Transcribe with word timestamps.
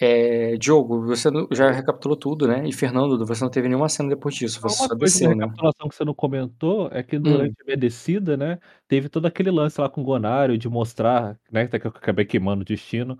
É, 0.00 0.56
Diogo, 0.58 1.06
você 1.06 1.30
já 1.52 1.70
recapitulou 1.70 2.16
tudo, 2.18 2.46
né? 2.46 2.68
E 2.68 2.72
Fernando, 2.72 3.24
você 3.26 3.42
não 3.42 3.50
teve 3.50 3.66
nenhuma 3.68 3.88
cena 3.88 4.10
depois 4.10 4.34
disso, 4.34 4.60
você 4.60 4.78
Uma 4.82 4.88
só 4.88 4.94
coisa 4.96 5.18
de 5.20 5.24
desceu, 5.24 5.28
né? 5.34 5.46
recapitulação 5.46 5.88
que 5.88 5.94
você 5.96 6.04
não 6.04 6.14
comentou 6.14 6.88
é 6.92 7.02
que 7.02 7.16
Hum. 7.16 7.22
durante 7.22 7.54
a 7.62 7.64
minha 7.64 7.76
descida, 7.78 8.36
né, 8.36 8.58
teve 8.88 9.08
todo 9.08 9.24
aquele 9.26 9.50
lance 9.50 9.80
lá 9.80 9.88
com 9.88 10.02
o 10.02 10.04
Gonário 10.04 10.58
de 10.58 10.68
mostrar, 10.68 11.38
né, 11.50 11.62
até 11.62 11.78
que 11.78 11.86
eu 11.86 11.90
acabei 11.90 12.24
queimando 12.26 12.60
o 12.62 12.64
destino, 12.64 13.18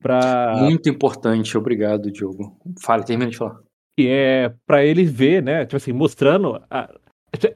pra 0.00 0.54
Muito 0.60 0.88
importante, 0.88 1.58
obrigado, 1.58 2.10
Diogo. 2.12 2.58
Fale, 2.82 3.04
termina 3.04 3.30
de 3.30 3.36
falar. 3.38 3.60
que 3.98 4.08
é 4.08 4.54
pra 4.66 4.84
ele 4.84 5.04
ver, 5.04 5.42
né, 5.42 5.64
tipo 5.66 5.76
assim, 5.76 5.92
mostrando 5.92 6.62
a 6.70 6.90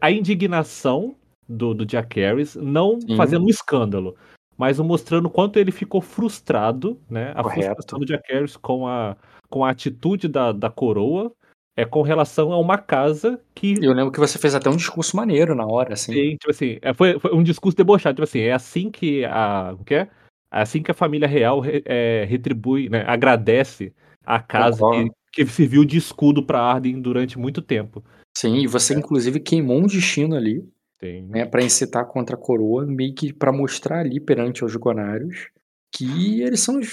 a 0.01 0.11
indignação 0.11 1.17
do 1.49 1.75
do 1.75 1.87
Jack 1.87 2.19
Harris, 2.21 2.57
não 2.57 3.01
Sim. 3.01 3.17
fazendo 3.17 3.45
um 3.47 3.49
escândalo, 3.49 4.17
mas 4.59 4.79
mostrando 4.81 5.27
o 5.27 5.31
quanto 5.31 5.59
ele 5.59 5.71
ficou 5.73 6.01
frustrado, 6.03 7.01
né, 7.09 7.33
a 7.37 7.43
Correto. 7.43 7.63
frustração 7.67 8.01
do 8.01 8.07
Jack 8.07 8.33
Harris 8.33 8.57
com 8.57 8.87
a 8.87 9.17
com 9.49 9.65
a 9.65 9.71
atitude 9.71 10.29
da 10.29 10.53
da 10.53 10.69
coroa, 10.71 11.33
é 11.77 11.85
com 11.85 12.03
relação 12.03 12.53
a 12.53 12.59
uma 12.59 12.77
casa 12.77 13.41
que 13.55 13.75
Eu 13.83 13.93
lembro 13.95 14.11
que 14.13 14.19
você 14.21 14.39
fez 14.39 14.55
até 14.55 14.69
um 14.69 14.77
discurso 14.77 15.17
maneiro 15.17 15.55
na 15.55 15.65
hora, 15.67 15.95
assim. 15.95 16.13
Sim, 16.13 16.31
tipo 16.37 16.51
assim, 16.51 16.79
é 16.83 16.93
foi 16.93 17.19
foi 17.21 17.33
um 17.35 17.43
discurso 17.43 17.77
debochado, 17.77 18.17
tipo 18.17 18.25
assim, 18.25 18.41
é 18.41 18.53
assim 18.53 18.91
que 18.91 19.25
a 19.25 19.69
como 19.73 19.85
que 19.85 19.95
é? 19.95 20.09
É 20.53 20.61
assim 20.63 20.83
que 20.83 20.91
a 20.91 20.95
família 20.95 21.29
real 21.29 21.61
re 21.61 21.83
eh, 21.87 22.25
retribui, 22.29 22.89
né, 22.89 23.05
agradece 23.07 23.93
a 24.27 24.41
casa 24.41 24.79
que 24.79 24.83
Concordo. 24.83 25.15
que 25.33 25.47
serviu 25.47 25.85
de 25.85 25.97
escudo 25.99 26.43
pra 26.43 26.61
Arden 26.61 27.01
durante 27.01 27.39
muito 27.39 27.63
tempo. 27.63 28.03
Sim, 28.37 28.57
e 28.57 28.67
você 28.67 28.95
É. 28.95 28.99
inclusive 28.99 29.41
queimou 29.41 29.79
um 29.79 29.87
destino 29.87 30.35
ali, 30.37 30.67
Sim. 31.01 31.29
né, 31.29 31.45
pra 31.47 31.63
incitar 31.63 32.05
contra 32.07 32.35
a 32.35 32.39
coroa, 32.39 32.85
meio 32.85 33.15
que 33.15 33.33
pra 33.33 33.53
mostrar 33.53 34.01
ali 34.01 34.19
perante 34.21 34.65
os 34.65 34.75
Gonários 34.77 35.49
que 35.95 36.43
eles 36.43 36.61
são 36.61 36.79
os 36.79 36.89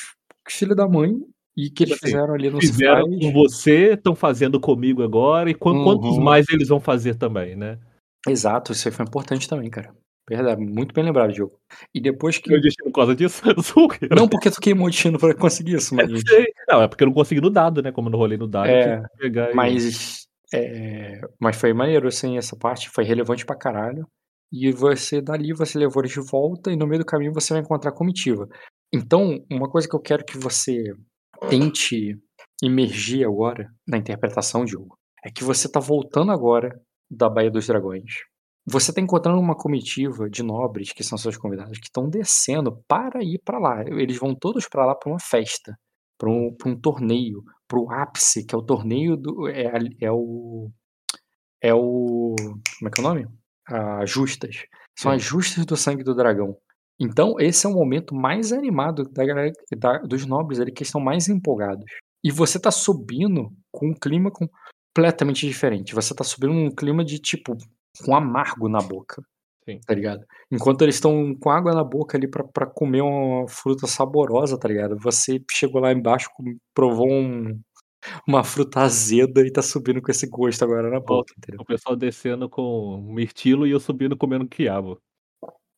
filho 0.48 0.76
da 0.76 0.88
mãe 0.88 1.12
e 1.58 1.70
que 1.72 1.84
eles 1.84 1.98
fizeram 1.98 2.34
ali 2.36 2.50
se 2.62 2.68
fizeram 2.68 3.02
faz. 3.10 3.20
com 3.20 3.34
você, 3.34 3.94
estão 3.94 4.16
fazendo 4.16 4.60
comigo 4.60 5.02
agora 5.04 5.50
e 5.50 5.56
quan 5.56 5.84
quantos 5.84 6.18
Uhum. 6.18 6.24
mais 6.24 6.46
eles 6.50 6.68
vão 6.70 6.80
fazer 6.80 7.16
também, 7.16 7.56
né. 7.56 7.80
Exato, 8.28 8.72
isso 8.72 8.88
aí 8.88 8.94
foi 8.94 9.06
importante 9.06 9.48
também, 9.50 9.70
cara. 9.70 9.92
Verdade, 10.28 10.60
muito 10.60 10.94
bem 10.94 11.04
lembrado, 11.04 11.32
Diogo. 11.34 11.60
E 11.94 12.02
depois 12.02 12.38
que 12.40 12.50
Meu 12.50 12.60
destino 12.60 12.90
por 12.92 12.96
causa 12.96 13.16
disso? 13.16 13.42
Não, 14.18 14.28
porque 14.28 14.50
tu 14.50 14.60
queimou 14.60 14.88
o 14.88 14.90
destino 14.90 15.20
pra 15.20 15.34
conseguir 15.36 15.76
isso, 15.76 15.94
mas 15.96 16.10
Eu. 16.10 16.46
Não, 16.68 16.82
é 16.82 16.88
porque 16.88 17.04
eu 17.04 17.08
não 17.08 17.14
consegui 17.14 17.42
no 17.42 17.50
dado, 17.50 17.82
né, 17.84 17.92
como 17.92 18.08
eu 18.08 18.12
não 18.12 18.20
rolei 18.20 18.38
no 18.38 18.48
dado, 18.48 18.68
eu 18.68 18.74
É, 18.74 19.54
mas, 19.54 20.25
eh, 20.54 21.22
mas 21.40 21.56
foi 21.58 21.74
maneiro, 21.74 22.08
assim, 22.08 22.38
essa 22.38 22.56
parte, 22.58 22.90
foi 22.90 23.04
relevante 23.04 23.46
pra 23.46 23.56
caralho. 23.58 24.08
E 24.52 24.72
você 24.72 25.22
dali, 25.22 25.54
você 25.54 25.78
levou 25.78 26.02
eles 26.04 26.14
de 26.14 26.22
volta 26.22 26.72
e 26.72 26.76
no 26.78 26.88
meio 26.88 27.00
do 27.02 27.06
caminho 27.06 27.34
você 27.34 27.54
vai 27.54 27.62
encontrar 27.62 27.92
a 27.92 27.94
comitiva. 27.96 28.48
Então, 28.94 29.44
uma 29.52 29.70
coisa 29.70 29.88
que 29.88 29.96
eu 29.96 30.02
quero 30.02 30.24
que 30.26 30.38
você 30.38 30.94
tente 31.50 32.18
imergir 32.64 33.26
agora 33.28 33.68
na 33.88 33.98
interpretação, 33.98 34.66
Diogo, 34.66 34.98
é 35.26 35.32
que 35.32 35.44
você 35.44 35.70
tá 35.70 35.80
voltando 35.80 36.32
agora 36.32 36.70
da 37.10 37.30
Baía 37.30 37.52
dos 37.52 37.68
Dragões. 37.68 38.14
Você 38.68 38.94
tá 38.94 39.02
encontrando 39.02 39.40
uma 39.40 39.56
comitiva 39.58 40.30
de 40.30 40.42
nobres, 40.44 40.92
que 40.94 41.04
são 41.04 41.18
seus 41.18 41.38
convidados, 41.38 41.78
que 41.80 41.86
estão 41.88 42.10
descendo 42.10 42.84
para 42.88 43.24
ir 43.24 43.40
pra 43.46 43.60
lá. 43.60 43.84
Eles 43.88 44.18
vão 44.18 44.36
todos 44.36 44.68
pra 44.68 44.86
lá 44.86 44.96
pra 44.96 45.12
uma 45.12 45.20
festa, 45.20 45.78
pra 46.18 46.30
um 46.30 46.56
um 46.66 46.76
torneio, 46.80 47.44
para 47.68 47.80
o 47.80 47.92
ápice, 47.92 48.46
que 48.46 48.54
é 48.54 48.58
o 48.58 48.62
torneio 48.62 49.18
do 49.18 49.48
é 49.48 49.72
é 50.02 50.12
o 50.12 50.70
é 51.62 51.74
o 51.74 52.36
como 52.80 52.88
é 52.88 52.92
que 52.92 53.02
é 53.02 53.04
o 53.04 53.08
nome? 53.08 53.28
As 53.68 54.10
justas. 54.10 54.66
São 54.98 55.12
as 55.12 55.24
Sim. 55.24 55.30
justas 55.30 55.66
do 55.66 55.76
sangue 55.76 56.04
do 56.04 56.16
dragão. 56.16 56.58
Então 57.00 57.36
esse 57.40 57.66
é 57.66 57.70
o 57.70 57.74
momento 57.74 58.16
mais 58.16 58.52
animado 58.54 59.04
da 59.12 59.26
galera 59.26 59.52
da 59.78 59.98
dos 60.00 60.26
nobres 60.26 60.60
ali, 60.60 60.72
que 60.72 60.84
estão 60.84 61.02
mais 61.02 61.28
empolgados. 61.28 61.86
E 62.24 62.32
você 62.32 62.60
tá 62.60 62.72
subindo 62.72 63.52
com 63.72 63.90
um 63.90 63.94
clima 63.94 64.32
completamente 64.32 65.46
diferente. 65.46 65.94
Você 65.94 66.16
tá 66.16 66.24
subindo 66.24 66.54
num 66.54 66.74
clima 66.74 67.06
de, 67.06 67.20
tipo, 67.20 67.56
com 68.04 68.16
amargo 68.16 68.68
na 68.68 68.80
boca, 68.80 69.22
Sim. 69.68 69.86
tá 69.86 69.94
ligado? 69.96 70.26
Enquanto 70.52 70.82
eles 70.84 70.96
estão 70.96 71.36
com 71.36 71.50
água 71.50 71.74
na 71.74 71.84
boca 71.84 72.18
ali 72.18 72.28
pra 72.30 72.44
pra 72.44 72.66
comer 72.68 73.02
uma 73.02 73.48
fruta 73.48 73.88
saborosa, 73.88 74.60
tá 74.60 74.68
ligado? 74.68 74.98
Você 75.00 75.44
chegou 75.52 75.82
lá 75.82 75.92
embaixo, 75.92 76.30
provou 76.74 77.10
um 77.12 77.60
uma 78.28 78.44
fruta 78.44 78.82
azeda 78.82 79.42
e 79.48 79.52
tá 79.52 79.62
subindo 79.64 80.02
com 80.02 80.12
esse 80.12 80.28
gosto 80.28 80.64
agora 80.64 80.90
na 80.92 81.00
boca, 81.02 81.34
entendeu? 81.38 81.62
o 81.62 81.66
pessoal 81.66 81.96
descendo 81.96 82.50
com 82.50 83.02
mirtilo 83.14 83.66
e 83.68 83.72
eu 83.72 83.80
subindo 83.80 84.18
comendo 84.18 84.48
quiabo. 84.48 85.02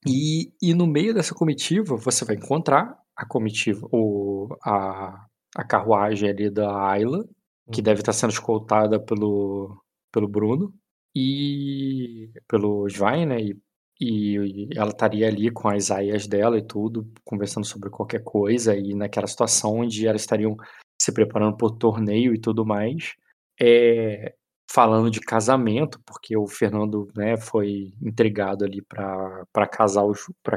E 0.06 0.52
e 0.62 0.74
no 0.74 0.88
meio 0.88 1.14
dessa 1.14 1.34
comitiva, 1.36 1.96
você 1.98 2.26
vai 2.26 2.36
encontrar 2.36 2.98
a 3.16 3.26
comitiva 3.26 3.88
o 3.92 4.48
a 4.64 5.26
a 5.56 5.64
carruagem 5.64 6.30
ali 6.30 6.50
da 6.52 6.70
Ayla, 6.92 7.26
que 7.72 7.82
Uhum. 7.82 7.84
deve 7.84 8.02
estar 8.02 8.14
sendo 8.14 8.32
escoltada 8.32 9.00
pelo 9.00 9.82
pelo 10.12 10.28
Bruno, 10.28 10.74
e 11.16 12.30
pelo 12.48 12.88
Svain, 12.88 13.26
né, 13.26 13.42
e 13.42 13.58
e 14.00 14.70
ela 14.76 14.90
estaria 14.92 15.28
ali 15.28 15.52
com 15.52 15.68
as 15.70 15.92
aias 15.92 16.28
dela 16.28 16.58
e 16.58 16.62
tudo, 16.66 17.08
conversando 17.26 17.66
sobre 17.66 17.90
qualquer 17.90 18.24
coisa, 18.24 18.76
e 18.76 18.94
naquela 18.96 19.28
situação 19.28 19.78
onde 19.80 20.08
elas 20.08 20.22
estariam 20.22 20.56
se 21.02 21.12
preparando 21.12 21.58
para 21.58 21.68
o 21.68 21.72
torneio 21.78 22.34
e 22.34 22.40
tudo 22.40 22.66
mais. 22.66 23.16
Eh, 23.62 24.34
falando 24.72 25.10
de 25.10 25.20
casamento, 25.22 26.00
porque 26.06 26.36
o 26.38 26.48
Fernando, 26.48 27.08
né, 27.16 27.38
foi 27.38 27.94
intrigado 28.02 28.66
ali 28.66 28.82
pra 28.84 29.68
casar 29.72 30.04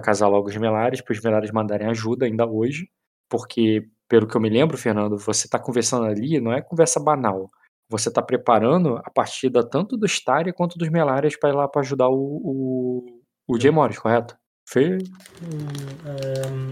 casar 0.03 0.29
logo 0.29 0.49
os 0.49 0.57
Melares, 0.57 1.01
para 1.03 1.13
os 1.15 1.21
Melares 1.23 1.51
mandarem 1.53 1.87
ajuda 1.89 2.27
ainda 2.27 2.47
hoje, 2.47 2.89
porque, 3.31 3.89
pelo 4.09 4.27
que 4.27 4.37
eu 4.37 4.41
me 4.41 4.51
lembro, 4.51 4.77
Fernando, 4.79 5.17
você 5.19 5.49
tá 5.49 5.59
conversando 5.61 6.07
ali, 6.07 6.41
não 6.41 6.53
é 6.53 6.61
conversa 6.63 6.99
banal, 7.01 7.51
você 7.89 8.13
tá 8.13 8.21
preparando 8.23 8.97
a 8.99 9.11
partida 9.11 9.63
tanto 9.69 9.97
do 9.97 10.07
Staria 10.07 10.53
quanto 10.53 10.77
dos 10.79 10.89
Melares 10.91 11.39
pra 11.39 11.51
ir 11.51 11.55
lá 11.55 11.69
pra 11.69 11.81
ajudar 11.83 12.09
o 12.11 13.20
o 13.55 13.61
Jay. 13.61 13.71
Morris, 13.71 13.99
correto? 13.99 14.37
Fe 14.67 14.99
Hum, 15.43 15.69
hã, 16.07 16.69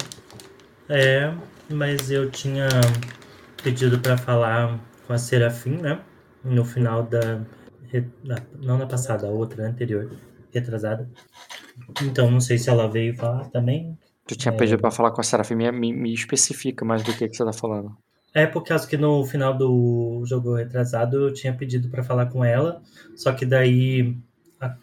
é, 0.89 1.35
mas 1.71 2.11
eu 2.11 2.31
tinha 2.31 2.69
pedido 3.63 3.99
pra 3.99 4.17
falar 4.17 4.79
com 5.07 5.13
a 5.13 5.19
Serafim, 5.19 5.77
né, 5.77 6.01
no 6.45 6.65
final 6.65 7.03
da 7.03 7.41
não 8.61 8.77
na 8.77 8.87
passada, 8.87 9.27
a 9.27 9.31
outra, 9.31 9.65
a 9.65 9.69
anterior, 9.69 10.11
retrasada. 10.53 11.09
Então 12.03 12.31
não 12.31 12.41
sei 12.41 12.59
se 12.59 12.69
ela 12.69 12.87
veio 12.87 13.17
falar 13.17 13.47
também. 13.47 13.97
Tu 14.27 14.37
tinha 14.37 14.53
Eh 14.53 14.57
pedido 14.57 14.81
pra 14.81 14.91
falar 14.91 15.11
com 15.11 15.21
a 15.21 15.25
Serafim, 15.25 15.55
me 15.55 15.71
me 15.73 16.13
especifica 16.13 16.85
mais 16.85 17.03
do 17.03 17.15
que 17.15 17.29
que 17.29 17.37
você 17.37 17.45
tá 17.45 17.53
falando. 17.53 17.97
É 18.35 18.47
por 18.47 18.63
causa 18.63 18.87
que 18.87 18.97
no 18.97 19.25
final 19.25 19.57
do 19.57 20.23
jogo 20.27 20.55
retrasado 20.55 21.29
eu 21.29 21.33
tinha 21.33 21.55
pedido 21.55 21.89
pra 21.89 22.05
falar 22.05 22.27
com 22.27 22.45
ela, 22.45 22.83
só 23.17 23.33
que 23.33 23.47
daí 23.47 24.15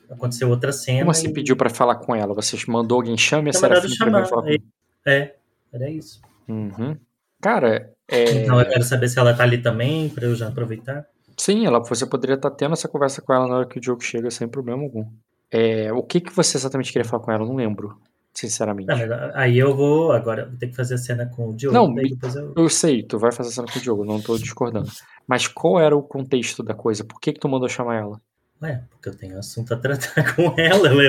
aconteceu 0.10 0.50
outra 0.50 0.72
cena 0.72 1.00
Como 1.00 1.12
assim 1.12 1.30
e 1.30 1.34
pediu 1.34 1.56
pra 1.56 1.70
falar 1.70 1.96
com 1.96 2.16
ela? 2.16 2.34
Você 2.34 2.58
mandou 2.68 2.98
alguém 2.98 3.18
chame 3.18 3.50
a 3.50 3.60
pra 3.60 3.80
vir 3.80 3.90
chamar, 3.90 4.26
falar 4.26 4.50
é 4.50 4.58
com 4.58 4.64
é, 5.06 5.36
era 5.72 5.90
isso. 5.90 6.22
Uhum. 6.48 6.98
Cara, 7.42 7.92
Então 8.10 8.60
eu 8.60 8.68
quero 8.68 8.84
saber 8.84 9.08
se 9.08 9.20
ela 9.20 9.34
tá 9.34 9.44
ali 9.44 9.58
também, 9.60 10.10
pra 10.10 10.26
eu 10.26 10.36
já 10.36 10.48
aproveitar. 10.48 11.06
Sim, 11.38 11.66
ela 11.66 11.80
você 11.80 12.06
poderia 12.06 12.36
estar 12.36 12.50
tendo 12.52 12.74
essa 12.74 12.88
conversa 12.88 13.22
com 13.22 13.34
ela 13.34 13.48
na 13.48 13.58
hora 13.58 13.68
que 13.68 13.78
o 13.78 13.82
Diogo 13.82 14.02
chega 14.02 14.32
sem 14.32 14.48
problema 14.48 14.84
algum. 14.84 15.06
Eh, 15.52 15.92
o 15.92 16.02
que 16.02 16.22
que 16.22 16.34
você 16.34 16.58
exatamente 16.58 16.92
queria 16.92 17.08
falar 17.08 17.24
com 17.24 17.32
ela? 17.32 17.44
Eu 17.44 17.48
não 17.48 17.56
lembro, 17.56 18.00
sinceramente. 18.34 18.88
Não, 18.88 18.98
mas 18.98 19.12
a 19.12 19.32
aí 19.36 19.58
eu 19.58 19.76
vou 19.76 20.12
agora 20.12 20.48
vou 20.48 20.58
ter 20.58 20.68
que 20.68 20.76
fazer 20.76 20.96
a 20.96 20.98
cena 20.98 21.26
com 21.26 21.50
o 21.50 21.56
Diogo, 21.56 21.76
Não, 21.76 21.94
eu 21.98 22.54
eu 22.56 22.70
sei, 22.70 23.04
tu 23.04 23.20
vai 23.20 23.32
fazer 23.32 23.50
a 23.50 23.52
cena 23.52 23.68
com 23.72 23.78
o 23.78 23.82
Diogo, 23.82 24.06
não 24.06 24.22
tô 24.22 24.38
discordando. 24.38 24.90
Mas 25.28 25.48
qual 25.48 25.80
era 25.80 25.96
o 25.96 26.02
contexto 26.02 26.64
da 26.64 26.74
coisa? 26.74 27.04
Por 27.04 27.20
que 27.20 27.34
que 27.34 27.40
tu 27.40 27.50
mandou 27.50 27.68
chamar 27.68 27.96
ela? 27.98 28.22
Ué, 28.62 28.84
porque 28.90 29.10
eu 29.10 29.16
tenho 29.16 29.38
assunto 29.38 29.74
a 29.74 29.78
tratar 29.78 30.14
com 30.36 30.54
ela, 30.58 30.94
ué, 30.96 31.08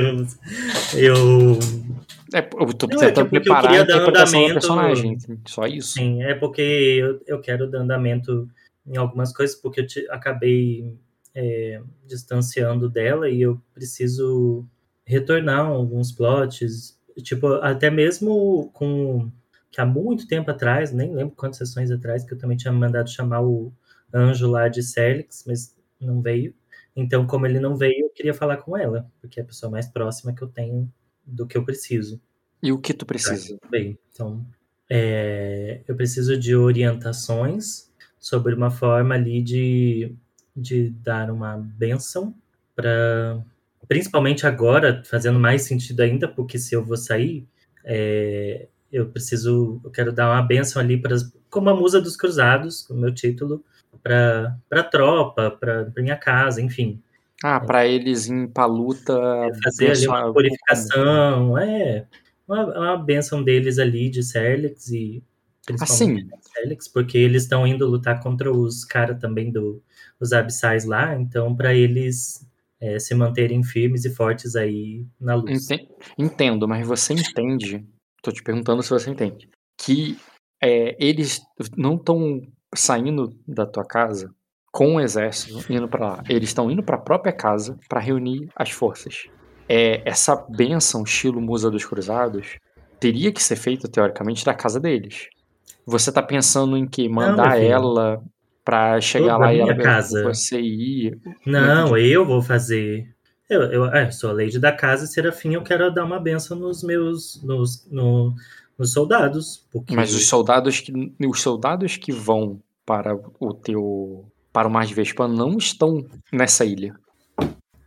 eu 0.94 1.58
É, 2.34 2.38
eu 2.38 2.74
tô 2.74 2.86
Não, 2.88 3.02
é 3.02 3.06
é 3.06 3.08
tentando 3.08 3.28
porque 3.30 3.36
eu 3.38 3.42
preparar 3.42 3.64
a 3.64 3.68
queria 3.68 3.84
da 3.84 4.08
andamento 4.08 4.54
personagem, 4.54 5.18
só 5.46 5.66
isso. 5.66 5.92
Sim, 5.92 6.22
é 6.22 6.34
porque 6.34 6.60
eu 6.62 7.20
eu 7.26 7.40
quero 7.40 7.70
dar 7.70 7.80
andamento 7.80 8.48
em 8.86 8.96
algumas 8.96 9.32
coisas, 9.32 9.56
porque 9.56 9.80
eu 9.80 9.86
ti 9.86 10.06
acabei, 10.10 10.96
eh, 11.34 11.80
distanciando 12.06 12.88
dela 12.88 13.28
e 13.28 13.42
eu 13.42 13.60
preciso 13.74 14.64
retornar 15.04 15.66
alguns 15.66 16.10
plots, 16.12 16.98
tipo, 17.22 17.46
até 17.54 17.90
mesmo 17.90 18.70
com 18.72 19.30
que 19.70 19.80
há 19.80 19.86
muito 19.86 20.26
tempo 20.26 20.50
atrás, 20.50 20.90
nem 20.92 21.14
lembro 21.14 21.34
quantas 21.36 21.58
sessões 21.58 21.90
atrás, 21.90 22.24
que 22.24 22.32
eu 22.34 22.38
também 22.38 22.56
tinha 22.56 22.72
mandado 22.72 23.10
chamar 23.10 23.42
o 23.42 23.72
anjo 24.12 24.50
lá 24.50 24.68
de 24.68 24.82
Serlix, 24.82 25.44
mas 25.46 25.76
não 26.00 26.20
veio. 26.22 26.54
Então, 26.96 27.26
como 27.26 27.46
ele 27.46 27.60
não 27.60 27.76
veio, 27.76 28.06
eu 28.06 28.10
queria 28.10 28.32
falar 28.32 28.56
com 28.56 28.76
ela, 28.76 29.06
porque 29.20 29.38
é 29.38 29.42
a 29.42 29.46
pessoa 29.46 29.70
mais 29.70 29.86
próxima 29.86 30.34
que 30.34 30.42
eu 30.42 30.48
tenho 30.48 30.90
do 31.24 31.46
que 31.46 31.56
eu 31.56 31.64
preciso. 31.64 32.20
E 32.62 32.72
o 32.72 32.78
que 32.78 32.94
tu 32.94 33.04
precisa? 33.04 33.58
bem, 33.70 33.98
então, 34.10 34.44
eh, 34.88 35.82
eu 35.86 35.94
preciso 35.94 36.38
de 36.38 36.56
orientações 36.56 37.92
sobre 38.18 38.54
uma 38.54 38.70
forma 38.70 39.14
ali 39.14 39.42
de 39.42 40.16
de 40.56 40.88
dar 40.88 41.30
uma 41.30 41.58
bênção 41.58 42.34
pra 42.74 43.38
principalmente 43.86 44.46
agora, 44.46 45.02
fazendo 45.04 45.38
mais 45.38 45.62
sentido 45.62 46.00
ainda, 46.00 46.26
porque 46.26 46.58
se 46.58 46.74
eu 46.74 46.84
vou 46.84 46.96
sair, 46.96 47.46
eh, 47.84 48.68
eu 48.90 49.06
preciso, 49.08 49.80
eu 49.84 49.90
quero 49.90 50.12
dar 50.12 50.30
uma 50.32 50.42
benção 50.42 50.80
ali 50.82 51.00
para 51.00 51.16
como 51.50 51.70
a 51.70 51.74
musa 51.74 52.00
dos 52.00 52.16
cruzados, 52.16 52.88
o 52.90 52.94
meu 52.94 53.14
título, 53.14 53.64
para 54.06 54.80
a 54.80 54.82
tropa, 54.84 55.50
para 55.50 55.92
minha 55.96 56.16
casa, 56.16 56.60
enfim. 56.62 57.02
Ah, 57.42 57.60
para 57.60 57.86
eles 57.86 58.28
ir 58.28 58.48
pra 58.48 58.66
luta. 58.66 59.14
Fazer 59.62 59.90
ali 59.90 60.08
uma 60.08 60.32
purificação, 60.32 61.58
é. 61.58 62.06
Uma, 62.46 62.64
uma 62.64 62.96
benção 62.96 63.42
deles 63.42 63.78
ali 63.78 64.08
de 64.08 64.22
Serlex 64.22 64.88
e 64.88 65.22
assim, 65.80 66.28
Serlex, 66.54 66.86
porque 66.86 67.18
eles 67.18 67.42
estão 67.42 67.66
indo 67.66 67.86
lutar 67.86 68.22
contra 68.22 68.52
os 68.52 68.84
caras 68.84 69.18
também 69.20 69.50
do 69.50 69.82
os 70.18 70.32
abissais 70.32 70.84
lá, 70.84 71.14
então 71.14 71.54
para 71.54 71.74
eles 71.74 72.46
é, 72.80 72.98
se 72.98 73.14
manterem 73.14 73.62
firmes 73.62 74.04
e 74.04 74.10
fortes 74.10 74.54
aí 74.54 75.04
na 75.20 75.34
luz. 75.34 75.68
Entendo, 76.16 76.68
mas 76.68 76.86
você 76.86 77.12
entende? 77.12 77.84
Tô 78.22 78.30
te 78.30 78.42
perguntando 78.42 78.82
se 78.82 78.90
você 78.90 79.10
entende 79.10 79.48
que 79.76 80.16
é, 80.62 80.96
eles 80.98 81.42
não 81.76 81.96
estão 81.96 82.42
saindo 82.74 83.36
da 83.46 83.66
tua 83.66 83.84
casa 83.84 84.30
com 84.72 84.96
o 84.96 85.00
exército 85.00 85.72
indo 85.72 85.88
para 85.88 86.06
lá. 86.06 86.22
Eles 86.28 86.50
estão 86.50 86.70
indo 86.70 86.82
para 86.82 86.96
a 86.96 87.00
própria 87.00 87.32
casa 87.32 87.78
para 87.88 87.98
reunir 87.98 88.48
as 88.54 88.70
forças. 88.70 89.26
É, 89.68 90.02
essa 90.04 90.36
benção 90.50 91.02
estilo 91.02 91.40
Musa 91.40 91.70
dos 91.70 91.84
Cruzados 91.84 92.58
teria 93.00 93.32
que 93.32 93.42
ser 93.42 93.56
feita 93.56 93.88
teoricamente 93.88 94.44
da 94.44 94.52
casa 94.52 94.78
deles. 94.78 95.28
Você 95.86 96.12
tá 96.12 96.22
pensando 96.22 96.76
em 96.76 96.86
que 96.86 97.08
mandar 97.08 97.56
não, 97.56 97.64
ela 97.64 98.22
para 98.64 99.00
chegar 99.00 99.36
lá 99.38 99.54
e 99.54 99.60
ela 99.60 99.76
casa. 99.76 100.22
você 100.24 100.60
ir? 100.60 101.18
Não, 101.46 101.96
eu 101.96 102.26
vou 102.26 102.42
fazer. 102.42 103.06
Eu, 103.48 103.62
eu 103.62 103.86
é, 103.86 104.10
sou 104.10 104.30
a 104.30 104.32
lady 104.32 104.58
da 104.58 104.72
casa, 104.72 105.06
Serafim, 105.06 105.54
eu 105.54 105.62
quero 105.62 105.94
dar 105.94 106.04
uma 106.04 106.18
benção 106.18 106.58
nos 106.58 106.82
meus 106.82 107.40
nos, 107.44 107.88
no, 107.90 108.34
nos 108.78 108.92
soldados. 108.92 109.66
Porque... 109.72 109.94
Mas 109.94 110.14
os 110.14 110.28
soldados 110.28 110.80
que 110.80 110.92
os 111.26 111.40
soldados 111.40 111.96
que 111.96 112.12
vão 112.12 112.60
para 112.84 113.18
o 113.40 113.52
teu 113.52 114.24
para 114.52 114.68
o 114.68 114.70
Mar 114.70 114.86
de 114.86 114.94
Vespa 114.94 115.28
não 115.28 115.58
estão 115.58 116.04
nessa 116.32 116.64
ilha. 116.64 116.98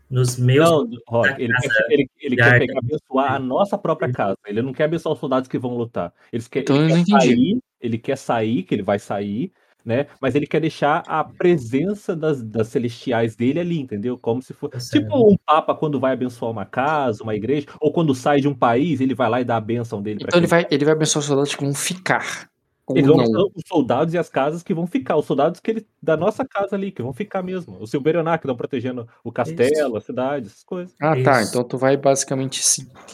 Nos 0.10 0.38
meus. 0.38 0.70
Não, 0.70 0.90
Rock, 1.08 1.42
ele, 1.42 1.54
quer, 1.54 1.86
ele, 1.90 2.10
ele 2.20 2.36
quer 2.36 2.60
pegar, 2.60 2.80
abençoar 2.80 3.34
a 3.34 3.40
nossa 3.40 3.78
própria 3.78 4.12
casa. 4.12 4.38
Ele 4.46 4.62
não 4.62 4.74
quer 4.74 4.86
abençoar 4.86 5.14
os 5.14 5.20
soldados 5.20 5.48
que 5.48 5.58
vão 5.58 5.78
lutar. 5.78 6.14
Ele 6.34 6.44
quer, 6.44 6.62
então, 6.62 6.84
ele 6.84 7.04
quer 7.04 7.22
sair, 7.22 7.60
ele 7.80 7.98
quer 7.98 8.18
sair, 8.18 8.64
que 8.64 8.76
ele 8.76 8.82
vai 8.84 8.98
sair, 8.98 9.52
né? 9.84 10.08
Mas 10.20 10.36
ele 10.36 10.46
quer 10.46 10.62
deixar 10.62 11.04
a 11.08 11.24
presença 11.24 12.16
das, 12.16 12.44
das 12.44 12.68
celestiais 12.68 13.36
dele 13.36 13.60
ali, 13.60 13.80
entendeu? 13.80 14.18
Como 14.18 14.42
se 14.42 14.54
fosse. 14.54 14.76
É 14.76 15.00
tipo 15.00 15.32
um 15.32 15.38
papa 15.38 15.74
quando 15.74 16.00
vai 16.00 16.14
abençoar 16.14 16.52
uma 16.52 16.66
casa, 16.66 17.24
uma 17.24 17.36
igreja, 17.36 17.68
ou 17.80 17.92
quando 17.92 18.14
sai 18.14 18.42
de 18.42 18.48
um 18.48 18.54
país, 18.54 19.02
ele 19.02 19.16
vai 19.16 19.30
lá 19.30 19.42
e 19.42 19.46
dá 19.46 19.58
a 19.58 19.62
bênção 19.62 20.02
dele. 20.02 20.20
Então 20.24 20.40
ele 20.40 20.48
vai, 20.48 20.68
ele 20.70 20.86
vai 20.86 20.94
abençoar 20.94 21.22
os 21.22 21.26
soldados 21.26 21.56
que 21.56 21.64
vão 21.64 21.74
ficar. 21.74 22.50
Eles 22.96 23.06
vão 23.06 23.18
os 23.56 23.64
soldados 23.68 24.14
e 24.14 24.18
as 24.18 24.30
casas 24.30 24.64
que 24.64 24.74
vão 24.74 24.88
ficar, 24.88 25.16
os 25.16 25.26
soldados 25.26 25.60
que 25.60 25.70
ele, 25.70 25.88
da 26.02 26.18
nossa 26.18 26.44
casa 26.44 26.76
ali, 26.76 26.92
que 26.92 27.04
vão 27.04 27.14
ficar 27.14 27.44
mesmo. 27.44 27.78
O 27.80 27.86
Silverionar, 27.86 28.40
que 28.40 28.46
estão 28.46 28.58
protegendo 28.58 29.08
o 29.24 29.32
castelo, 29.32 29.90
Isso. 29.90 29.98
a 29.98 30.02
cidade, 30.02 30.48
essas 30.48 30.64
coisas. 30.64 30.96
Ah, 31.00 31.12
tá. 31.12 31.16
Isso. 31.16 31.24
tá. 31.24 31.44
Então 31.44 31.64
tu 31.64 31.78
vai 31.78 31.96
basicamente. 31.96 32.62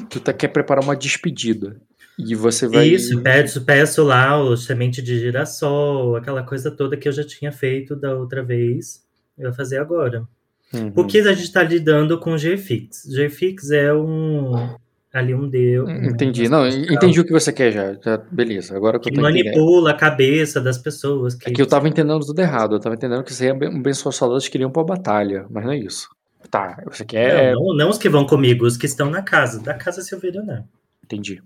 Tu 0.10 0.20
tá, 0.22 0.32
quer 0.32 0.48
preparar 0.48 0.84
uma 0.84 0.96
despedida. 0.96 1.82
E 2.18 2.34
você 2.34 2.68
vai. 2.68 2.88
Isso, 2.88 3.22
peço, 3.22 3.62
peço 3.66 4.04
lá 4.04 4.42
o 4.42 4.56
semente 4.56 5.02
de 5.02 5.20
girassol, 5.20 6.16
aquela 6.16 6.44
coisa 6.44 6.72
toda 6.72 6.96
que 6.96 7.08
eu 7.08 7.12
já 7.12 7.24
tinha 7.24 7.52
feito 7.52 7.96
da 7.96 8.16
outra 8.16 8.42
vez. 8.44 9.04
Eu 9.38 9.50
vou 9.50 9.54
fazer 9.54 9.78
agora. 9.78 10.26
Uhum. 10.74 10.92
Porque 10.92 11.20
a 11.20 11.34
gente 11.34 11.44
está 11.44 11.62
lidando 11.62 12.18
com 12.20 12.36
GFix. 12.36 13.06
GFix 13.06 13.72
é 13.72 13.94
um 13.94 14.76
ali 15.14 15.34
um 15.34 15.48
deus. 15.48 15.90
Um 15.90 16.06
entendi, 16.06 16.50
não, 16.50 16.68
entendi 16.68 17.20
o 17.20 17.26
que 17.26 17.32
você 17.32 17.52
quer 17.52 17.72
já. 17.72 17.94
já 17.94 18.18
beleza, 18.18 18.76
agora 18.76 19.00
que, 19.00 19.10
que 19.10 19.20
manipula 19.20 19.92
a 19.92 19.94
cabeça 19.94 20.60
das 20.60 20.78
pessoas. 20.78 21.36
Que... 21.36 21.50
É 21.50 21.54
que 21.54 21.62
eu 21.62 21.68
tava 21.68 21.88
entendendo 21.88 22.26
tudo 22.26 22.40
errado. 22.40 22.76
Eu 22.76 22.80
tava 22.80 22.96
entendendo 22.96 23.24
que 23.24 23.34
você 23.34 23.46
ia 23.46 23.54
abençoar 23.54 24.10
os 24.10 24.16
soldados 24.16 24.48
que 24.48 24.58
iriam 24.58 24.72
pra 24.72 24.84
batalha, 24.84 25.46
mas 25.50 25.64
não 25.64 25.72
é 25.72 25.78
isso. 25.78 26.10
Tá, 26.52 26.82
você 26.86 27.04
quer. 27.06 27.54
Não, 27.54 27.68
não, 27.68 27.76
não 27.76 27.90
os 27.90 27.98
que 27.98 28.10
vão 28.10 28.26
comigo, 28.26 28.66
os 28.66 28.78
que 28.78 28.86
estão 28.86 29.10
na 29.10 29.22
casa, 29.22 29.62
da 29.62 29.74
casa 29.74 30.02
Silveira, 30.02 30.44
não. 30.44 30.64
Entendi. 31.04 31.42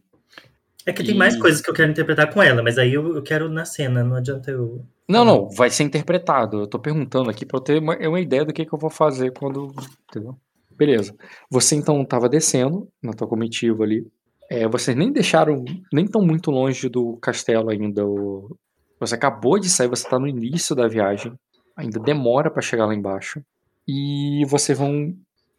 É 0.90 0.94
que 0.94 1.04
tem 1.04 1.16
mais 1.16 1.38
coisas 1.38 1.62
que 1.62 1.70
eu 1.70 1.74
quero 1.74 1.92
interpretar 1.92 2.34
com 2.34 2.42
ela, 2.42 2.64
mas 2.64 2.80
aí 2.80 2.94
eu, 2.94 3.16
eu, 3.16 3.22
quero 3.22 3.48
na 3.48 3.64
cena, 3.64 4.04
não 4.04 4.16
adianta 4.16 4.50
eu. 4.50 4.84
Não, 5.08 5.24
não, 5.24 5.48
vai 5.50 5.70
ser 5.70 5.84
interpretado. 5.84 6.62
Eu 6.62 6.68
tô 6.68 6.80
perguntando 6.80 7.30
aqui 7.30 7.46
pra 7.46 7.58
eu 7.58 7.62
ter 7.62 7.80
uma, 7.80 7.96
uma 7.96 8.20
ideia 8.20 8.44
do 8.44 8.52
que, 8.52 8.66
que 8.66 8.74
eu 8.74 8.80
vou 8.80 8.90
fazer 8.90 9.32
quando. 9.32 9.72
Entendeu? 10.10 10.36
Beleza. 10.76 11.14
Você 11.52 11.76
então 11.76 12.02
estava 12.02 12.28
descendo 12.28 12.88
na 13.04 13.14
tua 13.14 13.28
comitiva 13.28 13.84
ali. 13.84 14.08
É, 14.50 14.68
vocês 14.68 14.98
nem 14.98 15.12
deixaram, 15.12 15.64
nem 15.94 16.08
tão 16.08 16.24
muito 16.24 16.50
longe 16.50 16.90
do 16.90 17.18
castelo 17.22 17.70
ainda. 17.70 18.04
O... 18.04 18.58
Você 19.00 19.14
acabou 19.14 19.60
de 19.60 19.70
sair, 19.70 19.88
você 19.88 20.04
está 20.04 20.18
no 20.18 20.28
início 20.28 20.76
da 20.76 20.88
viagem. 20.88 21.34
Ainda 21.78 22.00
demora 22.00 22.50
para 22.50 22.64
chegar 22.64 22.88
lá 22.88 22.96
embaixo. 22.96 23.42
E 23.88 24.44
vocês 24.48 24.76
vão 24.76 25.14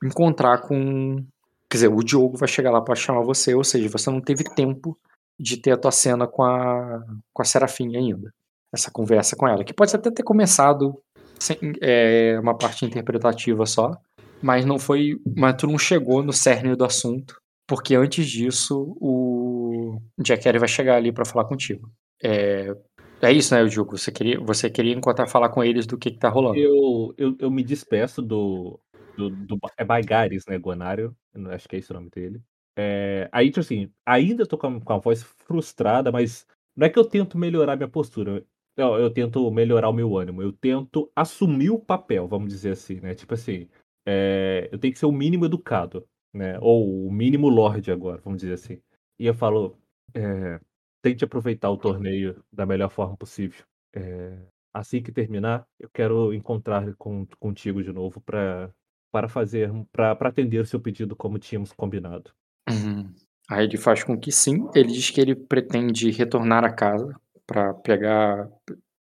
encontrar 0.04 0.58
com. 0.62 1.24
Quer 1.68 1.76
dizer, 1.76 1.88
o 1.88 2.02
Diogo 2.02 2.36
vai 2.36 2.48
chegar 2.48 2.72
lá 2.72 2.80
para 2.80 2.96
chamar 2.96 3.22
você, 3.22 3.54
ou 3.54 3.62
seja, 3.62 3.88
você 3.88 4.10
não 4.10 4.20
teve 4.20 4.42
tempo 4.42 4.98
de 5.40 5.56
ter 5.56 5.72
a 5.72 5.76
tua 5.76 5.90
cena 5.90 6.26
com 6.26 6.42
a, 6.42 7.02
com 7.32 7.42
a 7.42 7.44
Serafim 7.44 7.96
ainda. 7.96 8.32
Essa 8.72 8.90
conversa 8.90 9.34
com 9.36 9.48
ela. 9.48 9.64
Que 9.64 9.74
pode 9.74 9.94
até 9.94 10.10
ter 10.10 10.22
começado 10.22 11.00
sem, 11.38 11.56
é, 11.80 12.38
uma 12.40 12.56
parte 12.56 12.84
interpretativa 12.84 13.66
só 13.66 13.98
mas 14.42 14.64
não 14.64 14.78
foi. 14.78 15.20
Mas 15.36 15.56
tu 15.56 15.66
não 15.66 15.78
chegou 15.78 16.22
no 16.22 16.32
cerne 16.32 16.74
do 16.74 16.84
assunto, 16.84 17.40
porque 17.66 17.94
antes 17.94 18.28
disso 18.28 18.96
o 19.00 20.00
Jack 20.18 20.44
Harry 20.44 20.58
vai 20.58 20.68
chegar 20.68 20.96
ali 20.96 21.12
para 21.12 21.24
falar 21.24 21.44
contigo. 21.44 21.90
É, 22.22 22.74
é 23.22 23.32
isso, 23.32 23.54
né, 23.54 23.64
Diogo? 23.64 23.96
Você 23.96 24.10
queria, 24.10 24.40
você 24.40 24.70
queria 24.70 24.94
encontrar, 24.94 25.26
falar 25.26 25.50
com 25.50 25.62
eles 25.62 25.86
do 25.86 25.98
que, 25.98 26.10
que 26.10 26.18
tá 26.18 26.28
rolando. 26.28 26.58
Eu, 26.58 27.14
eu, 27.16 27.36
eu 27.38 27.50
me 27.50 27.62
despeço 27.62 28.22
do, 28.22 28.78
do, 29.16 29.30
do. 29.30 29.58
é 29.76 29.84
Baigares, 29.84 30.44
né, 30.48 30.56
Guanário? 30.56 31.14
Acho 31.50 31.68
que 31.68 31.76
é 31.76 31.78
esse 31.78 31.90
o 31.90 31.94
nome 31.94 32.10
dele. 32.10 32.40
É, 32.82 33.28
aí, 33.30 33.48
tipo 33.48 33.60
assim, 33.60 33.92
ainda 34.06 34.46
tô 34.46 34.56
com 34.56 34.80
a, 34.86 34.98
voz 34.98 35.22
frustrada, 35.22 36.10
mas 36.10 36.46
não 36.74 36.86
é 36.86 36.90
que 36.90 36.98
eu 36.98 37.04
tento 37.04 37.36
melhorar 37.36 37.76
minha 37.76 37.88
postura. 37.88 38.44
Eu, 38.76 38.94
eu 38.98 39.10
tento 39.12 39.50
melhorar 39.50 39.90
o 39.90 39.92
meu 39.92 40.16
ânimo. 40.16 40.40
Eu 40.42 40.52
tento 40.52 41.10
assumir 41.14 41.70
o 41.70 41.78
papel, 41.78 42.26
vamos 42.26 42.48
dizer 42.50 42.72
assim, 42.72 43.00
né? 43.00 43.14
Tipo 43.14 43.34
assim, 43.34 43.68
é, 44.06 44.68
eu 44.72 44.78
tenho 44.78 44.92
que 44.94 44.98
ser 44.98 45.06
o 45.06 45.12
mínimo 45.12 45.44
educado, 45.44 46.08
né? 46.32 46.58
Ou 46.60 47.06
o 47.06 47.12
mínimo 47.12 47.48
lorde 47.48 47.92
agora, 47.92 48.20
vamos 48.24 48.40
dizer 48.40 48.54
assim. 48.54 48.80
E 49.18 49.26
eu 49.26 49.34
falo, 49.34 49.78
é, 50.14 50.58
tente 51.02 51.24
aproveitar 51.24 51.70
o 51.70 51.76
torneio 51.76 52.42
da 52.52 52.64
melhor 52.64 52.90
forma 52.90 53.16
possível. 53.16 53.64
É, 53.94 54.38
assim 54.72 55.02
que 55.02 55.12
terminar, 55.12 55.66
eu 55.78 55.90
quero 55.92 56.32
encontrar 56.32 56.94
com, 56.96 57.26
contigo 57.38 57.82
de 57.82 57.92
novo 57.92 58.20
para 58.20 58.72
para 59.12 59.28
fazer, 59.28 59.70
para 59.92 60.12
atender 60.28 60.60
o 60.60 60.64
seu 60.64 60.80
pedido 60.80 61.16
como 61.16 61.38
tínhamos 61.38 61.72
combinado. 61.72 62.32
Uhum. 62.68 63.12
Aí 63.50 63.64
ele 63.64 63.76
faz 63.76 64.04
com 64.04 64.18
que 64.18 64.30
sim. 64.30 64.68
Ele 64.74 64.92
diz 64.92 65.10
que 65.10 65.20
ele 65.20 65.34
pretende 65.34 66.10
retornar 66.10 66.64
à 66.64 66.72
casa 66.72 67.14
para 67.46 67.74
pegar, 67.74 68.48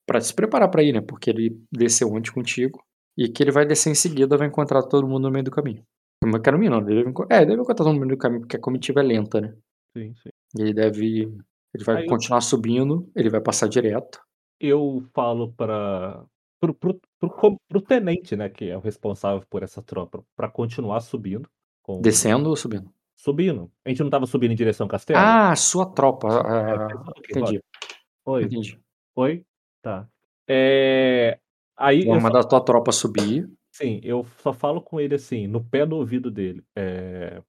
para 0.06 0.22
se 0.22 0.34
preparar 0.34 0.70
para 0.70 0.84
ir, 0.84 0.94
né? 0.94 1.02
Porque 1.02 1.30
ele 1.30 1.60
desceu 1.72 2.16
antes 2.16 2.32
contigo. 2.32 2.84
E 3.18 3.28
que 3.28 3.42
ele 3.42 3.52
vai 3.52 3.66
descer 3.66 3.90
em 3.90 3.96
seguida, 3.96 4.38
vai 4.38 4.48
encontrar 4.48 4.84
todo 4.84 5.08
mundo 5.08 5.24
no 5.24 5.32
meio 5.32 5.46
do 5.46 5.52
caminho. 5.52 5.84
Não 6.24 6.40
quero 6.40 6.60
mim, 6.60 6.70
não. 6.70 6.88
Ele 6.88 7.04
deve, 7.04 7.14
é, 7.30 7.46
deve 7.46 7.54
encontrar 7.54 7.76
todo 7.76 7.88
mundo 7.88 8.02
no 8.02 8.06
meio 8.06 8.18
do 8.18 8.22
caminho, 8.22 8.42
porque 8.42 8.58
a 8.58 8.62
comitiva 8.62 9.00
é 9.00 9.04
lenta, 9.04 9.42
né? 9.42 9.56
Sim, 9.98 10.14
sim. 10.22 10.30
E 10.58 10.62
ele 10.62 10.74
deve. 10.74 11.22
Ele 11.74 11.84
vai 11.84 11.98
Aí 11.98 12.08
continuar 12.08 12.38
eu... 12.38 12.42
subindo, 12.42 13.10
ele 13.16 13.30
vai 13.30 13.42
passar 13.42 13.68
direto. 13.68 14.20
Eu 14.60 15.04
falo 15.14 15.52
para 15.54 16.24
pro, 16.60 16.74
pro, 16.74 17.00
pro, 17.20 17.58
pro, 17.68 17.82
tenente, 17.82 18.36
né, 18.36 18.50
que 18.50 18.66
é 18.70 18.78
o 18.78 18.82
responsável 18.82 19.44
por 19.50 19.64
essa 19.64 19.82
tropa, 19.82 20.24
para 20.36 20.50
continuar 20.50 21.00
subindo. 21.02 21.50
Com... 21.84 22.02
Descendo 22.02 22.50
ou 22.50 22.56
subindo? 22.56 22.92
Subindo. 23.18 23.70
A 23.84 23.90
gente 23.90 24.02
não 24.02 24.10
tava 24.10 24.26
subindo 24.26 24.52
em 24.52 24.56
direção 24.56 24.86
ao 24.86 24.90
castelo? 24.90 25.20
Ah, 25.20 25.54
sua 25.56 25.86
tropa. 25.92 26.30
Ah, 26.48 26.88
é, 26.90 27.32
entendi. 27.32 27.62
Oi. 28.26 28.44
Entendi. 28.44 28.80
Oi? 29.16 29.44
Tá. 29.82 30.08
É, 30.48 31.40
Aí 31.78 32.04
Vamos 32.06 32.24
mandar 32.24 32.42
só... 32.42 32.48
a 32.48 32.50
tua 32.50 32.62
tropa 32.62 32.92
subir. 32.92 33.48
Sim, 33.72 34.02
eu 34.04 34.26
só 34.42 34.52
falo 34.52 34.82
com 34.82 35.00
ele 35.00 35.14
assim, 35.14 35.46
no 35.46 35.64
pé 35.64 35.86
do 35.86 35.96
ouvido 35.96 36.32
dele. 36.32 36.64
É... 36.76 37.42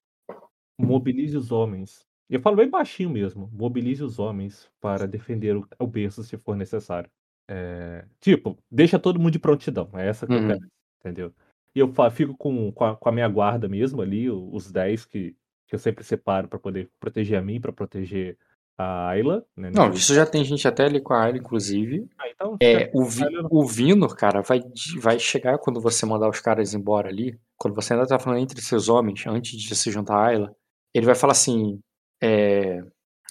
Mobilize 0.78 1.36
os 1.36 1.50
homens. 1.50 2.06
Eu 2.28 2.40
falo 2.40 2.56
bem 2.56 2.68
baixinho 2.68 3.08
mesmo. 3.08 3.50
Mobilize 3.50 4.04
os 4.04 4.18
homens 4.18 4.70
para 4.78 5.08
defender 5.08 5.56
o, 5.56 5.66
o 5.78 5.86
berço 5.86 6.22
se 6.22 6.36
for 6.36 6.54
necessário. 6.54 7.10
É... 7.48 8.04
Tipo, 8.20 8.58
deixa 8.70 8.98
todo 8.98 9.18
mundo 9.18 9.32
de 9.32 9.38
prontidão. 9.38 9.88
É 9.94 10.08
essa 10.08 10.26
que 10.26 10.34
uhum. 10.34 10.42
eu 10.42 10.48
quero, 10.48 10.70
entendeu? 11.00 11.34
E 11.74 11.78
eu 11.80 11.90
fico 12.10 12.36
com, 12.36 12.70
com 12.72 12.84
a, 12.84 12.96
com, 12.96 13.08
a, 13.08 13.12
minha 13.12 13.28
guarda 13.28 13.66
mesmo 13.66 14.02
ali, 14.02 14.28
os 14.28 14.70
10 14.70 15.06
que, 15.06 15.34
que 15.68 15.74
eu 15.74 15.78
sempre 15.78 16.02
separo 16.02 16.48
para 16.48 16.58
poder 16.58 16.88
proteger 16.98 17.38
a 17.38 17.42
mim, 17.42 17.60
para 17.60 17.72
proteger 17.72 18.36
a 18.76 19.08
Ayla. 19.08 19.44
Né, 19.56 19.70
não, 19.72 19.90
isso 19.90 20.14
já 20.14 20.24
tem 20.24 20.44
gente 20.44 20.66
até 20.66 20.84
ali 20.84 21.00
com 21.00 21.12
a 21.12 21.22
Ayla, 21.24 21.38
inclusive. 21.38 22.08
Ah, 22.18 22.28
então, 22.28 22.56
é, 22.60 22.90
o, 22.94 23.04
Vi, 23.04 23.24
o 23.50 23.66
Vinor, 23.66 24.16
cara, 24.16 24.40
vai, 24.40 24.60
vai 24.98 25.18
chegar 25.18 25.58
quando 25.58 25.80
você 25.80 26.06
mandar 26.06 26.28
os 26.28 26.40
caras 26.40 26.74
embora 26.74 27.08
ali, 27.08 27.38
quando 27.56 27.74
você 27.74 27.92
ainda 27.92 28.06
tá 28.06 28.18
falando 28.18 28.40
entre 28.40 28.60
seus 28.62 28.88
homens, 28.88 29.26
antes 29.26 29.60
de 29.60 29.74
se 29.74 29.90
juntar 29.90 30.16
a 30.16 30.26
Ayla, 30.26 30.56
ele 30.94 31.06
vai 31.06 31.14
falar 31.14 31.32
assim, 31.32 31.80
é, 32.22 32.80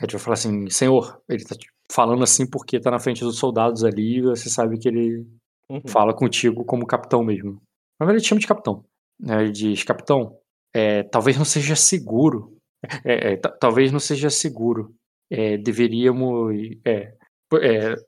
tu 0.02 0.12
vai 0.12 0.20
falar 0.20 0.34
assim, 0.36 0.70
senhor, 0.70 1.22
ele 1.28 1.44
tá 1.44 1.56
te 1.56 1.68
falando 1.92 2.22
assim 2.24 2.46
porque 2.46 2.80
tá 2.80 2.92
na 2.92 3.00
frente 3.00 3.22
dos 3.24 3.40
soldados 3.40 3.84
ali 3.86 4.22
você 4.22 4.50
sabe 4.50 4.78
que 4.78 4.88
ele 4.90 5.26
Uhum. 5.70 5.82
fala 5.86 6.14
contigo 6.14 6.64
como 6.64 6.88
capitão 6.88 7.22
mesmo. 7.24 7.62
Mas 8.00 8.10
ele 8.10 8.22
te 8.22 8.28
chama 8.30 8.40
de 8.40 8.48
capitão. 8.48 8.86
Né? 9.20 9.44
Ele 9.44 9.52
diz, 9.52 9.84
capitão, 9.84 10.38
é, 10.74 11.04
talvez 11.04 11.38
não 11.38 11.46
seja 11.46 11.76
seguro. 11.76 12.58
É, 13.04 13.34
é, 13.34 13.38
ta- 13.38 13.52
talvez 13.52 13.92
não 13.92 14.00
seja 14.00 14.30
seguro. 14.30 14.94
É, 15.30 15.58
deveríamos. 15.58 16.56
é, 16.86 17.14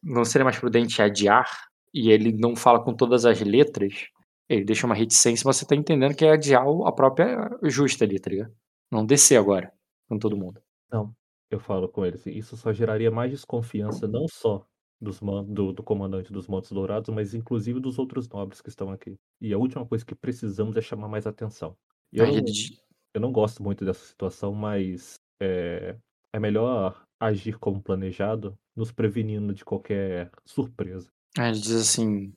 não 0.04 0.24
seria 0.26 0.46
mais 0.46 0.60
prudente 0.60 1.02
adiar? 1.02 1.50
E 1.94 2.12
ele 2.12 2.32
não 2.34 2.56
fala 2.56 2.84
com 2.84 2.94
todas 2.94 3.26
as 3.26 3.42
letras. 3.42 3.94
Ele 4.48 4.64
deixa 4.64 4.86
uma 4.86 4.96
reticência, 4.96 5.44
mas 5.46 5.58
você 5.58 5.66
tá 5.66 5.76
entendendo 5.76 6.16
que 6.16 6.26
é 6.26 6.32
adiar 6.32 6.66
a 6.86 6.92
própria 6.92 7.50
justa 7.64 8.04
ali, 8.06 8.20
tá 8.20 8.30
ligado? 8.30 8.54
Não 8.92 9.06
descer 9.06 9.38
agora 9.38 9.72
com 10.08 10.18
todo 10.18 10.36
mundo. 10.38 10.60
Não, 10.92 11.14
eu 11.52 11.60
falo 11.60 11.88
com 11.88 12.04
ele 12.06 12.16
assim, 12.16 12.32
isso 12.32 12.58
só 12.58 12.74
geraria 12.74 13.12
mais 13.12 13.30
desconfiança 13.32 14.08
não 14.08 14.28
só 14.28 14.66
dos 15.00 15.20
do 15.48 15.72
do 15.72 15.84
comandante 15.84 16.34
dos 16.34 16.48
Montes 16.48 16.72
Dourados, 16.72 17.14
mas 17.14 17.34
inclusive 17.34 17.80
dos 17.80 18.00
outros 18.00 18.28
nobres 18.28 18.60
que 18.62 18.70
estão 18.70 18.92
aqui. 18.92 19.16
E 19.40 19.54
a 19.54 19.58
última 19.58 19.86
coisa 19.86 20.04
que 20.04 20.16
precisamos 20.16 20.76
é 20.76 20.82
chamar 20.82 21.08
mais 21.08 21.28
atenção. 21.28 21.76
Eu 22.12 22.26
ele 22.26 22.42
diz, 22.42 22.72
eu 23.14 23.22
não 23.22 23.32
gosto 23.32 23.62
muito 23.62 23.86
dessa 23.86 24.06
situação, 24.06 24.54
mas, 24.54 25.16
eh, 25.42 25.96
é 26.34 26.40
melhor 26.40 27.04
agir 27.20 27.58
como 27.58 27.82
planejado, 27.82 28.58
nos 28.76 28.92
prevenindo 28.92 29.54
de 29.54 29.66
qualquer 29.66 30.32
surpresa. 30.46 31.10
aí 31.38 31.50
ele 31.50 31.60
diz 31.60 31.74
assim: 31.74 32.34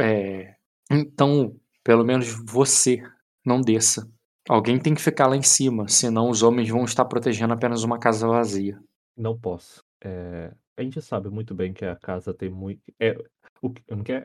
é, 0.00 0.56
então, 0.90 1.56
pelo 1.82 2.04
menos 2.04 2.28
você 2.46 3.02
não 3.44 3.60
desça. 3.60 4.10
Alguém 4.48 4.78
tem 4.78 4.94
que 4.94 5.00
ficar 5.00 5.26
lá 5.26 5.36
em 5.36 5.42
cima, 5.42 5.86
senão 5.88 6.28
os 6.28 6.42
homens 6.42 6.68
vão 6.68 6.84
estar 6.84 7.04
protegendo 7.04 7.52
apenas 7.54 7.84
uma 7.84 7.98
casa 7.98 8.26
vazia. 8.26 8.80
Não 9.16 9.38
posso. 9.38 9.82
Eh, 10.02 10.52
a 10.76 10.82
gente 10.82 11.00
sabe 11.02 11.28
muito 11.28 11.54
bem 11.54 11.72
que 11.72 11.84
a 11.84 11.94
casa 11.94 12.32
tem 12.32 12.50
muito 12.50 12.80
é 12.98 13.14
o 13.62 13.72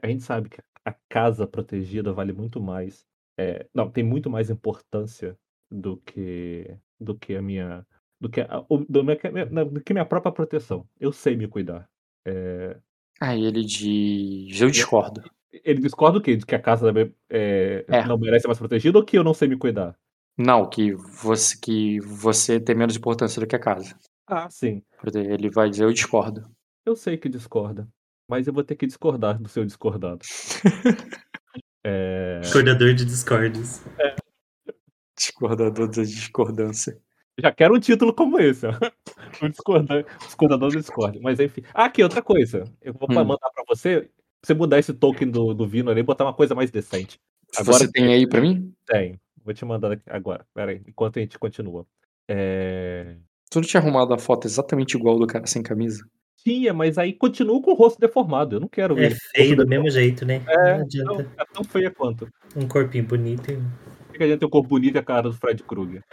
a 0.01 0.07
gente 0.07 0.23
sabe 0.23 0.49
que 0.49 0.61
a 0.85 0.95
casa 1.09 1.45
protegida 1.45 2.13
vale 2.13 2.31
muito 2.31 2.61
mais, 2.61 3.05
eh, 3.37 3.67
não, 3.73 3.89
tem 3.89 4.03
muito 4.03 4.29
mais 4.29 4.49
importância 4.49 5.37
do 5.71 5.97
que 5.97 6.77
do 6.99 7.15
que 7.17 7.35
a 7.35 7.41
minha 7.41 7.85
do 8.21 8.29
que 8.29 8.41
a 8.41 8.65
do 8.89 9.03
minha 9.03 9.17
do 9.65 9.81
que 9.81 9.93
minha 9.93 10.05
própria 10.05 10.31
proteção. 10.31 10.87
Eu 10.99 11.11
sei 11.11 11.35
me 11.35 11.47
cuidar. 11.47 11.87
Eh, 12.25 12.77
Aí 13.21 13.43
ele 13.45 13.63
diz: 13.63 14.59
Eu 14.61 14.69
discordo. 14.69 15.23
ele 15.51 15.81
discorda 15.81 16.17
o 16.17 16.21
quê? 16.21 16.35
De 16.35 16.45
que 16.45 16.55
a 16.55 16.61
casa 16.61 16.91
eh, 17.29 17.85
É. 17.87 18.05
não 18.05 18.17
merece 18.17 18.43
ser 18.43 18.47
mais 18.47 18.59
protegida 18.59 18.97
ou 18.97 19.05
que 19.05 19.17
eu 19.17 19.23
não 19.23 19.33
sei 19.33 19.47
me 19.47 19.57
cuidar? 19.57 19.97
Não, 20.37 20.69
que 20.69 20.93
você, 20.93 21.57
que 21.57 21.99
você 22.01 22.59
tem 22.59 22.75
menos 22.75 22.95
importância 22.97 23.39
do 23.39 23.47
que 23.47 23.55
a 23.55 23.59
casa. 23.59 23.97
Ah, 24.27 24.49
sim. 24.49 24.81
Ele 25.13 25.49
vai 25.49 25.69
dizer: 25.69 25.83
Eu 25.85 25.93
discordo. 25.93 26.43
Eu 26.85 26.95
sei 26.95 27.17
que 27.17 27.29
discorda, 27.29 27.87
mas 28.29 28.47
eu 28.47 28.53
vou 28.53 28.63
ter 28.63 28.75
que 28.75 28.85
discordar 28.85 29.41
do 29.41 29.47
seu 29.49 29.65
discordado. 29.65 30.19
Eh 31.87 32.39
Discordador 32.41 32.93
de 32.95 33.05
discordes. 33.05 33.83
Discordador 35.15 35.87
da 35.87 36.03
discordância. 36.03 36.97
Já 37.39 37.51
quero 37.51 37.75
um 37.75 37.79
título 37.79 38.13
como 38.13 38.39
esse, 38.39 38.65
ó. 38.65 38.71
O 39.41 39.49
discorda 39.49 40.05
discordador 40.25 40.71
do 40.71 40.77
Discord. 40.77 41.19
Mas 41.19 41.39
enfim. 41.39 41.61
Ah, 41.73 41.85
aqui, 41.85 42.01
outra 42.01 42.21
coisa. 42.21 42.63
Eu 42.81 42.93
vou 42.93 43.07
Hum. 43.11 43.23
mandar 43.23 43.49
pra 43.53 43.63
você, 43.67 44.01
pra 44.01 44.09
você 44.43 44.53
mudar 44.53 44.79
esse 44.79 44.93
token 44.93 45.29
do, 45.29 45.53
do 45.53 45.67
Vino 45.67 45.91
ali 45.91 45.99
e 45.99 46.03
botar 46.03 46.23
uma 46.25 46.33
coisa 46.33 46.55
mais 46.55 46.71
decente. 46.71 47.19
Você 47.63 47.89
tem 47.91 48.13
aí 48.13 48.27
pra 48.27 48.41
mim? 48.41 48.73
Tem. 48.85 49.19
Vou 49.43 49.53
te 49.53 49.63
mandar 49.63 49.91
aqui 49.93 50.03
agora. 50.07 50.45
Pera 50.53 50.71
aí, 50.71 50.81
enquanto 50.87 51.17
a 51.17 51.21
gente 51.21 51.37
continua. 51.37 51.85
É... 52.27 53.15
Tu 53.51 53.59
não 53.59 53.67
tinha 53.67 53.79
arrumado 53.81 54.13
a 54.13 54.17
foto 54.17 54.47
exatamente 54.47 54.97
igual 54.97 55.19
do 55.19 55.27
cara 55.27 55.45
sem 55.45 55.61
camisa? 55.61 56.03
Tinha, 56.45 56.73
mas 56.75 56.97
aí 56.99 57.11
continua 57.11 57.59
com 57.59 57.71
o 57.71 57.75
rosto 57.75 57.99
deformado. 57.99 58.57
Eu 58.57 58.59
não 58.59 58.67
quero 58.67 58.93
ver. 58.93 59.05
É 59.05 59.09
com 59.09 59.15
o 59.15 59.19
feio 59.35 59.57
do 59.57 59.67
mesmo 59.67 59.89
jeito, 59.89 60.23
né? 60.25 60.43
É, 60.47 60.75
não 60.77 60.83
adianta. 60.85 61.13
Não, 61.13 61.19
é 61.21 61.45
tão 61.51 61.63
feia 61.63 61.89
quanto. 61.89 62.27
Um 62.55 62.67
corpinho 62.67 63.03
bonito 63.03 63.51
e 63.51 63.55
Por 64.07 64.17
que 64.17 64.23
a 64.23 64.27
gente 64.27 64.39
tem 64.39 64.47
o 64.47 64.51
corpo 64.51 64.69
bonito 64.69 64.93
e 64.95 64.99
a 64.99 65.03
cara 65.03 65.23
do 65.23 65.33
Fred 65.33 65.63
Krueger? 65.63 66.03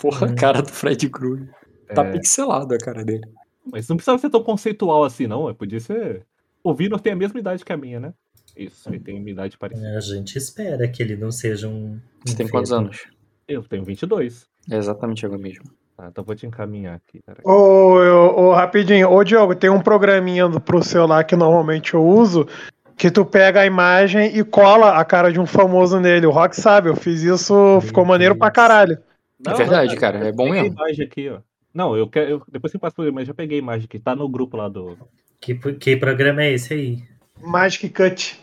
Porra, 0.00 0.26
Hum. 0.26 0.30
a 0.30 0.34
cara 0.34 0.62
do 0.62 0.70
Fred 0.70 1.06
Krueger. 1.10 1.50
Tá 1.94 2.02
É, 2.06 2.12
pixelado 2.12 2.74
a 2.74 2.78
cara 2.78 3.04
dele. 3.04 3.26
Mas 3.70 3.86
não 3.88 3.96
precisava 3.96 4.18
ser 4.18 4.30
tão 4.30 4.42
conceitual 4.42 5.04
assim, 5.04 5.26
não. 5.26 5.48
é, 5.50 5.52
Podia 5.52 5.78
ser. 5.80 6.24
O 6.64 6.72
Vino 6.72 6.98
tem 6.98 7.12
a 7.12 7.16
mesma 7.16 7.38
idade 7.38 7.62
que 7.62 7.72
a 7.72 7.76
minha, 7.76 8.00
né? 8.00 8.14
Isso, 8.56 8.88
ele 8.88 9.00
tem 9.00 9.18
uma 9.18 9.30
idade 9.30 9.58
parecida. 9.58 9.96
a 9.96 10.00
gente 10.00 10.36
espera 10.36 10.88
que 10.88 11.02
ele 11.02 11.16
não 11.16 11.30
seja 11.30 11.68
um. 11.68 12.00
Você 12.24 12.32
um 12.32 12.36
tem 12.36 12.48
quantos 12.48 12.72
anos? 12.72 13.06
Eu 13.46 13.62
tenho 13.62 13.84
22. 13.84 14.46
É 14.70 14.76
exatamente 14.76 15.24
agora 15.26 15.40
mesmo. 15.40 15.64
Tá, 16.02 16.08
então 16.08 16.24
vou 16.24 16.34
te 16.34 16.44
encaminhar 16.46 16.96
aqui. 16.96 17.20
Ô, 17.44 17.52
ô, 17.52 18.46
ô, 18.46 18.52
rapidinho, 18.52 19.08
ô 19.08 19.22
Diogo, 19.22 19.54
tem 19.54 19.70
um 19.70 19.80
programinha 19.80 20.50
pro 20.58 20.82
celular 20.82 21.22
que 21.22 21.36
normalmente 21.36 21.94
eu 21.94 22.04
uso, 22.04 22.44
que 22.96 23.08
tu 23.08 23.24
pega 23.24 23.60
a 23.60 23.66
imagem 23.66 24.36
e 24.36 24.42
cola 24.42 24.98
a 24.98 25.04
cara 25.04 25.32
de 25.32 25.38
um 25.38 25.46
famoso 25.46 26.00
nele. 26.00 26.26
O 26.26 26.32
Rock 26.32 26.56
sabe, 26.56 26.88
eu 26.88 26.96
fiz 26.96 27.22
isso, 27.22 27.54
Meu 27.54 27.80
ficou 27.82 28.04
maneiro 28.04 28.34
pra 28.34 28.48
Deus. 28.48 28.56
caralho. 28.56 28.98
Não, 29.38 29.54
verdade, 29.54 29.94
não, 29.94 30.00
cara, 30.00 30.18
é 30.26 30.32
bom 30.32 30.46
peguei 30.46 30.58
a 30.58 30.62
mesmo. 30.64 30.76
imagem 30.76 31.06
aqui, 31.06 31.28
ó. 31.28 31.38
Não, 31.72 31.96
eu 31.96 32.08
quero. 32.08 32.30
eu- 32.30 32.42
depois 32.50 32.72
você 32.72 32.78
passa 32.80 32.96
por 32.96 33.12
mas 33.12 33.28
já 33.28 33.32
peguei 33.34 33.58
a 33.58 33.62
imagem 33.62 33.84
aqui. 33.84 34.00
Tá 34.00 34.16
no 34.16 34.28
grupo 34.28 34.56
lá 34.56 34.68
do. 34.68 34.98
Que, 35.40 35.54
que 35.54 35.96
programa 35.96 36.42
é 36.42 36.50
esse 36.50 36.74
aí? 36.74 37.04
Magic 37.40 37.88
Cut. 37.90 38.40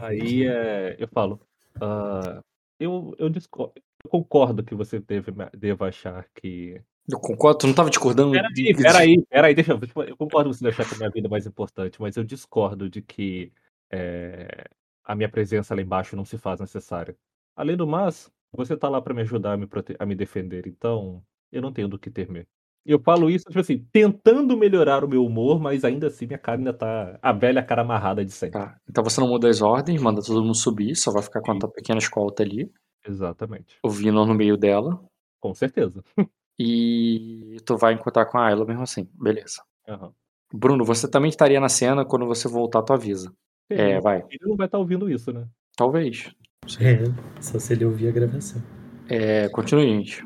Aí 0.00 0.46
é, 0.46 0.96
eu 0.98 1.08
falo. 1.08 1.38
ah, 1.82 2.40
eu, 2.80 3.14
eu, 3.18 3.28
discordo, 3.28 3.74
eu 4.04 4.10
concordo 4.10 4.62
que 4.62 4.74
você 4.74 4.98
deve, 4.98 5.32
deva 5.56 5.88
achar 5.88 6.24
que. 6.34 6.80
Eu 7.10 7.18
concordo, 7.20 7.58
tu 7.58 7.66
não 7.66 7.74
tava 7.74 7.90
discordando? 7.90 8.32
Peraí, 8.32 8.74
peraí, 8.76 9.24
peraí, 9.28 9.54
deixa 9.54 9.72
eu. 9.72 9.80
tipo, 9.80 10.02
Eu 10.02 10.16
concordo 10.16 10.48
com 10.48 10.54
você 10.54 10.68
achar 10.68 10.88
que 10.88 10.94
a 10.94 10.98
minha 10.98 11.10
vida 11.10 11.28
é 11.28 11.30
mais 11.30 11.46
importante, 11.46 12.00
mas 12.00 12.16
eu 12.16 12.24
discordo 12.24 12.88
de 12.88 13.02
que 13.02 13.52
é, 13.92 14.64
a 15.04 15.14
minha 15.14 15.28
presença 15.28 15.74
lá 15.74 15.82
embaixo 15.82 16.16
não 16.16 16.24
se 16.24 16.38
faz 16.38 16.60
necessária. 16.60 17.14
Além 17.54 17.76
do 17.76 17.86
mais, 17.86 18.30
você 18.52 18.76
tá 18.76 18.88
lá 18.88 19.02
pra 19.02 19.12
me 19.12 19.20
ajudar 19.20 19.52
a 19.52 19.56
me, 19.56 19.66
prote- 19.66 19.96
a 19.98 20.06
me 20.06 20.14
defender, 20.14 20.66
então 20.66 21.22
eu 21.52 21.60
não 21.60 21.72
tenho 21.72 21.88
do 21.88 21.98
que 21.98 22.10
temer. 22.10 22.46
Eu 22.86 22.98
falo 23.00 23.30
isso, 23.30 23.44
tipo 23.46 23.60
assim, 23.60 23.78
tentando 23.92 24.56
melhorar 24.56 25.04
o 25.04 25.08
meu 25.08 25.24
humor, 25.24 25.58
mas 25.58 25.84
ainda 25.84 26.08
assim 26.08 26.26
minha 26.26 26.38
cara 26.38 26.58
ainda 26.58 26.72
tá 26.72 27.18
a 27.22 27.32
velha 27.32 27.62
cara 27.62 27.80
amarrada 27.82 28.24
de 28.24 28.30
sempre. 28.30 28.60
Tá. 28.60 28.78
Então 28.88 29.02
você 29.04 29.20
não 29.20 29.28
muda 29.28 29.48
as 29.48 29.62
ordens, 29.62 30.00
manda 30.00 30.22
todo 30.22 30.42
mundo 30.42 30.54
subir, 30.56 30.94
só 30.94 31.10
vai 31.10 31.22
ficar 31.22 31.40
com 31.40 31.52
a 31.52 31.58
tua 31.58 31.70
pequena 31.70 31.98
escolta 31.98 32.42
ali, 32.42 32.70
Exatamente. 33.06 33.78
o 33.82 33.88
Vino 33.90 34.24
no 34.26 34.34
meio 34.34 34.56
dela, 34.56 35.02
Com 35.40 35.54
certeza. 35.54 36.02
e 36.58 37.56
tu 37.64 37.76
vai 37.76 37.94
encontrar 37.94 38.26
com 38.26 38.38
a 38.38 38.46
Ayla 38.46 38.64
mesmo 38.64 38.82
assim. 38.82 39.08
Beleza. 39.14 39.62
Aham. 39.88 40.12
Bruno, 40.52 40.84
você 40.84 41.08
também 41.08 41.28
estaria 41.28 41.58
na 41.60 41.68
cena, 41.68 42.04
quando 42.04 42.26
você 42.26 42.46
voltar, 42.48 42.82
tu 42.82 42.92
avisa. 42.92 43.32
É, 43.68 43.92
Ele, 43.92 44.00
vai. 44.00 44.18
ele 44.30 44.38
não 44.42 44.56
vai 44.56 44.66
estar 44.66 44.78
ouvindo 44.78 45.10
isso, 45.10 45.32
né? 45.32 45.46
Talvez. 45.76 46.32
É, 46.80 47.42
só 47.42 47.58
se 47.58 47.72
ele 47.72 47.84
ouvir 47.84 48.08
a 48.08 48.12
gravação. 48.12 48.62
É, 49.08 49.48
continue, 49.48 49.84
gente. 49.86 50.24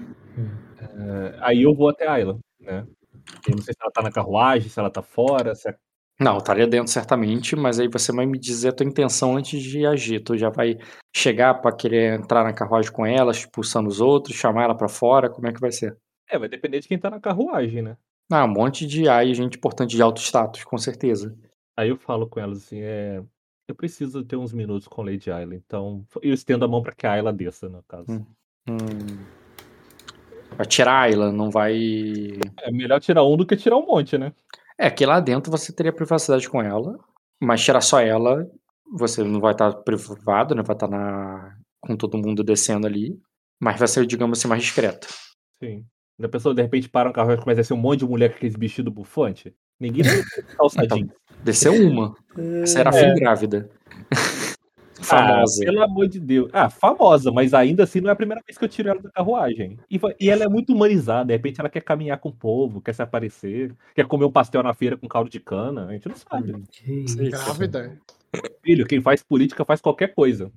É, 0.80 1.38
aí 1.40 1.62
eu 1.62 1.74
vou 1.74 1.88
até 1.88 2.06
a 2.06 2.12
Ayla, 2.12 2.38
né? 2.60 2.86
Eu 3.46 3.56
não 3.56 3.62
sei 3.62 3.74
se 3.74 3.80
ela 3.80 3.90
tá 3.90 4.02
na 4.02 4.10
carruagem, 4.12 4.68
se 4.68 4.78
ela 4.78 4.90
tá 4.90 5.02
fora, 5.02 5.54
se 5.54 5.68
é 5.68 5.76
Não, 6.20 6.34
eu 6.34 6.38
estaria 6.38 6.66
dentro 6.66 6.92
certamente, 6.92 7.56
mas 7.56 7.80
aí 7.80 7.88
você 7.88 8.12
vai 8.12 8.26
me 8.26 8.38
dizer 8.38 8.68
a 8.68 8.72
tua 8.72 8.86
intenção 8.86 9.36
antes 9.36 9.62
de 9.62 9.86
agir. 9.86 10.20
Tu 10.22 10.36
já 10.36 10.50
vai 10.50 10.76
chegar 11.14 11.54
pra 11.54 11.72
querer 11.74 12.18
entrar 12.20 12.44
na 12.44 12.52
carruagem 12.52 12.92
com 12.92 13.04
ela, 13.06 13.32
expulsando 13.32 13.88
os 13.88 14.00
outros, 14.00 14.36
chamar 14.36 14.64
ela 14.64 14.76
pra 14.76 14.88
fora, 14.88 15.30
como 15.30 15.46
é 15.48 15.52
que 15.52 15.60
vai 15.60 15.72
ser? 15.72 15.96
É, 16.30 16.38
vai 16.38 16.48
depender 16.48 16.80
de 16.80 16.88
quem 16.88 16.98
tá 16.98 17.10
na 17.10 17.20
carruagem, 17.20 17.82
né? 17.82 17.96
Ah, 18.30 18.44
um 18.44 18.48
monte 18.48 18.86
de 18.86 19.08
AI, 19.08 19.32
gente 19.32 19.56
importante 19.56 19.96
de 19.96 20.02
alto 20.02 20.20
status, 20.20 20.62
com 20.64 20.76
certeza. 20.76 21.34
Aí 21.76 21.88
eu 21.88 21.96
falo 21.96 22.28
com 22.28 22.38
elas 22.38 22.58
assim, 22.58 22.80
é. 22.80 23.22
Eu 23.66 23.74
preciso 23.74 24.24
ter 24.24 24.36
uns 24.36 24.52
minutos 24.52 24.88
com 24.88 25.02
Lady 25.02 25.30
Ayla, 25.30 25.54
então. 25.54 26.04
Eu 26.22 26.34
estendo 26.34 26.64
a 26.64 26.68
mão 26.68 26.82
pra 26.82 26.94
que 26.94 27.06
a 27.06 27.12
Ayla 27.12 27.32
desça, 27.32 27.68
no 27.68 27.82
caso. 27.84 28.10
Hum. 28.10 28.26
Hum. 28.68 29.24
Vai 30.56 30.66
tirar 30.66 30.92
a 30.92 31.00
Ayla, 31.02 31.32
não 31.32 31.50
vai. 31.50 31.76
É 32.60 32.70
melhor 32.70 33.00
tirar 33.00 33.24
um 33.24 33.36
do 33.36 33.46
que 33.46 33.56
tirar 33.56 33.76
um 33.76 33.86
monte, 33.86 34.16
né? 34.18 34.32
É 34.78 34.90
que 34.90 35.04
lá 35.04 35.20
dentro 35.20 35.50
você 35.50 35.72
teria 35.72 35.92
privacidade 35.92 36.48
com 36.48 36.62
ela, 36.62 36.98
mas 37.40 37.62
tirar 37.62 37.80
só 37.80 38.00
ela, 38.00 38.50
você 38.92 39.22
não 39.22 39.40
vai 39.40 39.52
estar 39.52 39.72
privado, 39.72 40.54
né? 40.54 40.62
Vai 40.62 40.76
estar 40.76 40.88
na... 40.88 41.56
com 41.80 41.96
todo 41.96 42.18
mundo 42.18 42.42
descendo 42.42 42.86
ali, 42.86 43.20
mas 43.60 43.78
vai 43.78 43.88
ser, 43.88 44.06
digamos 44.06 44.38
assim, 44.38 44.48
mais 44.48 44.62
discreto. 44.62 45.08
Sim. 45.62 45.84
Da 46.18 46.28
pessoa 46.28 46.54
de 46.54 46.60
repente 46.62 46.88
para 46.88 47.08
um 47.08 47.12
carro 47.12 47.32
e 47.32 47.36
começa 47.36 47.60
a 47.60 47.64
ser 47.64 47.74
um 47.74 47.78
monte 47.78 48.00
de 48.00 48.06
mulher 48.06 48.30
com 48.30 48.36
aqueles 48.36 48.56
vestidos 48.56 48.92
bufante. 48.92 49.54
Ninguém 49.78 50.02
vai 50.02 50.22
calçadinho. 50.56 51.10
Desceu 51.44 51.72
uma. 51.74 52.14
Serafim 52.66 52.98
É. 52.98 53.14
grávida. 53.14 53.70
Famosa. 55.00 55.62
Ah, 55.62 55.64
pelo 55.64 55.82
amor 55.82 56.08
de 56.08 56.18
Deus. 56.18 56.50
Ah, 56.52 56.68
famosa, 56.68 57.30
mas 57.30 57.54
ainda 57.54 57.84
assim 57.84 58.00
não 58.00 58.10
é 58.10 58.12
a 58.12 58.16
primeira 58.16 58.42
vez 58.44 58.58
que 58.58 58.64
eu 58.64 58.68
tiro 58.68 58.88
ela 58.90 59.00
da 59.00 59.08
carruagem. 59.10 59.78
E, 59.90 59.98
e 60.20 60.28
ela 60.28 60.44
é 60.44 60.48
muito 60.48 60.72
humanizada. 60.74 61.26
De 61.26 61.32
repente 61.32 61.60
ela 61.60 61.68
quer 61.70 61.82
caminhar 61.82 62.18
com 62.18 62.28
o 62.30 62.32
povo, 62.34 62.80
quer 62.80 62.92
se 62.92 63.00
aparecer, 63.00 63.72
quer 63.94 64.06
comer 64.06 64.24
um 64.24 64.32
pastel 64.32 64.62
na 64.62 64.74
feira 64.74 64.96
com 64.96 65.06
caldo 65.08 65.30
de 65.30 65.38
cana. 65.38 65.86
A 65.86 65.92
gente 65.92 66.08
não 66.08 66.16
sabe. 66.16 66.62
Isso? 66.84 67.16
Grávida. 67.16 67.96
Filho, 68.62 68.86
quem 68.86 69.00
faz 69.00 69.22
política 69.22 69.64
faz 69.64 69.80
qualquer 69.80 70.14
coisa. 70.14 70.50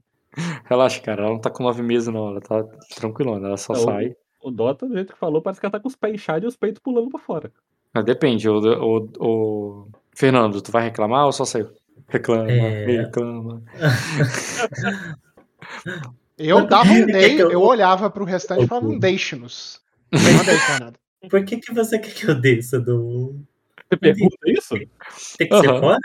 Relaxa, 0.66 1.00
cara. 1.02 1.22
Ela 1.22 1.32
não 1.34 1.40
tá 1.40 1.50
com 1.50 1.64
nove 1.64 1.84
meses, 1.84 2.08
não. 2.12 2.30
Ela 2.30 2.42
tá 2.42 2.64
tranquilona. 2.96 3.48
Ela 3.48 3.58
só 3.58 3.74
Não, 3.74 3.84
sai. 3.84 4.16
O 4.44 4.50
Dota, 4.52 4.88
do 4.88 4.94
jeito 4.94 5.14
que 5.14 5.20
falou, 5.20 5.42
parece 5.42 5.60
que 5.60 5.66
ela 5.66 5.72
tá 5.72 5.80
com 5.80 5.88
os 5.88 5.96
pés 5.96 6.14
inchados 6.16 6.44
e 6.44 6.48
os 6.48 6.56
peitos 6.56 6.82
pulando 6.82 7.10
pra 7.10 7.20
fora. 7.20 7.52
Mas 7.94 8.06
depende, 8.06 8.48
o, 8.50 8.58
o, 8.60 9.10
o... 9.20 9.88
Fernando, 10.16 10.62
tu 10.62 10.72
vai 10.72 10.84
reclamar 10.84 11.26
ou 11.26 11.32
só 11.32 11.46
saiu? 11.46 11.70
Reclama, 12.08 12.52
É. 12.52 12.86
reclama. 13.04 13.62
Eu 16.38 16.66
dava 16.66 16.90
um 16.92 17.06
dei, 17.06 17.40
eu- 17.42 17.52
eu 17.52 17.62
olhava 17.62 18.10
pro 18.10 18.26
restante 18.26 18.64
e 18.64 18.68
falava 18.68 18.88
um 18.88 18.98
deixe-nos. 18.98 19.80
Por 21.30 21.46
que, 21.46 21.58
que 21.58 21.72
você 21.74 22.00
quer 22.00 22.14
que 22.16 22.28
eu 22.28 22.34
desça 22.34 22.80
do. 22.80 23.36
Você 23.90 23.98
pergunta 23.98 24.38
isso? 24.48 24.74
Tem 25.38 25.48
que 25.48 25.60
ser 25.62 25.68
fora? 25.80 26.00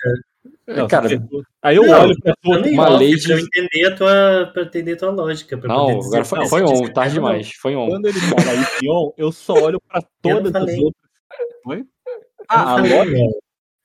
Não, 0.69 0.89
Cara, 0.89 1.09
você. 1.09 1.21
Aí 1.63 1.77
eu 1.77 1.87
Não, 1.87 2.01
olho 2.03 2.15
pra 2.21 2.35
tua. 2.43 2.59
Uma 2.59 2.89
lei 2.99 3.11
pra 3.11 3.19
de- 3.19 3.33
eu 3.33 3.39
entender 3.39 3.87
a 3.87 3.95
tua, 3.95 4.51
pra 4.53 4.63
entender 4.63 4.93
a 4.93 4.97
tua 4.97 5.11
lógica. 5.11 5.57
Pra 5.57 5.69
Não, 5.69 5.87
poder 5.87 5.99
dizer 5.99 6.09
agora 6.19 6.25
foi, 6.25 6.47
foi 6.49 6.63
on, 6.63 6.73
disse 6.81 6.93
tarde 6.93 7.15
demais. 7.15 7.51
Foi 7.61 7.77
on. 7.77 7.89
Quando 7.89 8.07
ele 8.07 8.19
fala 8.21 8.55
isso 8.55 8.85
em 8.85 8.91
on, 8.91 9.13
eu 9.17 9.31
só 9.33 9.55
olho 9.55 9.81
pra 9.89 10.03
todas 10.21 10.55
as 10.55 10.63
outras. 10.79 11.03
Oi? 11.67 11.79
Eu 11.79 11.83
não 11.83 11.85
Ah, 12.49 12.73
a 12.73 12.77
lógica. 12.77 13.19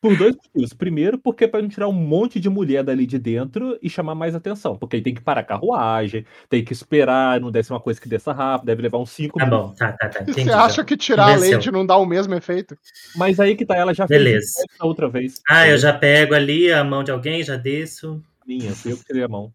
Por 0.01 0.17
dois 0.17 0.35
motivos. 0.35 0.73
Primeiro, 0.73 1.17
porque 1.19 1.43
é 1.43 1.47
pra 1.47 1.61
não 1.61 1.69
tirar 1.69 1.87
um 1.87 1.93
monte 1.93 2.39
de 2.39 2.49
mulher 2.49 2.83
dali 2.83 3.05
de 3.05 3.19
dentro 3.19 3.77
e 3.81 3.89
chamar 3.89 4.15
mais 4.15 4.33
atenção. 4.33 4.75
Porque 4.75 4.95
aí 4.95 5.01
tem 5.01 5.13
que 5.13 5.21
parar 5.21 5.41
a 5.41 5.43
carruagem, 5.43 6.25
tem 6.49 6.63
que 6.65 6.73
esperar, 6.73 7.39
não 7.39 7.51
deve 7.51 7.67
ser 7.67 7.73
uma 7.73 7.79
coisa 7.79 8.01
que 8.01 8.09
desça 8.09 8.33
rápido, 8.33 8.65
deve 8.65 8.81
levar 8.81 8.97
uns 8.97 9.11
5 9.11 9.37
Tá 9.37 9.45
minutos. 9.45 9.69
bom, 9.69 9.75
tá, 9.75 9.91
tá, 9.93 10.09
tá. 10.09 10.21
Entendi. 10.23 10.43
Você 10.43 10.49
já. 10.49 10.63
acha 10.65 10.83
que 10.83 10.97
tirar 10.97 11.25
a 11.25 11.33
Convenceu. 11.35 11.51
leite 11.51 11.71
não 11.71 11.85
dá 11.85 11.95
o 11.97 12.05
mesmo 12.05 12.33
efeito? 12.33 12.75
Mas 13.15 13.39
aí 13.39 13.55
que 13.55 13.65
tá, 13.65 13.75
ela 13.77 13.93
já 13.93 14.07
Beleza. 14.07 14.37
fez 14.39 14.45
isso 14.47 14.65
da 14.79 14.85
outra 14.85 15.07
vez. 15.07 15.39
Ah, 15.47 15.67
eu 15.67 15.77
já 15.77 15.93
pego 15.93 16.33
ali 16.33 16.71
a 16.73 16.83
mão 16.83 17.03
de 17.03 17.11
alguém, 17.11 17.43
já 17.43 17.55
desço. 17.55 18.21
Minha, 18.47 18.71
fui 18.71 18.93
eu 18.93 18.97
que 18.97 19.05
tirei 19.05 19.23
a 19.23 19.27
mão. 19.27 19.53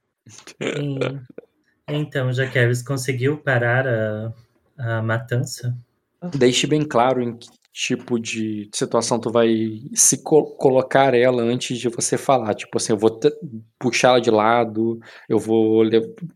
Então, 1.89 2.33
já 2.33 2.47
que 2.47 2.59
Harris 2.59 2.83
conseguiu 2.83 3.37
parar 3.39 3.87
a, 3.87 4.33
a 4.79 5.03
matança. 5.03 5.77
Deixe 6.35 6.67
bem 6.67 6.83
claro 6.85 7.23
em 7.23 7.37
que 7.37 7.49
tipo 7.79 8.19
de 8.19 8.71
situação 8.73 9.21
tu 9.21 9.31
vai 9.31 9.83
se 9.93 10.23
co- 10.23 10.57
colocar 10.57 11.13
ela 11.13 11.43
antes 11.43 11.79
de 11.79 11.91
você 11.91 12.17
falar. 12.17 12.55
Tipo 12.55 12.79
assim, 12.79 12.95
eu 12.95 12.97
vou 12.99 13.21
puxar 13.79 14.09
ela 14.09 14.21
de 14.21 14.31
lado, 14.31 14.99
eu 15.29 15.39
vou. 15.39 15.83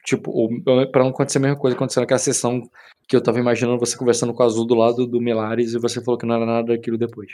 Tipo, 0.05 0.49
pra 0.93 1.03
não 1.03 1.11
acontecer 1.11 1.39
a 1.39 1.41
mesma 1.41 1.57
coisa 1.57 1.75
que 1.75 1.79
aconteceu 1.79 2.03
naquela 2.03 2.19
sessão 2.19 2.61
que 3.09 3.17
eu 3.17 3.23
tava 3.23 3.39
imaginando 3.39 3.79
você 3.79 3.97
conversando 3.97 4.35
com 4.35 4.43
o 4.43 4.47
Azul 4.47 4.67
do 4.67 4.75
lado 4.75 5.07
do 5.07 5.19
Melares 5.21 5.73
e 5.73 5.79
você 5.79 6.05
falou 6.05 6.19
que 6.19 6.27
não 6.27 6.35
era 6.35 6.45
nada 6.45 6.75
daquilo 6.75 6.99
depois. 6.99 7.33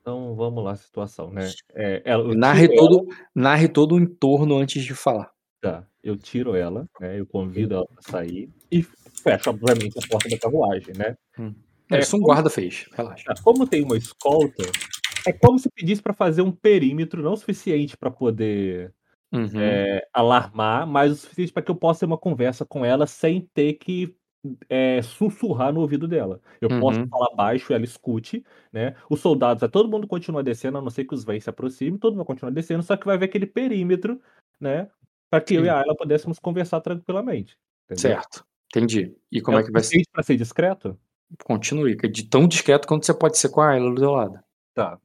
Então 0.00 0.34
vamos 0.34 0.62
lá, 0.62 0.72
a 0.72 0.76
situação, 0.76 1.30
né? 1.30 1.50
É, 1.74 2.02
ela, 2.04 2.34
Narre 2.34 2.68
tiro 2.68 2.78
todo, 2.78 3.08
narre 3.34 3.68
todo 3.68 3.94
o 3.94 3.98
entorno 3.98 4.58
antes 4.58 4.84
de 4.84 4.94
falar. 4.94 5.30
Tá, 5.62 5.82
eu 6.02 6.14
tiro 6.14 6.54
ela, 6.54 6.86
né? 7.00 7.18
Eu 7.18 7.24
convido 7.26 7.74
ela 7.76 7.86
pra 7.86 8.02
sair 8.02 8.50
e 8.70 8.82
fecho, 8.82 9.48
obviamente, 9.48 9.98
a 9.98 10.06
porta 10.06 10.28
da 10.28 10.36
carruagem, 10.38 10.92
né? 10.94 11.16
É, 11.90 11.98
Isso 12.00 12.16
um 12.16 12.20
como- 12.20 12.32
guarda 12.32 12.48
fez, 12.50 12.88
relaxa. 12.92 13.34
Como 13.42 13.66
tem 13.66 13.82
uma 13.82 13.96
escolta, 13.96 14.62
é 15.26 15.32
como 15.32 15.58
se 15.58 15.68
pedisse 15.70 16.02
pra 16.02 16.12
fazer 16.14 16.42
um 16.42 16.50
perímetro 16.52 17.22
não 17.22 17.36
suficiente 17.36 17.96
pra 17.96 18.10
poder 18.10 18.92
Uhum. 19.32 19.48
é, 19.60 20.06
alarmar, 20.12 20.86
mas 20.86 21.12
o 21.12 21.16
suficiente 21.16 21.52
para 21.52 21.62
que 21.62 21.70
eu 21.70 21.74
possa 21.74 22.00
ter 22.00 22.06
uma 22.06 22.16
conversa 22.18 22.64
com 22.64 22.84
ela 22.84 23.06
sem 23.06 23.42
ter 23.52 23.74
que 23.74 24.14
é, 24.68 25.00
sussurrar 25.00 25.72
no 25.72 25.80
ouvido 25.80 26.06
dela. 26.06 26.38
Eu 26.60 26.68
posso 26.78 27.00
Uhum. 27.00 27.08
falar 27.08 27.34
baixo, 27.34 27.72
ela 27.72 27.82
escute, 27.84 28.44
né? 28.70 28.94
Os 29.08 29.20
soldados, 29.20 29.62
é, 29.62 29.68
todo 29.68 29.88
mundo 29.90 30.06
continua 30.06 30.42
descendo, 30.42 30.76
a 30.76 30.82
não 30.82 30.90
ser 30.90 31.06
que 31.06 31.14
os 31.14 31.24
vens 31.24 31.44
se 31.44 31.48
aproximem, 31.50 31.98
todo 31.98 32.12
mundo 32.12 32.18
vai 32.18 32.26
continuar 32.26 32.50
descendo, 32.52 32.82
só 32.82 32.94
que 32.94 33.06
vai 33.06 33.16
ver 33.16 33.24
aquele 33.24 33.46
perímetro, 33.46 34.20
né? 34.60 34.90
Para 35.30 35.40
que 35.40 35.54
eu 35.54 35.62
Sim. 35.62 35.66
e 35.66 35.70
a 35.70 35.78
Ayla 35.80 35.96
pudéssemos 35.96 36.38
conversar 36.38 36.80
tranquilamente. 36.82 37.56
entendeu? 37.86 38.00
Certo. 38.02 38.44
Entendi. 38.66 39.14
E 39.32 39.40
como 39.40 39.56
é, 39.58 39.62
que 39.62 39.70
vai 39.72 39.82
ser? 39.82 40.02
para 40.12 40.22
ser 40.22 40.36
discreto? 40.36 40.98
Continue. 41.44 41.96
é 42.02 42.08
De 42.08 42.28
tão 42.28 42.46
discreto 42.46 42.86
quanto 42.86 43.06
você 43.06 43.14
pode 43.14 43.38
ser 43.38 43.48
com 43.48 43.60
a 43.60 43.70
Ayla 43.70 43.90
do 43.90 44.00
teu 44.00 44.10
lado. 44.10 44.38
Tá. 44.74 44.98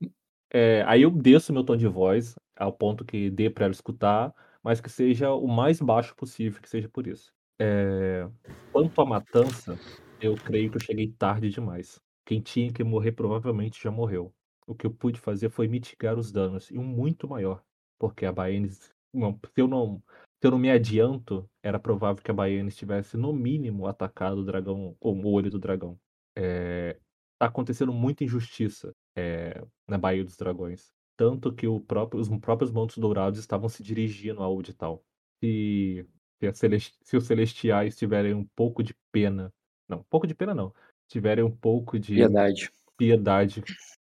É, 0.51 0.83
aí 0.87 1.03
eu 1.03 1.11
desço 1.11 1.53
meu 1.53 1.63
tom 1.63 1.77
de 1.77 1.87
voz 1.87 2.35
ao 2.55 2.73
ponto 2.73 3.05
que 3.05 3.29
dê 3.29 3.49
para 3.49 3.65
ela 3.65 3.71
escutar, 3.71 4.33
mas 4.61 4.81
que 4.81 4.89
seja 4.89 5.31
o 5.31 5.47
mais 5.47 5.79
baixo 5.79 6.15
possível, 6.15 6.61
que 6.61 6.69
seja 6.69 6.89
por 6.89 7.07
isso. 7.07 7.31
É, 7.61 8.27
quanto 8.71 9.01
à 9.01 9.05
matança, 9.05 9.79
eu 10.21 10.35
creio 10.35 10.69
que 10.69 10.77
eu 10.77 10.81
cheguei 10.81 11.07
tarde 11.07 11.49
demais. 11.49 11.99
Quem 12.25 12.41
tinha 12.41 12.71
que 12.71 12.83
morrer 12.83 13.13
provavelmente 13.13 13.81
já 13.81 13.89
morreu. 13.89 14.33
O 14.67 14.75
que 14.75 14.85
eu 14.85 14.91
pude 14.91 15.19
fazer 15.19 15.49
foi 15.49 15.67
mitigar 15.67 16.17
os 16.17 16.31
danos, 16.31 16.69
e 16.69 16.77
um 16.77 16.83
muito 16.83 17.27
maior. 17.27 17.63
Porque 17.97 18.25
a 18.25 18.31
Baenis. 18.31 18.93
Não, 19.13 19.33
se 19.33 19.61
eu 19.61 19.67
não. 19.67 20.01
Se 20.41 20.47
eu 20.47 20.51
não 20.51 20.59
me 20.59 20.69
adianto, 20.69 21.49
era 21.61 21.79
provável 21.79 22.23
que 22.23 22.31
a 22.31 22.33
Baenis 22.33 22.75
tivesse, 22.77 23.17
no 23.17 23.33
mínimo, 23.33 23.87
atacado 23.87 24.39
o 24.39 24.45
dragão, 24.45 24.95
ou 25.01 25.15
o 25.15 25.31
olho 25.31 25.49
do 25.49 25.59
dragão. 25.59 25.99
É, 26.41 26.97
tá 27.37 27.47
acontecendo 27.47 27.91
muita 27.91 28.23
injustiça 28.23 28.93
é, 29.13 29.61
na 29.85 29.97
Baía 29.97 30.23
dos 30.23 30.37
Dragões. 30.37 30.89
Tanto 31.17 31.53
que 31.53 31.67
o 31.67 31.81
próprio- 31.81 32.21
os 32.21 32.29
próprios 32.39 32.71
Montes 32.71 32.97
Dourados 32.97 33.39
estavam 33.39 33.67
se 33.67 33.83
dirigindo 33.83 34.41
ao 34.41 34.53
Audital. 34.53 35.03
Se, 35.43 36.05
se, 36.53 36.79
se 37.03 37.17
os 37.17 37.25
Celestiais 37.25 37.97
tiverem 37.97 38.33
um 38.33 38.45
pouco 38.55 38.81
de 38.81 38.95
pena. 39.11 39.51
Não, 39.87 39.99
um 39.99 40.05
pouco 40.09 40.25
de 40.25 40.33
pena 40.33 40.55
não. 40.55 40.73
Tiverem 41.09 41.43
um 41.43 41.51
pouco 41.51 41.99
de 41.99 42.15
Piedade. 42.15 42.71
piedade 42.95 43.63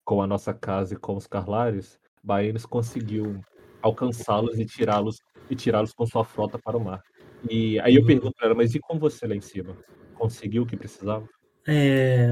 com 0.03 0.21
a 0.21 0.27
nossa 0.27 0.53
casa 0.53 0.95
e 0.95 0.97
com 0.97 1.15
os 1.15 1.27
Carlares, 1.27 1.97
Baenis 2.21 2.65
conseguiu 2.65 3.41
alcançá-los 3.81 4.59
e 4.59 4.65
tirá-los 4.65 5.21
e 5.49 5.55
tirá-los 5.55 5.93
com 5.93 6.05
sua 6.05 6.25
frota 6.25 6.59
para 6.59 6.77
o 6.77 6.83
mar. 6.83 7.01
E 7.49 7.79
aí 7.79 7.95
eu 7.95 8.01
Uhum. 8.01 8.07
pergunto 8.07 8.33
pra 8.35 8.47
ela, 8.47 8.55
mas 8.55 8.75
e 8.75 8.79
com 8.79 8.99
você 8.99 9.27
lá 9.27 9.35
em 9.35 9.41
cima? 9.41 9.77
Conseguiu 10.15 10.63
o 10.63 10.65
que 10.65 10.75
precisava? 10.75 11.27
É, 11.67 12.29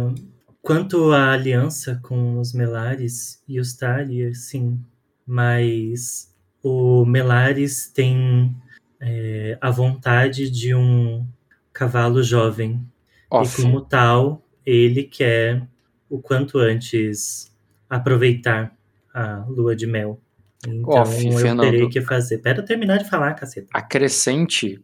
quanto 0.62 1.12
à 1.12 1.34
aliança 1.34 2.00
com 2.02 2.39
os 2.39 2.54
Melares 2.54 3.43
e 3.48 3.60
os 3.60 3.74
Talia, 3.74 4.34
sim. 4.34 4.80
Mas 5.28 6.34
o 6.63 7.06
Melares 7.06 7.88
tem 7.89 8.56
é, 9.00 9.58
a 9.60 9.69
vontade 9.69 10.50
de 10.50 10.74
um 10.74 11.28
cavalo 11.74 12.24
jovem. 12.24 12.82
Off. 13.30 13.60
E 13.60 13.63
como 13.63 13.82
tal, 13.82 14.41
ele 14.65 15.04
quer 15.04 15.62
o 16.10 16.19
quanto 16.19 16.58
antes 16.58 17.54
aproveitar 17.89 18.74
a 19.13 19.45
lua 19.48 19.76
de 19.76 19.86
mel. 19.86 20.19
Então 20.65 21.02
Off, 21.02 21.26
eu 21.26 21.34
Fernando. 21.34 21.62
terei 21.62 21.89
que 21.89 22.02
fazer. 22.02 22.39
Pera 22.39 22.60
eu 22.60 22.65
terminar 22.65 22.98
de 22.98 23.10
falar, 23.10 23.34
caceta. 23.34 23.67
Acrescente, 23.74 24.82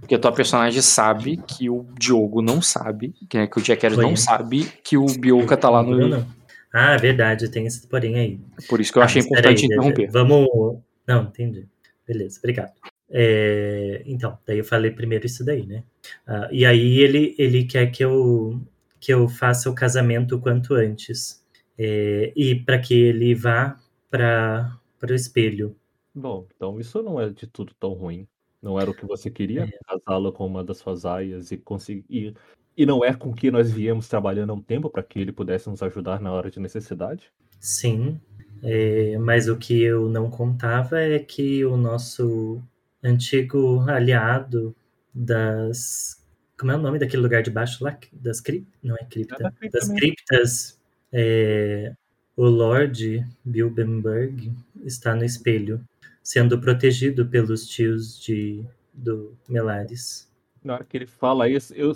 porque 0.00 0.14
a 0.14 0.18
tua 0.18 0.32
personagem 0.32 0.80
sabe 0.80 1.36
que 1.36 1.68
o 1.68 1.86
Diogo 1.98 2.40
não 2.40 2.62
sabe, 2.62 3.14
que, 3.28 3.36
né, 3.36 3.46
que 3.46 3.58
o 3.58 3.62
Jack 3.62 3.82
Harris 3.82 3.98
não 3.98 4.16
sabe 4.16 4.64
que 4.82 4.96
o 4.96 5.06
Bioka 5.06 5.56
tá 5.56 5.68
lá 5.68 5.82
no. 5.82 6.08
Não. 6.08 6.26
Ah, 6.72 6.96
verdade, 6.96 7.50
tem 7.50 7.66
esse 7.66 7.86
porém 7.86 8.16
aí. 8.16 8.40
Por 8.68 8.80
isso 8.80 8.92
que 8.92 8.98
eu 8.98 9.02
achei 9.02 9.22
Ah, 9.22 9.24
peraí, 9.24 9.52
importante 9.52 9.66
interromper. 9.66 10.10
Vamos. 10.10 10.78
Não, 11.06 11.24
entendi. 11.24 11.66
Beleza, 12.06 12.38
obrigado. 12.38 12.72
É, 13.10 14.02
então, 14.04 14.38
daí 14.46 14.58
eu 14.58 14.64
falei 14.64 14.90
primeiro 14.90 15.26
isso 15.26 15.44
daí, 15.44 15.66
né? 15.66 15.82
Ah, 16.26 16.48
e 16.50 16.64
aí 16.64 17.00
ele, 17.00 17.34
ele 17.38 17.64
quer 17.64 17.86
que 17.90 18.04
eu, 18.04 18.60
que 19.00 19.12
eu 19.12 19.28
faça 19.28 19.70
o 19.70 19.74
casamento 19.74 20.36
o 20.36 20.40
quanto 20.40 20.74
antes. 20.74 21.42
É, 21.78 22.32
e 22.34 22.54
para 22.54 22.78
que 22.78 22.94
ele 22.94 23.34
vá 23.34 23.78
para 24.10 24.80
o 25.02 25.14
espelho. 25.14 25.76
Bom, 26.14 26.46
então 26.54 26.80
isso 26.80 27.02
não 27.02 27.20
é 27.20 27.28
de 27.30 27.46
tudo 27.46 27.72
tão 27.78 27.92
ruim. 27.92 28.26
Não 28.62 28.78
era 28.78 28.90
o 28.90 28.94
que 28.94 29.06
você 29.06 29.30
queria, 29.30 29.64
É. 29.64 29.78
casá-lo 29.86 30.32
com 30.32 30.46
uma 30.46 30.64
das 30.64 30.78
suas 30.78 31.04
aias 31.04 31.50
e 31.52 31.56
conseguir. 31.56 32.34
E 32.76 32.86
não 32.86 33.04
é 33.04 33.12
com 33.14 33.32
que 33.32 33.50
nós 33.50 33.70
viemos 33.70 34.08
trabalhando 34.08 34.50
há 34.50 34.54
um 34.54 34.62
tempo 34.62 34.88
para 34.90 35.02
que 35.02 35.18
ele 35.20 35.32
pudesse 35.32 35.68
nos 35.68 35.82
ajudar 35.82 36.20
na 36.20 36.32
hora 36.32 36.50
de 36.50 36.60
necessidade? 36.60 37.30
Sim, 37.60 38.20
é, 38.62 39.16
mas 39.18 39.48
o 39.48 39.56
que 39.56 39.80
eu 39.82 40.08
não 40.08 40.30
contava 40.30 41.00
é 41.00 41.18
que 41.18 41.64
o 41.64 41.76
nosso 41.76 42.62
antigo 43.02 43.80
aliado 43.88 44.74
das. 45.14 46.24
Como 46.58 46.72
é 46.72 46.76
o 46.76 46.78
nome 46.80 46.98
daquele 46.98 47.22
lugar 47.22 47.42
de 47.42 47.50
baixo 47.50 47.84
lá? 47.84 47.96
Das 48.12 48.40
criptas? 48.40 48.72
Não 48.82 48.96
é 48.96 49.04
cripta. 49.04 49.36
É 49.36 49.42
da 49.44 49.50
cripta 49.52 49.78
Das 49.78 49.88
mesmo. 49.88 50.00
criptas. 50.00 50.80
é, 51.12 51.94
o 52.36 52.44
Lord 52.46 53.26
Bilbenberg 53.44 54.52
está 54.84 55.14
no 55.14 55.24
espelho, 55.24 55.80
sendo 56.28 56.60
protegido 56.60 57.26
pelos 57.26 57.66
tios 57.66 58.20
de, 58.20 58.62
do 58.92 59.34
Melares. 59.48 60.30
Na 60.62 60.74
hora 60.74 60.84
que 60.84 60.94
ele 60.98 61.06
fala 61.06 61.48
isso, 61.48 61.72
eu. 61.72 61.90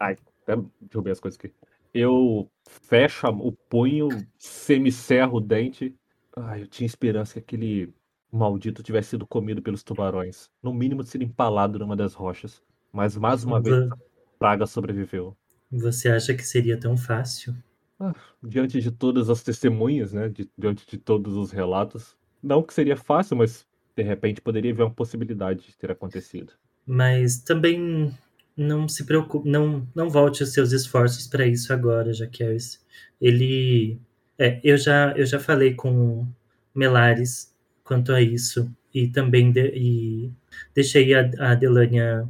Ai, 0.00 0.16
até 0.42 0.60
derrubei 0.80 1.12
as 1.12 1.20
coisas 1.20 1.38
aqui. 1.38 1.54
Eu 1.94 2.50
fecho 2.68 3.28
a- 3.28 3.30
o 3.30 3.52
punho, 3.52 4.08
semicerro 4.36 5.36
o 5.36 5.40
dente. 5.40 5.94
Ai, 6.36 6.62
eu 6.62 6.66
tinha 6.66 6.84
esperança 6.84 7.34
que 7.34 7.38
aquele 7.38 7.94
maldito 8.32 8.82
tivesse 8.82 9.10
sido 9.10 9.24
comido 9.24 9.62
pelos 9.62 9.84
tubarões. 9.84 10.50
No 10.60 10.74
mínimo, 10.74 11.04
de 11.04 11.08
ser 11.08 11.22
empalado 11.22 11.78
numa 11.78 11.94
das 11.94 12.12
rochas. 12.12 12.60
Mas 12.92 13.16
mais 13.16 13.44
uma 13.44 13.60
vez, 13.60 13.76
essa 13.76 13.96
praga 14.36 14.66
sobreviveu. 14.66 15.36
Você 15.70 16.08
acha 16.08 16.34
que 16.34 16.42
seria 16.42 16.78
tão 16.78 16.96
fácil? 16.96 17.54
diante 18.42 18.80
de 18.80 18.90
todas 18.90 19.30
as 19.30 19.42
testemunhas, 19.42 20.12
né, 20.12 20.28
de- 20.28 20.50
diante 20.58 20.84
de 20.86 20.98
todos 20.98 21.34
os 21.34 21.50
relatos, 21.50 22.14
não 22.42 22.62
que 22.62 22.74
seria 22.74 22.96
fácil, 22.96 23.36
mas 23.36 23.65
de 23.96 24.02
repente 24.02 24.40
poderia 24.40 24.72
haver 24.72 24.82
uma 24.82 24.90
possibilidade 24.94 25.66
de 25.66 25.76
ter 25.76 25.90
acontecido. 25.90 26.52
Mas 26.86 27.38
também 27.38 28.14
não 28.56 28.88
se 28.88 29.04
preocupe, 29.04 29.48
não, 29.48 29.86
não 29.94 30.10
volte 30.10 30.42
os 30.42 30.52
seus 30.52 30.72
esforços 30.72 31.26
para 31.26 31.46
isso 31.46 31.72
agora, 31.72 32.12
Jaqueris. 32.12 32.80
Ele 33.20 33.98
É, 34.38 34.60
eu 34.62 34.76
já, 34.76 35.12
eu 35.16 35.26
já 35.26 35.38
falei 35.40 35.74
com 35.74 36.26
Melares 36.74 37.52
quanto 37.84 38.12
a 38.12 38.20
isso 38.20 38.70
e 38.94 39.08
também 39.08 39.50
de, 39.52 39.68
e 39.74 40.32
deixei 40.74 41.14
a, 41.14 41.30
a 41.38 41.54
Delânia 41.54 42.28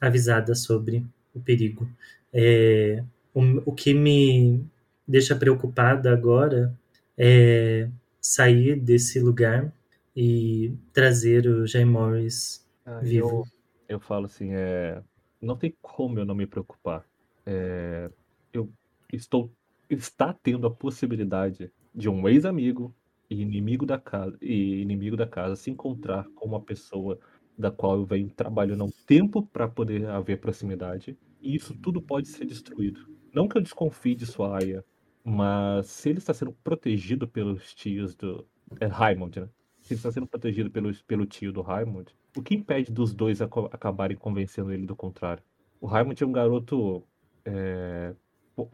avisada 0.00 0.54
sobre 0.54 1.04
o 1.34 1.40
perigo. 1.40 1.88
É, 2.32 3.02
o, 3.34 3.40
o 3.70 3.74
que 3.74 3.94
me 3.94 4.62
deixa 5.06 5.34
preocupada 5.36 6.12
agora 6.12 6.74
é 7.16 7.88
sair 8.20 8.76
desse 8.78 9.20
lugar 9.20 9.72
e 10.20 10.76
trazer 10.92 11.46
o 11.46 11.64
Jay 11.64 11.84
Morris 11.84 12.68
Ah, 12.84 12.98
vivo. 12.98 13.44
Eu, 13.88 13.96
eu 13.96 14.00
falo 14.00 14.26
assim, 14.26 14.48
é, 14.52 15.00
não 15.40 15.56
tem 15.56 15.72
como 15.80 16.18
eu 16.18 16.24
não 16.24 16.34
me 16.34 16.44
preocupar. 16.44 17.04
É, 17.46 18.10
eu 18.52 18.68
estou 19.12 19.48
está 19.88 20.32
tendo 20.34 20.66
a 20.66 20.70
possibilidade 20.72 21.70
de 21.94 22.08
um 22.08 22.28
ex-amigo 22.28 22.92
e 23.30 23.40
inimigo 23.40 23.86
da 23.86 23.96
casa 23.96 24.36
e 24.42 24.82
inimigo 24.82 25.16
da 25.16 25.26
casa 25.26 25.54
se 25.54 25.70
encontrar 25.70 26.28
com 26.34 26.46
uma 26.48 26.60
pessoa 26.60 27.20
da 27.56 27.70
qual 27.70 27.98
eu 27.98 28.04
venho 28.04 28.28
trabalhando 28.28 28.82
há 28.82 28.86
um 28.86 28.92
tempo 29.06 29.46
para 29.46 29.68
poder 29.68 30.04
haver 30.06 30.40
proximidade 30.40 31.16
e 31.40 31.54
isso 31.54 31.74
tudo 31.74 32.02
pode 32.02 32.26
ser 32.26 32.44
destruído. 32.44 33.08
Não 33.32 33.46
que 33.46 33.56
eu 33.56 33.62
desconfie 33.62 34.16
de 34.16 34.26
sua 34.26 34.58
aia, 34.58 34.84
mas 35.22 35.86
se 35.86 36.10
ele 36.10 36.18
está 36.18 36.34
sendo 36.34 36.52
protegido 36.64 37.28
pelos 37.28 37.72
tios 37.72 38.16
do 38.16 38.44
é 38.80 38.86
Raymond, 38.86 39.40
né? 39.40 39.48
Se 39.88 39.94
ele 39.94 39.98
está 40.00 40.12
sendo 40.12 40.26
protegido 40.26 40.70
pelo, 40.70 40.92
pelo 41.06 41.26
tio 41.26 41.52
do 41.52 41.62
Raymond, 41.62 42.14
o 42.36 42.42
que 42.42 42.54
impede 42.54 42.92
dos 42.92 43.14
dois 43.14 43.40
aco- 43.40 43.68
acabarem 43.72 44.16
convencendo 44.16 44.72
ele 44.72 44.86
do 44.86 44.94
contrário? 44.96 45.42
O 45.80 45.86
Raymond 45.86 46.22
é 46.22 46.26
um 46.26 46.32
garoto. 46.32 47.02
é, 47.44 48.14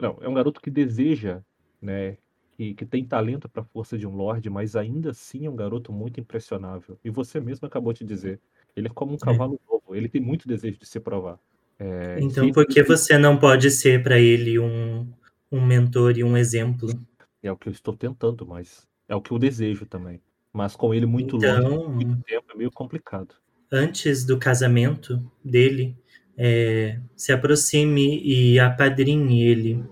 Não, 0.01 0.17
é 0.21 0.27
um 0.27 0.33
garoto 0.33 0.61
que 0.61 0.69
deseja, 0.69 1.41
né? 1.81 2.17
Que, 2.57 2.73
que 2.73 2.85
tem 2.85 3.05
talento 3.05 3.49
para 3.49 3.61
a 3.61 3.65
força 3.65 3.97
de 3.97 4.07
um 4.07 4.15
Lorde, 4.15 4.49
mas 4.49 4.75
ainda 4.75 5.11
assim 5.11 5.45
é 5.45 5.49
um 5.49 5.55
garoto 5.55 5.91
muito 5.91 6.19
impressionável. 6.19 6.97
E 7.03 7.09
você 7.09 7.39
mesmo 7.39 7.67
acabou 7.67 7.91
de 7.93 8.05
dizer. 8.05 8.39
Ele 8.75 8.87
é 8.87 8.91
como 8.91 9.13
um 9.13 9.17
cavalo 9.17 9.59
novo, 9.69 9.95
ele 9.95 10.07
tem 10.09 10.21
muito 10.21 10.47
desejo 10.47 10.77
de 10.79 10.85
se 10.85 10.99
provar. 10.99 11.37
É, 11.79 12.19
Então, 12.21 12.51
por 12.51 12.65
que 12.65 12.81
você 12.83 13.17
não 13.17 13.37
pode 13.37 13.69
ser 13.71 14.01
para 14.03 14.17
ele 14.19 14.57
um, 14.59 15.07
um 15.51 15.65
mentor 15.65 16.17
e 16.17 16.23
um 16.23 16.37
exemplo? 16.37 16.89
É 17.41 17.51
o 17.51 17.57
que 17.57 17.67
eu 17.69 17.71
estou 17.73 17.95
tentando, 17.95 18.45
mas 18.45 18.87
é 19.07 19.15
o 19.15 19.21
que 19.21 19.31
eu 19.31 19.39
desejo 19.39 19.85
também. 19.85 20.21
Mas 20.55 20.73
com 20.75 20.93
ele 20.93 21.05
muito 21.05 21.35
longe, 21.35 21.47
Então, 21.59 21.89
muito 21.89 22.23
tempo, 22.23 22.45
é 22.53 22.57
meio 22.57 22.71
complicado. 22.71 23.35
antes 23.71 24.23
do 24.25 24.39
casamento 24.39 25.21
dele, 25.43 25.97
é, 26.37 26.97
se 27.15 27.33
aproxime 27.33 28.21
e 28.23 28.57
apadrinhe 28.57 29.43
ele. 29.43 29.83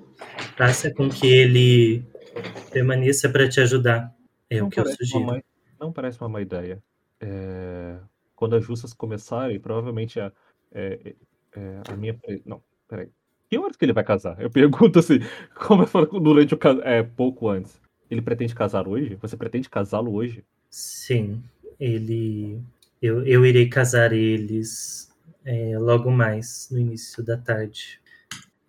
Faça 0.57 0.93
com 0.93 1.09
que 1.09 1.27
ele 1.27 2.05
permaneça 2.71 3.27
para 3.29 3.47
te 3.49 3.59
ajudar. 3.59 4.15
É 4.49 4.59
não, 4.59 4.67
o 4.67 4.69
que 4.69 4.79
eu 4.79 4.85
sugiro. 4.85 5.25
má, 5.25 5.41
não 5.79 5.91
parece 5.91 6.19
uma 6.21 6.29
má 6.29 6.41
ideia. 6.41 6.81
É, 7.19 7.97
quando 8.35 8.55
as 8.55 8.63
justas 8.63 8.93
começarem, 8.93 9.59
provavelmente 9.59 10.19
a, 10.19 10.31
é, 10.71 11.13
é, 11.55 11.81
a 11.89 11.95
minha. 11.97 12.17
Não, 12.45 12.63
peraí. 12.87 13.09
Que 13.49 13.57
horas 13.57 13.75
que 13.75 13.83
ele 13.83 13.93
vai 13.93 14.03
casar? 14.05 14.39
Eu 14.41 14.49
pergunto 14.89 14.99
assim, 14.99 15.19
como 15.67 15.83
eu 15.83 15.87
falo 15.87 16.05
durante 16.21 16.53
o 16.53 16.57
cas- 16.57 16.79
é, 16.83 17.03
pouco 17.03 17.49
antes. 17.49 17.81
Ele 18.13 18.21
pretende 18.21 18.53
casar 18.53 18.87
hoje? 18.87 19.17
Você 19.21 19.35
pretende 19.35 19.67
casá-lo 19.67 20.13
hoje? 20.13 20.43
Sim, 20.69 21.43
ele. 21.79 22.61
Eu, 23.01 23.25
eu 23.25 23.45
irei 23.45 23.67
casar 23.67 24.13
eles 24.13 25.11
é, 25.43 25.77
logo 25.77 26.11
mais, 26.11 26.69
no 26.71 26.79
início 26.79 27.23
da 27.23 27.35
tarde. 27.35 27.99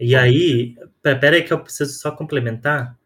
E 0.00 0.12
Bom. 0.12 0.18
aí, 0.18 0.76
pe- 1.02 1.14
pera 1.16 1.36
aí 1.36 1.42
que 1.42 1.52
eu 1.52 1.60
preciso 1.60 1.92
só 1.98 2.10
complementar. 2.10 2.98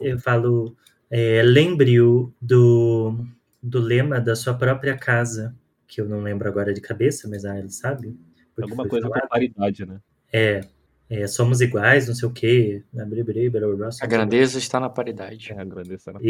Eu 0.00 0.18
falo, 0.18 0.76
é, 1.10 1.42
lembre-o 1.42 2.32
do, 2.40 3.24
do 3.62 3.80
lema 3.80 4.20
da 4.20 4.36
sua 4.36 4.54
própria 4.54 4.96
casa, 4.96 5.54
que 5.86 6.00
eu 6.00 6.08
não 6.08 6.20
lembro 6.20 6.48
agora 6.48 6.74
de 6.74 6.80
cabeça, 6.80 7.28
mas 7.28 7.44
ah, 7.44 7.58
ele 7.58 7.70
sabe. 7.70 8.14
Alguma 8.60 8.86
coisa 8.86 9.06
falado. 9.06 9.22
com 9.22 9.28
paridade, 9.28 9.86
né? 9.86 10.00
É, 10.32 10.60
é, 11.10 11.26
somos 11.26 11.60
iguais, 11.60 12.06
não 12.06 12.14
sei 12.14 12.28
o 12.28 12.32
quê. 12.32 12.82
né, 12.92 13.04
blá, 13.04 13.24
blá, 13.24 13.34
blá, 13.34 13.60
blá, 13.60 13.76
blá, 13.76 13.86
A 13.88 13.90
somos 13.90 14.08
grandeza 14.08 14.58
está 14.58 14.78
na 14.78 14.90
paridade. 14.90 15.52
É, 15.52 15.64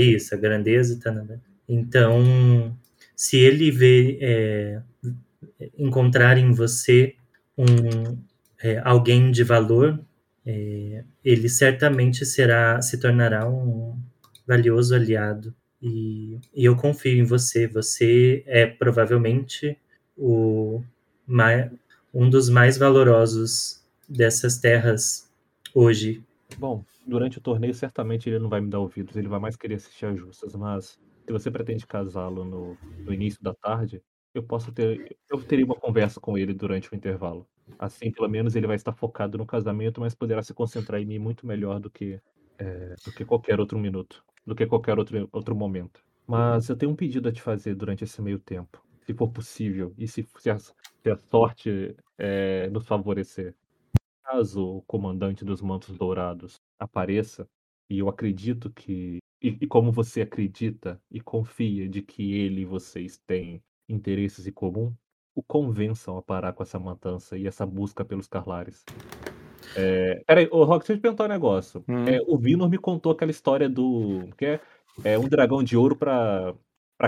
isso, 0.02 0.34
a 0.34 0.38
grandeza 0.38 0.94
está 0.94 1.10
na. 1.12 1.24
Então, 1.68 2.76
se 3.16 3.36
ele 3.38 3.70
vê 3.70 4.18
é, 4.20 4.80
encontrar 5.78 6.38
em 6.38 6.52
você 6.52 7.14
um 7.56 8.16
é, 8.62 8.80
alguém 8.84 9.30
de 9.30 9.42
valor, 9.44 10.00
é, 10.46 11.04
ele 11.24 11.48
certamente 11.48 12.24
será 12.24 12.80
se 12.80 12.98
tornará 12.98 13.48
um 13.48 13.96
valioso 14.46 14.94
aliado. 14.94 15.54
E, 15.82 16.38
e 16.54 16.64
eu 16.64 16.74
confio 16.76 17.18
em 17.18 17.24
você. 17.24 17.66
Você 17.68 18.42
é 18.46 18.66
provavelmente 18.66 19.76
o 20.16 20.82
mai- 21.26 21.70
um 22.12 22.28
dos 22.28 22.48
mais 22.48 22.76
valorosos 22.78 23.80
dessas 24.08 24.58
terras 24.58 25.30
hoje. 25.74 26.22
Bom, 26.58 26.84
durante 27.06 27.38
o 27.38 27.40
torneio, 27.40 27.74
certamente 27.74 28.28
ele 28.28 28.38
não 28.38 28.48
vai 28.48 28.60
me 28.60 28.70
dar 28.70 28.80
ouvidos, 28.80 29.16
ele 29.16 29.28
vai 29.28 29.38
mais 29.38 29.56
querer 29.56 29.74
assistir 29.74 30.06
às 30.06 30.18
justas, 30.18 30.54
mas 30.54 30.98
se 31.26 31.32
você 31.32 31.50
pretende 31.50 31.86
casá-lo 31.86 32.44
no, 32.44 32.76
no 33.04 33.12
início 33.12 33.42
da 33.42 33.54
tarde, 33.54 34.02
eu 34.34 34.42
posso 34.42 34.72
ter. 34.72 35.16
Eu 35.30 35.42
teria 35.42 35.64
uma 35.64 35.74
conversa 35.74 36.20
com 36.20 36.38
ele 36.38 36.54
durante 36.54 36.92
o 36.92 36.96
intervalo. 36.96 37.46
Assim, 37.78 38.10
pelo 38.10 38.28
menos 38.28 38.56
ele 38.56 38.66
vai 38.66 38.76
estar 38.76 38.92
focado 38.92 39.36
no 39.36 39.46
casamento, 39.46 40.00
mas 40.00 40.14
poderá 40.14 40.42
se 40.42 40.54
concentrar 40.54 41.00
em 41.00 41.04
mim 41.04 41.18
muito 41.18 41.46
melhor 41.46 41.80
do 41.80 41.90
que, 41.90 42.20
é, 42.58 42.94
do 43.04 43.12
que 43.12 43.24
qualquer 43.24 43.60
outro 43.60 43.78
minuto, 43.78 44.24
do 44.46 44.54
que 44.54 44.66
qualquer 44.66 44.98
outro, 44.98 45.28
outro 45.32 45.54
momento. 45.54 46.02
Mas 46.26 46.68
eu 46.68 46.76
tenho 46.76 46.92
um 46.92 46.96
pedido 46.96 47.28
a 47.28 47.32
te 47.32 47.42
fazer 47.42 47.74
durante 47.74 48.04
esse 48.04 48.20
meio 48.22 48.38
tempo, 48.38 48.82
se 49.04 49.12
for 49.12 49.28
possível, 49.28 49.94
e 49.98 50.06
se, 50.08 50.26
se, 50.38 50.50
a, 50.50 50.58
se 50.58 50.72
a 51.10 51.18
sorte 51.30 51.94
é, 52.16 52.68
nos 52.70 52.86
favorecer. 52.86 53.54
Caso 54.28 54.62
o 54.62 54.82
comandante 54.82 55.42
dos 55.42 55.62
Mantos 55.62 55.96
Dourados 55.96 56.60
apareça, 56.78 57.48
e 57.88 57.98
eu 57.98 58.08
acredito 58.10 58.70
que. 58.70 59.18
E, 59.42 59.56
e 59.60 59.66
como 59.66 59.90
você 59.90 60.20
acredita 60.20 61.00
e 61.10 61.20
confia 61.20 61.88
de 61.88 62.02
que 62.02 62.34
ele 62.34 62.60
e 62.62 62.64
vocês 62.64 63.18
têm 63.26 63.62
interesses 63.88 64.46
em 64.46 64.52
comum, 64.52 64.92
o 65.34 65.42
convençam 65.42 66.18
a 66.18 66.22
parar 66.22 66.52
com 66.52 66.62
essa 66.62 66.78
matança 66.78 67.38
e 67.38 67.46
essa 67.46 67.64
busca 67.64 68.04
pelos 68.04 68.26
Carlares. 68.26 68.84
É, 69.76 70.22
peraí, 70.26 70.48
ô 70.50 70.64
Rock, 70.64 70.80
deixa 70.80 70.92
eu 70.92 70.96
te 70.98 71.00
perguntar 71.00 71.24
um 71.24 71.28
negócio. 71.28 71.84
Hum. 71.88 72.04
É, 72.06 72.20
o 72.26 72.36
Vinor 72.36 72.68
me 72.68 72.76
contou 72.78 73.12
aquela 73.12 73.30
história 73.30 73.68
do. 73.68 74.28
que 74.36 74.44
é, 74.44 74.60
é 75.04 75.18
um 75.18 75.28
dragão 75.28 75.62
de 75.62 75.76
ouro 75.76 75.96
para 75.96 76.54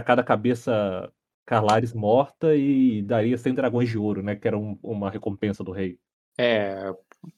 cada 0.06 0.22
cabeça 0.22 1.12
Carlares 1.44 1.92
morta 1.92 2.54
e 2.54 3.02
daria 3.02 3.37
100 3.37 3.52
dragões 3.54 3.90
de 3.90 3.98
ouro, 3.98 4.22
né? 4.22 4.37
Que 4.37 4.46
era 4.46 4.56
um- 4.56 4.78
uma 4.83 5.11
recompensa 5.11 5.64
do 5.64 5.72
rei. 5.72 5.98
É, 6.38 6.94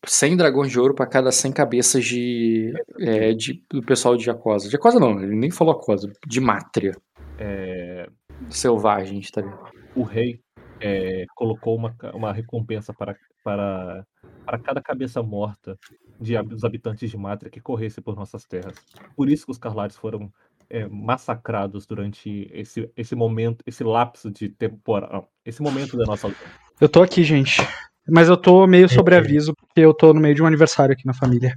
100 0.06 0.36
dragões 0.36 0.70
de 0.70 0.78
ouro 0.78 0.94
para 0.94 1.06
cada 1.06 1.32
100 1.32 1.52
cabeças 1.52 2.04
de, 2.04 2.72
é, 3.00 3.32
de- 3.32 3.64
do 3.70 3.82
pessoal 3.82 4.16
de 4.16 4.24
Jacosa. 4.24 4.70
Jacosa 4.70 4.98
não, 5.00 5.20
ele 5.20 5.34
nem 5.36 5.50
falou 5.50 5.74
Acosa, 5.74 6.12
de 6.26 6.40
Mátria. 6.40 6.96
É, 7.38 8.08
Selvagens, 8.50 9.30
tá 9.30 9.40
ligado? 9.40 9.70
o 9.94 10.02
rei 10.02 10.40
é, 10.80 11.26
colocou 11.34 11.76
uma, 11.76 11.94
uma 12.14 12.32
recompensa 12.32 12.92
para, 12.92 13.16
para, 13.44 14.06
para 14.44 14.58
cada 14.58 14.80
cabeça 14.80 15.22
morta 15.22 15.78
de, 16.20 16.40
dos 16.42 16.64
habitantes 16.64 17.10
de 17.10 17.16
Mátria 17.16 17.50
que 17.50 17.60
corresse 17.60 18.00
por 18.00 18.16
nossas 18.16 18.44
terras. 18.44 18.74
Por 19.16 19.28
isso 19.28 19.44
que 19.44 19.52
os 19.52 19.58
Carlares 19.58 19.96
foram 19.96 20.32
é, 20.70 20.86
massacrados 20.88 21.86
durante 21.86 22.48
esse, 22.52 22.90
esse 22.96 23.14
momento, 23.14 23.62
esse 23.66 23.84
lapso 23.84 24.30
de 24.30 24.48
temporada, 24.48 25.24
esse 25.44 25.62
momento 25.62 25.96
da 25.96 26.04
nossa 26.04 26.28
luta. 26.28 26.40
Eu 26.80 26.88
tô 26.88 27.02
aqui, 27.02 27.22
gente. 27.22 27.60
Mas 28.08 28.28
eu 28.28 28.36
tô 28.36 28.66
meio 28.66 28.88
sobre 28.88 29.14
aviso, 29.14 29.54
porque 29.54 29.80
eu 29.80 29.94
tô 29.94 30.12
no 30.12 30.20
meio 30.20 30.34
de 30.34 30.42
um 30.42 30.46
aniversário 30.46 30.92
aqui 30.92 31.06
na 31.06 31.14
família. 31.14 31.56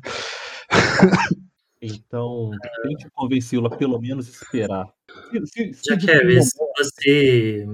Então, 1.81 2.51
tente 2.84 3.10
convencê-lo 3.13 3.67
a 3.67 3.77
pelo 3.77 3.99
menos 3.99 4.27
esperar. 4.27 4.86
Se, 5.31 5.45
se, 5.45 5.73
se 5.73 5.89
Já 5.89 5.97
que 5.97 6.10
Eves, 6.10 6.51
momento- 6.58 6.73
você 6.77 7.67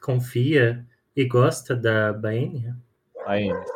confia 0.00 0.84
e 1.14 1.24
gosta 1.24 1.76
da 1.76 2.12
Baenia? 2.12 2.76
Baenis. 3.24 3.68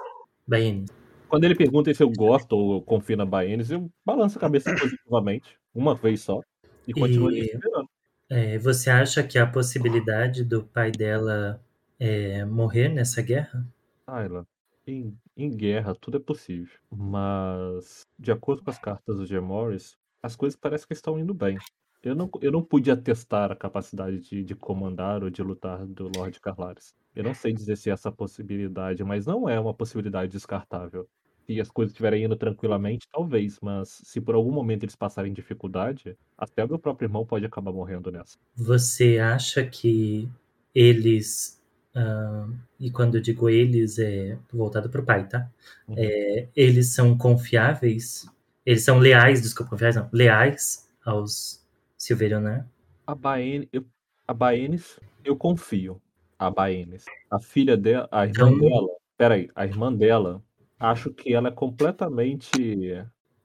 Baenia. 0.46 0.84
Quando 1.28 1.44
ele 1.44 1.54
pergunta 1.54 1.92
se 1.92 2.02
eu 2.02 2.10
gosto 2.10 2.52
ou 2.56 2.74
eu 2.76 2.80
confio 2.82 3.16
na 3.16 3.26
Baenis, 3.26 3.70
eu 3.70 3.90
balanço 4.04 4.38
a 4.38 4.40
cabeça 4.40 4.74
positivamente, 4.74 5.56
uma 5.74 5.94
vez 5.94 6.22
só, 6.22 6.40
e 6.86 6.92
continuo 6.92 7.28
ali 7.28 7.40
E- 7.40 7.44
esperando. 7.46 7.88
É, 8.28 8.58
você 8.58 8.90
acha 8.90 9.22
que 9.22 9.38
há 9.38 9.46
possibilidade 9.46 10.42
do 10.42 10.64
pai 10.64 10.90
dela 10.90 11.60
é, 11.98 12.44
morrer 12.44 12.88
nessa 12.88 13.22
guerra? 13.22 13.64
Ayla, 14.06 14.46
em, 14.86 15.18
em 15.36 15.50
guerra 15.50 15.94
tudo 15.94 16.16
é 16.16 16.20
possível, 16.20 16.78
mas 16.90 18.06
de 18.18 18.30
acordo 18.32 18.62
com 18.62 18.70
as 18.70 18.78
cartas 18.78 19.16
do 19.16 19.26
Jim 19.26 19.40
Morris, 19.40 19.96
as 20.22 20.36
coisas 20.36 20.58
parecem 20.58 20.86
que 20.86 20.94
estão 20.94 21.18
indo 21.18 21.34
bem. 21.34 21.58
Eu 22.02 22.14
não, 22.14 22.30
eu 22.40 22.52
não 22.52 22.62
pude 22.62 22.90
atestar 22.90 23.50
a 23.50 23.56
capacidade 23.56 24.20
de, 24.20 24.44
de 24.44 24.54
comandar 24.54 25.24
ou 25.24 25.30
de 25.30 25.42
lutar 25.42 25.84
do 25.86 26.06
Lord 26.08 26.38
Carlares. 26.40 26.94
Eu 27.14 27.24
não 27.24 27.34
sei 27.34 27.52
dizer 27.52 27.76
se 27.76 27.90
é 27.90 27.92
essa 27.92 28.12
possibilidade, 28.12 29.02
mas 29.02 29.26
não 29.26 29.48
é 29.48 29.58
uma 29.58 29.74
possibilidade 29.74 30.30
descartável. 30.32 31.08
se 31.46 31.60
as 31.60 31.70
coisas 31.70 31.92
estiverem 31.92 32.24
indo 32.24 32.36
tranquilamente, 32.36 33.08
talvez, 33.10 33.58
mas 33.60 33.88
se 34.04 34.20
por 34.20 34.34
algum 34.36 34.52
momento 34.52 34.84
eles 34.84 34.96
passarem 34.96 35.32
dificuldade, 35.32 36.16
até 36.38 36.64
o 36.64 36.68
meu 36.68 36.78
próprio 36.78 37.06
irmão 37.06 37.26
pode 37.26 37.44
acabar 37.46 37.72
morrendo 37.72 38.10
nessa. 38.12 38.38
Você 38.54 39.18
acha 39.18 39.64
que 39.66 40.28
eles, 40.74 41.55
ah, 41.96 42.46
e 42.78 42.90
quando 42.90 43.16
eu 43.16 43.20
digo 43.22 43.48
eles, 43.48 43.98
é 43.98 44.38
voltado 44.52 44.88
para 44.90 45.00
o 45.00 45.04
pai, 45.04 45.26
tá? 45.26 45.50
Uhum. 45.88 45.94
É, 45.98 46.48
eles 46.54 46.88
são 46.94 47.16
confiáveis? 47.16 48.28
Eles 48.64 48.84
são 48.84 48.98
leais, 48.98 49.40
desculpa, 49.42 49.70
confiáveis 49.70 49.96
não, 49.96 50.08
leais 50.12 50.88
aos 51.04 51.64
Silverionar? 51.96 52.66
A 53.06 53.14
Baene, 53.14 53.68
eu, 53.72 53.84
a 54.28 54.34
Baenis, 54.34 54.98
eu 55.24 55.36
confio. 55.36 56.00
A 56.38 56.50
Baenis. 56.50 57.04
A 57.30 57.40
filha 57.40 57.76
dela, 57.76 58.08
a 58.12 58.26
irmã 58.26 58.50
Então- 58.50 58.58
dela, 58.58 58.88
peraí, 59.16 59.48
a 59.54 59.64
irmã 59.64 59.92
dela, 59.92 60.42
acho 60.78 61.10
que 61.14 61.32
ela 61.32 61.48
é 61.48 61.52
completamente. 61.52 62.50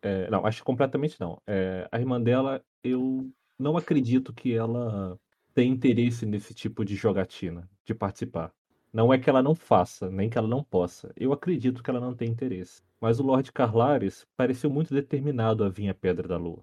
é, 0.02 0.30
não, 0.30 0.46
acho 0.46 0.58
que 0.58 0.64
completamente 0.66 1.20
não. 1.20 1.40
É, 1.48 1.88
a 1.92 2.00
irmã 2.00 2.20
dela, 2.20 2.62
eu 2.84 3.30
não 3.58 3.78
acredito 3.78 4.34
que 4.34 4.54
ela 4.54 5.18
tem 5.54 5.72
interesse 5.72 6.26
nesse 6.26 6.54
tipo 6.56 6.84
de 6.84 6.96
jogatina, 6.96 7.70
de 7.86 7.94
participar. 7.94 8.52
Não 8.94 9.14
é 9.14 9.18
que 9.18 9.30
ela 9.30 9.42
não 9.42 9.56
faça, 9.56 10.10
nem 10.10 10.30
que 10.30 10.38
ela 10.38 10.48
não 10.48 10.64
possa. 10.64 11.12
Eu 11.16 11.32
acredito 11.32 11.82
que 11.82 11.90
ela 11.90 12.00
não 12.00 12.14
tem 12.14 12.30
interesse. 12.30 12.82
Mas 13.00 13.20
o 13.20 13.24
Lord 13.24 13.52
Carlares 13.52 14.26
pareceu 14.38 14.70
muito 14.70 14.94
determinado 14.94 15.64
a 15.64 15.70
vir 15.70 15.90
à 15.90 15.94
Pedra 15.94 16.28
da 16.28 16.38
Lua, 16.38 16.62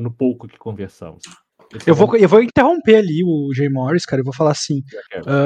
no 0.00 0.10
pouco 0.12 0.48
que 0.48 0.58
conversamos. 0.58 1.22
É 1.86 1.90
Eu 1.90 1.94
o 1.94 1.96
vou, 1.96 2.16
eu 2.16 2.28
vou 2.28 2.42
interromper 2.42 2.96
ali 2.96 3.22
o 3.24 3.52
Jay 3.54 3.68
Morris, 3.68 4.04
cara, 4.06 4.20
e 4.20 4.24
vou 4.24 4.32
falar 4.34 4.52
assim. 4.52 4.82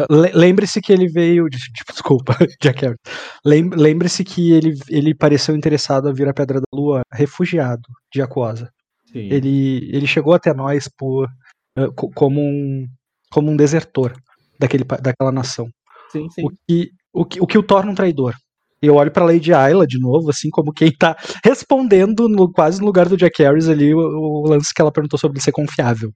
Le- 0.08 0.32
Lembre-se 0.32 0.80
que 0.80 0.92
ele 0.92 1.08
veio. 1.08 1.48
de- 1.48 1.58
de- 1.58 1.84
Desculpa, 1.90 2.32
Jack 2.62 2.80
Harris. 2.82 2.98
Lembre-se 3.44 4.24
que 4.24 4.52
ele, 4.52 4.74
ele 4.88 5.14
pareceu 5.14 5.54
interessado 5.54 6.08
a 6.08 6.12
vir 6.12 6.28
à 6.28 6.32
Pedra 6.34 6.60
da 6.60 6.66
Lua 6.72 7.02
refugiado 7.12 7.82
de 8.12 8.22
Aquosa. 8.22 8.70
Sim. 9.06 9.28
Ele, 9.30 9.90
ele 9.94 10.06
chegou 10.06 10.32
até 10.32 10.54
nós 10.54 10.88
por, 10.96 11.28
co- 11.94 12.10
como, 12.14 12.40
um, 12.40 12.86
como 13.30 13.50
um 13.50 13.56
desertor 13.56 14.14
daquele, 14.62 14.84
daquela 14.84 15.32
nação. 15.32 15.68
Sim, 16.10 16.28
sim. 16.30 16.44
O 16.44 16.50
que, 16.50 16.90
o, 17.12 17.24
que, 17.24 17.40
o 17.40 17.46
que 17.46 17.58
o 17.58 17.62
torna 17.62 17.90
um 17.90 17.94
traidor. 17.94 18.34
Eu 18.80 18.96
olho 18.96 19.12
pra 19.12 19.24
Lady 19.24 19.54
Ayla 19.54 19.86
de 19.86 19.96
novo, 20.00 20.28
assim, 20.30 20.50
como 20.50 20.72
quem 20.72 20.90
tá 20.90 21.16
respondendo 21.44 22.28
no, 22.28 22.50
quase 22.50 22.80
no 22.80 22.86
lugar 22.86 23.08
do 23.08 23.16
Jack 23.16 23.40
Harris 23.40 23.68
ali 23.68 23.94
o, 23.94 23.98
o 23.98 24.48
lance 24.48 24.74
que 24.74 24.82
ela 24.82 24.90
perguntou 24.90 25.16
sobre 25.18 25.36
ele 25.36 25.44
ser 25.44 25.52
confiável. 25.52 26.10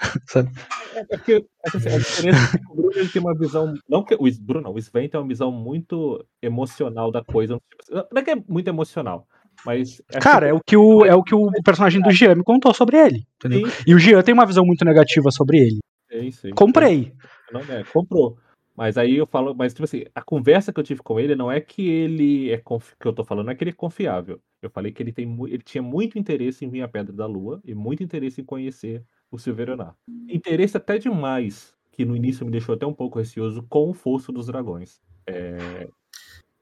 Sabe? 0.30 0.50
É 0.94 1.04
porque 1.04 1.44
assim, 1.66 1.88
a 1.88 1.98
diferença 1.98 2.56
é 2.56 2.58
que 2.58 2.72
o 2.72 2.76
Bruno 2.76 3.08
tem 3.08 3.22
uma 3.22 3.36
visão. 3.36 3.74
Não 3.88 4.04
que 4.04 4.14
o 4.14 4.24
Bruno, 4.40 4.60
não, 4.62 4.72
o 4.72 4.78
Sven 4.78 5.08
tem 5.08 5.20
uma 5.20 5.26
visão 5.26 5.50
muito 5.50 6.24
emocional 6.40 7.10
da 7.10 7.24
coisa. 7.24 7.58
Não 7.90 8.20
é 8.20 8.22
que 8.22 8.30
é 8.30 8.36
muito 8.48 8.68
emocional, 8.68 9.26
mas. 9.66 10.00
é 10.12 10.20
Cara, 10.20 10.46
é 10.46 10.52
o 10.52 10.60
que 10.64 10.76
o, 10.76 11.04
é 11.04 11.14
o 11.14 11.24
que 11.24 11.34
o 11.34 11.50
personagem 11.64 12.00
do 12.00 12.10
Jean 12.12 12.36
me 12.36 12.44
contou 12.44 12.72
sobre 12.72 12.98
ele. 12.98 13.24
Entendeu? 13.36 13.68
Sim, 13.68 13.82
E 13.84 13.94
o 13.94 13.98
Jean 13.98 14.22
tem 14.22 14.32
uma 14.32 14.46
visão 14.46 14.64
muito 14.64 14.84
negativa 14.84 15.30
sobre 15.32 15.58
ele. 15.58 15.78
sim, 16.08 16.30
sim. 16.30 16.50
Comprei. 16.50 17.12
Não, 17.52 17.60
é, 17.60 17.84
comprou. 17.84 18.38
Mas 18.74 18.96
aí 18.96 19.16
eu 19.16 19.26
falo, 19.26 19.54
mas 19.54 19.74
tipo 19.74 19.84
assim, 19.84 20.04
a 20.14 20.22
conversa 20.22 20.72
que 20.72 20.80
eu 20.80 20.84
tive 20.84 21.02
com 21.02 21.20
ele 21.20 21.36
não 21.36 21.52
é 21.52 21.60
que 21.60 21.86
ele 21.86 22.50
é 22.50 22.56
confi- 22.56 22.96
que 22.98 23.06
eu 23.06 23.12
tô 23.12 23.22
falando, 23.22 23.44
não 23.46 23.52
é 23.52 23.54
que 23.54 23.62
ele 23.62 23.70
é 23.70 23.74
confiável. 23.74 24.40
Eu 24.62 24.70
falei 24.70 24.90
que 24.92 25.02
ele 25.02 25.12
tem 25.12 25.26
mu- 25.26 25.46
ele 25.46 25.58
tinha 25.62 25.82
muito 25.82 26.18
interesse 26.18 26.64
em 26.64 26.68
vir 26.70 26.80
à 26.82 26.88
Pedra 26.88 27.12
da 27.12 27.26
Lua 27.26 27.60
e 27.64 27.74
muito 27.74 28.02
interesse 28.02 28.40
em 28.40 28.44
conhecer 28.44 29.04
o 29.30 29.38
Silverionar. 29.38 29.94
Interesse 30.28 30.76
até 30.78 30.96
demais, 30.98 31.74
que 31.90 32.04
no 32.04 32.16
início 32.16 32.46
me 32.46 32.52
deixou 32.52 32.74
até 32.74 32.86
um 32.86 32.94
pouco 32.94 33.18
receoso 33.18 33.62
com 33.68 33.90
o 33.90 33.94
Fosso 33.94 34.32
dos 34.32 34.46
Dragões. 34.46 35.02
É, 35.26 35.86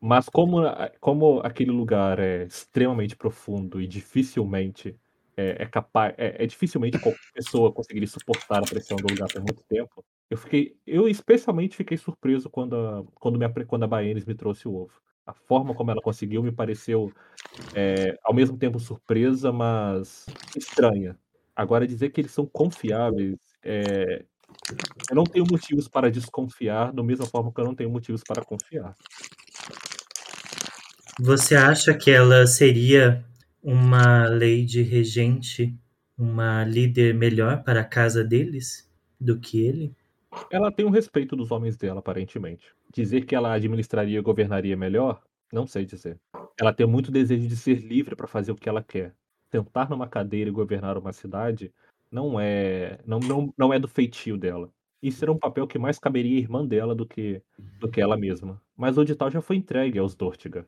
Mas 0.00 0.28
como, 0.28 0.62
como 0.98 1.40
aquele 1.44 1.70
lugar 1.70 2.18
é 2.18 2.44
extremamente 2.44 3.14
profundo 3.14 3.80
e 3.80 3.86
dificilmente 3.86 4.96
é, 5.40 5.62
é 5.62 5.66
capaz, 5.66 6.14
é, 6.18 6.44
é 6.44 6.46
dificilmente 6.46 6.98
qualquer 6.98 7.32
pessoa 7.32 7.72
conseguiria 7.72 8.06
suportar 8.06 8.58
a 8.58 8.66
pressão 8.66 8.98
do 8.98 9.08
lugar 9.08 9.28
por 9.32 9.42
muito 9.42 9.62
tempo. 9.64 10.04
Eu 10.28 10.36
fiquei, 10.36 10.76
eu 10.86 11.08
especialmente 11.08 11.76
fiquei 11.76 11.96
surpreso 11.96 12.50
quando 12.50 12.76
a, 12.76 13.04
quando, 13.14 13.42
apre- 13.42 13.64
quando 13.64 13.84
a 13.84 13.86
Baenis 13.86 14.26
me 14.26 14.34
trouxe 14.34 14.68
o 14.68 14.74
ovo. 14.74 14.92
A 15.26 15.32
forma 15.32 15.74
como 15.74 15.90
ela 15.90 16.02
conseguiu 16.02 16.42
me 16.42 16.52
pareceu 16.52 17.10
é, 17.74 18.18
ao 18.22 18.34
mesmo 18.34 18.58
tempo 18.58 18.78
surpresa, 18.78 19.50
mas 19.50 20.26
estranha. 20.54 21.18
Agora 21.56 21.86
dizer 21.86 22.10
que 22.10 22.20
eles 22.20 22.32
são 22.32 22.46
confiáveis, 22.46 23.38
é, 23.62 24.24
eu 25.08 25.16
não 25.16 25.24
tenho 25.24 25.46
motivos 25.50 25.88
para 25.88 26.10
desconfiar, 26.10 26.92
da 26.92 27.02
mesma 27.02 27.26
forma 27.26 27.52
que 27.52 27.60
eu 27.60 27.64
não 27.64 27.74
tenho 27.74 27.90
motivos 27.90 28.22
para 28.24 28.44
confiar. 28.44 28.94
Você 31.18 31.54
acha 31.54 31.92
que 31.94 32.10
ela 32.10 32.46
seria 32.46 33.24
uma 33.62 34.28
lady 34.28 34.82
regente, 34.82 35.74
uma 36.16 36.64
líder 36.64 37.14
melhor 37.14 37.62
para 37.62 37.80
a 37.80 37.84
casa 37.84 38.24
deles 38.24 38.90
do 39.20 39.38
que 39.38 39.64
ele? 39.64 39.94
Ela 40.50 40.70
tem 40.70 40.86
o 40.86 40.90
respeito 40.90 41.34
dos 41.34 41.50
homens 41.50 41.76
dela, 41.76 42.00
aparentemente. 42.00 42.72
Dizer 42.92 43.24
que 43.24 43.34
ela 43.34 43.52
administraria 43.52 44.18
e 44.18 44.22
governaria 44.22 44.76
melhor, 44.76 45.22
não 45.52 45.66
sei 45.66 45.84
dizer. 45.84 46.18
Ela 46.58 46.72
tem 46.72 46.86
muito 46.86 47.10
desejo 47.10 47.48
de 47.48 47.56
ser 47.56 47.80
livre 47.80 48.14
para 48.14 48.26
fazer 48.26 48.52
o 48.52 48.56
que 48.56 48.68
ela 48.68 48.82
quer. 48.82 49.14
Sentar 49.50 49.90
numa 49.90 50.08
cadeira 50.08 50.48
e 50.48 50.52
governar 50.52 50.96
uma 50.96 51.12
cidade 51.12 51.72
não 52.10 52.38
é 52.38 52.98
não, 53.06 53.18
não, 53.18 53.54
não 53.56 53.72
é 53.72 53.78
do 53.78 53.88
feitio 53.88 54.36
dela. 54.36 54.72
Isso 55.02 55.24
era 55.24 55.32
um 55.32 55.38
papel 55.38 55.66
que 55.66 55.78
mais 55.78 55.98
caberia 55.98 56.36
à 56.36 56.40
irmã 56.40 56.64
dela 56.64 56.94
do 56.94 57.06
que, 57.06 57.42
do 57.58 57.90
que 57.90 58.00
ela 58.00 58.16
mesma. 58.16 58.60
Mas 58.76 58.98
o 58.98 59.04
Dital 59.04 59.30
já 59.30 59.40
foi 59.40 59.56
entregue 59.56 59.98
aos 59.98 60.14
Dortiga. 60.14 60.66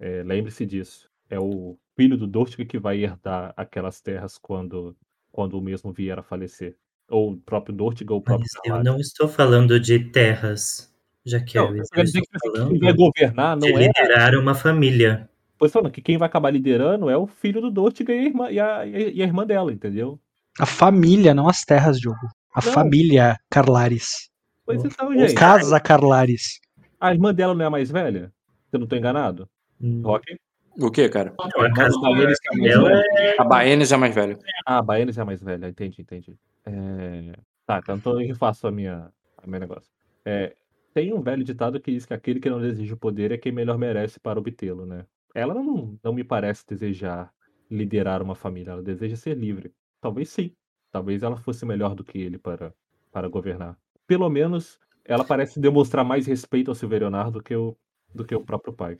É, 0.00 0.22
Lembre-se 0.22 0.64
disso. 0.64 1.11
É 1.30 1.38
o 1.38 1.78
filho 1.96 2.16
do 2.16 2.26
Dortiga 2.26 2.64
que 2.64 2.78
vai 2.78 2.98
herdar 2.98 3.52
aquelas 3.56 4.00
terras 4.00 4.38
quando, 4.38 4.96
quando 5.30 5.58
o 5.58 5.62
mesmo 5.62 5.92
vier 5.92 6.18
a 6.18 6.22
falecer. 6.22 6.76
Ou 7.08 7.32
o 7.32 7.36
próprio 7.36 7.74
Dortiga 7.74 8.12
ou 8.12 8.20
o 8.20 8.22
próprio 8.22 8.46
Mas 8.64 8.70
eu 8.76 8.82
não 8.84 8.98
estou 8.98 9.28
falando 9.28 9.78
de 9.80 9.98
terras, 9.98 10.92
Jaqueline. 11.24 11.70
Não, 11.70 11.76
Eu 11.78 11.84
quer 11.92 12.04
dizer 12.04 12.20
estou 12.20 12.40
que 12.40 12.46
assim, 12.46 12.54
falando 12.56 12.70
quem 12.70 12.80
vai 12.80 12.92
governar 12.92 13.58
de 13.58 13.70
não 13.70 13.78
é. 13.78 13.86
liderar 13.86 14.34
uma 14.34 14.54
família. 14.54 15.28
Pois 15.58 15.72
falando, 15.72 15.92
que 15.92 16.02
quem 16.02 16.18
vai 16.18 16.26
acabar 16.26 16.50
liderando 16.50 17.08
é 17.08 17.16
o 17.16 17.26
filho 17.26 17.60
do 17.60 17.70
Dortiga 17.70 18.12
e 18.12 18.18
a 18.18 18.22
irmã, 18.24 18.50
e 18.50 18.58
a, 18.58 18.86
e 18.86 19.22
a 19.22 19.24
irmã 19.24 19.46
dela, 19.46 19.72
entendeu? 19.72 20.18
A 20.58 20.66
família, 20.66 21.32
não 21.32 21.48
as 21.48 21.64
terras, 21.64 21.98
Diogo. 22.00 22.18
A 22.54 22.64
Não. 22.64 22.72
família 22.72 23.38
Carlares. 23.48 24.28
Pois 24.66 24.84
então, 24.84 25.12
gente. 25.14 25.34
Casa 25.34 25.80
Carlares. 25.80 26.60
A 27.00 27.12
irmã 27.12 27.32
dela 27.32 27.54
não 27.54 27.62
é 27.64 27.66
a 27.66 27.70
mais 27.70 27.90
velha? 27.90 28.32
Se 28.68 28.76
eu 28.76 28.80
não 28.80 28.86
tô 28.86 28.96
enganado? 28.96 29.48
Hum, 29.80 30.02
Rock? 30.02 30.36
O 30.80 30.90
que, 30.90 31.08
cara? 31.08 31.34
Não, 31.38 31.44
A 31.44 31.64
a 31.64 31.66
irmã 31.66 31.74
casa 31.74 31.98
que 32.00 32.06
é 32.06 32.08
a 32.08 32.56
mais 32.56 32.82
velha? 32.82 33.34
A 33.38 33.44
Baenis 33.44 33.92
é 33.92 33.96
mais 33.96 34.14
velha. 34.14 34.38
Ah, 34.66 34.78
a 34.78 34.82
Baenis 34.82 35.18
é 35.18 35.22
a 35.22 35.24
mais 35.24 35.42
velha, 35.42 35.68
entendi, 35.68 36.02
entendi. 36.02 36.38
É... 36.64 37.32
Tá, 37.66 37.80
então 37.88 38.20
eu 38.20 38.26
refaço 38.26 38.66
a 38.66 38.70
minha, 38.70 39.10
a 39.36 39.46
meu 39.46 39.60
negócio. 39.60 39.90
É, 40.24 40.54
tem 40.94 41.12
um 41.12 41.20
velho 41.20 41.44
ditado 41.44 41.80
que 41.80 41.92
diz 41.92 42.04
que 42.06 42.14
aquele 42.14 42.40
que 42.40 42.50
não 42.50 42.60
deseja 42.60 42.94
o 42.94 42.98
poder 42.98 43.32
é 43.32 43.38
quem 43.38 43.52
melhor 43.52 43.78
merece 43.78 44.20
para 44.20 44.38
obtê-lo, 44.38 44.86
né? 44.86 45.06
Ela 45.34 45.54
não, 45.54 45.98
não 46.02 46.12
me 46.12 46.24
parece 46.24 46.66
desejar 46.66 47.32
liderar 47.70 48.22
uma 48.22 48.34
família, 48.34 48.72
ela 48.72 48.82
deseja 48.82 49.16
ser 49.16 49.36
livre. 49.36 49.72
Talvez 50.00 50.28
sim. 50.28 50.54
Talvez 50.90 51.22
ela 51.22 51.36
fosse 51.38 51.64
melhor 51.64 51.94
do 51.94 52.04
que 52.04 52.18
ele 52.18 52.36
para, 52.36 52.74
para 53.10 53.28
governar. 53.28 53.78
Pelo 54.06 54.28
menos 54.28 54.78
ela 55.04 55.24
parece 55.24 55.58
demonstrar 55.58 56.04
mais 56.04 56.26
respeito 56.26 56.70
ao 56.70 56.74
Silverionar 56.74 57.30
do 57.30 57.42
que 57.42 57.56
o, 57.56 57.74
do 58.14 58.24
que 58.24 58.34
o 58.34 58.44
próprio 58.44 58.74
pai. 58.74 58.98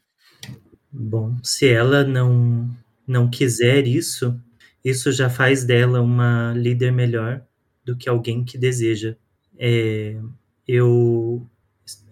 Bom, 0.92 1.36
se 1.42 1.68
ela 1.68 2.04
não 2.04 2.68
não 3.06 3.28
quiser 3.30 3.86
isso, 3.86 4.38
isso 4.84 5.10
já 5.12 5.28
faz 5.28 5.64
dela 5.64 6.00
uma 6.00 6.52
líder 6.54 6.92
melhor 6.92 7.44
do 7.84 7.96
que 7.96 8.08
alguém 8.08 8.44
que 8.44 8.56
deseja. 8.58 9.16
É, 9.58 10.20
eu 10.68 11.46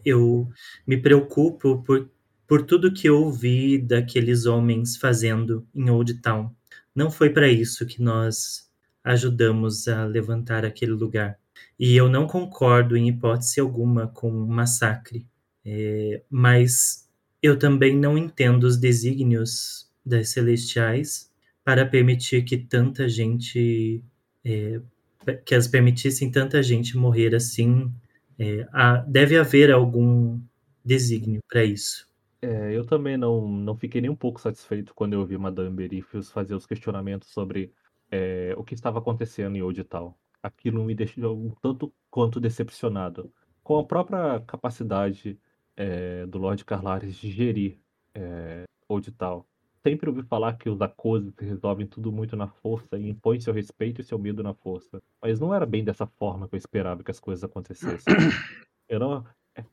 eu 0.05 0.49
me 0.87 0.97
preocupo 0.97 1.83
por 1.83 2.11
por 2.47 2.63
tudo 2.67 2.93
que 2.93 3.09
eu 3.09 3.17
ouvi 3.23 3.79
daqueles 3.79 4.47
homens 4.47 4.97
fazendo 4.97 5.67
em 5.75 5.89
Old 5.91 6.15
Town. 6.23 6.51
Não 6.95 7.11
foi 7.11 7.31
para 7.31 7.49
isso 7.49 7.87
que 7.87 8.03
nós 8.03 8.69
ajudamos 9.05 9.87
a 9.89 10.05
levantar 10.07 10.65
aquele 10.65 10.93
lugar. 10.93 11.39
E 11.79 11.97
eu 11.97 12.09
não 12.09 12.27
concordo 12.27 12.97
em 12.97 13.09
hipótese 13.09 13.61
alguma 13.61 14.09
com 14.09 14.31
o 14.31 14.49
massacre. 14.49 15.27
É, 15.65 16.23
mas 16.31 17.09
eu 17.43 17.59
também 17.59 17.97
não 17.97 18.17
entendo 18.19 18.65
os 18.65 18.77
desígnios 18.77 19.91
das 20.05 20.31
celestiais 20.31 21.31
para 21.65 21.87
permitir 21.87 22.43
que 22.45 22.57
tanta 22.57 23.09
gente 23.09 24.03
é, 24.45 24.81
que 25.45 25.55
as 25.55 25.69
permitissem 25.69 26.31
tanta 26.31 26.63
gente 26.63 26.97
morrer 26.97 27.35
assim. 27.35 27.93
É, 28.39 28.67
há- 28.73 29.05
deve 29.07 29.39
haver 29.39 29.71
algum 29.71 30.41
desígnio 30.85 31.41
para 31.49 31.65
isso. 31.65 32.09
É, 32.43 32.75
eu 32.75 32.87
também 32.87 33.19
não, 33.19 33.47
não 33.47 33.77
fiquei 33.77 34.01
nem 34.01 34.11
um 34.11 34.17
pouco 34.17 34.41
satisfeito 34.41 34.95
quando 34.95 35.13
eu 35.13 35.21
ouvi 35.21 35.37
Madame 35.37 35.77
Berifius 35.77 36.31
fazer 36.31 36.55
os 36.55 36.65
questionamentos 36.65 37.29
sobre 37.29 37.71
é, 38.11 38.55
o 38.57 38.65
que 38.65 38.75
estava 38.75 38.99
acontecendo 38.99 39.57
em 39.57 39.85
Town. 39.85 40.15
Aquilo 40.43 40.83
me 40.83 40.95
deixou 40.95 41.37
um 41.39 41.51
tanto 41.61 41.93
quanto 42.11 42.41
decepcionado 42.41 43.31
com 43.63 43.79
a 43.79 43.85
própria 43.85 44.41
capacidade 44.41 45.39
é, 45.81 46.27
do 46.27 46.37
Lord 46.37 46.63
Carlares 46.63 47.17
de 47.17 47.31
gerir 47.31 47.79
é, 48.15 48.65
Old 48.87 49.11
Town. 49.13 49.43
sempre 49.83 50.11
ouvi 50.11 50.23
falar 50.23 50.53
que 50.59 50.69
os 50.69 50.83
acordos 50.83 51.33
resolvem 51.39 51.87
tudo 51.87 52.13
muito 52.13 52.37
na 52.37 52.47
força 52.49 52.99
e 52.99 53.09
impõem 53.09 53.41
seu 53.41 53.55
respeito 53.55 54.03
e 54.03 54.05
seu 54.05 54.19
medo 54.19 54.43
na 54.43 54.53
força. 54.53 55.01
Mas 55.23 55.41
não 55.41 55.55
era 55.55 55.65
bem 55.65 55.83
dessa 55.83 56.07
forma 56.07 56.47
que 56.47 56.55
eu 56.55 56.59
esperava 56.59 57.03
que 57.03 57.11
as 57.11 57.19
coisas 57.19 57.43
acontecessem. 57.43 58.15
Eu 58.87 59.01
não, 59.01 59.25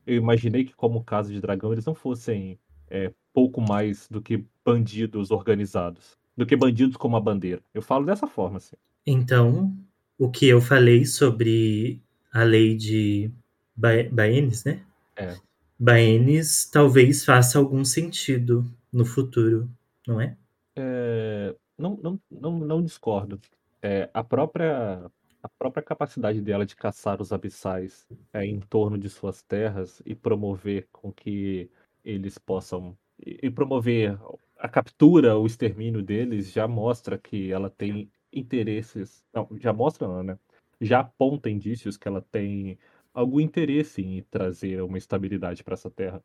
eu 0.06 0.16
imaginei 0.16 0.64
que 0.64 0.74
como 0.74 1.04
caso 1.04 1.30
de 1.30 1.42
dragão 1.42 1.72
eles 1.72 1.84
não 1.84 1.94
fossem 1.94 2.58
é, 2.88 3.12
pouco 3.34 3.60
mais 3.60 4.08
do 4.08 4.22
que 4.22 4.42
bandidos 4.64 5.30
organizados, 5.30 6.16
do 6.34 6.46
que 6.46 6.56
bandidos 6.56 6.96
com 6.96 7.06
uma 7.08 7.20
bandeira. 7.20 7.60
Eu 7.74 7.82
falo 7.82 8.06
dessa 8.06 8.26
forma, 8.26 8.56
assim. 8.56 8.76
Então, 9.06 9.76
o 10.16 10.30
que 10.30 10.48
eu 10.48 10.58
falei 10.60 11.04
sobre 11.04 12.00
a 12.32 12.44
lei 12.44 12.74
de 12.76 13.30
Ba- 13.76 14.08
Baenis, 14.10 14.64
né? 14.64 14.80
É. 15.16 15.36
Baenis 15.78 16.66
talvez 16.70 17.24
faça 17.24 17.58
algum 17.58 17.84
sentido 17.84 18.64
no 18.92 19.04
futuro, 19.04 19.70
não 20.06 20.20
é? 20.20 20.36
É, 20.76 21.54
não, 21.76 21.96
não, 22.02 22.20
não, 22.30 22.58
não 22.58 22.82
discordo. 22.84 23.40
É, 23.82 24.10
a 24.12 24.24
própria 24.24 25.10
a 25.40 25.48
própria 25.48 25.82
capacidade 25.82 26.40
dela 26.40 26.66
de 26.66 26.74
caçar 26.74 27.22
os 27.22 27.32
abissais 27.32 28.06
é, 28.32 28.44
em 28.44 28.58
torno 28.60 28.98
de 28.98 29.08
suas 29.08 29.40
terras 29.42 30.02
e 30.04 30.14
promover 30.14 30.88
com 30.92 31.12
que 31.12 31.70
eles 32.04 32.38
possam 32.38 32.96
e 33.24 33.38
e 33.44 33.50
promover 33.50 34.18
a 34.58 34.68
captura, 34.68 35.36
o 35.38 35.46
extermínio 35.46 36.02
deles 36.02 36.50
já 36.52 36.66
mostra 36.68 37.16
que 37.18 37.52
ela 37.52 37.70
tem 37.70 38.10
interesses. 38.32 39.24
Não, 39.32 39.48
já 39.58 39.72
mostra 39.72 40.08
não, 40.08 40.22
né? 40.22 40.38
Já 40.80 41.00
aponta 41.00 41.48
indícios 41.50 41.96
que 41.96 42.08
ela 42.08 42.20
tem 42.22 42.78
algum 43.18 43.40
interesse 43.40 44.00
em 44.02 44.22
trazer 44.30 44.80
uma 44.82 44.96
estabilidade 44.96 45.64
para 45.64 45.74
essa 45.74 45.90
terra. 45.90 46.22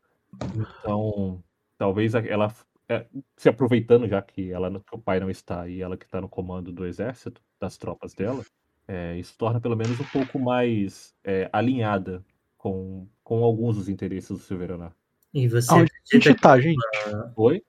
Então, 0.55 1.43
talvez 1.77 2.13
ela 2.13 2.53
é, 2.87 3.05
se 3.35 3.49
aproveitando 3.49 4.07
já 4.07 4.21
que 4.21 4.51
ela 4.51 4.69
não- 4.69 4.79
que 4.79 4.95
o 4.95 4.99
pai 4.99 5.19
não 5.19 5.29
está 5.29 5.67
e 5.67 5.81
ela 5.81 5.97
que 5.97 6.05
está 6.05 6.21
no 6.21 6.29
comando 6.29 6.71
do 6.71 6.85
exército, 6.85 7.41
das 7.59 7.77
tropas 7.77 8.13
dela, 8.13 8.43
é, 8.87 9.17
isso 9.17 9.35
torna 9.37 9.59
pelo 9.59 9.75
menos 9.75 9.99
um 9.99 10.05
pouco 10.05 10.37
mais 10.37 11.15
é, 11.23 11.49
alinhada 11.51 12.23
com, 12.57 13.07
com 13.23 13.43
alguns 13.43 13.77
dos 13.77 13.89
interesses 13.89 14.29
do 14.29 14.37
Silveranar. 14.37 14.93
E 15.33 15.47
você 15.47 15.73
Aonde 15.73 15.91
a 15.91 16.15
gente 16.15 16.35
tá, 16.35 16.59
gente? 16.59 16.77
Oi? 17.35 17.63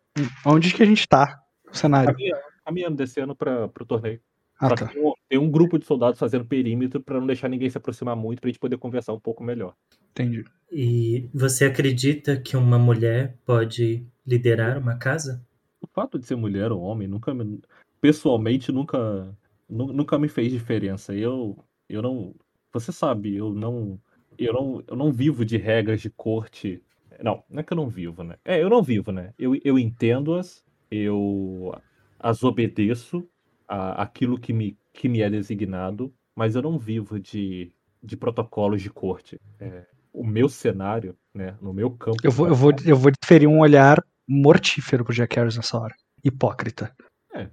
Onde 0.45 0.75
que 0.75 0.83
a 0.83 0.87
gente 0.87 1.09
tá? 1.09 1.43
O 1.71 1.75
cenário. 1.75 2.13
Caminhando, 2.13 2.43
caminhando 2.65 2.97
desse 2.97 3.21
ano 3.21 3.35
para 3.35 3.65
o 3.65 3.87
torneio. 3.87 4.21
Ah, 4.59 4.75
tá. 4.75 4.87
tem 4.87 5.03
um- 5.03 5.13
tem 5.29 5.39
um 5.39 5.51
grupo 5.51 5.79
de 5.79 5.85
soldados 5.85 6.19
fazendo 6.19 6.45
perímetro 6.45 7.01
para 7.03 7.19
não 7.19 7.27
deixar 7.27 7.49
ninguém 7.49 7.69
se 7.69 7.77
aproximar 7.79 8.17
muito, 8.17 8.41
para 8.41 8.49
a 8.49 8.53
gente 8.53 8.61
poder 8.61 8.79
conversar 8.79 9.13
um 9.13 9.21
pouco 9.21 9.43
melhor. 9.43 9.75
Entendi. 10.13 10.45
E 10.71 11.29
você 11.35 11.65
acredita 11.65 12.37
que 12.41 12.57
uma 12.57 12.79
mulher 12.79 13.37
pode 13.45 14.07
liderar 14.27 14.79
uma 14.79 14.97
casa? 14.97 15.45
O 15.81 15.87
fato 15.87 16.19
de 16.19 16.27
ser 16.27 16.37
mulher 16.37 16.73
ou 16.73 16.81
homem 16.81 17.07
nunca 17.07 17.35
me, 17.35 17.61
pessoalmente 18.01 18.71
nunca 18.73 19.37
nu- 19.69 19.93
nunca 19.93 20.19
me 20.19 20.29
fez 20.29 20.53
diferença. 20.53 21.15
Eu 21.15 21.59
eu 21.89 22.01
não, 22.01 22.35
você 22.73 22.91
sabe, 22.93 23.37
eu 23.37 23.53
não 23.53 24.01
eu 24.39 24.53
não 24.53 24.83
eu 24.87 24.97
não 24.97 25.13
vivo 25.13 25.45
de 25.45 25.57
regras 25.57 26.01
de 26.01 26.11
corte. 26.11 26.83
Não, 27.23 27.45
não 27.49 27.61
é 27.61 27.63
que 27.63 27.73
eu 27.73 27.77
não 27.77 27.89
vivo, 27.89 28.25
né? 28.25 28.37
É, 28.45 28.61
eu 28.63 28.69
não 28.71 28.83
vivo, 28.83 29.13
né? 29.13 29.33
Eu, 29.39 29.55
eu 29.65 29.79
entendo-as, 29.79 30.65
eu 30.91 31.73
as 32.19 32.43
obedeço 32.43 33.29
a, 33.69 34.03
aquilo 34.03 34.39
que 34.39 34.53
me 34.53 34.77
que 34.93 35.09
me 35.09 35.21
é 35.21 35.29
designado, 35.31 36.13
mas 36.37 36.55
eu 36.55 36.63
não 36.63 36.79
vivo 36.79 37.19
de 37.19 37.73
de 38.03 38.17
protocolos 38.17 38.83
de 38.83 38.91
corte. 38.91 39.41
É, 39.59 39.87
o 40.13 40.25
meu 40.27 40.49
cenário, 40.49 41.17
né, 41.35 41.57
no 41.61 41.73
meu 41.73 41.91
campo 41.91 42.19
Eu 42.23 42.31
vou, 42.31 42.47
eu 42.49 42.55
vou, 42.55 42.71
eu 42.85 42.97
vou 42.97 43.11
desferir 43.11 43.47
um 43.47 43.61
olhar 43.61 44.05
mortífero 44.29 45.05
pro 45.05 45.15
Jack 45.15 45.37
Harris 45.37 45.57
nessa 45.57 45.79
hora. 45.79 45.95
Hipócrita. 46.23 46.95
É. 47.35 47.49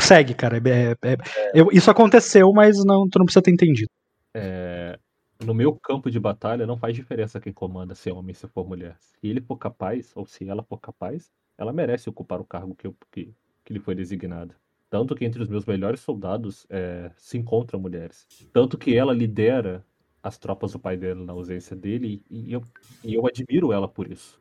Segue, 0.00 0.34
cara. 0.34 0.58
É- 0.58 0.92
é- 1.12 1.16
eu- 1.52 1.68
isso 1.72 1.90
aconteceu, 1.90 2.52
mas 2.52 2.76
não, 2.84 3.08
tu 3.08 3.18
não 3.18 3.26
precisa 3.26 3.42
ter 3.42 3.50
entendido. 3.50 3.90
É, 4.34 4.98
no 5.44 5.52
meu 5.54 5.74
campo 5.74 6.10
de 6.10 6.20
batalha 6.20 6.66
não 6.66 6.76
faz 6.76 6.94
diferença 6.94 7.40
quem 7.40 7.52
comanda, 7.52 7.94
se 7.94 8.08
é 8.08 8.12
homem 8.12 8.34
se 8.34 8.46
for 8.48 8.66
mulher. 8.66 8.96
Se 9.00 9.26
ele 9.26 9.40
for 9.40 9.56
capaz, 9.56 10.12
ou 10.14 10.26
se 10.26 10.48
ela 10.48 10.62
for 10.62 10.78
capaz, 10.78 11.30
ela 11.58 11.72
merece 11.72 12.08
ocupar 12.08 12.40
o 12.40 12.44
cargo 12.44 12.74
que, 12.74 12.86
eu- 12.86 12.96
que, 13.10 13.34
que 13.64 13.72
lhe 13.72 13.80
foi 13.80 13.94
designado. 13.94 14.54
Tanto 14.96 15.14
que 15.14 15.26
entre 15.26 15.42
os 15.42 15.48
meus 15.48 15.66
melhores 15.66 16.00
soldados 16.00 16.66
é, 16.70 17.10
se 17.18 17.36
encontram 17.36 17.78
mulheres. 17.78 18.26
Tanto 18.50 18.78
que 18.78 18.96
ela 18.96 19.12
lidera 19.12 19.84
as 20.22 20.38
tropas 20.38 20.72
do 20.72 20.78
pai 20.78 20.96
dela 20.96 21.22
na 21.22 21.34
ausência 21.34 21.76
dele 21.76 22.22
e 22.30 22.50
eu, 22.50 22.62
e 23.04 23.12
eu 23.12 23.26
admiro 23.26 23.74
ela 23.74 23.86
por 23.86 24.10
isso. 24.10 24.40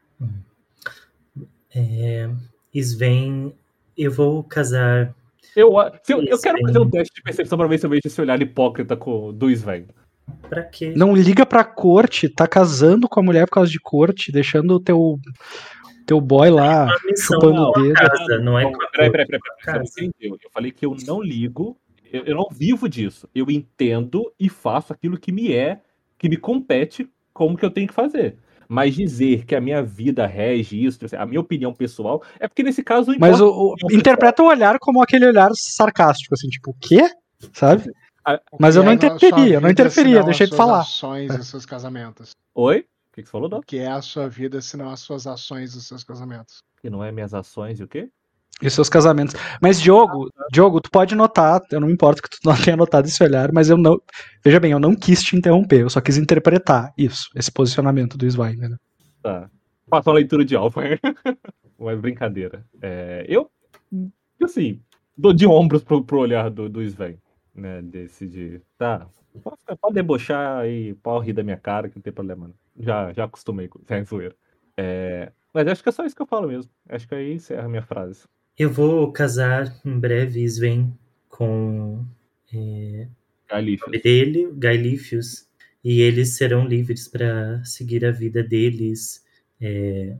É, 1.76 2.30
Sven, 2.74 3.54
eu 3.98 4.10
vou 4.14 4.46
casar. 4.46 5.14
Eu, 5.54 5.74
eu, 6.08 6.24
eu 6.24 6.40
quero 6.40 6.58
fazer 6.62 6.80
um 6.80 6.90
teste 6.90 7.16
de 7.16 7.22
percepção 7.22 7.58
pra 7.58 7.68
ver 7.68 7.78
se 7.78 7.86
eu 7.86 7.90
vejo 7.90 8.04
esse 8.06 8.22
olhar 8.22 8.42
hipócrita 8.42 8.96
com, 8.96 9.34
do 9.34 9.50
Sven. 9.50 9.88
Pra 10.48 10.64
quê? 10.64 10.94
Não 10.96 11.14
liga 11.14 11.46
pra 11.46 11.66
corte, 11.66 12.30
tá 12.30 12.48
casando 12.48 13.10
com 13.10 13.20
a 13.20 13.24
mulher 13.24 13.46
por 13.46 13.56
causa 13.56 13.70
de 13.70 13.80
corte, 13.80 14.32
deixando 14.32 14.76
o 14.76 14.80
teu, 14.80 15.20
teu 16.06 16.22
boy 16.22 16.50
lá 16.50 16.88
missão 17.06 17.40
chupando 17.40 17.62
o 17.64 17.70
a 17.78 17.82
dedo. 17.82 17.94
casa, 17.94 18.40
não 18.40 18.58
é 18.60 18.64
peraí, 18.92 19.12
peraí, 19.12 19.28
peraí, 19.28 19.42
peraí, 19.66 19.80
você 19.88 20.06
entendeu. 20.06 20.38
Eu 20.44 20.50
falei 20.52 20.72
que 20.72 20.86
eu 20.86 20.96
não 21.06 21.22
ligo, 21.22 21.78
eu, 22.12 22.24
eu 22.26 22.36
não 22.36 22.48
vivo 22.52 22.88
disso. 22.88 23.28
Eu 23.34 23.48
entendo 23.50 24.32
e 24.40 24.48
faço 24.50 24.94
aquilo 24.94 25.18
que 25.18 25.32
me 25.32 25.52
é, 25.54 25.82
que 26.18 26.30
me 26.30 26.38
compete, 26.38 27.10
como 27.34 27.58
que 27.58 27.66
eu 27.66 27.72
tenho 27.72 27.88
que 27.88 27.94
fazer. 27.94 28.38
Mas 28.68 28.96
dizer 28.96 29.46
que 29.46 29.54
a 29.56 29.62
minha 29.62 29.84
vida 29.84 30.26
rege 30.26 30.84
isso, 30.84 31.00
a 31.16 31.26
minha 31.26 31.40
opinião 31.40 31.72
pessoal, 31.74 32.24
é 32.40 32.48
porque 32.48 32.64
nesse 32.64 32.84
caso 32.84 33.12
não 33.12 33.20
Mas 33.20 33.36
importa 33.40 33.46
o, 33.46 33.76
o- 33.88 33.92
interpreta 33.96 34.42
o 34.42 34.48
olhar 34.48 34.80
como 34.80 35.04
aquele 35.04 35.28
olhar 35.28 35.52
sarcástico, 35.54 36.34
assim, 36.34 36.48
tipo, 36.50 36.72
o 36.72 36.76
quê? 36.80 37.08
Sabe? 37.54 37.92
Mas 38.60 38.74
que 38.74 38.80
eu 38.80 38.84
não 38.84 38.92
é 38.92 38.96
interferia, 38.96 39.54
eu 39.58 39.62
não 39.62 39.70
interferia, 39.70 40.24
deixei 40.24 40.48
de 40.48 40.56
falar. 40.56 40.80
ações 40.80 41.32
e 41.36 41.44
seus 41.44 41.64
casamentos. 41.64 42.32
Oi? 42.56 42.86
O 43.16 43.18
que, 43.18 43.24
que 43.24 43.30
você 43.30 43.32
falou, 43.32 43.48
O 43.48 43.50
Dó? 43.50 43.62
que 43.66 43.78
é 43.78 43.88
a 43.88 44.02
sua 44.02 44.28
vida, 44.28 44.60
senão 44.60 44.90
as 44.90 45.00
suas 45.00 45.26
ações 45.26 45.74
e 45.74 45.78
os 45.78 45.88
seus 45.88 46.04
casamentos. 46.04 46.62
Que 46.82 46.90
não 46.90 47.02
é 47.02 47.14
minhas 47.14 47.34
ações 47.34 47.80
e 47.80 47.84
o 47.84 47.88
quê? 47.88 48.10
E 48.62 48.68
os 48.68 48.74
seus 48.74 48.90
casamentos. 48.90 49.34
Mas, 49.62 49.80
Diogo, 49.80 50.30
Diogo, 50.52 50.82
tu 50.82 50.92
pode 50.92 51.16
notar, 51.16 51.62
eu 51.72 51.80
não 51.80 51.88
me 51.88 51.94
importo 51.94 52.22
que 52.22 52.30
tu 52.30 52.40
não 52.44 52.54
tenha 52.62 52.76
notado 52.76 53.06
esse 53.06 53.24
olhar, 53.24 53.54
mas 53.54 53.70
eu 53.70 53.78
não. 53.78 53.98
Veja 54.44 54.60
bem, 54.60 54.74
eu 54.74 54.80
não 54.82 54.94
quis 54.94 55.24
te 55.24 55.34
interromper, 55.34 55.80
eu 55.84 55.90
só 55.90 56.02
quis 56.02 56.18
interpretar 56.18 56.94
isso, 56.98 57.30
esse 57.34 57.50
posicionamento 57.50 58.18
do 58.18 58.26
Svain, 58.26 58.58
né? 58.58 58.76
Tá. 59.24 59.50
Faça 59.90 60.10
uma 60.10 60.16
leitura 60.18 60.44
de 60.44 60.54
alfa. 60.58 60.82
Uma 61.80 61.96
brincadeira. 61.96 62.66
É, 62.82 63.26
eu, 63.30 63.50
assim, 64.44 64.82
dou 65.18 65.32
de 65.32 65.46
ombros 65.48 65.84
pro, 65.84 66.04
pro 66.04 66.20
olhar 66.20 66.50
do, 66.50 66.68
do 66.70 66.82
Sven, 66.82 67.18
né? 67.56 67.82
Desse 67.82 68.28
de. 68.28 68.62
Tá, 68.78 69.08
pode, 69.44 69.58
pode 69.80 69.96
debochar 69.96 70.68
e 70.68 70.94
pode 70.96 71.28
rir 71.28 71.34
da 71.34 71.44
minha 71.44 71.58
cara, 71.58 71.90
que 71.90 71.96
não 71.96 72.02
tem 72.04 72.14
problema. 72.14 72.48
Não. 72.48 72.56
Já, 72.78 73.14
já 73.14 73.24
acostumei 73.24 73.68
com 73.68 73.80
sem 73.88 74.04
zoeira. 74.06 74.36
É, 74.78 75.32
mas 75.54 75.68
acho 75.68 75.82
que 75.82 75.88
é 75.88 75.92
só 75.94 76.06
isso 76.06 76.16
que 76.16 76.22
eu 76.22 76.28
falo 76.28 76.50
mesmo. 76.50 76.70
Acho 76.90 77.08
que 77.08 77.16
aí 77.16 77.34
encerra 77.34 77.64
a 77.64 77.70
minha 77.70 77.82
frase. 77.82 78.26
Eu 78.58 78.70
vou 78.70 79.10
casar 79.12 79.74
em 79.86 79.98
breve, 79.98 80.44
Sven, 80.44 80.94
com 81.30 82.06
é, 82.54 83.08
o 83.52 83.86
nome 83.86 84.02
dele, 84.02 84.52
Gailifius, 84.54 85.48
e 85.84 86.02
eles 86.02 86.36
serão 86.36 86.66
livres 86.66 87.08
para 87.08 87.64
seguir 87.64 88.06
a 88.06 88.12
vida 88.12 88.44
deles, 88.44 89.24
é, 89.62 90.18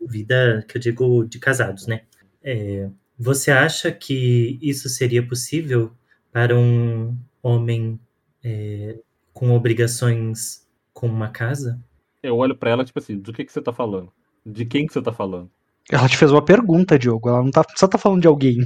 vida 0.00 0.64
que 0.68 0.76
eu 0.76 0.80
digo 0.80 1.24
de 1.24 1.38
casados, 1.38 1.86
né? 1.86 2.02
É, 2.42 2.88
você 3.18 3.50
acha 3.50 3.92
que 3.92 4.58
isso 4.62 4.88
seria 4.88 5.26
possível 5.26 5.92
para 6.32 6.56
um 6.56 7.16
homem 7.42 7.98
é, 8.42 8.98
com 9.32 9.52
obrigações 9.52 10.66
com 10.92 11.06
uma 11.06 11.28
casa? 11.28 11.82
Eu 12.22 12.36
olho 12.36 12.56
pra 12.56 12.70
ela, 12.70 12.84
tipo 12.84 12.98
assim, 12.98 13.18
do 13.18 13.32
que, 13.32 13.44
que 13.44 13.52
você 13.52 13.62
tá 13.62 13.72
falando? 13.72 14.12
De 14.44 14.64
quem 14.64 14.86
que 14.86 14.92
você 14.92 15.02
tá 15.02 15.12
falando? 15.12 15.50
Ela 15.90 16.08
te 16.08 16.16
fez 16.16 16.30
uma 16.30 16.44
pergunta, 16.44 16.98
Diogo. 16.98 17.28
Ela 17.28 17.42
não 17.42 17.50
tá, 17.50 17.64
só 17.76 17.88
tá 17.88 17.98
falando 17.98 18.22
de 18.22 18.28
alguém. 18.28 18.58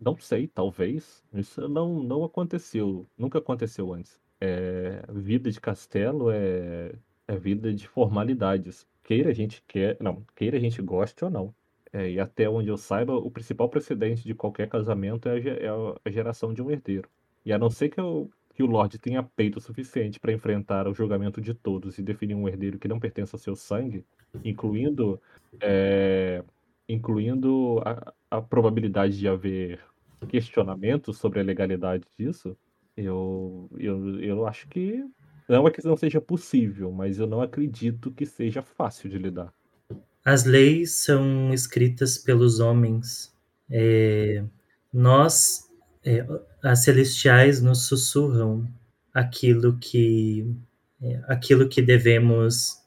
Não 0.00 0.16
sei, 0.18 0.46
talvez. 0.46 1.22
Isso 1.34 1.68
não, 1.68 2.02
não 2.02 2.24
aconteceu. 2.24 3.06
Nunca 3.18 3.38
aconteceu 3.38 3.92
antes. 3.92 4.18
É, 4.40 5.02
vida 5.12 5.50
de 5.50 5.60
castelo 5.60 6.30
é, 6.30 6.94
é 7.28 7.36
vida 7.36 7.72
de 7.74 7.86
formalidades. 7.86 8.86
Queira 9.02 9.30
a 9.30 9.34
gente 9.34 9.62
quer, 9.66 9.96
não, 10.00 10.24
queira 10.34 10.56
a 10.56 10.60
gente 10.60 10.80
goste 10.80 11.24
ou 11.24 11.30
não. 11.30 11.54
É, 11.92 12.08
e 12.10 12.20
até 12.20 12.48
onde 12.48 12.68
eu 12.68 12.76
saiba, 12.76 13.14
o 13.14 13.30
principal 13.30 13.68
precedente 13.68 14.22
de 14.22 14.34
qualquer 14.34 14.68
casamento 14.68 15.28
é 15.28 15.32
a, 15.32 15.38
é 15.38 15.68
a 16.04 16.10
geração 16.10 16.54
de 16.54 16.62
um 16.62 16.70
herdeiro. 16.70 17.08
E 17.44 17.52
a 17.52 17.58
não 17.58 17.68
ser 17.68 17.88
que, 17.88 18.00
o 18.00 18.30
que 18.54 18.62
o 18.62 18.66
Lorde 18.66 18.98
tenha 18.98 19.22
peito 19.22 19.60
suficiente 19.60 20.20
para 20.20 20.32
enfrentar 20.32 20.86
o 20.86 20.94
julgamento 20.94 21.40
de 21.40 21.54
todos 21.54 21.98
e 21.98 22.02
definir 22.02 22.34
um 22.34 22.48
herdeiro 22.48 22.78
que 22.78 22.86
não 22.86 23.00
pertence 23.00 23.34
ao 23.34 23.38
seu 23.38 23.56
sangue, 23.56 24.04
incluindo, 24.44 25.20
é, 25.60 26.44
incluindo 26.88 27.80
a, 27.84 28.12
a 28.30 28.40
probabilidade 28.40 29.18
de 29.18 29.26
haver 29.26 29.80
questionamentos 30.28 31.18
sobre 31.18 31.40
a 31.40 31.42
legalidade 31.42 32.04
disso, 32.18 32.56
eu, 32.96 33.68
eu, 33.78 34.20
eu 34.20 34.46
acho 34.46 34.68
que 34.68 35.04
não 35.48 35.66
é 35.66 35.70
que 35.70 35.84
não 35.84 35.96
seja 35.96 36.20
possível, 36.20 36.92
mas 36.92 37.18
eu 37.18 37.26
não 37.26 37.40
acredito 37.40 38.12
que 38.12 38.24
seja 38.24 38.62
fácil 38.62 39.10
de 39.10 39.18
lidar. 39.18 39.52
As 40.30 40.44
leis 40.44 40.92
são 40.92 41.52
escritas 41.52 42.16
pelos 42.16 42.60
homens. 42.60 43.34
É, 43.68 44.44
nós, 44.92 45.68
é, 46.04 46.24
as 46.62 46.84
celestiais, 46.84 47.60
nos 47.60 47.86
sussurram 47.86 48.64
aquilo 49.12 49.76
que, 49.78 50.46
é, 51.02 51.20
aquilo 51.26 51.68
que 51.68 51.82
devemos 51.82 52.80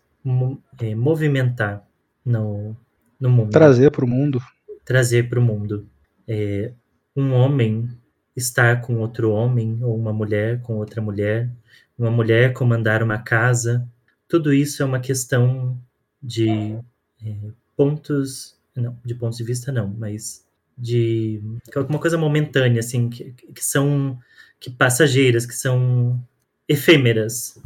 é, 0.79 0.95
movimentar 0.95 1.85
no, 2.25 2.77
no 3.19 3.29
mundo. 3.29 3.51
Trazer 3.51 3.91
para 3.91 4.05
o 4.05 4.07
mundo. 4.07 4.41
Trazer 4.85 5.27
para 5.27 5.39
o 5.39 5.43
mundo. 5.43 5.85
É, 6.25 6.71
um 7.13 7.33
homem 7.33 7.89
estar 8.37 8.79
com 8.79 8.99
outro 8.99 9.31
homem, 9.31 9.79
ou 9.81 9.97
uma 9.97 10.13
mulher 10.13 10.61
com 10.61 10.77
outra 10.77 11.01
mulher, 11.01 11.49
uma 11.97 12.09
mulher 12.09 12.53
comandar 12.53 13.03
uma 13.03 13.17
casa, 13.17 13.85
tudo 14.29 14.53
isso 14.53 14.81
é 14.81 14.85
uma 14.85 15.01
questão 15.01 15.77
de 16.21 16.79
é, 17.25 17.35
pontos, 17.75 18.57
não, 18.75 18.97
de 19.03 19.15
pontos 19.15 19.37
de 19.37 19.43
vista 19.43 19.71
não, 19.71 19.87
mas 19.87 20.45
de 20.77 21.41
alguma 21.75 21.99
coisa 21.99 22.17
momentânea, 22.17 22.79
assim, 22.79 23.09
que, 23.09 23.31
que 23.31 23.63
são 23.63 24.19
que 24.59 24.69
passageiras, 24.69 25.45
que 25.45 25.53
são 25.53 26.21
efêmeras. 26.67 27.61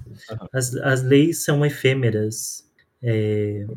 As, 0.51 0.75
as 0.75 1.03
leis 1.03 1.43
são 1.43 1.65
efêmeras. 1.65 2.67
É, 3.01 3.67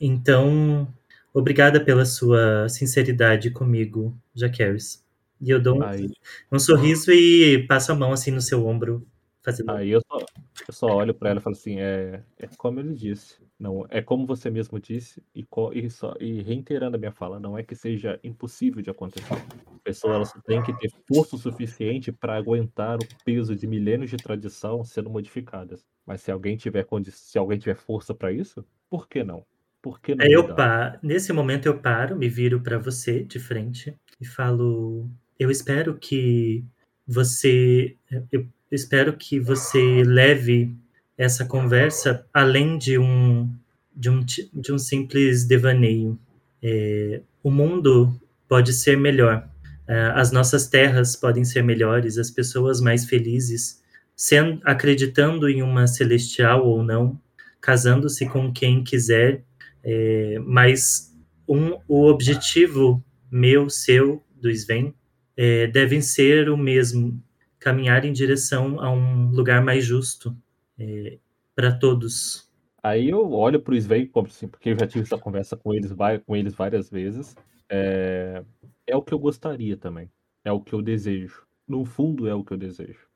então, 0.00 0.88
obrigada 1.34 1.78
pela 1.78 2.06
sua 2.06 2.68
sinceridade 2.68 3.50
comigo, 3.50 4.16
Jaqueris. 4.34 5.04
E 5.38 5.50
eu 5.50 5.60
dou 5.60 5.82
um, 5.82 6.10
um, 6.50 6.58
sorriso 6.58 7.12
e 7.12 7.66
passo 7.66 7.92
a 7.92 7.94
mão 7.94 8.12
assim 8.12 8.30
no 8.30 8.40
seu 8.40 8.66
ombro. 8.66 9.06
Fazendo... 9.42 9.70
Aí 9.72 9.90
eu 9.90 10.00
só, 10.00 10.18
eu 10.66 10.72
só 10.72 10.86
olho 10.86 11.12
para 11.12 11.30
ela 11.30 11.40
e 11.40 11.42
falo 11.42 11.54
assim, 11.54 11.78
é, 11.78 12.22
é 12.38 12.48
como 12.56 12.80
ele 12.80 12.94
disse. 12.94 13.36
Não, 13.58 13.86
é 13.88 14.02
como 14.02 14.26
você 14.26 14.50
mesmo 14.50 14.78
disse, 14.78 15.22
e, 15.34 15.46
e, 15.72 15.90
só, 15.90 16.14
e 16.20 16.42
reiterando 16.42 16.96
a 16.96 16.98
minha 16.98 17.12
fala, 17.12 17.40
não 17.40 17.56
é 17.56 17.62
que 17.62 17.74
seja 17.74 18.20
impossível 18.22 18.82
de 18.82 18.90
acontecer. 18.90 19.32
A 19.32 19.78
pessoa 19.82 20.14
ela 20.16 20.26
tem 20.46 20.62
que 20.62 20.74
ter 20.74 20.90
força 21.08 21.38
suficiente 21.38 22.12
para 22.12 22.36
aguentar 22.36 22.96
o 22.96 23.24
peso 23.24 23.56
de 23.56 23.66
milênios 23.66 24.10
de 24.10 24.18
tradição 24.18 24.84
sendo 24.84 25.08
modificadas. 25.08 25.86
Mas 26.04 26.20
se 26.20 26.30
alguém 26.30 26.56
tiver 26.56 26.86
se 27.10 27.38
alguém 27.38 27.58
tiver 27.58 27.76
força 27.76 28.14
para 28.14 28.30
isso, 28.30 28.62
por 28.90 29.08
que 29.08 29.24
não? 29.24 29.42
Por 29.80 30.00
que 30.00 30.14
não? 30.14 30.24
É, 30.24 30.28
eu 30.28 30.54
pa... 30.54 30.98
Nesse 31.02 31.32
momento 31.32 31.64
eu 31.66 31.78
paro, 31.78 32.14
me 32.14 32.28
viro 32.28 32.60
para 32.60 32.78
você 32.78 33.22
de 33.22 33.38
frente 33.38 33.94
e 34.20 34.26
falo: 34.26 35.08
eu 35.38 35.50
espero 35.50 35.96
que 35.96 36.62
você, 37.06 37.96
eu 38.30 38.46
espero 38.70 39.16
que 39.16 39.40
você 39.40 40.02
leve 40.04 40.76
essa 41.16 41.44
conversa 41.44 42.26
além 42.32 42.78
de 42.78 42.98
um, 42.98 43.50
de 43.94 44.10
um, 44.10 44.20
de 44.20 44.72
um 44.72 44.78
simples 44.78 45.44
devaneio. 45.44 46.18
É, 46.62 47.20
o 47.42 47.50
mundo 47.50 48.18
pode 48.48 48.72
ser 48.72 48.96
melhor, 48.96 49.48
é, 49.88 50.12
as 50.14 50.32
nossas 50.32 50.66
terras 50.66 51.14
podem 51.14 51.44
ser 51.44 51.62
melhores, 51.62 52.18
as 52.18 52.30
pessoas 52.30 52.80
mais 52.80 53.04
felizes, 53.04 53.82
sendo, 54.16 54.60
acreditando 54.64 55.48
em 55.48 55.62
uma 55.62 55.86
celestial 55.86 56.66
ou 56.66 56.82
não, 56.82 57.20
casando-se 57.60 58.26
com 58.26 58.52
quem 58.52 58.82
quiser, 58.82 59.44
é, 59.84 60.38
mas 60.44 61.14
um, 61.48 61.78
o 61.86 62.06
objetivo 62.06 63.02
meu, 63.30 63.70
seu, 63.70 64.22
do 64.40 64.50
Sven, 64.50 64.94
é, 65.36 65.66
devem 65.66 66.00
ser 66.00 66.48
o 66.48 66.56
mesmo, 66.56 67.22
caminhar 67.58 68.04
em 68.04 68.12
direção 68.12 68.80
a 68.80 68.90
um 68.90 69.30
lugar 69.30 69.62
mais 69.62 69.84
justo, 69.84 70.36
é, 70.78 71.18
para 71.54 71.78
todos. 71.78 72.50
Aí 72.82 73.10
eu 73.10 73.32
olho 73.32 73.60
para 73.60 73.72
o 73.72 73.76
Sven, 73.76 74.10
assim, 74.26 74.46
porque 74.46 74.70
eu 74.70 74.78
já 74.78 74.86
tive 74.86 75.04
essa 75.04 75.18
conversa 75.18 75.56
com 75.56 75.74
eles, 75.74 75.92
com 76.24 76.36
eles 76.36 76.54
várias 76.54 76.88
vezes. 76.88 77.34
É, 77.68 78.44
é 78.86 78.96
o 78.96 79.02
que 79.02 79.12
eu 79.12 79.18
gostaria 79.18 79.76
também. 79.76 80.10
É 80.44 80.52
o 80.52 80.60
que 80.60 80.72
eu 80.72 80.80
desejo. 80.80 81.44
No 81.66 81.84
fundo, 81.84 82.28
é 82.28 82.34
o 82.34 82.44
que 82.44 82.52
eu 82.52 82.56
desejo. 82.56 83.08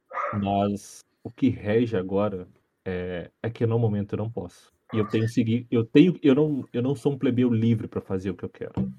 Mas 0.42 1.04
o 1.22 1.30
que 1.30 1.48
rege 1.48 1.96
agora 1.96 2.48
é, 2.84 3.30
é 3.42 3.50
que 3.50 3.64
no 3.66 3.78
momento 3.78 4.14
eu 4.14 4.18
não 4.18 4.30
posso. 4.30 4.72
E 4.92 4.98
eu 4.98 5.06
tenho 5.06 5.24
que 5.26 5.30
seguir. 5.30 5.66
Eu 5.70 5.84
tenho. 5.84 6.18
Eu 6.22 6.34
não, 6.34 6.64
eu 6.72 6.82
não 6.82 6.96
sou 6.96 7.12
um 7.12 7.18
plebeu 7.18 7.52
livre 7.52 7.86
para 7.86 8.00
fazer 8.00 8.30
o 8.30 8.34
que 8.34 8.44
eu 8.44 8.48
quero. 8.48 8.92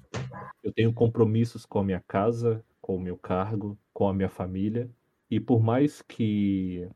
Eu 0.62 0.72
tenho 0.72 0.92
compromissos 0.92 1.66
com 1.66 1.80
a 1.80 1.84
minha 1.84 2.02
casa, 2.08 2.64
com 2.80 2.96
o 2.96 3.00
meu 3.00 3.18
cargo, 3.18 3.78
com 3.92 4.08
a 4.08 4.14
minha 4.14 4.30
família. 4.30 4.88
E 5.30 5.38
por 5.38 5.62
mais 5.62 6.00
que 6.00 6.88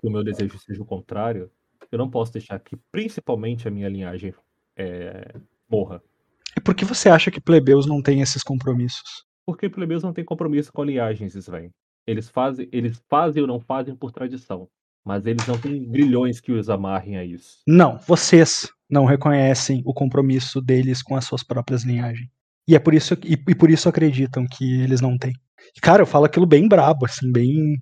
que 0.00 0.06
o 0.06 0.10
meu 0.10 0.22
desejo 0.22 0.58
seja 0.58 0.82
o 0.82 0.86
contrário, 0.86 1.50
eu 1.90 1.98
não 1.98 2.10
posso 2.10 2.32
deixar 2.32 2.58
que 2.58 2.76
principalmente 2.90 3.66
a 3.66 3.70
minha 3.70 3.88
linhagem 3.88 4.34
é, 4.76 5.34
morra. 5.68 6.02
E 6.56 6.60
por 6.60 6.74
que 6.74 6.84
você 6.84 7.08
acha 7.08 7.30
que 7.30 7.40
plebeus 7.40 7.86
não 7.86 8.02
têm 8.02 8.20
esses 8.20 8.42
compromissos? 8.42 9.24
Porque 9.46 9.68
plebeus 9.68 10.02
não 10.02 10.12
têm 10.12 10.24
compromisso 10.24 10.72
com 10.72 10.84
linhagens, 10.84 11.34
Sven. 11.34 11.70
Eles 12.06 12.28
fazem, 12.28 12.68
eles 12.72 13.02
fazem 13.08 13.42
ou 13.42 13.48
não 13.48 13.60
fazem 13.60 13.94
por 13.94 14.12
tradição. 14.12 14.68
Mas 15.04 15.24
eles 15.24 15.46
não 15.46 15.58
têm 15.58 15.88
grilhões 15.88 16.40
que 16.40 16.52
os 16.52 16.68
amarrem 16.68 17.16
a 17.16 17.24
isso. 17.24 17.58
Não, 17.66 17.98
vocês 17.98 18.68
não 18.90 19.04
reconhecem 19.04 19.82
o 19.84 19.94
compromisso 19.94 20.60
deles 20.60 21.02
com 21.02 21.16
as 21.16 21.24
suas 21.24 21.42
próprias 21.42 21.84
linhagens. 21.84 22.28
E 22.66 22.74
é 22.74 22.78
por 22.78 22.92
isso 22.92 23.14
e, 23.24 23.32
e 23.32 23.54
por 23.54 23.70
isso 23.70 23.88
acreditam 23.88 24.46
que 24.46 24.82
eles 24.82 25.00
não 25.00 25.16
têm. 25.16 25.32
Cara, 25.80 26.02
eu 26.02 26.06
falo 26.06 26.26
aquilo 26.26 26.46
bem 26.46 26.68
brabo, 26.68 27.06
assim, 27.06 27.30
bem 27.30 27.78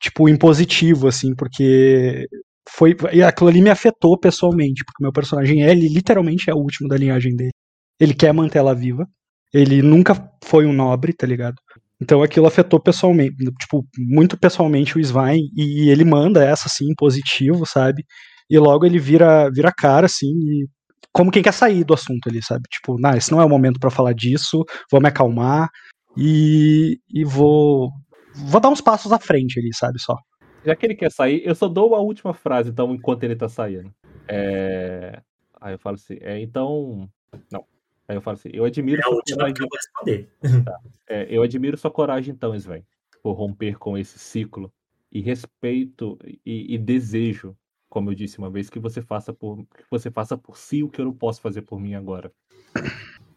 tipo, 0.00 0.28
impositivo, 0.28 1.08
assim, 1.08 1.34
porque 1.34 2.26
foi. 2.68 2.96
E 3.12 3.22
aquilo 3.22 3.48
ali 3.48 3.60
me 3.62 3.70
afetou 3.70 4.18
pessoalmente, 4.18 4.84
porque 4.84 5.02
meu 5.02 5.12
personagem, 5.12 5.62
ele 5.62 5.88
literalmente 5.88 6.50
é 6.50 6.54
o 6.54 6.58
último 6.58 6.88
da 6.88 6.96
linhagem 6.96 7.34
dele. 7.36 7.52
Ele 8.00 8.14
quer 8.14 8.32
manter 8.32 8.58
ela 8.58 8.74
viva. 8.74 9.06
Ele 9.52 9.82
nunca 9.82 10.14
foi 10.44 10.66
um 10.66 10.72
nobre, 10.72 11.12
tá 11.12 11.26
ligado? 11.26 11.56
Então 12.00 12.22
aquilo 12.22 12.46
afetou 12.46 12.80
pessoalmente, 12.80 13.36
tipo, 13.60 13.86
muito 13.98 14.36
pessoalmente 14.38 14.98
o 14.98 15.00
Svein, 15.00 15.48
e 15.56 15.88
ele 15.90 16.04
manda 16.04 16.44
essa, 16.44 16.66
assim, 16.66 16.86
positivo, 16.96 17.64
sabe? 17.66 18.04
E 18.50 18.58
logo 18.58 18.84
ele 18.84 18.98
vira, 18.98 19.50
vira 19.50 19.72
cara, 19.72 20.06
assim, 20.06 20.26
e 20.26 20.66
como 21.12 21.30
quem 21.30 21.42
quer 21.42 21.52
sair 21.52 21.84
do 21.84 21.94
assunto 21.94 22.28
ali, 22.28 22.42
sabe? 22.42 22.64
Tipo, 22.70 22.98
nah, 23.00 23.16
esse 23.16 23.30
não 23.30 23.40
é 23.40 23.44
o 23.44 23.48
momento 23.48 23.78
para 23.78 23.90
falar 23.90 24.12
disso, 24.12 24.64
vou 24.90 25.00
me 25.00 25.08
acalmar 25.08 25.68
e, 26.16 26.98
e 27.08 27.24
vou, 27.24 27.90
vou 28.34 28.60
dar 28.60 28.68
uns 28.68 28.80
passos 28.80 29.12
à 29.12 29.18
frente 29.18 29.58
ali, 29.58 29.72
sabe, 29.74 30.00
só. 30.00 30.16
Já 30.64 30.74
que 30.74 30.86
ele 30.86 30.94
quer 30.94 31.10
sair, 31.10 31.42
eu 31.44 31.54
só 31.54 31.68
dou 31.68 31.94
a 31.94 32.00
última 32.00 32.32
frase, 32.32 32.70
então, 32.70 32.94
enquanto 32.94 33.24
ele 33.24 33.36
tá 33.36 33.48
saindo. 33.48 33.94
É... 34.26 35.20
Aí 35.60 35.74
eu 35.74 35.78
falo 35.78 35.96
assim, 35.96 36.16
é, 36.20 36.40
então... 36.40 37.08
Não. 37.50 37.64
Aí 38.08 38.16
eu 38.16 38.20
falo 38.20 38.36
assim, 38.36 38.50
eu 38.52 38.64
admiro... 38.64 39.00
É 39.00 39.04
a 39.04 39.10
última 39.10 39.36
coragem... 39.36 39.54
que 39.54 39.62
eu 39.62 39.68
vou 39.68 39.78
responder. 39.78 40.64
Tá. 40.64 40.78
É, 41.08 41.26
eu 41.28 41.42
admiro 41.42 41.76
sua 41.76 41.90
coragem, 41.90 42.34
então, 42.34 42.54
Sven, 42.54 42.84
por 43.22 43.32
romper 43.32 43.78
com 43.78 43.96
esse 43.96 44.18
ciclo. 44.18 44.72
E 45.12 45.20
respeito 45.20 46.18
e, 46.44 46.74
e, 46.74 46.76
desejo, 46.76 47.56
como 47.88 48.10
eu 48.10 48.14
disse 48.14 48.38
uma 48.38 48.50
vez, 48.50 48.68
que 48.68 48.80
você 48.80 49.00
faça 49.00 49.32
por 49.32 49.58
que 49.58 49.84
você 49.88 50.10
faça 50.10 50.36
por 50.36 50.56
si 50.58 50.82
o 50.82 50.88
que 50.88 51.00
eu 51.00 51.04
não 51.04 51.12
posso 51.12 51.40
fazer 51.40 51.62
por 51.62 51.78
mim 51.78 51.94
agora. 51.94 52.32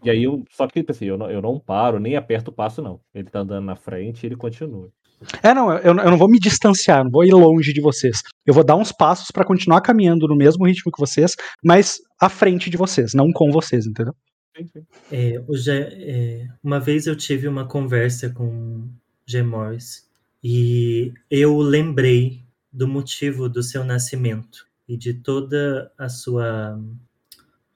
E 0.07 0.09
aí 0.09 0.23
eu. 0.23 0.45
Só 0.49 0.65
que 0.67 0.85
assim, 0.87 1.05
eu 1.05 1.17
não, 1.17 1.29
eu 1.29 1.41
não 1.41 1.59
paro, 1.59 1.99
nem 1.99 2.15
aperto 2.15 2.49
o 2.49 2.53
passo, 2.53 2.81
não. 2.81 3.01
Ele 3.13 3.29
tá 3.29 3.39
andando 3.39 3.65
na 3.65 3.75
frente 3.75 4.23
e 4.23 4.25
ele 4.25 4.37
continua. 4.37 4.89
É, 5.43 5.53
não, 5.53 5.69
eu, 5.73 5.79
eu 5.79 5.93
não 5.93 6.17
vou 6.17 6.29
me 6.29 6.39
distanciar, 6.39 7.03
não 7.03 7.11
vou 7.11 7.25
ir 7.25 7.33
longe 7.33 7.73
de 7.73 7.81
vocês. 7.81 8.21
Eu 8.45 8.53
vou 8.53 8.63
dar 8.63 8.77
uns 8.77 8.93
passos 8.93 9.31
para 9.31 9.43
continuar 9.43 9.81
caminhando 9.81 10.25
no 10.25 10.35
mesmo 10.35 10.65
ritmo 10.65 10.91
que 10.93 10.99
vocês, 10.99 11.35
mas 11.61 11.97
à 12.21 12.29
frente 12.29 12.69
de 12.69 12.77
vocês, 12.77 13.13
não 13.13 13.33
com 13.33 13.51
vocês, 13.51 13.85
entendeu? 13.85 14.15
É, 15.11 15.35
é, 15.41 16.47
uma 16.63 16.79
vez 16.79 17.05
eu 17.05 17.15
tive 17.15 17.49
uma 17.49 17.67
conversa 17.67 18.29
com 18.29 18.87
G. 19.25 19.43
Morris 19.43 20.07
e 20.41 21.11
eu 21.29 21.57
lembrei 21.57 22.43
do 22.71 22.87
motivo 22.87 23.49
do 23.49 23.61
seu 23.61 23.83
nascimento 23.83 24.65
e 24.87 24.95
de 24.95 25.15
toda 25.15 25.91
a 25.97 26.07
sua 26.07 26.79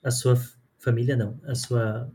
a 0.02 0.10
sua 0.10 0.38
família 0.82 1.16
não, 1.16 1.40
a 1.46 1.54
sua, 1.54 2.12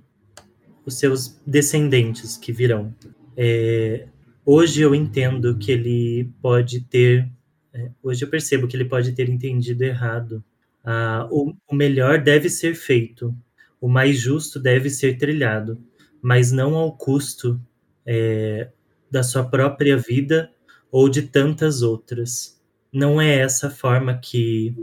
os 0.87 0.99
seus 0.99 1.39
descendentes 1.45 2.37
que 2.37 2.53
virão. 2.53 2.95
É, 3.37 4.07
hoje 4.45 4.80
eu 4.80 4.95
entendo 4.95 5.59
que 5.59 5.72
ele 5.72 6.30
pode 6.41 6.80
ter, 6.82 7.28
é, 7.74 7.91
hoje 8.01 8.24
eu 8.24 8.30
percebo 8.30 8.68
que 8.68 8.76
ele 8.76 8.84
pode 8.84 9.12
ter 9.12 9.28
entendido 9.28 9.82
errado. 9.82 10.43
Ah, 10.84 11.26
o, 11.30 11.53
o 11.68 11.74
melhor 11.74 12.22
deve 12.22 12.49
ser 12.49 12.76
feito, 12.76 13.37
o 13.80 13.89
mais 13.89 14.16
justo 14.16 14.61
deve 14.61 14.89
ser 14.89 15.18
trilhado, 15.18 15.76
mas 16.22 16.53
não 16.53 16.76
ao 16.76 16.97
custo 16.97 17.61
é, 18.07 18.70
da 19.11 19.24
sua 19.24 19.45
própria 19.45 19.97
vida 19.97 20.51
ou 20.91 21.09
de 21.09 21.22
tantas 21.22 21.82
outras. 21.82 22.62
Não 22.93 23.20
é 23.20 23.41
essa 23.41 23.68
forma 23.68 24.16
que 24.16 24.74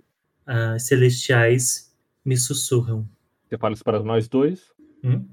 as 0.45 0.83
celestiais 0.83 1.95
me 2.23 2.35
sussurram. 2.35 3.07
Você 3.47 3.57
fala 3.57 3.73
isso 3.73 3.83
para 3.83 4.03
nós 4.03 4.27
dois? 4.27 4.73
Hum? 5.03 5.25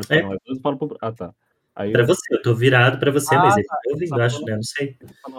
Para 0.00 0.16
é. 0.16 0.22
nós 0.22 0.38
dois 0.46 0.60
falo 0.60 0.76
pro... 0.76 0.96
Ah, 1.00 1.12
tá. 1.12 1.34
Aí 1.76 1.90
pra 1.92 2.02
eu... 2.02 2.06
você, 2.06 2.34
eu 2.34 2.42
tô 2.42 2.54
virado 2.54 2.98
pra 2.98 3.10
você, 3.10 3.34
ah, 3.34 3.38
mas 3.38 3.56
ele 3.56 3.66
tá 3.66 3.78
ouvindo, 3.88 4.08
tá 4.10 4.24
acho, 4.24 4.44
né? 4.44 4.54
Não 4.54 4.62
sei. 4.62 4.96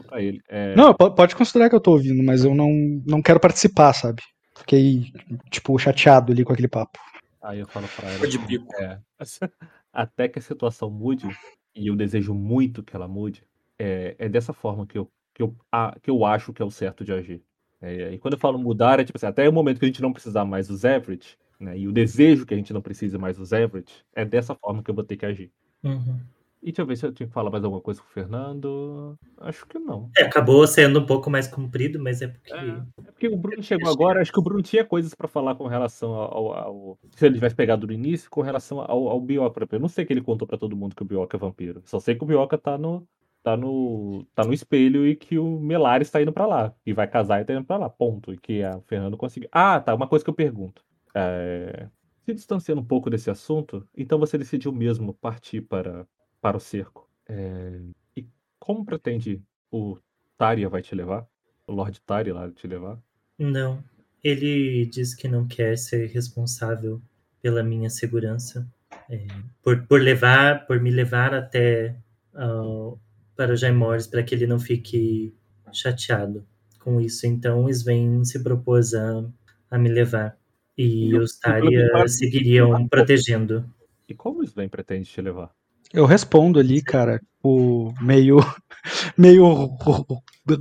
Pra 0.08 0.22
ele. 0.22 0.42
É... 0.50 0.76
Não, 0.76 0.94
pode 0.94 1.36
considerar 1.36 1.70
que 1.70 1.76
eu 1.76 1.80
tô 1.80 1.92
ouvindo, 1.92 2.22
mas 2.24 2.44
eu 2.44 2.54
não, 2.54 2.70
não 3.06 3.22
quero 3.22 3.40
participar, 3.40 3.94
sabe? 3.94 4.22
Fiquei, 4.56 5.12
tipo, 5.50 5.78
chateado 5.78 6.32
ali 6.32 6.44
com 6.44 6.52
aquele 6.52 6.68
papo. 6.68 7.00
Aí 7.42 7.60
eu 7.60 7.68
falo 7.68 7.88
pra 7.96 8.10
ela 8.10 8.28
de 8.28 8.38
assim, 8.38 8.48
bico. 8.48 8.74
é, 8.82 9.00
até 9.94 10.28
que 10.28 10.40
a 10.40 10.42
situação 10.42 10.90
mude, 10.90 11.28
e 11.76 11.88
eu 11.88 11.96
desejo 11.96 12.34
muito 12.34 12.84
que 12.84 12.96
ela 12.96 13.08
mude, 13.08 13.44
é, 13.78 14.16
é 14.18 14.28
dessa 14.28 14.52
forma 14.52 14.86
que 14.86 14.98
eu, 14.98 15.10
que, 15.34 15.44
eu, 15.44 15.56
a- 15.72 15.96
que 16.02 16.10
eu 16.10 16.26
acho 16.26 16.52
que 16.52 16.62
é 16.62 16.66
o 16.66 16.72
certo 16.72 17.06
de 17.06 17.14
agir. 17.14 17.44
É, 17.82 18.14
e 18.14 18.18
quando 18.18 18.34
eu 18.34 18.40
falo 18.40 18.58
mudar, 18.58 19.00
é 19.00 19.04
tipo 19.04 19.18
assim, 19.18 19.28
até 19.28 19.48
o 19.48 19.54
momento 19.54 19.80
que 19.80 19.86
a 19.86 19.88
gente 19.88 20.02
não 20.02 20.12
precisar 20.12 20.44
mais 20.44 20.68
dos 20.68 20.84
average, 20.84 21.38
né, 21.60 21.78
e 21.78 21.88
o 21.88 21.92
desejo 21.92 22.46
que 22.46 22.54
a 22.54 22.58
gente 22.58 22.74
não 22.74 22.82
precise 22.82 23.18
mais 23.18 23.38
dos 23.38 23.54
average, 23.54 24.04
é 24.14 24.24
dessa 24.26 24.56
forma 24.56 24.84
que 24.84 24.90
eu 24.90 24.96
vou 24.96 25.04
ter 25.04 25.18
que 25.18 25.26
agir. 25.26 25.52
Uhum. 25.84 26.20
E 26.62 26.72
deixa 26.72 26.82
eu 26.82 26.86
ver 26.88 26.98
se 26.98 27.06
eu 27.06 27.14
tinha 27.14 27.28
que 27.28 27.34
falar 27.34 27.52
mais 27.52 27.64
alguma 27.64 27.80
coisa 27.80 28.02
com 28.02 28.08
o 28.08 28.12
Fernando. 28.12 29.16
Acho 29.38 29.68
que 29.68 29.78
não. 29.78 30.10
É, 30.18 30.24
acabou 30.24 30.66
sendo 30.66 31.00
um 31.00 31.06
pouco 31.06 31.30
mais 31.30 31.48
comprido, 31.48 32.02
mas 32.02 32.24
é 32.24 32.28
porque. 32.28 32.52
É, 32.52 32.68
é 32.68 33.12
porque 33.12 33.28
o 33.28 33.38
Bruno 33.38 33.62
chegou 33.62 33.88
agora, 33.92 34.20
acho 34.20 34.32
que 34.32 34.40
o 34.40 34.42
Bruno 34.42 34.64
tinha 34.64 34.84
coisas 34.84 35.14
pra 35.14 35.28
falar 35.28 35.54
com 35.54 35.68
relação 35.68 36.16
ao, 36.16 36.54
ao- 36.54 37.00
Se 37.16 37.24
ele 37.28 37.36
tivesse 37.36 37.54
pegado 37.56 37.86
no 37.86 37.94
início, 37.94 38.32
com 38.32 38.42
relação 38.42 38.80
ao, 38.82 39.10
ao 39.10 39.22
Bioca. 39.22 39.68
Eu 39.72 39.80
não 39.80 39.88
sei 39.88 40.06
que 40.06 40.14
ele 40.14 40.22
contou 40.22 40.48
pra 40.48 40.58
todo 40.58 40.76
mundo 40.76 40.96
que 40.96 41.04
o 41.04 41.06
Bioca 41.06 41.38
é 41.38 41.40
vampiro. 41.40 41.84
Só 41.86 42.00
sei 42.00 42.16
que 42.16 42.24
o 42.24 42.28
Bioca 42.28 42.58
tá 42.58 42.78
no. 42.80 43.08
Tá 43.44 43.56
no, 43.56 44.26
tá 44.34 44.44
no 44.44 44.52
espelho 44.52 45.06
e 45.06 45.16
que 45.16 45.38
o 45.38 45.60
Melares 45.60 46.10
tá 46.10 46.20
indo 46.20 46.34
pra 46.34 46.48
lá. 46.48 46.74
E 46.84 46.94
vai 46.94 47.08
casar 47.08 47.42
e 47.42 47.46
tá 47.46 47.54
indo 47.54 47.64
pra 47.64 47.78
lá. 47.78 47.88
Ponto. 47.88 48.34
E 48.34 48.38
que 48.40 48.64
a 48.64 48.82
Fernando 48.88 49.16
conseguiu. 49.18 49.48
Ah, 49.52 49.80
tá. 49.80 49.94
Uma 49.94 50.08
coisa 50.08 50.26
que 50.26 50.32
eu 50.32 50.34
pergunto. 50.34 50.82
É, 51.16 51.88
se 52.26 52.34
distanciando 52.34 52.82
um 52.82 52.86
pouco 52.86 53.10
desse 53.10 53.30
assunto, 53.30 53.88
então 53.96 54.20
você 54.20 54.38
decidiu 54.38 54.72
mesmo 54.72 55.14
partir 55.14 55.62
para, 55.62 56.08
para 56.42 56.58
o 56.58 56.60
cerco. 56.60 57.10
É, 57.28 57.82
e 58.18 58.28
como 58.60 58.86
pretende 58.86 59.42
o 59.72 59.98
Tária 60.38 60.68
vai 60.68 60.82
te 60.82 60.94
levar? 60.94 61.26
O 61.68 61.72
Lord 61.72 62.02
Tária 62.02 62.34
lá 62.34 62.52
te 62.52 62.68
levar? 62.68 63.00
Não. 63.40 63.84
Ele 64.24 64.86
diz 64.88 65.14
que 65.14 65.28
não 65.28 65.48
quer 65.48 65.78
ser 65.78 66.08
responsável 66.08 67.02
pela 67.42 67.64
minha 67.64 67.90
segurança. 67.90 68.68
é, 69.10 69.28
por, 69.64 69.86
por 69.88 70.02
levar, 70.02 70.66
por 70.66 70.80
me 70.82 70.92
levar 70.92 71.34
até 71.34 71.96
ah, 72.34 72.94
para 73.36 73.54
o 73.54 73.56
Jaimores, 73.56 74.08
para 74.08 74.24
que 74.24 74.34
ele 74.34 74.48
não 74.48 74.60
fique 74.60 75.34
chateado 75.72 76.46
com 76.80 77.00
isso. 77.02 77.26
Então, 77.28 77.70
Sven 77.70 78.24
se 78.24 78.42
propôs 78.42 78.94
a, 78.94 79.26
a 79.70 79.78
me 79.78 79.90
levar. 79.90 80.38
E 80.78 81.10
E 81.10 81.16
o- 81.18 81.22
os 81.22 81.38
Tária 81.40 81.84
contrário, 81.86 82.10
seguiriam 82.10 82.78
ele- 82.80 82.90
protegendo. 82.90 83.66
E 84.08 84.14
como 84.14 84.42
o 84.42 84.44
Sven 84.44 84.70
pretende 84.70 85.10
te 85.10 85.22
levar? 85.22 85.52
Eu 85.94 86.06
respondo 86.06 86.60
ali, 86.60 86.82
cara, 86.82 87.20
tipo, 87.20 87.94
meio, 88.02 88.38
meio 89.18 89.70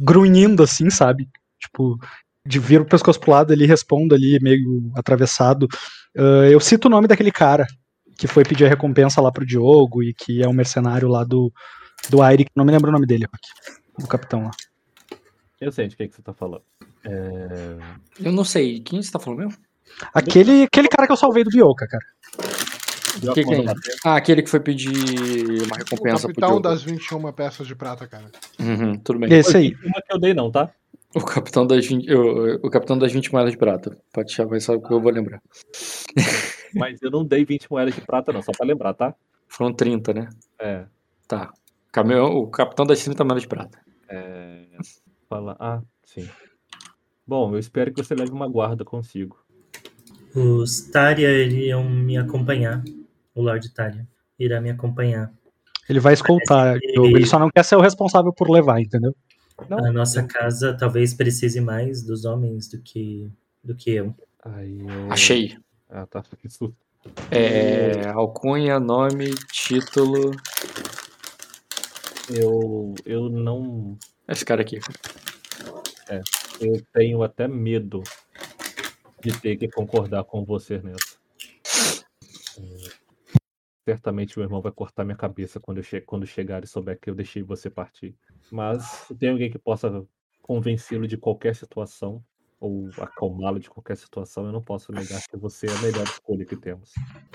grunhindo 0.01 0.63
assim, 0.63 0.89
sabe? 0.91 1.29
Tipo, 1.61 1.99
de 2.47 2.59
vir 2.59 2.81
o 2.81 2.85
pescoço 2.87 3.19
pro 3.19 3.31
lado 3.33 3.53
ali, 3.53 3.67
respondo 3.67 4.15
ali, 4.15 4.39
meio 4.41 4.91
atravessado. 4.95 5.67
Ah, 6.17 6.49
eu 6.51 6.61
cito 6.61 6.87
o 6.87 6.91
nome 6.91 7.09
daquele 7.09 7.33
cara 7.33 7.67
que 8.17 8.29
foi 8.29 8.45
pedir 8.45 8.65
a 8.67 8.69
recompensa 8.69 9.21
lá 9.21 9.33
pro 9.33 9.45
Diogo 9.47 10.03
e 10.03 10.15
que 10.15 10.43
é 10.43 10.49
um 10.49 10.53
mercenário 10.53 11.09
lá 11.09 11.25
do, 11.25 11.53
do 12.09 12.23
Aire, 12.23 12.45
que 12.45 12.51
não 12.55 12.65
me 12.65 12.71
lembro 12.71 12.91
o 12.91 12.93
nome 12.93 13.07
dele, 13.07 13.27
do 13.99 14.07
capitão 14.07 14.45
lá. 14.45 14.51
Eu 15.61 15.73
sei 15.73 15.89
de 15.89 15.97
quem 15.97 16.09
que 16.09 16.15
você 16.15 16.23
tá 16.23 16.33
falando. 16.33 16.63
É, 17.05 17.79
Eu 18.21 18.31
não 18.33 18.45
sei, 18.45 18.81
quem 18.81 19.03
você 19.03 19.11
tá 19.11 19.19
falando 19.19 19.41
mesmo? 19.41 19.59
Aquele, 20.13 20.65
aquele 20.65 20.89
cara 20.89 21.07
que 21.07 21.13
eu 21.13 21.17
salvei 21.17 21.45
do 21.45 21.51
Bioca, 21.51 21.87
cara. 21.87 22.05
Que 23.21 23.45
que 23.45 23.55
é. 23.55 23.65
Ah, 24.05 24.17
aquele 24.17 24.43
que 24.43 24.51
foi 24.51 24.61
pedir 24.61 24.91
uma 25.63 25.77
O 25.77 25.79
recompensa 25.79 26.29
pro 26.29 26.35
capitão 26.35 26.61
das 26.61 26.83
21 26.83 27.33
peças 27.33 27.67
de 27.67 27.75
prata, 27.75 28.07
cara. 28.07 28.31
Uhum, 28.59 28.99
tudo 28.99 29.21
bem. 29.21 29.33
Esse 29.33 29.57
aí. 29.57 29.77
Uma 29.85 30.03
que 30.03 30.13
eu 30.13 30.19
dei 30.19 30.35
não, 30.35 30.51
tá? 30.51 30.71
O 31.15 31.21
capitão 31.21 31.65
das 31.65 31.87
20, 31.87 32.13
o, 32.13 32.55
o 32.67 32.71
capitão 32.71 32.99
das 32.99 33.13
20 33.13 33.33
moedas 33.33 33.53
de 33.53 33.59
prata. 33.59 33.97
Pode 34.13 34.33
chamar 34.33 34.57
isso 34.57 34.81
que 34.81 34.93
eu 34.93 35.01
vou 35.01 35.13
lembrar. 35.13 35.41
Mas 36.75 37.01
eu 37.03 37.11
não 37.11 37.25
dei 37.25 37.45
20 37.45 37.71
moedas 37.71 37.95
de 37.95 38.01
prata 38.01 38.33
não, 38.33 38.43
só 38.43 38.51
pra 38.51 38.67
lembrar, 38.67 38.95
tá? 38.95 39.15
Foram 39.47 39.73
30, 39.73 40.13
né? 40.13 40.29
É. 40.59 40.85
Tá. 41.29 41.53
Caminhão, 41.93 42.35
o 42.35 42.49
capitão 42.49 42.85
das 42.85 43.03
30 43.05 43.23
moedas 43.23 43.43
de 43.43 43.49
prata. 43.49 43.79
é... 44.09 44.65
Fala... 45.29 45.57
Ah, 45.61 45.81
sim. 46.05 46.29
Bom, 47.27 47.55
eu 47.55 47.59
espero 47.59 47.93
que 47.93 48.03
você 48.03 48.15
leve 48.15 48.33
uma 48.33 48.49
guarda 48.49 48.85
consigo. 48.85 49.44
Os 50.35 50.81
Tária 50.81 51.31
iriam 51.31 51.89
me 51.89 52.17
acompanhar. 52.17 52.83
O 53.35 53.43
Lord 53.43 53.69
Tária 53.71 54.07
irá 54.39 54.61
me 54.61 54.71
acompanhar. 54.71 55.33
Ele 55.89 56.01
vai 56.01 56.15
escoltar, 56.15 56.79
que-. 56.79 56.99
Ele 56.99 57.27
só 57.27 57.39
não 57.39 57.51
quer 57.51 57.65
ser 57.65 57.77
o 57.77 57.81
responsável 57.81 58.33
por 58.33 58.51
levar, 58.51 58.81
entendeu? 58.81 59.15
Não, 59.69 59.85
a 59.85 59.93
nossa 59.93 60.25
casa 60.25 60.75
talvez 60.75 61.15
precise 61.15 61.61
mais 61.61 62.03
dos 62.03 62.25
homens 62.25 62.69
do 62.69 62.79
que, 62.81 63.31
do 63.63 63.75
que 63.75 63.91
eu. 63.93 64.15
Aí 64.43 64.81
eu... 64.81 65.13
Achei. 65.13 65.57
Ah, 65.89 66.07
tá. 66.07 66.25
Que 66.41 66.49
susto. 66.49 66.75
É, 67.31 68.09
alcunha, 68.09 68.81
nome, 68.81 69.33
título. 69.53 70.33
Eu, 72.31 72.95
eu 73.05 73.29
não... 73.29 73.97
Esse 74.27 74.45
cara 74.45 74.63
aqui. 74.63 74.81
Eu 76.61 76.83
tenho 76.93 77.23
até 77.23 77.47
medo 77.47 78.03
de 79.25 79.41
ter 79.41 79.57
que 79.57 79.69
concordar 79.69 80.25
com 80.25 80.45
você 80.45 80.79
nessa. 80.83 81.19
Certamente 83.87 84.39
meu 84.39 84.47
irmão 84.47 84.61
vai 84.61 84.73
cortar 84.73 85.05
minha 85.05 85.17
cabeça 85.17 85.59
quando, 85.59 85.79
eu 85.79 85.83
che 85.83 86.01
quando 86.01 86.27
chegar 86.27 86.63
e 86.63 86.67
souber 86.67 86.99
que 87.01 87.09
eu 87.09 87.15
deixei 87.15 87.43
você 87.43 87.71
partir. 87.71 88.15
Mas 88.51 88.83
se 88.83 89.15
tem 89.15 89.31
alguém 89.31 89.51
que 89.51 89.59
possa 89.59 90.07
convencê-lo 90.43 91.07
de 91.07 91.17
qualquer 91.17 91.55
situação, 91.57 92.23
ou 92.61 92.89
acalmá-lo 92.99 93.59
de 93.59 93.69
qualquer 93.69 93.97
situação, 93.97 94.47
eu 94.47 94.53
não 94.53 94.63
posso 94.63 94.93
negar 94.93 95.23
que 95.29 95.37
você 95.37 95.67
é 95.67 95.71
a 95.71 95.83
melhor 95.83 96.05
escolha 96.05 96.45
que 96.45 96.57
temos. 96.57 96.93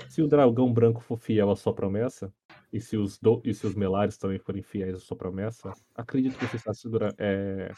Se 0.08 0.22
o 0.22 0.28
dragão 0.28 0.72
branco 0.72 1.00
for 1.00 1.16
fiel 1.16 1.50
à 1.50 1.56
sua 1.56 1.72
promessa, 1.72 2.32
e 2.72 2.80
se 2.80 2.96
os, 2.96 3.18
do 3.18 3.40
e 3.44 3.52
se 3.52 3.66
os 3.66 3.74
melares 3.74 4.16
também 4.16 4.38
forem 4.38 4.62
fiéis 4.62 4.96
à 4.96 4.98
sua 4.98 5.16
promessa, 5.16 5.72
acredito 5.94 6.38
que 6.38 6.46
você 6.46 6.56
está 6.56 6.72
segura 6.72 7.14
é, 7.18 7.72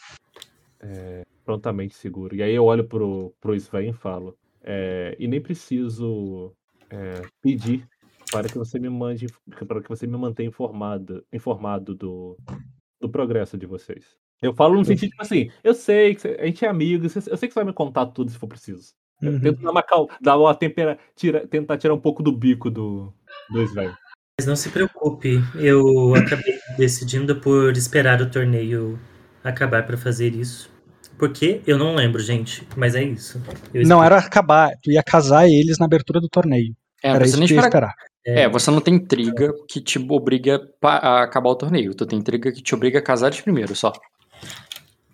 é, 0.83 1.23
prontamente 1.45 1.95
seguro. 1.95 2.35
E 2.35 2.43
aí 2.43 2.55
eu 2.55 2.65
olho 2.65 2.85
pro, 2.87 3.33
pro 3.41 3.55
Sven 3.55 3.91
e 3.91 3.93
falo, 3.93 4.37
é, 4.63 5.17
e 5.19 5.27
nem 5.27 5.41
preciso 5.41 6.53
é, 6.91 7.23
pedir 7.41 7.87
para 8.31 8.49
que 8.49 8.57
você 8.57 8.79
me 8.79 8.89
mande, 8.89 9.27
para 9.67 9.83
que 9.83 9.89
você 9.89 10.07
me 10.07 10.17
mantenha 10.17 10.49
informado, 10.49 11.25
informado 11.33 11.95
do, 11.95 12.37
do 13.01 13.09
progresso 13.09 13.59
de 13.59 13.67
vocês. 13.67 14.17
Eu 14.41 14.53
falo 14.55 14.75
no 14.75 14.85
sentido 14.85 15.11
tipo 15.11 15.23
assim, 15.23 15.51
eu 15.63 15.73
sei 15.75 16.15
que 16.17 16.27
a 16.27 16.47
gente 16.47 16.65
é 16.65 16.69
amigo, 16.69 17.05
eu 17.07 17.09
sei 17.11 17.23
que 17.23 17.37
você 17.37 17.55
vai 17.55 17.65
me 17.65 17.73
contar 17.73 18.07
tudo 18.07 18.31
se 18.31 18.39
for 18.39 18.49
preciso. 18.49 18.93
Eu 19.21 19.33
Uhum. 19.35 19.41
tento 19.41 19.63
dar 19.63 19.71
uma, 19.71 19.83
cal- 19.85 20.09
dar 20.21 20.37
uma 20.37 20.53
tempera, 20.53 20.99
tira, 21.15 21.47
tentar 21.47 21.79
tirar 21.79 21.95
um 21.95 22.01
pouco 22.01 22.25
do 22.25 22.33
bico 22.33 22.69
do, 22.69 23.13
do 23.49 23.63
Sven. 23.63 23.93
Mas 24.37 24.47
não 24.49 24.57
se 24.57 24.69
preocupe, 24.71 25.39
eu 25.55 26.15
acabei 26.17 26.59
decidindo 26.77 27.41
por 27.41 27.71
esperar 27.77 28.21
o 28.21 28.29
torneio 28.29 28.99
acabar 29.45 29.87
para 29.87 29.97
fazer 29.97 30.35
isso. 30.35 30.72
Porque 31.23 31.63
eu 31.69 31.79
não 31.79 31.95
lembro, 31.95 32.21
gente, 32.21 32.67
mas 32.77 32.97
é 32.97 33.05
isso. 33.05 33.41
Eu 33.73 33.87
Não 33.87 34.03
era 34.03 34.19
acabar, 34.19 34.73
tu 34.83 34.91
ia 34.91 35.05
casar 35.05 35.49
eles 35.49 35.79
na 35.79 35.87
abertura 35.87 36.21
do 36.21 36.29
torneio. 36.29 36.75
É, 37.01 37.11
era 37.11 37.21
você 37.21 37.27
isso 37.27 37.37
que 37.37 37.43
ia 37.43 37.61
espera. 37.61 37.67
esperar. 37.69 37.95
É, 38.27 38.49
você 38.49 38.73
não 38.73 38.81
tem 38.81 38.95
intriga 38.95 39.55
que 39.69 39.81
te 39.81 40.01
obriga 40.01 40.61
a 40.83 41.23
acabar 41.23 41.51
o 41.51 41.55
torneio. 41.55 41.95
Tu 41.95 42.05
tem 42.07 42.19
intriga 42.19 42.51
que 42.51 42.61
te 42.61 42.75
obriga 42.75 42.99
a 42.99 43.03
casar 43.03 43.29
eles 43.29 43.41
primeiro, 43.41 43.77
só. 43.77 43.93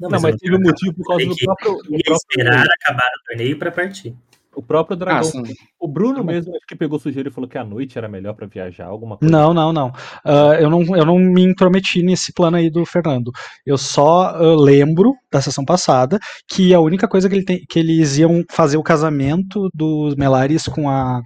Não, 0.00 0.08
Não, 0.08 0.10
mas, 0.12 0.22
mas 0.22 0.32
eu 0.32 0.38
teve 0.38 0.56
um 0.56 0.60
motivo 0.60 0.94
por 0.94 1.08
causa 1.08 1.26
do 1.26 1.36
próprio, 1.36 1.72
não 1.72 1.76
o 1.76 1.96
ia 1.96 2.02
próprio, 2.02 2.14
esperar 2.14 2.66
acabar 2.80 3.06
o 3.06 3.28
torneio 3.28 3.58
para 3.58 3.70
partir. 3.70 4.16
O 4.54 4.62
próprio 4.62 4.94
Ah, 4.94 4.98
dragão. 4.98 5.22
sim. 5.24 5.42
O 5.78 5.86
Bruno 5.86 6.24
mesmo 6.24 6.54
acho 6.56 6.66
que 6.66 6.74
pegou 6.76 6.98
sujeira 6.98 7.28
e 7.28 7.32
falou 7.32 7.48
que 7.48 7.56
a 7.58 7.64
noite 7.64 7.96
era 7.96 8.08
melhor 8.08 8.34
pra 8.34 8.46
viajar, 8.46 8.86
alguma 8.86 9.16
coisa. 9.16 9.30
Não, 9.30 9.54
não, 9.54 9.72
não. 9.72 9.92
Ah, 10.24 10.56
eu 10.60 10.68
não. 10.70 10.82
Eu 10.96 11.04
não 11.06 11.18
me 11.18 11.42
intrometi 11.42 12.02
nesse 12.02 12.32
plano 12.32 12.56
aí 12.56 12.70
do 12.70 12.84
Fernando. 12.84 13.30
Eu 13.64 13.78
só 13.78 14.28
ah, 14.34 14.56
lembro 14.56 15.14
da 15.32 15.40
sessão 15.40 15.64
passada 15.64 16.18
que 16.48 16.74
a 16.74 16.80
única 16.80 17.06
coisa 17.08 17.28
que, 17.28 17.34
ele 17.36 17.44
tem, 17.44 17.60
que 17.68 17.78
eles 17.78 18.18
iam 18.18 18.42
fazer 18.50 18.76
o 18.76 18.82
casamento 18.82 19.68
dos 19.74 20.14
Melares 20.16 20.64
com 20.66 20.88
a 20.88 21.20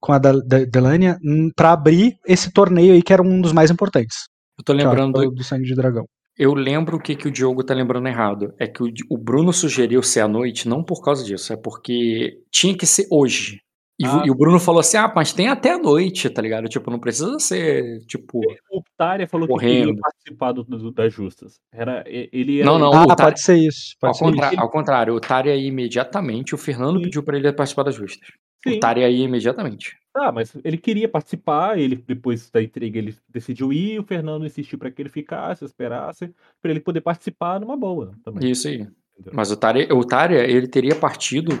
com 0.00 0.12
a 0.12 0.18
Del- 0.18 0.40
Del- 0.46 0.70
Delania 0.70 1.18
hum, 1.24 1.50
pra 1.54 1.72
abrir 1.72 2.14
esse 2.26 2.50
torneio 2.52 2.94
aí 2.94 3.02
que 3.02 3.12
era 3.12 3.22
um 3.22 3.40
dos 3.40 3.52
mais 3.52 3.70
importantes. 3.70 4.16
Eu 4.58 4.64
tô 4.64 4.72
é 4.72 4.76
o 4.76 4.78
lembrando. 4.78 5.30
do 5.32 5.44
Sangue 5.44 5.64
de 5.64 5.74
Dragão. 5.74 6.04
Eu 6.40 6.54
lembro 6.54 6.96
o 6.96 7.00
que, 7.00 7.14
que 7.14 7.28
o 7.28 7.30
Diogo 7.30 7.62
tá 7.62 7.74
lembrando 7.74 8.08
errado. 8.08 8.54
É 8.58 8.66
que 8.66 8.82
o, 8.82 8.86
o 9.10 9.18
Bruno 9.18 9.52
sugeriu 9.52 10.02
ser 10.02 10.20
à 10.20 10.28
noite, 10.28 10.66
não 10.68 10.82
por 10.82 11.02
causa 11.02 11.22
disso, 11.24 11.52
é 11.52 11.56
porque 11.56 12.38
tinha 12.50 12.74
que 12.76 12.86
ser 12.86 13.06
hoje. 13.10 13.60
E, 13.98 14.06
o- 14.06 14.10
Ah. 14.10 14.22
e 14.26 14.30
o 14.30 14.34
Bruno 14.34 14.58
falou 14.58 14.80
assim: 14.80 14.96
ah, 14.96 15.12
mas 15.14 15.34
tem 15.34 15.48
até 15.48 15.72
a 15.72 15.78
noite, 15.78 16.30
tá 16.30 16.40
ligado? 16.40 16.66
Tipo, 16.68 16.90
não 16.90 16.98
precisa 16.98 17.38
ser, 17.38 17.98
tipo. 18.06 18.38
O 18.72 18.82
Tária 18.96 19.28
falou 19.28 19.46
que 19.46 19.52
Correndo. 19.52 19.88
queria 19.88 20.00
participar 20.00 20.52
do, 20.52 20.64
do- 20.64 20.90
das 20.90 21.12
justas. 21.12 21.56
Era, 21.70 22.02
ele 22.06 22.60
era, 22.60 22.64
Não, 22.70 22.78
não, 22.78 22.90
Ah, 22.94 23.02
o 23.04 23.06
Tária- 23.08 23.24
pode 23.26 23.42
ser 23.42 23.56
isso. 23.58 23.94
Ao, 24.02 24.08
Pode 24.08 24.16
ser 24.18 24.24
contra- 24.24 24.46
isso. 24.52 24.60
ao 24.60 24.70
contrário, 24.70 25.14
o 25.14 25.20
Tária 25.20 25.54
ia 25.54 25.68
imediatamente, 25.68 26.54
o 26.54 26.58
Fernando 26.58 26.96
Sim. 26.96 27.02
pediu 27.04 27.22
pra 27.22 27.36
ele 27.36 27.52
participar 27.52 27.82
das 27.82 27.94
justas. 27.94 28.30
Sim. 28.66 28.76
O 28.76 28.80
Tária 28.80 29.06
ia 29.10 29.24
imediatamente. 29.26 29.94
Ah, 30.14 30.32
mas 30.32 30.56
ele 30.64 30.76
queria 30.76 31.08
participar, 31.08 31.78
ele 31.78 31.94
depois 31.96 32.50
da 32.50 32.60
intriga 32.62 32.98
ele 32.98 33.16
decidiu 33.28 33.72
ir, 33.72 34.00
o 34.00 34.04
Fernando 34.04 34.44
insistiu 34.44 34.78
pra 34.78 34.90
que 34.90 35.00
ele 35.00 35.08
ficasse, 35.08 35.64
esperasse, 35.64 36.34
pra 36.60 36.70
ele 36.70 36.80
poder 36.80 37.00
participar 37.00 37.60
numa 37.60 37.76
boa 37.76 38.12
também. 38.24 38.50
Isso 38.50 38.66
aí. 38.66 38.80
entendeu? 38.80 39.32
Mas 39.32 39.50
o 39.52 39.56
Tária, 39.56 39.94
o 39.94 40.04
Tária, 40.04 40.44
ele 40.50 40.66
teria 40.66 40.96
partido, 40.96 41.52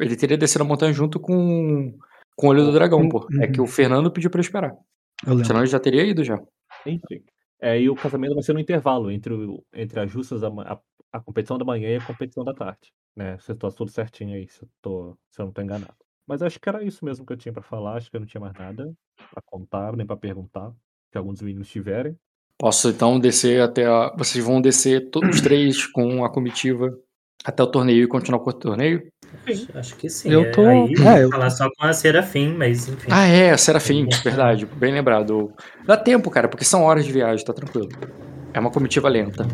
ele 0.00 0.16
teria 0.16 0.36
descido 0.36 0.64
a 0.64 0.66
montanha 0.66 0.92
junto 0.92 1.20
com, 1.20 1.96
Com 2.36 2.46
o 2.46 2.50
olho 2.50 2.64
do 2.64 2.72
dragão, 2.72 3.08
pô. 3.08 3.26
É 3.40 3.46
Uhum. 3.46 3.52
que 3.52 3.60
o 3.60 3.66
Fernando 3.66 4.10
pediu 4.10 4.30
pra 4.30 4.38
eu 4.38 4.42
esperar. 4.42 4.74
Eu. 5.26 5.44
Senão 5.44 5.60
ele 5.60 5.66
já 5.68 5.78
teria 5.78 6.02
ido 6.04 6.24
já. 6.24 6.42
Enfim. 6.86 7.22
É, 7.60 7.78
e 7.80 7.90
o 7.90 7.94
casamento 7.94 8.34
vai 8.34 8.42
ser 8.42 8.54
no 8.54 8.58
intervalo 8.60 9.10
entre, 9.10 9.34
o, 9.34 9.62
entre 9.74 10.00
as 10.00 10.10
justas 10.10 10.40
da 10.40 10.48
a, 10.48 10.78
a 11.12 11.20
competição 11.20 11.58
da 11.58 11.64
manhã 11.64 11.90
e 11.90 11.96
a 11.96 12.04
competição 12.04 12.42
da 12.42 12.54
tarde. 12.54 12.90
Né? 13.14 13.36
Você 13.38 13.54
tá 13.54 13.70
tudo 13.70 13.90
certinho 13.90 14.34
aí, 14.34 14.48
se 14.48 14.62
eu, 14.62 14.68
tô, 14.80 15.16
se 15.30 15.40
eu 15.40 15.44
não 15.44 15.52
tô 15.52 15.60
enganado. 15.60 15.94
Mas 16.26 16.42
acho 16.42 16.60
que 16.60 16.68
era 16.68 16.82
isso 16.84 17.04
mesmo 17.04 17.26
que 17.26 17.32
eu 17.32 17.36
tinha 17.36 17.52
pra 17.52 17.62
falar. 17.62 17.96
Acho 17.96 18.10
que 18.10 18.16
eu 18.16 18.20
não 18.20 18.26
tinha 18.26 18.40
mais 18.40 18.54
nada 18.54 18.92
pra 19.32 19.42
contar, 19.44 19.96
nem 19.96 20.06
pra 20.06 20.16
perguntar. 20.16 20.70
Que 21.10 21.18
alguns 21.18 21.40
meninos 21.42 21.68
tiverem. 21.68 22.16
Posso 22.58 22.88
então 22.90 23.18
descer 23.18 23.60
até 23.62 23.86
a. 23.86 24.14
Vocês 24.16 24.44
vão 24.44 24.60
descer 24.60 25.10
todos 25.10 25.36
os 25.36 25.40
três 25.40 25.86
com 25.86 26.24
a 26.24 26.30
comitiva 26.32 26.96
até 27.44 27.62
o 27.62 27.66
torneio 27.66 28.04
e 28.04 28.06
continuar 28.06 28.38
com 28.40 28.50
o 28.50 28.52
torneio? 28.52 29.10
Acho, 29.48 29.78
acho 29.78 29.96
que 29.96 30.08
sim. 30.10 30.30
Eu 30.30 30.42
É, 30.42 30.50
tô- 30.50 30.66
Aí, 30.66 30.92
é, 30.94 31.24
eu- 31.24 31.30
falar 31.30 31.50
só 31.50 31.68
com 31.70 31.84
a 31.86 31.92
Serafim, 31.92 32.54
mas 32.54 32.86
enfim. 32.88 33.08
Ah, 33.10 33.26
é, 33.26 33.56
Serafim, 33.56 34.06
É. 34.12 34.16
verdade. 34.22 34.66
Bem 34.66 34.92
lembrado. 34.92 35.52
Dá 35.86 35.96
tempo, 35.96 36.30
cara, 36.30 36.48
porque 36.48 36.64
são 36.64 36.82
horas 36.82 37.04
de 37.06 37.12
viagem, 37.12 37.44
tá 37.44 37.52
tranquilo. 37.54 37.88
É 38.52 38.60
uma 38.60 38.70
comitiva 38.70 39.08
lenta. 39.08 39.46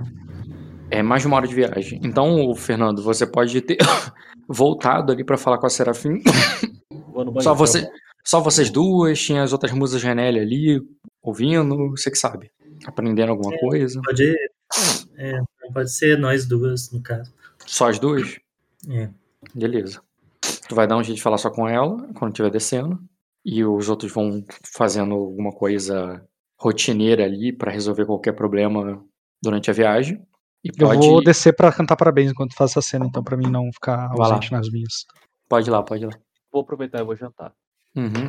É 0.90 1.02
mais 1.02 1.22
de 1.22 1.28
uma 1.28 1.36
hora 1.36 1.48
de 1.48 1.54
viagem. 1.54 2.00
Então, 2.02 2.54
Fernando, 2.54 3.02
você 3.02 3.26
pode 3.26 3.60
ter 3.60 3.76
voltado 4.48 5.12
ali 5.12 5.24
pra 5.24 5.36
falar 5.36 5.58
com 5.58 5.66
a 5.66 5.70
Serafim. 5.70 6.22
Só, 7.40 7.54
você, 7.54 7.82
bom? 7.82 7.90
só 8.24 8.40
vocês 8.40 8.70
duas, 8.70 9.20
tinha 9.20 9.42
as 9.42 9.52
outras 9.52 9.72
musas 9.72 10.02
Renelli 10.02 10.38
ali, 10.38 10.82
ouvindo, 11.22 11.90
você 11.90 12.10
que 12.10 12.18
sabe. 12.18 12.50
Aprendendo 12.86 13.30
alguma 13.30 13.56
coisa. 13.58 14.00
Pode, 14.04 14.34
é, 15.16 15.40
pode 15.72 15.90
ser 15.90 16.18
nós 16.18 16.46
duas, 16.46 16.90
no 16.92 17.02
caso. 17.02 17.32
Só 17.64 17.88
as 17.88 17.98
duas? 17.98 18.38
É. 18.88 19.08
Beleza. 19.54 20.00
Tu 20.68 20.74
vai 20.74 20.86
dar 20.86 20.96
um 20.96 21.02
jeito 21.02 21.16
de 21.16 21.22
falar 21.22 21.38
só 21.38 21.50
com 21.50 21.68
ela 21.68 21.96
quando 22.14 22.32
estiver 22.32 22.50
descendo. 22.50 22.98
E 23.44 23.64
os 23.64 23.88
outros 23.88 24.12
vão 24.12 24.44
fazendo 24.74 25.14
alguma 25.14 25.52
coisa 25.52 26.22
rotineira 26.58 27.24
ali 27.24 27.52
pra 27.52 27.70
resolver 27.70 28.06
qualquer 28.06 28.32
problema 28.32 29.02
durante 29.42 29.70
a 29.70 29.74
viagem. 29.74 30.20
E 30.66 30.82
Eu 30.82 30.88
pode, 30.88 31.06
vou 31.06 31.22
descer 31.22 31.54
pra 31.54 31.72
cantar 31.72 31.96
parabéns 31.96 32.30
enquanto 32.30 32.54
faço 32.54 32.78
essa 32.78 32.88
cena, 32.88 33.06
então, 33.06 33.22
pra 33.22 33.36
mim 33.36 33.48
não 33.50 33.70
ficar 33.72 34.08
Vai 34.08 34.18
lá. 34.18 34.24
ausente 34.34 34.50
nas 34.52 34.68
minhas. 34.70 35.04
pode 35.48 35.68
ir 35.68 35.72
lá, 35.72 35.82
pode 35.82 36.02
ir 36.04 36.06
lá. 36.06 36.12
Vou 36.52 36.62
aproveitar 36.62 37.00
e 37.00 37.04
vou 37.04 37.14
jantar. 37.16 37.52
Uhum. 37.94 38.26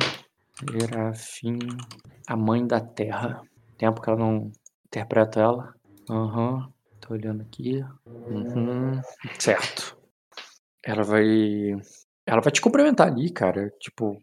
A 2.26 2.36
mãe 2.36 2.66
da 2.66 2.80
terra. 2.80 3.40
Tempo 3.76 4.00
que 4.00 4.08
ela 4.10 4.18
não 4.18 4.50
interpreta 4.86 5.40
ela. 5.40 5.74
Aham. 6.10 6.68
Tô 7.00 7.14
olhando 7.14 7.42
aqui. 7.42 7.84
Uhum. 8.06 9.00
Certo. 9.38 9.96
Ela 10.84 11.02
vai. 11.02 11.24
Ela 12.26 12.40
vai 12.42 12.52
te 12.52 12.60
cumprimentar 12.60 13.06
ali, 13.08 13.30
cara. 13.30 13.70
Tipo, 13.80 14.20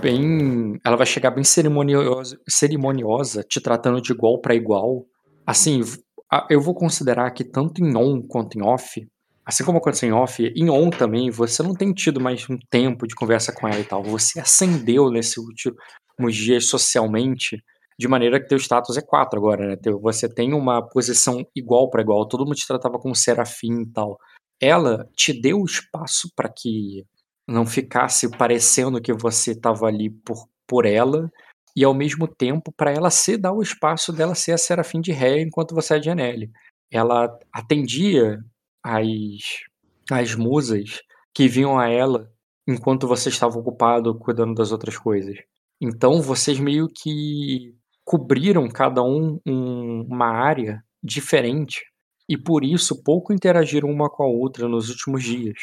bem. 0.00 0.78
Ela 0.84 0.96
vai 0.96 1.06
chegar 1.06 1.30
bem 1.30 1.42
cerimoniosa, 1.44 2.38
cerimoniosa 2.48 3.42
te 3.42 3.60
tratando 3.60 4.00
de 4.00 4.12
igual 4.12 4.40
pra 4.40 4.54
igual. 4.54 5.04
Assim, 5.46 5.80
eu 6.50 6.60
vou 6.60 6.74
considerar 6.74 7.30
que 7.30 7.44
tanto 7.44 7.82
em 7.82 7.96
on 7.96 8.22
quanto 8.22 8.58
em 8.58 8.62
off, 8.62 9.06
assim 9.44 9.64
como 9.64 9.78
aconteceu 9.78 10.08
em 10.08 10.12
off, 10.12 10.42
em 10.54 10.70
on 10.70 10.90
também, 10.90 11.30
você 11.30 11.62
não 11.62 11.74
tem 11.74 11.92
tido 11.92 12.20
mais 12.20 12.48
um 12.50 12.58
tempo 12.70 13.06
de 13.06 13.14
conversa 13.14 13.52
com 13.52 13.66
ela 13.66 13.80
e 13.80 13.84
tal. 13.84 14.02
Você 14.02 14.38
ascendeu 14.40 15.10
nesses 15.10 15.38
últimos 15.38 16.34
dias 16.34 16.66
socialmente, 16.66 17.62
de 17.98 18.06
maneira 18.06 18.40
que 18.40 18.48
teu 18.48 18.58
status 18.58 18.96
é 18.96 19.02
4 19.02 19.38
agora, 19.38 19.68
né? 19.68 19.76
Você 20.02 20.28
tem 20.28 20.52
uma 20.52 20.82
posição 20.82 21.44
igual 21.56 21.90
pra 21.90 22.02
igual, 22.02 22.28
todo 22.28 22.44
mundo 22.44 22.56
te 22.56 22.66
tratava 22.66 22.98
como 22.98 23.14
serafim 23.14 23.82
e 23.82 23.92
tal. 23.92 24.18
Ela 24.60 25.08
te 25.16 25.32
deu 25.32 25.64
espaço 25.64 26.28
pra 26.36 26.48
que 26.48 27.04
não 27.48 27.64
ficasse 27.64 28.30
parecendo 28.30 29.00
que 29.00 29.12
você 29.12 29.52
estava 29.52 29.86
ali 29.86 30.10
por, 30.10 30.46
por 30.66 30.84
ela, 30.84 31.30
e 31.76 31.84
ao 31.84 31.94
mesmo 31.94 32.26
tempo 32.26 32.72
para 32.76 32.90
ela 32.92 33.10
se 33.10 33.36
dar 33.36 33.52
o 33.52 33.62
espaço 33.62 34.12
dela 34.12 34.34
ser 34.34 34.52
a 34.52 34.58
Serafim 34.58 35.00
de 35.00 35.12
Ré 35.12 35.40
enquanto 35.42 35.74
você 35.74 35.94
é 35.94 35.98
de 35.98 36.10
Anelli. 36.10 36.50
Ela 36.90 37.36
atendia 37.52 38.40
as, 38.82 39.06
as 40.10 40.34
musas 40.34 41.00
que 41.34 41.48
vinham 41.48 41.78
a 41.78 41.88
ela 41.88 42.30
enquanto 42.66 43.06
você 43.06 43.28
estava 43.28 43.58
ocupado 43.58 44.14
cuidando 44.18 44.54
das 44.54 44.72
outras 44.72 44.96
coisas. 44.98 45.36
Então 45.80 46.20
vocês 46.20 46.58
meio 46.58 46.88
que 46.88 47.74
cobriram 48.04 48.68
cada 48.68 49.02
um, 49.02 49.38
um- 49.46 50.06
uma 50.08 50.28
área 50.28 50.82
diferente 51.02 51.82
e 52.28 52.36
por 52.36 52.64
isso 52.64 53.02
pouco 53.02 53.32
interagiram 53.32 53.88
uma 53.90 54.10
com 54.10 54.22
a 54.22 54.26
outra 54.26 54.66
nos 54.68 54.88
últimos 54.90 55.22
dias. 55.22 55.58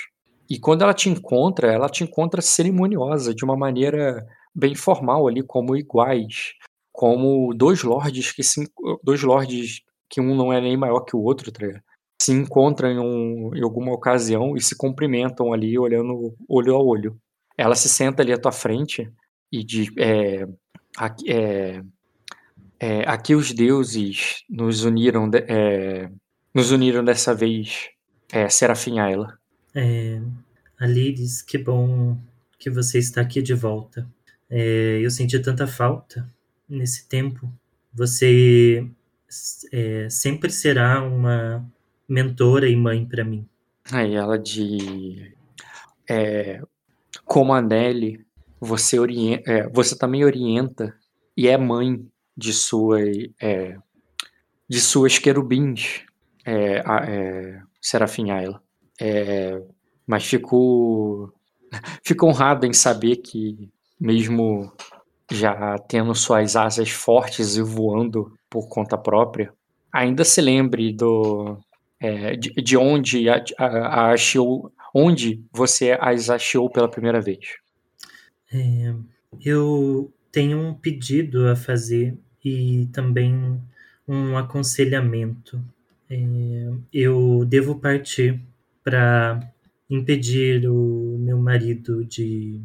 E 0.50 0.60
quando 0.60 0.84
ela 0.84 0.94
te 0.94 1.10
encontra, 1.10 1.72
ela 1.72 1.90
te 1.90 2.04
encontra 2.04 2.42
cerimoniosa, 2.42 3.34
de 3.34 3.44
uma 3.44 3.58
maneira 3.58 4.26
bem 4.56 4.74
formal 4.76 5.28
ali, 5.28 5.44
como 5.44 5.76
iguais, 5.76 6.54
como 6.92 7.54
dois 7.54 7.84
lords 7.84 8.32
que 8.32 8.44
se, 8.44 8.68
dois 9.04 9.22
lords 9.22 9.82
que 10.10 10.22
um 10.22 10.36
não 10.36 10.54
é 10.54 10.62
nem 10.62 10.78
maior 10.78 11.02
que 11.02 11.16
o 11.16 11.20
outro, 11.22 11.52
tá 11.52 11.66
se 12.22 12.32
encontram 12.32 12.90
em, 12.90 13.00
um- 13.00 13.56
em 13.56 13.62
alguma 13.62 13.92
ocasião 13.92 14.56
e 14.56 14.62
se 14.62 14.76
cumprimentam 14.78 15.52
ali, 15.52 15.78
olhando 15.78 16.34
olho 16.48 16.76
a 16.76 16.82
olho. 16.82 17.20
Ela 17.58 17.76
se 17.76 17.90
senta 17.90 18.22
ali 18.24 18.32
à 18.32 18.38
tua 18.38 18.52
frente 18.54 19.12
e 19.52 19.64
diz: 19.64 19.90
é, 19.98 20.48
aqui, 20.98 21.30
é, 21.32 21.84
é, 22.80 23.02
aqui 23.10 23.36
os 23.36 23.52
deuses 23.52 24.44
nos 24.50 24.84
uniram, 24.86 25.30
de- 25.30 25.46
é, 25.48 26.10
nos 26.54 26.72
uniram 26.72 27.04
dessa 27.04 27.34
vez, 27.34 27.90
é, 28.32 28.48
Serafim 28.50 29.00
Ayla. 29.00 29.38
É, 29.74 30.22
que 31.42 31.58
bom 31.58 32.18
que 32.58 32.70
você 32.70 32.98
está 33.00 33.22
aqui 33.22 33.42
de 33.42 33.54
volta. 33.54 34.08
É, 34.58 35.00
eu 35.04 35.12
senti 35.12 35.38
tanta 35.40 35.68
falta 35.68 36.32
nesse 36.70 37.08
tempo. 37.10 37.52
Você 37.94 38.88
é, 39.72 40.10
sempre 40.10 40.50
será 40.52 41.02
uma 41.04 41.66
mentora 42.08 42.70
e 42.70 42.76
mãe 42.76 43.06
para 43.06 43.24
mim. 43.26 43.48
Aí 43.92 44.16
ela 44.16 44.38
de. 44.40 45.34
É, 46.10 46.62
como 47.26 47.54
a 47.54 47.62
Nelly, 47.62 48.26
você, 48.60 49.00
orienta, 49.00 49.52
é, 49.52 49.70
você 49.70 49.98
também 49.98 50.24
orienta 50.26 50.96
e 51.38 51.48
é 51.48 51.58
mãe 51.58 52.06
de, 52.38 52.54
sua, 52.54 53.00
é, 53.42 53.78
de 54.70 54.82
suas 54.82 55.20
querubins, 55.20 56.04
é, 56.46 56.82
a- 56.86 57.06
é, 57.10 57.62
Serafim 57.82 58.32
Ayla. 58.32 58.62
É, 59.00 59.62
mas 60.08 60.26
fico, 60.26 61.34
fico 62.04 62.26
honrado 62.28 62.66
em 62.66 62.74
saber 62.74 63.18
que, 63.18 63.70
mesmo 64.00 64.72
já 65.32 65.78
tendo 65.80 66.14
suas 66.14 66.56
asas 66.56 66.90
fortes 66.90 67.56
e 67.56 67.62
voando 67.62 68.34
por 68.50 68.68
conta 68.68 68.98
própria, 68.98 69.52
ainda 69.92 70.24
se 70.24 70.42
lembre 70.42 70.94
do, 70.94 71.58
é, 72.00 72.36
de, 72.36 72.54
de 72.54 72.78
onde 72.78 73.30
a, 73.30 73.44
a, 73.58 73.66
a 73.66 74.12
achou, 74.12 74.72
onde 74.94 75.44
você 75.52 75.98
as 76.00 76.30
achou 76.30 76.70
pela 76.70 76.90
primeira 76.90 77.20
vez. 77.22 77.56
É, 78.54 78.94
eu 79.44 80.12
tenho 80.32 80.60
um 80.60 80.74
pedido 80.74 81.48
a 81.48 81.56
fazer 81.56 82.18
e 82.44 82.88
também 82.94 83.60
um 84.08 84.38
aconselhamento. 84.38 85.60
É, 86.10 86.70
eu 86.94 87.44
devo 87.46 87.80
partir 87.80 88.40
para 88.84 89.42
impedir 89.90 90.68
o 90.70 91.18
meu 91.20 91.40
marido 91.40 92.06
de. 92.06 92.62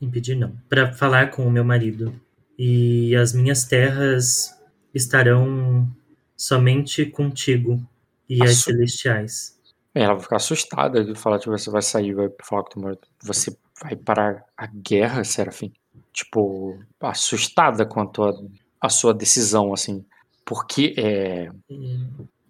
Impedir 0.00 0.34
não, 0.36 0.52
para 0.68 0.92
falar 0.92 1.30
com 1.30 1.46
o 1.46 1.50
meu 1.50 1.64
marido. 1.64 2.14
E 2.58 3.14
as 3.16 3.32
minhas 3.32 3.64
terras 3.64 4.56
estarão 4.94 5.88
somente 6.36 7.06
contigo 7.06 7.80
e 8.28 8.42
as 8.42 8.50
Assu- 8.50 8.70
celestiais. 8.70 9.58
É, 9.94 10.02
Ela 10.02 10.14
vai 10.14 10.22
ficar 10.22 10.36
assustada 10.36 11.04
de 11.04 11.14
falar 11.14 11.38
que 11.38 11.48
você 11.48 11.70
vai 11.70 11.82
sair, 11.82 12.14
vai 12.14 12.28
falar 12.42 12.62
com 12.62 12.68
o 12.68 12.72
teu 12.72 12.82
marido. 12.82 13.00
Você 13.22 13.56
vai 13.80 13.96
parar 13.96 14.44
a 14.56 14.66
guerra, 14.66 15.24
Serafim? 15.24 15.72
Tipo, 16.12 16.78
assustada 17.00 17.86
quanto 17.86 18.24
a, 18.24 18.32
a 18.80 18.88
sua 18.88 19.14
decisão, 19.14 19.72
assim. 19.72 20.04
Porque 20.44 20.94
é, 20.96 21.50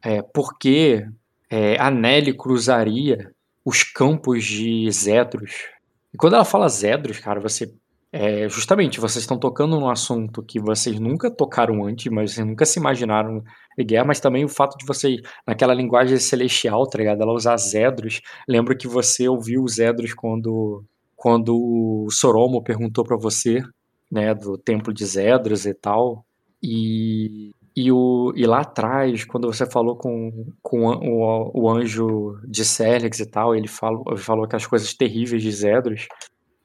é, 0.02 0.22
porque 0.22 1.06
é, 1.50 1.76
a 1.78 1.90
Nelly 1.90 2.32
cruzaria 2.34 3.32
os 3.64 3.82
campos 3.82 4.44
de 4.44 4.90
Zedros. 4.90 5.64
E 6.12 6.16
quando 6.16 6.34
ela 6.34 6.44
fala 6.44 6.68
Zedros, 6.68 7.18
cara, 7.18 7.40
você. 7.40 7.72
É, 8.10 8.48
justamente, 8.48 9.00
vocês 9.00 9.22
estão 9.22 9.38
tocando 9.38 9.78
num 9.78 9.90
assunto 9.90 10.42
que 10.42 10.58
vocês 10.58 10.98
nunca 10.98 11.30
tocaram 11.30 11.84
antes, 11.84 12.10
mas 12.10 12.32
vocês 12.32 12.46
nunca 12.46 12.64
se 12.64 12.78
imaginaram 12.78 13.42
em 13.78 13.84
guerra, 13.84 14.06
mas 14.06 14.18
também 14.18 14.44
o 14.44 14.48
fato 14.48 14.78
de 14.78 14.86
vocês, 14.86 15.20
naquela 15.46 15.74
linguagem 15.74 16.16
celestial, 16.18 16.88
tá 16.88 16.96
ligado? 16.98 17.20
Ela 17.22 17.34
usar 17.34 17.56
Zedros. 17.58 18.22
Lembro 18.48 18.76
que 18.76 18.88
você 18.88 19.28
ouviu 19.28 19.62
os 19.62 19.74
Zedros 19.74 20.14
quando, 20.14 20.82
quando 21.14 21.54
o 21.54 22.08
Soromo 22.10 22.62
perguntou 22.62 23.04
pra 23.04 23.16
você, 23.18 23.62
né, 24.10 24.34
do 24.34 24.56
templo 24.56 24.92
de 24.92 25.04
Zedros 25.04 25.66
e 25.66 25.74
tal. 25.74 26.24
E, 26.62 27.52
e, 27.78 27.92
o, 27.92 28.32
e 28.34 28.44
lá 28.44 28.62
atrás, 28.62 29.24
quando 29.24 29.46
você 29.46 29.64
falou 29.64 29.94
com, 29.94 30.52
com 30.60 30.84
o, 30.86 31.50
o 31.54 31.70
anjo 31.70 32.36
de 32.44 32.64
Célix 32.64 33.20
e 33.20 33.26
tal, 33.26 33.54
ele 33.54 33.68
falou, 33.68 34.16
falou 34.16 34.48
que 34.48 34.56
as 34.56 34.66
coisas 34.66 34.92
terríveis 34.92 35.40
de 35.40 35.52
Zedros, 35.52 36.08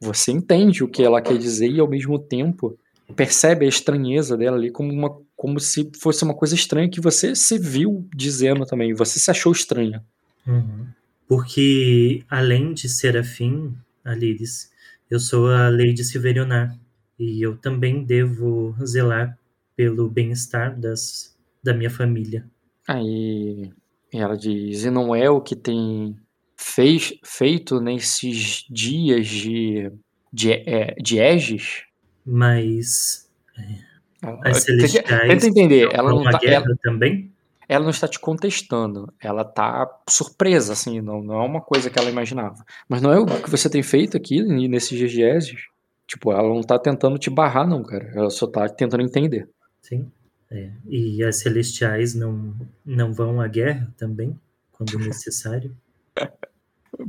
você 0.02 0.32
entende 0.32 0.84
o 0.84 0.88
que 0.88 1.04
ela 1.04 1.22
quer 1.22 1.38
dizer 1.38 1.70
e 1.70 1.80
ao 1.80 1.88
mesmo 1.88 2.18
tempo 2.18 2.76
percebe 3.16 3.64
a 3.64 3.70
estranheza 3.70 4.36
dela 4.36 4.58
ali 4.58 4.72
como 4.72 4.92
uma 4.92 5.16
como 5.36 5.60
se 5.60 5.92
fosse 6.02 6.24
uma 6.24 6.34
coisa 6.34 6.56
estranha 6.56 6.90
que 6.90 7.02
você 7.02 7.36
se 7.36 7.60
viu 7.60 8.08
dizendo 8.16 8.66
também, 8.66 8.94
você 8.94 9.20
se 9.20 9.30
achou 9.30 9.52
estranha. 9.52 10.04
Uhum. 10.48 10.88
Porque 11.28 12.24
além 12.30 12.74
de 12.74 12.90
Serafim, 12.90 13.76
Aliris, 14.04 14.72
eu 15.12 15.20
sou 15.20 15.52
a 15.52 15.70
Lady 15.70 16.04
Silverionar 16.04 16.76
e 17.20 17.46
eu 17.46 17.56
também 17.58 18.04
devo 18.04 18.74
zelar 18.84 19.38
pelo 19.84 20.10
bem-estar 20.10 20.80
das 20.80 21.36
da 21.62 21.74
minha 21.74 21.90
família. 21.90 22.46
Aí 22.88 23.70
ela 24.14 24.38
diz, 24.38 24.86
e 24.86 24.90
não 24.90 25.14
é 25.14 25.30
o 25.30 25.42
que 25.42 25.56
tem 25.58 26.16
fez, 26.56 27.14
feito 27.26 27.82
nesses 27.82 28.66
dias 28.70 29.28
de, 29.28 29.92
de, 30.32 30.52
é, 30.54 30.96
de 31.02 31.20
Aegis? 31.20 31.84
Mas 32.26 33.30
Ela- 34.22 34.40
as 34.46 34.64
tenta- 34.64 34.88
celestiais 34.88 35.28
Tenta 35.30 35.48
entender, 35.48 35.90
ela 35.94 36.12
não, 36.12 36.24
tá, 36.24 36.38
guerra 36.40 36.66
ela, 36.66 36.78
também? 36.82 37.32
ela 37.68 37.84
não 37.84 37.92
está 37.92 38.08
te 38.08 38.20
contestando, 38.20 39.12
ela 39.22 39.44
tá 39.44 39.90
surpresa, 40.10 40.72
assim, 40.74 41.02
não, 41.02 41.22
não 41.22 41.42
é 41.42 41.46
uma 41.46 41.62
coisa 41.62 41.90
que 41.90 42.00
ela 42.00 42.10
imaginava. 42.10 42.64
Mas 42.88 43.02
não 43.02 43.12
é 43.12 43.20
o 43.20 43.26
que 43.26 43.50
você 43.50 43.70
tem 43.70 43.84
feito 43.84 44.16
aqui 44.16 44.42
nesses 44.68 44.98
dias 44.98 45.12
de 45.12 45.24
Aegis? 45.24 45.62
Tipo, 46.08 46.32
ela 46.32 46.48
não 46.48 46.62
tá 46.62 46.78
tentando 46.78 47.18
te 47.18 47.30
barrar, 47.30 47.68
não, 47.68 47.82
cara. 47.82 48.12
Ela 48.14 48.30
só 48.30 48.46
tá 48.46 48.68
tentando 48.70 49.02
entender. 49.04 49.50
Sim. 49.84 50.10
É. 50.50 50.70
E 50.88 51.24
as 51.24 51.38
celestiais 51.38 52.16
não, 52.16 52.56
não 52.86 53.14
vão 53.14 53.42
à 53.42 53.48
guerra 53.48 53.94
também, 53.98 54.40
quando 54.72 54.98
necessário? 55.00 55.76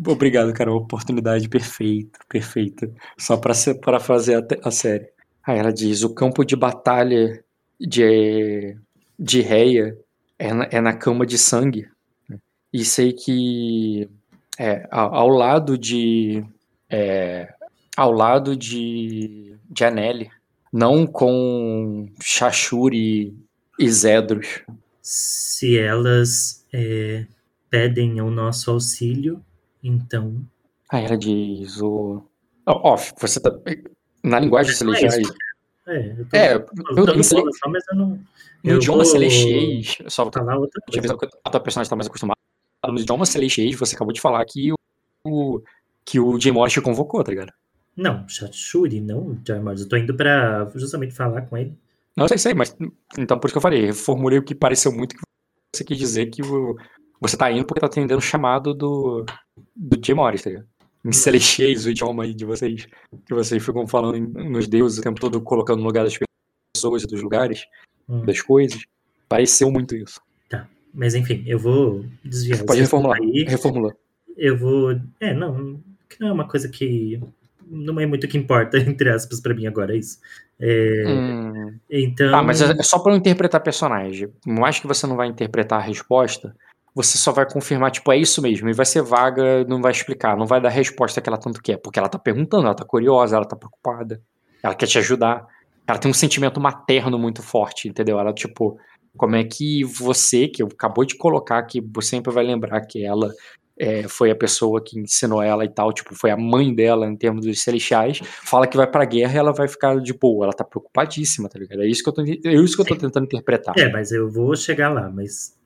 Obrigado, 0.07 0.53
cara. 0.53 0.71
Uma 0.71 0.81
oportunidade 0.81 1.49
perfeita, 1.49 2.19
perfeita. 2.29 2.91
Só 3.19 3.37
pra 3.37 4.01
fazer 4.01 4.37
a, 4.37 4.69
a 4.69 4.71
série. 4.71 5.09
Aí 5.47 5.59
ela 5.59 5.73
diz: 5.73 6.03
o 6.03 6.15
campo 6.15 6.45
de 6.45 6.57
batalha 6.57 7.45
de, 7.79 8.77
de 9.19 9.41
Reia 9.41 9.97
é 10.39 10.53
na, 10.53 10.69
é 10.71 10.81
na 10.81 10.95
cama 10.95 11.27
de 11.27 11.39
sangue. 11.39 11.89
E 12.73 12.85
sei 12.85 13.13
que 13.13 14.09
é, 14.59 14.89
ao, 14.91 15.15
ao 15.15 15.29
lado 15.29 15.77
de. 15.77 16.43
é, 16.91 17.53
ao 17.97 18.11
lado 18.11 18.57
de, 18.57 19.55
de 19.71 19.85
Anelli. 19.85 20.31
Não 20.77 21.07
com 21.07 22.09
Shashuri 22.21 23.33
e 23.79 23.89
Zedros. 23.89 24.65
Se 25.01 25.79
elas 25.79 26.67
é, 26.73 27.27
pedem 27.71 28.21
o 28.21 28.29
nosso 28.29 28.73
auxílio, 28.73 29.41
então. 29.85 30.45
Aí 30.91 31.05
ela 31.05 31.17
diz: 31.17 31.81
o. 31.81 32.25
Ó, 32.67 32.97
você 33.21 33.39
tá. 33.39 33.57
Na 34.21 34.41
linguagem 34.41 34.73
é 34.73 34.75
celestiais. 34.75 35.29
É, 35.87 36.11
eu 36.19 36.25
tô, 36.29 36.37
É, 36.37 36.55
eu 36.55 36.67
tô 37.07 37.13
eu- 37.13 37.23
só, 37.23 37.69
mas 37.69 37.85
eu 37.93 37.97
não. 37.97 38.21
No 38.65 38.75
idioma 38.75 39.05
vou 39.05 39.13
celestiais, 39.13 39.99
só 40.09 40.29
falar 40.33 40.57
outra 40.57 40.83
coisa. 40.91 41.17
a 41.45 41.51
tua 41.51 41.61
personagem 41.61 41.89
tá 41.89 41.95
mais 41.95 42.09
acostumada. 42.09 42.41
No 42.89 42.99
idioma 42.99 43.27
celestiais, 43.27 43.77
você 43.77 43.95
acabou 43.95 44.13
de 44.13 44.21
falar 44.21 44.45
que 44.45 44.73
o, 45.25 45.63
que 46.05 46.19
o 46.19 46.41
Jay 46.41 46.51
Morris 46.51 46.73
te 46.73 46.81
convocou, 46.81 47.23
tá 47.23 47.31
ligado? 47.31 47.53
Não, 47.97 48.27
Shuri, 48.29 49.01
não 49.01 49.39
Jarmors. 49.47 49.83
Eu 49.83 49.89
tô 49.89 49.97
indo 49.97 50.15
pra 50.15 50.69
justamente 50.75 51.15
falar 51.15 51.43
com 51.43 51.57
ele. 51.57 51.73
Não 52.17 52.27
sei, 52.29 52.39
sei, 52.39 52.55
mas 52.55 52.77
então 53.19 53.39
por 53.39 53.47
isso 53.49 53.55
que 53.55 53.59
eu 53.59 53.63
falei, 53.63 53.87
reformulei 53.87 54.39
o 54.39 54.43
que 54.43 54.55
pareceu 54.55 54.93
muito 54.93 55.17
que 55.17 55.23
você 55.75 55.85
quis 55.85 55.99
dizer 55.99 56.27
que 56.27 56.43
o- 56.43 56.77
você 57.21 57.37
tá 57.37 57.51
indo 57.51 57.65
porque 57.65 57.81
tá 57.81 57.87
atendendo 57.87 58.19
o 58.19 58.23
chamado 58.23 58.73
do, 58.75 59.25
do 59.75 60.05
Jay 60.05 60.15
Morris, 60.15 60.43
tá 60.43 60.51
ligado? 60.51 60.67
Em 61.05 61.13
celestiais, 61.13 61.85
o 61.87 61.91
idioma 61.91 62.23
aí 62.25 62.33
de 62.35 62.45
vocês, 62.45 62.87
que 63.27 63.35
vocês 63.35 63.65
ficam 63.65 63.87
falando 63.87 64.19
nos 64.45 64.67
deuses 64.69 64.99
o 64.99 65.03
tempo 65.03 65.21
todo, 65.21 65.41
colocando 65.41 65.79
no 65.81 65.85
lugar 65.87 66.05
das 66.05 66.17
pessoas 66.77 67.03
e 67.03 67.07
dos 67.07 67.21
lugares, 67.23 67.65
Hum, 68.09 68.25
das 68.25 68.41
coisas. 68.41 68.83
Pareceu 69.29 69.71
muito 69.71 69.95
isso. 69.97 70.21
Mas 70.97 71.15
enfim, 71.17 71.43
eu 71.47 71.59
vou 71.59 72.05
desviar 72.25 72.63
Pode 72.65 72.81
reformular. 72.81 73.19
aí. 73.21 73.45
Reformula. 73.49 73.97
Eu 74.37 74.57
vou. 74.57 74.93
É, 75.19 75.35
não. 75.35 75.81
Que 76.09 76.21
não 76.21 76.29
é 76.29 76.33
uma 76.33 76.47
coisa 76.47 76.69
que. 76.69 77.21
Não 77.69 77.99
é 78.01 78.07
muito 78.07 78.29
que 78.29 78.39
importa, 78.39 78.77
entre 78.79 79.11
aspas, 79.11 79.41
pra 79.41 79.55
mim 79.55 79.67
agora, 79.67 79.95
é 79.95 79.99
isso. 79.99 80.19
É, 80.61 81.05
Hum. 81.07 81.79
Então. 81.91 82.31
Tá, 82.31 82.43
mas 82.43 82.61
é 82.63 82.73
é 82.73 82.83
só 82.83 82.99
pra 82.99 83.13
eu 83.13 83.17
interpretar 83.17 83.61
personagem. 83.63 84.29
Por 84.43 84.53
mais 84.53 84.79
que 84.79 84.87
você 84.87 85.07
não 85.07 85.17
vai 85.17 85.27
interpretar 85.29 85.81
a 85.81 85.83
resposta, 85.83 86.55
você 86.95 87.19
só 87.19 87.33
vai 87.33 87.49
confirmar, 87.49 87.91
tipo, 87.91 88.13
é 88.13 88.17
isso 88.17 88.41
mesmo. 88.41 88.69
E 88.69 88.73
vai 88.73 88.87
ser 88.87 89.03
vaga, 89.03 89.65
não 89.65 89.83
vai 89.83 89.93
explicar, 89.93 90.37
não 90.37 90.47
vai 90.47 90.61
dar 90.61 90.69
a 90.69 90.73
resposta 90.73 91.21
que 91.21 91.29
ela 91.29 91.39
tanto 91.39 91.61
quer. 91.63 91.77
Porque 91.79 91.99
ela 91.99 92.09
tá 92.09 92.19
perguntando, 92.19 92.67
ela 92.67 92.75
tá 92.75 92.85
curiosa, 92.85 93.37
ela 93.37 93.45
tá 93.45 93.57
preocupada. 93.57 94.21
Ela 94.63 94.75
quer 94.75 94.87
te 94.87 94.99
ajudar. 94.99 95.47
Ela 95.87 95.99
tem 95.99 96.11
um 96.11 96.15
sentimento 96.15 96.61
materno 96.61 97.19
muito 97.19 97.43
forte, 97.43 97.89
entendeu? 97.89 98.19
Ela, 98.19 98.33
tipo, 98.33 98.79
como 99.17 99.37
é 99.37 99.45
que 99.45 99.85
você, 99.85 100.49
que 100.49 100.63
eu 100.63 100.69
acabou 100.69 101.05
de 101.05 101.17
colocar, 101.17 101.63
que 101.65 101.81
você 101.81 102.11
sempre 102.11 102.33
vai 102.33 102.45
lembrar 102.45 102.81
que 102.83 103.05
ela 103.05 103.33
é, 103.79 104.07
foi 104.09 104.31
a 104.31 104.37
pessoa 104.37 104.83
que 104.83 104.99
ensinou 104.99 105.43
ela 105.43 105.65
e 105.65 105.69
tal, 105.69 105.93
tipo, 105.93 106.15
foi 106.15 106.31
a 106.31 106.37
mãe 106.37 106.73
dela 106.75 107.07
em 107.07 107.17
termos 107.17 107.45
dos 107.45 107.61
celestiais, 107.61 108.21
fala 108.23 108.67
que 108.67 108.77
vai 108.77 108.87
pra 108.87 109.05
guerra 109.05 109.35
e 109.35 109.37
ela 109.39 109.53
vai 109.53 109.67
ficar 109.69 110.01
de 110.01 110.13
boa, 110.13 110.47
ela 110.47 110.53
tá 110.53 110.63
preocupadíssima, 110.65 111.49
tá 111.49 111.59
ligado? 111.59 111.83
É 111.83 111.87
isso 111.87 112.03
que 112.03 112.09
eu 112.09 112.13
tô, 112.13 112.23
é 112.23 112.55
isso 112.55 112.77
que 112.77 112.83
eu 112.83 112.87
tô 112.87 112.97
tentando 112.97 113.25
interpretar. 113.25 113.77
É, 113.79 113.89
mas 113.91 114.13
eu 114.13 114.31
vou 114.31 114.55
chegar 114.55 114.91
lá, 114.91 115.11
mas 115.11 115.57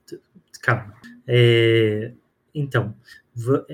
calma. 0.61 0.93
É, 1.27 2.11
então, 2.53 2.95
va- 3.35 3.65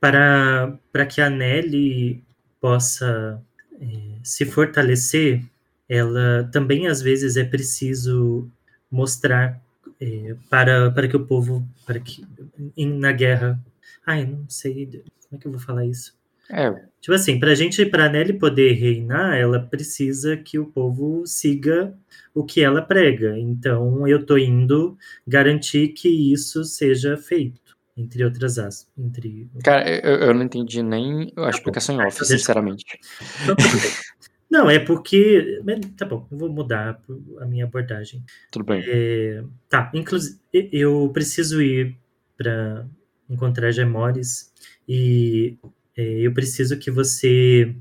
para, 0.00 0.78
para 0.92 1.06
que 1.06 1.20
a 1.20 1.28
Nelly 1.28 2.22
possa 2.60 3.42
é, 3.80 3.86
se 4.22 4.44
fortalecer, 4.44 5.42
ela 5.88 6.48
também 6.52 6.86
às 6.86 7.00
vezes 7.02 7.36
é 7.36 7.44
preciso 7.44 8.48
mostrar 8.90 9.60
é, 10.00 10.34
para, 10.48 10.90
para 10.90 11.08
que 11.08 11.16
o 11.16 11.26
povo, 11.26 11.66
para 11.86 12.00
que 12.00 12.24
em- 12.76 12.98
na 12.98 13.12
guerra, 13.12 13.60
ai, 14.06 14.24
não 14.26 14.48
sei 14.48 14.86
como 15.28 15.38
é 15.38 15.38
que 15.38 15.46
eu 15.46 15.52
vou 15.52 15.60
falar 15.60 15.86
isso. 15.86 16.18
É, 16.52 16.68
Tipo 17.00 17.14
assim, 17.14 17.38
pra 17.38 17.54
gente, 17.54 17.86
pra 17.86 18.08
Nelly 18.08 18.32
poder 18.34 18.72
reinar, 18.72 19.36
ela 19.36 19.60
precisa 19.60 20.36
que 20.36 20.58
o 20.58 20.66
povo 20.66 21.24
siga 21.24 21.94
o 22.34 22.44
que 22.44 22.60
ela 22.62 22.82
prega. 22.82 23.38
Então, 23.38 24.06
eu 24.06 24.26
tô 24.26 24.36
indo 24.36 24.98
garantir 25.26 25.88
que 25.88 26.08
isso 26.08 26.64
seja 26.64 27.16
feito, 27.16 27.60
entre 27.96 28.24
outras 28.24 28.58
aspas. 28.58 28.88
Entre... 28.98 29.48
cara, 29.62 29.88
eu, 29.88 30.16
eu 30.16 30.34
não 30.34 30.42
entendi 30.42 30.82
nem 30.82 31.32
a 31.36 31.48
explicação 31.50 31.94
em 31.94 32.04
off, 32.06 32.24
sinceramente. 32.24 32.84
Então. 33.44 33.54
Não, 34.50 34.68
é 34.68 34.78
porque. 34.78 35.60
Tá 35.96 36.04
bom, 36.04 36.26
eu 36.30 36.36
vou 36.36 36.48
mudar 36.50 37.00
a 37.38 37.46
minha 37.46 37.64
abordagem. 37.64 38.24
Tudo 38.50 38.64
bem. 38.64 38.82
É, 38.84 39.44
tá, 39.68 39.90
inclusive, 39.94 40.38
eu 40.52 41.08
preciso 41.12 41.62
ir 41.62 41.96
para 42.36 42.86
encontrar 43.28 43.70
Gemores 43.70 44.52
e 44.88 45.56
é, 45.96 46.02
eu 46.20 46.32
preciso 46.32 46.78
que 46.78 46.90
você 46.90 47.74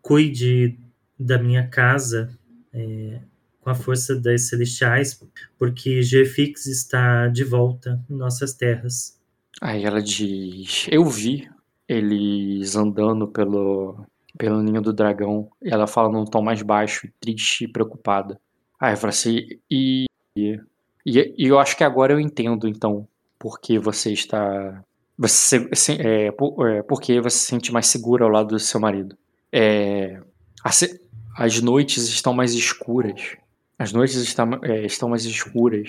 cuide 0.00 0.78
da 1.18 1.38
minha 1.38 1.68
casa 1.68 2.30
é, 2.72 3.20
com 3.60 3.70
a 3.70 3.74
força 3.74 4.18
das 4.18 4.48
celestiais, 4.48 5.20
porque 5.58 6.02
Jefix 6.02 6.66
está 6.66 7.28
de 7.28 7.44
volta 7.44 8.02
em 8.08 8.14
nossas 8.14 8.54
terras. 8.54 9.20
Aí 9.60 9.84
ela 9.84 10.02
diz: 10.02 10.86
Eu 10.90 11.04
vi 11.04 11.48
eles 11.86 12.74
andando 12.76 13.28
pelo, 13.28 14.06
pelo 14.42 14.60
ninho 14.60 14.82
do 14.82 14.92
dragão. 14.92 15.48
Ela 15.62 15.86
fala 15.86 16.10
num 16.10 16.24
tom 16.24 16.42
mais 16.42 16.60
baixo, 16.62 17.08
triste 17.20 17.62
e 17.62 17.68
preocupada. 17.68 18.40
Aí 18.80 18.92
eu 18.92 18.96
falo 18.96 19.10
assim: 19.10 19.46
e, 19.70 20.06
e, 20.36 20.58
e 21.06 21.46
eu 21.46 21.60
acho 21.60 21.76
que 21.76 21.84
agora 21.84 22.12
eu 22.12 22.18
entendo, 22.18 22.66
então, 22.66 23.06
por 23.38 23.60
que 23.60 23.78
você 23.78 24.12
está. 24.12 24.82
Você, 25.16 25.68
é, 26.00 26.32
por, 26.32 26.68
é, 26.68 26.82
porque 26.82 27.20
você 27.20 27.38
se 27.38 27.44
sente 27.44 27.72
mais 27.72 27.86
segura 27.86 28.24
ao 28.24 28.30
lado 28.30 28.48
do 28.48 28.58
seu 28.58 28.80
marido. 28.80 29.16
É, 29.52 30.20
a 30.64 30.72
se- 30.72 31.00
as 31.36 31.60
noites 31.60 32.08
estão 32.08 32.34
mais 32.34 32.52
escuras. 32.52 33.36
As 33.78 33.92
noites 33.92 34.16
estão, 34.16 34.58
é, 34.64 34.84
estão 34.84 35.08
mais 35.08 35.24
escuras. 35.24 35.88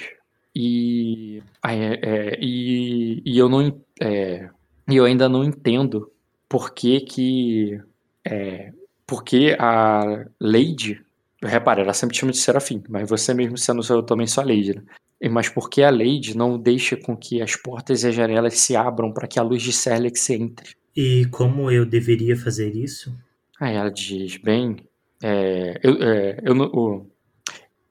E, 0.55 1.41
é, 1.65 2.37
e, 2.39 3.19
e 3.25 3.35
eu 3.35 3.49
não 3.49 3.81
é, 3.99 4.47
e 4.87 4.95
eu 4.95 5.05
ainda 5.05 5.27
não 5.27 5.43
entendo 5.43 6.11
por 6.47 6.71
que 6.71 6.99
que 7.01 7.81
é, 8.25 8.71
por 9.05 9.23
que 9.23 9.55
a 9.59 10.25
Lady 10.39 11.01
repara, 11.41 11.81
ela 11.81 11.93
sempre 11.93 12.15
chama 12.15 12.31
de 12.31 12.37
Serafim, 12.37 12.81
mas 12.87 13.09
você 13.09 13.33
mesmo 13.33 13.57
sendo 13.57 13.81
eu 13.89 14.01
também 14.03 14.27
só 14.27 14.41
Lady, 14.41 14.75
né? 14.75 14.83
Mas 15.29 15.47
por 15.47 15.69
que 15.69 15.81
a 15.83 15.89
Lady 15.89 16.35
não 16.35 16.57
deixa 16.57 16.97
com 16.97 17.15
que 17.15 17.41
as 17.41 17.55
portas 17.55 18.03
e 18.03 18.07
as 18.07 18.15
janelas 18.15 18.57
se 18.59 18.75
abram 18.75 19.11
para 19.11 19.27
que 19.27 19.39
a 19.39 19.43
luz 19.43 19.61
de 19.61 19.71
Serlex 19.71 20.29
entre? 20.29 20.75
E 20.95 21.25
como 21.31 21.71
eu 21.71 21.85
deveria 21.85 22.35
fazer 22.35 22.75
isso? 22.75 23.13
Aí 23.59 23.75
ela 23.75 23.89
diz, 23.89 24.35
bem, 24.37 24.77
é, 25.21 25.79
eu, 25.81 25.93
é, 26.03 26.39
eu 26.43 26.53
não- 26.53 26.65
o- 26.67 27.07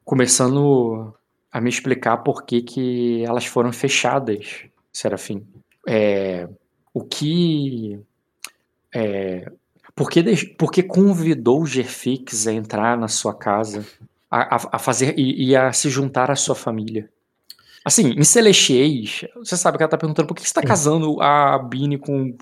começando 0.04 1.14
a 1.50 1.60
me 1.60 1.70
explicar 1.70 2.18
por 2.18 2.44
que, 2.44 2.60
que 2.62 3.24
elas 3.24 3.46
foram 3.46 3.72
fechadas, 3.72 4.64
Serafim. 4.92 5.46
É, 5.88 6.48
o 6.92 7.02
que. 7.04 7.98
é, 8.94 9.50
Por 10.02 10.10
que, 10.10 10.20
deix- 10.22 10.44
por 10.44 10.72
que 10.72 10.82
convidou 10.82 11.62
o 11.62 11.66
Gerfix 11.66 12.46
a 12.48 12.52
entrar 12.52 12.98
na 12.98 13.06
sua 13.06 13.32
casa, 13.32 13.86
a, 14.28 14.56
a- 14.56 14.68
a 14.72 14.78
fazer 14.80 15.14
e, 15.16 15.50
e 15.50 15.54
a 15.56 15.72
se 15.72 15.88
juntar 15.88 16.28
à 16.28 16.34
sua 16.34 16.56
família? 16.56 17.08
Assim, 17.84 18.10
em 18.10 18.24
Celestiais, 18.24 19.24
você 19.36 19.56
sabe 19.56 19.76
que 19.76 19.82
ela 19.84 19.90
tá 19.90 19.96
perguntando 19.98 20.26
por 20.26 20.34
que 20.34 20.42
você 20.46 20.52
tá 20.54 20.60
Sim. 20.60 20.66
casando 20.66 21.20
a 21.22 21.56
Bini 21.58 21.98
com. 21.98 22.36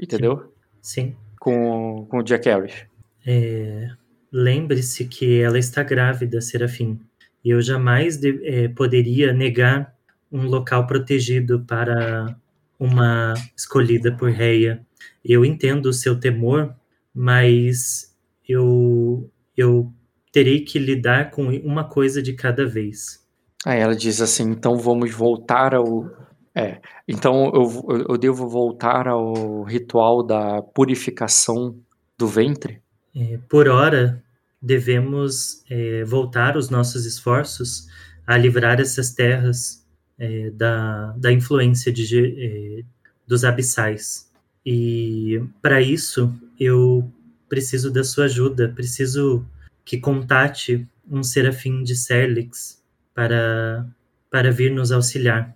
Entendeu? 0.00 0.52
Sim. 0.82 1.14
Com, 1.38 2.06
com 2.10 2.18
o 2.18 2.22
Jack 2.22 2.48
Harris. 2.48 2.84
É, 3.24 3.90
Lembre-se 4.32 5.04
que 5.04 5.40
ela 5.40 5.58
está 5.58 5.82
grávida, 5.84 6.40
Serafim. 6.40 6.98
E 7.44 7.50
eu 7.50 7.62
jamais 7.62 8.16
de- 8.16 8.40
é, 8.44 8.66
poderia 8.68 9.32
negar 9.32 9.94
um 10.32 10.46
local 10.46 10.84
protegido 10.86 11.60
para 11.60 12.36
uma 12.78 13.34
escolhida 13.56 14.10
por 14.16 14.30
Reia. 14.30 14.84
Eu 15.24 15.44
entendo 15.44 15.86
o 15.86 15.92
seu 15.92 16.18
temor, 16.18 16.74
mas 17.14 18.14
eu, 18.48 19.30
eu 19.56 19.92
terei 20.32 20.60
que 20.60 20.78
lidar 20.78 21.30
com 21.30 21.46
uma 21.48 21.84
coisa 21.84 22.20
de 22.22 22.32
cada 22.32 22.66
vez. 22.66 23.24
Aí 23.64 23.80
ela 23.80 23.94
diz 23.96 24.20
assim: 24.20 24.50
então 24.50 24.76
vamos 24.76 25.12
voltar 25.14 25.74
ao. 25.74 26.10
É, 26.54 26.80
então 27.08 27.50
eu, 27.54 28.04
eu- 28.10 28.18
devo 28.18 28.48
voltar 28.48 29.08
ao 29.08 29.62
ritual 29.64 30.22
da 30.22 30.62
purificação 30.62 31.76
do 32.16 32.26
ventre? 32.28 32.80
É, 33.16 33.38
por 33.48 33.68
hora, 33.68 34.22
devemos 34.62 35.64
é, 35.68 36.04
voltar 36.04 36.56
os 36.56 36.70
nossos 36.70 37.04
esforços 37.06 37.88
a 38.26 38.36
livrar 38.36 38.80
essas 38.80 39.10
terras 39.12 39.84
é, 40.18 40.50
da, 40.50 41.12
da 41.16 41.32
influência 41.32 41.92
de, 41.92 42.34
é, 42.38 42.84
dos 43.26 43.44
abissais. 43.44 44.30
E 44.64 45.42
para 45.60 45.80
isso, 45.82 46.32
eu 46.58 47.10
preciso 47.48 47.90
da 47.90 48.04
sua 48.04 48.24
ajuda, 48.24 48.72
preciso 48.74 49.46
que 49.84 49.98
contate 49.98 50.88
um 51.08 51.22
serafim 51.22 51.82
de 51.82 51.94
Serlix 51.94 52.82
para, 53.14 53.86
para 54.30 54.50
vir 54.50 54.72
nos 54.72 54.90
auxiliar. 54.90 55.54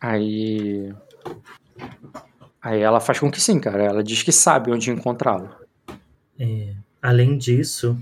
Aí. 0.00 0.92
Aí 2.60 2.80
ela 2.80 3.00
faz 3.00 3.20
com 3.20 3.30
que 3.30 3.40
sim, 3.40 3.60
cara. 3.60 3.84
Ela 3.84 4.02
diz 4.02 4.22
que 4.22 4.32
sabe 4.32 4.72
onde 4.72 4.90
encontrá-lo. 4.90 5.54
É, 6.38 6.74
além 7.00 7.38
disso, 7.38 7.98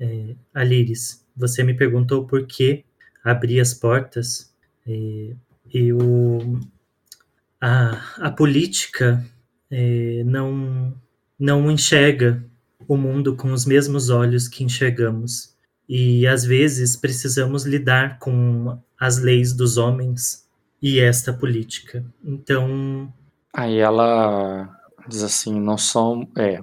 é, 0.00 0.34
Aliris, 0.52 1.24
você 1.36 1.62
me 1.62 1.74
perguntou 1.74 2.26
por 2.26 2.46
que 2.46 2.84
abrir 3.22 3.60
as 3.60 3.74
portas. 3.74 4.52
É, 4.86 5.34
e 5.72 5.92
o, 5.92 6.58
a, 7.60 8.26
a 8.26 8.30
política 8.30 9.24
é, 9.70 10.22
não, 10.24 10.94
não 11.38 11.70
enxerga 11.70 12.44
o 12.86 12.96
mundo 12.96 13.36
com 13.36 13.52
os 13.52 13.64
mesmos 13.64 14.10
olhos 14.10 14.48
que 14.48 14.64
enxergamos. 14.64 15.54
E 15.88 16.26
às 16.26 16.44
vezes 16.44 16.96
precisamos 16.96 17.64
lidar 17.64 18.18
com 18.18 18.78
as 18.98 19.18
leis 19.18 19.52
dos 19.52 19.76
homens 19.76 20.46
e 20.82 21.00
esta 21.00 21.32
política. 21.32 22.04
Então, 22.24 23.12
Aí 23.52 23.78
ela 23.78 24.68
diz 25.08 25.22
assim: 25.22 25.58
não 25.58 25.78
são. 25.78 26.28
É. 26.36 26.62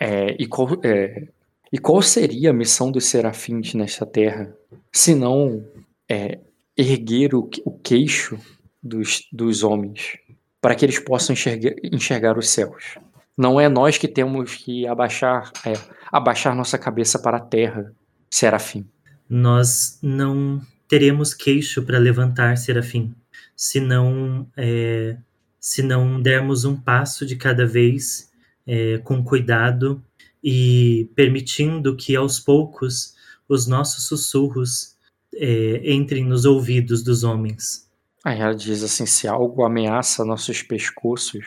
é, 0.00 0.36
e, 0.38 0.46
qual, 0.46 0.68
é, 0.82 1.28
e 1.72 1.78
qual 1.78 2.02
seria 2.02 2.50
a 2.50 2.54
missão 2.54 2.90
dos 2.90 3.04
serafins 3.04 3.74
nesta 3.74 4.06
terra? 4.06 4.52
Se 4.90 5.14
não 5.14 5.64
é, 6.08 6.40
erguer 6.76 7.34
o, 7.34 7.48
o 7.64 7.78
queixo 7.78 8.38
dos, 8.82 9.28
dos 9.32 9.62
homens, 9.62 10.18
para 10.60 10.74
que 10.74 10.84
eles 10.84 10.98
possam 10.98 11.34
enxergar, 11.34 11.74
enxergar 11.84 12.38
os 12.38 12.48
céus. 12.48 12.98
Não 13.36 13.60
é 13.60 13.68
nós 13.68 13.96
que 13.98 14.08
temos 14.08 14.56
que 14.56 14.86
abaixar, 14.86 15.50
é, 15.64 15.72
abaixar 16.10 16.54
nossa 16.54 16.78
cabeça 16.78 17.18
para 17.18 17.38
a 17.38 17.40
terra, 17.40 17.92
serafim. 18.30 18.86
nós 19.28 19.98
não 20.02 20.60
teremos 20.92 21.32
queixo 21.32 21.82
para 21.84 21.98
levantar, 21.98 22.54
Serafim, 22.58 23.14
se 23.56 23.80
não, 23.80 24.46
é, 24.54 25.16
se 25.58 25.82
não 25.82 26.20
dermos 26.20 26.66
um 26.66 26.76
passo 26.76 27.24
de 27.24 27.34
cada 27.34 27.64
vez 27.64 28.30
é, 28.66 28.98
com 28.98 29.24
cuidado 29.24 30.04
e 30.44 31.08
permitindo 31.14 31.96
que 31.96 32.14
aos 32.14 32.38
poucos 32.38 33.14
os 33.48 33.66
nossos 33.66 34.06
sussurros 34.06 34.94
é, 35.34 35.80
entrem 35.94 36.26
nos 36.26 36.44
ouvidos 36.44 37.02
dos 37.02 37.24
homens. 37.24 37.88
Aí 38.22 38.38
ela 38.38 38.54
diz 38.54 38.82
assim: 38.82 39.06
se 39.06 39.26
algo 39.26 39.64
ameaça 39.64 40.26
nossos 40.26 40.60
pescoços, 40.60 41.42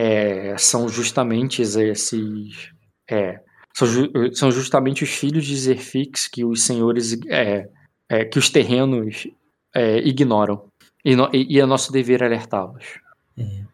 é, 0.00 0.56
são 0.58 0.88
justamente 0.88 1.60
esses. 1.62 2.70
É, 3.10 3.40
são, 3.74 3.86
ju- 3.86 4.12
são 4.34 4.50
justamente 4.52 5.02
os 5.02 5.10
filhos 5.10 5.44
de 5.44 5.56
Zerfix 5.56 6.28
que 6.28 6.44
os 6.44 6.62
senhores. 6.62 7.18
É, 7.28 7.68
é, 8.08 8.24
que 8.24 8.38
os 8.38 8.48
terrenos 8.48 9.26
é, 9.74 9.98
ignoram. 9.98 10.64
E, 11.04 11.16
no- 11.16 11.28
e- 11.32 11.46
e 11.56 11.60
é 11.60 11.66
nosso 11.66 11.90
dever 11.92 12.22
alertá-los. 12.22 12.84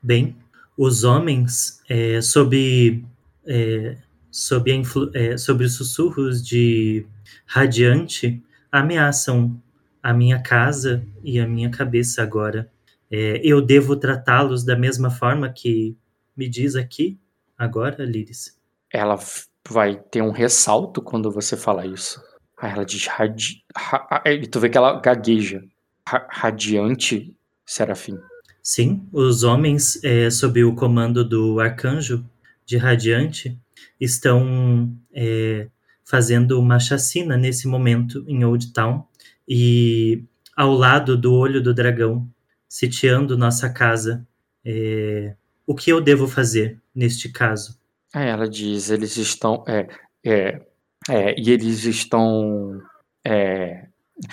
Bem, 0.02 0.34
os 0.76 1.04
homens, 1.04 1.80
sob, 2.22 3.04
sob, 4.30 4.70
a 5.38 5.64
os 5.64 5.74
sussurros 5.74 6.42
de 6.46 7.06
Radiante, 7.46 8.42
ameaçam 8.72 9.56
a 10.02 10.12
minha 10.12 10.38
casa 10.42 11.02
e 11.22 11.38
a 11.40 11.46
minha 11.46 11.70
cabeça 11.70 12.22
agora. 12.22 12.68
É, 13.10 13.40
eu 13.44 13.60
devo 13.62 13.94
tratá-los 13.96 14.64
da 14.64 14.76
mesma 14.76 15.10
forma 15.10 15.48
que 15.48 15.96
me 16.36 16.48
diz 16.48 16.76
aqui, 16.76 17.18
agora, 17.56 18.04
Liris? 18.04 18.58
Ela 18.90 19.18
vai 19.68 19.96
ter 19.96 20.22
um 20.22 20.30
ressalto 20.30 21.00
quando 21.00 21.30
você 21.30 21.56
fala 21.56 21.86
isso. 21.86 22.22
Aí 22.58 22.72
ela 22.72 22.84
diz: 22.84 23.06
radi, 23.06 23.64
tu 24.50 24.60
vê 24.60 24.68
que 24.68 24.78
ela 24.78 25.00
gagueja. 25.00 25.62
Ra- 26.06 26.26
radiante, 26.30 27.36
Serafim. 27.64 28.18
Sim, 28.62 29.06
os 29.12 29.42
homens, 29.42 30.02
é, 30.02 30.30
sob 30.30 30.64
o 30.64 30.74
comando 30.74 31.22
do 31.22 31.60
arcanjo 31.60 32.24
de 32.64 32.78
Radiante, 32.78 33.58
estão 34.00 34.90
é, 35.12 35.68
fazendo 36.02 36.58
uma 36.58 36.78
chacina 36.78 37.36
nesse 37.36 37.68
momento 37.68 38.24
em 38.26 38.42
Old 38.42 38.72
Town 38.72 39.06
e 39.46 40.24
ao 40.56 40.72
lado 40.72 41.16
do 41.16 41.34
olho 41.34 41.62
do 41.62 41.74
dragão, 41.74 42.26
sitiando 42.66 43.36
nossa 43.36 43.68
casa. 43.68 44.26
É, 44.64 45.36
o 45.66 45.74
que 45.74 45.90
eu 45.90 46.00
devo 46.00 46.26
fazer 46.26 46.80
neste 46.94 47.28
caso? 47.28 47.78
Aí 48.12 48.28
ela 48.28 48.48
diz, 48.48 48.90
eles 48.90 49.16
estão. 49.16 49.64
É, 49.66 49.88
é, 50.24 50.60
é, 51.08 51.40
e 51.40 51.50
eles 51.50 51.84
estão. 51.84 52.80
é, 53.24 53.86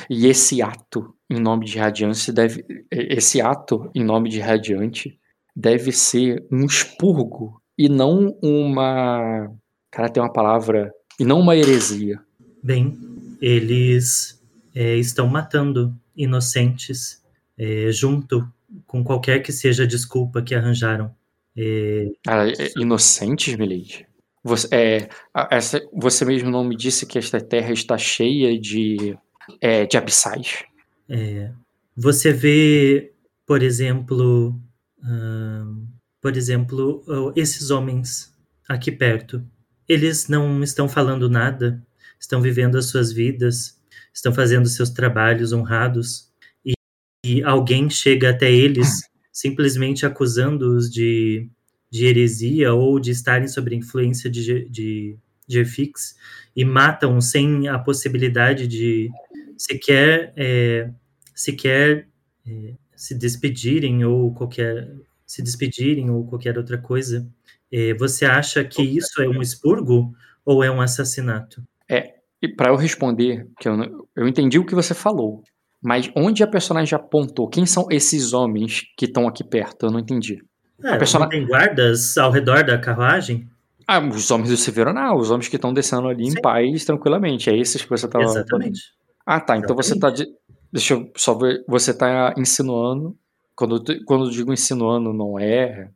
e 0.09 0.27
esse 0.27 0.61
ato 0.61 1.13
em 1.29 1.39
nome 1.39 1.65
de 1.65 1.79
Radiante 1.79 2.31
deve. 2.31 2.65
Esse 2.91 3.41
ato 3.41 3.89
em 3.95 4.03
nome 4.03 4.29
de 4.29 4.39
Radiante 4.39 5.17
deve 5.55 5.91
ser 5.91 6.45
um 6.51 6.65
expurgo 6.65 7.61
e 7.77 7.89
não 7.89 8.37
uma. 8.41 9.51
Cara, 9.89 10.09
tem 10.09 10.21
uma 10.21 10.31
palavra. 10.31 10.93
E 11.19 11.25
não 11.25 11.39
uma 11.39 11.55
heresia. 11.55 12.19
Bem, 12.63 12.97
eles 13.41 14.41
é, 14.73 14.95
estão 14.95 15.27
matando 15.27 15.95
inocentes 16.15 17.21
é, 17.57 17.91
junto 17.91 18.47
com 18.87 19.03
qualquer 19.03 19.39
que 19.39 19.51
seja 19.51 19.83
a 19.83 19.87
desculpa 19.87 20.41
que 20.41 20.55
arranjaram. 20.55 21.13
É, 21.57 22.07
Ah, 22.27 22.47
é, 22.47 22.71
inocentes, 22.77 23.55
Milady? 23.55 24.07
Você, 24.43 24.67
é, 24.71 25.09
essa, 25.51 25.79
você 25.93 26.25
mesmo 26.25 26.49
não 26.49 26.63
me 26.63 26.75
disse 26.75 27.05
que 27.05 27.19
esta 27.19 27.39
terra 27.39 27.71
está 27.71 27.97
cheia 27.97 28.59
de, 28.59 29.17
é, 29.59 29.85
de 29.85 29.97
abissais? 29.97 30.63
É, 31.07 31.51
você 31.95 32.33
vê, 32.33 33.11
por 33.45 33.61
exemplo, 33.61 34.59
ahn, 35.03 35.85
por 36.21 36.35
exemplo, 36.37 37.03
esses 37.35 37.69
homens 37.69 38.33
aqui 38.67 38.91
perto. 38.91 39.43
Eles 39.87 40.27
não 40.27 40.63
estão 40.63 40.87
falando 40.87 41.29
nada, 41.29 41.81
estão 42.19 42.41
vivendo 42.41 42.77
as 42.77 42.85
suas 42.85 43.11
vidas, 43.11 43.79
estão 44.13 44.33
fazendo 44.33 44.67
seus 44.67 44.89
trabalhos 44.89 45.51
honrados, 45.51 46.29
e, 46.65 46.73
e 47.25 47.43
alguém 47.43 47.89
chega 47.89 48.29
até 48.29 48.51
eles 48.51 49.10
simplesmente 49.31 50.05
acusando-os 50.05 50.89
de, 50.89 51.49
de 51.89 52.05
heresia 52.05 52.73
ou 52.73 52.99
de 52.99 53.11
estarem 53.11 53.47
sob 53.47 53.73
a 53.73 53.77
influência 53.77 54.29
de, 54.29 54.67
de 54.69 55.17
Jefix 55.47 56.15
e 56.55 56.65
matam 56.65 57.19
sem 57.21 57.67
a 57.67 57.79
possibilidade 57.79 58.67
de 58.67 59.09
sequer 59.57 60.33
é, 60.35 60.89
sequer 61.35 62.07
é, 62.45 62.73
se 62.95 63.15
despedirem 63.15 64.03
ou 64.03 64.33
qualquer 64.33 64.91
se 65.25 65.41
despedirem 65.41 66.09
ou 66.09 66.25
qualquer 66.27 66.57
outra 66.57 66.77
coisa. 66.77 67.25
É, 67.71 67.93
você 67.93 68.25
acha 68.25 68.63
que 68.65 68.81
isso 68.81 69.21
é 69.21 69.29
um 69.29 69.41
expurgo 69.41 70.13
ou 70.43 70.63
é 70.63 70.69
um 70.69 70.81
assassinato? 70.81 71.63
E 72.41 72.47
para 72.47 72.69
eu 72.69 72.75
responder, 72.75 73.47
que 73.59 73.69
eu, 73.69 74.07
eu 74.15 74.27
entendi 74.27 74.57
o 74.57 74.65
que 74.65 74.73
você 74.73 74.95
falou, 74.95 75.43
mas 75.81 76.09
onde 76.15 76.43
a 76.43 76.47
personagem 76.47 76.95
apontou? 76.95 77.47
Quem 77.49 77.65
são 77.65 77.87
esses 77.89 78.33
homens 78.33 78.83
que 78.97 79.05
estão 79.05 79.27
aqui 79.27 79.43
perto? 79.43 79.85
Eu 79.87 79.91
não 79.91 79.99
entendi. 79.99 80.43
Ah, 80.83 80.97
persona- 80.97 81.25
não 81.25 81.29
tem 81.29 81.45
guardas 81.45 82.17
ao 82.17 82.31
redor 82.31 82.63
da 82.63 82.77
carruagem? 82.77 83.47
Ah, 83.87 83.99
os 83.99 84.29
homens 84.31 84.49
do 84.49 84.57
Severo 84.57 84.93
não, 84.93 85.17
os 85.17 85.29
homens 85.31 85.47
que 85.47 85.55
estão 85.55 85.73
descendo 85.73 86.07
ali 86.07 86.23
em 86.23 86.31
Sim. 86.31 86.41
paz, 86.41 86.85
tranquilamente. 86.85 87.49
É 87.49 87.57
esses 87.57 87.81
que 87.81 87.89
você 87.89 88.07
tava. 88.07 88.23
Exatamente. 88.23 88.79
Ah, 89.25 89.39
tá. 89.39 89.57
Então 89.57 89.75
você 89.75 89.97
tá. 89.99 90.09
de- 90.09 90.27
Deixa 90.71 90.93
eu 90.93 91.11
só 91.17 91.33
ver. 91.33 91.63
Você 91.67 91.93
tá 91.93 92.33
insinuando. 92.37 93.15
Quando, 93.53 93.83
quando 94.05 94.25
eu 94.25 94.31
digo 94.31 94.53
insinuando, 94.53 95.11
não 95.13 95.37
é. 95.37 95.89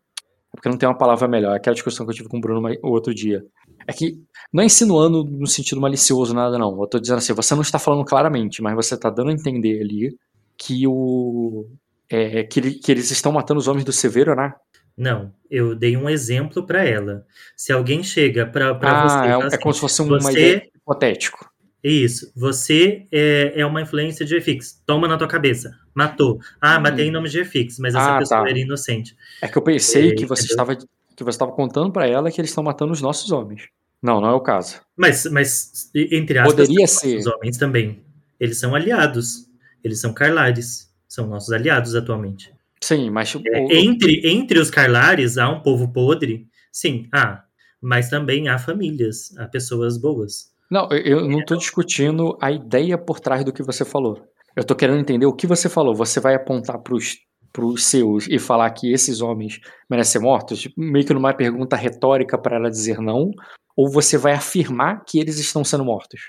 Porque 0.55 0.69
não 0.69 0.77
tem 0.77 0.87
uma 0.87 0.97
palavra 0.97 1.27
melhor. 1.27 1.53
É 1.53 1.57
aquela 1.57 1.73
discussão 1.73 2.05
que 2.05 2.11
eu 2.11 2.15
tive 2.15 2.29
com 2.29 2.37
o 2.37 2.41
Bruno 2.41 2.67
o 2.81 2.89
outro 2.89 3.13
dia. 3.13 3.45
É 3.87 3.93
que 3.93 4.17
não 4.51 4.63
é 4.63 4.65
insinuando 4.65 5.23
no 5.23 5.45
sentido 5.47 5.79
malicioso, 5.81 6.33
nada, 6.33 6.57
não. 6.57 6.79
Eu 6.81 6.87
tô 6.87 6.99
dizendo 6.99 7.17
assim, 7.17 7.33
você 7.33 7.53
não 7.53 7.61
está 7.61 7.77
falando 7.77 8.03
claramente, 8.05 8.61
mas 8.61 8.73
você 8.75 8.97
tá 8.97 9.09
dando 9.09 9.29
a 9.29 9.33
entender 9.33 9.81
ali 9.81 10.15
que 10.57 10.87
o. 10.87 11.67
É, 12.09 12.43
que, 12.43 12.59
ele- 12.59 12.73
que 12.75 12.91
eles 12.91 13.09
estão 13.11 13.31
matando 13.31 13.59
os 13.59 13.67
homens 13.67 13.83
do 13.83 13.91
Severo, 13.91 14.35
né? 14.35 14.53
Não, 14.97 15.31
eu 15.51 15.75
dei 15.75 15.97
um 15.97 16.09
exemplo 16.09 16.65
para 16.65 16.85
ela. 16.85 17.25
Se 17.57 17.73
alguém 17.73 18.01
chega 18.03 18.45
para 18.45 18.71
você 18.73 18.85
Ah, 19.17 19.25
e 19.25 19.27
é, 19.27 19.31
fala 19.31 19.43
é 19.43 19.47
assim, 19.47 19.59
como 19.59 19.73
se 19.73 19.79
fosse 19.81 20.01
uma 20.01 20.19
você- 20.21 20.31
ideia 20.31 20.69
hipotético. 20.75 21.49
Isso, 21.87 22.31
você 22.35 23.05
é, 23.11 23.53
é 23.55 23.65
uma 23.65 23.81
influência 23.81 24.25
de 24.25 24.39
GFX. 24.39 24.81
Toma 24.87 25.07
na 25.07 25.17
tua 25.17 25.27
cabeça. 25.27 25.71
Matou. 25.93 26.39
Ah, 26.59 26.79
matei 26.79 27.07
em 27.07 27.11
nome 27.11 27.29
de 27.29 27.43
GFX, 27.43 27.77
mas 27.79 27.93
essa 27.93 28.15
Ah, 28.15 28.19
pessoa 28.19 28.43
tá. 28.43 28.49
era 28.49 28.57
inocente. 28.59 29.15
É 29.41 29.47
que 29.47 29.55
eu 29.57 29.61
pensei 29.61 30.09
É, 30.11 30.15
que 30.15 30.25
você 30.25 30.45
entendeu? 30.45 30.73
estava 30.73 30.75
que 31.15 31.23
você 31.23 31.29
estava 31.35 31.51
contando 31.51 31.91
pra 31.91 32.07
ela 32.07 32.29
que 32.31 32.41
eles 32.41 32.49
estão 32.49 32.63
matando 32.63 32.91
os 32.91 33.01
nossos 33.01 33.31
homens. 33.31 33.69
Não, 34.01 34.19
não 34.19 34.29
é 34.29 34.33
o 34.33 34.41
caso. 34.41 34.81
Mas, 34.97 35.25
mas 35.31 35.89
entre 35.95 36.39
aspas, 36.39 36.55
Poderia 36.55 36.87
ser. 36.87 37.13
nossos 37.17 37.27
homens 37.33 37.57
também. 37.57 38.03
Eles 38.39 38.57
são 38.57 38.73
aliados. 38.75 39.45
Eles 39.83 40.01
são 40.01 40.11
Carlares. 40.13 40.91
São 41.07 41.27
nossos 41.27 41.51
aliados 41.53 41.95
atualmente. 41.95 42.51
Sim, 42.81 43.09
mas 43.11 43.33
É, 43.53 43.75
entre, 43.77 44.21
entre 44.27 44.59
os 44.59 44.69
Carlares 44.69 45.37
há 45.37 45.49
um 45.49 45.61
povo 45.61 45.87
podre, 45.93 46.47
sim, 46.71 47.07
há. 47.13 47.43
Mas 47.79 48.09
também 48.09 48.49
há 48.49 48.57
famílias, 48.57 49.33
há 49.37 49.45
pessoas 49.47 49.97
boas. 49.97 50.51
Não, 50.69 50.89
eu- 50.91 51.27
não 51.27 51.39
estou 51.39 51.57
discutindo 51.57 52.37
a 52.41 52.51
ideia 52.51 52.97
por 52.97 53.19
trás 53.19 53.43
do 53.43 53.53
que 53.53 53.63
você 53.63 53.83
falou. 53.85 54.21
Eu 54.55 54.61
estou 54.61 54.75
querendo 54.75 54.99
entender 54.99 55.25
o 55.25 55.33
que 55.33 55.45
você 55.47 55.67
falou. 55.69 55.93
Você 55.95 56.19
vai 56.19 56.35
apontar 56.35 56.79
pros 56.79 57.17
pros 57.53 57.85
seus 57.85 58.27
e 58.27 58.37
falar 58.37 58.69
que 58.71 58.91
esses 58.91 59.21
homens 59.21 59.61
merecem 59.89 60.11
ser 60.11 60.19
mortos, 60.19 60.59
Tipo, 60.59 60.75
meio 60.81 61.05
que 61.05 61.13
numa 61.13 61.33
pergunta 61.33 61.77
retórica 61.77 62.37
para 62.37 62.57
ela 62.57 62.69
dizer 62.69 62.99
não, 62.99 63.31
ou 63.77 63.89
você 63.89 64.17
vai 64.17 64.33
afirmar 64.33 65.05
que 65.05 65.17
eles 65.19 65.39
estão 65.39 65.63
sendo 65.63 65.85
mortos? 65.85 66.19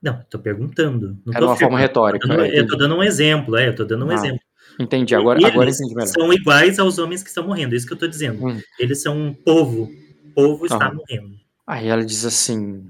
Não, 0.00 0.22
tô 0.30 0.38
perguntando. 0.38 1.18
Não 1.26 1.34
tô 1.34 1.44
uma 1.46 1.56
forma 1.56 1.76
retórica. 1.76 2.24
Eu 2.24 2.68
tô 2.68 2.76
dando- 2.76 2.94
é, 2.94 2.98
um 2.98 3.02
exemplo, 3.02 3.56
é, 3.56 3.66
eu 3.66 3.74
tô 3.74 3.84
dando 3.84 4.06
um 4.06 4.10
Ah, 4.10 4.14
exemplo. 4.14 4.38
Entendi, 4.78 5.12
agora, 5.16 5.40
Eles 5.40 5.50
agora 5.50 5.70
entendi 5.70 5.92
melhor. 5.92 6.06
são 6.06 6.32
iguais 6.32 6.78
aos 6.78 6.98
homens 6.98 7.20
que 7.24 7.30
estão 7.30 7.44
morrendo, 7.48 7.72
é 7.74 7.76
isso 7.78 7.86
que 7.88 7.92
eu 7.92 7.98
tô 7.98 8.06
dizendo. 8.06 8.46
Hum. 8.46 8.60
Eles 8.78 9.02
são 9.02 9.18
um 9.18 9.34
povo. 9.34 9.90
O 10.24 10.34
povo 10.36 10.66
está 10.66 10.86
Aham. 10.86 10.94
morrendo. 10.94 11.34
Aí 11.66 11.88
ela 11.88 12.04
diz 12.04 12.24
assim. 12.24 12.86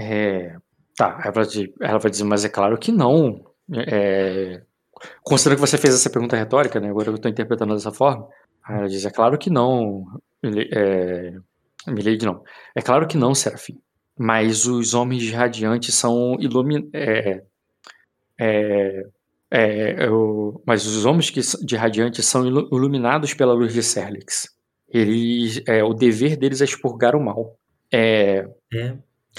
É, 0.00 0.56
tá, 0.96 1.20
ela 1.24 1.98
vai, 1.98 2.10
dizer, 2.10 2.24
mas 2.24 2.44
é 2.44 2.48
claro 2.48 2.78
que 2.78 2.90
não. 2.90 3.44
É, 3.86 4.62
considerando 5.22 5.60
que 5.62 5.68
você 5.68 5.78
fez 5.78 5.94
essa 5.94 6.10
pergunta 6.10 6.36
retórica, 6.36 6.80
né? 6.80 6.88
Agora 6.90 7.08
eu 7.10 7.14
estou 7.14 7.30
interpretando 7.30 7.74
dessa 7.74 7.92
forma. 7.92 8.26
Ela 8.68 8.88
diz, 8.88 9.04
é 9.04 9.10
claro 9.10 9.36
que 9.38 9.50
não. 9.50 10.04
É, 10.42 11.34
Milady 11.86 12.24
não. 12.24 12.42
É 12.74 12.80
claro 12.82 13.06
que 13.06 13.16
não, 13.16 13.34
Serafim. 13.34 13.78
Mas 14.18 14.66
os 14.66 14.92
homens 14.94 15.22
são 15.92 16.36
iluminados. 16.40 16.90
É, 16.94 17.42
é, 18.38 19.02
é, 19.50 20.06
eu- 20.06 20.62
mas 20.66 20.86
os 20.86 21.04
homens 21.04 21.30
que, 21.30 21.40
de 21.64 21.76
radiante 21.76 22.22
são 22.22 22.46
ilu- 22.46 22.68
iluminados 22.72 23.34
pela 23.34 23.52
luz 23.54 23.72
de 23.72 23.82
Serlix. 23.82 24.48
Eles, 24.88 25.62
é, 25.66 25.82
o 25.84 25.94
dever 25.94 26.36
deles 26.36 26.60
é 26.60 26.64
expurgar 26.64 27.14
o 27.16 27.20
mal. 27.24 27.56
É, 27.92 28.46
É, 28.72 28.96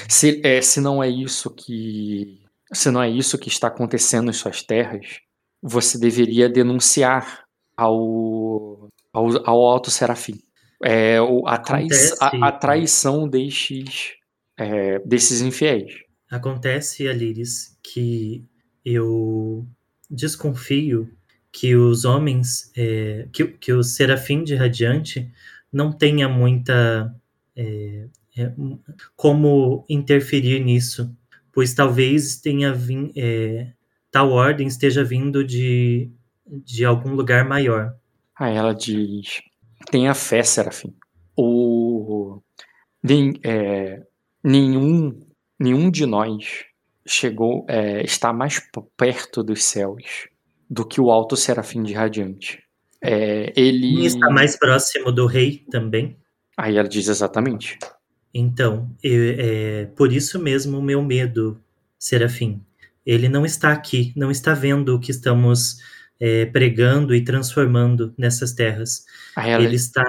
se, 0.08 0.42
é, 0.44 0.62
se 0.62 0.80
não 0.80 1.04
é 1.04 1.10
isso 1.10 1.50
que 1.50 2.42
se 2.74 2.89
não 2.89 3.04
é 3.04 3.10
isso 3.10 3.38
que 3.38 3.50
está 3.50 3.68
acontecendo 3.68 4.30
em 4.30 4.34
suas 4.34 4.64
terras, 4.64 5.20
você 5.62 5.98
deveria 6.00 6.48
denunciar 6.48 7.46
ao 7.76 8.89
ao, 9.14 9.48
ao 9.48 9.66
alto 9.66 9.92
serafim. 9.92 10.39
É, 10.84 11.22
o, 11.22 11.46
a, 11.46 11.58
trai, 11.58 11.88
a, 12.20 12.48
a 12.48 12.52
traição 12.52 13.28
destes 13.28 14.14
é, 14.58 15.00
desses 15.00 15.42
infiéis. 15.42 15.94
Acontece, 16.30 17.08
Aliris, 17.08 17.78
que 17.84 18.44
eu 18.86 19.68
desconfio 20.10 21.10
que 21.52 21.76
os 21.76 22.06
homens, 22.06 22.72
é, 22.76 23.28
que, 23.34 23.46
que 23.46 23.74
o 23.74 23.84
serafim 23.84 24.44
de 24.44 24.56
radiante 24.56 25.30
não 25.72 25.92
tenha 25.92 26.30
muita 26.30 27.14
é, 27.56 28.08
é, 28.38 28.51
como 29.15 29.86
interferir 29.89 30.59
nisso, 30.59 31.15
pois 31.51 31.73
talvez 31.73 32.38
tenha 32.38 32.73
vim, 32.73 33.11
é, 33.15 33.71
tal 34.11 34.32
ordem 34.32 34.67
esteja 34.67 35.03
vindo 35.03 35.43
de, 35.43 36.09
de 36.45 36.86
algum 36.86 37.13
lugar 37.13 37.47
maior. 37.47 37.95
Aí 38.38 38.55
ela 38.55 38.73
diz: 38.73 39.41
tenha 39.89 40.13
fé, 40.13 40.43
serafim. 40.43 40.93
O, 41.36 42.41
nem- 43.03 43.39
é, 43.43 44.01
nenhum, 44.43 45.19
nenhum 45.59 45.89
de 45.89 46.05
nós 46.05 46.65
chegou 47.05 47.65
é, 47.67 48.03
está 48.03 48.32
mais 48.32 48.61
perto 48.95 49.43
dos 49.43 49.63
céus 49.63 50.27
do 50.69 50.86
que 50.86 51.01
o 51.01 51.11
alto 51.11 51.36
serafim 51.36 51.84
de 51.84 51.93
radiante. 51.93 52.63
É, 53.01 53.51
ele 53.55 54.03
E 54.03 54.05
está 54.05 54.29
mais 54.29 54.57
próximo 54.57 55.11
do 55.11 55.25
rei 55.25 55.65
também. 55.71 56.15
Aí 56.55 56.77
ela 56.77 56.88
diz 56.88 57.07
exatamente. 57.07 57.77
Então, 58.34 58.89
eu- 59.03 59.36
é 59.38 59.86
por 59.95 60.11
isso 60.11 60.39
mesmo 60.39 60.77
o 60.79 60.84
meu 60.84 61.03
medo, 61.03 61.59
Serafim. 61.99 62.61
Ele 63.05 63.27
não 63.27 63.45
está 63.45 63.71
aqui, 63.71 64.13
não 64.15 64.29
está 64.32 64.53
vendo 64.53 64.95
o 64.95 64.99
que 64.99 65.11
estamos 65.11 65.79
é, 66.19 66.45
pregando 66.45 67.15
e 67.15 67.23
transformando 67.23 68.13
nessas 68.17 68.53
terras. 68.53 69.05
Ela, 69.36 69.63
Ele 69.63 69.75
está 69.75 70.03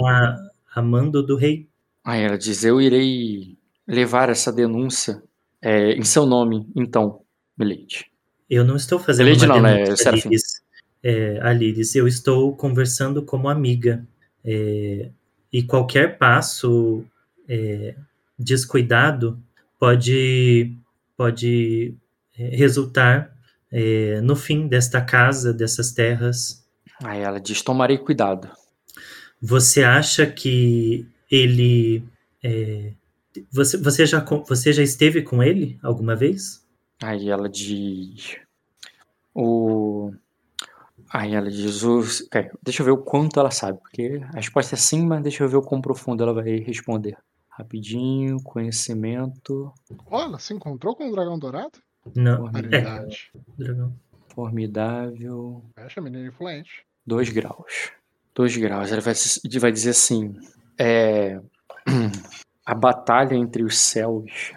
amando 0.75 1.23
do 1.23 1.37
rei. 1.37 1.67
aí 2.05 2.23
ela 2.23 2.37
diz: 2.37 2.65
Eu 2.65 2.81
irei 2.81 3.57
levar 3.89 4.29
essa 4.29 4.53
denúncia 4.53 5.23
é, 5.61 5.93
em 5.93 6.05
seu 6.05 6.27
nome, 6.27 6.67
então, 6.77 7.23
Milady. 7.57 8.05
Eu 8.49 8.63
não 8.65 8.77
estou 8.77 8.99
fazendo 8.99 9.31
Lady 9.31 9.47
uma 9.47 9.55
não, 9.55 9.63
né, 9.63 9.75
denúncia, 9.85 9.97
Serafim? 9.97 10.29
Aliris. 10.29 10.43
É, 11.03 11.39
Aliris, 11.43 11.95
eu 11.95 12.07
estou 12.07 12.55
conversando 12.55 13.23
como 13.25 13.49
amiga. 13.49 14.07
É, 14.45 15.09
e 15.53 15.63
qualquer 15.63 16.19
passo 16.19 17.05
é, 17.49 17.95
descuidado 18.43 19.43
pode, 19.79 20.77
pode 21.17 21.95
é, 22.39 22.57
resultar 22.57 23.37
é, 23.71 24.21
no 24.21 24.37
fim 24.37 24.69
desta 24.69 25.01
casa, 25.01 25.53
dessas 25.53 25.93
terras. 25.93 26.65
Aí 27.03 27.21
ela 27.21 27.41
diz: 27.41 27.63
Tomarei 27.63 27.99
cuidado. 27.99 28.49
Você 29.41 29.83
acha 29.83 30.27
que 30.27 31.07
ele. 31.31 32.05
é, 32.43 32.93
você, 33.51 33.77
você, 33.77 34.07
já, 34.07 34.21
você 34.21 34.73
já 34.73 34.83
esteve 34.83 35.23
com 35.23 35.43
ele 35.43 35.79
alguma 35.83 36.15
vez? 36.15 36.65
Aí 37.03 37.29
ela 37.29 37.49
diz. 37.49 38.37
O. 39.35 40.13
Aí 41.11 41.35
ela 41.35 41.51
diz. 41.51 41.83
O... 41.83 42.03
é, 42.33 42.51
deixa 42.63 42.83
eu 42.83 42.87
ver 42.87 42.93
o 42.93 42.99
quanto 42.99 43.41
ela 43.41 43.51
sabe, 43.51 43.79
porque 43.81 44.21
a 44.33 44.37
resposta 44.37 44.75
é 44.75 44.79
sim, 44.79 45.05
mas 45.07 45.23
deixa 45.23 45.43
eu 45.43 45.49
ver 45.49 45.57
o 45.57 45.63
quão 45.63 45.81
profundo 45.81 46.23
ela 46.23 46.35
vai 46.35 46.59
responder. 46.59 47.17
Rapidinho, 47.57 48.43
conhecimento, 48.43 49.73
Olha, 50.07 50.25
ela 50.25 50.39
se 50.39 50.55
encontrou 50.55 50.97
com 50.97 51.09
o 51.09 51.13
dragão 51.13 51.39
dourado? 51.39 51.79
Não. 52.17 52.49
É, 52.49 52.51
Raridade. 52.51 53.31
dragão. 53.59 53.95
formidável. 54.35 55.63
Fecha, 55.75 56.01
menino 56.01 56.27
influente. 56.27 56.85
2 57.07 57.29
graus. 57.31 57.93
2 58.35 58.57
graus. 58.57 58.91
Ela 58.91 59.01
vai, 59.01 59.15
vai 59.61 59.73
dizer 59.73 59.91
assim: 59.91 60.35
é, 60.79 61.41
a 62.65 62.75
batalha 62.75 63.35
entre 63.35 63.63
os 63.63 63.79
céus 63.79 64.53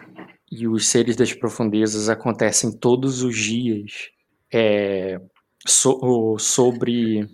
e 0.52 0.68
os 0.68 0.88
seres 0.88 1.16
das 1.16 1.34
profundezas 1.34 2.08
acontecem 2.08 2.72
todos 2.72 3.22
os 3.24 3.36
dias 3.38 4.10
é, 4.54 5.20
so- 5.68 6.38
sobre, 6.40 7.28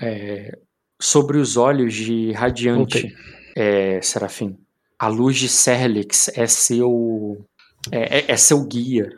é, 0.00 0.58
sobre 1.00 1.36
os 1.38 1.56
olhos 1.58 1.92
de 1.92 2.32
Radiante, 2.32 3.14
é, 3.54 4.00
Serafim. 4.00 4.56
A 5.02 5.08
luz 5.08 5.36
de 5.36 5.48
Serlix 5.48 6.28
é 6.28 6.46
seu, 6.46 7.44
é, 7.90 8.18
é- 8.20 8.30
é 8.30 8.36
seu 8.36 8.64
guia. 8.64 9.10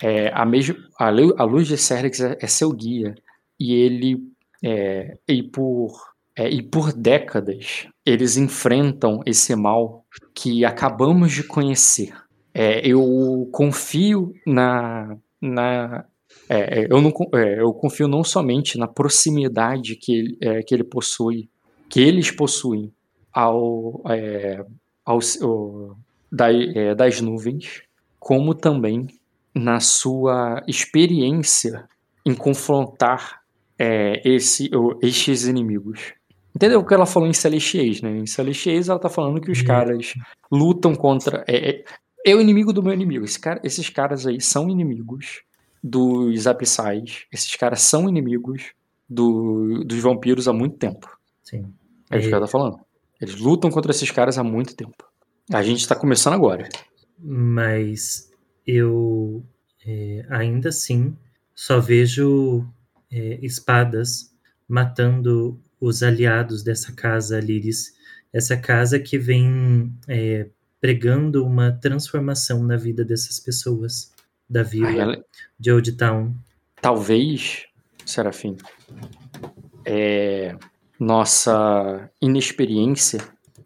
É, 0.00 0.28
a, 0.32 0.46
mesma, 0.46 0.76
a, 0.96 1.08
a 1.08 1.44
luz 1.44 1.66
de 1.66 1.76
Serlix 1.76 2.20
é, 2.20 2.38
é 2.40 2.46
seu 2.46 2.70
guia 2.70 3.12
e 3.58 3.74
ele 3.74 4.22
é, 4.62 5.18
e 5.26 5.42
por 5.42 6.00
é, 6.36 6.48
e 6.48 6.62
por 6.62 6.92
décadas 6.92 7.88
eles 8.06 8.36
enfrentam 8.36 9.20
esse 9.26 9.56
mal 9.56 10.04
que 10.32 10.64
acabamos 10.64 11.32
de 11.32 11.42
conhecer. 11.42 12.12
Eu 12.54 13.48
confio 13.50 14.32
na 14.46 15.16
na 15.42 16.04
eu 16.88 17.00
não 17.02 17.12
eu 17.58 17.72
confio 17.74 18.06
não 18.06 18.22
somente 18.22 18.78
na 18.78 18.86
proximidade 18.86 19.96
que 19.96 20.12
ele, 20.12 20.62
que 20.62 20.72
ele 20.72 20.84
possui 20.84 21.48
que 21.88 22.00
eles 22.00 22.30
possuem 22.30 22.92
ao 23.32 24.00
é, 24.08 24.64
aos, 25.04 25.36
o- 25.40 25.94
da- 26.30 26.52
é, 26.52 26.94
das 26.94 27.20
nuvens, 27.20 27.82
como 28.18 28.54
também 28.54 29.06
na 29.54 29.78
sua 29.80 30.62
experiência 30.66 31.88
em 32.26 32.34
confrontar 32.34 33.42
é, 33.78 34.22
esse, 34.28 34.70
estes 35.02 35.46
inimigos. 35.46 36.12
Entendeu 36.54 36.78
o 36.80 36.86
que 36.86 36.94
ela 36.94 37.06
falou 37.06 37.28
em 37.28 37.32
Celestiais, 37.32 38.00
né? 38.00 38.16
Em 38.18 38.26
Celestiais 38.26 38.88
ela 38.88 38.98
tá 38.98 39.08
falando 39.08 39.40
que 39.40 39.50
os 39.50 39.60
caras 39.62 40.14
lutam 40.50 40.94
contra. 40.94 41.44
É, 41.48 41.70
é, 41.70 41.84
é 42.24 42.34
o 42.34 42.40
inimigo 42.40 42.72
do 42.72 42.82
meu 42.82 42.92
inimigo. 42.92 43.24
Esse 43.24 43.38
cara- 43.40 43.60
esses 43.64 43.90
caras 43.90 44.26
aí 44.26 44.40
são 44.40 44.70
inimigos 44.70 45.42
dos 45.82 46.46
abissais. 46.46 47.24
Esses 47.32 47.54
caras 47.56 47.80
são 47.82 48.08
inimigos 48.08 48.72
do- 49.10 49.82
dos 49.84 49.98
vampiros 49.98 50.46
há 50.46 50.52
muito 50.52 50.76
tempo. 50.76 51.08
Sim. 51.42 51.66
É 52.10 52.18
isso 52.18 52.28
que 52.28 52.34
ela 52.34 52.46
tá 52.46 52.50
falando. 52.50 52.78
Eles 53.20 53.36
lutam 53.36 53.70
contra 53.70 53.90
esses 53.92 54.10
caras 54.10 54.38
há 54.38 54.44
muito 54.44 54.74
tempo. 54.74 55.04
A 55.52 55.62
gente 55.62 55.86
tá 55.86 55.94
começando 55.94 56.34
agora. 56.34 56.68
mas 57.18 58.30
eu 58.66 59.44
é, 59.86 60.24
ainda 60.30 60.70
assim 60.70 61.16
só 61.54 61.78
vejo 61.80 62.66
é, 63.12 63.38
espadas 63.42 64.32
matando 64.68 65.60
os 65.80 66.02
aliados 66.02 66.62
dessa 66.62 66.92
casa, 66.92 67.38
Liris. 67.40 67.94
Essa 68.32 68.56
casa 68.56 68.98
que 68.98 69.18
vem 69.18 69.92
é, 70.08 70.48
pregando 70.80 71.44
uma 71.46 71.70
transformação 71.72 72.62
na 72.64 72.76
vida 72.76 73.04
dessas 73.04 73.38
pessoas 73.38 74.12
da 74.48 74.62
vila 74.62 74.88
Aí 74.88 74.98
ela- 74.98 75.24
de 75.58 75.70
Old 75.72 75.92
Town. 75.92 76.34
talvez, 76.80 77.66
Serafim, 78.04 78.56
é, 79.84 80.56
nossa 80.98 82.10
inexperiência 82.20 83.20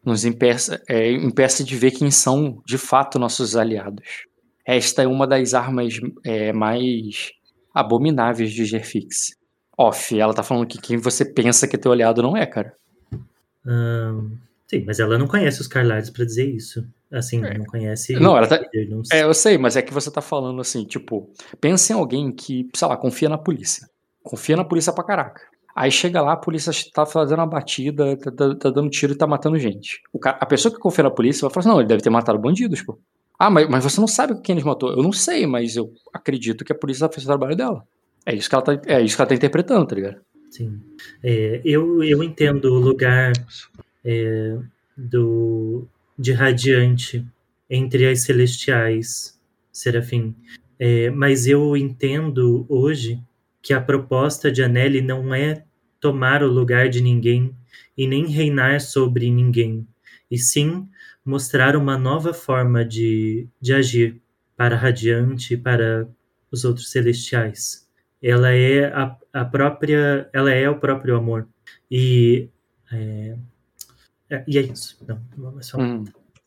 nos 0.05 0.25
impeça, 0.25 0.81
é, 0.89 1.11
impeça 1.13 1.63
de 1.63 1.77
ver 1.77 1.91
quem 1.91 2.11
são 2.11 2.63
de 2.67 2.79
fato 2.79 3.19
nossos 3.19 3.57
aliados. 3.57 4.25
Esta 4.65 5.03
é 5.03 5.07
uma 5.07 5.27
das 5.27 5.55
armas 5.55 5.95
é, 6.25 6.53
mais 6.53 7.31
abomináveis 7.75 8.53
de 8.53 8.65
Gerfix. 8.65 9.37
Off, 9.77 10.19
ela 10.19 10.35
tá 10.35 10.43
falando 10.43 10.67
que 10.67 10.79
quem 10.81 10.97
você 10.97 11.25
pensa 11.25 11.67
que 11.69 11.77
é 11.77 11.79
teu 11.79 11.93
aliado 11.93 12.23
não 12.23 12.37
é, 12.37 12.45
cara. 12.47 12.75
Ahn, 13.67 14.31
sim, 14.67 14.83
mas 14.85 14.99
ela 14.99 15.19
não 15.19 15.27
conhece 15.27 15.61
os 15.61 15.67
Carlares 15.67 16.11
pra 16.11 16.25
dizer 16.25 16.47
isso. 16.49 16.85
Assim, 17.11 17.43
É. 17.45 17.57
não 17.57 17.65
conhece. 17.65 18.13
Não, 18.15 18.37
ela 18.37 18.47
tá- 18.47 18.61
não 18.89 19.03
É, 19.13 19.23
eu 19.23 19.33
sei, 19.33 19.57
mas 19.57 19.77
é 19.77 19.83
que 19.83 19.95
você 19.95 20.11
tá 20.11 20.21
falando 20.21 20.61
assim, 20.61 20.85
tipo, 20.85 21.31
pensa 21.61 21.93
em 21.93 21.97
alguém 21.97 22.31
que, 22.31 22.69
sei 22.75 22.89
lá, 22.89 22.97
confia 22.97 23.29
na 23.29 23.39
polícia. 23.39 23.89
Confia 24.23 24.57
na 24.57 24.65
polícia 24.65 24.93
pra 24.93 25.05
caraca. 25.05 25.41
Aí 25.81 25.93
chega 25.93 26.21
lá, 26.21 26.33
a 26.33 26.37
polícia 26.37 26.73
tá 26.93 27.07
fazendo 27.07 27.39
uma 27.39 27.47
batida, 27.47 28.17
tá, 28.17 28.33
tá- 28.33 28.55
tá 28.57 28.71
dando 28.71 28.91
tiro 28.91 29.13
e 29.13 29.17
tá 29.17 29.29
matando 29.29 29.57
gente. 29.61 30.01
O 30.13 30.19
ca- 30.19 30.37
a 30.41 30.45
pessoa 30.45 30.75
que 30.75 30.81
confia 30.81 31.05
na 31.05 31.11
polícia 31.11 31.43
vai 31.43 31.51
falar 31.55 31.61
assim, 31.61 31.69
não, 31.69 31.79
ele 31.79 31.87
deve 31.89 32.03
ter 32.03 32.11
matado 32.11 32.37
bandidos, 32.37 32.83
pô. 32.83 32.99
Ah, 33.39 33.49
mas, 33.49 33.69
mas 33.69 33.85
você 33.85 34.01
não 34.01 34.09
sabe 34.09 34.41
quem 34.43 34.55
eles 34.55 34.65
matou. 34.65 34.91
Eu 34.91 35.05
não 35.05 35.13
sei, 35.13 35.47
mas 35.47 35.77
eu 35.77 35.93
acredito 36.13 36.65
que 36.65 36.73
a 36.73 36.75
polícia 36.75 37.09
fez 37.09 37.23
o 37.23 37.29
trabalho 37.29 37.55
dela. 37.55 37.85
É 38.27 38.35
isso 38.35 38.49
que 38.49 38.57
ela 38.57 38.65
tá, 38.65 38.81
é 38.87 39.01
isso 39.01 39.15
que 39.15 39.23
ela 39.23 39.29
tá 39.29 39.35
interpretando, 39.37 39.87
tá 39.87 39.95
ligado? 39.95 40.17
Sim. 40.51 40.81
É, 41.23 41.61
eu, 41.65 42.03
eu 42.03 42.25
entendo 42.25 42.75
o 42.75 42.81
lugar 42.81 43.33
é, 44.05 44.59
do, 44.97 45.87
de 46.19 46.33
Radiante 46.33 47.25
entre 47.71 48.09
as 48.09 48.23
Celestiais, 48.23 49.39
Serafim. 49.73 50.35
É, 50.77 51.09
mas 51.11 51.47
eu 51.47 51.77
entendo 51.77 52.67
hoje 52.69 53.21
que 53.63 53.73
a 53.73 53.81
proposta 53.81 54.51
de 54.51 54.61
Anneli 54.61 55.01
não 55.01 55.33
é 55.33 55.63
tomar 56.01 56.43
o 56.43 56.49
lugar 56.49 56.89
de 56.89 57.01
ninguém 57.01 57.55
e 57.97 58.07
nem 58.07 58.27
reinar 58.27 58.81
sobre 58.81 59.31
ninguém, 59.31 59.87
e 60.31 60.39
sim 60.39 60.89
mostrar 61.25 61.77
uma 61.77 61.99
nova 61.99 62.33
forma 62.33 62.85
de, 62.85 63.47
de 63.61 63.75
agir 63.75 64.21
para 64.57 64.77
Radiante 64.77 65.55
e 65.55 65.57
para 65.57 66.09
os 66.51 66.65
outros 66.65 66.91
Celestiais 66.91 67.89
ela 68.23 68.51
é 68.53 68.87
a, 68.87 69.17
a 69.33 69.45
própria, 69.45 70.29
ela 70.33 70.51
é 70.51 70.69
o 70.69 70.79
próprio 70.79 71.17
amor. 71.17 71.49
E 71.91 72.49
é, 72.93 73.37
é- 74.31 74.45
e 74.47 74.59
é 74.59 74.63
isso. 74.63 74.99
Não, 75.07 75.21
não 75.37 75.63
falar. 75.63 75.85
Hum. 75.85 76.05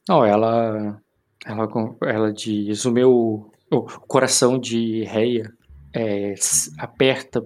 Não, 0.08 0.26
ela, 0.26 1.02
ela, 1.46 1.70
ela 2.04 2.34
diz: 2.34 2.86
o 2.86 2.92
meu 2.92 3.52
o 3.72 3.82
coração 3.84 4.60
de 4.60 5.04
Reia 5.06 5.54
é, 5.94 6.36
aperta, 6.78 7.42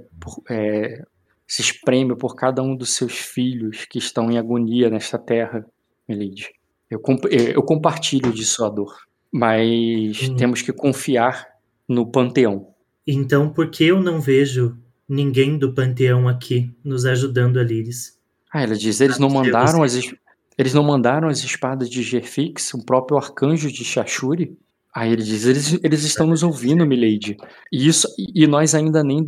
é, 0.50 1.06
se 1.48 1.62
espreme 1.62 2.16
por 2.16 2.36
cada 2.36 2.62
um 2.62 2.76
dos 2.76 2.92
seus 2.94 3.14
filhos 3.14 3.86
que 3.86 3.98
estão 4.00 4.32
em 4.32 4.38
agonia 4.38 4.90
nesta 4.90 5.18
terra, 5.18 5.66
Melide. 6.08 6.50
Eu, 6.90 7.00
comp- 7.00 7.26
eu 7.32 7.62
compartilho 7.64 8.32
de 8.32 8.46
sua 8.46 8.70
dor, 8.70 8.94
mas 9.32 10.30
Hum. 10.30 10.36
temos 10.36 10.62
que 10.62 10.72
confiar 10.74 11.48
no 11.88 12.06
panteão. 12.10 12.74
Então, 13.08 13.50
por 13.50 13.70
que 13.70 13.84
eu 13.86 14.02
não 14.02 14.20
vejo 14.20 14.78
ninguém 15.08 15.58
do 15.58 15.74
panteão 15.74 16.28
aqui 16.28 16.72
nos 16.84 17.06
ajudando 17.06 17.60
a 17.60 17.64
Liris? 17.64 18.18
Ah, 18.52 18.64
ela 18.64 18.76
diz: 18.76 19.00
eles 19.02 19.20
não 19.20 19.28
Não 19.28 19.36
mandaram 19.36 19.84
as 19.84 19.94
es- 19.94 20.16
eles 20.58 20.74
não 20.74 20.84
mandaram 20.84 21.28
as 21.28 21.40
espadas 21.44 21.90
de 21.90 22.02
Gerfix, 22.02 22.74
o 22.74 22.84
próprio 22.86 23.18
arcanjo 23.18 23.70
de 23.72 23.84
Shashuri? 23.84 24.58
Aí 24.96 25.12
ele 25.12 25.24
diz: 25.24 25.46
eles, 25.46 25.78
eles 25.84 26.04
estão 26.04 26.26
nos 26.26 26.42
ouvindo, 26.42 26.86
Milady. 26.86 27.36
E 27.72 27.86
isso 27.88 28.08
e 28.18 28.48
nós 28.48 28.74
ainda 28.74 29.04
nem 29.04 29.24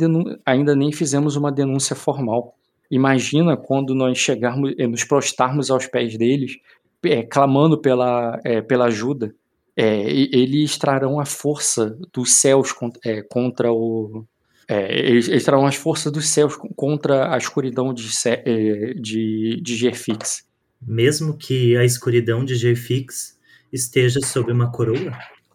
ainda 0.46 0.74
nem 0.74 0.90
fizemos 0.90 1.36
uma 1.36 1.52
denúncia 1.52 1.94
formal. 1.94 2.54
Imagina 2.90 3.54
quando 3.54 3.94
nós 3.94 4.16
chegarmos, 4.16 4.72
eh, 4.78 4.86
nos 4.86 5.04
prostarmos 5.04 5.70
aos 5.70 5.86
pés 5.86 6.16
deles, 6.16 6.56
eh, 7.04 7.22
clamando 7.22 7.76
pela, 7.78 8.40
eh, 8.44 8.62
pela 8.62 8.86
ajuda. 8.86 9.34
E- 9.76 10.30
eles 10.32 10.76
trarão 10.78 11.20
a 11.20 11.26
força 11.26 11.96
dos 12.12 12.32
céus 12.32 12.72
con- 12.72 12.90
eh, 13.04 13.22
contra 13.28 13.70
o 13.72 14.24
é, 14.70 14.98
eles, 15.08 15.28
eles 15.28 15.44
trarão 15.44 15.66
as 15.66 15.76
forças 15.76 16.12
dos 16.12 16.26
céus 16.28 16.54
con- 16.56 16.68
contra 16.76 17.32
a 17.34 17.38
escuridão 17.38 17.92
de, 17.94 18.06
de, 19.00 19.60
de 19.62 19.76
Gerfix. 19.76 20.44
Mesmo 20.80 21.36
que 21.38 21.74
a 21.76 21.84
escuridão 21.84 22.44
de 22.44 22.54
Gerfix 22.54 23.38
esteja 23.72 24.20
sob 24.20 24.52
uma 24.52 24.70
coroa? 24.70 25.12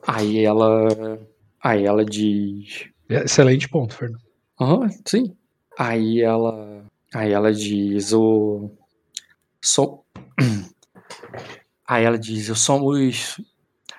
Aí 0.07 0.43
ela. 0.43 1.19
Aí 1.61 1.85
ela 1.85 2.03
diz. 2.03 2.89
Excelente 3.09 3.69
ponto, 3.69 3.95
Fernando. 3.95 4.21
Aham, 4.59 4.89
sim. 5.05 5.35
Aí 5.77 6.21
ela. 6.21 6.85
Aí 7.13 7.31
ela 7.31 7.53
diz 7.53 8.13
o. 8.13 8.71
So... 9.61 10.03
Aí 11.85 12.05
ela 12.05 12.17
diz, 12.17 12.47
eu 12.47 12.55
somos. 12.55 13.39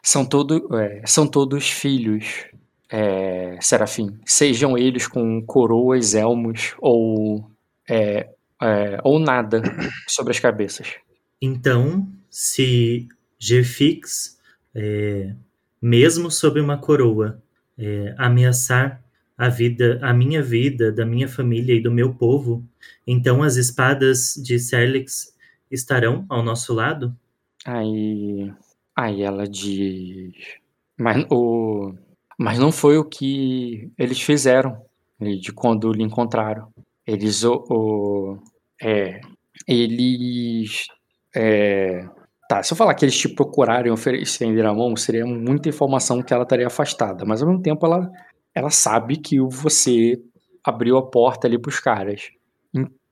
São, 0.02 0.24
todo, 0.24 0.68
é, 0.76 1.02
são 1.06 1.26
todos 1.26 1.68
filhos, 1.68 2.46
é, 2.90 3.56
Serafim. 3.60 4.18
Sejam 4.26 4.76
eles 4.76 5.06
com 5.06 5.40
coroas, 5.42 6.14
elmos 6.14 6.74
ou. 6.80 7.50
é, 7.88 8.28
é, 8.62 8.98
ou 9.04 9.18
nada 9.18 9.62
sobre 10.08 10.32
as 10.32 10.40
cabeças. 10.40 10.94
Então, 11.40 12.08
se 12.30 13.06
Gerfix, 13.38 14.38
é, 14.74 15.34
mesmo 15.84 16.30
sob 16.30 16.58
uma 16.60 16.78
coroa, 16.78 17.42
é, 17.76 18.14
ameaçar 18.16 19.02
a 19.36 19.50
vida, 19.50 19.98
a 20.02 20.14
minha 20.14 20.42
vida, 20.42 20.90
da 20.90 21.04
minha 21.04 21.28
família 21.28 21.74
e 21.74 21.80
do 21.82 21.90
meu 21.92 22.14
povo, 22.14 22.64
então 23.06 23.42
as 23.42 23.56
espadas 23.56 24.34
de 24.42 24.58
Serlix 24.58 25.34
estarão 25.70 26.24
ao 26.30 26.42
nosso 26.42 26.72
lado? 26.72 27.14
Aí, 27.66 28.50
aí 28.96 29.22
ela 29.22 29.46
diz, 29.46 30.32
mas 30.98 31.26
o, 31.30 31.92
mas 32.38 32.58
não 32.58 32.72
foi 32.72 32.96
o 32.96 33.04
que 33.04 33.90
eles 33.98 34.20
fizeram 34.22 34.80
né, 35.20 35.34
de 35.36 35.52
quando 35.52 35.92
lhe 35.92 36.02
encontraram. 36.02 36.72
Eles 37.06 37.44
o, 37.44 37.64
o- 37.68 38.38
é, 38.82 39.20
eles 39.66 40.86
é, 41.34 42.08
tá. 42.48 42.62
Se 42.62 42.72
eu 42.72 42.76
falar 42.76 42.94
que 42.94 43.04
eles 43.04 43.16
te 43.16 43.28
procuraram 43.28 43.86
e 43.88 43.90
ofer- 43.90 44.14
estenderam 44.14 44.70
a 44.70 44.74
mão, 44.74 44.96
seria 44.96 45.26
muita 45.26 45.68
informação 45.68 46.22
que 46.22 46.32
ela 46.32 46.44
estaria 46.44 46.66
afastada. 46.66 47.24
Mas 47.24 47.42
ao 47.42 47.48
mesmo 47.48 47.62
tempo 47.62 47.84
ela, 47.86 48.10
ela 48.54 48.70
sabe 48.70 49.16
que 49.16 49.38
você 49.40 50.20
abriu 50.62 50.96
a 50.96 51.06
porta 51.10 51.46
ali 51.46 51.58
para 51.58 51.68
os 51.68 51.80
caras. 51.80 52.30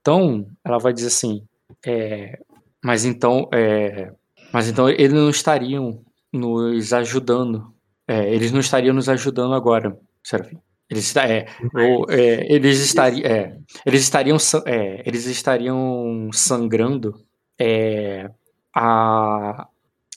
Então 0.01 0.47
ela 0.65 0.79
vai 0.79 0.93
dizer 0.93 1.09
assim, 1.09 1.43
é, 1.87 2.39
mas 2.83 3.05
então 3.05 3.49
é, 3.53 4.13
mas 4.53 4.69
então 4.69 4.89
eles 4.89 5.13
não 5.13 5.31
estariam 5.31 6.03
nos 6.33 6.93
ajudando. 6.93 7.73
É, 8.09 8.33
eles 8.35 8.51
não 8.53 8.61
estariam 8.61 8.95
nos 8.95 9.09
ajudando 9.09 9.55
agora, 9.55 9.97
Serafim. 10.23 10.59
Eles, 10.91 11.17
é, 11.17 11.47
ou, 11.75 12.05
é, 12.11 12.53
eles, 12.53 12.79
estariam, 12.81 13.25
é, 13.25 13.57
eles, 13.87 14.03
estariam, 14.03 14.37
é, 14.67 15.03
eles 15.07 15.25
estariam 15.25 16.29
sangrando 16.35 17.15
é, 17.59 18.29
a, 18.75 19.67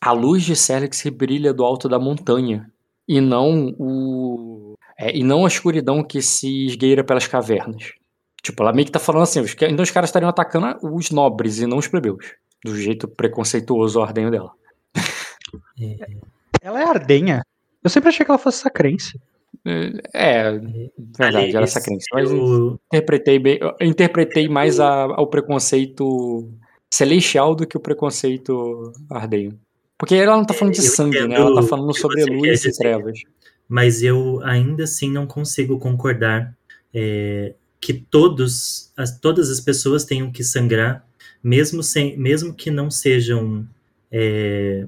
a 0.01 0.11
luz 0.11 0.43
de 0.43 0.55
Célix 0.55 1.01
que 1.01 1.11
brilha 1.11 1.53
do 1.53 1.63
alto 1.63 1.87
da 1.89 1.99
montanha 1.99 2.69
e 3.07 3.19
não 3.21 3.73
o 3.77 4.75
é, 4.97 5.15
e 5.15 5.23
não 5.23 5.43
a 5.45 5.47
escuridão 5.47 6.03
que 6.03 6.21
se 6.21 6.65
esgueira 6.65 7.03
pelas 7.03 7.27
cavernas. 7.27 7.91
Tipo, 8.41 8.63
ela 8.63 8.71
meio 8.71 8.85
que 8.85 8.91
tá 8.91 8.99
falando 8.99 9.23
assim, 9.23 9.39
os, 9.41 9.53
então 9.53 9.83
os 9.83 9.91
caras 9.91 10.09
estariam 10.09 10.29
atacando 10.29 10.77
os 10.83 11.11
nobres 11.11 11.59
e 11.59 11.65
não 11.67 11.77
os 11.77 11.87
plebeus 11.87 12.33
do 12.63 12.75
jeito 12.75 13.07
preconceituoso 13.07 14.01
ardenho 14.01 14.31
dela. 14.31 14.51
Ela 16.61 16.81
é 16.81 16.85
ardenha. 16.85 17.41
Eu 17.83 17.89
sempre 17.89 18.09
achei 18.09 18.25
que 18.25 18.31
ela 18.31 18.37
fosse 18.39 18.59
sacrense. 18.59 19.19
É, 20.13 20.51
verdade, 20.51 20.91
era 21.19 21.37
Aliás, 21.39 21.55
essa 21.55 21.81
crença. 21.81 22.05
Mas 22.13 22.31
eu- 22.31 22.79
interpretei 22.87 23.39
bem, 23.39 23.59
eu 23.61 23.87
interpretei 23.87 24.47
mais 24.47 24.79
a, 24.79 25.03
ao 25.03 25.27
preconceito 25.27 26.51
celestial 26.95 27.53
do 27.53 27.67
que 27.67 27.75
o 27.75 27.79
preconceito 27.79 28.93
ardenho. 29.09 29.59
Porque 29.97 30.15
ela 30.15 30.37
não 30.37 30.45
tá 30.45 30.53
falando 30.53 30.73
de 30.75 30.79
eu 30.79 30.91
sangue, 30.91 31.19
né? 31.19 31.25
entendo 31.25 31.35
Ela 31.35 31.61
tá 31.61 31.67
falando 31.67 31.93
sobre 31.97 32.23
luz 32.25 32.63
e 32.63 32.71
trevas. 32.71 33.19
mas 33.67 34.01
eu 34.01 34.39
ainda 34.43 34.85
assim 34.85 35.11
não 35.11 35.27
consigo 35.27 35.77
concordar 35.77 36.55
é, 36.93 37.53
que 37.81 37.93
todos, 37.93 38.91
as, 38.95 39.19
todas 39.19 39.49
as 39.49 39.59
pessoas 39.59 40.05
tenham 40.05 40.31
que 40.31 40.43
sangrar, 40.43 41.05
mesmo, 41.43 41.83
sem, 41.83 42.17
mesmo 42.17 42.53
que 42.53 42.71
não 42.71 42.89
sejam 42.89 43.67
é, 44.11 44.87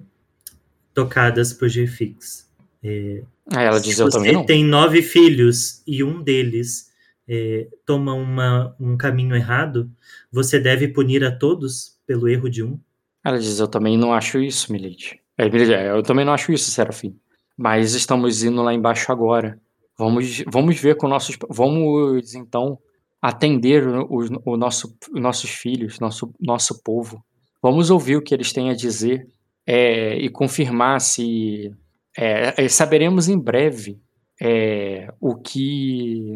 tocadas 0.94 1.52
por 1.52 1.68
GFix. 1.68 2.48
É, 2.84 3.22
Ah, 3.52 3.64
ela 3.64 3.80
se 3.80 3.86
diz 3.86 4.00
eu 4.00 4.10
também 4.10 4.34
não. 4.34 4.46
tem 4.46 4.64
nove 4.64 5.02
filhos 5.02 5.82
e 5.86 6.04
um 6.04 6.22
deles 6.24 6.90
é, 7.28 7.68
toma 7.86 8.14
uma, 8.14 8.74
um 8.80 8.96
caminho 8.96 9.36
errado, 9.36 9.92
você 10.32 10.58
deve 10.60 10.88
punir 10.88 11.24
a 11.26 11.32
todos 11.32 11.97
pelo 12.08 12.28
erro 12.28 12.50
de 12.50 12.64
um? 12.64 12.80
Ela 13.24 13.38
diz 13.38 13.60
eu 13.60 13.68
também 13.68 13.98
não 13.98 14.14
acho 14.14 14.40
isso, 14.40 14.72
Milite. 14.72 15.20
É, 15.38 15.50
Milite, 15.50 15.74
é, 15.74 15.92
eu 15.92 16.02
também 16.02 16.26
não 16.26 16.34
acho 16.34 16.52
isso, 16.52 16.72
Serafim. 16.72 17.16
Mas 17.58 17.94
estamos 17.94 18.44
indo 18.44 18.64
lá 18.64 18.74
embaixo 18.74 19.12
agora. 19.12 19.60
Vamos, 19.98 20.44
vamos 20.48 20.80
ver 20.80 20.96
com 20.96 21.08
nossos. 21.08 21.38
Vamos 21.50 22.34
então 22.36 22.80
atender 23.22 23.86
os, 24.10 24.30
o 24.46 24.56
nosso, 24.56 24.96
os 25.14 25.22
nossos 25.22 25.50
filhos, 25.50 26.00
nosso, 26.00 26.34
nosso 26.40 26.82
povo. 26.84 27.24
Vamos 27.62 27.90
ouvir 27.90 28.16
o 28.16 28.22
que 28.22 28.34
eles 28.34 28.54
têm 28.54 28.70
a 28.70 28.76
dizer 28.76 29.28
é, 29.66 30.16
e 30.18 30.30
confirmar 30.30 31.02
se. 31.02 31.74
é, 32.18 32.64
é, 32.64 32.70
saberemos 32.70 33.28
em 33.28 33.38
breve 33.38 34.00
é, 34.40 35.12
o 35.20 35.36
que. 35.36 36.36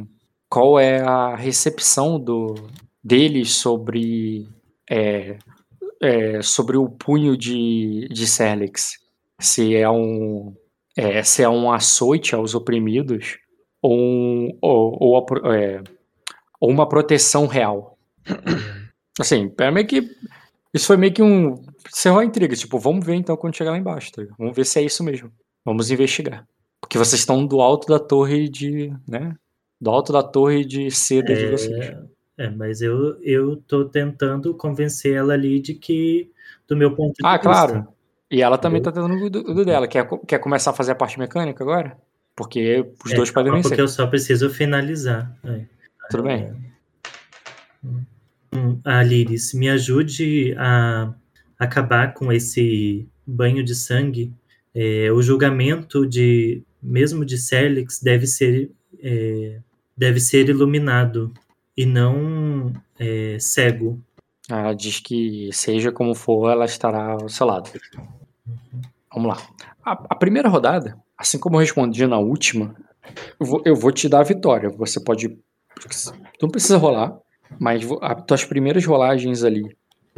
qual 0.49 0.79
é 0.79 0.99
a 0.99 1.35
recepção 1.35 2.19
do, 2.19 2.55
deles 3.03 3.55
sobre. 3.55 4.47
É, 6.01 6.37
é, 6.37 6.41
sobre 6.41 6.77
o 6.77 6.89
punho 6.89 7.35
de, 7.37 8.07
de 8.11 8.27
Serlix. 8.27 8.99
Se 9.39 9.75
é 9.75 9.89
um. 9.89 10.55
é, 10.97 11.23
se 11.23 11.41
é 11.43 11.49
um 11.49 11.71
açoite 11.71 12.35
aos 12.35 12.53
oprimidos 12.55 13.37
ou, 13.81 13.97
um- 13.97 14.57
ou, 14.61 14.97
ou, 14.99 15.17
a 15.17 15.55
é, 15.57 15.81
ou 16.59 16.69
uma 16.69 16.87
proteção 16.87 17.47
real. 17.47 17.97
Assim, 19.19 19.51
é 19.59 19.71
meio 19.71 19.87
que. 19.87 20.09
Isso 20.73 20.87
foi 20.87 20.97
meio 20.97 21.13
que 21.13 21.21
um. 21.21 21.55
Encerrou 21.87 22.19
a 22.19 22.25
intriga. 22.25 22.55
Tipo, 22.55 22.79
vamos 22.79 23.05
ver 23.05 23.15
então 23.15 23.35
quando 23.35 23.55
chegar 23.55 23.71
lá 23.71 23.77
embaixo. 23.77 24.11
tá? 24.11 24.23
Vamos 24.37 24.55
ver 24.55 24.65
se 24.65 24.79
é 24.79 24.83
isso 24.83 25.03
mesmo. 25.03 25.31
Vamos 25.65 25.91
investigar. 25.91 26.47
Porque 26.79 26.97
vocês 26.97 27.19
estão 27.21 27.45
do 27.45 27.61
alto 27.61 27.87
da 27.87 27.99
torre 27.99 28.47
de. 28.49 28.93
né? 29.07 29.35
Do 29.79 29.89
alto 29.89 30.13
da 30.13 30.23
torre 30.23 30.63
de 30.63 30.89
seda 30.91 31.35
de 31.35 31.47
vocês. 31.47 31.93
É, 32.37 32.49
mas 32.49 32.81
eu, 32.81 33.21
eu 33.21 33.57
tô 33.67 33.85
tentando 33.85 34.53
convencer 34.55 35.15
ela 35.15 35.33
ali 35.33 35.59
de 35.59 35.73
que, 35.73 36.31
do 36.67 36.75
meu 36.75 36.95
ponto 36.95 37.13
de 37.13 37.25
Ah, 37.25 37.33
vista. 37.33 37.43
claro. 37.43 37.87
E 38.29 38.41
ela 38.41 38.57
também 38.57 38.79
Entendeu? 38.79 39.01
tá 39.03 39.07
tentando 39.09 39.25
o 39.25 39.29
do, 39.29 39.53
do 39.53 39.65
dela. 39.65 39.87
Quer, 39.87 40.07
quer 40.25 40.39
começar 40.39 40.71
a 40.71 40.73
fazer 40.73 40.93
a 40.93 40.95
parte 40.95 41.19
mecânica 41.19 41.63
agora? 41.63 41.97
Porque 42.35 42.85
os 43.03 43.11
É, 43.11 43.15
dois 43.15 43.29
podem 43.29 43.51
vencer. 43.51 43.69
Porque 43.71 43.81
eu 43.81 43.87
só 43.87 44.07
preciso 44.07 44.49
finalizar. 44.49 45.35
É. 45.43 45.65
Tudo 46.09 46.23
bem. 46.23 46.53
Hum, 48.53 48.79
A 48.83 49.03
Liris, 49.03 49.53
me 49.53 49.69
ajude 49.69 50.53
a 50.57 51.13
acabar 51.59 52.13
com 52.13 52.31
esse 52.31 53.07
banho 53.25 53.63
de 53.63 53.75
sangue. 53.75 54.33
É, 54.73 55.11
o 55.11 55.21
julgamento 55.21 56.07
de 56.07 56.63
mesmo 56.81 57.25
de 57.25 57.37
Serlix 57.37 57.99
deve 58.01 58.25
ser 58.25 58.71
é, 59.03 59.59
deve 59.95 60.19
ser 60.19 60.47
iluminado 60.49 61.33
e 61.81 61.85
não 61.85 62.71
é, 62.99 63.37
cego. 63.39 63.99
Ela 64.49 64.73
diz 64.73 64.99
que, 64.99 65.49
seja 65.51 65.91
como 65.91 66.13
for, 66.13 66.51
ela 66.51 66.65
estará 66.65 67.13
ao 67.13 67.29
seu 67.29 67.47
lado. 67.47 67.69
Vamos 69.13 69.29
lá. 69.29 69.37
A, 69.83 69.91
a 70.09 70.15
primeira 70.15 70.47
rodada, 70.49 70.97
assim 71.17 71.39
como 71.39 71.55
eu 71.55 71.59
respondi 71.61 72.05
na 72.05 72.19
última, 72.19 72.75
eu 73.39 73.45
vou, 73.45 73.61
eu 73.65 73.75
vou 73.75 73.91
te 73.91 74.07
dar 74.07 74.19
a 74.19 74.23
vitória. 74.23 74.69
Você 74.69 74.99
pode. 75.03 75.29
Tu 75.29 76.43
não 76.43 76.49
precisa 76.49 76.77
rolar, 76.77 77.17
mas 77.59 77.83
as 78.01 78.23
tuas 78.25 78.45
primeiras 78.45 78.85
rolagens 78.85 79.43
ali, 79.43 79.63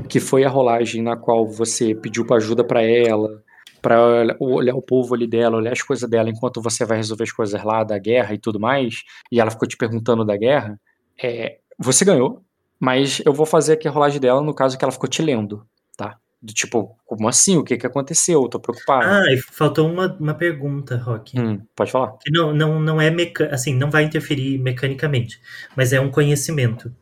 que 0.10 0.20
foi 0.20 0.44
a 0.44 0.50
rolagem 0.50 1.02
na 1.02 1.16
qual 1.16 1.48
você 1.48 1.96
pediu 1.96 2.26
pra 2.26 2.38
ajuda 2.38 2.64
pra 2.64 2.82
ela, 2.82 3.42
olhar- 3.86 4.38
olhar 4.40 4.76
o 4.76 4.82
povo 4.82 5.16
ali 5.16 5.28
dela, 5.28 5.58
olhar 5.58 5.72
as 5.72 5.82
coisas 5.82 6.10
dela 6.10 6.30
enquanto 6.30 6.62
você 6.62 6.84
vai 6.86 6.98
resolver 6.98 7.24
as 7.24 7.32
coisas 7.32 7.64
lá 7.64 7.84
da 7.84 7.98
guerra 7.98 8.34
e 8.34 8.38
tudo 8.38 8.60
mais, 8.60 9.04
e 9.32 9.40
ela 9.40 9.52
ficou 9.52 9.68
te 9.68 9.78
perguntando 9.78 10.26
da 10.26 10.36
guerra, 10.36 10.80
é, 11.22 11.58
você 11.78 12.06
ganhou, 12.06 12.44
mas 12.80 13.22
eu 13.26 13.34
vou 13.34 13.46
fazer 13.46 13.74
aqui 13.74 13.88
a 13.88 13.92
rolagem 13.92 14.20
dela 14.20 14.42
no 14.42 14.54
caso 14.54 14.78
que 14.78 14.84
ela 14.84 14.92
ficou 14.92 15.10
te 15.10 15.22
lendo, 15.22 15.66
tá? 15.98 16.18
Do 16.42 16.54
tipo, 16.54 16.98
como 17.06 17.28
assim? 17.30 17.58
O 17.58 17.64
que 17.64 17.78
que 17.78 17.88
aconteceu? 17.88 18.44
Eu 18.44 18.50
tô 18.50 18.60
preocupado. 18.60 19.06
Ah, 19.06 19.34
e 19.34 19.38
faltou 19.38 19.90
uma, 19.90 20.14
uma 20.20 20.34
pergunta, 20.34 20.98
Rock. 20.98 21.40
Hum, 21.40 21.62
pode 21.74 21.92
falar. 21.92 22.18
Que 22.22 22.30
não, 22.32 22.54
não, 22.54 22.82
não 22.82 23.00
é 23.00 23.10
meca... 23.10 23.48
assim, 23.54 23.74
não 23.74 23.90
vai 23.90 24.04
interferir 24.04 24.58
mecanicamente, 24.60 25.40
mas 25.76 25.94
é 25.94 26.02
um 26.02 26.12
conhecimento. 26.12 26.94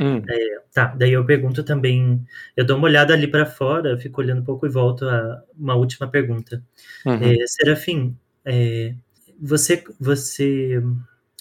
Hum, 0.00 0.22
Tá, 0.76 0.94
daí 0.94 1.12
eu 1.12 1.24
pergunto 1.24 1.64
também, 1.64 2.22
eu 2.54 2.62
dou 2.62 2.76
uma 2.76 2.86
olhada 2.86 3.14
ali 3.14 3.26
pra 3.26 3.46
fora, 3.46 3.96
fico 3.96 4.20
olhando 4.20 4.42
um 4.42 4.44
pouco 4.44 4.66
e 4.66 4.68
volto 4.68 5.08
a 5.08 5.42
uma 5.58 5.74
última 5.74 6.06
pergunta. 6.06 6.62
uhum. 7.06 7.14
É, 7.14 7.46
Serafim, 7.46 8.14
é, 8.44 8.94
você, 9.40 9.82
você, 9.98 10.82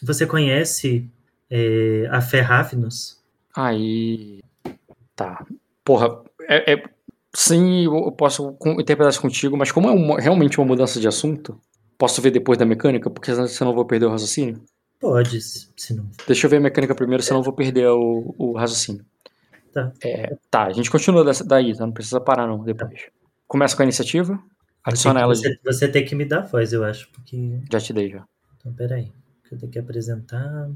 você 0.01 0.25
conhece 0.25 1.11
é, 1.49 2.07
a 2.11 2.21
fé 2.21 2.41
Ravnus? 2.41 3.21
Aí. 3.55 4.41
Tá. 5.15 5.45
Porra, 5.83 6.21
é, 6.47 6.73
é- 6.73 6.83
sim, 7.35 7.85
eu 7.85 8.11
posso 8.11 8.57
interpretar 8.79 9.09
isso 9.11 9.21
contigo, 9.21 9.55
mas 9.57 9.71
como 9.71 9.87
é 9.89 9.91
uma- 9.91 10.19
realmente 10.19 10.59
uma 10.59 10.65
mudança 10.67 10.99
de 10.99 11.07
assunto, 11.07 11.59
posso 11.97 12.21
ver 12.21 12.31
depois 12.31 12.57
da 12.57 12.65
mecânica, 12.65 13.09
porque 13.09 13.33
senão 13.47 13.71
eu 13.71 13.75
vou 13.75 13.85
perder 13.85 14.05
o 14.07 14.11
raciocínio. 14.11 14.61
Pode, 14.99 15.39
se 15.41 15.93
não. 15.93 16.09
Deixa 16.25 16.45
eu 16.47 16.49
ver 16.49 16.57
a 16.57 16.61
mecânica 16.61 16.95
primeiro, 16.95 17.21
senão 17.21 17.39
eu 17.41 17.43
vou 17.43 17.53
perder 17.53 17.87
o, 17.89 18.33
o 18.37 18.53
raciocínio. 18.57 19.05
Tá. 19.71 19.91
É, 20.03 20.35
tá, 20.49 20.65
a 20.67 20.71
gente 20.73 20.89
continua 20.89 21.23
dessa, 21.23 21.43
daí, 21.43 21.75
tá? 21.75 21.85
Não 21.85 21.91
precisa 21.93 22.19
parar 22.19 22.47
não, 22.47 22.63
depois. 22.63 23.07
Começa 23.47 23.75
com 23.75 23.83
a 23.83 23.85
iniciativa, 23.85 24.41
adiciona 24.83 25.19
ela, 25.19 25.35
Você, 25.35 25.59
você 25.63 25.87
tem 25.87 26.03
que 26.05 26.15
me 26.15 26.25
dar 26.25 26.41
voz, 26.41 26.71
eu 26.73 26.83
acho, 26.83 27.09
porque. 27.11 27.59
já 27.71 27.79
te 27.79 27.91
dei 27.93 28.09
já. 28.09 28.23
Então, 28.57 28.73
peraí. 28.73 29.11
Eu 29.51 29.57
tenho 29.59 29.71
que 29.71 29.77
apresentar. 29.77 30.69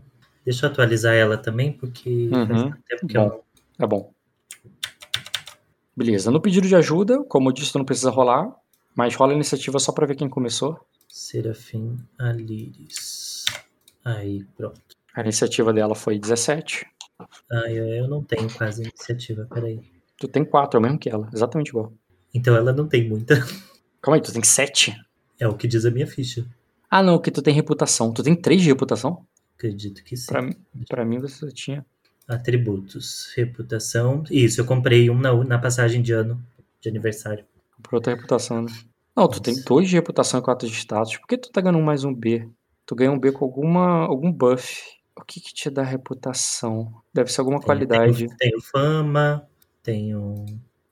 Deixa 0.49 0.65
eu 0.65 0.71
atualizar 0.71 1.13
ela 1.13 1.37
também, 1.37 1.71
porque 1.71 2.27
faz 2.31 2.49
Uhum, 2.49 2.69
tanto 2.71 2.83
tempo 2.89 3.07
que 3.07 3.17
eu 3.17 3.21
bom. 3.21 3.29
não. 3.29 3.41
Tá 3.77 3.85
bom. 3.85 4.11
Beleza, 5.95 6.31
no 6.31 6.41
pedido 6.41 6.67
de 6.67 6.75
ajuda, 6.75 7.23
como 7.25 7.49
eu 7.49 7.53
disse, 7.53 7.71
tu 7.71 7.77
não 7.77 7.85
precisa 7.85 8.09
rolar, 8.09 8.51
mas 8.95 9.13
rola 9.13 9.33
a 9.33 9.35
iniciativa 9.35 9.77
só 9.77 9.91
pra 9.91 10.07
ver 10.07 10.15
quem 10.15 10.27
começou. 10.27 10.79
Serafim 11.07 11.99
Aliris. 12.17 13.45
Aí, 14.03 14.43
pronto. 14.57 14.81
A 15.13 15.21
iniciativa 15.21 15.71
dela 15.71 15.93
foi 15.93 16.17
17. 16.17 16.83
Ah, 17.51 17.69
eu, 17.71 17.85
eu 17.87 18.07
não 18.07 18.23
tenho 18.23 18.51
quase 18.51 18.81
iniciativa, 18.81 19.45
peraí. 19.53 19.79
Tu 20.17 20.27
tem 20.27 20.43
4, 20.43 20.77
é 20.77 20.79
o 20.79 20.81
mesmo 20.81 20.97
que 20.97 21.09
ela, 21.11 21.29
exatamente 21.31 21.67
igual. 21.69 21.93
Então 22.33 22.55
ela 22.55 22.73
não 22.73 22.87
tem 22.87 23.07
muita. 23.07 23.35
Calma 24.01 24.15
aí, 24.17 24.21
tu 24.21 24.33
tem 24.33 24.41
7? 24.43 24.95
É 25.39 25.47
o 25.47 25.53
que 25.55 25.67
diz 25.67 25.85
a 25.85 25.91
minha 25.91 26.07
ficha. 26.07 26.43
Ah, 26.89 27.03
não, 27.03 27.19
que 27.19 27.29
tu 27.29 27.39
tem 27.43 27.53
reputação. 27.53 28.11
Tu 28.11 28.23
tem 28.23 28.35
3 28.35 28.63
de 28.63 28.69
reputação? 28.69 29.23
Acredito 29.59 30.01
que 30.05 30.15
sim. 30.15 30.31
Pra, 30.87 31.03
mim- 31.03 31.19
você 31.19 31.51
tinha. 31.51 31.85
Atributos, 32.25 33.29
reputação. 33.35 34.23
Isso, 34.31 34.61
eu 34.61 34.65
comprei 34.65 35.09
um 35.09 35.19
na, 35.19 35.33
na 35.43 35.59
passagem 35.59 36.01
de 36.01 36.13
ano, 36.13 36.41
de 36.79 36.87
aniversário. 36.87 37.43
Por 37.83 37.95
outra 37.95 38.15
reputação, 38.15 38.61
né? 38.61 38.71
Não, 39.13 39.27
tu 39.27 39.41
tem 39.41 39.61
2 39.61 39.89
de 39.89 39.95
reputação 39.95 40.39
e 40.39 40.43
4 40.43 40.65
de 40.65 40.73
status. 40.73 41.17
Por 41.17 41.27
que 41.27 41.37
tu 41.37 41.51
tá 41.51 41.59
ganhando 41.59 41.83
mais 41.83 42.05
um 42.05 42.13
B? 42.13 42.47
Tu 42.85 42.95
ganha 42.95 43.11
um 43.11 43.19
B 43.19 43.33
com 43.33 43.43
alguma, 43.43 44.05
algum 44.05 44.31
buff. 44.31 44.81
O 45.13 45.25
que 45.25 45.41
que 45.41 45.53
te 45.53 45.69
dá 45.69 45.83
reputação? 45.83 46.93
Deve 47.13 47.29
ser 47.29 47.41
alguma 47.41 47.59
qualidade. 47.59 48.27
Tenho, 48.27 48.37
tenho 48.37 48.61
fama, 48.61 49.45
tenho. 49.83 50.45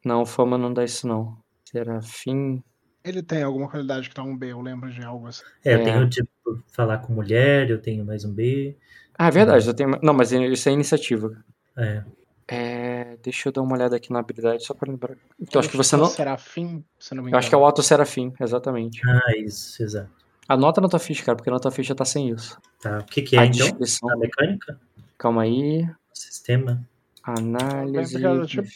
Não, 0.04 0.26
fama 0.26 0.58
não 0.58 0.74
dá 0.74 0.84
isso 0.84 1.08
não. 1.08 1.38
Serafim. 1.64 2.62
Ele 3.08 3.24
tem 3.24 3.44
alguma 3.44 3.70
qualidade 3.70 4.10
que 4.10 4.16
tá 4.16 4.24
um 4.24 4.36
B, 4.36 4.52
eu 4.52 4.62
lembro 4.62 4.92
de 4.92 5.02
algo 5.04 5.28
assim. 5.28 5.44
É, 5.64 5.74
eu 5.76 5.80
É. 5.80 5.84
tenho 5.84 6.10
tipo 6.10 6.64
falar 6.68 6.98
com 7.00 7.14
mulher, 7.14 7.70
eu 7.70 7.80
tenho 7.82 8.04
mais 8.06 8.26
um 8.26 8.32
B. 8.34 8.76
Ah, 9.18 9.28
é 9.28 9.32
verdade, 9.32 9.68
eu 9.68 9.74
tenho. 9.74 9.98
Não, 10.04 10.14
mas 10.14 10.32
isso 10.32 10.70
é 10.70 10.72
iniciativa. 10.72 11.36
É. 11.76 12.04
É, 12.50 13.18
deixa 13.22 13.50
eu 13.50 13.52
dar 13.54 13.62
uma 13.62 13.76
olhada 13.76 13.96
aqui 13.96 14.12
na 14.14 14.20
habilidade 14.20 14.66
só 14.66 14.74
pra 14.74 14.90
lembrar. 14.90 15.16
Então, 15.40 15.60
acho 15.60 15.70
que 15.70 15.76
você 15.76 15.98
não. 15.98 16.06
Serafim, 16.06 16.84
se 17.00 17.14
não 17.14 17.22
me 17.24 17.30
engano. 17.30 17.36
Eu 17.36 17.40
acho 17.40 17.50
que 17.50 17.56
é 17.56 17.58
o 17.58 17.66
Auto 17.66 17.84
Serafim, 17.84 18.34
exatamente. 18.40 19.02
Ah, 19.06 19.36
isso, 19.38 19.84
exato. 19.84 20.10
Anota 20.48 20.80
na 20.80 20.88
tua 20.88 21.00
ficha, 21.00 21.26
cara, 21.26 21.36
porque 21.36 21.52
na 21.52 21.60
tua 21.60 21.72
ficha 21.72 21.94
tá 21.94 22.06
sem 22.06 22.30
isso. 22.30 22.58
Tá. 22.82 23.00
O 23.00 23.04
que, 23.06 23.22
que 23.22 23.36
é 23.36 23.40
a 23.40 23.46
então? 23.46 23.58
descrição. 23.58 24.10
A 24.10 24.16
mecânica? 24.16 24.80
Calma 25.18 25.42
aí. 25.42 25.86
Sistema? 26.14 26.88
Análise. 27.22 28.18
Tipo, 28.48 28.68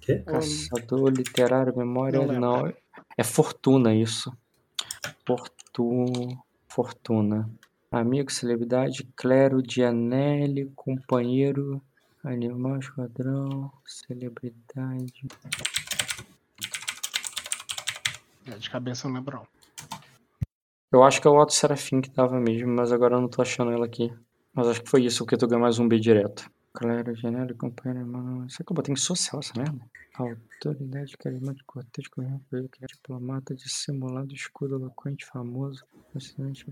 Quê? 0.00 0.18
Caçador, 0.24 1.10
literário, 1.10 1.76
memória. 1.76 2.24
Não. 2.24 2.40
Não. 2.40 2.72
É 3.16 3.22
fortuna 3.22 3.94
isso. 3.94 4.36
Fortu... 5.26 6.04
Fortuna. 6.68 7.48
Amigo, 7.90 8.32
celebridade, 8.32 9.04
clero, 9.16 9.62
Dianelli, 9.62 10.72
companheiro, 10.74 11.80
animal, 12.24 12.78
esquadrão, 12.78 13.70
celebridade. 13.86 15.26
É, 18.46 18.58
de 18.58 18.68
cabeça 18.68 19.08
não 19.08 19.14
lembro. 19.14 19.46
Eu 20.90 21.04
acho 21.04 21.20
que 21.20 21.28
é 21.28 21.30
o 21.30 21.40
Otto 21.40 21.52
Serafim 21.52 22.00
que 22.00 22.10
tava 22.10 22.40
mesmo, 22.40 22.68
mas 22.68 22.92
agora 22.92 23.14
eu 23.14 23.20
não 23.20 23.28
tô 23.28 23.40
achando 23.40 23.70
ela 23.70 23.86
aqui. 23.86 24.12
Mas 24.52 24.68
acho 24.68 24.82
que 24.82 24.90
foi 24.90 25.04
isso, 25.04 25.24
porque 25.24 25.36
tu 25.36 25.46
ganha 25.46 25.60
mais 25.60 25.78
um 25.78 25.86
B 25.86 25.98
direto. 25.98 26.50
Clero, 26.74 27.14
Dianelli, 27.14 27.54
companheiro, 27.54 28.00
animal... 28.00 28.48
Será 28.50 28.64
que 28.66 28.72
eu 28.72 28.74
botei 28.74 28.92
em 28.92 28.96
social 28.96 29.40
essa 29.40 29.52
merda? 29.56 29.80
Autoridade, 30.16 31.16
carismático, 31.16 31.72
cortês, 31.72 32.08
corrente, 32.08 32.44
diplomata, 32.88 33.54
dissimulado, 33.54 34.34
escudo, 34.34 34.76
eloquente, 34.76 35.24
famoso, 35.24 35.84
fascinante. 36.12 36.66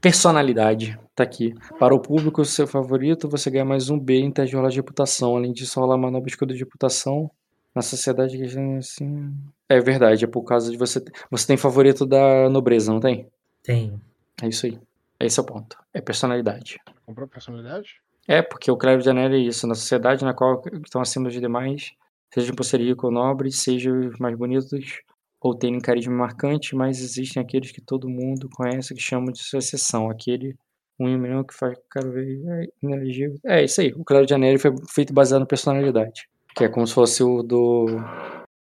Personalidade, 0.00 0.98
tá 1.14 1.24
aqui. 1.24 1.54
Para 1.78 1.94
o 1.94 2.00
público, 2.00 2.44
seu 2.44 2.66
favorito, 2.66 3.28
você 3.28 3.50
ganha 3.50 3.64
mais 3.64 3.88
um 3.88 3.98
B 3.98 4.20
em 4.20 4.30
teste 4.30 4.50
de 4.50 4.56
rolar 4.56 4.68
de 4.68 4.76
reputação. 4.76 5.36
Além 5.36 5.52
disso, 5.52 5.80
rolar 5.80 5.96
uma 5.96 6.10
nova 6.10 6.26
escudo 6.26 6.52
de 6.52 6.60
reputação 6.60 7.30
na 7.74 7.82
sociedade 7.82 8.36
que 8.36 8.46
já 8.46 8.60
é 8.60 8.76
assim. 8.76 9.34
É 9.68 9.80
verdade, 9.80 10.24
é 10.24 10.28
por 10.28 10.42
causa 10.42 10.70
de 10.70 10.76
você. 10.76 11.02
Você 11.30 11.46
tem 11.46 11.56
favorito 11.56 12.04
da 12.04 12.48
nobreza, 12.50 12.92
não 12.92 13.00
tem? 13.00 13.26
Tenho. 13.62 14.00
É 14.42 14.48
isso 14.48 14.66
aí. 14.66 14.78
Esse 15.18 15.38
é 15.38 15.42
o 15.42 15.46
ponto. 15.46 15.78
É 15.92 16.00
personalidade. 16.00 16.78
Comprou 17.04 17.28
personalidade? 17.28 18.00
É, 18.28 18.42
porque 18.42 18.70
o 18.70 18.76
Clero 18.76 19.02
de 19.02 19.10
Anel 19.10 19.32
é 19.32 19.38
isso. 19.38 19.66
Na 19.66 19.74
sociedade 19.74 20.24
na 20.24 20.34
qual 20.34 20.62
estão 20.84 21.00
acima 21.00 21.28
dos 21.28 21.40
demais, 21.40 21.92
sejam 22.32 22.54
por 22.54 22.64
ser 22.64 22.80
rico 22.80 23.06
ou 23.06 23.12
nobre, 23.12 23.50
sejam 23.50 24.08
os 24.08 24.18
mais 24.18 24.36
bonitos 24.36 25.02
ou 25.40 25.54
terem 25.54 25.80
carisma 25.80 26.14
marcante, 26.14 26.76
mas 26.76 27.00
existem 27.00 27.42
aqueles 27.42 27.72
que 27.72 27.80
todo 27.80 28.08
mundo 28.08 28.48
conhece 28.50 28.94
que 28.94 29.00
chamam 29.00 29.32
de 29.32 29.42
sua 29.42 29.58
exceção. 29.58 30.10
Aquele 30.10 30.56
um 30.98 31.08
em 31.08 31.18
milhão 31.18 31.42
que 31.42 31.54
faz 31.54 31.78
quero 31.90 32.12
ver 32.12 32.42
é, 32.46 32.68
inelegível. 32.82 33.38
É 33.44 33.64
isso 33.64 33.80
aí. 33.80 33.92
O 33.94 34.04
Clero 34.04 34.26
de 34.26 34.34
Anel 34.34 34.58
foi 34.58 34.72
feito 34.92 35.14
baseado 35.14 35.40
na 35.40 35.46
personalidade. 35.46 36.28
Que 36.54 36.64
é 36.64 36.68
como 36.68 36.86
se 36.86 36.92
fosse 36.92 37.22
o 37.22 37.42
do 37.42 37.86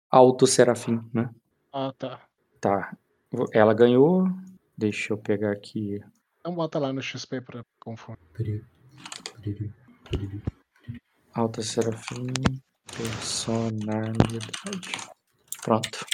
Alto 0.09 0.45
Serafim, 0.45 1.01
né? 1.11 1.29
Ah, 1.73 1.91
tá. 1.97 2.21
Tá. 2.61 2.95
Ela 3.51 3.73
ganhou. 3.73 4.27
Deixa 4.77 5.13
eu 5.13 5.17
pegar 5.17 5.51
aqui. 5.51 5.99
Então 6.39 6.53
bota 6.53 6.77
lá 6.77 6.93
no 6.93 7.01
XP 7.01 7.41
pra 7.41 7.65
confundir. 7.79 8.63
Alta 11.34 11.61
Serafim, 11.61 12.28
personalidade. 12.95 14.91
Pronto. 15.64 16.06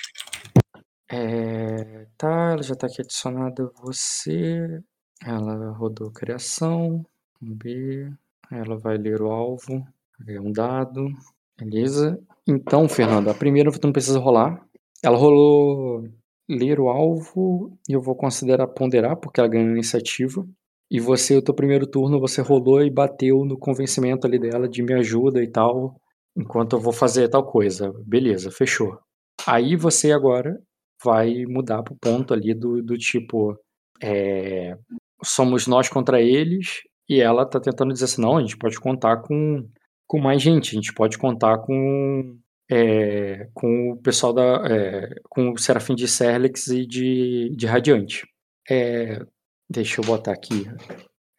É, 1.09 2.07
tá, 2.17 2.51
ela 2.51 2.63
já 2.63 2.75
tá 2.75 2.87
aqui 2.87 3.01
adicionada 3.01 3.71
você. 3.81 4.81
Ela 5.23 5.71
rodou 5.71 6.11
criação. 6.11 7.05
Um 7.41 7.55
B. 7.55 8.11
Ela 8.51 8.77
vai 8.77 8.97
ler 8.97 9.21
o 9.21 9.31
alvo. 9.31 9.85
É 10.27 10.39
um 10.39 10.51
dado. 10.51 11.07
Beleza. 11.57 12.19
Então, 12.47 12.89
Fernando, 12.89 13.29
a 13.29 13.33
primeira 13.33 13.71
você 13.71 13.79
não 13.83 13.93
precisa 13.93 14.19
rolar. 14.19 14.65
Ela 15.01 15.17
rolou 15.17 16.09
ler 16.49 16.79
o 16.79 16.89
alvo 16.89 17.77
e 17.87 17.93
eu 17.93 18.01
vou 18.01 18.15
considerar 18.15 18.67
ponderar, 18.67 19.15
porque 19.17 19.39
ela 19.39 19.49
ganhou 19.49 19.71
iniciativa. 19.71 20.45
E 20.93 20.99
você, 20.99 21.35
o 21.35 21.41
teu 21.41 21.55
primeiro 21.55 21.87
turno, 21.87 22.19
você 22.19 22.39
rolou 22.39 22.83
e 22.83 22.89
bateu 22.91 23.43
no 23.43 23.57
convencimento 23.57 24.27
ali 24.27 24.37
dela 24.37 24.69
de 24.69 24.83
me 24.83 24.93
ajuda 24.93 25.41
e 25.41 25.47
tal, 25.47 25.99
enquanto 26.37 26.75
eu 26.75 26.79
vou 26.79 26.93
fazer 26.93 27.27
tal 27.29 27.43
coisa. 27.43 27.91
Beleza, 28.05 28.51
fechou. 28.51 28.99
Aí 29.47 29.75
você 29.75 30.11
agora 30.11 30.55
vai 31.03 31.45
mudar 31.47 31.81
pro 31.81 31.97
ponto 31.99 32.31
ali 32.31 32.53
do, 32.53 32.83
do 32.83 32.95
tipo, 32.95 33.57
é, 33.99 34.77
somos 35.23 35.65
nós 35.65 35.89
contra 35.89 36.21
eles, 36.21 36.81
e 37.09 37.19
ela 37.19 37.43
tá 37.43 37.59
tentando 37.59 37.91
dizer 37.91 38.05
assim, 38.05 38.21
não, 38.21 38.37
a 38.37 38.41
gente 38.41 38.55
pode 38.55 38.79
contar 38.79 39.17
com, 39.17 39.67
com 40.05 40.19
mais 40.19 40.43
gente, 40.43 40.69
a 40.69 40.75
gente 40.75 40.93
pode 40.93 41.17
contar 41.17 41.57
com, 41.57 42.37
é, 42.69 43.47
com 43.51 43.93
o 43.93 43.97
pessoal 43.97 44.31
da, 44.31 44.63
é, 44.67 45.09
com 45.27 45.53
o 45.53 45.57
Serafim 45.57 45.95
de 45.95 46.07
Serlex 46.07 46.67
e 46.67 46.85
de, 46.85 47.49
de 47.55 47.65
Radiante. 47.65 48.27
É, 48.69 49.19
Deixa 49.73 50.01
eu 50.01 50.05
botar 50.05 50.33
aqui. 50.33 50.67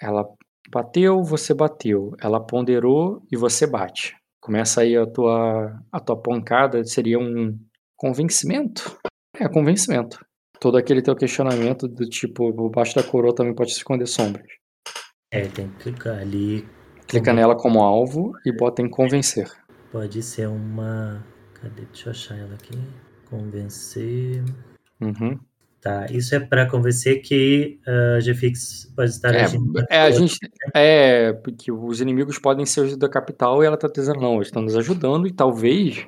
Ela 0.02 0.28
bateu, 0.68 1.22
você 1.22 1.54
bateu. 1.54 2.16
Ela 2.20 2.44
ponderou 2.44 3.22
e 3.30 3.36
você 3.36 3.64
bate. 3.64 4.16
Começa 4.40 4.80
aí 4.80 4.96
a 4.96 5.06
tua, 5.06 5.80
a 5.92 6.00
tua 6.00 6.20
pancada, 6.20 6.82
seria 6.84 7.16
um 7.16 7.56
convencimento? 7.96 8.98
É, 9.38 9.48
convencimento. 9.48 10.18
Todo 10.58 10.76
aquele 10.76 11.00
teu 11.00 11.14
questionamento 11.14 11.86
do 11.86 12.08
tipo, 12.08 12.52
baixo 12.70 12.96
da 12.96 13.04
coroa 13.04 13.32
também 13.32 13.54
pode 13.54 13.70
se 13.70 13.78
esconder 13.78 14.06
sombras. 14.06 14.46
É, 15.30 15.42
tem 15.46 15.68
que 15.68 15.84
clicar 15.84 16.18
ali. 16.18 16.68
Clica 17.06 17.32
nela 17.32 17.56
como 17.56 17.82
alvo 17.82 18.32
e 18.44 18.50
bota 18.50 18.82
em 18.82 18.90
convencer. 18.90 19.48
Pode 19.92 20.22
ser 20.24 20.48
uma. 20.48 21.24
Cadê? 21.54 21.82
Deixa 21.82 22.08
eu 22.08 22.10
achar 22.10 22.36
ela 22.36 22.54
aqui. 22.54 22.76
Convencer. 23.30 24.42
Uhum. 25.00 25.38
Tá, 25.84 26.06
isso 26.08 26.34
é 26.34 26.40
para 26.40 26.64
convencer 26.64 27.20
que 27.20 27.78
a 27.86 28.16
uh, 28.18 28.24
GFix 28.24 28.90
pode 28.96 29.10
estar 29.10 29.34
É, 29.34 29.42
agindo. 29.42 29.84
é, 29.90 30.00
a 30.00 30.10
gente, 30.10 30.38
é, 30.72 31.30
porque 31.34 31.70
os 31.70 32.00
inimigos 32.00 32.38
podem 32.38 32.64
ser 32.64 32.80
os 32.80 32.96
da 32.96 33.06
capital 33.06 33.62
e 33.62 33.66
ela 33.66 33.76
tá 33.76 33.86
dizendo, 33.94 34.18
não, 34.18 34.36
eles 34.36 34.46
estão 34.46 34.62
nos 34.62 34.78
ajudando 34.78 35.26
e 35.26 35.32
talvez 35.32 36.06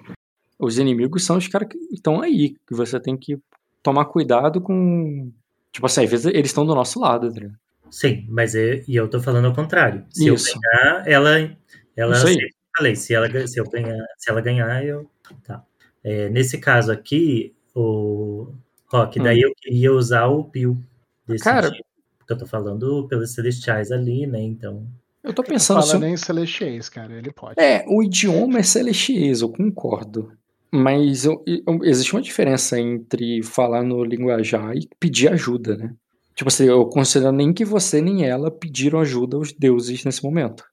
os 0.59 0.78
inimigos 0.78 1.27
são 1.27 1.36
os 1.36 1.47
caras 1.47 1.69
que 1.69 1.77
estão 1.93 2.23
aí, 2.23 2.57
que 2.66 2.74
você 2.74 2.98
tem 2.98 3.19
que 3.19 3.39
tomar 3.82 4.07
cuidado 4.07 4.62
com. 4.62 5.31
Tipo 5.70 5.85
assim, 5.85 6.05
às 6.05 6.11
vezes 6.11 6.24
eles 6.24 6.47
estão 6.47 6.65
do 6.65 6.74
nosso 6.74 6.98
lado, 6.98 7.28
tá 7.31 7.39
ligado? 7.39 7.59
Sim, 7.90 8.24
mas 8.31 8.55
eu, 8.55 8.82
e 8.89 8.97
eu 8.97 9.07
tô 9.09 9.20
falando 9.20 9.44
ao 9.44 9.55
contrário. 9.55 10.07
Se 10.09 10.27
Isso. 10.27 10.57
eu 10.57 10.61
ganhar, 10.62 11.07
ela. 11.07 11.57
ela 11.94 12.16
Isso 12.16 12.27
aí. 12.28 12.39
falei, 12.74 12.97
se 12.97 13.12
ela, 13.12 13.47
se, 13.47 13.61
eu 13.61 13.69
ganhar, 13.69 14.07
se 14.16 14.31
ela 14.31 14.40
ganhar, 14.40 14.82
eu. 14.86 15.11
Tá. 15.44 15.62
É, 16.03 16.31
nesse 16.31 16.57
caso 16.57 16.90
aqui, 16.90 17.55
o 17.74 18.55
Rock, 18.89 19.19
daí 19.21 19.41
eu 19.41 19.53
queria 19.57 19.93
usar 19.93 20.27
o 20.27 20.45
Pio 20.45 20.79
desse 21.27 21.43
Hum. 21.43 21.45
Cara- 21.45 21.71
tipo, 21.71 21.85
porque 22.19 22.33
eu 22.33 22.39
tô 22.39 22.47
falando 22.47 23.07
pelos 23.09 23.31
celestiais 23.33 23.91
ali, 23.93 24.27
né? 24.27 24.41
Então. 24.43 24.87
Eu 25.23 25.33
tô 25.35 25.43
pensando 25.43 25.81
Fala 25.81 25.93
se. 25.93 25.99
nem 25.99 26.17
celestiais, 26.17 26.89
cara. 26.89 27.13
Ele 27.15 27.33
pode. 27.33 27.55
É, 27.61 27.85
o 27.89 28.03
idioma 28.03 28.59
é 28.61 28.63
celestiais, 28.63 29.41
eu 29.43 29.49
concordo. 29.49 30.33
Mas 30.73 31.25
eu- 31.25 31.43
eu- 31.47 31.63
existe 31.85 32.13
uma 32.15 32.21
diferença 32.23 32.79
entre 32.79 33.43
falar 33.43 33.83
no 33.83 34.05
linguajar 34.05 34.77
e 34.77 34.89
pedir 35.01 35.29
ajuda, 35.33 35.77
né? 35.77 35.95
Tipo 36.35 36.49
assim, 36.49 36.65
eu 36.67 36.85
considero 36.87 37.33
nem 37.33 37.53
que 37.53 37.65
você 37.65 38.01
nem 38.03 38.25
ela 38.25 38.51
pediram 38.51 38.99
ajuda 39.01 39.37
aos 39.37 39.53
deuses 39.53 40.05
nesse 40.05 40.23
momento. 40.23 40.65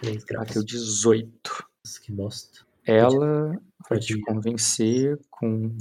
3 0.00 0.24
graus. 0.24 0.46
Bateu 0.48 0.64
18. 0.64 1.64
Nossa, 1.84 2.00
que 2.00 2.12
bosta. 2.12 2.60
Ela 2.84 3.48
vai 3.48 3.58
Pode 3.88 4.06
te 4.06 4.14
ir. 4.14 4.20
convencer 4.22 5.18
com. 5.30 5.72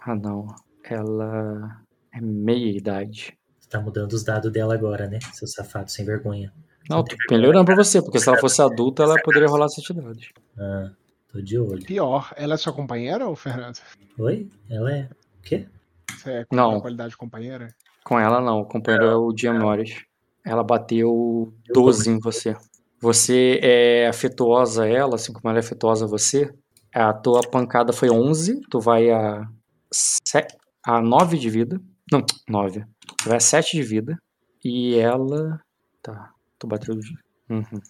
Ah, 0.00 0.14
não. 0.14 0.46
Ela 0.84 1.80
é 2.12 2.20
meia 2.20 2.76
idade. 2.76 3.36
Você 3.58 3.68
tá 3.68 3.80
mudando 3.80 4.12
os 4.12 4.22
dados 4.22 4.52
dela 4.52 4.74
agora, 4.74 5.06
né? 5.08 5.18
Seu 5.32 5.48
safado 5.48 5.90
sem 5.90 6.04
vergonha. 6.04 6.52
Não, 6.88 7.02
tô 7.02 7.16
melhorando 7.30 7.64
pra 7.64 7.74
você, 7.74 8.02
porque 8.02 8.18
se 8.18 8.28
ela 8.28 8.38
fosse 8.38 8.60
adulta, 8.60 9.02
ela 9.02 9.20
poderia 9.22 9.48
rolar 9.48 9.68
sete 9.68 9.94
dados. 9.94 10.28
Ah, 10.58 10.90
tô 11.32 11.40
de 11.40 11.58
olho. 11.58 11.82
Pior, 11.82 12.32
ela 12.36 12.54
é 12.54 12.56
sua 12.58 12.74
companheira 12.74 13.26
ou 13.26 13.34
Fernando? 13.34 13.78
Oi? 14.18 14.48
Ela 14.68 14.92
é. 14.92 15.08
O 15.38 15.42
quê? 15.42 15.66
Você 16.10 16.30
é 16.30 16.44
com 16.44 16.54
Não. 16.54 16.76
a 16.76 16.80
qualidade 16.82 17.10
de 17.10 17.16
companheira? 17.16 17.74
Com 18.04 18.20
ela, 18.20 18.40
não. 18.40 18.60
O 18.60 18.66
companheiro 18.66 19.06
é 19.06 19.16
o 19.16 19.32
Dia 19.32 19.52
Norris. 19.54 20.04
Ela 20.44 20.62
bateu 20.62 21.54
12 21.72 22.10
em 22.10 22.18
você. 22.18 22.54
Você 23.00 23.58
é 23.62 24.06
afetuosa 24.08 24.84
a 24.84 24.86
ela, 24.86 25.14
assim 25.14 25.32
como 25.32 25.48
ela 25.48 25.58
é 25.58 25.60
afetuosa 25.60 26.04
a 26.04 26.08
você. 26.08 26.52
A 26.94 27.12
tua 27.12 27.40
pancada 27.42 27.92
foi 27.92 28.08
11, 28.10 28.60
tu 28.70 28.80
vai 28.80 29.10
a, 29.10 29.48
se- 29.92 30.46
a 30.84 31.00
9 31.00 31.36
de 31.38 31.50
vida. 31.50 31.80
Não, 32.12 32.24
9. 32.48 32.84
Tu 33.18 33.28
vai 33.28 33.38
a 33.38 33.40
7 33.40 33.76
de 33.76 33.82
vida. 33.82 34.18
E 34.64 34.96
ela. 34.96 35.60
Tá. 36.02 36.32
Tu 36.58 36.66
bateu. 36.66 36.94
de- 36.94 37.18
Uhum. 37.50 37.80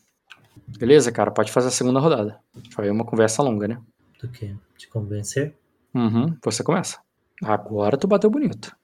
Beleza, 0.78 1.12
cara, 1.12 1.30
pode 1.30 1.52
fazer 1.52 1.68
a 1.68 1.70
segunda 1.70 2.00
rodada. 2.00 2.40
Foi 2.72 2.90
uma 2.90 3.04
conversa 3.04 3.42
longa, 3.42 3.68
né? 3.68 3.80
Do 4.20 4.28
quê? 4.28 4.54
Te 4.76 4.88
convencer? 4.88 5.54
Uhum, 5.94 6.36
você 6.42 6.64
começa. 6.64 6.98
Agora 7.42 7.96
tu 7.96 8.08
bateu 8.08 8.30
bonito. 8.30 8.74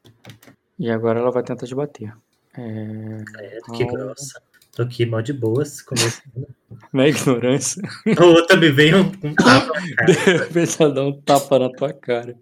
E 0.78 0.90
agora 0.90 1.18
ela 1.20 1.30
vai 1.30 1.42
tentar 1.42 1.66
te 1.66 1.74
bater. 1.74 2.14
É... 2.54 3.24
Credo, 3.24 3.72
que 3.72 3.82
Ah. 3.84 3.86
grossa. 3.86 4.42
Tô 4.80 4.84
aqui 4.84 5.04
mal 5.04 5.20
de 5.20 5.34
boas, 5.34 5.82
conversando. 5.82 6.48
Na 6.90 7.06
ignorância. 7.06 7.82
A 8.18 8.24
outra 8.24 8.56
me 8.56 8.70
veio 8.70 9.02
um, 9.02 9.12
um 9.24 9.34
tapa 9.34 9.78
na 9.78 9.96
cara. 10.78 11.02
Um 11.02 11.20
tapa 11.20 11.58
na 11.58 11.68
tua 11.70 11.92
cara. 11.92 12.38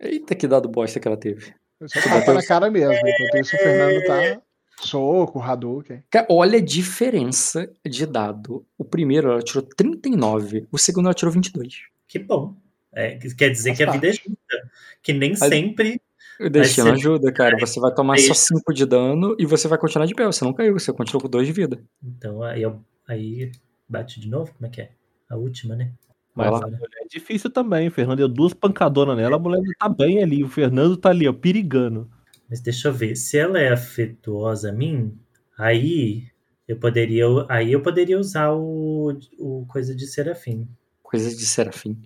Eita, 0.00 0.34
que 0.34 0.48
dado 0.48 0.68
bosta 0.68 0.98
que 0.98 1.06
ela 1.06 1.16
teve. 1.16 1.54
Eu 1.78 1.88
só 1.88 2.00
tapa 2.00 2.34
na 2.34 2.44
cara 2.44 2.68
mesmo. 2.68 2.94
Enquanto 2.94 3.36
isso, 3.40 3.54
o 3.54 3.58
Fernando 3.60 4.06
tá. 4.06 4.42
Soco, 4.80 5.40
Hadouken. 5.40 6.02
Olha 6.28 6.58
a 6.58 6.64
diferença 6.64 7.70
de 7.88 8.04
dado. 8.04 8.66
O 8.76 8.84
primeiro 8.84 9.30
ela 9.30 9.42
tirou 9.42 9.62
39, 9.62 10.66
o 10.72 10.78
segundo 10.78 11.06
ela 11.06 11.14
tirou 11.14 11.32
22. 11.32 11.82
Que 12.08 12.18
bom. 12.18 12.56
É, 12.92 13.14
que 13.14 13.32
quer 13.36 13.50
dizer 13.50 13.68
Faz 13.68 13.78
que 13.78 13.84
a 13.84 13.92
vida 13.92 14.08
é 14.08 14.12
justa. 14.12 14.70
Que 15.00 15.12
nem 15.12 15.36
sempre. 15.36 16.00
O 16.40 16.50
destino 16.50 16.86
ser- 16.88 16.92
ajuda, 16.94 17.32
cara. 17.32 17.56
Você 17.58 17.80
vai 17.80 17.92
tomar 17.94 18.16
só 18.18 18.26
Deixa. 18.26 18.34
5 18.34 18.72
de 18.74 18.84
dano 18.84 19.34
e 19.38 19.46
você 19.46 19.66
vai 19.68 19.78
continuar 19.78 20.06
de 20.06 20.14
pé. 20.14 20.24
Você 20.26 20.44
não 20.44 20.52
caiu, 20.52 20.72
você 20.78 20.92
continuou 20.92 21.22
com 21.22 21.28
2 21.28 21.46
de 21.46 21.52
vida. 21.52 21.80
Então 22.02 22.42
aí, 22.42 22.62
eu- 22.62 22.80
aí 23.08 23.52
bate 23.88 24.20
de 24.20 24.28
novo? 24.28 24.52
Como 24.54 24.66
é 24.66 24.70
que 24.70 24.80
é? 24.82 24.90
A 25.28 25.36
última, 25.36 25.74
né? 25.74 25.92
Vai 26.34 26.50
Mas 26.50 26.60
lá. 26.60 26.66
a 26.66 26.70
mulher 26.70 26.88
é 27.02 27.08
difícil 27.08 27.50
também. 27.50 27.88
O 27.88 27.90
Fernando 27.90 28.18
deu 28.18 28.28
duas 28.28 28.52
pancadonas 28.52 29.16
nela, 29.16 29.36
a 29.36 29.38
mulher 29.38 29.62
tá 29.78 29.88
bem 29.88 30.22
ali. 30.22 30.44
O 30.44 30.48
Fernando 30.48 30.96
tá 30.96 31.08
ali, 31.10 31.26
ó, 31.26 31.32
perigando. 31.32 32.08
Mas 32.48 32.60
deixa 32.60 32.88
eu 32.88 32.92
ver. 32.92 33.16
Se 33.16 33.38
ela 33.38 33.58
é 33.58 33.72
afetuosa 33.72 34.68
a 34.68 34.72
mim, 34.72 35.18
aí 35.58 36.24
eu 36.68 36.76
poderia. 36.76 37.24
Aí 37.48 37.72
eu 37.72 37.80
poderia 37.80 38.18
usar 38.18 38.52
o, 38.52 39.18
o 39.38 39.64
coisa 39.66 39.94
de 39.94 40.06
serafim. 40.06 40.68
Coisa 41.02 41.28
de 41.34 41.46
serafim. 41.46 41.96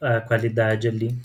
A 0.00 0.20
qualidade 0.20 0.88
ali. 0.88 1.16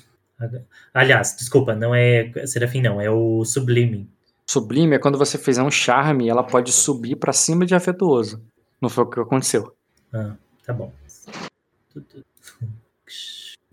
Aliás, 0.94 1.36
desculpa, 1.38 1.76
não 1.76 1.94
é 1.94 2.32
serafim, 2.46 2.82
não, 2.82 3.00
é 3.00 3.10
o 3.10 3.44
sublime. 3.46 4.10
Sublime 4.46 4.96
é 4.96 5.00
quando 5.00 5.18
você 5.18 5.38
fizer 5.38 5.64
um 5.64 5.72
charme, 5.72 6.28
ela 6.28 6.44
pode 6.44 6.72
subir 6.72 7.16
pra 7.16 7.32
cima 7.32 7.66
de 7.66 7.76
afetuoso. 7.76 8.44
Não 8.82 8.90
foi 8.90 9.04
o 9.04 9.10
que 9.10 9.20
aconteceu. 9.20 9.76
Ah, 10.14 10.36
tá 10.66 10.74
bom. 10.74 10.92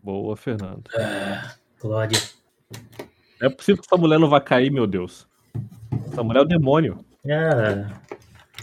Boa, 0.03 0.36
Fernando. 0.36 0.85
Ah, 0.97 1.55
Glória. 1.81 2.19
Não 3.40 3.49
é 3.49 3.51
possível 3.51 3.82
que 3.82 3.89
essa 3.89 4.01
mulher 4.01 4.19
não 4.19 4.28
vai 4.28 4.40
cair, 4.40 4.70
meu 4.70 4.86
Deus. 4.86 5.27
Essa 6.07 6.23
mulher 6.23 6.40
é 6.40 6.43
o 6.43 6.49
demônio. 6.49 7.05
Ah, 7.27 8.01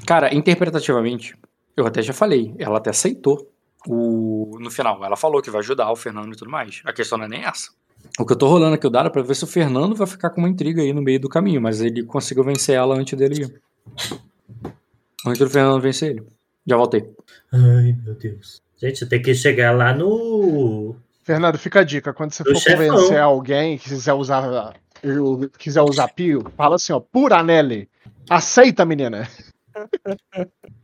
Cara, 0.06 0.34
interpretativamente, 0.34 1.36
eu 1.76 1.86
até 1.86 2.02
já 2.02 2.14
falei, 2.14 2.53
ela 2.60 2.77
até 2.77 2.91
aceitou 2.91 3.52
o 3.88 4.57
no 4.60 4.69
final. 4.69 5.03
Ela 5.03 5.15
falou 5.15 5.41
que 5.41 5.49
vai 5.49 5.60
ajudar 5.60 5.91
o 5.91 5.95
Fernando 5.95 6.34
e 6.34 6.38
tudo 6.38 6.52
mais. 6.52 6.82
A 6.86 6.94
questão 6.94 7.18
não 7.18 7.26
é 7.26 7.30
nem 7.30 7.44
essa. 7.44 7.72
O 8.17 8.26
que 8.26 8.31
eu 8.34 8.38
tô 8.38 8.47
rolando 8.47 8.76
aqui 8.76 8.88
o 8.88 8.89
dado 8.89 9.07
é 9.07 9.09
pra 9.09 9.22
ver 9.22 9.35
se 9.35 9.43
o 9.43 9.47
Fernando 9.47 9.95
vai 9.95 10.07
ficar 10.07 10.30
com 10.30 10.39
uma 10.39 10.47
intriga 10.49 10.81
aí 10.81 10.93
no 10.93 11.01
meio 11.01 11.19
do 11.19 11.27
caminho, 11.27 11.61
mas 11.61 11.81
ele 11.81 12.03
conseguiu 12.03 12.43
vencer 12.43 12.76
ela 12.76 12.95
antes 12.95 13.17
dele 13.17 13.41
ir. 13.43 13.61
Antes 15.26 15.39
do 15.39 15.49
Fernando 15.49 15.81
vencer 15.81 16.11
ele. 16.11 16.23
Já 16.65 16.77
voltei. 16.77 17.09
ai, 17.51 17.95
meu 18.03 18.15
Deus. 18.15 18.61
Gente, 18.77 19.01
eu 19.01 19.09
tenho 19.09 19.23
que 19.23 19.34
chegar 19.35 19.72
lá 19.76 19.93
no. 19.93 20.95
Fernando, 21.23 21.57
fica 21.57 21.80
a 21.81 21.84
dica. 21.84 22.13
Quando 22.13 22.31
você 22.31 22.43
Do 22.43 22.51
for 22.51 22.59
chefão. 22.59 22.88
convencer 22.95 23.19
alguém 23.19 23.77
que 23.77 23.89
quiser 23.89 24.13
usar, 24.13 24.73
quiser 25.57 25.81
usar 25.81 26.07
pio, 26.09 26.43
fala 26.55 26.76
assim, 26.76 26.93
ó, 26.93 26.99
por 26.99 27.34
Anelli. 27.34 27.89
Aceita, 28.30 28.85
menina. 28.85 29.27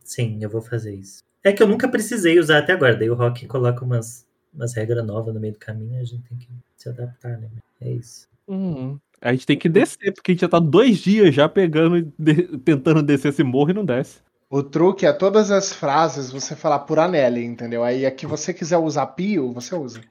Sim, 0.04 0.40
eu 0.42 0.50
vou 0.50 0.62
fazer 0.62 0.94
isso. 0.94 1.24
É 1.44 1.52
que 1.52 1.64
eu 1.64 1.68
nunca 1.68 1.88
precisei 1.88 2.40
usar 2.40 2.60
até 2.60 2.74
agora. 2.74 2.96
Daí 2.96 3.10
o 3.10 3.16
Rock 3.16 3.48
coloca 3.48 3.84
umas, 3.84 4.26
umas 4.54 4.74
regras 4.74 5.06
novas 5.06 5.34
no 5.34 5.40
meio 5.40 5.54
do 5.54 5.60
caminho 5.60 5.96
e 5.98 6.02
a 6.02 6.04
gente 6.04 6.24
tem 6.28 6.38
que 6.38 6.48
se 6.82 6.90
adaptar, 6.90 7.38
né? 7.38 7.48
É 7.80 7.92
isso. 7.92 8.28
Uhum. 8.48 9.00
A 9.22 9.32
gente 9.32 9.46
tem 9.46 9.58
que 9.58 9.70
descer, 9.70 10.12
porque 10.14 10.32
a 10.32 10.34
gente 10.34 10.42
já 10.42 10.50
tá 10.50 10.60
dois 10.60 10.98
dias 10.98 11.34
já 11.34 11.48
pegando 11.48 11.98
e 11.98 12.08
de- 12.18 12.58
tentando 12.60 13.04
descer 13.04 13.30
esse 13.30 13.44
morro 13.44 13.70
e 13.70 13.74
não 13.74 13.86
desce. 13.86 14.20
O 14.50 14.62
truque 14.62 15.06
é 15.06 15.14
todas 15.14 15.50
as 15.50 15.72
frases 15.72 16.32
você 16.32 16.56
falar 16.56 16.80
por 16.80 17.00
Anelli, 17.00 17.46
entendeu? 17.46 17.84
Aí 17.84 18.06
a 18.06 18.12
que 18.12 18.26
você 18.26 18.54
quiser 18.54 18.78
usar 18.78 19.06
pio, 19.08 19.54
você 19.54 19.74
usa. 19.76 20.02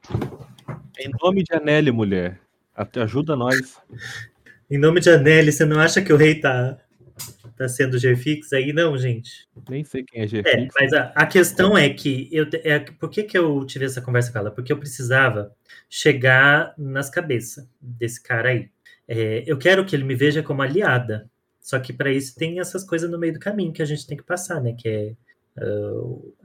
Em 0.98 1.10
nome 1.20 1.42
de 1.42 1.54
Anelli, 1.54 1.90
mulher. 1.90 2.40
Até 2.74 3.02
ajuda 3.02 3.36
nós. 3.36 3.76
Em 4.70 4.78
nome 4.78 5.00
de 5.00 5.10
Anelli, 5.10 5.52
você 5.52 5.64
não 5.66 5.78
acha 5.78 6.00
que 6.00 6.12
o 6.12 6.16
rei 6.16 6.36
tá, 6.36 6.78
tá 7.60 7.68
sendo 7.68 7.98
G-Fix 7.98 8.52
aí? 8.54 8.72
Não, 8.72 8.96
gente. 8.96 9.46
Nem 9.68 9.84
sei 9.84 10.02
quem 10.02 10.22
é 10.22 10.24
É, 10.24 10.28
G-Fix. 10.28 10.74
mas 10.78 10.92
a, 10.94 11.12
a 11.14 11.26
questão 11.26 11.76
é 11.76 11.90
que 11.90 12.28
eu 12.32 12.48
te- 12.48 12.60
é, 12.64 12.78
por 12.78 13.10
que, 13.10 13.22
que 13.22 13.36
eu 13.36 13.64
tive 13.66 13.84
essa 13.84 14.00
conversa 14.00 14.32
com 14.32 14.38
ela? 14.38 14.50
Porque 14.50 14.72
eu 14.72 14.78
precisava 14.78 15.54
chegar 15.88 16.72
nas 16.78 17.10
cabeças 17.10 17.68
desse 17.80 18.22
cara 18.22 18.48
aí. 18.48 18.70
É, 19.06 19.44
eu 19.46 19.58
quero 19.58 19.84
que 19.84 19.94
ele 19.94 20.04
me 20.04 20.14
veja 20.14 20.42
como 20.42 20.62
aliada. 20.62 21.28
Só 21.60 21.78
que 21.78 21.92
para 21.92 22.10
isso 22.10 22.34
tem 22.34 22.58
essas 22.58 22.82
coisas 22.82 23.10
no 23.10 23.18
meio 23.18 23.34
do 23.34 23.38
caminho 23.38 23.72
que 23.72 23.82
a 23.82 23.86
gente 23.86 24.06
tem 24.06 24.16
que 24.16 24.24
passar, 24.24 24.60
né? 24.62 24.72
Que 24.72 24.88
é 24.88 25.12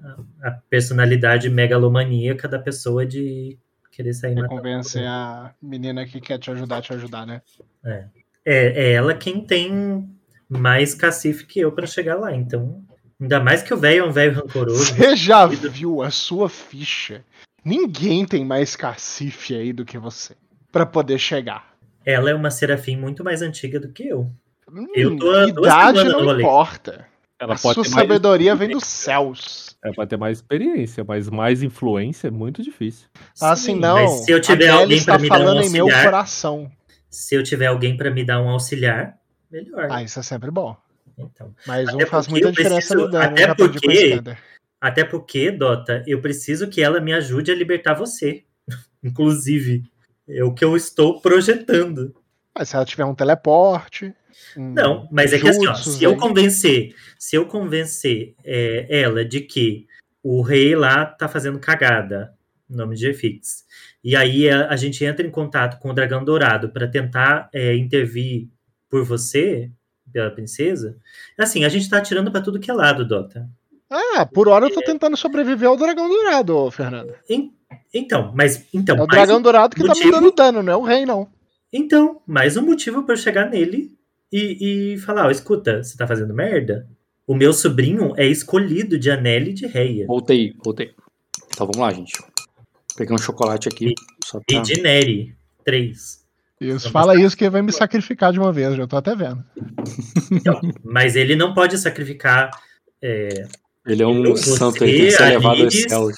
ah, 0.04 0.18
a, 0.44 0.52
personalidade 0.70 1.50
megalomaníaca 1.50 2.48
da 2.48 2.60
pessoa 2.60 3.06
de 3.06 3.58
querer 3.90 4.14
sair 4.14 4.34
Pra 4.34 4.44
matando 4.44 4.62
convencer 4.62 5.08
a 5.08 5.56
menina 5.62 6.06
que 6.06 6.20
quer 6.20 6.38
te 6.38 6.52
ajudar 6.52 6.78
a 6.78 6.82
te 6.82 6.94
ajudar, 6.94 7.26
né? 7.26 7.42
É, 7.86 8.10
é 8.46 8.92
ela 8.92 9.14
quem 9.14 9.40
tem 9.40 10.14
mais 10.58 10.94
cacife 10.94 11.46
que 11.46 11.60
eu 11.60 11.72
para 11.72 11.88
chegar 11.88 12.16
lá. 12.16 12.34
Então, 12.36 12.82
ainda 13.20 13.40
mais 13.40 13.62
que 13.62 13.74
o 13.74 13.78
velho 13.78 14.04
é 14.04 14.08
um 14.08 14.12
velho 14.12 14.34
rancoroso. 14.34 14.94
Você 14.96 15.16
já 15.16 15.46
viu 15.46 16.02
a 16.02 16.10
sua 16.12 16.50
ficha? 16.50 17.24
Ninguém 17.64 18.26
tem 18.26 18.46
mais 18.46 18.76
cacife 18.76 19.56
aí 19.56 19.74
do 19.74 19.86
que 19.86 19.98
você. 19.98 20.36
Pra 20.72 20.86
poder 20.86 21.18
chegar. 21.18 21.74
Ela 22.06 22.30
é 22.30 22.36
uma 22.36 22.52
serafim 22.52 22.96
muito 22.96 23.24
mais 23.24 23.42
antiga 23.42 23.80
do 23.80 23.90
que 23.92 24.08
eu. 24.08 24.30
Hum, 24.72 24.88
Eu 24.94 25.18
tô 25.18 25.32
há 25.32 25.46
duas 25.48 25.68
idade 25.74 26.04
não 26.10 26.40
importa. 26.40 27.08
Ela 27.40 27.56
a 27.56 27.58
pode 27.58 27.74
sua 27.76 27.84
ter 27.84 27.90
mais, 27.90 28.08
sabedoria 28.08 28.56
vem 28.56 28.70
dos 28.70 28.86
céus. 28.86 29.76
ela 29.84 29.94
pode 29.94 30.10
ter 30.10 30.18
mais 30.18 30.38
experiência, 30.38 31.04
mas 31.06 31.30
mais 31.30 31.62
influência 31.64 32.28
é 32.28 32.32
muito 32.32 32.62
difícil. 32.64 33.08
Assim 33.42 33.74
Sim, 33.74 33.80
não. 33.80 33.96
Mas 33.96 34.26
se 34.26 34.32
eu 34.32 34.40
tiver 34.40 34.70
a 34.70 34.76
alguém 34.76 35.04
para 35.04 35.18
me 35.20 35.28
dar 35.30 35.36
um 35.36 35.38
falando 35.40 35.62
em 35.64 35.70
meu 35.70 35.86
auxiliar, 35.86 36.06
coração. 36.06 36.72
se 37.10 37.36
eu 37.36 37.44
tiver 37.44 37.66
alguém 37.68 37.98
para 37.98 38.10
me 38.12 38.24
dar 38.24 38.42
um 38.42 38.50
auxiliar, 38.50 39.18
melhor. 39.52 39.88
Ah, 39.90 40.04
isso 40.04 40.20
é 40.20 40.24
sempre 40.24 40.52
bom. 40.52 40.76
Então, 41.18 41.54
Mas 41.66 41.94
um 41.94 42.00
faz 42.08 42.28
muita 42.28 42.52
diferença 42.52 42.76
preciso- 42.94 43.06
no 43.06 43.10
dano. 43.10 43.24
até 43.26 43.44
a 43.46 43.56
porque- 43.56 44.22
até 44.82 45.04
porque, 45.04 45.52
Dota, 45.52 46.04
eu 46.06 46.20
preciso 46.22 46.68
que 46.68 46.82
ela 46.82 47.00
me 47.00 47.14
ajude 47.14 47.52
a 47.52 47.56
libertar 47.56 47.94
você. 47.94 48.44
Inclusive, 49.04 49.84
é 50.28 50.44
o 50.44 50.54
que 50.54 50.64
eu 50.66 50.76
estou 50.76 51.22
projetando. 51.22 52.14
Mas 52.58 52.70
se 52.70 52.76
ela 52.76 52.86
tiver 52.86 53.06
um 53.06 53.16
teleporte. 53.16 54.14
um 54.58 54.74
Não, 54.74 55.08
mas 55.12 55.32
é 55.34 55.40
que 55.40 55.48
assim, 55.48 55.68
ó, 55.68 55.74
se 55.74 56.04
eu 56.04 56.18
convencer, 56.18 56.94
se 57.18 57.36
eu 57.36 57.46
convencer 57.46 58.36
é, 58.44 58.86
ela 59.02 59.24
de 59.24 59.42
que 59.42 59.88
o 60.24 60.42
rei 60.42 60.76
lá 60.76 61.06
tá 61.06 61.28
fazendo 61.28 61.60
cagada, 61.60 62.34
nome 62.70 62.96
de 62.96 63.14
Fix, 63.14 63.64
e 64.04 64.16
aí 64.16 64.50
a, 64.50 64.70
a 64.70 64.76
gente 64.76 65.04
entra 65.06 65.26
em 65.26 65.30
contato 65.30 65.80
com 65.80 65.90
o 65.90 65.94
dragão 65.94 66.24
dourado 66.26 66.70
para 66.70 66.88
tentar 66.88 67.50
é, 67.54 67.76
intervir 67.76 68.50
por 68.90 69.04
você, 69.04 69.70
pela 70.12 70.32
princesa, 70.32 70.98
assim, 71.38 71.64
a 71.66 71.70
gente 71.70 71.90
tá 71.90 71.98
atirando 71.98 72.32
para 72.32 72.42
tudo 72.42 72.60
que 72.60 72.70
é 72.70 72.74
lado, 72.74 73.06
Dota. 73.08 73.50
Ah, 73.90 74.26
por 74.26 74.48
hora 74.48 74.66
eu 74.66 74.74
tô 74.74 74.82
tentando 74.82 75.16
sobreviver 75.16 75.68
ao 75.70 75.78
dragão 75.78 76.10
dourado, 76.10 76.72
Fernando. 76.72 77.14
Então, 77.94 78.32
mas 78.36 78.66
então, 78.74 78.98
É 78.98 79.02
o 79.02 79.08
dragão 79.08 79.42
dourado 79.42 79.76
que 79.76 79.82
tá 79.82 79.94
me 79.94 80.00
motivo- 80.00 80.12
dando 80.12 80.32
dano, 80.32 80.64
não 80.64 80.74
é 80.74 80.76
o 80.78 80.82
rei, 80.82 81.06
não. 81.06 81.28
Então, 81.72 82.22
mais 82.26 82.58
um 82.58 82.62
motivo 82.66 83.04
para 83.04 83.14
eu 83.14 83.18
chegar 83.18 83.50
nele 83.50 83.94
e, 84.32 84.94
e 84.94 84.98
falar: 85.00 85.28
ó, 85.28 85.32
escuta, 85.32 85.84
você 85.84 85.98
tá 85.98 86.08
fazendo 86.08 86.34
merda? 86.34 86.88
O 87.28 87.36
meu 87.36 87.52
sobrinho 87.54 88.14
é 88.18 88.26
escolhido 88.26 88.98
de 89.00 89.10
Anel 89.12 89.44
e 89.44 89.54
de 89.54 89.66
Reia. 89.68 90.06
Voltei, 90.08 90.54
voltei. 90.64 90.94
Então 91.54 91.66
vamos 91.68 91.78
lá, 91.78 91.92
gente. 91.92 92.14
Peguei 92.96 93.14
um 93.16 93.18
chocolate 93.20 93.68
aqui. 93.68 93.94
Só 94.24 94.40
E 94.50 94.54
pra... 94.54 94.62
de 94.62 94.82
Neri. 94.82 95.36
Três. 95.64 96.25
Isso, 96.60 96.90
fala 96.90 97.16
isso 97.20 97.36
que 97.36 97.50
vai 97.50 97.62
me 97.62 97.72
sacrificar 97.72 98.32
de 98.32 98.40
uma 98.40 98.52
vez, 98.52 98.76
já 98.76 98.88
tô 98.88 98.96
até 98.96 99.14
vendo. 99.16 99.44
Então, 100.32 100.60
mas 100.84 101.16
ele 101.16 101.36
não 101.36 101.54
pode 101.54 101.78
sacrificar 101.78 102.50
é, 103.02 103.46
Ele 103.86 104.02
é 104.02 104.08
um 104.08 104.24
Você, 104.24 104.56
santo, 104.56 104.84
ele 104.84 104.94
tem 104.98 105.06
que 105.08 105.12
ser 105.12 105.24
levado 105.26 105.64
aos 105.64 105.74
céus. 105.82 106.16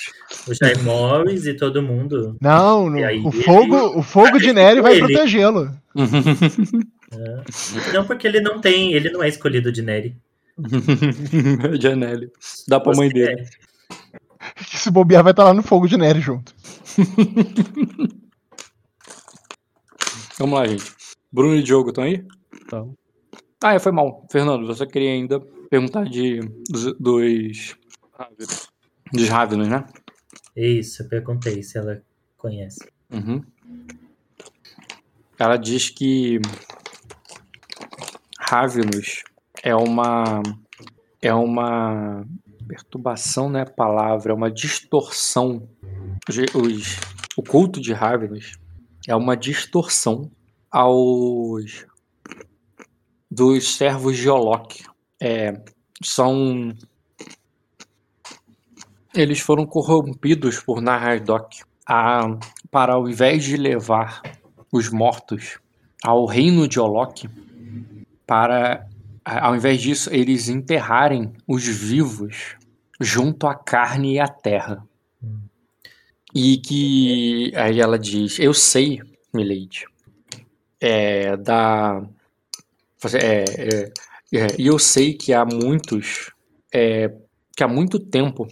o 0.47 0.53
Jai 0.53 0.75
Morris 0.83 1.45
e 1.47 1.53
todo 1.55 1.81
mundo. 1.81 2.37
Não, 2.39 2.89
no- 2.89 3.03
aí 3.03 3.19
o 3.19 3.29
ele- 3.29 3.43
fogo, 3.43 3.99
o 3.99 4.03
fogo 4.03 4.37
de 4.37 4.53
Nery 4.53 4.79
vai 4.81 4.93
ele. 4.97 4.99
protegê-lo. 5.07 5.65
né? 5.65 5.77
Não, 7.93 8.05
porque 8.05 8.27
ele 8.27 8.39
não 8.39 8.61
tem, 8.61 8.93
ele 8.93 9.09
não 9.09 9.23
é 9.23 9.27
escolhido 9.27 9.71
de 9.71 9.81
Neri. 9.81 10.15
Janelle. 11.81 12.31
Dá 12.67 12.79
pra 12.79 12.93
mãe 12.95 13.09
Você 13.09 13.13
dele. 13.13 13.41
é. 13.41 13.45
Se 14.65 14.89
bobear 14.91 15.23
vai 15.23 15.31
estar 15.31 15.43
lá 15.43 15.53
no 15.53 15.63
fogo 15.63 15.87
de 15.87 15.97
Nery 15.97 16.21
junto. 16.21 16.53
Vamos 20.39 20.59
lá, 20.59 20.67
gente. 20.67 20.93
Bruno 21.31 21.55
e 21.55 21.63
Diogo 21.63 21.89
estão 21.89 22.03
aí? 22.03 22.25
Então, 22.61 22.93
Ah, 23.63 23.73
é, 23.73 23.79
foi 23.79 23.91
mal. 23.91 24.25
Fernando, 24.31 24.65
você 24.67 24.85
queria 24.85 25.11
ainda 25.11 25.39
perguntar 25.69 26.03
de, 26.05 26.39
dos, 26.69 26.93
dos, 26.99 27.75
dos 29.11 29.27
Ravenous, 29.29 29.67
né? 29.67 29.85
Isso, 30.55 31.03
eu 31.03 31.09
perguntei 31.09 31.61
se 31.63 31.77
ela 31.77 32.01
conhece. 32.37 32.79
Uhum. 33.11 33.41
Ela 35.39 35.57
diz 35.57 35.89
que 35.89 36.39
Ravenous 38.39 39.23
é 39.63 39.75
uma 39.75 40.41
é 41.21 41.33
uma 41.33 42.25
perturbação, 42.67 43.55
é 43.57 43.61
a 43.61 43.65
palavra, 43.65 44.31
é 44.31 44.35
uma 44.35 44.51
distorção. 44.51 45.67
Os, 46.29 46.37
os- 46.55 46.99
o 47.37 47.43
culto 47.43 47.79
de 47.79 47.93
Ravenous 47.93 48.57
é 49.07 49.15
uma 49.15 49.37
distorção 49.37 50.29
aos 50.69 51.87
dos 53.31 53.75
servos 53.75 54.17
de 54.17 54.29
Olok. 54.29 54.83
É, 55.21 55.53
são. 56.03 56.73
Eles 59.15 59.39
foram 59.39 59.65
corrompidos 59.65 60.59
por 60.59 60.81
Nahardok 60.81 61.63
a, 61.87 62.37
para, 62.69 62.93
ao 62.93 63.09
invés 63.09 63.43
de 63.43 63.57
levar 63.57 64.21
os 64.71 64.89
mortos 64.91 65.57
ao 66.03 66.25
reino 66.25 66.67
de 66.67 66.79
Olok, 66.79 67.27
para, 68.27 68.85
ao 69.25 69.55
invés 69.55 69.81
disso, 69.81 70.13
eles 70.13 70.49
enterrarem 70.49 71.33
os 71.47 71.65
vivos 71.65 72.55
junto 72.99 73.47
à 73.47 73.55
carne 73.55 74.15
e 74.15 74.19
à 74.19 74.27
terra. 74.27 74.86
E 76.39 76.57
que 76.59 77.51
aí 77.55 77.81
ela 77.81 77.97
diz: 77.97 78.37
Eu 78.37 78.53
sei, 78.53 79.01
Milady, 79.33 79.85
é, 80.79 81.35
da. 81.35 82.07
É, 83.15 83.43
é, 83.43 83.91
é, 84.31 84.47
e 84.59 84.67
eu 84.67 84.77
sei 84.77 85.15
que 85.15 85.33
há 85.33 85.43
muitos. 85.43 86.31
É, 86.71 87.11
que 87.55 87.63
há 87.63 87.67
muito 87.67 87.97
tempo, 87.99 88.47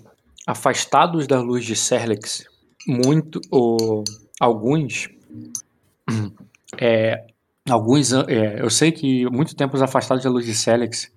afastados 0.47 1.27
da 1.27 1.39
luz 1.39 1.63
de 1.63 1.75
Serlex, 1.75 2.47
muito. 2.87 3.39
Ou, 3.51 4.03
alguns. 4.39 5.07
É, 6.81 7.23
alguns. 7.69 8.11
Eu 8.11 8.71
sei 8.71 8.91
que 8.91 9.29
muito 9.29 9.55
tempo 9.55 9.77
afastados 9.77 10.23
da 10.23 10.29
luz 10.31 10.47
de 10.47 10.55
Serlex, 10.55 11.11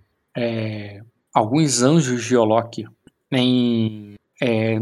alguns 1.32 1.80
anjos 1.80 2.22
de 2.26 2.36
Olok 2.36 2.84
em, 3.32 4.16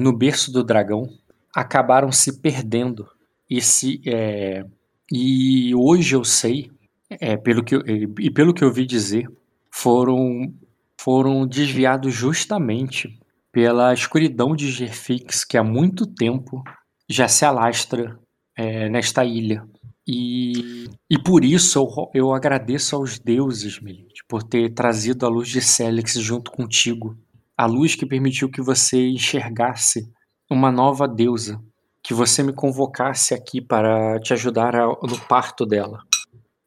no 0.01 0.13
berço 0.13 0.51
do 0.51 0.65
dragão 0.65 1.09
acabaram 1.57 2.13
se 2.13 2.39
perdendo. 2.43 3.09
E 3.49 3.63
se 3.63 4.03
é, 4.07 4.63
e 5.11 5.75
hoje 5.75 6.15
eu 6.15 6.23
sei 6.23 6.71
é, 7.09 7.35
pelo 7.35 7.65
que 7.65 7.77
eu, 7.77 7.83
e 8.21 8.31
pelo 8.31 8.53
que 8.53 8.63
eu 8.63 8.71
vi 8.71 8.85
dizer 8.85 9.27
foram 9.71 10.53
foram 11.01 11.47
desviados 11.47 12.13
justamente 12.13 13.19
pela 13.51 13.95
escuridão 13.95 14.55
de 14.55 14.71
Gerfix 14.71 15.45
que 15.45 15.57
há 15.57 15.65
muito 15.65 16.07
tempo 16.07 16.63
já 17.09 17.27
se 17.27 17.45
alastra 17.45 18.19
é, 18.55 18.91
nesta 18.91 19.25
ilha. 19.25 19.65
E, 20.07 20.89
e 21.09 21.19
por 21.19 21.43
isso 21.43 21.79
eu, 21.79 22.11
eu 22.15 22.35
agradeço 22.35 22.97
aos 22.97 23.19
deuses, 23.19 23.81
Melite, 23.81 24.25
por 24.29 24.43
ter 24.43 24.75
trazido 24.75 25.25
a 25.25 25.29
luz 25.29 25.49
de 25.49 25.61
Célix 25.61 26.15
junto 26.15 26.51
contigo. 26.51 27.17
A 27.57 27.67
luz 27.67 27.95
que 27.95 28.05
permitiu 28.05 28.51
que 28.51 28.61
você 28.61 29.09
enxergasse 29.09 30.13
uma 30.51 30.71
nova 30.71 31.09
deusa, 31.09 31.61
que 32.03 32.15
você 32.15 32.43
me 32.43 32.53
convocasse 32.53 33.35
aqui 33.35 33.61
para 33.61 34.21
te 34.21 34.33
ajudar 34.33 34.75
no 34.75 35.19
parto 35.29 35.67
dela, 35.67 36.03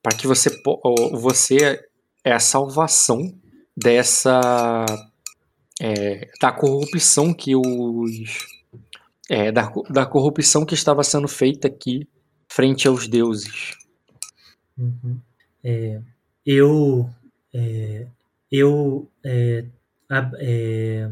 para 0.04 0.18
que 0.18 0.28
você 0.28 0.50
você 1.14 1.80
é 2.24 2.34
a 2.34 2.40
salvação 2.40 3.34
dessa 3.76 4.86
é, 5.82 6.30
da 6.42 6.52
corrupção 6.52 7.34
que 7.34 7.56
os 7.56 8.48
é, 9.30 9.52
da, 9.52 9.72
da 9.90 10.06
corrupção 10.06 10.66
que 10.66 10.74
estava 10.74 11.04
sendo 11.04 11.28
feita 11.28 11.68
aqui 11.68 12.08
frente 12.50 12.88
aos 12.88 13.08
deuses. 13.08 13.78
Uhum. 14.78 15.20
É, 15.64 16.02
eu 16.46 17.10
é, 17.54 18.08
eu 18.52 19.08
é, 19.24 19.66
a, 20.10 20.32
é, 20.40 21.10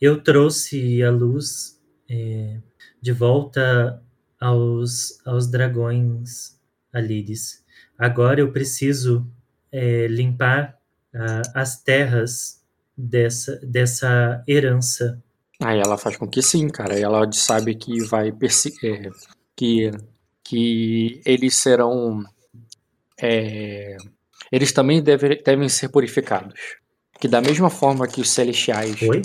eu 0.00 0.20
trouxe 0.20 1.02
a 1.02 1.10
luz 1.10 1.71
é, 2.12 2.58
de 3.00 3.12
volta 3.12 4.02
aos, 4.38 5.18
aos 5.24 5.50
dragões 5.50 6.58
Alides. 6.92 7.64
Agora 7.98 8.40
eu 8.40 8.52
preciso 8.52 9.26
é, 9.70 10.06
limpar 10.08 10.78
uh, 11.14 11.50
as 11.54 11.82
terras 11.82 12.62
dessa, 12.96 13.56
dessa 13.64 14.44
herança. 14.46 15.22
Aí 15.62 15.78
ela 15.78 15.96
faz 15.96 16.16
com 16.18 16.28
que 16.28 16.42
sim, 16.42 16.68
cara. 16.68 16.98
E 16.98 17.02
ela 17.02 17.30
sabe 17.32 17.74
que 17.74 18.02
vai 18.04 18.30
perseguir. 18.30 19.06
É, 19.06 19.10
que, 19.56 19.90
que 20.44 21.22
eles 21.24 21.54
serão. 21.54 22.22
É, 23.18 23.96
eles 24.50 24.72
também 24.72 25.02
deve, 25.02 25.36
devem 25.42 25.68
ser 25.68 25.88
purificados 25.88 26.82
que 27.22 27.28
da 27.28 27.40
mesma 27.40 27.70
forma 27.70 28.08
que 28.08 28.20
os 28.20 28.30
celestiais. 28.30 28.98
Foi? 28.98 29.22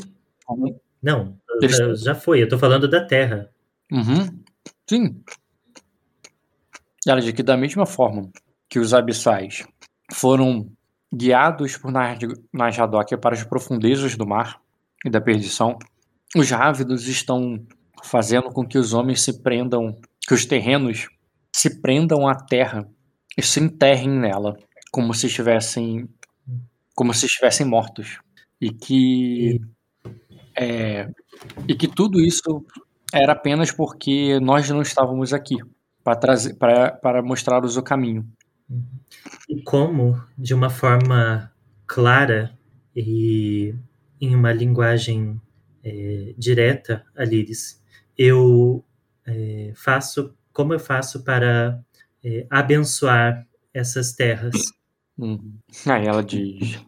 Não, 1.02 1.36
Eles... 1.62 2.02
já 2.02 2.16
foi. 2.16 2.42
Eu 2.42 2.50
tô 2.50 2.58
falando 2.58 2.88
da 2.88 3.06
Terra. 3.06 3.50
Uhum. 3.92 4.44
Sim. 4.90 5.24
Ela 7.08 7.22
diz 7.22 7.32
que 7.32 7.44
da 7.44 7.56
mesma 7.56 7.86
forma 7.86 8.30
que 8.70 8.80
os 8.80 8.94
abissais 8.94 9.66
foram 10.14 10.70
guiados 11.14 11.78
por 11.78 11.92
Najadok 12.54 13.18
para 13.18 13.36
as 13.36 13.44
profundezas 13.44 14.16
do 14.16 14.28
mar 14.28 14.60
e 15.06 15.10
da 15.10 15.22
perdição, 15.22 15.78
os 16.36 16.50
rávidos 16.52 17.08
estão 17.08 17.66
fazendo 18.04 18.50
com 18.52 18.66
que 18.66 18.78
os 18.78 18.94
homens 18.94 19.22
se 19.22 19.42
prendam, 19.42 19.96
que 20.28 20.34
os 20.34 20.46
terrenos 20.46 21.08
se 21.56 21.82
prendam 21.82 22.28
à 22.28 22.36
terra 22.36 22.88
e 23.38 23.42
se 23.42 23.60
enterrem 23.60 24.10
nela, 24.10 24.58
como 24.92 25.14
se 25.14 25.28
estivessem 25.28 26.10
como 26.98 27.14
se 27.14 27.28
estivessem 27.28 27.64
mortos. 27.64 28.18
E 28.60 28.72
que. 28.72 29.62
É, 30.58 31.10
e 31.68 31.76
que 31.76 31.88
tudo 31.88 32.20
isso 32.20 32.66
era 33.14 33.34
apenas 33.34 33.72
porque 33.72 34.40
nós 34.40 34.70
não 34.70 34.82
estávamos 34.82 35.34
aqui 35.34 35.58
para 36.04 36.16
trazer 36.16 36.56
para 36.56 37.22
mostrar-os 37.22 37.78
o 37.78 37.84
caminho. 37.84 38.28
E 39.48 39.62
como, 39.62 40.22
de 40.38 40.54
uma 40.54 40.70
forma 40.70 41.52
clara 41.86 42.58
e 42.96 43.74
em 44.20 44.36
uma 44.36 44.52
linguagem 44.52 45.40
é, 45.84 46.34
direta, 46.38 47.06
Aliris, 47.16 47.82
eu 48.18 48.84
é, 49.26 49.72
faço 49.76 50.34
como 50.52 50.74
eu 50.74 50.80
faço 50.80 51.24
para 51.24 51.80
é, 52.24 52.48
abençoar 52.50 53.48
essas 53.72 54.14
terras. 54.14 54.56
Uhum. 55.18 55.54
Aí 55.86 56.08
ela 56.08 56.24
diz: 56.24 56.84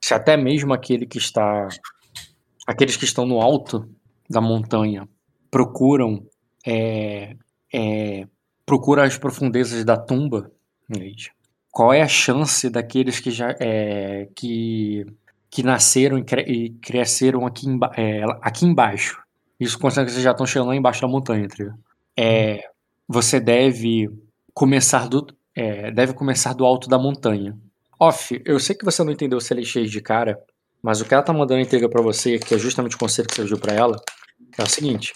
se 0.00 0.12
até 0.12 0.36
mesmo 0.36 0.72
aquele 0.72 1.06
que 1.06 1.18
está, 1.18 1.68
aqueles 2.66 2.96
que 2.96 3.04
estão 3.04 3.26
no 3.26 3.40
alto 3.40 3.88
da 4.28 4.40
montanha 4.40 5.08
procuram 5.50 6.24
é, 6.66 7.36
é, 7.72 8.26
procura 8.64 9.04
as 9.04 9.18
profundezas 9.18 9.84
da 9.84 9.96
tumba, 9.96 10.50
qual 11.70 11.92
é 11.92 12.02
a 12.02 12.08
chance 12.08 12.68
daqueles 12.68 13.18
que 13.18 13.30
já 13.30 13.56
é, 13.58 14.28
que, 14.36 15.06
que 15.50 15.62
nasceram 15.62 16.18
e, 16.18 16.24
cre 16.24 16.42
e 16.42 16.70
cresceram 16.70 17.46
aqui, 17.46 17.66
é, 17.96 18.22
aqui 18.42 18.66
embaixo? 18.66 19.20
Isso 19.58 19.78
considerando 19.78 20.08
que 20.08 20.12
vocês 20.12 20.24
já 20.24 20.32
estão 20.32 20.46
chegando 20.46 20.68
lá 20.68 20.76
embaixo 20.76 21.00
da 21.00 21.08
montanha, 21.08 21.48
tá 21.48 21.74
é, 22.16 22.68
Você 23.08 23.40
deve 23.40 24.10
começar 24.52 25.08
do 25.08 25.26
é, 25.54 25.90
deve 25.90 26.14
começar 26.14 26.54
do 26.54 26.64
alto 26.64 26.88
da 26.88 26.98
montanha. 26.98 27.56
Off, 27.98 28.40
eu 28.44 28.58
sei 28.58 28.74
que 28.74 28.84
você 28.84 29.04
não 29.04 29.12
entendeu 29.12 29.40
se 29.40 29.52
ele 29.52 29.62
é 29.62 29.82
de 29.82 30.00
cara, 30.00 30.42
mas 30.82 31.00
o 31.00 31.04
que 31.04 31.14
ela 31.14 31.22
tá 31.22 31.32
mandando 31.32 31.60
entrega 31.60 31.88
para 31.88 32.02
você, 32.02 32.38
que 32.38 32.54
é 32.54 32.58
justamente 32.58 32.96
o 32.96 32.98
conselho 32.98 33.28
que 33.28 33.34
você 33.34 33.44
deu 33.44 33.58
para 33.58 33.72
ela, 33.72 33.96
é 34.58 34.62
o 34.62 34.68
seguinte: 34.68 35.12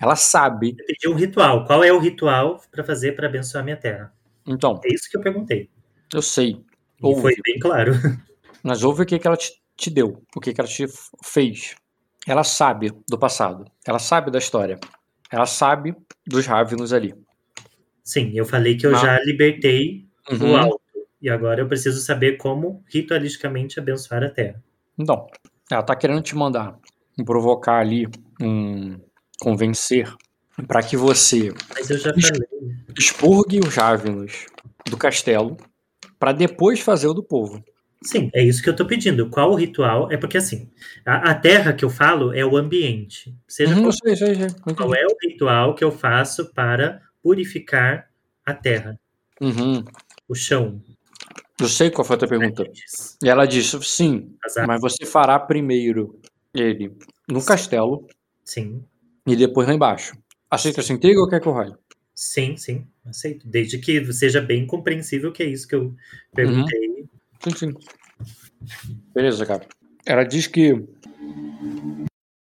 ela 0.00 0.16
sabe. 0.16 0.76
Eu 0.78 0.86
pedi 0.86 1.08
um 1.08 1.14
ritual. 1.14 1.64
Qual 1.66 1.82
é 1.82 1.92
o 1.92 1.98
ritual 1.98 2.62
para 2.70 2.84
fazer 2.84 3.12
para 3.12 3.26
abençoar 3.26 3.64
minha 3.64 3.76
terra? 3.76 4.12
Então. 4.46 4.80
É 4.84 4.94
isso 4.94 5.10
que 5.10 5.16
eu 5.16 5.20
perguntei. 5.20 5.68
Eu 6.12 6.22
sei. 6.22 6.60
E 7.02 7.20
foi 7.20 7.34
bem 7.44 7.58
claro. 7.58 7.92
Mas 8.62 8.82
ouve 8.82 9.02
o 9.02 9.06
que, 9.06 9.18
que 9.18 9.26
ela 9.26 9.36
te, 9.36 9.50
te 9.76 9.90
deu, 9.90 10.22
o 10.34 10.40
que, 10.40 10.54
que 10.54 10.60
ela 10.60 10.68
te 10.68 10.86
fez. 11.22 11.74
Ela 12.26 12.44
sabe 12.44 12.92
do 13.08 13.18
passado. 13.18 13.64
Ela 13.86 13.98
sabe 13.98 14.30
da 14.30 14.38
história. 14.38 14.78
Ela 15.30 15.44
sabe 15.44 15.94
dos 16.26 16.46
Ravenos 16.46 16.92
ali. 16.92 17.14
Sim, 18.02 18.32
eu 18.34 18.44
falei 18.44 18.76
que 18.76 18.86
eu 18.86 18.94
já 18.94 19.20
libertei 19.22 20.06
uhum. 20.30 20.52
o 20.52 20.56
alto. 20.56 20.80
E 21.20 21.28
agora 21.28 21.60
eu 21.60 21.68
preciso 21.68 22.00
saber 22.00 22.36
como 22.36 22.84
ritualisticamente 22.86 23.78
abençoar 23.78 24.22
a 24.22 24.30
terra. 24.30 24.62
Então, 24.98 25.26
ela 25.70 25.82
tá 25.82 25.96
querendo 25.96 26.22
te 26.22 26.34
mandar 26.36 26.78
provocar 27.24 27.78
ali 27.80 28.08
um 28.40 28.98
convencer 29.38 30.12
para 30.66 30.82
que 30.82 30.96
você 30.96 31.52
Mas 31.74 31.90
eu 31.90 31.98
já 31.98 32.12
falei. 32.12 32.48
expurgue 32.98 33.60
os 33.60 33.74
Ravenos 33.74 34.46
do 34.88 34.96
castelo 34.96 35.56
para 36.18 36.32
depois 36.32 36.80
fazer 36.80 37.08
o 37.08 37.14
do 37.14 37.22
povo. 37.22 37.62
Sim, 38.02 38.30
é 38.34 38.44
isso 38.44 38.62
que 38.62 38.68
eu 38.68 38.76
tô 38.76 38.86
pedindo. 38.86 39.30
Qual 39.30 39.50
o 39.50 39.54
ritual? 39.54 40.12
É 40.12 40.16
porque 40.16 40.36
assim, 40.36 40.70
a, 41.04 41.30
a 41.30 41.34
terra 41.34 41.72
que 41.72 41.84
eu 41.84 41.90
falo 41.90 42.32
é 42.32 42.44
o 42.44 42.56
ambiente. 42.56 43.34
Seja 43.48 43.74
uhum, 43.74 43.82
qual, 43.82 43.92
sei, 43.92 44.16
sei, 44.16 44.34
sei. 44.34 44.74
qual 44.76 44.94
é 44.94 45.06
o 45.06 45.16
ritual 45.22 45.74
que 45.74 45.82
eu 45.82 45.90
faço 45.90 46.52
para 46.52 47.00
purificar 47.22 48.08
a 48.44 48.52
terra? 48.52 48.98
Uhum. 49.40 49.82
O 50.28 50.34
chão, 50.34 50.82
eu 51.60 51.68
sei 51.68 51.90
qual 51.90 52.04
foi 52.04 52.16
a 52.16 52.18
tua 52.18 52.28
pergunta. 52.28 52.64
E 53.22 53.28
ela 53.28 53.46
disse, 53.46 53.80
sim, 53.82 54.36
mas 54.66 54.80
você 54.80 55.06
fará 55.06 55.38
primeiro 55.38 56.20
ele 56.52 56.96
no 57.28 57.44
castelo. 57.44 58.06
Sim. 58.44 58.84
E 59.26 59.36
depois 59.36 59.66
lá 59.66 59.74
embaixo. 59.74 60.16
Aceita 60.50 60.80
essa 60.80 60.92
intriga 60.92 61.20
ou 61.20 61.28
quer 61.28 61.40
que 61.40 61.48
eu 61.48 61.52
role? 61.52 61.74
Sim, 62.14 62.56
sim, 62.56 62.86
aceito. 63.04 63.46
Desde 63.48 63.78
que 63.78 64.12
seja 64.12 64.40
bem 64.40 64.66
compreensível 64.66 65.32
que 65.32 65.42
é 65.42 65.46
isso 65.46 65.66
que 65.66 65.74
eu 65.74 65.94
perguntei. 66.32 66.88
Uhum. 66.88 67.08
Sim, 67.42 67.56
sim. 67.56 67.74
Beleza, 69.12 69.44
cara. 69.44 69.66
Ela 70.06 70.24
diz 70.24 70.46
que. 70.46 70.74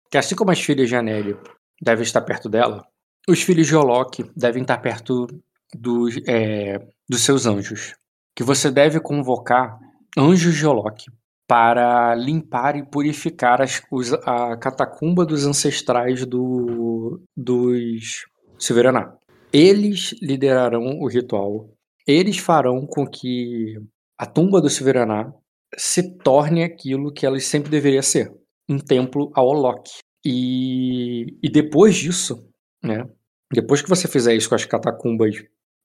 Que 0.10 0.18
assim 0.18 0.36
como 0.36 0.52
as 0.52 0.60
filhas 0.60 0.90
de 0.90 0.96
Anelli 0.96 1.38
devem 1.80 2.04
estar 2.04 2.22
perto 2.22 2.50
dela, 2.50 2.84
os 3.28 3.44
filhos 3.44 3.68
de 3.68 3.76
Olok 3.76 4.24
devem 4.36 4.64
estar 4.64 4.80
perto 4.80 5.28
dos, 5.74 6.18
é, 6.28 6.80
dos 7.08 7.22
seus 7.22 7.46
anjos. 7.46 7.94
Que 8.40 8.44
você 8.46 8.72
deve 8.72 9.02
convocar 9.02 9.78
anjos 10.18 10.56
de 10.56 10.66
Olok 10.66 11.12
para 11.46 12.16
limpar 12.16 12.78
e 12.78 12.90
purificar 12.90 13.62
as, 13.62 13.82
os, 13.92 14.14
a 14.14 14.56
catacumba 14.56 15.26
dos 15.26 15.46
ancestrais 15.46 16.26
do, 16.26 17.22
dos 17.36 18.26
Silveraná. 18.58 19.14
Eles 19.52 20.16
liderarão 20.22 21.02
o 21.02 21.10
ritual. 21.10 21.70
Eles 22.08 22.38
farão 22.38 22.88
com 22.88 23.06
que 23.06 23.78
a 24.18 24.26
tumba 24.26 24.62
do 24.62 24.70
Silveraná 24.70 25.34
se 25.76 26.18
torne 26.20 26.64
aquilo 26.64 27.12
que 27.12 27.26
ela 27.26 27.38
sempre 27.42 27.70
deveria 27.70 28.02
ser, 28.02 28.34
um 28.70 28.78
templo 28.78 29.34
a 29.36 29.44
Olok. 29.44 29.92
E, 30.26 31.38
e 31.44 31.52
depois 31.52 31.94
disso, 31.94 32.50
né, 32.82 33.06
depois 33.52 33.82
que 33.82 33.90
você 33.90 34.08
fizer 34.08 34.34
isso 34.34 34.48
com 34.48 34.56
as 34.56 34.64
catacumbas 34.64 35.36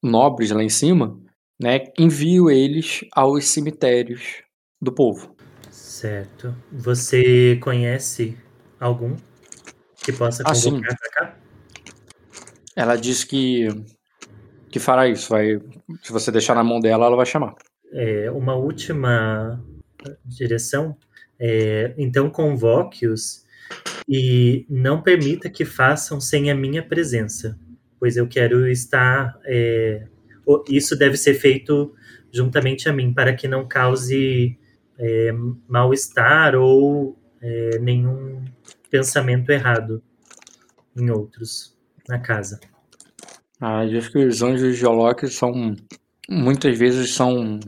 nobres 0.00 0.52
lá 0.52 0.62
em 0.62 0.68
cima, 0.68 1.20
né, 1.60 1.84
envio 1.98 2.50
eles 2.50 3.04
aos 3.12 3.46
cemitérios 3.46 4.42
do 4.80 4.92
povo. 4.92 5.34
Certo. 5.70 6.54
Você 6.72 7.56
conhece 7.62 8.36
algum 8.78 9.16
que 10.04 10.12
possa 10.12 10.42
Ah, 10.44 10.52
convocar 10.52 10.96
pra 10.98 11.10
cá? 11.10 11.38
Ela 12.76 12.96
diz 12.96 13.24
que 13.24 13.68
que 14.74 14.80
fará 14.80 15.06
isso, 15.06 15.28
vai, 15.28 15.60
se 16.02 16.10
você 16.10 16.32
deixar 16.32 16.52
na 16.56 16.64
mão 16.64 16.80
dela, 16.80 17.06
ela 17.06 17.14
vai 17.14 17.24
chamar. 17.24 17.54
É, 17.92 18.28
uma 18.32 18.56
última 18.56 19.62
direção. 20.24 20.96
É, 21.38 21.94
então 21.96 22.28
convoque-os 22.28 23.44
e 24.08 24.66
não 24.68 25.00
permita 25.00 25.48
que 25.48 25.64
façam 25.64 26.20
sem 26.20 26.50
a 26.50 26.54
minha 26.56 26.82
presença, 26.82 27.56
pois 28.00 28.16
eu 28.16 28.26
quero 28.26 28.68
estar. 28.68 29.38
é, 29.44 30.08
isso 30.68 30.96
deve 30.96 31.16
ser 31.16 31.34
feito 31.34 31.94
juntamente 32.32 32.88
a 32.88 32.92
mim, 32.92 33.12
para 33.12 33.34
que 33.34 33.46
não 33.46 33.66
cause 33.66 34.58
é, 34.98 35.32
mal-estar 35.68 36.54
ou 36.54 37.18
é, 37.40 37.78
nenhum 37.78 38.44
pensamento 38.90 39.50
errado 39.50 40.02
em 40.96 41.10
outros 41.10 41.76
na 42.08 42.18
casa. 42.18 42.60
Ah, 43.60 43.84
diz 43.84 44.08
que 44.08 44.18
os 44.18 44.42
anjos 44.42 44.76
de 44.76 44.86
Olok 44.86 45.28
são 45.28 45.74
muitas 46.28 46.76
vezes 46.78 47.14
são 47.14 47.58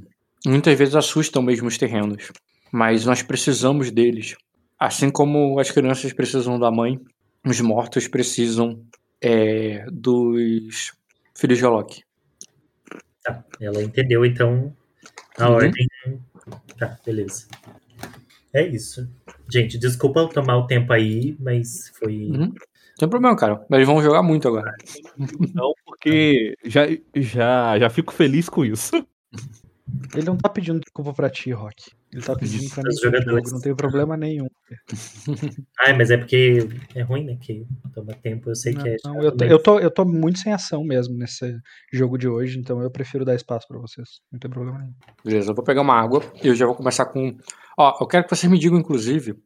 muitas 0.45 0.79
vezes 0.79 0.95
assustam 0.95 1.43
mesmo 1.43 1.69
os 1.69 1.79
terrenos, 1.79 2.31
mas 2.73 3.05
nós 3.05 3.23
precisamos 3.23 3.91
deles. 3.91 4.37
Assim 4.79 5.11
como 5.11 5.59
as 5.59 5.71
crianças 5.71 6.13
precisam 6.13 6.59
da 6.59 6.71
mãe, 6.71 7.01
os 7.45 7.61
mortos 7.61 8.09
precisam 8.09 8.85
é, 9.21 9.87
dos 9.91 10.93
filhos 11.35 11.59
de 11.59 11.65
Olok. 11.65 12.06
Tá, 13.27 13.45
ela 13.61 13.83
entendeu 13.83 14.25
então 14.25 14.73
a 15.39 15.49
Uhum. 15.49 15.55
ordem. 15.57 15.73
Tá, 16.79 16.97
beleza. 17.05 17.47
É 18.55 18.65
isso. 18.67 19.09
Gente, 19.51 19.77
desculpa 19.79 20.21
eu 20.21 20.29
tomar 20.29 20.57
o 20.59 20.67
tempo 20.67 20.93
aí, 20.93 21.37
mas 21.41 21.91
foi. 21.99 22.31
Uhum. 22.31 22.55
Sem 22.99 23.09
problema, 23.09 23.37
cara. 23.37 23.57
Mas 23.69 23.79
eles 23.79 23.87
vão 23.89 24.01
jogar 24.01 24.23
muito 24.23 24.47
agora. 24.49 24.73
Não, 25.55 25.75
porque 25.85 26.57
já, 26.65 26.83
já, 27.15 27.79
já 27.79 27.91
fico 27.91 28.13
feliz 28.15 28.49
com 28.49 28.65
isso. 28.65 28.93
Ele 30.15 30.25
não 30.25 30.37
tá 30.37 30.49
pedindo 30.49 30.81
desculpa 30.81 31.13
pra 31.13 31.29
ti, 31.29 31.51
Rock. 31.53 31.91
Ele 32.13 32.23
tá 32.23 32.35
pedindo 32.35 32.71
pra 32.71 32.83
mim 32.83 32.97
jogo, 32.97 33.51
não 33.51 33.61
tem 33.61 33.75
problema 33.75 34.17
nenhum. 34.17 34.49
Ah, 35.79 35.93
mas 35.95 36.11
é 36.11 36.17
porque 36.17 36.67
é 36.95 37.03
ruim, 37.03 37.25
né? 37.25 37.37
Que 37.41 37.65
toma 37.95 38.13
tempo, 38.15 38.51
eu 38.51 38.57
sei 38.57 38.75
que 38.75 38.89
é. 38.89 38.97
Não, 39.05 39.23
eu, 39.23 39.31
tô, 39.31 39.45
eu, 39.45 39.63
tô, 39.63 39.79
eu 39.79 39.91
tô 39.91 40.05
muito 40.05 40.39
sem 40.39 40.53
ação 40.53 40.83
mesmo 40.83 41.17
nesse 41.17 41.57
jogo 41.93 42.19
de 42.19 42.27
hoje, 42.27 42.59
então 42.59 42.83
eu 42.83 42.91
prefiro 42.91 43.25
dar 43.25 43.35
espaço 43.35 43.69
pra 43.69 43.79
vocês. 43.79 44.21
Não 44.33 44.41
tem 44.41 44.51
problema 44.51 44.79
nenhum. 44.79 44.95
Beleza, 45.25 45.51
eu 45.51 45.55
vou 45.55 45.65
pegar 45.65 45.83
uma 45.83 45.95
água 45.95 46.23
e 46.43 46.49
eu 46.49 46.55
já 46.55 46.67
vou 46.67 46.75
começar 46.75 47.07
com. 47.07 47.37
Ó, 47.79 47.99
eu 48.01 48.07
quero 48.07 48.25
que 48.25 48.35
vocês 48.35 48.51
me 48.51 48.59
digam, 48.59 48.79
inclusive. 48.79 49.37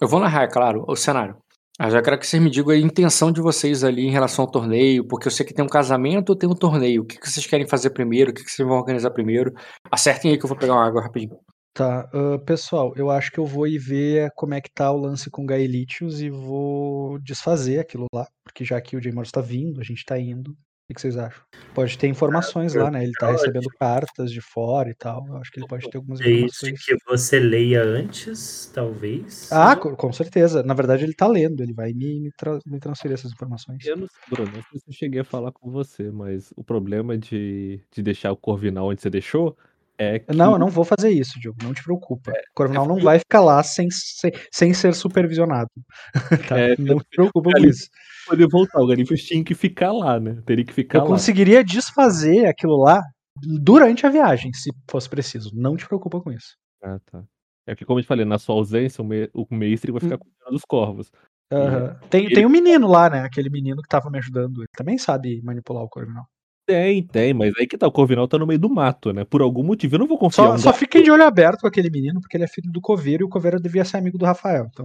Eu 0.00 0.06
vou 0.06 0.20
narrar, 0.20 0.44
é 0.44 0.48
claro, 0.48 0.84
o 0.86 0.94
cenário. 0.94 1.36
Mas 1.78 1.94
eu 1.94 2.02
quero 2.02 2.18
que 2.18 2.26
vocês 2.26 2.42
me 2.42 2.50
digam 2.50 2.72
a 2.72 2.76
intenção 2.76 3.30
de 3.30 3.40
vocês 3.40 3.84
ali 3.84 4.04
em 4.04 4.10
relação 4.10 4.44
ao 4.44 4.50
torneio, 4.50 5.06
porque 5.06 5.28
eu 5.28 5.30
sei 5.30 5.46
que 5.46 5.54
tem 5.54 5.64
um 5.64 5.68
casamento 5.68 6.34
tem 6.34 6.48
um 6.48 6.54
torneio. 6.54 7.02
O 7.02 7.04
que, 7.04 7.18
que 7.18 7.30
vocês 7.30 7.46
querem 7.46 7.68
fazer 7.68 7.90
primeiro? 7.90 8.32
O 8.32 8.34
que, 8.34 8.42
que 8.42 8.50
vocês 8.50 8.66
vão 8.66 8.76
organizar 8.76 9.10
primeiro? 9.10 9.52
Acertem 9.90 10.32
aí 10.32 10.38
que 10.38 10.44
eu 10.44 10.48
vou 10.48 10.58
pegar 10.58 10.74
uma 10.74 10.84
água 10.84 11.02
rapidinho. 11.02 11.38
Tá, 11.78 12.10
ah, 12.12 12.38
pessoal, 12.44 12.92
eu 12.96 13.08
acho 13.08 13.30
que 13.30 13.38
eu 13.38 13.46
vou 13.46 13.64
ir 13.64 13.78
ver 13.78 14.32
como 14.34 14.52
é 14.52 14.60
que 14.60 14.68
tá 14.68 14.90
o 14.90 14.96
lance 14.96 15.30
com 15.30 15.46
Gaelitius 15.46 16.20
e 16.20 16.28
vou 16.28 17.20
desfazer 17.20 17.78
aquilo 17.78 18.06
lá, 18.12 18.26
porque 18.42 18.64
já 18.64 18.80
que 18.80 18.96
o 18.96 19.00
J. 19.00 19.12
Morris 19.12 19.30
tá 19.30 19.40
vindo, 19.40 19.80
a 19.80 19.84
gente 19.84 20.04
tá 20.04 20.18
indo. 20.18 20.50
O 20.90 20.94
que 20.94 21.00
vocês 21.00 21.16
acham? 21.16 21.40
Pode 21.76 21.96
ter 21.96 22.08
informações 22.08 22.74
lá, 22.74 22.90
né? 22.90 23.04
Ele 23.04 23.12
tá 23.12 23.28
recebendo 23.30 23.68
cartas 23.78 24.32
de 24.32 24.40
fora 24.40 24.90
e 24.90 24.94
tal. 24.94 25.24
Eu 25.28 25.36
acho 25.36 25.52
que 25.52 25.60
ele 25.60 25.68
pode 25.68 25.88
ter 25.88 25.98
algumas 25.98 26.18
Desde 26.18 26.38
informações. 26.38 26.84
que 26.84 26.96
você 27.06 27.38
leia 27.38 27.84
antes, 27.84 28.72
talvez. 28.74 29.52
Ah, 29.52 29.76
co- 29.76 29.94
com 29.94 30.12
certeza. 30.12 30.64
Na 30.64 30.74
verdade, 30.74 31.04
ele 31.04 31.14
tá 31.14 31.28
lendo, 31.28 31.62
ele 31.62 31.74
vai 31.74 31.92
me, 31.92 32.18
me, 32.20 32.32
tra- 32.32 32.58
me 32.66 32.80
transferir 32.80 33.14
essas 33.14 33.30
informações. 33.30 33.84
Eu 33.86 33.98
não 33.98 34.08
sei, 34.08 34.20
Bruno, 34.28 34.50
não 34.50 34.62
sei 34.62 34.80
se 34.80 34.88
eu 34.88 34.92
cheguei 34.94 35.20
a 35.20 35.24
falar 35.24 35.52
com 35.52 35.70
você, 35.70 36.10
mas 36.10 36.52
o 36.56 36.64
problema 36.64 37.16
de, 37.16 37.80
de 37.92 38.02
deixar 38.02 38.32
o 38.32 38.36
Corvinal 38.36 38.88
onde 38.88 39.00
você 39.00 39.10
deixou 39.10 39.56
é 39.98 40.18
que. 40.20 40.34
Não, 40.34 40.52
eu 40.52 40.58
não 40.58 40.68
vou 40.68 40.84
fazer 40.84 41.10
isso, 41.10 41.38
Diogo. 41.40 41.58
Não 41.62 41.74
te 41.74 41.82
preocupa. 41.82 42.30
O 42.30 42.34
Corvinal 42.54 42.84
não 42.86 42.94
porque- 42.94 43.04
vai 43.04 43.18
ficar 43.18 43.40
lá 43.40 43.62
sem, 43.62 43.88
sem, 43.90 44.30
sem 44.52 44.72
ser 44.74 44.94
supervisionado. 44.94 45.68
Tá? 46.48 46.58
É, 46.58 46.76
não 46.78 46.98
te 46.98 47.06
preocupa 47.14 47.50
com 47.52 47.58
isso. 47.66 47.88
poder 48.26 48.48
voltar. 48.48 48.80
O 48.80 48.86
Garifias 48.86 49.20
tinha 49.22 49.42
que 49.44 49.54
ficar 49.54 49.92
lá, 49.92 50.18
né? 50.20 50.40
Teria 50.46 50.64
que 50.64 50.72
ficar 50.72 50.98
Eu 50.98 51.02
lá. 51.02 51.08
conseguiria 51.08 51.62
desfazer 51.64 52.46
aquilo 52.46 52.76
lá 52.82 53.02
durante 53.40 54.06
a 54.06 54.10
viagem, 54.10 54.52
se 54.52 54.70
fosse 54.90 55.08
preciso. 55.08 55.50
Não 55.54 55.76
te 55.76 55.86
preocupa 55.86 56.20
com 56.20 56.30
isso. 56.32 56.56
Ah, 56.82 56.98
tá. 57.10 57.22
É 57.66 57.74
que, 57.76 57.84
como 57.84 57.98
eu 57.98 58.02
te 58.02 58.06
falei, 58.08 58.24
na 58.24 58.38
sua 58.38 58.54
ausência, 58.54 59.02
o, 59.02 59.04
me... 59.06 59.28
o 59.34 59.46
mestre 59.54 59.92
vai 59.92 60.00
ficar 60.00 60.14
Hum. 60.16 60.18
cuidando 60.18 60.52
dos 60.52 60.64
corvos. 60.66 61.10
Aham. 61.52 61.98
Tem, 62.10 62.24
ele- 62.26 62.34
tem 62.34 62.46
um 62.46 62.50
menino 62.50 62.86
lá, 62.88 63.08
né? 63.10 63.20
Aquele 63.20 63.50
menino 63.50 63.82
que 63.82 63.88
tava 63.88 64.10
me 64.10 64.18
ajudando. 64.18 64.58
Ele 64.60 64.66
também 64.76 64.96
sabe 64.98 65.40
manipular 65.42 65.82
o 65.82 65.88
Corvinal. 65.88 66.24
Tem, 66.68 67.02
tem, 67.02 67.32
mas 67.32 67.54
aí 67.58 67.66
que 67.66 67.78
tá, 67.78 67.86
o 67.86 67.90
Corvinal 67.90 68.28
tá 68.28 68.36
no 68.36 68.46
meio 68.46 68.60
do 68.60 68.68
mato, 68.68 69.10
né? 69.10 69.24
Por 69.24 69.40
algum 69.40 69.62
motivo, 69.62 69.94
eu 69.94 70.00
não 70.00 70.06
vou 70.06 70.18
confiar 70.18 70.48
Só, 70.48 70.52
um 70.52 70.58
só 70.58 70.64
gato 70.66 70.80
fiquem 70.80 71.02
de 71.02 71.10
olho 71.10 71.24
aberto 71.24 71.62
com 71.62 71.66
aquele 71.66 71.88
menino, 71.88 72.20
porque 72.20 72.36
ele 72.36 72.44
é 72.44 72.46
filho 72.46 72.70
do 72.70 72.78
Coveiro 72.78 73.22
e 73.22 73.24
o 73.24 73.28
Coveiro 73.30 73.58
devia 73.58 73.86
ser 73.86 73.96
amigo 73.96 74.18
do 74.18 74.26
Rafael. 74.26 74.68
Então, 74.70 74.84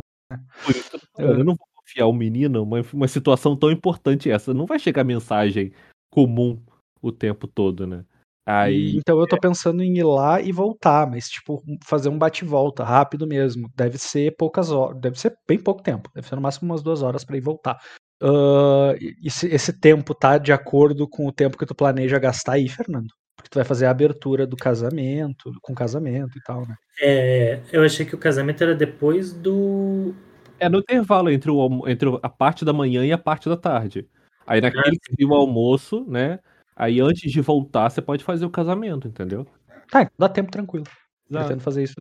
que 0.65 1.21
eu. 1.21 1.31
Eu 1.31 1.43
não 1.43 1.55
vou 1.55 1.67
confiar 1.75 2.07
o 2.07 2.13
menino 2.13 2.63
uma, 2.63 2.79
uma 2.93 3.07
situação 3.09 3.53
tão 3.53 3.69
importante 3.69 4.31
essa. 4.31 4.53
Não 4.53 4.65
vai 4.65 4.79
chegar 4.79 5.03
mensagem 5.03 5.73
comum 6.09 6.57
o 7.01 7.11
tempo 7.11 7.47
todo, 7.47 7.85
né? 7.85 8.05
Aí. 8.45 8.95
então 8.95 9.19
eu 9.19 9.27
tô 9.27 9.37
pensando 9.37 9.83
em 9.83 9.97
ir 9.97 10.03
lá 10.03 10.39
e 10.39 10.53
voltar, 10.53 11.09
mas 11.09 11.29
tipo, 11.29 11.61
fazer 11.85 12.07
um 12.07 12.17
bate-volta 12.17 12.81
rápido 12.85 13.27
mesmo. 13.27 13.69
Deve 13.75 13.97
ser 13.97 14.37
poucas 14.37 14.71
horas, 14.71 15.01
deve 15.01 15.19
ser 15.19 15.35
bem 15.45 15.59
pouco 15.59 15.83
tempo. 15.83 16.09
Deve 16.15 16.29
ser 16.29 16.35
no 16.35 16.41
máximo 16.41 16.71
umas 16.71 16.81
duas 16.81 17.01
horas 17.01 17.25
pra 17.25 17.35
ir 17.35 17.41
voltar. 17.41 17.77
Ah, 18.21 18.93
e- 18.99 19.15
esse, 19.27 19.47
esse 19.47 19.73
tempo 19.79 20.13
tá 20.15 20.37
de 20.37 20.51
acordo 20.51 21.07
com 21.07 21.27
o 21.27 21.31
tempo 21.31 21.57
que 21.57 21.65
tu 21.65 21.75
planeja 21.75 22.19
gastar 22.19 22.53
aí, 22.53 22.67
Fernando? 22.69 23.07
Porque 23.35 23.49
tu 23.49 23.55
vai 23.55 23.65
fazer 23.65 23.85
a 23.85 23.91
abertura 23.91 24.47
do 24.47 24.55
casamento, 24.55 25.51
com 25.61 25.73
casamento 25.73 26.37
e 26.37 26.41
tal, 26.41 26.61
né? 26.67 26.75
É, 27.01 27.59
eu 27.71 27.83
achei 27.83 28.05
que 28.05 28.15
o 28.15 28.17
casamento 28.17 28.63
era 28.63 28.75
depois 28.75 29.33
do. 29.33 30.13
É 30.59 30.69
no 30.69 30.79
intervalo 30.79 31.29
entre, 31.29 31.51
o, 31.51 31.87
entre 31.89 32.07
a 32.21 32.29
parte 32.29 32.63
da 32.63 32.71
manhã 32.71 33.05
e 33.05 33.11
a 33.11 33.17
parte 33.17 33.49
da 33.49 33.57
tarde. 33.57 34.07
Aí 34.45 34.61
naquele 34.61 34.97
que 34.99 35.25
o 35.25 35.33
almoço, 35.33 36.05
né? 36.07 36.39
Aí 36.75 36.99
antes 36.99 37.31
de 37.31 37.41
voltar, 37.41 37.89
você 37.89 38.01
pode 38.01 38.23
fazer 38.23 38.45
o 38.45 38.49
casamento, 38.49 39.07
entendeu? 39.07 39.45
Tá, 39.89 40.01
então 40.03 40.13
dá 40.17 40.29
tempo 40.29 40.51
tranquilo. 40.51 40.85
Exato. 41.33 41.45
Pretendo 41.45 41.63
fazer 41.63 41.83
isso. 41.83 41.93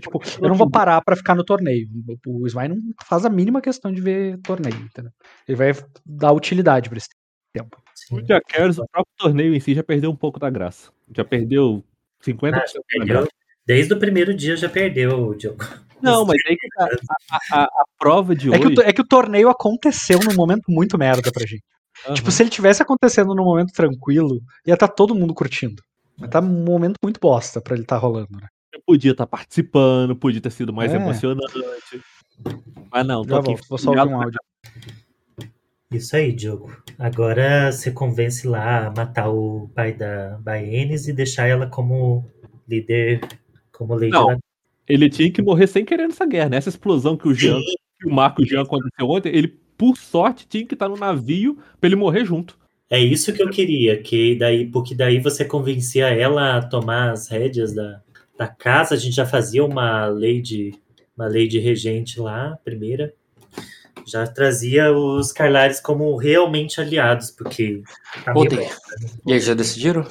Tipo, 0.00 0.20
eu 0.40 0.48
não 0.48 0.54
vou 0.56 0.66
assim, 0.66 0.72
parar 0.72 1.00
pra 1.02 1.16
ficar 1.16 1.34
no 1.34 1.44
torneio. 1.44 1.88
O 2.26 2.46
Sly 2.46 2.68
não 2.68 2.76
faz 3.04 3.24
a 3.24 3.30
mínima 3.30 3.60
questão 3.60 3.92
de 3.92 4.00
ver 4.00 4.38
torneio, 4.38 4.76
entendeu? 4.76 5.12
Ele 5.48 5.56
vai 5.56 5.72
dar 6.04 6.32
utilidade 6.32 6.88
pra 6.88 6.98
esse 6.98 7.08
tempo. 7.52 7.80
Sim. 7.94 8.16
O 8.16 8.26
Jackers, 8.26 8.78
o 8.78 8.86
próprio 8.90 9.12
torneio 9.18 9.54
em 9.54 9.60
si 9.60 9.74
já 9.74 9.82
perdeu 9.84 10.10
um 10.10 10.16
pouco 10.16 10.40
da 10.40 10.48
graça. 10.50 10.90
Já 11.14 11.24
perdeu 11.24 11.84
50% 12.24 12.54
Ah, 12.54 12.66
já 12.66 12.80
perdeu. 12.88 13.28
Desde 13.66 13.92
o 13.94 13.98
primeiro 13.98 14.34
dia 14.34 14.56
já 14.56 14.68
perdeu, 14.68 15.34
Diogo. 15.34 15.64
Não, 16.02 16.24
mas 16.24 16.36
aí 16.48 16.56
que 16.56 16.68
tá. 16.70 16.88
A, 17.52 17.60
a- 17.60 17.64
a 17.64 17.84
prova 17.96 18.34
de 18.34 18.52
É 18.52 18.58
que, 18.58 18.66
o, 18.66 18.70
hoje. 18.70 18.80
é 18.82 18.92
que 18.92 19.00
o 19.00 19.06
torneio 19.06 19.48
aconteceu 19.48 20.18
num 20.18 20.34
momento 20.34 20.64
muito 20.68 20.98
merda 20.98 21.30
pra 21.30 21.46
gente. 21.46 21.62
Aham. 22.06 22.14
Tipo, 22.14 22.30
se 22.32 22.42
ele 22.42 22.50
tivesse 22.50 22.82
acontecendo 22.82 23.34
num 23.36 23.44
momento 23.44 23.72
tranquilo, 23.72 24.40
ia 24.66 24.74
estar 24.74 24.88
todo 24.88 25.14
mundo 25.14 25.32
curtindo. 25.32 25.80
Mas 26.18 26.30
tá 26.30 26.40
um 26.40 26.64
momento 26.64 26.96
muito 27.04 27.20
bosta 27.20 27.60
pra 27.60 27.76
ele 27.76 27.84
tá 27.84 27.96
rolando, 27.96 28.32
né? 28.32 28.48
Podia 28.86 29.12
estar 29.12 29.26
participando, 29.26 30.14
podia 30.16 30.40
ter 30.40 30.50
sido 30.50 30.72
mais 30.72 30.92
É. 30.92 30.96
emocionante. 30.96 31.52
Mas 32.90 33.06
não, 33.06 33.22
tô 33.22 33.30
Já 33.34 33.38
aqui 33.38 33.46
volto, 33.48 33.68
vou 33.68 33.78
só 33.78 33.90
ouvir 33.90 34.12
um 34.12 34.20
áudio. 34.20 34.40
Isso 35.90 36.16
aí, 36.16 36.32
Diogo. 36.32 36.74
Agora 36.98 37.70
você 37.70 37.90
convence 37.90 38.46
lá 38.46 38.86
a 38.86 38.90
matar 38.90 39.28
o 39.28 39.70
pai 39.74 39.92
da 39.92 40.38
Baenis 40.40 41.06
e 41.06 41.12
deixar 41.12 41.46
ela 41.46 41.66
como 41.66 42.24
líder 42.68 43.20
Como 43.70 43.94
Lady 43.94 44.10
Não. 44.10 44.26
da- 44.28 44.38
Ele 44.88 45.08
tinha 45.10 45.30
que 45.30 45.42
morrer 45.42 45.66
sem 45.66 45.84
querer 45.84 46.06
nessa 46.06 46.24
guerra, 46.26 46.50
né? 46.50 46.56
Essa 46.56 46.68
explosão 46.70 47.16
que 47.16 47.28
o 47.28 47.34
Jean, 47.34 47.58
que 48.00 48.08
o 48.08 48.12
Marco 48.12 48.44
Jean 48.44 48.62
aconteceu 48.62 49.08
ontem, 49.08 49.34
ele, 49.34 49.48
por 49.76 49.96
sorte, 49.96 50.46
tinha 50.46 50.66
que 50.66 50.74
estar 50.74 50.88
no 50.88 50.96
navio 50.96 51.56
pra 51.80 51.88
ele 51.88 51.96
morrer 51.96 52.24
junto. 52.24 52.58
É 52.90 52.98
isso 52.98 53.32
que 53.32 53.42
eu 53.42 53.48
queria, 53.50 54.00
que 54.02 54.34
daí, 54.36 54.66
porque 54.66 54.94
daí 54.94 55.18
você 55.18 55.44
convencia 55.44 56.08
ela 56.08 56.58
a 56.58 56.62
tomar 56.62 57.10
as 57.12 57.28
rédeas 57.28 57.74
da, 57.74 58.02
da 58.38 58.48
casa. 58.48 58.94
A 58.94 58.98
gente 58.98 59.14
já 59.14 59.26
fazia 59.26 59.64
uma 59.64 60.06
lei 60.06 60.40
de 60.40 60.74
uma 61.16 61.26
lei 61.26 61.46
de 61.46 61.58
regente 61.58 62.18
lá, 62.20 62.56
primeira. 62.64 63.14
Já 64.06 64.26
trazia 64.26 64.90
os 64.92 65.30
Carlares 65.30 65.78
como 65.80 66.16
realmente 66.16 66.80
aliados, 66.80 67.30
porque 67.30 67.82
tá 68.24 68.32
Ontem. 68.34 68.68
E 69.26 69.32
aí, 69.34 69.40
já 69.40 69.54
decidiram? 69.54 70.04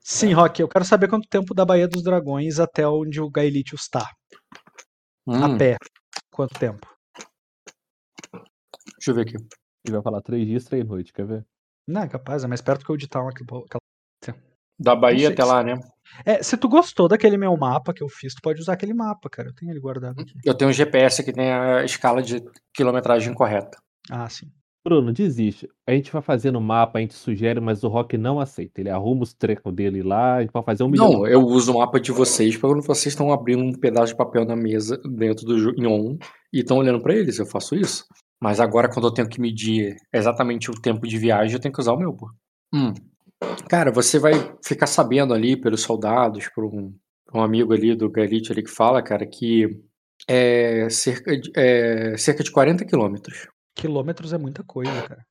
Sim, 0.00 0.32
Rock, 0.32 0.60
eu 0.60 0.68
quero 0.68 0.84
saber 0.84 1.08
quanto 1.08 1.28
tempo 1.28 1.52
da 1.54 1.64
Baía 1.64 1.86
dos 1.86 2.02
Dragões 2.02 2.58
até 2.58 2.86
onde 2.88 3.20
o 3.20 3.30
Gaelitius 3.30 3.82
está. 3.82 4.08
Hum, 5.26 5.44
A 5.44 5.56
pé. 5.58 5.76
Quanto 6.30 6.58
tempo? 6.58 6.86
Deixa 8.96 9.10
eu 9.10 9.14
ver 9.14 9.22
aqui. 9.22 9.34
Ele 9.84 9.94
vai 9.94 10.02
falar 10.02 10.20
três 10.22 10.46
dias, 10.46 10.64
três 10.64 10.84
noites, 10.84 11.12
quer 11.12 11.26
ver? 11.26 11.44
Não, 11.86 12.02
é 12.02 12.08
capaz, 12.08 12.42
é 12.42 12.46
mais 12.46 12.60
perto 12.60 12.84
que 12.84 12.92
o 12.92 12.96
de 12.96 13.06
Town. 13.08 13.28
aquela- 13.28 13.62
Da 14.78 14.94
Bahia 14.96 15.28
até 15.30 15.44
lá, 15.44 15.62
né? 15.62 15.78
É, 16.24 16.42
se 16.42 16.56
tu 16.56 16.68
gostou 16.68 17.08
daquele 17.08 17.36
meu 17.36 17.56
mapa 17.56 17.92
que 17.92 18.02
eu 18.02 18.08
fiz, 18.08 18.34
tu 18.34 18.40
pode 18.42 18.60
usar 18.60 18.72
aquele 18.74 18.94
mapa, 18.94 19.28
cara. 19.30 19.48
Eu 19.48 19.54
tenho 19.54 19.70
ele 19.72 19.80
guardado 19.80 20.20
aqui. 20.20 20.32
Eu 20.44 20.54
tenho 20.54 20.70
um 20.70 20.72
GPS 20.74 21.22
que 21.24 21.32
tem 21.32 21.50
a 21.52 21.84
escala 21.84 22.22
de 22.22 22.42
quilometragem 22.74 23.32
correta. 23.34 23.78
Ah, 24.10 24.28
sim. 24.28 24.46
Bruno, 24.84 25.12
desiste. 25.12 25.68
A 25.84 25.90
gente 25.90 26.12
vai 26.12 26.22
fazendo 26.22 26.60
mapa, 26.60 26.98
a 26.98 27.00
gente 27.00 27.14
sugere, 27.14 27.58
mas 27.60 27.82
o 27.82 27.88
Rock 27.88 28.16
não 28.16 28.38
aceita. 28.38 28.80
Ele 28.80 28.88
arruma 28.88 29.24
os 29.24 29.34
trecos 29.34 29.74
dele 29.74 30.00
lá, 30.00 30.36
a 30.36 30.40
gente 30.42 30.52
vai 30.52 30.62
fazer 30.62 30.84
um 30.84 30.88
milhão. 30.88 31.10
Não, 31.10 31.26
eu 31.26 31.40
uso 31.40 31.72
o 31.72 31.78
mapa 31.78 31.98
de 31.98 32.12
vocês 32.12 32.56
para 32.56 32.68
quando 32.70 32.84
vocês 32.84 33.06
estão 33.12 33.32
abrindo 33.32 33.64
um 33.64 33.72
pedaço 33.72 34.12
de 34.12 34.16
papel 34.16 34.44
na 34.44 34.54
mesa 34.54 34.96
dentro 35.04 35.44
do 35.44 35.58
jo- 35.58 35.74
em 35.76 35.86
on 35.88 36.16
e 36.52 36.60
estão 36.60 36.76
olhando 36.76 37.00
para 37.02 37.14
eles. 37.16 37.38
Eu 37.40 37.46
faço 37.46 37.74
isso. 37.74 38.04
Mas 38.40 38.60
agora, 38.60 38.88
quando 38.88 39.08
eu 39.08 39.12
tenho 39.12 39.28
que 39.28 39.40
medir 39.40 39.96
exatamente 40.12 40.70
o 40.70 40.74
tempo 40.80 41.04
de 41.08 41.18
viagem, 41.18 41.54
eu 41.54 41.60
tenho 41.60 41.74
que 41.74 41.80
usar 41.80 41.92
o 41.92 41.98
meu, 41.98 42.12
pô. 42.14 42.30
Hum. 42.72 42.94
Cara, 43.68 43.90
você 43.90 44.18
vai 44.18 44.32
ficar 44.64 44.86
sabendo 44.86 45.34
ali 45.34 45.60
pelos 45.60 45.82
soldados, 45.82 46.48
por 46.54 46.64
um, 46.64 46.94
um 47.34 47.42
amigo 47.42 47.72
ali 47.72 47.94
do 47.94 48.10
Gaelite 48.10 48.52
ali 48.52 48.62
que 48.62 48.70
fala, 48.70 49.02
cara, 49.02 49.26
que 49.26 49.82
é 50.28 50.88
cerca 50.88 51.38
de, 51.38 51.50
é 51.54 52.16
cerca 52.16 52.42
de 52.42 52.50
40 52.50 52.84
quilômetros. 52.84 53.48
Quilômetros 53.74 54.32
é 54.32 54.38
muita 54.38 54.64
coisa, 54.64 55.02
cara. 55.02 55.24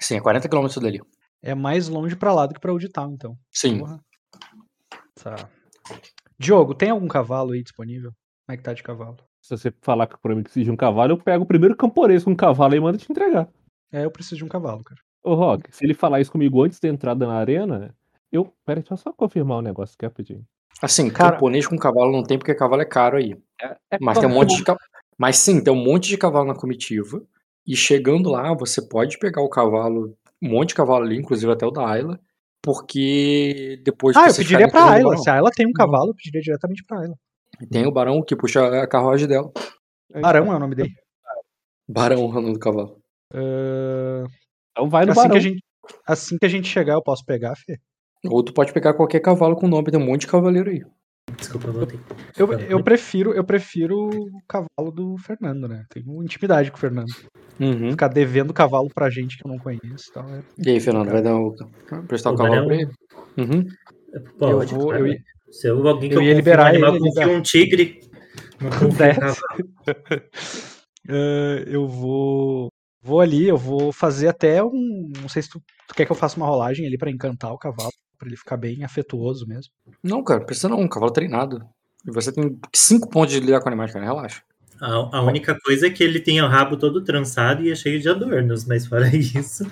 Sim, 0.00 0.16
é 0.16 0.20
40 0.20 0.48
quilômetros 0.48 0.82
dali. 0.82 1.00
É 1.42 1.54
mais 1.54 1.88
longe 1.88 2.16
pra 2.16 2.32
lá 2.32 2.46
do 2.46 2.54
que 2.54 2.60
pra 2.60 2.72
Old 2.72 2.88
Town, 2.88 3.12
então. 3.12 3.36
Sim. 3.50 3.78
Porra. 3.78 4.00
Tá. 5.22 5.48
Diogo, 6.38 6.74
tem 6.74 6.90
algum 6.90 7.08
cavalo 7.08 7.52
aí 7.52 7.62
disponível? 7.62 8.12
Como 8.46 8.54
é 8.54 8.56
que 8.56 8.62
tá 8.62 8.72
de 8.72 8.82
cavalo? 8.82 9.16
Se 9.42 9.56
você 9.56 9.72
falar 9.82 10.06
que 10.06 10.18
pra 10.18 10.34
mim 10.34 10.42
precisa 10.42 10.64
de 10.64 10.70
um 10.70 10.76
cavalo, 10.76 11.12
eu 11.12 11.18
pego 11.18 11.44
o 11.44 11.46
primeiro 11.46 11.76
camponês 11.76 12.24
com 12.24 12.30
um 12.30 12.36
cavalo 12.36 12.74
e 12.74 12.80
mando 12.80 12.98
te 12.98 13.10
entregar. 13.10 13.48
É, 13.92 14.04
eu 14.04 14.10
preciso 14.10 14.36
de 14.36 14.44
um 14.44 14.48
cavalo, 14.48 14.82
cara. 14.82 15.00
Ô, 15.24 15.34
Rock, 15.34 15.74
se 15.74 15.84
ele 15.84 15.94
falar 15.94 16.20
isso 16.20 16.30
comigo 16.30 16.62
antes 16.62 16.78
da 16.78 16.88
entrada 16.88 17.26
na 17.26 17.34
arena, 17.34 17.94
eu. 18.30 18.52
Pera 18.64 18.80
deixa 18.80 18.92
eu 18.94 18.98
só 18.98 19.12
confirmar 19.12 19.58
um 19.58 19.62
negócio 19.62 19.94
aqui 19.96 20.04
rapidinho. 20.04 20.44
Assim, 20.82 21.08
Cara- 21.10 21.32
camponês 21.32 21.66
com 21.66 21.78
cavalo 21.78 22.12
não 22.12 22.22
tem 22.22 22.36
porque 22.38 22.54
cavalo 22.54 22.82
é 22.82 22.84
caro 22.84 23.16
aí. 23.16 23.34
Mas 24.00 24.18
tem 24.18 24.28
um 24.28 24.32
monte 24.34 24.56
de 24.56 24.64
cavalo. 24.64 24.84
Mas 25.16 25.38
sim, 25.38 25.62
tem 25.62 25.72
um 25.72 25.82
monte 25.82 26.08
de 26.08 26.18
cavalo 26.18 26.46
na 26.46 26.54
comitiva. 26.54 27.22
E 27.66 27.74
chegando 27.74 28.30
lá, 28.30 28.52
você 28.52 28.82
pode 28.82 29.18
pegar 29.18 29.40
o 29.40 29.48
cavalo, 29.48 30.14
um 30.42 30.48
monte 30.50 30.70
de 30.70 30.74
cavalo 30.74 31.04
ali, 31.04 31.16
inclusive 31.16 31.50
até 31.50 31.64
o 31.64 31.70
da 31.70 31.88
Ayla, 31.88 32.20
porque 32.62 33.80
depois 33.82 34.14
Ah, 34.16 34.24
que 34.24 34.30
eu 34.30 34.34
pediria 34.36 34.68
pra 34.68 34.84
o 34.84 34.88
Ayla. 34.90 35.08
barão, 35.10 35.22
Se 35.22 35.30
a 35.30 35.34
Ayla 35.34 35.50
tem 35.50 35.66
um 35.66 35.72
cavalo, 35.72 36.10
eu 36.10 36.14
pediria 36.14 36.42
diretamente 36.42 36.84
pra 36.84 37.00
Ayla. 37.00 37.14
Tem 37.70 37.86
o 37.86 37.90
barão 37.92 38.20
que 38.22 38.36
puxa 38.36 38.82
a 38.82 38.86
carruagem 38.86 39.26
dela. 39.28 39.50
Barão 40.20 40.52
é 40.52 40.56
o 40.56 40.58
nome 40.58 40.74
dele. 40.74 40.92
Barão 41.88 42.18
é 42.18 42.24
o 42.24 42.32
nome 42.32 42.52
do 42.52 42.58
cavalo. 42.58 42.98
Ah, 43.32 44.24
Então 44.74 44.88
vai 44.88 45.04
no 45.04 45.12
assim, 45.12 45.20
barão. 45.22 45.32
que 45.32 45.38
a 45.38 45.40
gente, 45.40 45.62
assim 46.06 46.36
que 46.38 46.44
a 46.46 46.48
gente 46.48 46.68
chegar, 46.68 46.94
eu 46.94 47.02
posso 47.02 47.24
pegar, 47.24 47.54
Fê? 47.56 47.78
Ou 48.26 48.42
tu 48.42 48.52
pode 48.52 48.72
pegar 48.72 48.94
qualquer 48.94 49.20
cavalo 49.20 49.54
com 49.54 49.68
nome, 49.68 49.90
tem 49.90 50.00
um 50.00 50.04
monte 50.04 50.22
de 50.22 50.26
cavaleiro 50.26 50.70
aí. 50.70 50.82
Desculpa, 51.36 51.68
eu. 51.68 52.52
Eu, 52.52 52.60
eu 52.60 52.82
prefiro, 52.82 53.32
eu 53.32 53.44
prefiro 53.44 53.96
o 54.08 54.40
cavalo 54.48 54.90
do 54.92 55.16
Fernando, 55.18 55.68
né? 55.68 55.84
Tenho 55.90 56.22
intimidade 56.22 56.70
com 56.70 56.76
o 56.76 56.80
Fernando. 56.80 57.10
Uhum. 57.60 57.90
Ficar 57.92 58.08
devendo 58.08 58.52
cavalo 58.52 58.88
pra 58.94 59.08
gente 59.10 59.38
que 59.38 59.46
eu 59.46 59.50
não 59.50 59.58
conheço. 59.58 60.10
e 60.10 60.12
Tal, 60.12 60.28
é- 60.34 60.42
E 60.58 60.70
aí, 60.70 60.80
Fernando, 60.80 61.10
vai 61.10 61.22
dar 61.22 61.36
o... 61.36 61.54
prestar 62.08 62.30
o 62.30 62.34
O 62.34 62.36
cavalo 62.36 62.54
barão- 62.54 62.66
pra 62.66 62.76
ele? 62.76 62.90
Uhum. 63.38 63.66
Pode, 64.38 64.72
eu 64.74 64.78
vou, 64.80 64.94
eu, 64.94 65.06
ia- 65.06 65.18
Se 65.50 65.68
eu, 65.68 65.86
alguém 65.88 66.10
que 66.10 66.16
eu 66.16 66.20
eu, 66.20 66.26
ia 66.26 66.34
confio 66.34 66.36
liberar 66.36 66.64
um 66.64 66.68
animal, 66.68 66.96
ele, 66.96 67.04
confio 67.04 67.30
um 67.30 67.42
tigre. 67.42 68.00
Não 68.60 68.70
confio 68.78 69.06
um 69.06 69.14
cavalo. 69.14 69.38
Eh, 71.08 71.64
eu 71.68 71.88
vou. 71.88 72.68
Vou 73.04 73.20
ali, 73.20 73.46
eu 73.46 73.56
vou 73.58 73.92
fazer 73.92 74.28
até 74.28 74.64
um. 74.64 75.12
Não 75.20 75.28
sei 75.28 75.42
se 75.42 75.50
tu, 75.50 75.62
tu 75.86 75.94
quer 75.94 76.06
que 76.06 76.12
eu 76.12 76.16
faça 76.16 76.38
uma 76.38 76.46
rolagem 76.46 76.86
ali 76.86 76.96
pra 76.96 77.10
encantar 77.10 77.52
o 77.52 77.58
cavalo, 77.58 77.90
pra 78.18 78.26
ele 78.26 78.36
ficar 78.36 78.56
bem 78.56 78.82
afetuoso 78.82 79.46
mesmo. 79.46 79.70
Não, 80.02 80.24
cara, 80.24 80.40
precisa 80.44 80.70
não, 80.70 80.80
um 80.80 80.88
cavalo 80.88 81.12
treinado. 81.12 81.60
E 82.06 82.10
você 82.10 82.32
tem 82.32 82.58
cinco 82.74 83.08
pontos 83.10 83.34
de 83.34 83.40
lidar 83.40 83.60
com 83.60 83.68
animais, 83.68 83.92
cara, 83.92 84.04
relaxa. 84.06 84.40
A, 84.80 85.18
a 85.18 85.22
única 85.22 85.56
coisa 85.64 85.86
é 85.86 85.90
que 85.90 86.02
ele 86.02 86.18
tem 86.18 86.40
o 86.42 86.48
rabo 86.48 86.76
todo 86.76 87.02
trançado 87.04 87.62
e 87.62 87.70
é 87.70 87.74
cheio 87.74 88.00
de 88.00 88.08
adornos, 88.08 88.64
mas 88.64 88.86
fora 88.86 89.06
isso. 89.14 89.64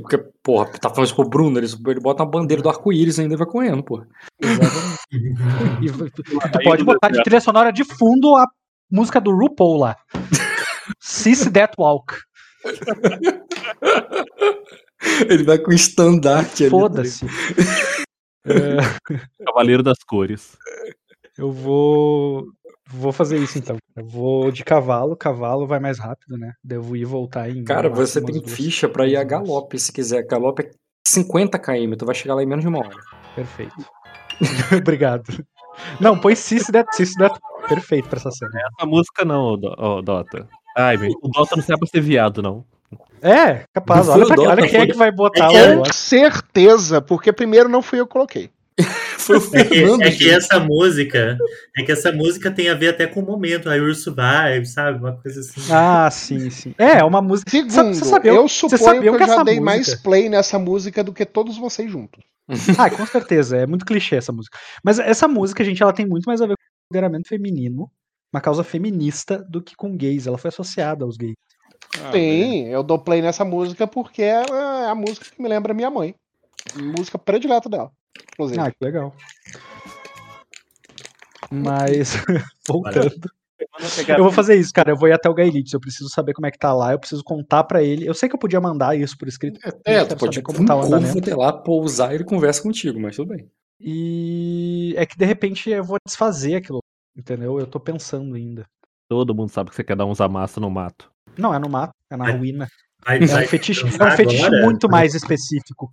Porque, 0.00 0.18
porra, 0.42 0.66
tá 0.78 0.88
falando 0.88 1.06
isso 1.06 1.14
pro 1.16 1.28
Bruno, 1.28 1.58
ele, 1.58 1.66
ele 1.86 2.00
bota 2.00 2.22
uma 2.22 2.30
bandeira 2.30 2.62
do 2.62 2.68
arco-íris 2.68 3.18
ainda 3.18 3.34
e 3.34 3.36
vai 3.36 3.46
correndo, 3.46 3.82
porra. 3.82 4.06
Exatamente. 4.40 4.98
E 5.82 5.90
tu, 5.90 6.22
tu- 6.22 6.62
pode 6.64 6.84
botar 6.84 7.08
de 7.10 7.22
trilha 7.22 7.40
sonora 7.40 7.72
de 7.72 7.82
fundo 7.84 8.36
a 8.36 8.44
música 8.90 9.20
do 9.20 9.30
RuPaul 9.30 9.78
lá. 9.78 9.96
Sis 11.00 11.50
That 11.50 11.74
Walk. 11.78 12.14
Ele 15.28 15.44
vai 15.44 15.58
com 15.58 15.72
estandarte 15.72 16.64
ali. 16.64 16.70
tá 16.70 16.78
Foda-se. 16.78 17.26
Cavaleiro 19.44 19.82
das 19.82 19.98
Cores. 20.06 20.56
Eu 21.36 21.52
vou. 21.52 22.46
Vou 22.90 23.12
fazer 23.12 23.36
isso 23.38 23.58
então. 23.58 23.76
Eu 23.94 24.06
vou 24.06 24.50
de 24.50 24.64
cavalo, 24.64 25.14
cavalo 25.14 25.66
vai 25.66 25.78
mais 25.78 25.98
rápido, 25.98 26.38
né? 26.38 26.54
Devo 26.64 26.96
ir 26.96 27.02
e 27.02 27.04
voltar 27.04 27.50
em. 27.50 27.62
Cara, 27.62 27.90
você 27.90 28.20
tem 28.22 28.40
duas- 28.40 28.50
ficha 28.52 28.88
pra 28.88 29.06
ir 29.06 29.16
a 29.16 29.22
galope, 29.24 29.78
se 29.78 29.92
quiser. 29.92 30.26
Galope 30.26 30.62
é 30.62 30.70
50 31.06 31.58
km, 31.58 31.94
tu 31.98 32.06
vai 32.06 32.14
chegar 32.14 32.34
lá 32.34 32.42
em 32.42 32.46
menos 32.46 32.62
de 32.62 32.68
uma 32.68 32.78
hora. 32.78 32.96
Perfeito. 33.34 33.74
Obrigado. 34.80 35.44
Não, 36.00 36.18
põe 36.18 36.34
Sis 36.34 36.66
That, 36.68 36.88
Sis 36.96 37.12
That. 37.16 37.38
Perfeito 37.68 38.08
pra 38.08 38.18
essa 38.18 38.30
cena. 38.30 38.50
Essa 38.78 38.86
música 38.86 39.22
não, 39.24 39.58
Dota. 40.02 40.48
Ai, 40.78 40.96
o 40.96 41.28
Dota 41.28 41.56
não 41.56 41.62
serve 41.62 41.80
pra 41.80 41.88
ser 41.88 42.00
viado, 42.00 42.40
não. 42.42 42.64
É, 43.20 43.64
capaz. 43.74 44.08
Olha, 44.08 44.26
pra, 44.26 44.40
olha 44.42 44.68
quem 44.68 44.80
é 44.80 44.86
que 44.86 44.96
vai 44.96 45.10
botar 45.10 45.48
o 45.50 45.56
É, 45.56 45.62
Com 45.62 45.68
negócio. 45.70 45.92
certeza, 45.94 47.00
porque 47.02 47.32
primeiro 47.32 47.68
não 47.68 47.82
fui 47.82 47.98
eu 48.00 48.06
que 48.06 48.12
coloquei. 48.12 48.50
Foi 49.18 49.36
o 49.38 49.40
É 49.56 49.64
que, 49.64 49.74
Fernando. 49.74 50.02
é 50.02 50.04
que 50.04 50.24
gente. 50.24 50.30
essa 50.30 50.60
música. 50.60 51.36
É 51.76 51.82
que 51.82 51.90
essa 51.90 52.12
música 52.12 52.48
tem 52.50 52.68
a 52.68 52.74
ver 52.74 52.90
até 52.90 53.06
com 53.08 53.18
o 53.20 53.26
momento. 53.26 53.68
Aí 53.68 53.80
Urso 53.80 54.14
Vibe, 54.14 54.66
sabe? 54.66 55.00
Uma 55.00 55.16
coisa 55.20 55.40
assim. 55.40 55.60
Ah, 55.72 56.08
sim, 56.10 56.48
sim. 56.48 56.72
É, 56.78 56.98
é 57.00 57.04
uma 57.04 57.20
música. 57.20 57.50
Segundo, 57.50 57.92
você 57.94 58.04
sabia- 58.04 58.32
eu 58.32 58.48
você 58.48 58.54
suponho 58.54 58.78
sabia 58.84 59.00
que 59.02 59.08
eu 59.08 59.12
que 59.18 59.26
já 59.26 59.32
essa 59.34 59.44
dei 59.44 59.54
música- 59.60 59.64
mais 59.76 59.94
play 59.96 60.28
nessa 60.28 60.58
música 60.60 61.02
do 61.02 61.12
que 61.12 61.26
todos 61.26 61.58
vocês 61.58 61.90
juntos. 61.90 62.22
Ah, 62.78 62.88
com 62.88 63.04
certeza. 63.04 63.56
É 63.58 63.66
muito 63.66 63.84
clichê 63.84 64.14
essa 64.16 64.30
música. 64.32 64.56
Mas 64.84 64.98
essa 65.00 65.26
música, 65.26 65.62
gente, 65.64 65.82
ela 65.82 65.92
tem 65.92 66.06
muito 66.06 66.24
mais 66.26 66.40
a 66.40 66.46
ver 66.46 66.54
com 66.56 66.62
o 66.62 66.86
empoderamento 66.96 67.28
feminino, 67.28 67.90
uma 68.32 68.40
causa 68.40 68.62
feminista, 68.62 69.38
do 69.48 69.62
que 69.62 69.74
com 69.74 69.96
gays. 69.96 70.26
Ela 70.26 70.38
foi 70.38 70.48
associada 70.48 71.04
aos 71.04 71.16
gays. 71.16 71.34
Ah, 72.02 72.12
Sim, 72.12 72.66
eu 72.66 72.82
dou 72.82 72.98
play 72.98 73.22
nessa 73.22 73.44
música 73.44 73.86
porque 73.86 74.22
é 74.22 74.42
a 74.88 74.94
música 74.94 75.26
que 75.34 75.40
me 75.40 75.48
lembra 75.48 75.74
minha 75.74 75.90
mãe. 75.90 76.14
Música 76.76 77.18
predileta 77.18 77.68
dela. 77.68 77.90
Inclusive. 78.32 78.60
Ah, 78.60 78.70
que 78.70 78.84
legal. 78.84 79.14
Mas, 81.50 82.12
voltando. 82.68 83.30
Eu 84.06 84.22
vou 84.22 84.32
fazer 84.32 84.54
isso, 84.56 84.72
cara. 84.72 84.90
Eu 84.90 84.96
vou 84.96 85.08
ir 85.08 85.12
até 85.12 85.28
o 85.28 85.34
Gaelitz. 85.34 85.72
Eu 85.72 85.80
preciso 85.80 86.08
saber 86.08 86.32
como 86.32 86.46
é 86.46 86.50
que 86.50 86.58
tá 86.58 86.72
lá. 86.72 86.92
Eu 86.92 86.98
preciso 86.98 87.24
contar 87.24 87.64
pra 87.64 87.82
ele. 87.82 88.06
Eu 88.06 88.14
sei 88.14 88.28
que 88.28 88.34
eu 88.34 88.38
podia 88.38 88.60
mandar 88.60 88.96
isso 88.96 89.16
por 89.16 89.26
escrito. 89.26 89.58
É, 89.84 90.04
tu 90.04 90.08
quero 90.08 90.16
pode 90.16 90.42
como 90.42 90.64
tá 90.64 90.76
o 90.76 90.82
andamento. 90.82 91.18
até 91.18 91.34
lá, 91.34 91.52
pousar 91.52 92.12
e 92.12 92.16
ele 92.16 92.24
conversa 92.24 92.62
contigo, 92.62 93.00
mas 93.00 93.16
tudo 93.16 93.34
bem. 93.34 93.50
E 93.80 94.94
é 94.96 95.06
que 95.06 95.16
de 95.16 95.24
repente 95.24 95.70
eu 95.70 95.84
vou 95.84 95.98
desfazer 96.04 96.56
aquilo. 96.56 96.80
Entendeu? 97.18 97.58
Eu 97.58 97.66
tô 97.66 97.80
pensando 97.80 98.36
ainda. 98.36 98.64
Todo 99.08 99.34
mundo 99.34 99.50
sabe 99.50 99.70
que 99.70 99.76
você 99.76 99.82
quer 99.82 99.96
dar 99.96 100.06
uns 100.06 100.20
amassos 100.20 100.58
no 100.58 100.70
mato. 100.70 101.10
Não, 101.36 101.52
é 101.52 101.58
no 101.58 101.68
mato, 101.68 101.92
é 102.08 102.16
na 102.16 102.30
ruína. 102.30 102.68
É 103.06 103.16
um 103.16 103.46
fetiche, 103.46 103.82
é 103.82 103.86
um 103.86 104.10
fetiche 104.16 104.44
agora? 104.44 104.64
muito 104.64 104.88
mais 104.88 105.14
específico. 105.14 105.92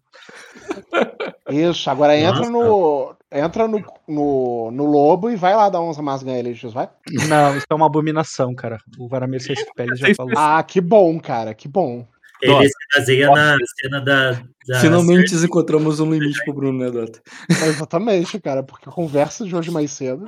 Isso, 1.49 1.89
agora 1.89 2.17
entra 2.17 2.49
Nossa. 2.49 2.51
no. 2.51 3.15
Entra 3.31 3.67
no, 3.67 3.83
no, 4.07 4.71
no 4.71 4.85
lobo 4.85 5.29
e 5.29 5.35
vai 5.35 5.55
lá 5.55 5.69
dar 5.69 5.81
uns 5.81 5.99
amasganhas, 5.99 6.61
vai? 6.73 6.89
Não, 7.27 7.55
isso 7.57 7.65
é 7.69 7.75
uma 7.75 7.85
abominação, 7.85 8.55
cara. 8.55 8.77
O 8.97 9.07
Varamir 9.07 9.41
Seis 9.41 9.63
Peles 9.75 9.99
já 9.99 10.13
falou. 10.15 10.33
Ah, 10.37 10.61
que 10.63 10.79
bom, 10.79 11.19
cara, 11.19 11.53
que 11.53 11.67
bom. 11.67 12.07
Ele 12.45 12.67
se 12.67 12.97
baseia 12.97 13.29
na 13.29 13.57
cena 13.79 14.01
da. 14.01 14.31
da 14.67 14.79
Finalmente 14.79 15.35
encontramos 15.35 15.99
um 15.99 16.11
limite 16.11 16.43
pro 16.43 16.53
Bruno, 16.53 16.79
né, 16.79 16.91
Dota? 16.91 17.21
É, 17.49 17.67
exatamente, 17.67 18.39
cara, 18.39 18.63
porque 18.63 18.89
a 18.89 18.91
conversa 18.91 19.45
de 19.45 19.55
hoje 19.55 19.71
mais 19.71 19.91
cedo. 19.91 20.25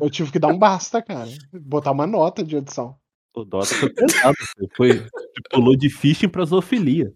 eu 0.00 0.10
tive 0.10 0.32
que 0.32 0.38
dar 0.38 0.48
um 0.48 0.58
basta, 0.58 1.02
cara. 1.02 1.30
Botar 1.52 1.92
uma 1.92 2.06
nota 2.06 2.44
de 2.44 2.56
edição. 2.56 2.96
O 3.34 3.44
Dota 3.44 3.74
foi 3.74 3.92
pesado, 3.92 4.34
foi 4.76 5.06
pulou 5.50 5.76
de 5.76 5.88
phishing 5.88 6.28
pra 6.28 6.44
zoofilia. 6.44 7.12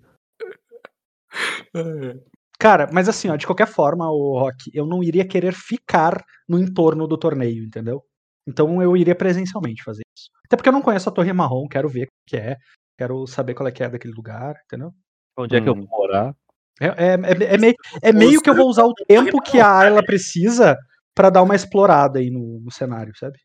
Cara, 2.58 2.88
mas 2.92 3.08
assim, 3.08 3.28
ó, 3.28 3.36
de 3.36 3.46
qualquer 3.46 3.66
forma, 3.66 4.08
o 4.08 4.38
Rock, 4.38 4.70
eu 4.72 4.86
não 4.86 5.02
iria 5.02 5.26
querer 5.26 5.52
ficar 5.52 6.24
no 6.48 6.58
entorno 6.58 7.06
do 7.06 7.18
torneio, 7.18 7.64
entendeu? 7.64 8.02
Então 8.46 8.80
eu 8.80 8.96
iria 8.96 9.14
presencialmente 9.14 9.82
fazer 9.82 10.02
isso. 10.16 10.30
Até 10.46 10.56
porque 10.56 10.68
eu 10.68 10.72
não 10.72 10.82
conheço 10.82 11.08
a 11.08 11.12
Torre 11.12 11.32
Marrom, 11.32 11.66
quero 11.66 11.88
ver 11.88 12.04
o 12.04 12.10
que 12.26 12.36
é, 12.36 12.56
quero 12.96 13.26
saber 13.26 13.54
qual 13.54 13.68
é 13.68 13.72
que 13.72 13.82
é 13.82 13.88
daquele 13.88 14.14
lugar, 14.14 14.54
entendeu? 14.66 14.92
Onde 15.38 15.56
é 15.56 15.60
que 15.60 15.68
eu 15.68 15.72
Hum. 15.74 15.86
vou 15.88 15.98
morar? 16.00 16.34
É, 16.80 16.86
é, 16.86 17.08
é, 17.14 17.54
é 17.54 17.58
meio, 17.58 17.74
é 18.02 18.12
meio 18.12 18.40
que 18.42 18.50
eu 18.50 18.54
vou 18.54 18.68
usar 18.68 18.84
o 18.84 18.94
tempo 19.06 19.40
que 19.40 19.60
a 19.60 19.78
Ayla 19.78 20.02
precisa 20.04 20.76
pra 21.14 21.30
dar 21.30 21.42
uma 21.42 21.54
explorada 21.54 22.18
aí 22.18 22.30
no, 22.30 22.60
no 22.60 22.70
cenário, 22.72 23.12
sabe? 23.16 23.38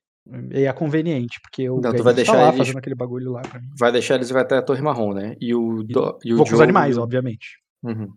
E 0.51 0.63
é 0.65 0.73
conveniente, 0.73 1.39
porque 1.41 1.69
o 1.69 1.79
Não, 1.79 1.93
tu 1.93 2.03
vai 2.03 2.13
deixar 2.13 2.33
lá 2.33 2.47
eles- 2.47 2.57
fazendo 2.57 2.77
aquele 2.77 2.95
bagulho 2.95 3.31
lá 3.31 3.41
pra 3.41 3.59
mim. 3.59 3.67
Vai 3.79 3.91
deixar 3.91 4.15
eles 4.15 4.29
e 4.29 4.33
vai 4.33 4.41
até 4.43 4.57
a 4.57 4.61
Torre 4.61 4.81
Marrom, 4.81 5.13
né? 5.13 5.35
E 5.39 5.53
o, 5.55 5.83
do, 5.83 6.19
e 6.23 6.33
o 6.33 6.37
Vou 6.37 6.37
com 6.37 6.43
os 6.43 6.49
Diogo- 6.49 6.63
animais, 6.63 6.97
obviamente. 6.97 7.57
Uhum. 7.83 8.11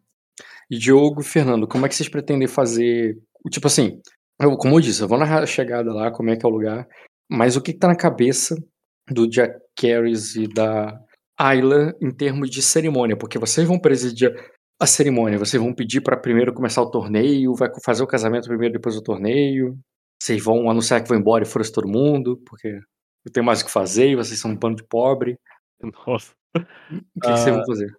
E 0.70 0.78
Diogo 0.78 1.20
e 1.20 1.24
Fernando, 1.24 1.66
como 1.68 1.84
é 1.86 1.88
que 1.88 1.94
vocês 1.94 2.08
pretendem 2.08 2.48
fazer? 2.48 3.16
Tipo 3.50 3.66
assim, 3.66 4.00
eu, 4.40 4.56
como 4.56 4.76
eu 4.76 4.80
disse, 4.80 5.02
eu 5.02 5.08
vou 5.08 5.18
na 5.18 5.46
chegada 5.46 5.92
lá, 5.92 6.10
como 6.10 6.30
é 6.30 6.36
que 6.36 6.44
é 6.44 6.48
o 6.48 6.52
lugar, 6.52 6.86
mas 7.30 7.56
o 7.56 7.60
que, 7.62 7.72
que 7.72 7.78
tá 7.78 7.88
na 7.88 7.96
cabeça 7.96 8.56
do 9.10 9.26
Jack 9.28 9.58
Carries 9.78 10.34
e 10.36 10.46
da 10.48 10.98
Ayla 11.38 11.94
em 12.00 12.10
termos 12.10 12.50
de 12.50 12.62
cerimônia? 12.62 13.16
Porque 13.16 13.38
vocês 13.38 13.66
vão 13.66 13.78
presidir 13.78 14.32
a 14.80 14.86
cerimônia, 14.86 15.38
vocês 15.38 15.62
vão 15.62 15.72
pedir 15.74 16.00
pra 16.00 16.16
primeiro 16.16 16.52
começar 16.52 16.82
o 16.82 16.90
torneio, 16.90 17.54
vai 17.54 17.68
fazer 17.84 18.02
o 18.02 18.06
casamento 18.06 18.48
primeiro, 18.48 18.74
depois 18.74 18.96
o 18.96 19.02
torneio, 19.02 19.78
vocês 20.20 20.42
vão 20.42 20.68
anunciar 20.68 21.02
que 21.02 21.08
vão 21.08 21.18
embora 21.18 21.44
e 21.44 21.46
foda 21.46 21.64
todo 21.72 21.88
mundo, 21.88 22.40
porque 22.46 22.80
eu 23.24 23.32
tenho 23.32 23.46
mais 23.46 23.60
o 23.60 23.64
que 23.64 23.70
fazer 23.70 24.10
e 24.10 24.16
vocês 24.16 24.40
são 24.40 24.50
um 24.50 24.56
bando 24.56 24.76
de 24.76 24.84
pobre. 24.84 25.38
Nossa. 26.06 26.32
O 26.54 26.60
que, 26.60 27.28
que 27.28 27.28
vocês 27.28 27.54
vão 27.54 27.64
fazer? 27.64 27.96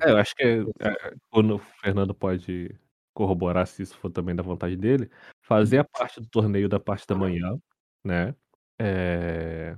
É, 0.00 0.10
eu 0.10 0.16
acho 0.16 0.34
que 0.34 0.42
é, 0.80 1.14
quando 1.30 1.56
o 1.56 1.58
Fernando 1.80 2.14
pode 2.14 2.74
corroborar 3.14 3.66
se 3.66 3.82
isso 3.82 3.96
for 3.98 4.10
também 4.10 4.34
da 4.34 4.42
vontade 4.42 4.76
dele, 4.76 5.10
fazer 5.42 5.78
a 5.78 5.84
parte 5.84 6.20
do 6.20 6.26
torneio 6.28 6.68
da 6.68 6.80
parte 6.80 7.06
da 7.06 7.14
manhã, 7.14 7.56
né? 8.04 8.34
É, 8.80 9.76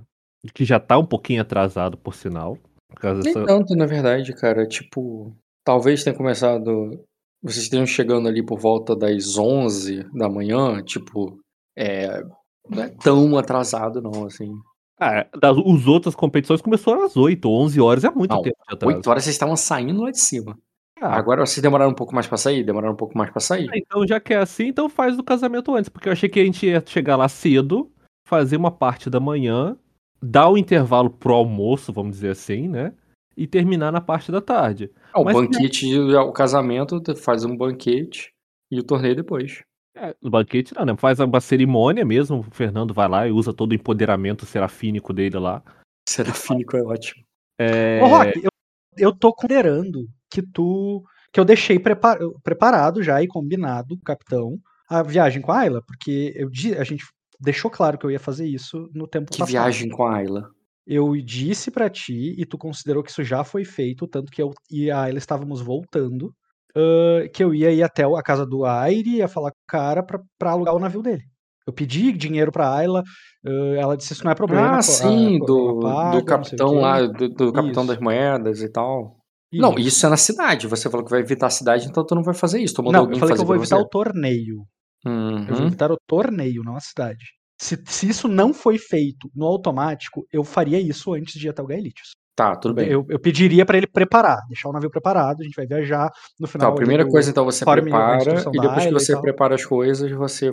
que 0.53 0.65
já 0.65 0.79
tá 0.79 0.97
um 0.97 1.05
pouquinho 1.05 1.41
atrasado, 1.41 1.97
por 1.97 2.15
sinal. 2.15 2.57
Por 2.95 3.01
causa 3.01 3.21
Nem 3.21 3.33
dessa... 3.33 3.45
tanto, 3.45 3.75
na 3.75 3.85
verdade, 3.85 4.33
cara. 4.33 4.65
Tipo, 4.65 5.35
talvez 5.63 6.03
tenha 6.03 6.15
começado. 6.15 6.99
Vocês 7.43 7.65
estejam 7.65 7.85
chegando 7.85 8.27
ali 8.27 8.43
por 8.43 8.57
volta 8.57 8.95
das 8.95 9.37
11 9.37 10.05
da 10.13 10.29
manhã. 10.29 10.81
Tipo, 10.81 11.37
é. 11.77 12.23
Não 12.67 12.83
é 12.83 12.89
tão 12.89 13.37
atrasado, 13.37 14.01
não, 14.01 14.25
assim. 14.25 14.51
Ah, 14.99 15.27
das, 15.39 15.57
os 15.57 15.87
outras 15.87 16.15
competições 16.15 16.61
começaram 16.61 17.03
às 17.05 17.15
8, 17.17 17.47
11 17.47 17.81
horas, 17.81 18.03
é 18.05 18.09
muito 18.09 18.33
Não, 18.33 18.41
tempo 18.41 18.57
de 18.67 18.75
atraso. 18.75 18.95
8 18.95 19.09
horas 19.09 19.23
vocês 19.23 19.35
estavam 19.35 19.55
saindo 19.55 20.01
lá 20.01 20.09
de 20.09 20.19
cima. 20.19 20.57
Ah, 21.01 21.15
Agora 21.17 21.45
vocês 21.45 21.61
demoraram 21.61 21.91
um 21.91 21.95
pouco 21.95 22.15
mais 22.15 22.25
pra 22.25 22.37
sair? 22.37 22.63
Demoraram 22.63 22.93
um 22.93 22.97
pouco 22.97 23.17
mais 23.17 23.29
pra 23.29 23.41
sair? 23.41 23.69
Então, 23.73 24.07
já 24.07 24.19
que 24.19 24.33
é 24.33 24.37
assim, 24.37 24.67
então 24.67 24.87
faz 24.87 25.19
o 25.19 25.23
casamento 25.23 25.75
antes, 25.75 25.89
porque 25.89 26.07
eu 26.07 26.13
achei 26.13 26.29
que 26.29 26.39
a 26.39 26.45
gente 26.45 26.65
ia 26.65 26.81
chegar 26.85 27.17
lá 27.17 27.27
cedo, 27.27 27.91
fazer 28.25 28.55
uma 28.55 28.71
parte 28.71 29.09
da 29.09 29.19
manhã, 29.19 29.77
dar 30.25 30.49
o 30.49 30.57
intervalo 30.57 31.09
pro 31.09 31.33
almoço, 31.33 31.93
vamos 31.93 32.13
dizer 32.15 32.29
assim, 32.31 32.67
né? 32.67 32.93
E 33.37 33.45
terminar 33.45 33.91
na 33.91 33.99
parte 34.01 34.31
da 34.31 34.41
tarde. 34.41 34.89
Ah, 35.13 35.21
o 35.21 35.25
Mas- 35.25 35.35
banquete, 35.35 35.97
o 35.99 36.31
casamento, 36.31 37.01
faz 37.17 37.43
um 37.43 37.55
banquete 37.55 38.31
e 38.71 38.79
o 38.79 38.83
torneio 38.83 39.15
depois. 39.15 39.61
É, 39.97 40.15
no 40.21 40.29
banquete 40.29 40.73
não, 40.75 40.85
né? 40.85 40.95
Faz 40.97 41.19
uma 41.19 41.39
cerimônia 41.39 42.03
mesmo, 42.05 42.39
o 42.39 42.43
Fernando 42.43 42.93
vai 42.93 43.07
lá 43.07 43.27
e 43.27 43.31
usa 43.31 43.53
todo 43.53 43.71
o 43.71 43.75
empoderamento 43.75 44.45
serafínico 44.45 45.13
dele 45.13 45.37
lá. 45.37 45.61
Serafínico 46.07 46.75
é 46.77 46.83
ótimo. 46.83 47.23
É, 47.59 48.01
Ô, 48.03 48.07
Rock, 48.07 48.41
eu, 48.43 48.49
eu 48.97 49.11
tô 49.15 49.33
considerando 49.33 50.07
que 50.29 50.41
tu. 50.41 51.03
que 51.31 51.39
eu 51.39 51.45
deixei 51.45 51.79
prepa- 51.79 52.17
preparado 52.43 53.01
já 53.03 53.21
e 53.21 53.27
combinado 53.27 53.95
com 53.95 54.01
o 54.01 54.05
capitão 54.05 54.57
a 54.89 55.01
viagem 55.01 55.41
com 55.41 55.51
a 55.51 55.59
Ayla, 55.59 55.81
porque 55.81 56.33
eu, 56.35 56.49
a 56.79 56.83
gente 56.83 57.03
deixou 57.39 57.69
claro 57.71 57.97
que 57.97 58.05
eu 58.05 58.11
ia 58.11 58.19
fazer 58.19 58.45
isso 58.47 58.89
no 58.93 59.07
tempo 59.07 59.31
Que 59.31 59.39
passado. 59.39 59.51
viagem 59.51 59.89
com 59.89 60.03
a 60.05 60.15
Ayla. 60.17 60.49
Eu 60.87 61.15
disse 61.17 61.71
pra 61.71 61.89
ti 61.89 62.35
e 62.37 62.45
tu 62.45 62.57
considerou 62.57 63.01
que 63.03 63.09
isso 63.09 63.23
já 63.23 63.43
foi 63.43 63.65
feito, 63.65 64.07
tanto 64.07 64.31
que 64.31 64.41
eu 64.41 64.51
e 64.69 64.91
a 64.91 65.01
Ayla 65.01 65.17
estávamos 65.17 65.59
voltando, 65.61 66.31
ah, 66.75 67.27
que 67.33 67.43
eu 67.43 67.53
ia 67.55 67.71
ir 67.71 67.81
até 67.83 68.03
a 68.03 68.21
casa 68.23 68.45
do 68.45 68.65
Aire, 68.65 69.15
ia 69.17 69.27
falar 69.27 69.51
com 69.51 69.57
o 69.57 69.67
cara 69.67 70.03
pra, 70.03 70.19
pra 70.37 70.51
alugar 70.51 70.75
o 70.75 70.79
navio 70.79 71.01
dele. 71.01 71.23
Eu 71.67 71.73
pedi 71.73 72.11
dinheiro 72.11 72.51
pra 72.51 72.71
Ayla, 72.71 73.01
ah, 73.45 73.75
ela 73.79 73.97
disse 73.97 74.13
isso 74.13 74.23
não 74.23 74.31
é 74.31 74.35
problema. 74.35 74.67
Ah, 74.67 74.77
a 74.77 74.81
sim, 74.83 75.39
coroa 75.39 75.73
do, 75.73 75.79
paga, 75.79 76.17
do 76.19 76.25
capitão 76.25 76.73
lá, 76.75 77.01
do, 77.07 77.29
do 77.29 77.51
capitão 77.53 77.83
Isso. 77.83 77.93
das 77.93 77.99
moedas 77.99 78.61
e 78.61 78.71
tal. 78.71 79.17
Não, 79.53 79.73
isso 79.79 80.05
é 80.05 80.09
na 80.09 80.17
cidade. 80.17 80.67
Você 80.67 80.89
falou 80.89 81.05
que 81.05 81.11
vai 81.11 81.21
evitar 81.21 81.47
a 81.47 81.49
cidade, 81.49 81.87
então 81.87 82.05
tu 82.05 82.13
não 82.13 82.21
vai 82.23 82.33
fazer 82.33 82.59
isso. 82.61 82.75
Tu 82.75 82.83
mandou 82.83 83.05
Não, 83.05 83.11
eu 83.13 83.17
falei 83.19 83.35
que 83.35 83.41
eu 83.41 83.45
vou 83.45 83.55
evitar 83.55 83.77
você. 83.77 83.83
o 83.83 83.87
torneio. 83.87 84.65
Eu 85.05 85.45
vou 85.55 85.59
Uhum. 85.61 85.67
evitar 85.67 85.91
o 85.91 85.97
torneio, 86.07 86.63
não 86.63 86.75
a 86.75 86.79
cidade. 86.79 87.23
Se, 87.61 87.81
se 87.87 88.09
isso 88.09 88.27
não 88.27 88.53
foi 88.53 88.77
feito 88.77 89.29
no 89.35 89.45
automático, 89.45 90.25
eu 90.31 90.43
faria 90.43 90.79
isso 90.79 91.13
antes 91.13 91.39
de 91.39 91.47
ir 91.47 91.49
até 91.51 91.61
o 91.61 91.67
Gaelitius. 91.67 92.11
Tá, 92.35 92.53
tudo 92.55 92.73
bem. 92.73 92.89
Eu, 92.89 93.05
eu 93.09 93.17
pediria 93.17 93.65
pra 93.65 93.77
ele 93.77 93.87
preparar, 93.87 94.39
deixar 94.49 94.67
o 94.67 94.73
navio 94.73 94.89
preparado, 94.89 95.39
a 95.39 95.43
gente 95.43 95.55
vai 95.55 95.65
viajar 95.65 96.11
no 96.37 96.47
Tá, 96.47 96.51
final. 96.51 96.67
a 96.67 96.71
ali 96.71 96.77
primeira 96.79 97.07
coisa, 97.07 97.29
então, 97.29 97.45
você 97.45 97.63
a 97.63 97.71
prepara, 97.71 98.21
e 98.53 98.59
depois 98.59 98.85
que 98.85 98.91
você 98.91 99.21
prepara 99.21 99.55
as 99.55 99.63
coisas, 99.65 100.11
você, 100.11 100.51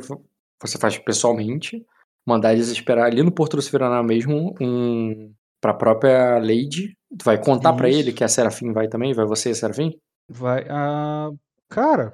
você 0.60 0.78
faz 0.78 0.96
pessoalmente, 0.98 1.84
mandar 2.24 2.52
eles 2.52 2.68
esperar 2.68 3.06
ali 3.06 3.20
no 3.20 3.32
Porto 3.32 3.56
do 3.56 3.62
Severaná 3.62 4.00
mesmo, 4.00 4.54
um, 4.60 5.32
pra 5.60 5.74
própria 5.74 6.38
Lady. 6.38 6.96
Tu 7.18 7.24
vai 7.24 7.36
contar 7.42 7.72
pra 7.72 7.88
Isso. 7.88 7.98
ele 7.98 8.12
que 8.12 8.22
a 8.22 8.28
Serafim 8.28 8.72
vai 8.72 8.86
também? 8.86 9.12
Vai 9.12 9.26
você 9.26 9.48
a 9.50 9.54
Serafim? 9.54 9.90
Vai. 10.28 10.64
ah, 10.70 11.30
cara, 11.68 12.12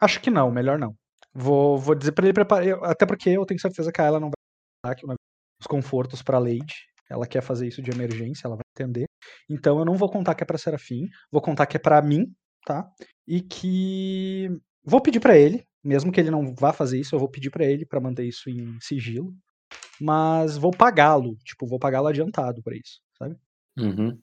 acho 0.00 0.20
que 0.20 0.28
não, 0.30 0.50
melhor 0.50 0.76
não. 0.76 0.92
Vou, 1.34 1.76
vou 1.78 1.94
dizer 1.94 2.12
pra 2.12 2.24
ele 2.26 2.32
preparar. 2.32 2.84
Até 2.84 3.04
porque 3.04 3.30
eu 3.30 3.44
tenho 3.44 3.60
certeza 3.60 3.90
que 3.90 4.00
ela 4.00 4.20
não 4.20 4.30
vai 4.84 4.94
dar 4.94 5.14
os 5.60 5.66
confortos 5.66 6.22
pra 6.22 6.38
Lady. 6.38 6.74
Ela 7.10 7.26
quer 7.26 7.42
fazer 7.42 7.66
isso 7.66 7.82
de 7.82 7.90
emergência, 7.90 8.46
ela 8.46 8.56
vai 8.56 8.64
entender. 8.76 9.04
Então 9.48 9.78
eu 9.78 9.84
não 9.84 9.94
vou 9.94 10.10
contar 10.10 10.34
que 10.34 10.42
é 10.42 10.46
pra 10.46 10.58
Serafim, 10.58 11.08
vou 11.30 11.42
contar 11.42 11.66
que 11.66 11.76
é 11.76 11.80
pra 11.80 12.00
mim, 12.00 12.32
tá? 12.64 12.88
E 13.26 13.40
que 13.40 14.48
vou 14.84 15.00
pedir 15.00 15.20
pra 15.20 15.36
ele, 15.36 15.64
mesmo 15.82 16.10
que 16.10 16.20
ele 16.20 16.30
não 16.30 16.54
vá 16.54 16.72
fazer 16.72 16.98
isso, 16.98 17.14
eu 17.14 17.18
vou 17.18 17.28
pedir 17.28 17.50
pra 17.50 17.64
ele 17.64 17.84
pra 17.84 18.00
manter 18.00 18.24
isso 18.24 18.48
em 18.48 18.78
sigilo, 18.80 19.34
mas 20.00 20.56
vou 20.56 20.70
pagá-lo, 20.70 21.36
tipo, 21.44 21.66
vou 21.66 21.78
pagá-lo 21.78 22.08
adiantado 22.08 22.62
pra 22.62 22.74
isso, 22.74 23.00
sabe? 23.18 23.36
Uhum. 23.78 24.18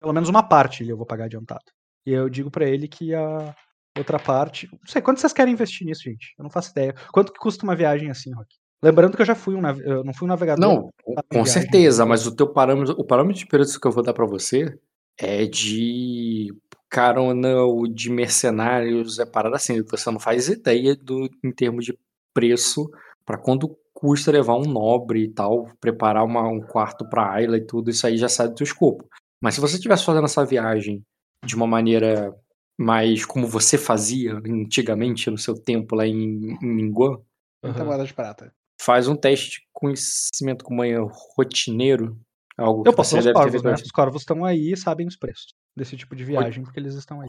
Pelo 0.00 0.12
menos 0.12 0.28
uma 0.28 0.42
parte 0.42 0.86
eu 0.88 0.96
vou 0.96 1.06
pagar 1.06 1.24
adiantado. 1.24 1.64
E 2.06 2.12
eu 2.12 2.28
digo 2.28 2.50
pra 2.50 2.66
ele 2.66 2.86
que 2.86 3.14
a 3.14 3.54
outra 3.98 4.18
parte, 4.18 4.68
não 4.72 4.78
sei, 4.86 5.02
quanto 5.02 5.20
vocês 5.20 5.32
querem 5.32 5.52
investir 5.52 5.86
nisso, 5.86 6.02
gente? 6.04 6.34
Eu 6.38 6.42
não 6.44 6.50
faço 6.50 6.70
ideia. 6.70 6.94
Quanto 7.12 7.32
que 7.32 7.38
custa 7.38 7.64
uma 7.64 7.76
viagem 7.76 8.10
assim, 8.10 8.32
Rock? 8.32 8.48
Lembrando 8.82 9.16
que 9.16 9.22
eu 9.22 9.26
já 9.26 9.34
fui 9.34 9.54
um, 9.56 9.60
nave- 9.60 9.82
eu 9.84 10.04
não 10.04 10.14
fui 10.14 10.26
um 10.26 10.28
navegador. 10.28 10.64
Não, 10.64 10.90
com 11.28 11.44
certeza, 11.44 12.06
mas 12.06 12.26
o 12.26 12.34
teu 12.34 12.46
parâmetro, 12.52 12.94
o 12.98 13.04
parâmetro 13.04 13.40
de 13.40 13.46
preço 13.46 13.80
que 13.80 13.86
eu 13.86 13.92
vou 13.92 14.02
dar 14.04 14.12
pra 14.14 14.24
você 14.26 14.72
é 15.18 15.44
de 15.46 16.54
carona 16.88 17.62
ou 17.62 17.86
de 17.88 18.08
mercenários, 18.10 19.18
é 19.18 19.26
parada 19.26 19.56
assim, 19.56 19.82
você 19.82 20.10
não 20.10 20.20
faz 20.20 20.48
ideia 20.48 20.94
do 20.96 21.28
em 21.44 21.50
termos 21.52 21.84
de 21.84 21.98
preço 22.32 22.88
pra 23.26 23.36
quando 23.36 23.76
custa 23.92 24.30
levar 24.30 24.54
um 24.54 24.62
nobre 24.64 25.24
e 25.24 25.28
tal, 25.28 25.68
preparar 25.80 26.24
uma- 26.24 26.48
um 26.48 26.60
quarto 26.60 27.06
pra 27.08 27.32
Ayla 27.32 27.56
e 27.56 27.66
tudo, 27.66 27.90
isso 27.90 28.06
aí 28.06 28.16
já 28.16 28.28
sai 28.28 28.48
do 28.48 28.54
teu 28.54 28.64
escopo. 28.64 29.04
Mas 29.42 29.54
se 29.56 29.60
você 29.60 29.74
estivesse 29.74 30.04
fazendo 30.04 30.24
essa 30.24 30.44
viagem 30.44 31.02
de 31.44 31.56
uma 31.56 31.66
maneira 31.66 32.32
mais 32.78 33.24
como 33.26 33.46
você 33.46 33.76
fazia 33.76 34.34
antigamente 34.36 35.28
no 35.30 35.36
seu 35.36 35.54
tempo 35.54 35.96
lá 35.96 36.06
em, 36.06 36.52
em 36.62 36.92
30 36.92 37.24
Aham. 37.64 37.84
moedas 37.84 38.08
de 38.08 38.14
prata. 38.14 38.54
faz 38.80 39.08
um 39.08 39.16
teste 39.16 39.50
de 39.50 39.66
conhecimento 39.72 40.64
como 40.64 40.84
é 40.84 40.94
rotineiro, 41.36 42.16
algo 42.56 42.84
Eu 42.86 42.92
que 42.92 42.96
posso 42.96 43.16
você 43.16 43.22
ver 43.22 43.30
os 43.30 43.42
corvos, 43.42 43.62
né? 43.62 43.74
Os 43.74 43.90
corvos 43.90 44.22
estão 44.22 44.44
aí 44.44 44.72
e 44.72 44.76
sabem 44.76 45.06
os 45.08 45.16
preços 45.16 45.52
desse 45.76 45.96
tipo 45.96 46.14
de 46.14 46.24
viagem, 46.24 46.62
porque 46.62 46.78
eles 46.78 46.94
estão 46.94 47.20
aí. 47.20 47.26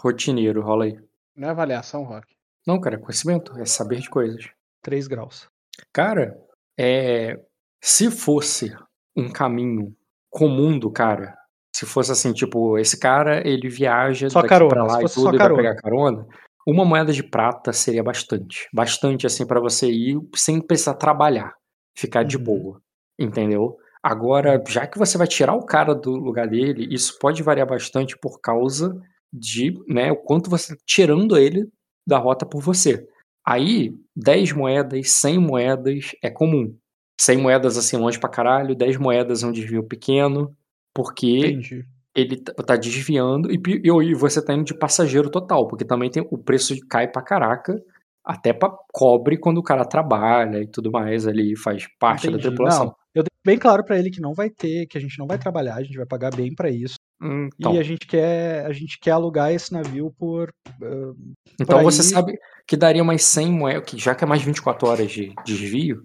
Rotineiro, 0.00 0.62
rola 0.62 0.84
aí. 0.84 0.96
Não 1.34 1.48
é 1.48 1.50
avaliação, 1.50 2.04
Rock. 2.04 2.34
Não, 2.66 2.80
cara, 2.80 2.96
é 2.96 2.98
conhecimento, 2.98 3.58
é 3.58 3.64
saber 3.64 4.00
de 4.00 4.08
coisas. 4.08 4.48
3 4.82 5.06
graus. 5.06 5.48
Cara, 5.92 6.36
é, 6.78 7.40
se 7.80 8.10
fosse 8.10 8.74
um 9.16 9.30
caminho 9.30 9.96
comum 10.30 10.78
do 10.78 10.90
cara, 10.90 11.36
se 11.76 11.86
fosse 11.86 12.10
assim, 12.12 12.32
tipo, 12.32 12.78
esse 12.78 12.98
cara, 12.98 13.46
ele 13.46 13.68
viaja 13.68 14.30
Só 14.30 14.40
daqui 14.40 14.48
carona, 14.50 14.70
pra 14.70 14.84
lá 14.84 15.02
e 15.02 15.06
tudo, 15.08 15.28
e 15.28 15.30
vai 15.30 15.38
carona. 15.38 15.56
pegar 15.62 15.76
carona, 15.76 16.26
uma 16.66 16.84
moeda 16.84 17.12
de 17.12 17.22
prata 17.22 17.72
seria 17.72 18.02
bastante. 18.02 18.66
Bastante, 18.72 19.26
assim, 19.26 19.46
pra 19.46 19.60
você 19.60 19.90
ir 19.90 20.18
sem 20.34 20.60
precisar 20.60 20.94
trabalhar. 20.94 21.52
Ficar 21.96 22.22
de 22.24 22.36
Uhum. 22.36 22.44
boa. 22.44 22.80
Entendeu? 23.18 23.76
Agora, 24.02 24.62
já 24.68 24.86
que 24.86 24.98
você 24.98 25.18
vai 25.18 25.26
tirar 25.26 25.54
o 25.54 25.64
cara 25.66 25.94
do 25.94 26.12
lugar 26.12 26.46
dele, 26.48 26.86
isso 26.94 27.18
pode 27.20 27.42
variar 27.42 27.66
bastante 27.66 28.16
por 28.20 28.40
causa 28.40 28.94
de, 29.32 29.74
né, 29.88 30.10
o 30.12 30.16
quanto 30.16 30.48
você 30.48 30.74
tá 30.76 30.82
tirando 30.86 31.36
ele 31.36 31.66
da 32.06 32.16
rota 32.18 32.46
por 32.46 32.62
você. 32.62 33.06
Aí, 33.46 33.92
10 34.16 34.52
moedas, 34.52 35.10
100 35.10 35.38
moedas 35.38 36.12
é 36.22 36.30
comum. 36.30 36.74
100 37.20 37.38
moedas 37.38 37.76
assim 37.78 37.96
longe 37.96 38.18
pra 38.18 38.28
caralho, 38.28 38.74
10 38.74 38.96
moedas 38.96 39.42
é 39.42 39.46
um 39.46 39.52
desvio 39.52 39.82
pequeno, 39.82 40.54
porque 40.96 41.36
Entendi. 41.36 41.84
ele 42.14 42.38
tá 42.38 42.54
tá 42.54 42.74
desviando 42.76 43.52
e, 43.52 43.60
e 43.84 44.14
você 44.14 44.42
tá 44.42 44.54
indo 44.54 44.64
de 44.64 44.72
passageiro 44.72 45.28
total, 45.28 45.68
porque 45.68 45.84
também 45.84 46.10
tem 46.10 46.26
o 46.30 46.38
preço 46.38 46.74
cai 46.88 47.06
pra 47.06 47.20
caraca, 47.20 47.78
até 48.24 48.54
pra 48.54 48.74
cobre 48.90 49.36
quando 49.36 49.58
o 49.58 49.62
cara 49.62 49.84
trabalha 49.84 50.62
e 50.62 50.66
tudo 50.66 50.90
mais 50.90 51.26
ali, 51.26 51.54
faz 51.54 51.86
parte 51.98 52.22
da 52.22 52.30
Entendi. 52.32 52.48
tripulação. 52.48 52.86
Não, 52.86 52.94
eu 53.14 53.22
dei 53.22 53.28
bem 53.44 53.58
claro 53.58 53.84
pra 53.84 53.98
ele 53.98 54.10
que 54.10 54.22
não 54.22 54.32
vai 54.32 54.48
ter, 54.48 54.86
que 54.86 54.96
a 54.96 55.00
gente 55.00 55.18
não 55.18 55.26
vai 55.26 55.36
trabalhar, 55.36 55.74
a 55.74 55.82
gente 55.82 55.98
vai 55.98 56.06
pagar 56.06 56.34
bem 56.34 56.54
pra 56.54 56.70
isso. 56.70 56.94
Então, 57.22 57.74
E 57.74 57.78
a 57.78 57.82
gente 57.82 58.06
quer, 58.06 58.64
a 58.64 58.72
gente 58.72 58.98
quer 58.98 59.10
alugar 59.12 59.52
esse 59.52 59.70
navio 59.72 60.10
por 60.18 60.50
ah, 60.82 61.12
então 61.60 61.78
por 61.78 61.84
você 61.84 62.02
sabe 62.02 62.38
que 62.66 62.76
daria 62.76 63.02
umas 63.02 63.22
100 63.22 63.52
moedas, 63.52 63.84
que 63.84 63.98
já 63.98 64.14
que 64.14 64.24
é 64.24 64.26
mais 64.26 64.42
24 64.42 64.88
horas 64.88 65.10
de 65.10 65.32
desvio, 65.44 66.02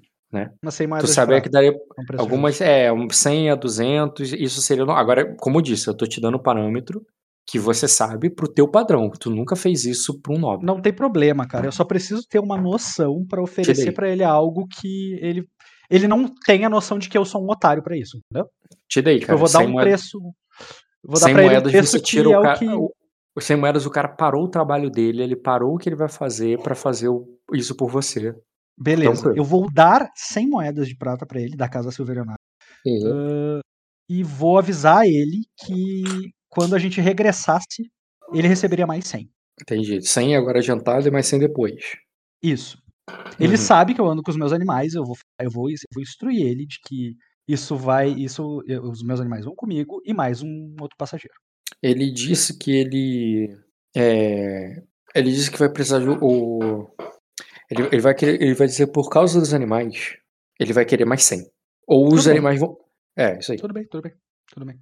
umas 0.64 0.74
100 0.74 0.88
tu 0.88 0.90
moedas 0.90 1.10
de 1.10 1.16
sabia 1.16 1.42
que 1.42 1.50
daria 1.50 1.70
é 1.72 1.74
um 1.74 2.20
algumas, 2.20 2.62
é, 2.62 2.92
um 2.92 3.10
100 3.10 3.50
a 3.52 3.56
200, 3.56 4.34
isso 4.34 4.62
seria... 4.62 4.84
Agora, 4.84 5.36
como 5.40 5.58
eu 5.58 5.62
disse, 5.62 5.88
eu 5.88 5.94
tô 5.96 6.06
te 6.06 6.20
dando 6.22 6.36
o 6.36 6.42
parâmetro 6.42 7.02
que 7.48 7.60
você 7.60 7.88
sabe 7.88 8.30
pro 8.30 8.48
teu 8.48 8.68
padrão, 8.68 9.10
tu 9.10 9.30
nunca 9.30 9.56
fez 9.56 9.84
isso 9.84 10.20
pra 10.22 10.34
um 10.34 10.38
nobre. 10.40 10.66
Não 10.66 10.80
tem 10.82 10.94
problema, 10.94 11.46
cara. 11.48 11.66
Eu 11.68 11.72
só 11.72 11.84
preciso 11.84 12.22
ter 12.30 12.40
uma 12.40 12.56
noção 12.56 13.26
pra 13.28 13.42
oferecer 13.42 13.92
pra 13.94 14.08
ele 14.10 14.24
algo 14.24 14.68
que 14.68 15.14
ele 15.22 15.46
ele 15.90 16.08
não 16.08 16.26
tem 16.46 16.64
a 16.64 16.70
noção 16.70 16.98
de 16.98 17.10
que 17.10 17.18
eu 17.18 17.26
sou 17.26 17.44
um 17.44 17.50
otário 17.52 17.84
pra 17.84 17.98
isso, 17.98 18.18
entendeu? 18.18 18.50
Te 18.88 19.02
dei, 19.02 19.16
Tipo, 19.16 19.28
cara, 19.28 19.36
eu 19.36 19.40
vou 19.40 19.50
dar 19.52 19.60
100 19.60 19.68
um 19.68 19.72
moedas- 19.72 19.92
preço, 20.02 20.20
vou 21.04 21.20
dar 21.20 21.26
100 21.26 21.34
pra 21.34 21.42
ele 21.44 21.50
um 21.50 21.54
moedas 21.56 21.72
preço 21.74 21.92
você 21.92 22.00
que 22.00 22.06
tira 22.06 22.32
é 22.32 22.38
o 22.38 22.40
o 22.40 22.44
cara. 22.44 22.58
que 22.60 22.68
o- 22.70 22.94
Os 23.36 23.44
100 23.44 23.58
moedas, 23.58 23.86
o 23.86 23.90
cara 23.90 24.08
parou 24.08 24.44
o 24.46 24.48
trabalho 24.48 24.90
dele, 24.90 25.22
ele 25.22 25.36
parou 25.36 25.74
o 25.76 25.78
que 25.78 25.90
ele 25.90 25.96
vai 25.98 26.08
fazer 26.08 26.58
pra 26.62 26.76
fazer 26.76 27.10
o- 27.10 27.28
isso 27.54 27.76
por 27.76 27.90
você. 27.90 28.34
Beleza. 28.78 29.22
tranquilo. 29.24 29.38
Eu 29.38 29.44
vou 29.44 29.72
dar 29.72 30.10
100 30.16 30.48
moedas 30.50 30.88
de 30.88 30.96
prata 30.96 31.26
pra 31.26 31.40
ele 31.42 31.56
da 31.56 31.68
casa 31.70 31.92
Silverionária 31.92 32.38
ah, 33.06 33.60
e 34.10 34.24
vou 34.24 34.58
avisar 34.58 35.06
ele 35.06 35.44
que 35.66 36.32
quando 36.50 36.76
a 36.76 36.80
gente 36.80 37.00
regressasse, 37.00 37.90
ele 38.34 38.48
receberia 38.48 38.86
mais 38.88 39.06
100. 39.08 39.30
Entendi. 39.62 40.02
100 40.02 40.36
agora 40.36 40.60
adiantado 40.60 41.08
e 41.08 41.12
mais 41.12 41.26
100 41.28 41.40
depois. 41.40 41.96
Isso. 42.44 42.78
Ele 43.40 43.52
Uhum. 43.54 43.58
sabe 43.58 43.94
que 43.94 44.02
eu 44.02 44.08
ando 44.10 44.22
com 44.24 44.32
os 44.32 44.38
meus 44.38 44.52
animais, 44.54 44.94
eu 44.94 45.04
vou, 45.04 45.16
eu 45.40 45.50
vou, 45.50 45.70
eu 45.70 45.76
vou 45.94 46.02
instruir 46.02 46.46
ele 46.46 46.66
de 46.66 46.78
que 46.86 47.16
isso 47.48 47.76
vai, 47.76 48.10
isso, 48.10 48.64
eu- 48.68 48.84
os 48.84 49.04
meus 49.04 49.20
animais 49.20 49.46
vão 49.46 49.54
comigo 49.56 50.02
e 50.06 50.14
mais 50.14 50.42
um 50.42 50.76
outro 50.80 50.96
passageiro. 50.98 51.36
Ele 51.82 52.12
disse 52.12 52.58
que 52.58 52.72
ele. 52.72 53.58
é, 53.96 54.82
ele 55.16 55.32
disse 55.32 55.50
que 55.52 55.58
vai 55.60 55.72
precisar 55.72 56.00
de. 56.00 56.08
O, 56.10 56.88
ele, 57.72 57.88
ele, 57.92 58.02
vai 58.02 58.14
querer, 58.14 58.42
ele 58.42 58.54
vai 58.54 58.68
dizer 58.68 58.88
por 58.88 59.10
causa 59.10 59.40
dos 59.40 59.54
animais, 59.54 60.16
ele 60.60 60.74
vai 60.74 60.86
querer 60.86 61.06
mais 61.06 61.24
100. 61.24 61.50
Ou 61.88 62.06
os 62.08 62.10
Tudo 62.16 62.24
bem. 62.26 62.32
animais 62.34 62.60
vão. 62.60 62.78
É, 63.18 63.40
isso 63.40 63.52
aí. 63.52 63.58
Tudo 63.58 63.74
bem, 63.74 63.86
tudo 63.88 64.02
bem, 64.04 64.14
tudo 64.54 64.66
bem. 64.66 64.80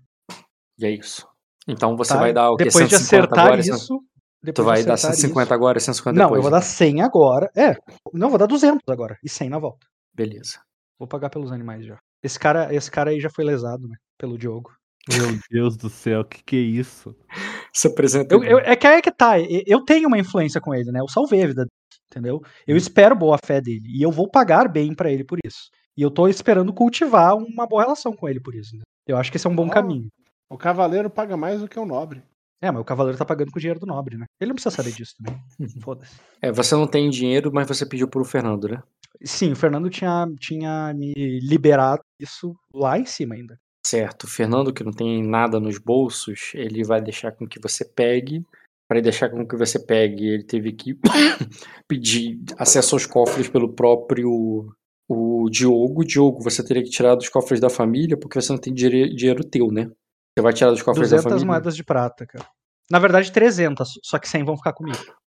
E 0.80 0.86
é 0.86 0.92
isso. 0.92 1.28
Então 1.68 1.96
você 1.96 2.14
Tá? 2.14 2.20
vai 2.20 2.34
dar 2.34 2.52
o 2.52 2.58
quê? 2.58 2.66
depois 2.66 2.88
de 2.90 2.96
150 2.98 3.18
acertar 3.26 3.46
agora? 3.46 3.60
isso, 3.62 4.00
depois 4.42 4.56
Tu 4.56 4.64
vai 4.64 4.84
dar 4.84 4.94
acertar 4.94 5.16
150 5.16 5.44
isso- 5.46 5.54
agora 5.54 5.78
e 5.78 5.82
150 5.82 6.18
Não, 6.18 6.26
depois. 6.26 6.38
eu 6.38 6.42
vou 6.44 6.52
dar 6.52 6.58
então. 6.58 6.70
100 6.70 7.02
agora. 7.02 7.52
É, 7.56 7.74
não, 8.14 8.28
eu 8.28 8.30
vou 8.30 8.38
dar 8.40 8.46
200 8.46 8.84
agora 8.88 9.18
e 9.24 9.30
100 9.30 9.50
na 9.50 9.60
volta. 9.60 9.86
Beleza. 10.14 10.60
Vou 10.98 11.08
pagar 11.08 11.30
pelos 11.30 11.52
animais 11.52 11.86
já. 11.86 11.98
Esse 12.24 12.38
cara, 12.40 12.74
esse 12.74 12.90
cara 12.92 13.12
aí 13.12 13.20
já 13.20 13.30
foi 13.30 13.46
lesado, 13.46 13.88
né? 13.88 13.96
Pelo 14.18 14.38
Diogo. 14.38 14.72
Meu 15.10 15.40
Deus 15.50 15.78
do 15.78 15.90
céu, 15.90 16.24
que 16.26 16.44
que 16.44 16.56
é 16.56 16.60
isso? 16.60 17.16
Se 17.74 17.88
apresenta. 17.88 18.36
Eu, 18.36 18.44
eu- 18.44 18.60
é 18.60 18.76
que 18.76 18.86
é 18.88 19.02
que 19.02 19.12
tá. 19.12 19.36
Eu 19.40 19.84
tenho 19.86 20.08
uma 20.08 20.18
influência 20.18 20.60
com 20.60 20.74
ele, 20.76 20.92
né? 20.92 21.00
Eu 21.00 21.08
salvei 21.08 21.44
a 21.44 21.48
vida 21.48 21.62
dele, 21.66 21.72
entendeu? 22.12 22.42
Eu 22.68 22.76
espero 22.78 23.16
boa 23.16 23.38
fé 23.44 23.62
dele. 23.62 23.88
E 23.88 24.02
eu 24.02 24.12
vou 24.12 24.28
pagar 24.30 24.68
bem 24.70 24.94
pra 24.94 25.12
ele 25.12 25.24
por 25.24 25.38
isso. 25.46 25.70
E 25.98 26.02
eu 26.02 26.10
tô 26.12 26.28
esperando 26.28 26.74
cultivar 26.74 27.36
uma 27.36 27.68
boa 27.68 27.84
relação 27.84 28.14
com 28.16 28.28
ele 28.28 28.40
por 28.40 28.56
isso. 28.56 28.76
né? 28.76 28.82
Eu 29.08 29.18
acho 29.18 29.32
que 29.32 29.38
esse 29.38 29.48
é 29.48 29.50
um 29.50 29.56
bom 29.56 29.68
Oh. 29.68 29.72
caminho. 29.72 30.08
O 30.50 30.58
cavaleiro 30.58 31.10
paga 31.10 31.38
mais 31.38 31.62
do 31.62 31.68
que 31.68 31.80
o 31.80 31.86
nobre. 31.86 32.24
É, 32.62 32.70
mas 32.72 32.82
o 32.82 32.86
cavaleiro 32.86 33.18
tá 33.18 33.24
pagando 33.24 33.52
com 33.52 33.58
o 33.58 33.60
dinheiro 33.62 33.80
do 33.80 33.86
nobre, 33.86 34.18
né? 34.18 34.26
Ele 34.42 34.50
não 34.50 34.56
precisa 34.56 34.76
saber 34.76 34.92
disso 34.92 35.14
também. 35.18 35.40
Foda-se. 35.84 36.20
É, 36.42 36.52
você 36.52 36.76
não 36.76 36.88
tem 36.88 37.10
dinheiro, 37.10 37.52
mas 37.54 37.68
você 37.68 37.86
pediu 37.86 38.08
pro 38.08 38.26
Fernando, 38.26 38.68
né? 38.68 38.82
Sim, 39.24 39.52
o 39.52 39.56
Fernando 39.56 39.90
tinha, 39.90 40.26
tinha 40.40 40.94
me 40.94 41.14
liberado 41.42 42.02
isso 42.20 42.54
lá 42.74 42.98
em 43.00 43.06
cima 43.06 43.36
ainda. 43.36 43.58
Certo. 43.86 44.24
O 44.26 44.28
Fernando, 44.28 44.74
que 44.74 44.84
não 44.84 44.92
tem 44.92 45.24
nada 45.26 45.60
nos 45.60 45.78
bolsos, 45.78 46.52
ele 46.54 46.84
vai 46.84 47.02
deixar 47.02 47.32
com 47.32 47.48
que 47.48 47.60
você 47.62 47.86
pegue. 47.86 48.44
Para 48.90 48.98
ele 48.98 49.04
deixar 49.04 49.30
com 49.30 49.48
que 49.48 49.56
você 49.56 49.78
pegue, 49.78 50.28
ele 50.28 50.44
teve 50.44 50.74
que 50.74 51.00
pedir 51.88 52.42
acesso 52.58 52.96
aos 52.96 53.06
cofres 53.06 53.48
pelo 53.48 53.72
próprio 53.72 54.66
o 55.08 55.48
Diogo. 55.48 56.04
Diogo, 56.04 56.42
você 56.42 56.64
teria 56.64 56.82
que 56.82 56.90
tirar 56.90 57.14
dos 57.14 57.30
cofres 57.30 57.60
da 57.60 57.70
família, 57.70 58.18
porque 58.18 58.42
você 58.42 58.52
não 58.52 58.60
tem 58.60 58.74
dinheiro, 58.74 59.16
dinheiro 59.16 59.44
teu, 59.44 59.72
né? 59.72 59.92
Você 60.36 60.42
vai 60.42 60.54
tirar 60.54 60.72
dos 60.72 60.82
cofres 60.82 61.12
da 61.12 61.18
200 61.18 61.24
família. 61.24 61.48
moedas 61.48 61.76
de 61.76 61.84
prata, 61.84 62.26
cara. 62.26 62.48
Na 62.90 62.98
verdade, 62.98 63.32
300, 63.32 64.00
só 64.04 64.18
que 64.18 64.28
100 64.28 64.44
vão 64.44 64.58
ficar 64.58 64.74
comigo. 64.74 64.98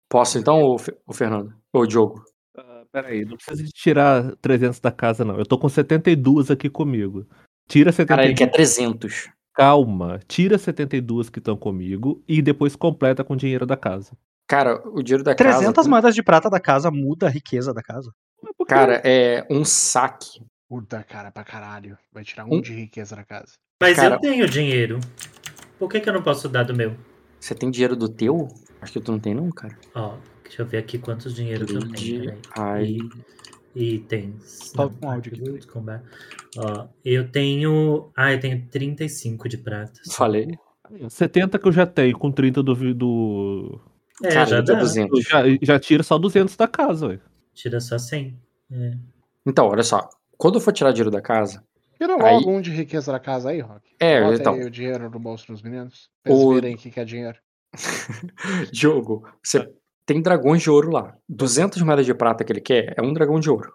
Posso 0.10 0.38
então, 0.38 0.62
ô, 0.62 0.78
ô 1.06 1.14
Fernando? 1.14 1.54
Ô, 1.74 1.86
Diogo? 1.86 2.24
Ah, 2.58 2.84
peraí, 2.90 3.26
não 3.26 3.36
precisa 3.36 3.62
de 3.62 3.72
tirar 3.72 4.34
300 4.38 4.80
da 4.80 4.92
casa, 4.94 5.26
não. 5.26 5.38
Eu 5.38 5.46
tô 5.46 5.58
com 5.58 5.68
72 5.68 6.50
aqui 6.50 6.70
comigo. 6.70 7.28
Tira 7.68 7.92
72. 7.92 8.08
Cara, 8.08 8.26
ele 8.26 8.34
quer 8.34 8.50
300. 8.50 9.30
Calma. 9.62 10.20
Tira 10.28 10.58
72 10.58 11.30
que 11.30 11.38
estão 11.38 11.56
comigo 11.56 12.24
e 12.28 12.42
depois 12.42 12.76
completa 12.76 13.24
com 13.24 13.34
o 13.34 13.38
dinheiro 13.38 13.64
da 13.64 13.78
casa. 13.78 14.18
Cara, 14.48 14.82
o 14.90 15.04
dinheiro 15.04 15.24
da 15.24 15.36
300 15.36 15.76
casa... 15.76 15.88
moedas 15.90 16.16
de 16.16 16.24
prata 16.24 16.50
da 16.50 16.60
casa 16.60 16.90
muda 16.90 17.28
a 17.28 17.30
riqueza 17.30 17.72
da 17.72 17.84
casa. 17.84 18.12
Cara, 18.68 19.00
é 19.06 19.46
um 19.52 19.64
saque. 19.64 20.42
Puta, 20.68 21.04
cara, 21.04 21.32
pra 21.32 21.44
caralho. 21.44 21.96
Vai 22.12 22.24
tirar 22.24 22.46
Um- 22.46 22.56
um 22.56 22.62
de 22.62 22.74
riqueza 22.74 23.16
da 23.16 23.24
casa. 23.24 23.54
Mas 23.80 23.98
Cara- 23.98 24.16
eu 24.16 24.20
tenho 24.20 24.50
dinheiro. 24.50 25.00
Por 25.78 25.88
que, 25.90 26.00
que 26.00 26.10
eu 26.10 26.14
não 26.14 26.24
posso 26.24 26.50
dar 26.50 26.64
do 26.64 26.74
meu? 26.76 26.96
Você 27.40 27.54
tem 27.54 27.70
dinheiro 27.70 27.96
do 27.96 28.10
teu? 28.10 28.48
Acho 28.82 28.94
que 28.94 29.00
tu 29.02 29.12
não 29.12 29.20
tem 29.20 29.36
não, 29.36 29.50
cara. 29.52 29.78
Ó, 29.94 30.16
deixa 30.44 30.64
eu 30.64 30.66
ver 30.66 30.78
aqui 30.80 30.98
quantos 30.98 31.36
dinheiro 31.36 31.68
que 31.68 31.76
eu 31.76 31.88
tenho. 31.92 32.38
Ai. 32.58 32.86
E, 32.86 33.10
itens. 33.76 34.72
Sobe 34.76 34.96
Não, 35.02 35.10
um 35.10 35.12
áudio 35.14 35.32
aqui. 35.32 35.42
atributos, 35.42 35.66
combat. 35.68 36.04
Ó, 36.58 36.88
eu 37.06 37.30
tenho. 37.32 38.12
Ah, 38.16 38.32
eu 38.34 38.40
tenho 38.40 38.66
35 38.70 39.48
de 39.50 39.58
prata. 39.58 40.00
Falei. 40.12 40.48
70 41.10 41.58
que 41.58 41.68
eu 41.68 41.72
já 41.72 41.86
tenho, 41.86 42.18
com 42.18 42.32
30 42.32 42.62
do. 42.62 42.94
do... 42.94 43.82
É, 44.24 44.30
Cara, 44.34 44.46
já 44.50 44.62
dá. 44.62 44.74
200. 44.76 45.24
Já, 45.24 45.44
já 45.62 45.80
tira 45.80 46.04
só 46.04 46.18
200 46.18 46.56
da 46.56 46.68
casa, 46.68 47.08
ué. 47.08 47.20
Tira 47.54 47.80
só 47.80 47.98
100. 47.98 48.38
É. 48.72 48.92
Então, 49.46 49.68
olha 49.68 49.84
só. 49.84 50.10
Quando 50.38 50.56
eu 50.56 50.62
for 50.62 50.74
tirar 50.74 50.92
dinheiro 50.92 51.12
da 51.12 51.22
casa, 51.22 51.64
Tira 51.98 52.16
Aí- 52.16 52.34
logo 52.36 52.50
um 52.52 52.60
de 52.62 52.72
riqueza 52.72 53.12
da 53.12 53.20
casa 53.20 53.52
aí, 53.52 53.60
Rock. 53.62 53.88
É, 54.00 54.22
Bota 54.24 54.36
então. 54.36 54.54
aí 54.56 54.64
o 54.66 54.72
dinheiro 54.72 55.08
no 55.10 55.20
bolso 55.20 55.46
dos 55.48 55.62
meninos. 55.62 56.10
Pra 56.24 56.34
eles 56.34 56.44
O- 56.44 56.54
verem 56.56 56.74
o 56.74 56.78
que 56.78 56.90
que 56.90 57.00
é 57.00 57.06
dinheiro. 57.06 57.38
Diogo, 58.72 59.24
você 59.44 59.72
tem 60.06 60.22
dragões 60.22 60.62
de 60.62 60.70
ouro 60.70 60.92
lá. 60.92 61.16
200 61.30 61.82
moedas 61.82 62.06
de 62.06 62.14
prata 62.14 62.44
que 62.44 62.52
ele 62.52 62.62
quer 62.62 62.94
é 62.98 63.02
um 63.02 63.14
dragão 63.14 63.40
de 63.40 63.50
ouro. 63.50 63.74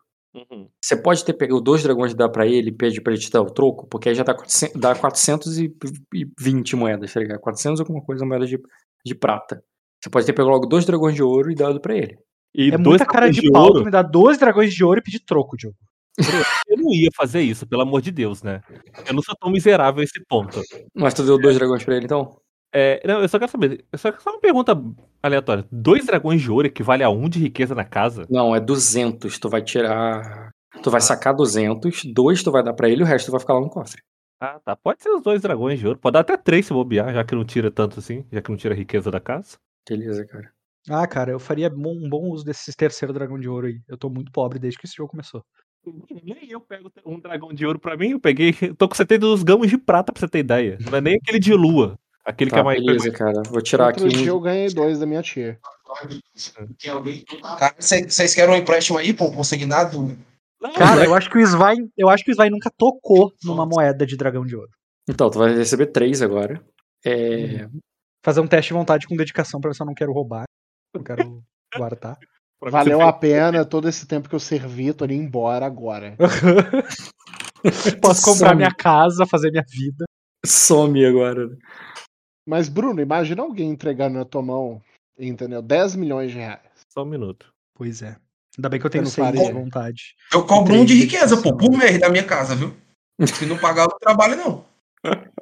Você 0.82 0.94
pode 0.96 1.24
ter 1.24 1.32
pegado 1.32 1.60
dois 1.62 1.82
dragões 1.82 2.12
e 2.12 2.14
dar 2.16 2.28
pra 2.28 2.46
ele 2.46 2.68
e 2.68 2.72
pedir 2.72 3.00
pra 3.00 3.12
ele 3.12 3.22
te 3.22 3.30
dar 3.30 3.40
o 3.40 3.50
troco, 3.50 3.86
porque 3.86 4.10
aí 4.10 4.14
já 4.14 4.22
dá 4.22 4.34
400, 4.34 4.78
dá 4.78 4.94
420 4.94 6.76
moedas, 6.76 7.12
tá 7.12 7.20
ligado? 7.20 7.40
400 7.40 7.80
alguma 7.80 8.02
coisa 8.02 8.24
moedas 8.24 8.48
de, 8.48 8.58
de 9.04 9.14
prata. 9.14 9.62
Você 10.02 10.10
pode 10.10 10.26
ter 10.26 10.32
pego 10.34 10.48
logo 10.50 10.66
dois 10.66 10.84
dragões 10.84 11.14
de 11.14 11.22
ouro 11.22 11.50
e 11.50 11.54
dado 11.54 11.80
pra 11.80 11.96
ele. 11.96 12.18
E 12.54 12.68
É 12.68 12.70
dois 12.72 12.84
muita 12.84 13.06
cara 13.06 13.26
dragões 13.26 13.42
de 13.42 13.50
pau 13.50 13.66
ouro. 13.68 13.84
me 13.84 13.90
dar 13.90 14.02
dois 14.02 14.38
dragões 14.38 14.74
de 14.74 14.84
ouro 14.84 15.00
e 15.00 15.02
pedir 15.02 15.20
troco, 15.20 15.56
Diogo. 15.56 15.76
Eu 16.68 16.76
não 16.78 16.92
ia 16.92 17.10
fazer 17.14 17.40
isso, 17.40 17.66
pelo 17.66 17.82
amor 17.82 18.00
de 18.00 18.10
Deus, 18.10 18.42
né? 18.42 18.60
Eu 19.06 19.14
não 19.14 19.22
sou 19.22 19.34
tão 19.36 19.50
miserável 19.50 20.00
a 20.00 20.04
esse 20.04 20.22
ponto. 20.26 20.60
Mas 20.94 21.12
tu 21.14 21.22
deu 21.22 21.38
dois 21.38 21.56
dragões 21.56 21.84
pra 21.84 21.96
ele 21.96 22.04
então? 22.06 22.38
É, 22.72 23.00
não, 23.06 23.20
eu 23.22 23.28
só 23.28 23.38
quero 23.38 23.50
saber. 23.50 23.84
Eu 23.90 23.98
só, 23.98 24.12
só 24.18 24.30
uma 24.30 24.40
pergunta 24.40 24.72
aleatória. 25.22 25.64
Dois 25.70 26.04
dragões 26.06 26.42
de 26.42 26.50
ouro 26.50 26.66
equivale 26.66 27.02
a 27.02 27.08
um 27.10 27.28
de 27.28 27.38
riqueza 27.38 27.74
na 27.74 27.84
casa? 27.84 28.26
Não, 28.28 28.54
é 28.54 28.60
200. 28.60 29.38
Tu 29.38 29.48
vai 29.48 29.62
tirar. 29.62 30.50
Tu 30.82 30.90
vai 30.90 31.00
sacar 31.00 31.34
200, 31.34 32.04
dois 32.04 32.42
tu 32.42 32.50
vai 32.52 32.62
dar 32.62 32.74
pra 32.74 32.88
ele 32.88 33.00
e 33.00 33.02
o 33.02 33.06
resto 33.06 33.30
vai 33.30 33.40
ficar 33.40 33.54
lá 33.54 33.60
no 33.60 33.70
cofre. 33.70 34.02
Ah, 34.38 34.60
tá. 34.62 34.76
Pode 34.76 35.02
ser 35.02 35.08
os 35.08 35.22
dois 35.22 35.40
dragões 35.40 35.78
de 35.80 35.86
ouro. 35.86 35.98
Pode 35.98 36.12
dar 36.12 36.20
até 36.20 36.36
três 36.36 36.66
se 36.66 36.72
bobear, 36.74 37.14
já 37.14 37.24
que 37.24 37.34
não 37.34 37.46
tira 37.46 37.70
tanto 37.70 37.98
assim, 37.98 38.26
já 38.30 38.42
que 38.42 38.50
não 38.50 38.58
tira 38.58 38.74
a 38.74 38.76
riqueza 38.76 39.10
da 39.10 39.18
casa. 39.18 39.56
Beleza, 39.88 40.26
cara. 40.26 40.50
Ah, 40.90 41.06
cara, 41.06 41.30
eu 41.32 41.38
faria 41.40 41.70
bom- 41.70 41.96
um 41.96 42.08
bom 42.08 42.28
uso 42.28 42.44
desse 42.44 42.72
terceiro 42.76 43.12
dragão 43.14 43.38
de 43.40 43.48
ouro 43.48 43.66
aí. 43.68 43.80
Eu 43.88 43.96
tô 43.96 44.10
muito 44.10 44.30
pobre 44.30 44.58
desde 44.58 44.78
que 44.78 44.86
esse 44.86 44.94
jogo 44.96 45.10
começou. 45.10 45.42
Nem 46.22 46.50
eu 46.50 46.60
pego 46.60 46.90
um 47.06 47.18
dragão 47.18 47.52
de 47.54 47.64
ouro 47.64 47.78
pra 47.78 47.96
mim, 47.96 48.10
eu 48.10 48.20
peguei. 48.20 48.52
Tô 48.76 48.86
com 48.88 48.94
72 48.94 49.42
gamos 49.42 49.68
de 49.70 49.78
prata 49.78 50.12
pra 50.12 50.20
você 50.20 50.28
ter 50.28 50.40
ideia. 50.40 50.76
Não 50.90 50.98
é 50.98 51.00
nem 51.00 51.14
aquele 51.16 51.38
de 51.38 51.54
lua. 51.54 51.98
Aquele 52.26 52.50
que 52.50 52.56
Tá, 52.56 52.60
é 52.60 52.64
mais. 52.64 52.84
beleza, 52.84 53.10
cara. 53.12 53.42
Vou 53.48 53.62
tirar 53.62 53.88
aqui 53.90 54.02
Outro 54.02 54.18
dia 54.18 54.32
um. 54.32 54.36
eu 54.36 54.40
ganhei 54.40 54.68
dois 54.68 54.98
da 54.98 55.06
minha 55.06 55.22
tia. 55.22 55.58
Cara, 57.58 57.74
Vocês 57.78 58.34
querem 58.34 58.54
um 58.54 58.58
empréstimo 58.58 58.98
aí, 58.98 59.12
pô, 59.14 59.30
consignado? 59.32 60.16
Cara, 60.74 61.04
eu 61.04 61.14
acho 61.14 61.30
que 61.30 61.38
o 61.38 61.46
Svai, 61.46 61.76
eu 61.96 62.08
acho 62.08 62.24
que 62.24 62.30
o 62.32 62.34
Svai 62.34 62.50
nunca 62.50 62.70
tocou 62.76 63.32
numa 63.44 63.64
moeda 63.64 64.04
de 64.04 64.16
dragão 64.16 64.44
de 64.44 64.56
ouro. 64.56 64.70
Então, 65.08 65.30
tu 65.30 65.38
vai 65.38 65.54
receber 65.54 65.86
três 65.86 66.20
agora. 66.20 66.60
É, 67.04 67.68
Fazer 68.24 68.40
um 68.40 68.46
teste 68.48 68.70
de 68.72 68.74
vontade 68.74 69.06
com 69.06 69.14
dedicação 69.14 69.60
pra 69.60 69.70
ver 69.70 69.74
se 69.76 69.82
eu 69.82 69.86
não 69.86 69.94
quero 69.94 70.12
roubar. 70.12 70.44
Eu 70.92 71.04
quero 71.04 71.40
guardar. 71.76 72.18
Valeu 72.60 73.02
a 73.02 73.12
pena 73.12 73.64
todo 73.64 73.88
esse 73.88 74.06
tempo 74.06 74.28
que 74.28 74.34
eu 74.34 74.40
servi, 74.40 74.92
tô 74.92 75.04
indo 75.04 75.12
embora 75.14 75.64
agora. 75.66 76.16
Posso 78.00 78.22
comprar 78.22 78.48
Some. 78.50 78.56
minha 78.56 78.74
casa, 78.74 79.26
fazer 79.26 79.50
minha 79.50 79.64
vida. 79.68 80.04
Some 80.44 81.04
agora. 81.04 81.48
Mas, 82.46 82.68
Bruno, 82.68 83.00
imagina 83.02 83.42
alguém 83.42 83.68
entregando 83.70 84.18
na 84.18 84.24
tua 84.24 84.40
mão, 84.42 84.80
entendeu? 85.18 85.60
10 85.60 85.96
milhões 85.96 86.30
de 86.30 86.38
reais. 86.38 86.60
Só 86.88 87.02
um 87.02 87.06
minuto. 87.06 87.52
Pois 87.74 88.02
é. 88.02 88.16
Ainda 88.56 88.68
bem 88.68 88.80
que 88.80 88.86
eu 88.86 88.90
tenho 88.90 89.04
não 89.04 89.10
seis 89.10 89.32
de 89.32 89.52
vontade. 89.52 90.14
Eu 90.32 90.46
cobro 90.46 90.74
um 90.74 90.84
de 90.84 90.94
riqueza, 90.94 91.36
pô, 91.42 91.54
por 91.56 91.70
mês 91.76 91.98
da 92.00 92.08
minha 92.08 92.24
casa, 92.24 92.54
viu? 92.54 92.74
Se 93.26 93.44
não 93.46 93.58
pagar, 93.58 93.82
eu 93.84 93.88
não 93.90 93.98
trabalho, 93.98 94.36
não. 94.36 94.64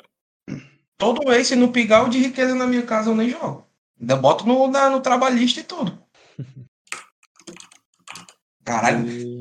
Todo 0.97 1.29
mês, 1.29 1.47
se 1.47 1.55
não 1.57 1.71
pigar 1.71 2.05
o 2.05 2.09
de 2.09 2.19
riqueza 2.19 2.55
na 2.55 2.67
minha 2.67 2.83
casa, 2.83 3.11
eu 3.11 3.15
nem 3.15 3.29
jogo. 3.29 3.67
Ainda 4.01 4.17
boto 4.17 4.47
no, 4.47 4.67
na- 4.69 4.89
no 4.91 5.01
trabalhista 5.01 5.61
e 5.61 5.65
tudo. 5.65 5.97
Caralho, 8.65 9.07
E- 9.09 9.37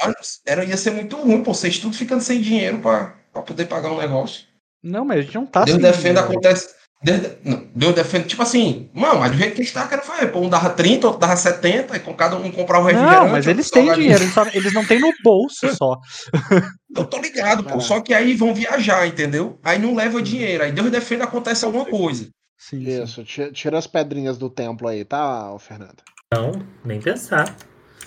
mano, 0.00 0.14
era, 0.46 0.64
ia 0.64 0.76
ser 0.76 0.92
muito 0.92 1.16
ruim, 1.16 1.42
pô. 1.42 1.52
Vocês 1.52 1.78
tudo 1.78 1.96
ficando 1.96 2.22
sem 2.22 2.40
dinheiro 2.40 2.78
pra, 2.80 3.16
pra 3.32 3.42
poder 3.42 3.66
pagar 3.66 3.90
um 3.90 3.98
negócio. 3.98 4.46
Não, 4.82 5.04
mas 5.04 5.18
a 5.18 5.22
gente 5.22 5.34
não 5.34 5.46
tá 5.46 5.64
Deus 5.64 5.80
sem 5.80 5.90
defenda, 5.90 6.22
dinheiro. 6.22 6.30
acontece. 6.30 6.74
Deus, 7.02 7.20
de- 7.20 7.36
não, 7.44 7.66
Deus 7.74 7.94
defenda, 7.94 8.26
tipo 8.26 8.42
assim, 8.42 8.90
mano, 8.92 9.20
mas 9.20 9.32
do 9.32 9.38
jeito 9.38 9.54
que 9.54 9.62
a 9.62 9.64
gente 9.64 9.72
tá 9.72 9.88
querendo 9.88 10.04
fazer, 10.04 10.26
pô, 10.26 10.40
um 10.40 10.50
dava 10.50 10.68
30, 10.70 11.06
outro 11.06 11.20
dava 11.20 11.34
70, 11.34 11.96
e 11.96 12.00
com 12.00 12.12
cada 12.12 12.36
um 12.36 12.50
comprava 12.52 12.84
um 12.84 12.86
refrigerante. 12.88 13.20
Não, 13.24 13.28
mas 13.30 13.46
eles 13.46 13.70
têm 13.70 13.90
dinheiro, 13.94 14.22
eles, 14.22 14.34
só- 14.34 14.46
eles 14.52 14.72
não 14.74 14.84
têm 14.84 15.00
no 15.00 15.10
bolso 15.24 15.66
só. 15.74 15.96
Eu 16.94 17.04
tô 17.06 17.18
ligado, 17.18 17.64
pô. 17.64 17.80
Só 17.80 18.00
que 18.00 18.12
aí 18.12 18.34
vão 18.34 18.52
viajar, 18.54 19.06
entendeu? 19.06 19.58
Aí 19.64 19.78
não 19.78 19.94
leva 19.94 20.20
dinheiro. 20.20 20.64
Aí 20.64 20.72
Deus 20.72 20.90
defenda, 20.90 21.24
acontece 21.24 21.64
alguma 21.64 21.84
coisa. 21.86 22.24
Sim, 22.58 22.84
sim. 22.84 23.02
Isso, 23.02 23.24
ti- 23.24 23.50
tira 23.52 23.78
as 23.78 23.86
pedrinhas 23.86 24.36
do 24.36 24.50
templo 24.50 24.86
aí, 24.86 25.02
tá, 25.04 25.56
Fernando? 25.58 26.02
Não, 26.34 26.52
nem 26.84 27.00
pensar. 27.00 27.56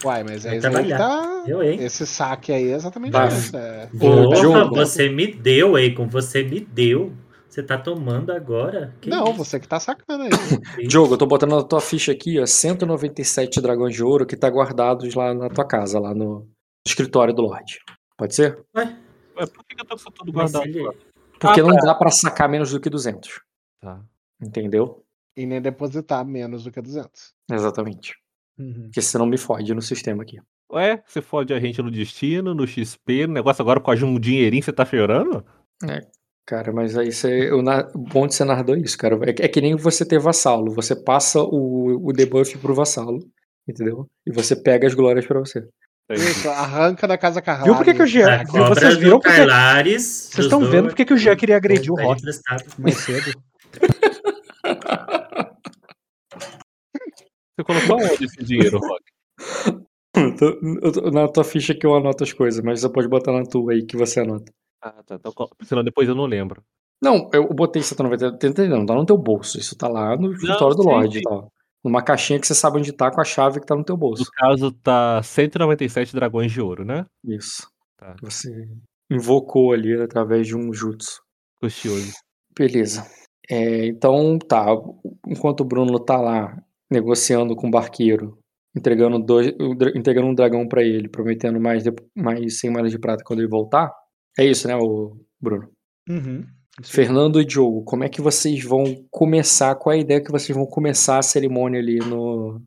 Uai, 0.04 0.24
mas 0.24 0.46
é 0.46 0.58
isso 0.58 0.68
aí 0.68 0.74
que 0.84 0.88
trabalhar. 0.90 0.98
tá. 0.98 1.44
Eu, 1.48 1.64
hein? 1.64 1.78
Esse 1.82 2.06
saque 2.06 2.52
aí 2.52 2.72
é 2.72 2.76
exatamente 2.76 3.14
Vai. 3.14 3.28
isso. 3.30 3.56
É. 3.56 3.88
Diogo. 3.94 4.76
você 4.76 5.10
me 5.10 5.28
deu, 5.34 5.78
Eikon. 5.78 6.08
Você 6.10 6.44
me 6.44 6.60
deu. 6.60 7.14
Você 7.54 7.62
tá 7.62 7.78
tomando 7.78 8.32
agora? 8.32 8.96
Que 9.00 9.12
Não, 9.12 9.26
isso? 9.26 9.34
você 9.36 9.60
que 9.60 9.68
tá 9.68 9.80
sacando 9.80 10.24
aí. 10.24 10.30
Diogo, 10.90 11.14
eu 11.14 11.18
tô 11.20 11.28
botando 11.28 11.52
na 11.52 11.64
tua 11.64 11.80
ficha 11.80 12.12
aqui, 12.12 12.40
ó, 12.40 12.48
197 12.48 13.62
dragões 13.62 13.94
de 13.94 14.04
ouro 14.04 14.26
que 14.26 14.36
tá 14.36 14.50
guardados 14.50 15.14
lá 15.14 15.36
na 15.36 15.50
tua 15.50 15.64
casa, 15.64 16.00
lá 16.00 16.16
no 16.16 16.50
escritório 16.84 17.32
do 17.32 17.44
Lorde. 17.44 17.80
Pode 18.18 18.34
ser? 18.34 18.66
Mas 18.74 19.52
por 19.52 19.64
que 19.66 19.76
que 19.76 19.82
eu 19.84 19.86
tô 19.86 19.96
com 20.04 20.10
tudo 20.10 20.32
guardado? 20.32 20.66
ele-? 20.66 20.98
Porque 21.40 21.62
Ah, 21.62 21.64
não 21.64 21.76
dá 21.76 21.94
pra 21.94 22.10
sacar 22.10 22.50
menos 22.50 22.72
do 22.72 22.80
que 22.80 22.90
200. 22.90 23.40
Tá. 23.80 24.02
Entendeu? 24.42 25.06
E 25.38 25.46
nem 25.46 25.62
depositar 25.62 26.26
menos 26.26 26.64
do 26.64 26.72
que 26.72 26.82
200. 26.82 27.36
Exatamente. 27.52 28.16
Uhum. 28.58 28.86
Porque 28.86 29.00
senão 29.00 29.28
me 29.28 29.38
fode 29.38 29.76
no 29.76 29.82
sistema 29.84 30.24
aqui. 30.24 30.40
Ué, 30.72 31.04
você 31.06 31.22
fode 31.22 31.54
a 31.54 31.60
gente 31.60 31.80
no 31.84 31.92
destino, 31.92 32.56
no 32.56 32.66
XP, 32.66 33.28
no 33.28 33.34
negócio 33.34 33.62
agora 33.62 33.80
com 33.80 33.92
a 33.92 33.94
um 33.94 34.20
dinheirinho 34.20 34.64
você 34.64 34.74
tá 34.74 34.84
chorando? 34.84 35.46
Cara, 36.46 36.74
mas 36.74 36.98
aí 36.98 37.12
você. 37.12 37.52
O 37.52 37.62
na- 37.62 37.88
o 37.96 38.00
bom 38.00 38.28
de 38.28 38.36
ser 38.36 38.44
narrador 38.46 38.78
é 38.78 38.82
isso, 38.82 38.98
cara. 38.98 39.18
É, 39.30 39.34
que- 39.34 39.42
é 39.44 39.48
que 39.48 39.62
nem 39.62 39.76
você 39.76 40.06
ter 40.06 40.20
vassalo. 40.20 40.74
Você 40.74 40.96
passa 40.96 41.42
o, 41.42 42.10
o 42.10 42.12
debuff 42.12 42.58
pro 42.58 42.76
vassalo. 42.76 43.20
Entendeu? 43.68 44.10
E 44.28 44.32
você 44.32 44.56
pega 44.56 44.86
as 44.86 44.94
glórias 44.94 45.26
pra 45.26 45.40
você. 45.40 45.66
Isso, 46.12 46.50
arranca 46.50 47.08
da 47.08 47.18
casa 47.18 47.42
Carlari. 47.42 47.70
Viu 47.70 47.78
por 47.78 47.86
que, 47.86 47.94
que 47.94 48.02
o 48.04 48.06
Jean. 48.06 48.42
A 48.42 48.44
Viu, 48.44 48.66
vocês 48.66 48.98
viram 48.98 49.20
porque. 49.22 49.38
Carlares. 49.38 50.04
Vocês 50.04 50.46
estão 50.46 50.60
vendo 50.70 50.88
por 50.90 50.96
que 50.96 51.06
que 51.06 51.14
o 51.14 51.18
Jean 51.18 51.36
queria 51.38 51.56
agredir 51.56 51.94
o 51.94 51.96
Rock 51.96 52.22
mais 52.78 52.98
cedo? 52.98 53.32
Você 57.56 57.64
colocou 57.66 57.96
onde 57.98 58.26
esse 58.26 58.44
dinheiro, 58.44 58.80
Rock? 58.80 59.04
Eu 60.16 60.36
tô- 60.36 60.60
eu 60.84 60.92
tô- 60.92 61.10
na 61.12 61.28
tua 61.28 61.44
ficha 61.44 61.74
que 61.74 61.84
eu 61.88 61.96
anoto 61.96 62.24
as 62.24 62.32
coisas, 62.32 62.64
mas 62.64 62.82
você 62.82 62.88
pode 62.90 63.08
botar 63.08 63.32
na 63.32 63.44
tua 63.44 63.74
aí 63.74 63.84
que 63.84 63.98
você 63.98 64.20
anota. 64.20 64.52
Ah, 64.84 65.02
tá. 65.06 65.16
Então, 65.16 65.34
senão 65.62 65.84
depois 65.84 66.10
eu 66.10 66.16
não 66.16 66.26
lembro. 66.26 66.62
Não, 67.02 67.30
eu 67.34 67.48
botei 67.54 67.82
190. 67.82 68.68
Não, 68.68 68.86
tá 68.86 68.94
no 68.94 69.06
teu 69.06 69.18
bolso. 69.18 69.58
Isso 69.58 69.76
tá 69.78 69.88
lá 69.88 70.16
no 70.18 70.34
escritório 70.34 70.76
do 70.76 70.84
Lorde. 70.84 71.22
Tá. 71.22 71.44
Numa 71.84 72.02
caixinha 72.02 72.40
que 72.40 72.48
você 72.48 72.56
sabe 72.56 72.78
onde 72.78 72.94
tá 72.94 73.12
com 73.12 73.20
a 73.20 73.26
chave 73.26 73.60
que 73.60 73.66
tá 73.66 73.76
no 73.76 73.84
teu 73.84 73.96
No 73.96 74.00
bolso. 74.00 74.24
caso, 74.34 74.72
tá 74.72 75.22
197 75.24 76.16
dragões 76.16 76.52
de 76.52 76.62
ouro, 76.62 76.86
né? 76.86 77.06
Isso. 77.26 77.68
Tá. 77.98 78.16
Você 78.22 78.50
invocou 79.12 79.74
ali 79.74 79.94
através 80.02 80.48
de 80.48 80.56
um 80.56 80.74
jutsu. 80.74 81.22
Custoso. 81.62 82.12
Beleza. 82.58 83.06
É, 83.50 83.86
então, 83.88 84.38
tá. 84.40 84.66
Enquanto 85.28 85.62
o 85.62 85.66
Bruno 85.66 86.00
tá 86.00 86.18
lá 86.18 86.58
negociando 86.90 87.56
com 87.56 87.68
o 87.68 87.72
barqueiro, 87.72 88.38
entregando, 88.76 89.20
dois, 89.20 89.48
entregando 89.96 90.28
um 90.28 90.34
dragão 90.36 90.68
pra 90.68 90.84
ele, 90.84 91.10
prometendo 91.10 91.60
mais, 91.60 91.84
mais 92.16 92.60
100 92.60 92.70
moedas 92.72 92.92
de 92.92 93.00
prata 93.00 93.24
quando 93.26 93.40
ele 93.40 93.50
voltar. 93.50 93.92
É 94.38 94.46
isso, 94.46 94.68
né, 94.68 94.76
o 94.76 95.18
Bruno? 95.40 95.70
Uhum. 96.10 96.46
Fernando 96.84 97.40
e 97.40 97.46
Diogo, 97.46 97.84
como 97.84 98.04
é 98.04 98.10
que 98.10 98.22
vocês 98.22 98.64
vão 98.64 98.84
começar? 99.12 99.76
Qual 99.76 99.94
é 99.94 99.98
a 99.98 100.02
ideia 100.02 100.24
que 100.24 100.32
vocês 100.32 100.56
vão 100.56 100.66
começar 100.66 101.20
a 101.20 101.22
cerimônia 101.22 101.80
ali 101.80 102.00
no. 102.00 102.62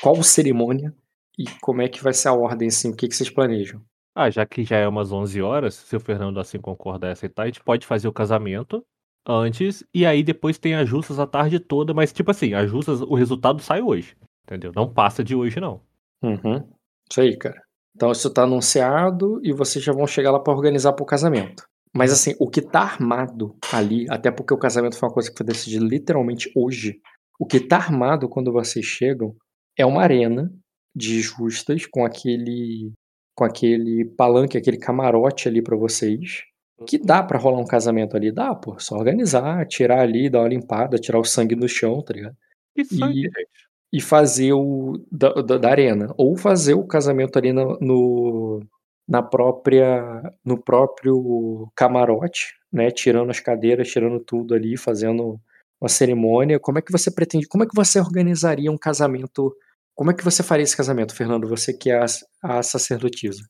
Qual 0.00 0.20
cerimônia? 0.22 0.92
E 1.38 1.44
como 1.60 1.80
é 1.80 1.88
que 1.88 2.02
vai 2.02 2.12
ser 2.12 2.28
a 2.28 2.34
ordem, 2.34 2.68
assim? 2.68 2.90
O 2.90 2.96
que, 2.96 3.06
que 3.08 3.14
vocês 3.14 3.30
planejam? 3.30 3.80
Ah, 4.14 4.28
já 4.28 4.44
que 4.44 4.64
já 4.64 4.76
é 4.76 4.86
umas 4.86 5.12
11 5.12 5.40
horas, 5.40 5.74
se 5.74 5.96
o 5.96 6.00
Fernando 6.00 6.38
assim 6.38 6.58
concordar 6.58 7.08
e 7.08 7.12
aceitar, 7.12 7.44
a 7.44 7.46
gente 7.46 7.62
pode 7.62 7.86
fazer 7.86 8.08
o 8.08 8.12
casamento 8.12 8.84
antes 9.26 9.84
e 9.94 10.04
aí 10.04 10.22
depois 10.22 10.58
tem 10.58 10.74
as 10.74 10.88
justas 10.88 11.18
a 11.18 11.26
tarde 11.26 11.58
toda, 11.58 11.94
mas 11.94 12.12
tipo 12.12 12.30
assim, 12.30 12.52
as 12.52 12.70
justas, 12.70 13.00
o 13.00 13.14
resultado 13.14 13.62
sai 13.62 13.80
hoje, 13.80 14.16
entendeu? 14.44 14.72
Não 14.74 14.92
passa 14.92 15.24
de 15.24 15.34
hoje 15.34 15.60
não. 15.60 15.80
Uhum. 16.22 16.68
Isso 17.10 17.20
aí, 17.20 17.36
cara. 17.36 17.62
Então 17.94 18.10
isso 18.10 18.30
tá 18.32 18.42
anunciado 18.42 19.40
e 19.44 19.52
vocês 19.52 19.84
já 19.84 19.92
vão 19.92 20.06
chegar 20.06 20.30
lá 20.30 20.40
pra 20.40 20.52
organizar 20.52 20.92
pro 20.92 21.04
casamento. 21.04 21.64
Mas 21.94 22.10
assim, 22.12 22.34
o 22.38 22.48
que 22.48 22.62
tá 22.62 22.80
armado 22.80 23.54
ali, 23.72 24.06
até 24.08 24.30
porque 24.30 24.54
o 24.54 24.58
casamento 24.58 24.96
foi 24.96 25.08
uma 25.08 25.14
coisa 25.14 25.30
que 25.30 25.36
foi 25.36 25.46
decidida 25.46 25.84
literalmente 25.84 26.50
hoje. 26.56 27.00
O 27.38 27.46
que 27.46 27.60
tá 27.60 27.76
armado 27.76 28.28
quando 28.28 28.50
vocês 28.52 28.84
chegam 28.84 29.34
é 29.76 29.84
uma 29.84 30.02
arena 30.02 30.50
de 30.96 31.20
justas 31.20 31.86
com 31.86 32.04
aquele 32.04 32.92
com 33.34 33.44
aquele 33.44 34.04
palanque, 34.16 34.58
aquele 34.58 34.76
camarote 34.78 35.48
ali 35.48 35.62
pra 35.62 35.76
vocês. 35.76 36.42
Que 36.86 36.98
dá 36.98 37.22
pra 37.22 37.38
rolar 37.38 37.60
um 37.60 37.64
casamento 37.66 38.16
ali, 38.16 38.32
dá, 38.32 38.54
pô, 38.54 38.78
só 38.78 38.96
organizar, 38.96 39.64
tirar 39.66 40.00
ali, 40.00 40.28
dar 40.28 40.40
uma 40.40 40.48
limpada, 40.48 40.98
tirar 40.98 41.18
o 41.20 41.24
sangue 41.24 41.54
do 41.54 41.68
chão, 41.68 42.02
tá 42.02 42.12
ligado? 42.12 42.36
Que 42.74 42.84
sangue, 42.84 43.20
E- 43.20 43.22
gente. 43.22 43.71
E 43.92 44.00
fazer 44.00 44.52
o 44.52 45.04
da, 45.10 45.32
da, 45.34 45.58
da 45.58 45.68
arena 45.68 46.12
ou 46.16 46.36
fazer 46.36 46.74
o 46.74 46.86
casamento 46.86 47.38
ali 47.38 47.52
no, 47.52 48.62
na 49.06 49.22
própria 49.22 50.32
no 50.44 50.56
próprio 50.56 51.70
camarote, 51.76 52.54
né, 52.72 52.90
tirando 52.90 53.30
as 53.30 53.40
cadeiras, 53.40 53.88
tirando 53.88 54.18
tudo 54.18 54.54
ali, 54.54 54.76
fazendo 54.76 55.38
uma 55.80 55.88
cerimônia. 55.88 56.58
Como 56.58 56.78
é 56.78 56.82
que 56.82 56.92
você 56.92 57.10
pretende? 57.10 57.46
Como 57.46 57.64
é 57.64 57.66
que 57.66 57.74
você 57.74 58.00
organizaria 58.00 58.70
um 58.70 58.78
casamento? 58.78 59.54
Como 59.94 60.10
é 60.10 60.14
que 60.14 60.24
você 60.24 60.42
faria 60.42 60.62
esse 60.62 60.76
casamento, 60.76 61.14
Fernando? 61.14 61.46
Você 61.48 61.74
que 61.74 61.90
é 61.90 61.98
a, 61.98 62.06
a 62.42 62.62
sacerdotisa. 62.62 63.42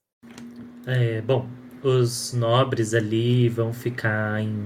É, 0.84 1.20
bom, 1.20 1.46
os 1.82 2.32
nobres 2.32 2.94
ali 2.94 3.48
vão 3.48 3.72
ficar 3.72 4.40
em 4.40 4.56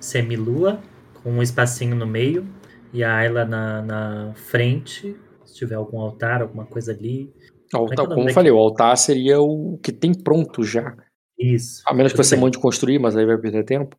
semilua, 0.00 0.80
com 1.22 1.32
um 1.32 1.42
espacinho 1.42 1.94
no 1.94 2.06
meio, 2.06 2.46
e 2.92 3.04
a 3.04 3.14
Ayla 3.14 3.44
na, 3.44 3.82
na 3.82 4.32
frente, 4.34 5.14
tiver 5.56 5.74
algum 5.74 6.00
altar, 6.00 6.42
alguma 6.42 6.64
coisa 6.66 6.92
ali. 6.92 7.32
O 7.74 7.78
altar, 7.78 7.96
que 7.96 8.00
é 8.00 8.04
nome 8.04 8.14
como 8.16 8.28
eu 8.28 8.34
falei, 8.34 8.52
o 8.52 8.58
altar 8.58 8.96
seria 8.96 9.40
o 9.40 9.78
que 9.82 9.90
tem 9.92 10.12
pronto 10.14 10.62
já. 10.62 10.96
Isso. 11.38 11.82
A 11.86 11.92
menos 11.92 12.12
que 12.12 12.18
você 12.18 12.34
bem. 12.36 12.44
mande 12.44 12.58
construir, 12.58 12.98
mas 12.98 13.16
aí 13.16 13.26
vai 13.26 13.36
perder 13.36 13.64
tempo. 13.64 13.96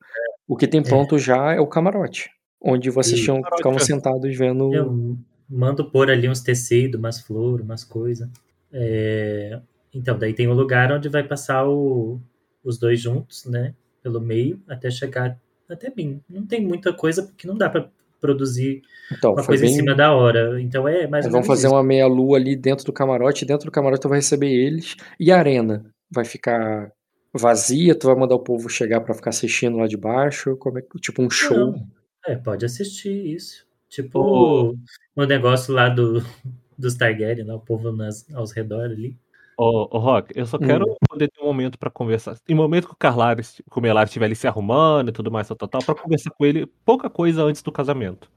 O 0.48 0.56
que 0.56 0.68
tem 0.68 0.82
pronto 0.82 1.20
já 1.20 1.54
é 1.54 1.60
o 1.60 1.68
camarote, 1.68 2.30
onde 2.62 2.90
vocês 2.90 3.20
tinham, 3.22 3.42
ficavam 3.58 3.78
é. 3.78 3.82
sentados 3.82 4.36
vendo. 4.38 4.74
Eu 4.74 5.18
mando 5.50 5.90
pôr 5.92 6.10
ali 6.10 6.28
uns 6.30 6.42
tecidos, 6.42 6.98
umas 7.00 7.20
flores, 7.22 7.66
umas 7.66 7.84
coisas. 7.84 8.28
É, 8.72 9.60
Então, 9.94 10.18
daí 10.18 10.34
tem 10.34 10.48
o 10.48 10.54
lugar 10.54 10.92
onde 10.92 11.10
vai 11.10 11.24
passar 11.24 11.68
o- 11.68 12.20
os 12.64 12.78
dois 12.78 13.00
juntos, 13.00 13.46
né? 13.46 13.74
Pelo 14.04 14.20
meio, 14.22 14.62
até 14.68 14.92
chegar 14.92 15.38
até 15.70 15.92
mim. 15.96 16.22
Não 16.30 16.46
tem 16.46 16.62
muita 16.66 16.94
coisa, 16.94 17.24
porque 17.24 17.48
não 17.48 17.58
dá 17.58 17.70
pra 17.70 17.90
produzir 18.20 18.82
Então, 19.12 19.34
uma 19.34 19.46
coisa 19.46 19.64
bem. 19.64 19.72
em 19.72 19.76
cima 19.76 19.96
da 19.96 20.14
hora. 20.14 20.62
Então 20.62 20.88
é 20.88 21.08
mais 21.08 21.26
ou 21.26 21.32
vão 21.32 21.44
fazer 21.44 21.68
isso. 21.68 21.76
uma 21.76 21.84
meia-lua 21.84 22.38
ali 22.38 22.56
dentro 22.56 22.86
do 22.86 22.94
camarote, 22.94 23.44
e 23.44 23.48
dentro 23.48 23.66
do 23.66 23.72
camarote 23.72 24.02
tu 24.02 24.10
vai 24.10 24.20
receber 24.20 24.50
eles. 24.50 24.96
E 25.20 25.32
a 25.32 25.38
arena 25.40 25.86
vai 26.10 26.26
ficar 26.26 26.92
vazia, 27.34 27.94
tu 27.96 28.08
vai 28.08 28.16
mandar 28.16 28.36
o 28.36 28.40
povo 28.44 28.70
chegar 28.70 29.02
pra 29.02 29.14
ficar 29.14 29.30
assistindo 29.30 29.78
lá 29.78 29.88
de 29.88 29.98
baixo, 29.98 30.56
como 30.58 30.80
é 30.80 30.82
que, 30.82 31.00
tipo 31.00 31.22
um 31.22 31.30
show. 31.30 31.72
Não. 31.72 31.88
É, 32.26 32.36
pode 32.36 32.66
assistir 32.66 33.34
isso. 33.36 33.66
Tipo 33.90 34.76
o 35.16 35.26
negócio 35.26 35.74
lá 35.74 35.88
do, 35.90 36.22
dos 36.78 36.96
Targaryen, 36.96 37.46
lá, 37.46 37.56
o 37.56 37.60
povo 37.60 37.92
nas, 37.92 38.30
aos 38.34 38.52
redores 38.52 38.98
ali. 38.98 39.18
Ô, 39.58 39.98
ô 39.98 40.00
Rock, 40.00 40.32
eu 40.36 40.46
só 40.46 40.58
Hum. 40.58 40.68
quero 40.68 40.86
poder 41.10 41.30
ter 41.30 41.42
um 41.42 41.46
momento 41.46 41.80
pra 41.80 41.90
conversar. 41.90 42.38
Em 42.48 42.54
momento 42.54 42.88
que 42.88 42.94
o 42.94 42.98
Carlares, 42.98 43.60
que 43.72 43.80
o 43.80 43.82
Melares 43.82 44.10
estiver 44.10 44.26
ali 44.26 44.36
se 44.36 44.48
arrumando 44.48 45.10
e 45.10 45.12
tudo 45.12 45.32
mais, 45.32 45.48
tal, 45.48 45.58
tal, 45.58 45.68
tal, 45.68 45.84
pra 45.84 45.96
conversar 45.96 46.30
com 46.32 46.46
ele 46.46 46.68
pouca 46.86 47.10
coisa 47.10 47.44
antes 47.44 47.62
do 47.64 47.72
casamento. 47.72 48.30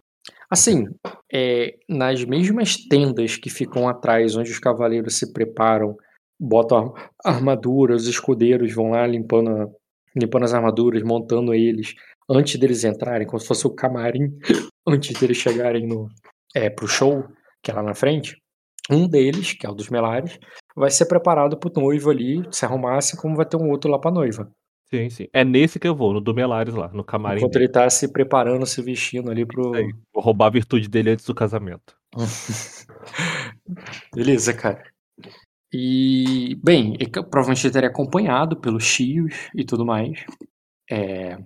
Assim, 0.51 0.87
é, 1.33 1.77
nas 1.89 2.25
mesmas 2.25 2.77
tendas 2.89 3.37
que 3.37 3.51
ficam 3.51 3.89
atrás, 3.89 4.35
onde 4.37 4.51
os 4.51 4.59
cavaleiros 4.59 5.17
se 5.19 5.33
preparam, 5.33 5.97
botam 6.39 6.95
armadura, 7.25 7.95
os 7.95 8.07
escudeiros 8.07 8.73
vão 8.75 8.91
lá 8.91 9.07
limpando, 9.07 9.51
a- 9.51 9.69
limpando 10.17 10.45
as 10.45 10.55
armaduras, 10.55 11.03
montando 11.03 11.55
eles, 11.55 11.95
antes 12.29 12.59
deles 12.59 12.85
entrarem, 12.85 13.27
como 13.27 13.39
se 13.41 13.47
fosse 13.47 13.67
o 13.67 13.75
camarim, 13.75 14.39
antes 14.87 15.19
deles 15.21 15.37
chegarem 15.37 15.87
no, 15.87 16.09
é, 16.55 16.71
pro 16.71 16.89
show, 16.89 17.25
que 17.63 17.71
é 17.71 17.75
lá 17.75 17.83
na 17.83 17.95
frente. 17.95 18.37
Um 18.91 19.07
deles, 19.09 19.53
que 19.53 19.67
é 19.67 19.71
o 19.71 19.75
dos 19.75 19.89
Melares, 19.89 20.39
vai 20.77 20.91
ser 20.91 21.07
preparado 21.07 21.57
pro 21.59 21.73
noivo 21.81 22.11
ali, 22.11 22.43
se 22.51 22.65
arrumar, 22.65 22.99
assim 22.99 23.17
como 23.17 23.37
vai 23.37 23.47
ter 23.47 23.57
um 23.57 23.71
outro 23.71 23.91
lá 23.91 23.99
pra 23.99 24.11
noiva. 24.11 24.51
Sim, 24.93 25.09
sim. 25.09 25.29
É 25.33 25.45
nesse 25.45 25.79
que 25.79 25.87
eu 25.87 25.95
vou, 25.95 26.13
no 26.13 26.21
do 26.21 26.35
Melares 26.35 26.75
lá, 26.75 26.89
no 26.89 27.05
camarim 27.05 27.39
Enquanto 27.39 27.53
dele. 27.53 27.67
ele 27.67 27.73
tá 27.73 27.89
se 27.89 28.13
preparando, 28.13 28.67
se 28.67 28.83
vestindo 28.83 29.31
ali 29.31 29.47
pro. 29.47 29.73
aí. 29.75 29.89
Vou 30.13 30.23
roubar 30.23 30.47
a 30.47 30.51
virtude 30.51 30.89
dele 30.89 31.11
antes 31.11 31.25
do 31.25 31.35
casamento. 31.35 31.95
Beleza, 34.15 34.53
cara. 34.55 34.83
E, 35.73 36.57
bem, 36.65 36.95
ele 36.95 37.07
ca- 37.11 37.23
provavelmente 37.23 37.67
ele 37.67 37.73
teria 37.73 37.89
acompanhado 37.89 38.61
pelos 38.61 38.83
chios 38.85 39.33
e 39.55 39.65
tudo 39.65 39.85
mais. 39.87 40.25
É, 40.91 41.39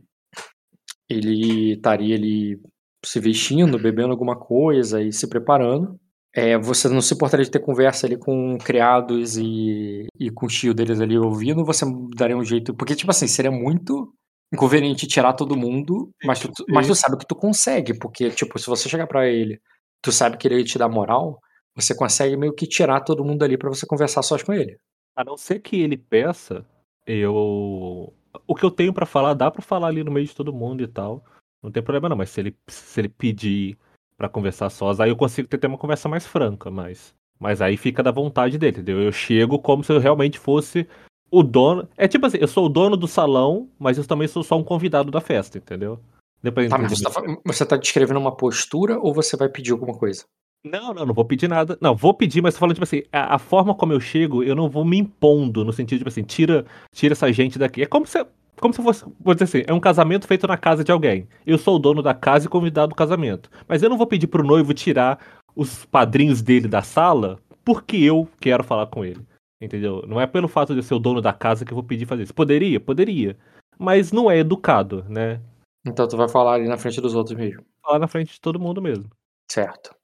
ele 1.09 1.72
estaria 1.74 2.14
ali 2.16 2.59
se 3.05 3.20
vestindo, 3.20 3.78
bebendo 3.78 4.12
alguma 4.12 4.36
coisa 4.38 5.02
e 5.02 5.12
se 5.12 5.28
preparando. 5.28 5.98
É, 6.36 6.59
você 6.59 6.89
não 6.89 7.01
se 7.01 7.15
importaria 7.15 7.44
de 7.44 7.51
ter 7.51 7.61
conversa 7.61 8.06
ali 8.06 8.16
com 8.16 8.59
criados 8.59 9.36
e, 9.36 10.06
e 10.19 10.31
com 10.31 10.47
o 10.47 10.48
tio 10.48 10.74
deles 10.74 11.01
ali 11.01 11.16
ouvindo, 11.16 11.65
você 11.65 11.85
daria 12.16 12.36
um 12.36 12.44
jeito. 12.44 12.74
Porque, 12.74 12.97
tipo 12.97 13.11
assim, 13.11 13.28
seria 13.28 13.52
muito 13.52 14.12
inconveniente 14.52 15.06
tirar 15.06 15.32
todo 15.35 15.56
mundo, 15.56 16.11
mas 16.24 16.40
tu, 16.40 16.51
mas 16.69 16.86
tu 16.86 16.94
sabe 16.94 17.19
que 17.19 17.27
tu 17.27 17.36
consegue, 17.36 17.97
porque, 17.98 18.31
tipo, 18.31 18.59
se 18.59 18.66
você 18.66 18.89
chegar 18.89 19.06
pra 19.06 19.28
ele, 19.28 19.61
tu 20.02 20.11
sabe 20.12 20.36
que 20.36 20.48
ele 20.48 20.65
te 20.65 20.77
dá 20.77 20.89
moral, 20.89 21.39
você 21.74 21.94
consegue 21.94 22.36
meio 22.36 22.55
que 22.55 22.66
tirar 22.66 23.01
todo 23.01 23.24
mundo 23.24 23.43
ali 23.43 23.56
pra 23.56 23.69
você 23.69 23.86
conversar 23.86 24.23
sós 24.23 24.43
com 24.43 24.52
ele. 24.52 24.77
A 25.16 25.24
não 25.24 25.36
ser 25.36 25.61
que 25.61 25.81
ele 25.81 25.97
peça, 25.97 26.65
eu. 27.06 28.12
O 28.47 28.55
que 28.55 28.65
eu 28.65 28.70
tenho 28.70 28.93
pra 28.93 29.06
falar, 29.06 29.35
dá 29.35 29.51
pra 29.51 29.62
falar 29.62 29.89
ali 29.89 30.02
no 30.02 30.11
meio 30.11 30.27
de 30.27 30.35
todo 30.35 30.52
mundo 30.52 30.82
e 30.82 30.89
tal. 30.89 31.24
Não 31.62 31.70
tem 31.70 31.82
problema 31.82 32.09
não, 32.09 32.16
mas 32.16 32.31
se 32.31 32.40
ele, 32.40 32.56
se 32.69 33.01
ele 33.01 33.09
pedir 33.09 33.78
pra 34.16 34.28
conversar 34.28 34.70
sós, 34.70 35.01
aí 35.01 35.11
eu 35.11 35.16
consigo 35.16 35.49
ter, 35.49 35.59
ter 35.59 35.66
uma 35.66 35.78
conversa 35.78 36.09
mais 36.09 36.27
franca, 36.27 36.70
mas. 36.70 37.15
Mas 37.39 37.61
aí 37.61 37.77
fica 37.77 38.03
da 38.03 38.11
vontade 38.11 38.57
dele, 38.57 38.77
entendeu? 38.77 39.03
Eu 39.03 39.12
chego 39.12 39.59
como 39.59 39.82
se 39.82 39.93
eu 39.93 39.99
realmente 39.99 40.39
fosse 40.39 40.86
o 41.31 41.43
dono. 41.43 41.89
É 41.97 42.07
tipo 42.07 42.24
assim, 42.27 42.39
eu 42.41 42.47
sou 42.47 42.66
o 42.66 42.69
dono 42.69 42.97
do 42.97 43.09
salão, 43.09 43.69
mas 43.78 43.99
eu 43.99 44.07
também 44.07 44.28
sou 44.28 44.43
só 44.43 44.57
um 44.57 44.65
convidado 44.65 45.11
da 45.11 45.20
festa, 45.20 45.59
entendeu? 45.59 45.99
Depois 46.43 46.69
Tá, 46.69 46.78
mas 46.78 46.99
você 46.99 47.05
tá, 47.05 47.39
você 47.45 47.66
tá 47.66 47.77
descrevendo 47.77 48.20
uma 48.20 48.36
postura 48.36 48.99
ou 48.99 49.12
você 49.12 49.36
vai 49.36 49.49
pedir 49.49 49.73
alguma 49.73 49.95
coisa? 49.95 50.24
Não, 50.65 50.95
não, 50.95 51.05
não 51.05 51.15
vou 51.15 51.24
pedir 51.24 51.49
nada. 51.49 51.77
Não, 51.81 51.95
vou 51.95 52.15
pedir, 52.15 52.41
mas 52.41 52.55
tô 52.55 52.61
falando, 52.61 52.74
tipo 52.74 52.85
assim, 52.85 53.03
a, 53.12 53.35
a 53.35 53.39
forma 53.39 53.74
como 53.74 53.93
eu 53.93 54.01
chego, 54.01 54.43
eu 54.43 54.55
não 54.55 54.69
vou 54.69 54.85
me 54.85 54.99
impondo, 54.99 55.65
no 55.65 55.73
sentido, 55.73 55.99
tipo 55.99 56.09
assim, 56.09 56.23
tira, 56.23 56.65
tira 56.93 57.12
essa 57.12 57.31
gente 57.32 57.59
daqui. 57.59 57.82
É 57.82 57.86
como 57.86 58.07
se, 58.07 58.24
como 58.60 58.72
se 58.72 58.82
fosse, 58.82 59.05
vou 59.20 59.35
dizer 59.35 59.44
assim, 59.44 59.64
é 59.66 59.72
um 59.72 59.81
casamento 59.81 60.26
feito 60.26 60.47
na 60.47 60.56
casa 60.56 60.85
de 60.85 60.93
alguém. 60.93 61.28
Eu 61.47 61.59
sou 61.59 61.76
o 61.76 61.78
dono 61.78 62.02
da 62.02 62.14
casa 62.14 62.47
e 62.47 62.48
convidado 62.48 62.89
do 62.89 62.94
casamento. 62.94 63.51
Mas 63.68 63.82
eu 63.82 63.90
não 63.90 63.98
vou 63.98 64.06
pedir 64.06 64.26
pro 64.26 64.47
noivo 64.47 64.72
tirar 64.72 65.18
os 65.55 65.85
padrinhos 65.85 66.43
dele 66.43 66.68
da 66.68 66.82
sala 66.82 67.39
porque 67.64 67.97
eu 67.97 68.28
quero 68.40 68.62
falar 68.62 68.86
com 68.86 69.05
ele. 69.05 69.24
Entendeu? 69.60 70.05
Não 70.06 70.20
é 70.20 70.26
pelo 70.26 70.48
fato 70.48 70.72
de 70.72 70.81
eu 70.81 70.82
ser 70.82 70.94
o 70.94 70.98
dono 70.98 71.20
da 71.20 71.32
casa 71.32 71.64
que 71.64 71.72
eu 71.72 71.76
vou 71.76 71.85
pedir 71.85 72.06
fazer 72.06 72.24
isso. 72.24 72.35
Poderia? 72.35 72.78
Poderia. 72.78 73.36
Mas 73.78 74.12
não 74.12 74.31
é 74.31 74.39
educado, 74.39 75.05
né? 75.09 75.40
Então 75.86 76.06
tu 76.06 76.16
vai 76.16 76.28
falar 76.28 76.55
ali 76.55 76.68
na 76.68 76.76
frente 76.76 77.01
dos 77.01 77.14
outros 77.14 77.36
mesmo. 77.36 77.64
Falar 77.82 77.98
na 77.98 78.09
frente 78.09 78.35
de 78.35 78.40
todo 78.40 78.60
mundo 78.60 78.81
mesmo. 78.81 79.10
Certo. 79.51 79.94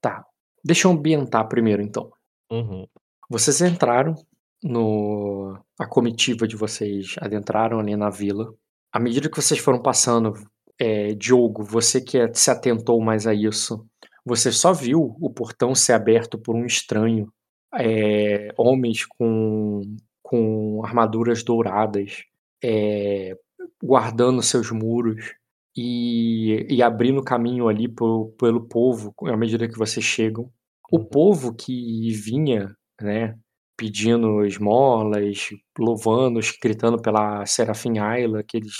Tá. 0.00 0.24
Deixa 0.64 0.88
eu 0.88 0.92
ambientar 0.92 1.48
primeiro, 1.48 1.82
então. 1.82 2.10
Uhum. 2.50 2.86
Vocês 3.28 3.60
entraram 3.60 4.14
no. 4.62 5.58
A 5.78 5.86
comitiva 5.86 6.46
de 6.48 6.56
vocês 6.56 7.14
adentraram 7.20 7.78
ali 7.78 7.96
na 7.96 8.10
vila. 8.10 8.52
À 8.92 8.98
medida 8.98 9.28
que 9.30 9.36
vocês 9.40 9.60
foram 9.60 9.80
passando, 9.80 10.34
é, 10.78 11.14
Diogo, 11.14 11.62
você 11.62 12.00
que 12.00 12.18
é- 12.18 12.32
se 12.34 12.50
atentou 12.50 13.00
mais 13.00 13.26
a 13.26 13.34
isso, 13.34 13.86
você 14.24 14.50
só 14.52 14.72
viu 14.72 15.16
o 15.20 15.30
portão 15.30 15.74
ser 15.74 15.92
aberto 15.92 16.38
por 16.38 16.54
um 16.56 16.64
estranho. 16.66 17.32
É, 17.74 18.48
homens 18.56 19.04
com, 19.06 19.82
com 20.22 20.82
armaduras 20.84 21.42
douradas, 21.44 22.24
é, 22.64 23.36
guardando 23.82 24.42
seus 24.42 24.70
muros 24.70 25.34
e, 25.76 26.66
e 26.68 26.82
abrindo 26.82 27.22
caminho 27.22 27.68
ali 27.68 27.86
po- 27.88 28.34
pelo 28.38 28.66
povo 28.66 29.14
à 29.26 29.36
medida 29.36 29.68
que 29.68 29.78
vocês 29.78 30.04
chegam. 30.04 30.50
O 30.90 31.04
povo 31.04 31.54
que 31.54 32.10
vinha, 32.12 32.74
né, 33.00 33.36
pedindo 33.78 34.44
esmolas, 34.44 35.50
louvando, 35.78 36.40
gritando 36.62 37.00
pela 37.00 37.46
Serafim 37.46 37.98
Ayla, 37.98 38.42
que 38.42 38.58
eles 38.58 38.74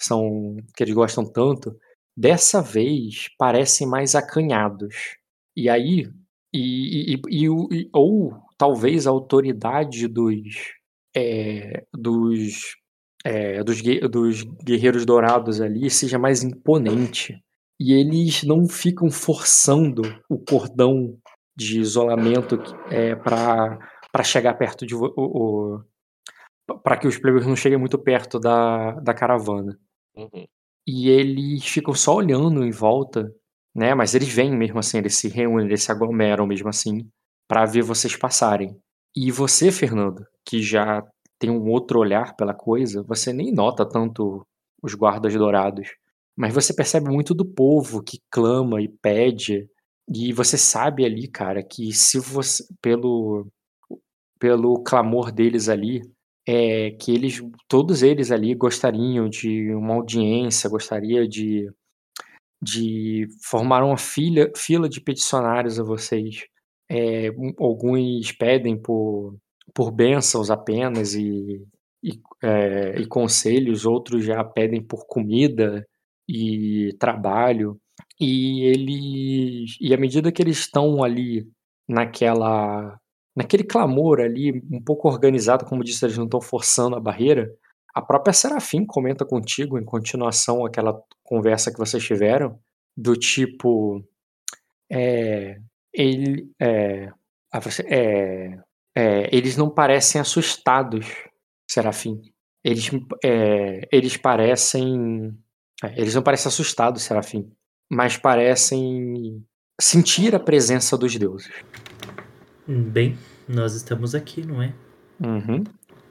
são, 0.00 0.56
que 0.76 0.84
eles 0.84 0.94
gostam 0.94 1.24
tanto, 1.30 1.76
dessa 2.16 2.62
vez 2.62 3.28
parecem 3.38 3.86
mais 3.88 4.14
acanhados. 4.14 4.94
E 5.56 5.68
aí, 5.68 6.08
e, 6.54 7.14
e- 7.14 7.20
e 7.28 7.44
e- 7.46 7.90
ou 7.92 8.32
talvez 8.56 9.06
a 9.06 9.10
autoridade 9.10 10.06
dos, 10.08 10.44
é, 11.14 11.84
dos, 11.92 12.76
é, 13.24 13.64
dos, 13.64 13.82
dos 14.10 14.42
guerreiros 14.64 15.04
dourados 15.04 15.60
ali 15.60 15.90
seja 15.90 16.18
mais 16.18 16.42
imponente. 16.44 17.38
E 17.80 17.92
eles 17.92 18.42
não 18.44 18.66
ficam 18.68 19.10
forçando 19.10 20.02
o 20.30 20.38
cordão 20.38 21.18
de 21.56 21.80
isolamento 21.80 22.58
é, 22.90 23.14
para 23.14 23.78
para 24.16 24.24
chegar 24.24 24.54
perto 24.54 24.86
de 24.86 24.94
para 26.82 26.96
que 26.96 27.06
os 27.06 27.18
plebeiros 27.18 27.46
não 27.46 27.54
cheguem 27.54 27.78
muito 27.78 27.98
perto 27.98 28.40
da, 28.40 28.92
da 28.92 29.12
caravana. 29.12 29.78
Uhum. 30.16 30.46
E 30.86 31.10
eles 31.10 31.66
ficam 31.66 31.92
só 31.92 32.14
olhando 32.14 32.64
em 32.64 32.70
volta, 32.70 33.30
né? 33.74 33.94
Mas 33.94 34.14
eles 34.14 34.32
vêm 34.32 34.56
mesmo 34.56 34.78
assim, 34.78 34.96
eles 34.96 35.16
se 35.16 35.28
reúnem, 35.28 35.66
eles 35.66 35.82
se 35.82 35.92
aglomeram 35.92 36.46
mesmo 36.46 36.66
assim, 36.70 37.06
para 37.46 37.66
ver 37.66 37.82
vocês 37.82 38.16
passarem. 38.16 38.80
E 39.14 39.30
você, 39.30 39.70
Fernando, 39.70 40.24
que 40.46 40.62
já 40.62 41.02
tem 41.38 41.50
um 41.50 41.68
outro 41.68 41.98
olhar 41.98 42.34
pela 42.36 42.54
coisa, 42.54 43.02
você 43.02 43.34
nem 43.34 43.52
nota 43.52 43.86
tanto 43.86 44.46
os 44.82 44.94
guardas 44.94 45.34
dourados, 45.34 45.90
mas 46.34 46.54
você 46.54 46.74
percebe 46.74 47.10
muito 47.10 47.34
do 47.34 47.44
povo 47.44 48.02
que 48.02 48.18
clama 48.30 48.80
e 48.80 48.88
pede, 48.88 49.68
e 50.08 50.32
você 50.32 50.56
sabe 50.56 51.04
ali, 51.04 51.28
cara, 51.28 51.62
que 51.62 51.92
se 51.92 52.18
você 52.18 52.64
pelo 52.80 53.46
pelo 54.38 54.82
clamor 54.82 55.32
deles 55.32 55.68
ali, 55.68 56.02
é 56.46 56.92
que 56.92 57.12
eles 57.12 57.42
todos 57.68 58.02
eles 58.02 58.30
ali 58.30 58.54
gostariam 58.54 59.28
de 59.28 59.74
uma 59.74 59.94
audiência, 59.94 60.70
gostaria 60.70 61.26
de 61.28 61.68
de 62.60 63.28
formar 63.42 63.84
uma 63.84 63.98
filha, 63.98 64.50
fila 64.56 64.88
de 64.88 65.00
peticionários 65.00 65.78
a 65.78 65.84
vocês. 65.84 66.46
É, 66.90 67.28
alguns 67.58 68.32
pedem 68.32 68.80
por, 68.80 69.36
por 69.74 69.90
bênçãos 69.90 70.50
apenas 70.50 71.14
e, 71.14 71.62
e, 72.02 72.20
é, 72.42 72.98
e 73.00 73.06
conselhos, 73.06 73.84
outros 73.84 74.24
já 74.24 74.42
pedem 74.44 74.82
por 74.82 75.06
comida 75.06 75.86
e 76.28 76.94
trabalho. 76.98 77.78
E 78.20 78.62
eles, 78.64 79.76
e 79.80 79.92
à 79.94 79.96
medida 79.96 80.32
que 80.32 80.42
eles 80.42 80.58
estão 80.58 81.02
ali 81.04 81.46
naquela, 81.88 82.98
naquele 83.36 83.62
clamor 83.62 84.20
ali, 84.20 84.62
um 84.72 84.82
pouco 84.82 85.08
organizado, 85.08 85.66
como 85.66 85.84
disse, 85.84 86.04
eles 86.04 86.16
não 86.16 86.24
estão 86.24 86.40
forçando 86.40 86.96
a 86.96 87.00
barreira. 87.00 87.52
A 87.94 88.00
própria 88.00 88.32
Serafim 88.32 88.86
comenta 88.86 89.26
contigo 89.26 89.78
em 89.78 89.84
continuação 89.84 90.64
aquela 90.64 90.98
conversa 91.22 91.70
que 91.70 91.78
vocês 91.78 92.02
tiveram, 92.02 92.58
do 92.96 93.14
tipo, 93.14 94.02
é, 94.90 95.58
ele, 95.92 96.50
é, 96.58 97.10
é, 97.84 98.58
é, 98.96 99.36
eles 99.36 99.56
não 99.56 99.68
parecem 99.68 100.18
assustados, 100.18 101.06
Serafim. 101.70 102.22
Eles, 102.64 102.90
é, 103.22 103.86
eles 103.92 104.16
parecem, 104.16 105.36
é, 105.84 106.00
eles 106.00 106.14
não 106.14 106.22
parecem 106.22 106.48
assustados, 106.48 107.02
Serafim, 107.02 107.52
mas 107.90 108.16
parecem 108.16 109.44
sentir 109.80 110.34
a 110.34 110.40
presença 110.40 110.96
dos 110.96 111.14
deuses. 111.16 111.52
Bem, 112.66 113.16
nós 113.48 113.74
estamos 113.74 114.14
aqui, 114.14 114.44
não 114.44 114.62
é? 114.62 114.74
Uhum. 115.20 115.62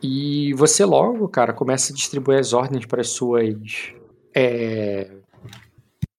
E 0.01 0.53
você 0.53 0.85
logo, 0.85 1.27
cara, 1.27 1.53
começa 1.53 1.91
a 1.91 1.95
distribuir 1.95 2.39
as 2.39 2.53
ordens 2.53 2.85
para 2.85 3.01
as 3.01 3.09
suas. 3.09 3.93
é, 4.35 5.11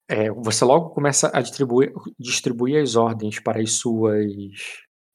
é, 0.09 0.31
você 0.31 0.65
logo 0.65 0.91
começa 0.91 1.31
a 1.33 1.41
distribuir, 1.41 1.93
distribuir 2.19 2.83
as 2.83 2.97
ordens 2.97 3.41
para 3.41 3.61
as 3.61 3.73
suas. 3.73 4.27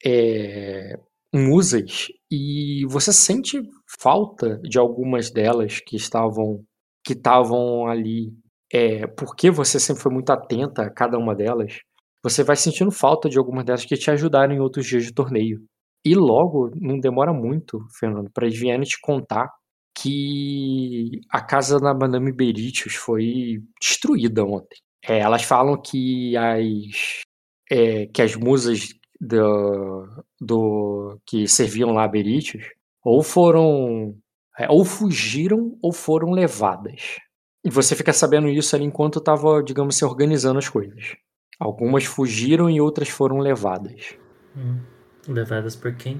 é, 0.03 0.97
musas 1.33 2.07
e 2.29 2.85
você 2.89 3.13
sente 3.13 3.61
falta 3.99 4.59
de 4.59 4.77
algumas 4.77 5.31
delas 5.31 5.79
que 5.79 5.95
estavam 5.95 6.63
que 7.05 7.13
estavam 7.13 7.87
ali 7.87 8.33
é, 8.73 9.05
porque 9.07 9.49
você 9.51 9.79
sempre 9.79 10.01
foi 10.01 10.11
muito 10.11 10.29
atenta 10.31 10.83
a 10.83 10.89
cada 10.89 11.17
uma 11.17 11.35
delas, 11.35 11.79
você 12.23 12.43
vai 12.43 12.55
sentindo 12.55 12.91
falta 12.91 13.29
de 13.29 13.37
algumas 13.37 13.65
delas 13.65 13.85
que 13.85 13.97
te 13.97 14.11
ajudaram 14.11 14.53
em 14.53 14.59
outros 14.59 14.85
dias 14.85 15.03
de 15.03 15.13
torneio. 15.13 15.63
E 16.05 16.15
logo, 16.15 16.71
não 16.75 16.99
demora 16.99 17.33
muito, 17.33 17.79
Fernando, 17.99 18.29
para 18.33 18.47
eles 18.47 18.59
vierem 18.59 18.81
te 18.81 18.99
contar 18.99 19.49
que 19.95 21.21
a 21.29 21.41
casa 21.41 21.79
da 21.79 21.93
Madame 21.93 22.31
Beritius 22.31 22.95
foi 22.95 23.61
destruída 23.79 24.43
ontem. 24.43 24.77
É, 25.03 25.19
elas 25.19 25.43
falam 25.43 25.79
que 25.79 26.35
as, 26.37 27.21
é, 27.69 28.07
que 28.07 28.21
as 28.21 28.35
musas 28.35 28.93
do, 29.19 30.23
do 30.39 31.19
que 31.25 31.47
serviam 31.47 31.91
lá 31.91 32.05
a 32.05 32.07
Beritius 32.07 32.65
ou 33.03 33.21
foram 33.23 34.15
é, 34.57 34.67
ou 34.69 34.83
fugiram 34.85 35.77
ou 35.81 35.91
foram 35.93 36.31
levadas. 36.31 37.17
E 37.63 37.69
você 37.69 37.95
fica 37.95 38.11
sabendo 38.13 38.47
isso 38.47 38.75
ali 38.75 38.85
enquanto 38.85 39.19
estava, 39.19 39.63
digamos, 39.63 39.95
se 39.95 40.03
organizando 40.03 40.59
as 40.59 40.67
coisas. 40.67 41.15
Algumas 41.61 42.05
fugiram 42.05 42.67
e 42.71 42.81
outras 42.81 43.07
foram 43.07 43.37
levadas. 43.37 44.15
Hum. 44.57 44.79
Levadas 45.27 45.75
por 45.75 45.93
quem? 45.93 46.19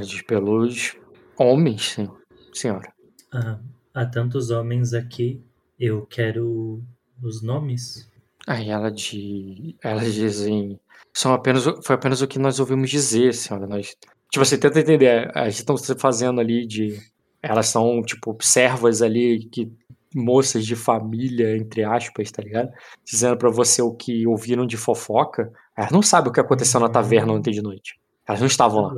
Diz 0.00 0.22
pelos 0.22 0.96
homens, 1.38 1.90
sim, 1.92 2.08
senhora. 2.52 2.92
Ah, 3.32 3.60
há 3.94 4.04
tantos 4.04 4.50
homens 4.50 4.92
aqui. 4.92 5.40
Eu 5.78 6.04
quero 6.04 6.82
os 7.22 7.42
nomes. 7.42 8.10
Aí 8.44 8.70
ela 8.70 8.90
de, 8.90 9.76
elas 9.84 10.12
dizem, 10.14 10.80
são 11.14 11.32
apenas, 11.32 11.62
foi 11.84 11.94
apenas 11.94 12.20
o 12.20 12.26
que 12.26 12.40
nós 12.40 12.58
ouvimos 12.58 12.90
dizer, 12.90 13.34
senhora. 13.34 13.68
Nós, 13.68 13.96
tipo, 14.32 14.44
você 14.44 14.58
tenta 14.58 14.80
entender. 14.80 15.30
Elas 15.32 15.54
estão 15.54 15.76
se 15.76 15.94
fazendo 15.94 16.40
ali 16.40 16.66
de, 16.66 16.98
elas 17.40 17.68
são 17.68 18.02
tipo 18.02 18.36
servas 18.40 19.00
ali 19.00 19.44
que 19.44 19.72
moças 20.14 20.64
de 20.66 20.76
família 20.76 21.56
entre 21.56 21.84
aspas, 21.84 22.30
tá 22.30 22.42
ligado? 22.42 22.70
Dizendo 23.04 23.36
pra 23.36 23.50
você 23.50 23.82
o 23.82 23.92
que 23.94 24.26
ouviram 24.26 24.66
de 24.66 24.76
fofoca. 24.76 25.52
Elas 25.76 25.90
não 25.90 26.02
sabem 26.02 26.30
o 26.30 26.32
que 26.32 26.40
aconteceu 26.40 26.80
na 26.80 26.88
taverna 26.88 27.32
ontem 27.32 27.50
de 27.50 27.62
noite. 27.62 27.98
Elas 28.26 28.40
não 28.40 28.46
estavam 28.46 28.82
lá. 28.82 28.94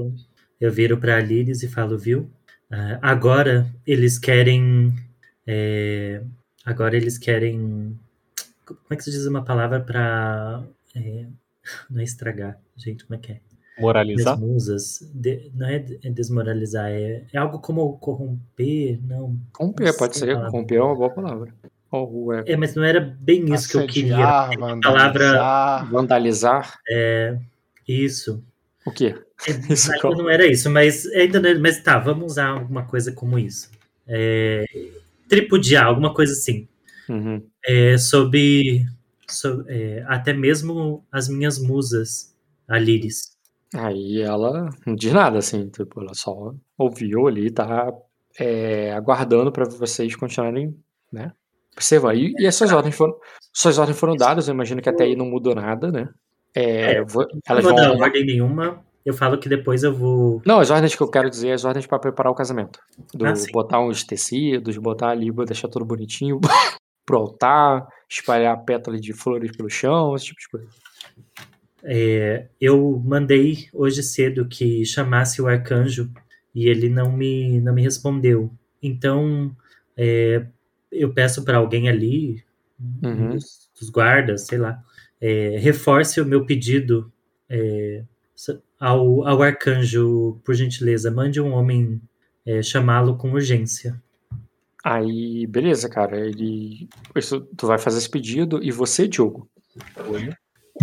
Eu 0.61 0.73
viro 0.73 0.99
pra 0.99 1.21
Liris 1.21 1.63
e 1.63 1.69
falo, 1.69 1.99
viu? 1.99 2.31
Ah, 2.71 2.99
agora 3.03 3.67
eles 3.87 4.19
querem. 4.19 4.93
é, 5.47 6.23
agora 6.65 6.97
eles 6.97 7.19
querem. 7.19 7.99
Como 8.65 8.81
é 8.91 8.97
que 8.97 9.05
se 9.05 9.11
diz 9.11 9.27
uma 9.27 9.45
palavra 9.45 9.81
pra. 9.81 10.65
é, 10.97 11.27
não 11.91 12.01
é 12.01 12.05
estragar, 12.05 12.59
gente, 12.77 13.05
como 13.05 13.19
é 13.19 13.19
que 13.19 13.33
é? 13.33 13.41
Moralizar? 13.79 14.37
Desmusas. 14.37 15.01
De- 15.15 15.51
não 15.55 15.67
é 15.69 15.85
é 16.05 16.11
desmoralizar, 16.11 16.91
é, 16.91 17.25
é 17.33 17.39
algo 17.39 17.59
como 17.59 17.97
corromper, 17.99 18.99
não. 19.07 19.37
Corromper, 19.53 19.87
não 19.89 19.97
pode 19.97 20.17
ser. 20.17 20.27
palavra. 20.35 20.51
Corromper 20.51 20.79
é 20.79 20.83
uma 20.83 20.95
boa 20.95 21.11
palavra. 21.11 21.55
Ou 21.91 22.33
é 22.33 22.43
É, 22.47 22.57
mas 22.57 22.75
não 22.75 22.83
era 22.85 23.01
bem 23.01 23.53
isso 23.55 23.69
que 23.71 23.77
eu 23.77 23.87
queria. 23.87 24.15
Assediar, 24.17 24.51
A 24.53 24.57
palavra. 24.81 24.81
vandalizar. 24.81 25.91
vandalizar. 25.91 26.79
Isso. 27.87 28.43
O 28.87 28.91
quê? 28.91 29.15
É, 29.49 29.51
Isso 29.73 29.91
qual? 30.01 30.15
não 30.17 30.29
era 30.31 30.47
isso, 30.47 30.71
mas 30.71 31.07
ainda 31.07 31.41
não, 31.41 31.61
mas 31.61 31.83
tá, 31.83 31.99
vamos 31.99 32.33
usar 32.33 32.49
alguma 32.49 32.85
coisa 32.85 33.13
como 33.13 33.39
isso. 33.39 33.71
É, 34.07 34.65
tripudiar, 35.29 35.87
alguma 35.87 36.13
coisa 36.15 36.33
assim. 36.33 36.69
Uhum. 37.09 37.43
É, 37.67 37.99
sobre, 37.99 38.85
so- 39.29 39.65
é, 39.69 40.05
até 40.07 40.33
mesmo 40.33 41.05
as 41.11 41.29
minhas 41.29 41.59
musas, 41.59 42.35
a 42.69 42.79
Liris. 42.79 43.34
Aí 43.75 44.21
ela 44.23 44.71
não 44.87 44.95
diz 44.95 45.13
nada, 45.13 45.39
assim, 45.39 45.69
tipo, 45.69 46.01
ela 46.01 46.15
só 46.15 46.53
ouviu 46.79 47.27
ali, 47.27 47.51
tá 47.51 47.93
é, 48.39 48.93
aguardando 48.93 49.51
pra 49.51 49.65
vocês 49.69 50.15
continuarem, 50.15 50.77
né? 51.13 51.33
Observar. 51.77 52.15
E, 52.17 52.33
e 52.39 52.47
as 52.47 52.55
suas 52.55 52.71
ordens 52.73 52.95
foram. 52.95 53.17
Suas 53.53 53.79
ordens 53.79 53.99
foram 53.99 54.15
dadas, 54.17 54.47
eu 54.49 54.55
imagino 54.55 54.81
que 54.81 54.89
até 54.89 55.05
aí 55.05 55.17
não 55.17 55.27
mudou 55.27 55.55
nada, 55.57 55.91
né? 55.91 56.09
É, 56.55 56.95
É, 56.95 57.03
vo- 57.05 57.27
Não 57.49 57.55
vou 57.63 57.63
vão. 57.63 57.75
dar 57.75 57.93
ordem 57.93 58.25
nenhuma. 58.25 58.81
Eu 59.05 59.13
falo 59.13 59.39
que 59.39 59.49
depois 59.49 59.83
eu 59.83 59.93
vou. 59.93 60.41
Não, 60.47 60.61
as 60.61 60.71
ordens 60.71 60.95
que 60.95 61.03
eu 61.03 61.11
quero 61.11 61.29
dizer, 61.29 61.51
as 61.53 61.65
ordens 61.65 61.87
pra 61.87 61.99
preparar 61.99 62.33
o 62.33 62.35
casamento. 62.35 62.79
Do 63.13 63.27
Ah, 63.27 63.35
botar 63.53 63.81
uns 63.81 64.03
tecidos, 64.05 64.79
botar 64.79 65.09
ali, 65.11 65.31
deixar 65.45 65.69
tudo 65.69 65.85
bonitinho 65.85 66.41
pro 67.05 67.19
altar, 67.19 67.87
espalhar 68.09 68.65
pétalas 68.65 69.01
de 69.03 69.13
flores 69.13 69.55
pelo 69.55 69.69
chão, 69.69 70.15
esse 70.15 70.27
tipo 70.27 70.41
de 70.41 70.49
coisa. 70.49 70.69
É, 71.85 72.47
eu 72.61 73.01
mandei 73.05 73.69
hoje 73.73 74.03
cedo 74.03 74.47
que 74.47 74.85
chamasse 74.85 75.41
o 75.41 75.47
arcanjo 75.47 76.11
e 76.55 76.69
ele 76.69 76.89
não 76.89 77.13
me, 77.13 77.61
não 77.61 77.75
me 77.75 77.83
respondeu. 77.83 78.51
Então, 78.83 79.55
é, 79.97 80.47
eu 80.91 81.13
peço 81.13 81.45
para 81.45 81.59
alguém 81.59 81.89
ali, 81.89 82.43
um 83.03 83.09
Uhum. 83.09 83.31
dos, 83.31 83.71
dos 83.79 83.91
guardas, 83.91 84.47
sei 84.47 84.59
lá, 84.59 84.83
é, 85.21 85.57
reforce 85.59 86.21
o 86.21 86.27
meu 86.27 86.45
pedido 86.45 87.11
é, 87.49 88.03
ao, 88.79 89.27
ao 89.27 89.43
arcanjo, 89.43 90.41
por 90.45 90.55
gentileza. 90.55 91.11
Mande 91.11 91.41
um 91.41 91.53
homem 91.53 92.01
é, 92.45 92.63
chamá-lo 92.63 93.17
com 93.17 93.33
urgência. 93.33 94.01
Aí, 94.85 95.47
beleza, 95.47 95.89
cara. 95.89 96.27
Ele. 96.27 96.89
Isso, 97.17 97.41
tu 97.57 97.67
vai 97.67 97.79
fazer 97.79 97.99
esse 97.99 98.11
pedido 98.11 98.63
e 98.63 98.71
você, 98.71 99.09
Diogo, 99.09 99.49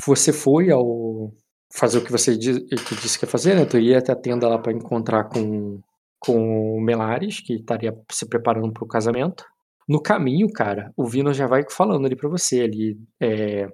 você 0.05 0.31
foi 0.33 0.69
ao 0.71 1.31
fazer 1.73 1.99
o 1.99 2.03
que 2.03 2.11
você 2.11 2.37
di- 2.37 2.65
que 2.65 2.95
disse 2.95 3.17
que 3.19 3.25
ia 3.25 3.29
fazer, 3.29 3.55
né? 3.55 3.65
Tu 3.65 3.79
ia 3.79 3.99
até 3.99 4.11
a 4.11 4.15
tenda 4.15 4.47
lá 4.47 4.57
pra 4.57 4.71
encontrar 4.73 5.25
com, 5.25 5.79
com 6.19 6.77
o 6.77 6.81
Melares, 6.81 7.39
que 7.39 7.53
estaria 7.55 7.97
se 8.11 8.25
preparando 8.27 8.71
pro 8.73 8.87
casamento. 8.87 9.45
No 9.87 10.01
caminho, 10.01 10.51
cara, 10.51 10.93
o 10.95 11.05
Vino 11.05 11.33
já 11.33 11.47
vai 11.47 11.63
falando 11.69 12.05
ali 12.05 12.15
pra 12.15 12.29
você 12.29 12.61
ali. 12.61 12.97
É, 13.19 13.67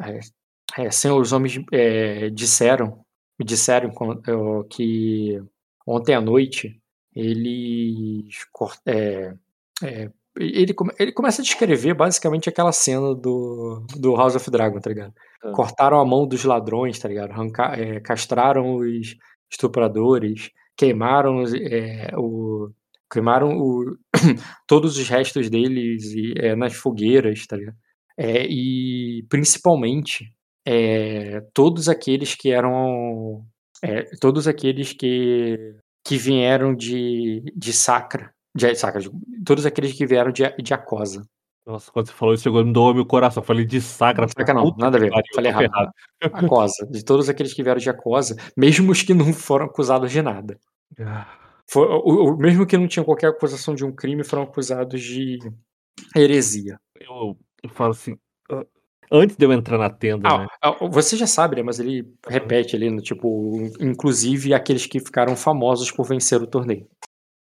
é, 0.00 0.20
é, 0.78 0.90
senhor, 0.90 1.20
os 1.20 1.32
homens 1.32 1.60
é, 1.72 2.30
disseram, 2.30 3.04
me 3.38 3.44
disseram 3.44 3.90
é, 3.90 4.68
que 4.70 5.42
ontem 5.86 6.14
à 6.14 6.20
noite 6.20 6.80
eles 7.14 8.46
é, 8.86 9.34
é, 9.82 10.10
ele, 10.36 10.74
ele 10.98 11.12
começa 11.12 11.42
a 11.42 11.44
descrever 11.44 11.94
basicamente 11.94 12.48
aquela 12.48 12.72
cena 12.72 13.14
do, 13.14 13.84
do 13.96 14.14
House 14.16 14.36
of 14.36 14.50
Dragon, 14.50 14.80
tá 14.80 14.90
ligado? 14.90 15.12
Ah. 15.42 15.52
Cortaram 15.52 16.00
a 16.00 16.04
mão 16.04 16.26
dos 16.26 16.44
ladrões, 16.44 16.98
tá 16.98 17.08
ligado? 17.08 17.32
Arranca- 17.32 17.74
é, 17.76 18.00
castraram 18.00 18.76
os 18.76 19.16
estupradores, 19.50 20.50
queimaram 20.76 21.42
é, 21.54 22.08
o 22.16 22.70
queimaram 23.10 23.58
o, 23.58 23.94
todos 24.66 24.96
os 24.96 25.06
restos 25.06 25.50
deles 25.50 26.14
e, 26.14 26.32
é, 26.38 26.56
nas 26.56 26.72
fogueiras, 26.74 27.46
tá 27.46 27.56
ligado? 27.56 27.76
É, 28.16 28.46
e 28.46 29.24
principalmente 29.28 30.32
é, 30.66 31.40
todos 31.52 31.88
aqueles 31.88 32.34
que 32.34 32.50
eram 32.50 33.44
é, 33.82 34.02
todos 34.20 34.48
aqueles 34.48 34.92
que 34.92 35.76
que 36.04 36.16
vieram 36.16 36.74
de, 36.74 37.42
de 37.54 37.72
Sacra, 37.72 38.32
de 38.54 38.74
Sacra, 38.74 39.00
digo, 39.00 39.18
todos 39.44 39.64
aqueles 39.66 39.92
que 39.92 40.06
vieram 40.06 40.30
de, 40.30 40.42
de 40.62 40.74
Acosa. 40.74 41.24
Nossa, 41.64 41.92
quando 41.92 42.06
você 42.08 42.12
falou 42.12 42.34
isso, 42.34 42.42
chegou, 42.42 42.64
me 42.64 42.72
doou 42.72 42.92
meu 42.92 43.06
coração. 43.06 43.40
Falei 43.42 43.64
de 43.64 43.80
sacra. 43.80 44.26
Saca 44.26 44.52
não, 44.52 44.74
nada 44.76 44.96
a 44.96 45.00
ver, 45.00 45.10
pariu, 45.10 45.24
falei 45.32 45.52
tô 45.52 45.60
errado. 45.60 45.92
Acosa, 46.32 46.86
de 46.90 47.04
todos 47.04 47.28
aqueles 47.28 47.54
que 47.54 47.62
vieram 47.62 47.78
de 47.80 47.88
Acosa, 47.88 48.36
mesmo 48.56 48.90
os 48.90 49.02
que 49.02 49.14
não 49.14 49.32
foram 49.32 49.66
acusados 49.66 50.10
de 50.10 50.20
nada. 50.20 50.58
For- 51.68 51.88
o, 52.04 52.32
o- 52.32 52.36
mesmo 52.36 52.66
que 52.66 52.76
não 52.76 52.88
tinham 52.88 53.04
qualquer 53.04 53.28
acusação 53.28 53.74
de 53.76 53.84
um 53.84 53.92
crime, 53.92 54.24
foram 54.24 54.42
acusados 54.42 55.00
de 55.00 55.38
heresia. 56.16 56.78
Eu, 57.00 57.38
eu 57.62 57.70
falo 57.70 57.92
assim. 57.92 58.16
ah, 58.50 58.64
Antes 59.10 59.36
de 59.36 59.44
eu 59.44 59.52
entrar 59.52 59.78
na 59.78 59.88
tenda, 59.90 60.28
Ah, 60.28 60.38
né? 60.38 60.46
ah, 60.62 60.72
você 60.88 61.16
já 61.16 61.26
sabe, 61.26 61.56
né? 61.56 61.62
Mas 61.62 61.78
ele 61.78 62.12
repete 62.28 62.74
ali, 62.74 62.90
no 62.90 63.00
tipo, 63.00 63.70
inclusive 63.78 64.52
aqueles 64.54 64.86
que 64.86 64.98
ficaram 64.98 65.36
famosos 65.36 65.90
por 65.90 66.04
vencer 66.06 66.42
o 66.42 66.46
torneio. 66.46 66.88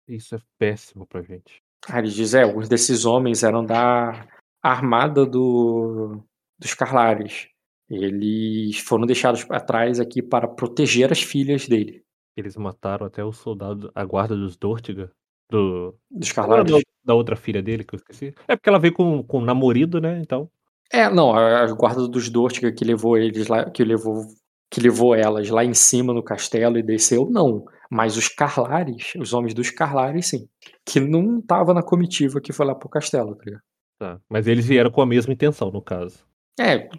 Isso 0.09 0.35
é 0.35 0.39
péssimo 0.57 1.05
pra 1.05 1.21
gente. 1.21 1.61
Aí 1.87 1.99
ele 1.99 2.09
diz, 2.09 2.33
é, 2.33 2.43
alguns 2.43 2.67
desses 2.67 3.05
homens 3.05 3.43
eram 3.43 3.63
da 3.63 4.27
armada 4.61 5.25
do, 5.25 6.21
dos 6.59 6.73
Carlares. 6.73 7.47
Eles 7.89 8.79
foram 8.79 9.05
deixados 9.05 9.43
para 9.43 9.59
trás 9.59 9.99
aqui 9.99 10.21
para 10.21 10.47
proteger 10.47 11.11
as 11.11 11.21
filhas 11.21 11.67
dele, 11.67 12.03
Eles 12.35 12.55
mataram 12.55 13.05
até 13.07 13.23
o 13.23 13.31
soldado, 13.31 13.91
a 13.95 14.03
guarda 14.05 14.35
dos 14.35 14.57
Dortiga. 14.57 15.11
Do, 15.49 15.95
dos 16.11 16.29
era 16.29 16.35
Carlares. 16.35 16.71
da, 16.71 16.79
da 17.03 17.15
outra 17.15 17.35
filha 17.35 17.61
dele 17.61 17.83
que 17.83 17.95
eu 17.95 17.97
esqueci. 17.97 18.33
É 18.47 18.55
porque 18.55 18.69
ela 18.69 18.79
veio 18.79 18.93
com, 18.93 19.23
com 19.23 19.39
o 19.39 19.45
namorado, 19.45 19.99
né? 19.99 20.19
Então. 20.19 20.49
É, 20.91 21.09
não, 21.09 21.33
a, 21.33 21.63
a 21.63 21.73
guarda 21.73 22.07
dos 22.07 22.29
Dortiga 22.29 22.71
que 22.71 22.85
levou 22.85 23.17
eles 23.17 23.47
lá, 23.47 23.69
que 23.69 23.83
levou, 23.83 24.23
que 24.69 24.79
levou 24.79 25.15
elas 25.15 25.49
lá 25.49 25.65
em 25.65 25.73
cima 25.73 26.13
no 26.13 26.23
castelo 26.23 26.77
e 26.77 26.83
desceu, 26.83 27.27
não. 27.29 27.65
Mas 27.89 28.15
os 28.15 28.27
Carlares, 28.27 29.13
os 29.17 29.33
homens 29.33 29.53
dos 29.53 29.71
Carlares, 29.71 30.27
sim. 30.27 30.47
Que 30.85 30.99
não 30.99 31.41
tava 31.41 31.73
na 31.73 31.81
comitiva 31.81 32.39
que 32.39 32.53
foi 32.53 32.65
lá 32.65 32.75
pro 32.75 32.87
castelo, 32.87 33.35
tá 33.35 33.43
ligado? 33.45 33.63
Tá. 33.97 34.19
Mas 34.29 34.47
eles 34.47 34.65
vieram 34.65 34.91
com 34.91 35.01
a 35.01 35.05
mesma 35.05 35.33
intenção, 35.33 35.71
no 35.71 35.81
caso. 35.81 36.23
É, 36.59 36.89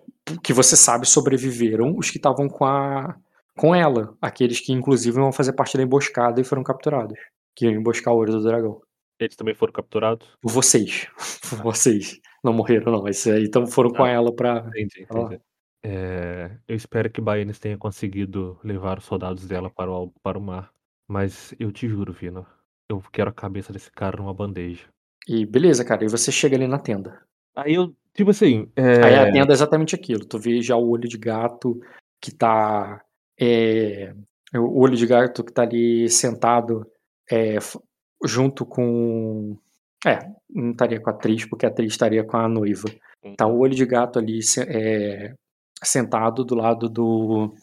que 0.43 0.53
você 0.53 0.77
sabe 0.77 1.07
sobreviveram 1.07 1.97
os 1.97 2.11
que 2.11 2.17
estavam 2.17 2.49
com 2.49 2.65
a 2.65 3.17
com 3.57 3.75
ela, 3.75 4.17
aqueles 4.23 4.59
que 4.59 4.73
inclusive 4.73 5.17
vão 5.17 5.33
fazer 5.33 5.53
parte 5.53 5.77
da 5.77 5.83
emboscada 5.83 6.41
e 6.41 6.45
foram 6.45 6.63
capturados, 6.63 7.19
que 7.55 7.67
iam 7.67 7.75
emboscar 7.75 8.15
o 8.15 8.17
olho 8.17 8.33
do 8.33 8.43
dragão. 8.43 8.81
Eles 9.19 9.37
também 9.37 9.55
foram 9.55 9.73
capturados? 9.73 10.27
Vocês, 10.43 11.09
vocês 11.63 12.19
não 12.43 12.55
morreram 12.55 12.91
não, 12.91 13.07
esses 13.07 13.27
aí 13.27 13.45
então 13.45 13.67
foram 13.67 13.91
com 13.91 14.03
Ah, 14.03 14.09
ela 14.09 14.35
pra 14.35 14.65
Entendi, 14.69 15.03
entendi. 15.03 15.41
Eh, 15.83 16.51
eu 16.69 16.77
espero 16.77 17.11
que 17.11 17.21
Baianes 17.23 17.59
tenha 17.59 17.79
conseguido 17.79 18.59
levar 18.63 18.99
os 18.99 19.05
soldados 19.05 19.47
dela 19.47 19.71
para 19.71 19.91
o 19.91 20.11
para 20.23 20.39
o 20.39 20.41
mar, 20.43 20.71
mas 21.09 21.55
eu 21.59 21.73
te 21.73 21.89
juro, 21.89 22.13
Vino, 22.13 22.47
eu 22.89 23.01
quero 23.11 23.31
a 23.31 23.33
cabeça 23.33 23.73
desse 23.73 23.91
cara 23.91 24.19
numa 24.19 24.35
bandeja. 24.35 24.87
E 25.27 25.47
beleza, 25.47 25.85
cara, 25.85 26.05
e 26.05 26.09
você 26.09 26.31
chega 26.31 26.57
ali 26.57 26.67
na 26.67 26.79
tenda. 26.79 27.23
Aí 27.57 27.75
eu, 27.75 27.95
tipo 28.15 28.31
assim, 28.31 28.71
Aí 29.03 29.15
a 29.15 29.23
eh 29.23 29.33
tenda 29.33 29.53
é 29.53 29.55
exatamente 29.55 29.95
aquilo, 29.95 30.25
tu 30.27 30.39
vê 30.39 30.61
já 30.63 30.77
o 30.77 30.89
olho 30.91 31.09
de 31.09 31.17
gato 31.19 31.81
que 32.21 32.31
tá, 32.35 33.03
eh, 33.41 34.15
o 34.55 34.81
olho 34.81 34.97
de 34.97 35.07
gato 35.07 35.43
que 35.45 35.53
tá 35.53 35.63
ali 35.63 36.09
sentado, 36.11 36.87
f 37.31 37.79
junto 38.27 38.67
com 38.67 39.57
é, 40.07 40.19
não 40.51 40.73
estaria 40.73 41.01
com 41.01 41.11
a 41.11 41.13
atriz, 41.15 41.45
porque 41.47 41.67
a 41.67 41.69
atriz 41.71 41.93
estaria 41.93 42.25
com 42.25 42.37
a 42.37 42.49
noiva. 42.49 42.89
Tá 43.37 43.47
o 43.47 43.59
olho 43.59 43.75
de 43.75 43.87
gato 43.87 44.19
ali 44.19 44.41
eh, 44.69 45.35
sentado 45.83 46.45
do 46.45 46.55
lado 46.55 46.89
do 46.89 47.55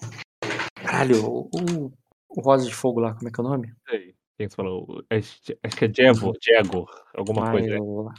caralho, 0.83 1.25
o 1.25 1.91
o 2.37 2.41
rosa 2.41 2.65
de 2.65 2.73
fogo 2.73 2.99
lá, 2.99 3.15
como 3.15 3.27
é 3.27 3.31
que 3.31 3.39
é 3.39 3.43
o 3.43 3.47
nome? 3.47 3.73
Sei, 3.89 4.15
quem 4.37 4.47
que 4.47 4.53
você 4.53 4.55
falou? 4.55 5.03
Acho 5.09 5.41
que 5.75 5.85
é 5.85 5.93
Jevor, 5.93 6.35
Jegor, 6.41 6.87
alguma 7.15 7.49
coisa, 7.51 7.75
é. 7.75 7.79
Mael 7.79 8.09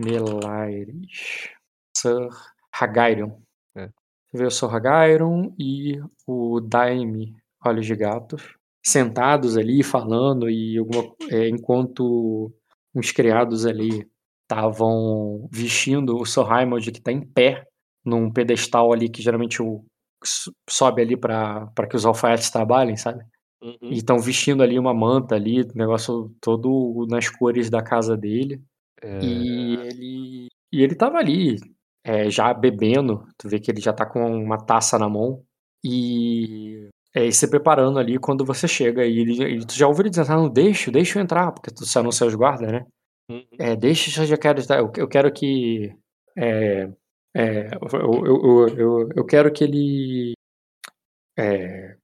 Melaires, 0.00 1.50
Sir 1.96 2.28
Hagairon. 2.72 3.40
É. 3.76 3.88
Vê 4.32 4.44
o 4.46 4.50
Sir 4.50 4.74
Hagairon 4.74 5.54
e 5.58 6.00
o 6.26 6.60
Daime 6.60 7.36
Olhos 7.64 7.86
de 7.86 7.94
Gato 7.94 8.36
sentados 8.84 9.56
ali 9.56 9.84
falando 9.84 10.50
e 10.50 10.76
alguma 10.76 11.14
eh, 11.30 11.48
enquanto 11.48 12.52
uns 12.92 13.12
criados 13.12 13.64
ali 13.64 14.04
estavam 14.42 15.48
vestindo 15.52 16.18
o 16.18 16.26
Sir 16.26 16.42
Raimund 16.42 16.90
que 16.90 17.00
tá 17.00 17.12
em 17.12 17.20
pé 17.20 17.64
num 18.04 18.30
pedestal 18.32 18.92
ali 18.92 19.08
que 19.10 19.22
geralmente 19.22 19.62
o 19.62 19.84
so 20.24 20.52
sobe 20.70 21.02
ali 21.02 21.16
pra 21.16 21.68
que 21.90 21.96
os 21.96 22.06
alfaiates 22.06 22.50
trabalhem, 22.50 22.96
sabe. 22.96 23.24
Uhum. 23.62 23.76
E 23.90 23.96
estão 23.98 24.18
vestindo 24.20 24.62
ali 24.62 24.78
uma 24.78 24.94
manta 24.94 25.36
ali, 25.36 25.66
negócio 25.76 26.34
todo 26.40 27.06
nas 27.10 27.28
cores 27.30 27.70
da 27.70 27.82
casa 27.82 28.16
dele. 28.16 28.62
E 29.20 29.74
Eh 29.80 29.88
ele 29.88 30.48
e 30.72 30.82
ele 30.82 30.94
estava 30.94 31.18
ali, 31.18 31.56
eh, 32.04 32.30
já 32.30 32.54
bebendo, 32.54 33.24
tu 33.38 33.48
vê 33.48 33.60
que 33.60 33.70
ele 33.72 33.80
já 33.82 33.92
tá 33.94 34.06
com 34.06 34.20
uma 34.42 34.58
taça 34.58 34.98
na 34.98 35.08
mão, 35.08 35.42
e, 35.84 36.90
eh, 37.14 37.30
se 37.32 37.48
preparando 37.50 37.98
ali 38.00 38.18
quando 38.18 38.44
você 38.46 38.68
chega 38.68 39.04
e 39.06 39.18
ele 39.20 39.44
e 39.62 39.66
tu 39.66 39.74
já 39.74 39.88
ouviu 39.88 40.02
ele 40.04 40.10
dizer: 40.10 40.28
"Não, 40.30 40.48
deixa 40.50 40.90
deixa 40.92 41.18
eu 41.18 41.24
entrar", 41.24 41.52
porque 41.52 41.70
tu 41.72 41.86
você 41.86 41.98
anuncia 42.00 42.26
os 42.26 42.34
guardas, 42.36 42.72
né. 42.72 42.84
Uhum. 43.30 43.44
É, 43.60 43.76
"Deixa 43.76 44.22
eu 44.22 44.26
já 44.26 44.38
quero 44.38 44.60
estar 44.60 44.78
eu 44.80 44.92
eu 44.98 45.08
quero 45.08 45.32
que, 45.32 45.94
eh 46.38 46.90
eh, 47.34 47.70
eu 47.92 48.26
eu 48.26 48.68
eu 48.78 49.08
eu 49.16 49.24
quero 49.26 49.52
que 49.52 49.64
ele, 49.64 50.34
eh 51.38 51.96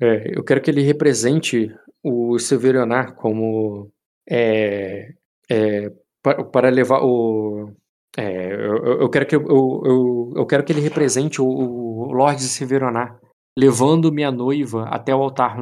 eh, 0.00 0.32
eu 0.36 0.44
quero 0.44 0.60
que 0.62 0.70
ele 0.70 0.82
represente 0.82 1.72
o 2.04 2.38
Silverionar 2.38 3.14
como, 3.16 3.90
eh 4.28 5.14
eh, 5.50 5.90
pa 6.22 6.44
para 6.44 6.70
levar 6.70 7.00
o 7.04 7.72
eh, 8.18 8.54
eu 8.54 9.02
eu 9.02 9.10
quero 9.10 9.26
que 9.26 9.36
eu 9.36 9.44
eu 9.48 10.32
eu 10.36 10.46
quero 10.46 10.64
que 10.64 10.72
ele 10.72 10.80
represente 10.82 11.42
o 11.42 11.46
o 11.48 12.12
Lorde 12.12 12.42
Silverionar, 12.44 13.18
levando 13.58 14.12
minha 14.12 14.30
noiva 14.32 14.84
até 14.90 15.14
o 15.14 15.22
altar 15.22 15.56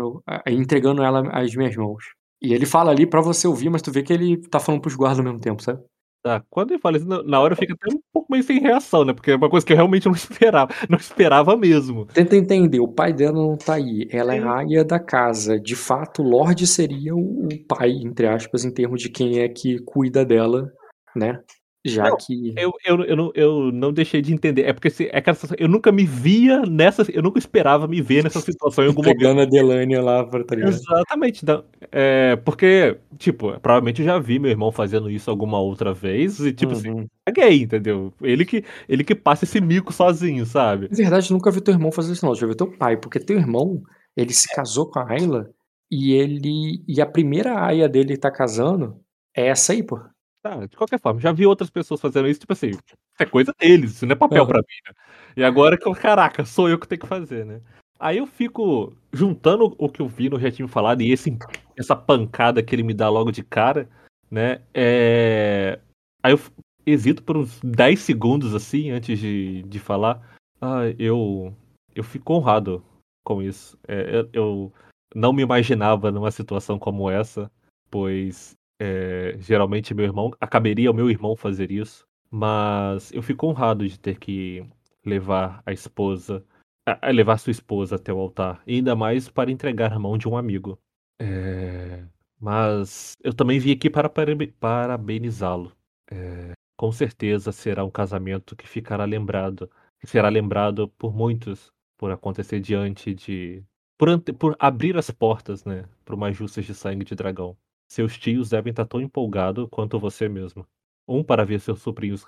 entregando 0.48 1.02
ela 1.04 1.20
às 1.32 1.54
minhas 1.56 1.76
mãos". 1.76 2.04
E 2.42 2.54
ele 2.54 2.66
fala 2.66 2.90
ali 2.92 3.06
pra 3.06 3.20
você 3.22 3.48
ouvir, 3.48 3.70
mas 3.70 3.82
tu 3.82 3.92
vê 3.92 4.02
que 4.04 4.12
ele 4.14 4.38
tá 4.50 4.60
falando 4.60 4.82
para 4.82 4.88
os 4.90 4.96
guardas 4.96 5.18
ao 5.20 5.24
mesmo 5.26 5.40
tempo, 5.40 5.62
sabe. 5.62 5.82
Tá, 6.28 6.44
quando 6.50 6.72
ele 6.72 6.78
fala 6.78 6.98
isso, 6.98 7.06
na 7.06 7.40
hora 7.40 7.54
eu 7.54 7.56
fico 7.56 7.72
até 7.72 7.90
um 7.90 7.98
pouco 8.12 8.30
meio 8.30 8.44
sem 8.44 8.60
reação, 8.60 9.02
né, 9.02 9.14
porque 9.14 9.30
é 9.30 9.36
uma 9.36 9.48
coisa 9.48 9.64
que 9.64 9.72
eu 9.72 9.76
realmente 9.78 10.04
não 10.04 10.12
esperava, 10.14 10.70
não 10.86 10.98
esperava 10.98 11.56
mesmo. 11.56 12.04
Tenta 12.04 12.36
entender, 12.36 12.80
o 12.80 12.86
pai 12.86 13.14
dela 13.14 13.32
não 13.32 13.56
tá 13.56 13.76
aí, 13.76 14.06
ela 14.10 14.34
é 14.34 14.38
Sim. 14.38 14.44
rainha 14.44 14.84
da 14.84 15.00
casa, 15.00 15.58
de 15.58 15.74
fato 15.74 16.22
o 16.22 16.28
Lorde 16.28 16.66
seria 16.66 17.16
o 17.16 17.48
pai, 17.66 17.92
entre 17.92 18.26
aspas, 18.26 18.62
em 18.62 18.70
termos 18.70 19.00
de 19.00 19.08
quem 19.08 19.38
é 19.38 19.48
que 19.48 19.78
cuida 19.78 20.22
dela, 20.22 20.70
né, 21.16 21.40
já 21.84 22.10
Não, 22.10 22.16
que 22.16 22.54
eu 22.56 22.72
eu 22.84 23.04
eu 23.04 23.16
não 23.16 23.32
eu 23.34 23.72
não 23.72 23.92
deixei 23.92 24.20
de 24.22 24.32
entender, 24.32 24.62
é 24.64 24.72
porque 24.72 24.90
se 24.90 25.06
é 25.08 25.18
aquela 25.18 25.34
situação, 25.34 25.56
eu 25.60 25.68
nunca 25.68 25.92
me 25.92 26.04
via 26.04 26.62
nessa 26.62 27.04
eu 27.12 27.22
nunca 27.22 27.38
esperava 27.38 27.86
me 27.88 28.00
ver 28.00 28.22
nessa 28.24 28.40
situação 28.40 28.84
em 28.84 28.88
algum 28.88 29.02
momento. 29.02 29.18
Pegando 29.18 29.40
a 29.42 29.44
Delania 29.44 30.02
lá 30.02 30.24
pra 30.26 30.44
ligado. 30.56 30.84
Exatamente, 30.86 31.42
então, 31.44 31.64
eh, 31.92 32.34
porque, 32.44 32.98
tipo, 33.16 33.58
provavelmente 33.60 34.00
eu 34.02 34.06
já 34.06 34.18
vi 34.18 34.40
meu 34.40 34.50
irmão 34.50 34.72
fazendo 34.72 35.08
isso 35.08 35.30
alguma 35.30 35.60
outra 35.60 35.94
vez 35.94 36.40
e, 36.40 36.52
tipo 36.52 36.72
assim, 36.72 36.88
Uhum. 36.90 37.08
caguei, 37.24 37.62
entendeu. 37.62 38.12
Ele 38.20 38.44
que 38.44 38.64
ele 38.88 39.04
que 39.04 39.14
passa 39.14 39.44
esse 39.44 39.60
mico 39.60 39.92
sozinho, 39.92 40.44
sabe. 40.44 40.90
Na 40.90 40.96
verdade, 40.96 41.30
nunca 41.32 41.50
vi 41.50 41.60
teu 41.60 41.74
irmão 41.74 41.92
fazer 41.92 42.12
isso 42.14 42.24
não, 42.24 42.34
já 42.34 42.46
vi 42.46 42.56
teu 42.56 42.70
pai, 42.78 42.96
porque 42.96 43.20
teu 43.20 43.36
irmão, 43.38 43.82
ele 44.16 44.32
se 44.32 44.48
casou 44.54 44.90
com 44.90 44.98
a 44.98 45.10
Ayla, 45.10 45.50
e 45.90 46.12
ele 46.12 46.82
e 46.88 47.00
a 47.00 47.06
primeira 47.06 47.60
aia 47.64 47.88
dele 47.88 48.16
tá 48.16 48.30
casando 48.30 48.98
é 49.36 49.48
essa 49.48 49.72
aí, 49.72 49.82
pô. 49.82 49.98
Tá, 50.42 50.66
de 50.66 50.76
qualquer 50.76 51.00
forma, 51.00 51.20
já 51.20 51.32
vi 51.32 51.44
outras 51.46 51.68
pessoas 51.68 52.00
fazendo 52.00 52.28
isso, 52.28 52.40
tipo 52.40 52.52
assim, 52.52 52.68
isso 52.68 52.80
é 53.18 53.24
coisa 53.26 53.52
deles, 53.58 53.92
isso 53.96 54.06
não 54.06 54.12
é 54.12 54.16
papel 54.16 54.42
Aham. 54.42 54.48
pra 54.48 54.58
mim, 54.60 54.76
né. 54.86 54.94
E 55.36 55.42
agora 55.44 55.76
que 55.76 55.86
eu 55.88 55.92
caraca, 55.92 56.44
sou 56.44 56.68
eu 56.68 56.78
que 56.78 56.86
tenho 56.86 57.00
que 57.00 57.06
fazer, 57.08 57.44
né. 57.44 57.60
Aí 57.98 58.18
eu 58.18 58.26
fico 58.26 58.96
juntando 59.12 59.74
o 59.76 59.88
que 59.88 60.00
o 60.00 60.06
Vino 60.06 60.38
já 60.38 60.50
tinha 60.50 60.68
falado 60.68 61.00
e 61.02 61.10
esse 61.10 61.36
essa 61.76 61.96
pancada 61.96 62.62
que 62.62 62.74
ele 62.74 62.84
me 62.84 62.94
dá 62.94 63.08
logo 63.08 63.32
de 63.32 63.42
cara, 63.42 63.88
né, 64.30 64.62
eh, 64.72 65.80
aí 66.22 66.32
eu 66.32 66.40
hesito 66.86 67.22
por 67.22 67.36
uns 67.36 67.60
10 67.60 68.00
segundos, 68.00 68.54
assim, 68.54 68.90
antes 68.90 69.18
de 69.18 69.62
de 69.64 69.78
falar. 69.80 70.22
Ah, 70.60 70.82
eu 70.98 71.52
eu 71.94 72.04
fico 72.04 72.34
honrado 72.34 72.84
com 73.24 73.42
isso. 73.42 73.76
Eh, 73.88 74.20
eu 74.20 74.28
eu 74.32 74.72
não 75.14 75.32
me 75.32 75.42
imaginava 75.42 76.12
numa 76.12 76.30
situação 76.30 76.78
como 76.78 77.10
essa, 77.10 77.50
pois, 77.90 78.54
eh, 78.80 79.36
geralmente 79.38 79.94
meu 79.94 80.04
irmão 80.04 80.30
caberia 80.50 80.88
ao 80.88 80.94
meu 80.94 81.10
irmão 81.10 81.36
fazer 81.36 81.70
isso, 81.70 82.06
mas 82.30 83.12
eu 83.12 83.22
fico 83.22 83.46
honrado 83.46 83.86
de 83.88 83.98
ter 83.98 84.18
que 84.18 84.64
levar 85.04 85.62
a 85.66 85.72
esposa 85.72 86.44
a 86.86 87.08
a 87.08 87.10
levar 87.12 87.38
sua 87.38 87.50
esposa 87.50 87.96
até 87.96 88.12
o 88.12 88.18
altar, 88.18 88.62
ainda 88.66 88.96
mais 88.96 89.28
para 89.28 89.50
entregar 89.50 89.90
na 89.90 89.98
mão 89.98 90.16
de 90.18 90.28
um 90.28 90.36
amigo. 90.36 90.78
Eh, 91.20 92.04
mas 92.40 93.14
eu 93.22 93.34
também 93.34 93.58
vim 93.58 93.72
aqui 93.72 93.90
para 93.90 94.08
parabe 94.08 94.48
parabenizá-lo. 94.60 95.72
Eh, 96.10 96.52
com 96.76 96.92
certeza 96.92 97.52
será 97.52 97.84
um 97.84 97.90
casamento 97.90 98.56
que 98.56 98.66
ficará 98.68 99.04
lembrado 99.04 99.68
que 100.00 100.06
será 100.06 100.28
lembrado 100.28 100.88
por 100.90 101.12
muitos, 101.14 101.72
por 101.98 102.10
acontecer 102.12 102.60
diante 102.60 103.12
de 103.14 103.64
por 103.98 104.08
ante 104.08 104.32
por 104.32 104.56
abrir 104.60 104.96
as 104.96 105.10
portas, 105.10 105.64
né, 105.64 105.84
para 106.04 106.14
uma 106.14 106.32
justas 106.32 106.64
de 106.66 106.74
sangue 106.74 107.04
de 107.04 107.14
dragão. 107.16 107.56
Seus 107.90 108.18
tios 108.18 108.50
devem 108.50 108.70
estar 108.70 108.84
tão 108.84 109.00
empolgado 109.00 109.66
quanto 109.66 109.98
você 109.98 110.28
mesmo. 110.28 110.66
Um 111.08 111.24
para 111.24 111.42
ver 111.44 111.58
seus 111.58 111.80
sobrinhos 111.80 112.22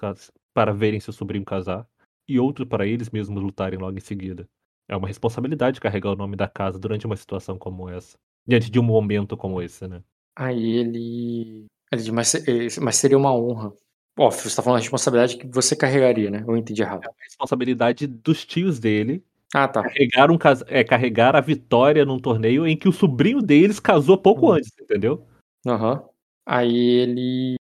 para 0.54 0.72
verem 0.72 0.98
seu 1.00 1.12
sobrinho 1.12 1.44
casar, 1.44 1.86
e 2.26 2.40
outro 2.40 2.66
para 2.66 2.86
eles 2.86 3.10
mesmos 3.10 3.42
lutarem 3.42 3.78
logo 3.78 3.96
em 3.98 4.00
seguida. 4.00 4.48
É 4.88 4.96
uma 4.96 5.06
responsabilidade 5.06 5.78
carregar 5.78 6.10
o 6.12 6.16
nome 6.16 6.34
da 6.34 6.48
casa 6.48 6.78
durante 6.78 7.04
uma 7.06 7.14
situação 7.16 7.58
como 7.58 7.88
essa, 7.90 8.16
diante 8.46 8.70
de 8.70 8.80
um 8.80 8.82
momento 8.82 9.36
como 9.36 9.60
esse, 9.60 9.86
né. 9.86 10.02
Aí 10.36 10.76
ele 10.78 11.66
ele 11.92 12.02
diz: 12.02 12.08
"Mas 12.10 12.32
mas 12.80 12.96
seria 12.96 13.18
uma 13.18 13.34
honra". 13.34 13.72
Ó, 14.18 14.30
você 14.30 14.54
tá 14.54 14.62
falando 14.62 14.78
a 14.78 14.80
responsabilidade 14.82 15.36
que 15.36 15.46
você 15.46 15.74
carregaria, 15.76 16.30
né, 16.30 16.42
ou 16.46 16.52
eu 16.54 16.56
entendi 16.58 16.82
errado? 16.82 17.04
É 17.04 17.08
uma 17.08 17.14
responsabilidade 17.24 18.06
dos 18.06 18.44
tios 18.44 18.78
dele, 18.78 19.24
Ah, 19.54 19.66
tá. 19.68 19.82
carregar 19.82 20.30
um 20.30 20.38
é, 20.68 20.84
carregar 20.84 21.36
a 21.36 21.40
vitória 21.40 22.04
num 22.04 22.18
torneio 22.18 22.66
em 22.66 22.76
que 22.76 22.88
o 22.88 22.92
sobrinho 22.92 23.42
deles 23.42 23.80
casou 23.80 24.18
pouco 24.18 24.48
Hum. 24.50 24.54
antes, 24.54 24.72
entendeu. 24.80 25.26
Aham. 25.66 26.02
Aí 26.46 26.74
eles 27.02 27.56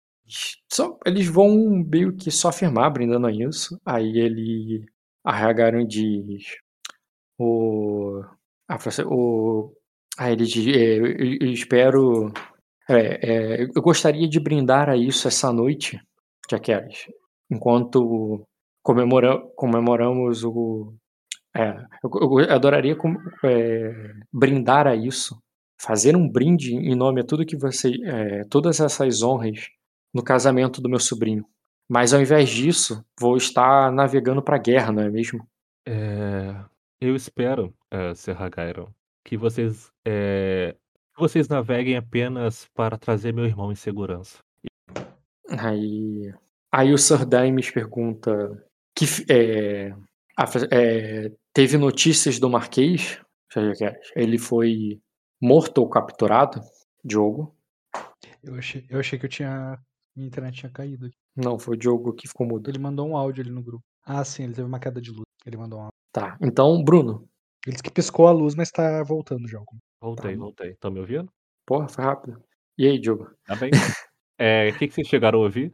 só 0.72 0.98
eles 1.06 1.28
vão 1.28 1.50
meio 1.90 2.16
que 2.16 2.32
só 2.32 2.50
afirmar, 2.50 2.90
brindando 2.92 3.28
a 3.28 3.32
isso, 3.32 3.80
aí 3.86 4.18
ele 4.20 4.86
a 5.24 5.32
Hagaren 5.36 5.86
diz 5.86 6.46
o 7.40 8.24
assim, 8.70 9.04
o 9.08 9.74
aí 10.20 10.34
ele 10.34 10.46
diz: 10.46 10.68
"Eh, 10.68 10.98
eu 11.00 11.38
eu 11.48 11.54
espero 11.54 12.32
é 12.90 13.64
é, 13.64 13.64
eu 13.76 13.82
gostaria 13.84 14.28
de 14.30 14.40
brindar 14.40 14.90
a 14.90 14.98
isso 14.98 15.28
essa 15.28 15.54
noite, 15.54 16.00
Jaqueline, 16.52 16.96
enquanto 17.52 18.46
comemora 18.84 19.40
comemoramos 19.58 20.44
o" 20.46 20.94
é, 21.56 21.70
eu 22.04 22.40
eu 22.42 22.52
adoraria 22.54 22.96
com 22.98 23.16
eh, 23.46 24.14
brindar 24.34 24.88
a 24.88 24.96
isso, 24.96 25.38
fazer 25.80 26.16
um 26.16 26.30
brinde 26.30 26.76
em 26.76 26.96
nome 26.96 27.22
a 27.22 27.24
tudo 27.24 27.46
que 27.46 27.58
você 27.58 27.94
eh, 28.04 28.44
todas 28.50 28.80
essas 28.80 29.22
honras 29.22 29.70
no 30.14 30.24
casamento 30.24 30.82
do 30.82 30.90
meu 30.90 31.00
sobrinho. 31.00 31.46
Mas 31.90 32.14
ao 32.14 32.22
invés 32.22 32.50
disso, 32.50 33.04
vou 33.20 33.38
estar 33.38 33.92
navegando 33.92 34.44
pra 34.44 34.58
guerra, 34.58 34.92
não 34.92 35.04
é 35.04 35.10
mesmo? 35.10 35.48
Eh, 35.88 36.56
Eu 37.02 37.16
espero, 37.16 37.74
eh, 37.92 38.14
Serra 38.14 38.50
Gyron, 38.50 38.90
que 39.24 39.38
vocês, 39.38 39.90
que 40.04 40.76
vocês 41.18 41.48
naveguem 41.48 41.96
apenas 41.96 42.68
para 42.74 42.98
trazer 42.98 43.34
meu 43.34 43.46
irmão 43.46 43.72
em 43.72 43.76
segurança. 43.76 44.40
Aí, 45.48 46.34
aí 46.72 46.94
o 46.94 46.98
Sir 46.98 47.26
Dimes 47.26 47.72
pergunta 47.72 48.64
que 48.96 49.06
é, 49.32 49.94
a 50.38 50.46
é, 50.72 51.32
teve 51.54 51.78
notícias 51.78 52.40
do 52.40 52.50
Marquês? 52.50 53.20
Que 53.52 53.60
Ele 54.16 54.38
foi 54.38 55.00
morto 55.42 55.80
ou 55.80 55.90
capturado? 55.90 56.62
Diogo? 57.04 57.56
Eu 58.44 58.56
achei, 58.56 58.86
eu 58.90 59.00
achei 59.00 59.18
que 59.20 59.26
eu 59.26 59.30
tinha. 59.30 59.78
Minha 60.16 60.28
internet 60.28 60.56
tinha 60.58 60.72
caído 60.72 61.06
aqui. 61.06 61.16
Não, 61.36 61.58
foi 61.58 61.76
o 61.76 61.78
Diogo 61.78 62.14
que 62.14 62.28
ficou 62.28 62.46
mudo. 62.48 62.70
Ele 62.70 62.80
mandou 62.80 63.08
um 63.08 63.16
áudio 63.16 63.42
ali 63.44 63.52
no 63.52 63.64
grupo. 63.64 63.84
Ah, 64.06 64.24
sim, 64.26 64.44
ele 64.44 64.54
teve 64.54 64.68
uma 64.68 64.80
queda 64.80 65.00
de 65.02 65.12
luz. 65.12 65.24
Ele 65.46 65.56
mandou 65.58 65.80
um 65.80 65.82
áudio. 65.84 65.94
Tá, 66.12 66.38
então, 66.42 66.84
Bruno. 66.84 67.28
Ele 67.66 67.74
disse 67.74 67.84
que 67.84 67.92
piscou 67.92 68.28
a 68.28 68.32
luz, 68.32 68.56
mas 68.56 68.72
tá 68.72 69.04
voltando 69.04 69.48
já. 69.48 69.60
Voltei, 70.02 70.34
Tá. 70.34 70.40
voltei. 70.40 70.72
Estão 70.72 70.92
me 70.92 71.00
ouvindo? 71.00 71.32
Porra, 71.66 71.88
foi 71.88 72.04
rápido. 72.04 72.42
E 72.78 72.88
aí, 72.88 73.00
Diogo? 73.00 73.30
Tá 73.46 73.56
bem? 73.56 73.70
Eh, 74.38 74.70
O 74.76 74.80
que, 74.80 74.88
que 74.88 74.94
vocês 74.94 75.08
chegaram 75.08 75.40
a 75.40 75.44
ouvir? 75.44 75.74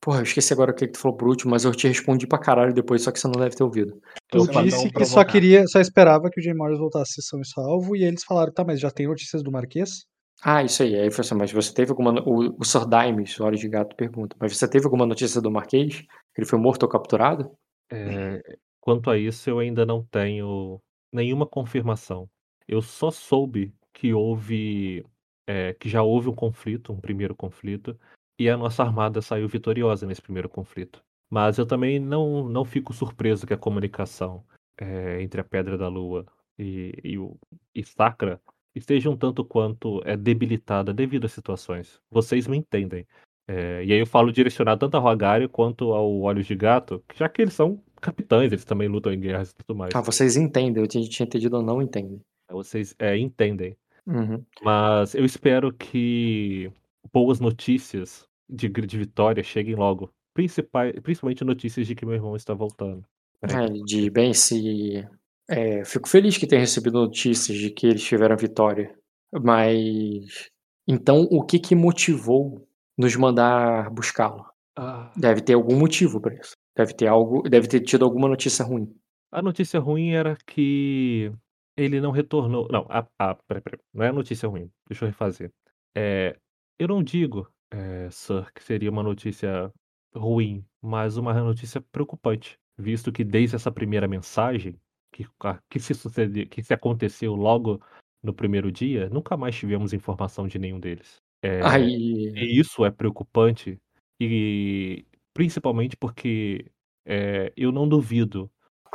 Porra, 0.00 0.20
eu 0.20 0.22
esqueci 0.22 0.52
agora 0.52 0.70
o 0.70 0.74
que, 0.74 0.86
que 0.86 0.92
tu 0.92 0.98
falou 1.00 1.16
por 1.16 1.28
último, 1.28 1.50
mas 1.50 1.64
eu 1.64 1.72
te 1.72 1.88
respondi 1.88 2.26
pra 2.26 2.38
caralho 2.38 2.72
depois, 2.72 3.02
só 3.02 3.10
que 3.10 3.18
você 3.18 3.26
não 3.26 3.40
deve 3.40 3.56
ter 3.56 3.64
ouvido. 3.64 4.00
Tu 4.30 4.38
Eu 4.38 4.44
Você 4.46 4.62
disse 4.62 4.86
um 4.86 4.90
que 4.90 5.04
só 5.04 5.24
queria, 5.24 5.66
só 5.66 5.80
esperava 5.80 6.30
que 6.30 6.40
o 6.40 6.42
Jay 6.42 6.54
Morris 6.54 6.78
voltasse 6.78 7.20
são 7.22 7.40
e 7.40 7.46
salvo, 7.46 7.96
e 7.96 8.04
eles 8.04 8.22
falaram, 8.24 8.52
tá, 8.52 8.64
mas 8.64 8.80
já 8.80 8.90
tem 8.90 9.06
notícias 9.08 9.42
do 9.42 9.50
Marquês? 9.50 10.06
Ah, 10.42 10.62
isso 10.62 10.84
aí. 10.84 10.94
Aí 10.94 11.10
foi 11.10 11.24
assim, 11.24 11.34
mas 11.34 11.50
você 11.50 11.74
teve 11.74 11.90
alguma. 11.90 12.12
no- 12.12 12.22
O, 12.24 12.56
o 12.60 12.64
Sir 12.64 12.86
Dimes, 12.86 13.40
Olhos 13.40 13.58
de 13.58 13.68
Gato, 13.68 13.96
pergunta. 13.96 14.36
Mas 14.38 14.56
você 14.56 14.68
teve 14.68 14.84
alguma 14.84 15.04
notícia 15.04 15.40
do 15.40 15.50
Marquês? 15.50 16.02
Que 16.32 16.40
ele 16.40 16.46
foi 16.46 16.58
morto 16.60 16.84
ou 16.84 16.88
capturado? 16.88 17.50
Eh, 17.90 18.40
quanto 18.80 19.10
a 19.10 19.18
isso, 19.18 19.50
eu 19.50 19.58
ainda 19.58 19.84
não 19.84 20.04
tenho 20.04 20.80
nenhuma 21.12 21.44
confirmação. 21.44 22.28
Eu 22.68 22.80
só 22.80 23.10
soube 23.10 23.74
que 23.92 24.14
houve, 24.14 25.04
eh, 25.48 25.74
que 25.74 25.88
já 25.88 26.02
houve 26.04 26.28
um 26.28 26.34
conflito, 26.34 26.92
um 26.92 27.00
primeiro 27.00 27.34
conflito, 27.34 27.98
e 28.38 28.48
a 28.48 28.56
nossa 28.56 28.82
armada 28.82 29.20
saiu 29.20 29.48
vitoriosa 29.48 30.06
nesse 30.06 30.22
primeiro 30.22 30.48
conflito. 30.48 31.02
Mas 31.30 31.58
eu 31.58 31.66
também 31.66 31.98
não, 31.98 32.48
não 32.48 32.64
fico 32.64 32.92
surpreso 32.92 33.46
que 33.46 33.52
a 33.52 33.58
comunicação 33.58 34.44
eh, 34.80 35.20
entre 35.20 35.40
a 35.40 35.44
Pedra 35.44 35.76
da 35.76 35.88
Lua 35.88 36.24
e, 36.58 36.92
e, 37.04 37.18
o, 37.18 37.36
e 37.74 37.84
Sacra 37.84 38.40
esteja 38.74 39.10
um 39.10 39.16
tanto 39.16 39.44
quanto 39.44 40.00
é 40.04 40.16
debilitada 40.16 40.92
devido 40.94 41.26
às 41.26 41.32
situações. 41.32 42.00
Vocês 42.10 42.46
me 42.46 42.56
entendem. 42.56 43.06
É, 43.46 43.82
e 43.84 43.92
aí 43.92 43.98
eu 43.98 44.06
falo 44.06 44.32
direcionado 44.32 44.80
tanto 44.80 44.96
a 44.96 45.00
Rogário 45.00 45.48
quanto 45.48 45.92
ao 45.92 46.20
Olhos 46.20 46.46
de 46.46 46.54
Gato, 46.54 47.02
já 47.14 47.28
que 47.28 47.40
eles 47.40 47.54
são 47.54 47.82
capitães, 48.00 48.52
eles 48.52 48.64
também 48.64 48.88
lutam 48.88 49.12
em 49.12 49.18
guerras 49.18 49.50
e 49.50 49.54
tudo 49.56 49.76
mais. 49.76 49.94
Ah, 49.94 50.00
vocês 50.00 50.36
entendem. 50.36 50.82
Eu 50.82 50.88
tinha, 50.88 51.06
tinha 51.08 51.26
entendido 51.26 51.56
ou 51.56 51.62
não 51.62 51.82
entendem. 51.82 52.20
Vocês 52.50 52.94
é, 52.98 53.16
entendem. 53.16 53.76
Uhum. 54.06 54.42
Mas 54.62 55.14
eu 55.14 55.24
espero 55.24 55.72
que 55.72 56.70
boas 57.12 57.40
notícias 57.40 58.26
de, 58.48 58.68
de 58.68 58.98
vitória 58.98 59.42
cheguem 59.42 59.74
logo. 59.74 60.12
Principal, 60.34 60.92
principalmente 61.02 61.44
notícias 61.44 61.86
de 61.86 61.94
que 61.94 62.06
meu 62.06 62.14
irmão 62.14 62.36
está 62.36 62.54
voltando. 62.54 63.04
É, 63.42 63.66
de 63.84 64.10
bem, 64.10 64.32
se. 64.34 65.06
é, 65.48 65.84
fico 65.84 66.08
feliz 66.08 66.36
que 66.36 66.46
tenha 66.46 66.60
recebido 66.60 66.98
notícias 67.00 67.56
de 67.56 67.70
que 67.70 67.86
eles 67.86 68.04
tiveram 68.04 68.36
vitória. 68.36 68.96
Mas. 69.32 70.50
Então, 70.86 71.22
o 71.30 71.44
que 71.44 71.58
que 71.58 71.74
motivou 71.74 72.66
nos 72.96 73.14
mandar 73.16 73.90
buscá-lo? 73.90 74.46
Ah, 74.76 75.12
Deve 75.16 75.40
ter 75.42 75.54
algum 75.54 75.76
motivo 75.78 76.20
para 76.20 76.34
isso. 76.34 76.52
Deve 76.76 76.94
ter 76.94 77.06
algo. 77.08 77.42
Deve 77.48 77.68
ter 77.68 77.80
tido 77.80 78.04
alguma 78.04 78.28
notícia 78.28 78.64
ruim. 78.64 78.94
a 79.32 79.42
notícia 79.42 79.78
ruim 79.80 80.12
era 80.12 80.36
que 80.46 81.32
ele 81.76 82.00
não 82.00 82.10
retornou. 82.10 82.68
Não, 82.70 82.86
a, 82.88 83.06
a, 83.18 83.34
peraí, 83.34 83.62
peraí. 83.62 83.80
não 83.92 84.04
é 84.04 84.08
a 84.08 84.12
notícia 84.12 84.48
ruim. 84.48 84.70
Deixa 84.88 85.04
eu 85.04 85.08
refazer. 85.08 85.52
É, 85.96 86.36
eu 86.78 86.88
não 86.88 87.02
digo, 87.02 87.50
é, 87.70 88.08
Sir, 88.10 88.52
que 88.54 88.62
seria 88.62 88.90
uma 88.90 89.02
notícia 89.02 89.72
ruim, 90.14 90.64
mas 90.80 91.16
uma 91.16 91.34
notícia 91.34 91.80
preocupante, 91.92 92.58
visto 92.76 93.12
que 93.12 93.24
desde 93.24 93.56
essa 93.56 93.70
primeira 93.70 94.08
mensagem 94.08 94.78
que, 95.12 95.26
que 95.68 95.80
se 95.80 95.94
sucedeu, 95.94 96.46
que 96.46 96.62
se 96.62 96.72
aconteceu 96.72 97.34
logo 97.34 97.80
no 98.22 98.32
primeiro 98.32 98.70
dia, 98.70 99.08
nunca 99.10 99.36
mais 99.36 99.56
tivemos 99.56 99.92
informação 99.92 100.46
de 100.46 100.58
nenhum 100.58 100.80
deles. 100.80 101.16
É, 101.42 101.60
e 101.80 102.58
isso 102.58 102.84
é 102.84 102.90
preocupante, 102.90 103.78
e 104.20 105.04
principalmente 105.32 105.96
porque 105.96 106.66
é, 107.06 107.52
eu 107.56 107.70
não 107.70 107.88
duvido 107.88 108.50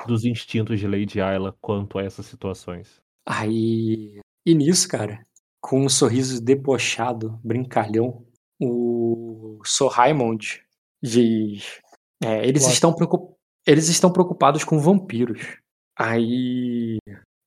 dos 0.08 0.26
instintos 0.26 0.80
de 0.80 0.88
Lady 0.88 1.22
Ayla 1.22 1.56
quanto 1.62 1.98
a 1.98 2.04
essas 2.04 2.26
situações. 2.26 3.02
Aí. 3.26 4.20
E 4.46 4.54
nisso, 4.54 4.88
cara, 4.90 5.24
com 5.64 5.86
um 5.86 5.90
sorriso 5.90 6.44
debochado, 6.44 7.40
brincalhão, 7.42 8.26
o 8.62 9.60
Sir 9.64 9.88
Raymond 9.88 10.62
diz: 11.02 11.80
é, 12.22 12.46
eles, 12.46 12.68
estão 12.68 12.94
preocup... 12.94 13.34
eles 13.66 13.88
estão 13.88 14.12
preocupados 14.12 14.66
com 14.66 14.78
vampiros. 14.78 15.58
Aí. 15.98 16.98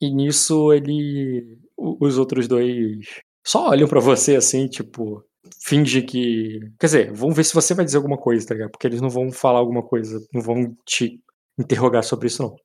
E 0.00 0.10
nisso 0.10 0.72
ele. 0.72 1.58
Os 1.76 2.16
outros 2.16 2.48
dois 2.48 3.20
só 3.46 3.68
olham 3.68 3.86
pra 3.86 4.00
você 4.00 4.34
assim, 4.34 4.66
tipo. 4.66 5.22
Finge 5.62 6.02
que. 6.02 6.58
Quer 6.80 6.86
dizer, 6.86 7.12
vamos 7.12 7.36
ver 7.36 7.44
se 7.44 7.54
você 7.54 7.74
vai 7.74 7.84
dizer 7.84 7.98
alguma 7.98 8.16
coisa, 8.16 8.46
tá 8.46 8.54
ligado? 8.54 8.70
Porque 8.70 8.86
eles 8.86 9.00
não 9.00 9.10
vão 9.10 9.30
falar 9.30 9.58
alguma 9.58 9.82
coisa, 9.82 10.26
não 10.32 10.40
vão 10.40 10.74
te 10.86 11.20
interrogar 11.58 12.02
sobre 12.02 12.28
isso, 12.28 12.42
não. 12.42 12.56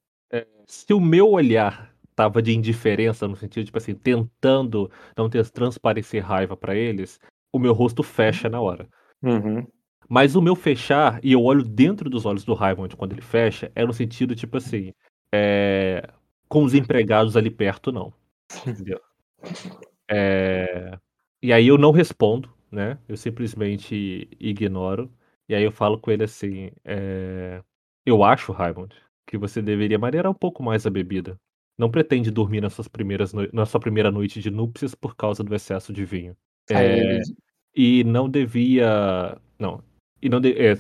Se 0.67 0.93
o 0.93 0.99
meu 0.99 1.29
olhar 1.29 1.90
tava 2.21 2.39
de 2.39 2.55
indiferença, 2.55 3.27
no 3.27 3.35
sentido, 3.35 3.65
tipo 3.65 3.79
assim, 3.79 3.95
tentando 3.95 4.91
não 5.17 5.27
ter 5.27 5.43
transparecer 5.49 6.23
raiva 6.23 6.55
pra 6.55 6.75
eles, 6.75 7.19
o 7.51 7.57
meu 7.57 7.73
rosto 7.73 8.03
fecha 8.03 8.47
na 8.47 8.61
hora. 8.61 8.87
Uhum. 9.23 9.65
Mas 10.07 10.35
o 10.35 10.41
meu 10.41 10.55
fechar, 10.55 11.19
e 11.23 11.31
eu 11.31 11.43
olho 11.43 11.63
dentro 11.63 12.11
dos 12.11 12.27
olhos 12.27 12.43
do 12.43 12.53
Raymond 12.53 12.95
quando 12.95 13.13
ele 13.13 13.21
fecha, 13.21 13.71
é 13.73 13.83
no 13.83 13.91
sentido, 13.91 14.35
tipo 14.35 14.57
assim, 14.57 14.93
é, 15.33 16.07
com 16.47 16.63
os 16.63 16.75
empregados 16.75 17.35
ali 17.35 17.49
perto, 17.49 17.91
não. 17.91 18.13
Entendeu? 18.67 19.01
É, 20.07 20.99
e 21.41 21.51
aí 21.51 21.67
eu 21.67 21.77
não 21.77 21.91
respondo, 21.91 22.53
né? 22.71 22.99
Eu 23.07 23.17
simplesmente 23.17 24.29
ignoro. 24.39 25.11
E 25.49 25.55
aí 25.55 25.63
eu 25.63 25.71
falo 25.71 25.97
com 25.97 26.11
ele 26.11 26.25
assim: 26.25 26.69
é, 26.85 27.63
Eu 28.05 28.23
acho, 28.23 28.51
Raymond, 28.51 28.95
que 29.25 29.39
você 29.39 29.59
deveria 29.59 29.97
maneirar 29.97 30.31
um 30.31 30.35
pouco 30.35 30.61
mais 30.61 30.85
a 30.85 30.89
bebida. 30.89 31.39
Não 31.81 31.89
pretende 31.89 32.29
dormir 32.29 32.61
primeiras 32.87 33.33
noi- 33.33 33.49
na 33.51 33.65
sua 33.65 33.79
primeira 33.79 34.11
noite 34.11 34.39
de 34.39 34.51
núpcias 34.51 34.93
por 34.93 35.15
causa 35.15 35.43
do 35.43 35.55
excesso 35.55 35.91
de 35.91 36.05
vinho. 36.05 36.37
Aí 36.69 36.77
É, 36.77 36.99
ele. 36.99 37.21
e 37.75 38.03
não 38.03 38.29
devia. 38.29 39.35
Não. 39.57 39.81
E, 40.21 40.29
não 40.29 40.39
de- 40.39 40.53
é, 40.53 40.73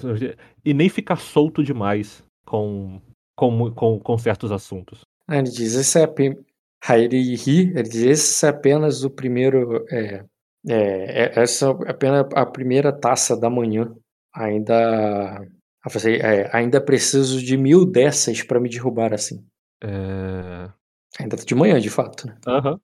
e 0.63 0.75
nem 0.75 0.87
ficar 0.89 1.15
solto 1.15 1.63
demais 1.63 2.23
com, 2.45 3.01
com, 3.35 3.71
com, 3.71 3.99
com 3.99 4.17
certos 4.19 4.51
assuntos. 4.51 5.01
Aí 5.27 5.39
ele 5.39 5.49
diz, 5.49 5.73
esse 5.73 5.99
é 5.99 6.03
Aí 6.87 7.05
ele 7.05 7.35
ri, 7.35 7.69
ele 7.71 7.83
diz, 7.89 8.03
esse 8.03 8.45
é 8.45 8.49
apenas 8.49 9.03
o 9.03 9.09
primeiro. 9.09 9.83
É, 9.89 10.23
é, 10.69 11.23
é- 11.23 11.39
essa 11.39 11.65
é 11.87 11.89
apenas 11.89 12.27
a 12.35 12.45
primeira 12.45 12.91
taça 12.93 13.35
da 13.35 13.49
manhã. 13.49 13.91
Ainda. 14.35 15.41
ah, 15.83 15.89
você- 15.89 16.17
é, 16.17 16.47
ainda 16.55 16.79
preciso 16.79 17.41
de 17.43 17.57
mil 17.57 17.85
dessas 17.85 18.43
para 18.43 18.59
me 18.59 18.69
derrubar 18.69 19.13
assim. 19.15 19.43
É, 19.83 20.69
Ainda 21.19 21.35
de 21.37 21.55
manhã, 21.55 21.79
de 21.79 21.89
fato, 21.89 22.27
né? 22.27 22.37
Aham. 22.47 22.79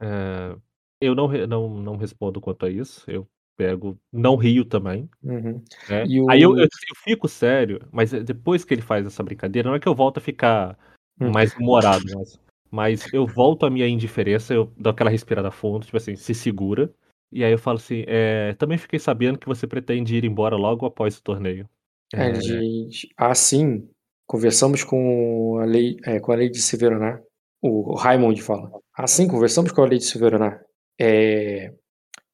É, 0.00 0.56
eu 1.00 1.14
não, 1.14 1.28
não, 1.46 1.68
não 1.68 1.96
respondo 1.96 2.40
quanto 2.40 2.66
a 2.66 2.70
isso. 2.70 3.08
Eu 3.10 3.28
pego. 3.56 3.98
Não 4.12 4.36
rio 4.36 4.64
também. 4.64 5.08
Uhum. 5.22 5.62
né? 5.88 6.06
E 6.06 6.20
Aí 6.28 6.42
eu, 6.42 6.50
o- 6.52 6.58
eu, 6.58 6.64
eu 6.64 6.96
fico 7.04 7.28
sério, 7.28 7.80
mas 7.92 8.12
é 8.12 8.20
depois 8.20 8.64
que 8.64 8.74
ele 8.74 8.82
faz 8.82 9.06
essa 9.06 9.22
brincadeira, 9.22 9.68
não 9.68 9.76
é 9.76 9.80
que 9.80 9.88
eu 9.88 9.94
volto 9.94 10.18
a 10.18 10.20
ficar 10.20 10.78
Hum. 11.20 11.30
mais 11.30 11.54
humorado, 11.54 12.04
mas, 12.16 12.40
mas 12.70 13.08
eu 13.12 13.26
volto 13.26 13.66
à 13.66 13.70
minha 13.70 13.86
indiferença, 13.86 14.54
eu 14.54 14.72
dou 14.76 14.90
aquela 14.90 15.10
respirada 15.10 15.50
fundo, 15.50 15.84
tipo 15.84 15.96
assim, 15.96 16.16
se 16.16 16.34
segura. 16.34 16.92
E 17.30 17.44
aí 17.44 17.52
eu 17.52 17.58
falo 17.58 17.76
assim, 17.76 18.04
é, 18.06 18.54
também 18.54 18.76
fiquei 18.76 18.98
sabendo 18.98 19.38
que 19.38 19.46
você 19.46 19.66
pretende 19.66 20.16
ir 20.16 20.24
embora 20.24 20.56
logo 20.56 20.84
após 20.84 21.16
o 21.16 21.22
torneio. 21.22 21.68
Aí 22.14 22.28
ele 22.28 22.88
diz, 22.88 23.06
assim, 23.16 23.88
conversamos 24.26 24.84
com 24.84 25.58
a 25.60 25.64
lei, 25.64 25.96
é, 26.04 26.18
com 26.20 26.32
a 26.32 26.34
lei 26.34 26.50
de 26.50 26.60
Severonar. 26.60 27.22
O 27.62 27.94
Raimond 27.94 28.42
fala, 28.42 28.70
assim, 28.94 29.28
conversamos 29.28 29.70
com 29.70 29.82
a 29.82 29.86
lei 29.86 29.98
de 29.98 30.04
Severonar. 30.04 30.60
É, 31.00 31.72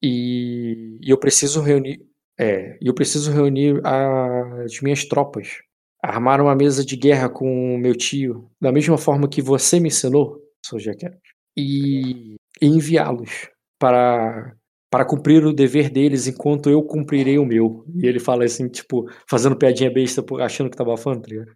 e, 0.01 0.97
e 1.01 1.09
eu 1.09 1.17
preciso 1.17 1.61
reunir, 1.61 1.99
é, 2.39 2.77
eu 2.81 2.93
preciso 2.93 3.31
reunir 3.31 3.79
as 3.85 4.79
minhas 4.81 5.05
tropas. 5.05 5.59
Armar 6.01 6.41
uma 6.41 6.55
mesa 6.55 6.83
de 6.83 6.95
guerra 6.95 7.29
com 7.29 7.75
o 7.75 7.77
meu 7.77 7.93
tio, 7.93 8.49
da 8.59 8.71
mesma 8.71 8.97
forma 8.97 9.27
que 9.27 9.41
você 9.41 9.79
me 9.79 9.89
ensinou, 9.89 10.39
Sr. 10.65 10.79
Jaquet, 10.79 11.17
e, 11.57 12.35
e 12.61 12.65
enviá-los 12.67 13.49
para 13.77 14.55
para 14.91 15.05
cumprir 15.05 15.45
o 15.45 15.53
dever 15.53 15.87
deles 15.91 16.25
enquanto 16.25 16.67
eu 16.67 16.81
cumprirei 16.81 17.37
o 17.37 17.45
meu. 17.45 17.85
E 17.93 18.07
ele 18.07 18.19
fala 18.19 18.43
assim, 18.43 18.67
tipo, 18.67 19.07
fazendo 19.29 19.55
piadinha 19.55 19.91
besta, 19.91 20.23
por- 20.23 20.41
achando 20.41 20.67
que 20.67 20.75
tá 20.75 20.83
bafando, 20.83 21.21
tá 21.21 21.27
ligado? 21.29 21.51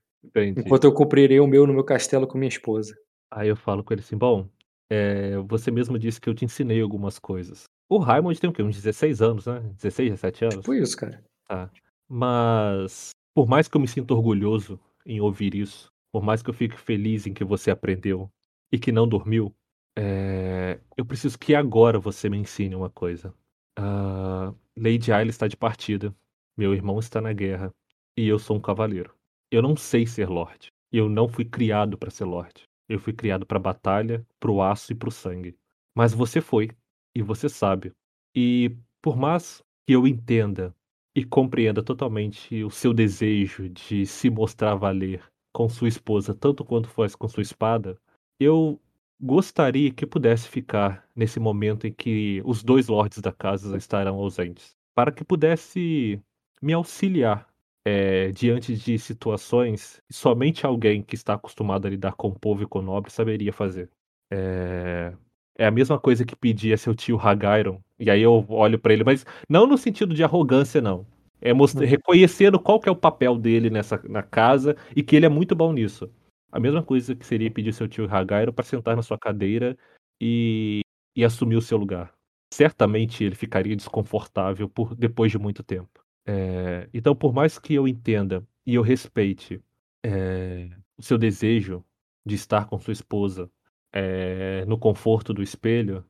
Enquanto 0.60 0.84
eu 0.84 0.94
cumprirei 0.94 1.40
o 1.40 1.48
meu 1.48 1.66
no 1.66 1.74
meu 1.74 1.84
castelo 1.84 2.28
com 2.28 2.38
minha 2.38 2.48
esposa. 2.50 2.94
Aí 3.36 3.48
eu 3.50 3.56
falo 3.56 3.84
com 3.84 3.94
ele 3.94 4.02
assim: 4.02 4.18
"Bom, 4.18 4.48
eh, 4.90 5.38
você 5.48 5.72
mesmo 5.72 5.98
disse 5.98 6.22
que 6.22 6.30
eu 6.30 6.36
te 6.36 6.46
ensinei 6.46 6.82
algumas 6.82 7.20
coisas". 7.20 7.64
O 7.90 7.98
Raimund 7.98 8.40
tem 8.40 8.50
o 8.50 8.54
quê? 8.54 8.64
Uns 8.64 8.76
16 8.76 9.22
anos, 9.22 9.46
né? 9.46 9.60
16, 9.76 10.12
17 10.12 10.46
anos? 10.46 10.58
Tipo 10.58 10.74
isso, 10.74 10.98
cara. 10.98 11.24
Tá. 11.48 11.70
Mas, 12.08 13.12
por 13.34 13.48
mais 13.48 13.68
que 13.68 13.76
eu 13.76 13.82
me 13.82 13.88
sinta 13.88 14.14
orgulhoso 14.14 14.80
em 15.06 15.20
ouvir 15.20 15.56
isso, 15.56 15.92
por 16.12 16.24
mais 16.24 16.42
que 16.44 16.50
eu 16.50 16.54
fique 16.54 16.78
feliz 16.78 17.26
em 17.26 17.34
que 17.34 17.44
você 17.44 17.72
aprendeu 17.72 18.30
e 18.72 18.78
que 18.80 18.92
não 18.92 19.08
dormiu, 19.08 19.54
eh, 19.98 20.80
eu 20.96 21.06
preciso 21.06 21.38
que 21.38 21.56
agora 21.56 22.00
você 22.00 22.30
me 22.30 22.38
ensine 22.38 22.76
uma 22.76 22.90
coisa. 22.90 23.34
Ah, 23.78 24.54
Lady 24.78 25.12
Ayla 25.12 25.30
está 25.30 25.48
de 25.48 25.58
partida, 25.58 26.16
meu 26.58 26.74
irmão 26.74 27.00
está 27.00 27.20
na 27.20 27.34
guerra 27.34 27.72
e 28.18 28.28
eu 28.28 28.38
sou 28.38 28.58
um 28.58 28.62
cavaleiro. 28.62 29.14
Eu 29.52 29.62
não 29.62 29.76
sei 29.76 30.06
ser 30.06 30.30
lorde. 30.30 30.72
Eu 30.92 31.10
não 31.10 31.28
fui 31.28 31.46
criado 31.46 31.98
para 31.98 32.12
ser 32.12 32.26
lorde. 32.26 32.64
Eu 32.94 33.00
fui 33.00 33.12
criado 33.12 33.44
para 33.44 33.58
batalha, 33.58 34.24
pro 34.40 34.62
aço 34.62 34.92
e 34.92 34.96
pro 34.96 35.10
sangue. 35.10 35.58
Mas 35.96 36.14
você 36.14 36.40
foi 36.40 36.70
e 37.16 37.24
você 37.24 37.50
sabe. 37.50 37.92
E 38.36 38.78
por 39.02 39.18
mais 39.18 39.64
que 39.88 39.94
eu 39.94 40.06
entenda 40.06 40.76
e 41.16 41.26
compreenda 41.26 41.82
totalmente 41.82 42.64
o 42.64 42.70
seu 42.70 42.94
desejo 42.94 43.68
de 43.68 44.06
se 44.06 44.30
mostrar 44.30 44.76
valer 44.76 45.24
com 45.52 45.68
sua 45.68 45.88
esposa, 45.88 46.36
tanto 46.36 46.64
quanto 46.64 46.88
faz 46.88 47.16
com 47.16 47.28
sua 47.28 47.42
espada, 47.42 47.98
eu 48.40 48.80
gostaria 49.20 49.92
que 49.92 50.06
pudesse 50.06 50.48
ficar 50.48 51.08
nesse 51.16 51.40
momento 51.40 51.88
em 51.88 51.94
que 51.94 52.44
os 52.46 52.64
dois 52.64 52.90
lordes 52.90 53.22
da 53.22 53.32
casa 53.32 53.76
estarão 53.76 54.18
ausentes, 54.18 54.76
para 54.94 55.12
que 55.12 55.24
pudesse 55.24 56.22
me 56.62 56.74
auxiliar 56.74 57.52
eh, 57.86 58.32
diante 58.32 58.76
de 58.76 58.98
situações 59.00 60.02
que 60.08 60.14
somente 60.16 60.66
alguém 60.66 61.02
que 61.04 61.16
está 61.16 61.34
acostumado 61.36 61.88
a 61.88 61.90
lidar 61.90 62.14
com 62.16 62.30
o 62.30 62.40
povo 62.40 62.64
e 62.64 62.68
com 62.68 62.80
o 62.80 62.82
nobre 62.82 63.12
saberia 63.12 63.54
fazer. 63.54 63.90
Eh, 64.32 65.14
é 65.58 65.66
a 65.68 65.72
mesma 65.72 66.00
coisa 66.00 66.26
que 66.26 66.36
pedir 66.36 66.74
a 66.74 66.78
seu 66.78 66.96
tio 66.96 67.20
Hagairon, 67.20 67.80
e 68.00 68.10
aí 68.10 68.22
eu 68.22 68.46
olho 68.50 68.80
pra 68.80 68.94
ele, 68.94 69.04
mas 69.04 69.26
não 69.50 69.68
no 69.68 69.78
sentido 69.78 70.14
de 70.14 70.24
arrogância, 70.24 70.82
não. 70.82 71.06
É 71.42 71.54
mostra- 71.54 71.86
Hum. 71.86 71.90
reconhecendo 71.90 72.60
qual 72.60 72.80
que 72.80 72.88
é 72.90 72.92
o 72.92 72.96
papel 72.96 73.38
dele 73.38 73.70
nessa 73.70 74.02
na 74.10 74.24
casa 74.24 74.76
e 74.96 75.04
que 75.04 75.16
ele 75.16 75.26
é 75.26 75.30
muito 75.30 75.56
bom 75.56 75.72
nisso. 75.74 76.10
A 76.52 76.60
mesma 76.60 76.82
coisa 76.84 77.16
que 77.16 77.26
seria 77.26 77.52
pedir 77.52 77.74
seu 77.74 77.88
tio 77.88 78.08
Hagairon 78.10 78.54
para 78.54 78.64
sentar 78.66 78.96
na 78.96 79.02
sua 79.04 79.18
cadeira 79.18 79.78
e, 80.22 80.82
e 81.16 81.24
assumir 81.26 81.56
o 81.58 81.62
seu 81.62 81.78
lugar. 81.78 82.14
Certamente 82.54 83.24
ele 83.24 83.36
ficaria 83.36 83.76
desconfortável 83.76 84.70
por 84.70 84.96
depois 84.96 85.32
de 85.32 85.38
muito 85.40 85.64
tempo. 85.64 86.03
É, 86.26 86.90
então, 86.94 87.16
por 87.16 87.34
mais 87.34 87.60
que 87.60 87.74
eu 87.74 87.88
entenda 87.88 88.46
e 88.66 88.76
eu 88.76 88.82
respeite 88.82 89.62
é, 90.04 90.70
o 90.98 91.04
seu 91.04 91.18
desejo 91.18 91.84
de 92.26 92.36
estar 92.36 92.66
com 92.66 92.80
sua 92.80 92.94
esposa 92.94 93.50
é, 93.92 94.64
no 94.66 94.78
conforto 94.78 95.34
do 95.34 95.44
espelho, 95.44 96.06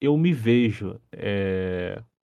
eu 0.00 0.16
me 0.16 0.32
vejo. 0.32 1.00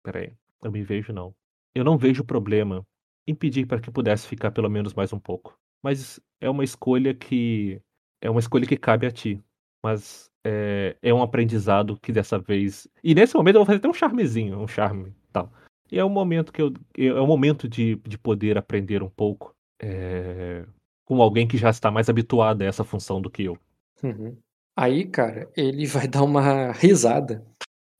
Peraí, 0.03 0.33
eu 0.63 0.71
me 0.71 0.83
vejo 0.83 1.13
não. 1.13 1.35
Eu 1.75 1.85
não 1.85 1.99
vejo 1.99 2.25
problema 2.25 2.87
em 3.27 3.35
pedir 3.35 3.67
para 3.67 3.81
que 3.81 3.91
pudesse 3.91 4.27
ficar 4.27 4.51
pelo 4.51 4.71
menos 4.71 4.95
mais 4.95 5.13
um 5.13 5.19
pouco. 5.19 5.59
Mas 5.83 6.21
é 6.41 6.49
uma 6.49 6.65
escolha 6.65 7.15
que 7.15 7.81
é 8.21 8.31
uma 8.31 8.41
escolha 8.41 8.67
que 8.67 8.77
cabe 8.77 9.07
a 9.07 9.11
ti. 9.11 9.43
Mas 9.83 10.31
é, 10.45 10.97
um 11.13 11.23
aprendizado 11.23 11.99
que 12.01 12.13
dessa 12.13 12.39
vez. 12.39 12.89
E 13.03 13.15
nesse 13.15 13.35
momento 13.35 13.57
eu 13.57 13.61
vou 13.61 13.67
fazer 13.67 13.79
até 13.79 13.89
um 13.89 13.95
charmezinho, 13.95 14.59
um 14.59 14.69
charme 14.69 15.13
tal. 15.33 15.53
E 15.91 15.99
é 15.99 16.05
um 16.05 16.11
momento 16.11 16.53
que 16.53 16.61
eu. 16.61 16.73
É 16.97 17.21
um 17.21 17.27
momento 17.27 17.69
de, 17.69 17.97
de 17.97 18.19
poder 18.19 18.59
aprender 18.59 19.03
um 19.03 19.09
pouco 19.09 19.55
é, 19.81 20.65
com 21.05 21.21
alguém 21.23 21.47
que 21.47 21.57
já 21.57 21.71
está 21.71 21.91
mais 21.91 22.09
habituado 22.09 22.63
a 22.63 22.67
essa 22.67 22.85
função 22.85 23.21
do 23.21 23.31
que 23.31 23.45
eu. 23.45 23.59
Uhum. 24.03 24.37
Aí, 24.77 25.07
cara, 25.07 25.51
ele 25.57 25.87
vai 25.87 26.07
dar 26.09 26.23
uma 26.23 26.73
risada. 26.73 27.45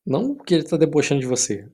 Não 0.07 0.35
porque 0.35 0.55
ele 0.55 0.65
tá 0.65 0.77
debochando 0.77 1.21
de 1.21 1.27
você. 1.27 1.69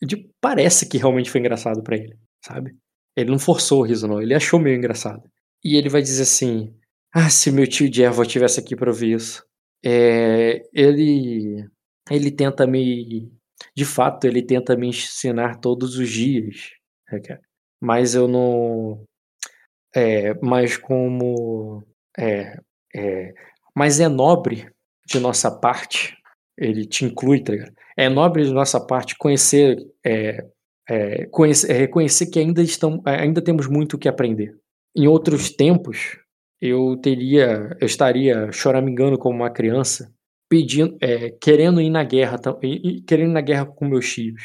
De, 0.00 0.30
parece 0.40 0.88
que 0.88 0.98
realmente 0.98 1.30
foi 1.30 1.40
engraçado 1.40 1.82
pra 1.82 1.96
ele, 1.96 2.16
sabe? 2.44 2.76
Ele 3.16 3.30
não 3.30 3.38
forçou 3.38 3.80
o 3.80 3.82
riso, 3.82 4.06
não. 4.06 4.20
Ele 4.20 4.34
achou 4.34 4.60
meio 4.60 4.76
engraçado. 4.76 5.28
E 5.64 5.76
ele 5.76 5.88
vai 5.88 6.02
dizer 6.02 6.22
assim: 6.22 6.74
Ah, 7.12 7.30
se 7.30 7.50
meu 7.50 7.66
tio 7.66 7.92
Jervo 7.92 8.22
estivesse 8.22 8.60
aqui 8.60 8.76
pra 8.76 8.90
ouvir 8.90 9.14
isso. 9.14 9.44
É, 9.84 10.62
ele. 10.72 11.66
Ele 12.10 12.30
tenta 12.30 12.66
me. 12.66 13.32
De 13.74 13.84
fato, 13.84 14.26
ele 14.26 14.42
tenta 14.42 14.76
me 14.76 14.88
ensinar 14.88 15.58
todos 15.60 15.98
os 15.98 16.08
dias. 16.10 16.70
né? 17.10 17.38
Mas 17.80 18.14
eu 18.14 18.28
não. 18.28 19.04
É, 19.94 20.34
mas 20.42 20.76
como. 20.76 21.82
É, 22.18 22.58
é, 22.94 23.34
mas 23.74 24.00
é 24.00 24.08
nobre 24.08 24.70
de 25.06 25.20
nossa 25.20 25.50
parte. 25.50 26.16
Ele 26.58 26.86
te 26.86 27.04
inclui, 27.04 27.42
tá 27.42 27.52
ligado? 27.52 27.74
É 27.96 28.08
nobre 28.08 28.44
de 28.44 28.52
nossa 28.52 28.80
parte 28.80 29.16
conhecer, 29.16 29.78
é, 30.04 30.46
é, 30.88 31.26
conhecer, 31.26 31.70
é, 31.70 31.74
reconhecer 31.74 32.26
que 32.26 32.38
ainda, 32.38 32.62
estão, 32.62 33.02
ainda 33.04 33.42
temos 33.42 33.66
muito 33.66 33.94
o 33.94 33.98
que 33.98 34.08
aprender. 34.08 34.56
Em 34.96 35.06
outros 35.06 35.50
tempos, 35.50 36.18
eu 36.60 36.96
teria, 36.96 37.76
eu 37.80 37.86
estaria 37.86 38.50
choramingando 38.52 39.18
como 39.18 39.36
uma 39.36 39.50
criança, 39.50 40.10
pedindo, 40.48 40.96
é, 41.00 41.30
querendo 41.30 41.80
ir 41.80 41.90
na 41.90 42.04
guerra, 42.04 42.38
querendo 43.06 43.30
ir 43.30 43.34
na 43.34 43.40
guerra 43.40 43.66
com 43.66 43.86
meus 43.86 44.12
tios. 44.12 44.42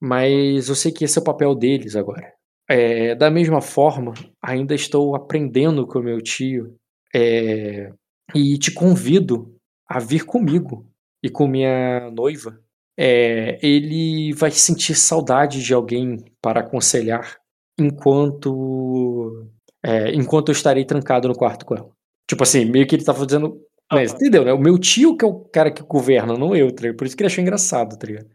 Mas 0.00 0.68
eu 0.68 0.74
sei 0.74 0.92
que 0.92 1.04
esse 1.04 1.18
é 1.18 1.22
o 1.22 1.24
papel 1.24 1.54
deles 1.54 1.96
agora. 1.96 2.32
É, 2.68 3.14
da 3.14 3.30
mesma 3.30 3.60
forma, 3.60 4.12
ainda 4.42 4.74
estou 4.74 5.16
aprendendo 5.16 5.86
com 5.86 6.00
meu 6.00 6.20
tio 6.20 6.76
é, 7.14 7.92
e 8.34 8.58
te 8.58 8.70
convido 8.72 9.56
a 9.88 9.98
vir 9.98 10.24
comigo 10.24 10.86
e 11.22 11.30
com 11.30 11.48
minha 11.48 12.10
noiva. 12.10 12.60
É, 12.96 13.58
ele 13.64 14.32
vai 14.34 14.50
sentir 14.50 14.94
saudade 14.94 15.62
de 15.62 15.72
alguém 15.72 16.24
para 16.42 16.60
aconselhar 16.60 17.38
enquanto 17.78 19.48
é, 19.84 20.12
enquanto 20.14 20.48
eu 20.48 20.52
estarei 20.52 20.84
trancado 20.84 21.28
no 21.28 21.34
quarto 21.34 21.64
com 21.64 21.74
ela. 21.74 21.90
Tipo 22.28 22.42
assim, 22.42 22.64
meio 22.64 22.86
que 22.86 22.94
ele 22.94 23.04
tá 23.04 23.14
fazendo. 23.14 23.60
Mas, 23.90 24.12
entendeu, 24.12 24.44
né? 24.44 24.52
O 24.52 24.58
meu 24.58 24.78
tio 24.78 25.16
que 25.16 25.24
é 25.24 25.28
o 25.28 25.40
cara 25.40 25.70
que 25.70 25.82
governa, 25.82 26.36
não 26.36 26.54
eu, 26.54 26.70
tá 26.74 26.82
ligado? 26.82 26.96
Por 26.96 27.06
isso 27.06 27.16
que 27.16 27.22
ele 27.22 27.28
achou 27.28 27.42
engraçado, 27.42 27.98
tá 27.98 28.06
ligado? 28.06 28.30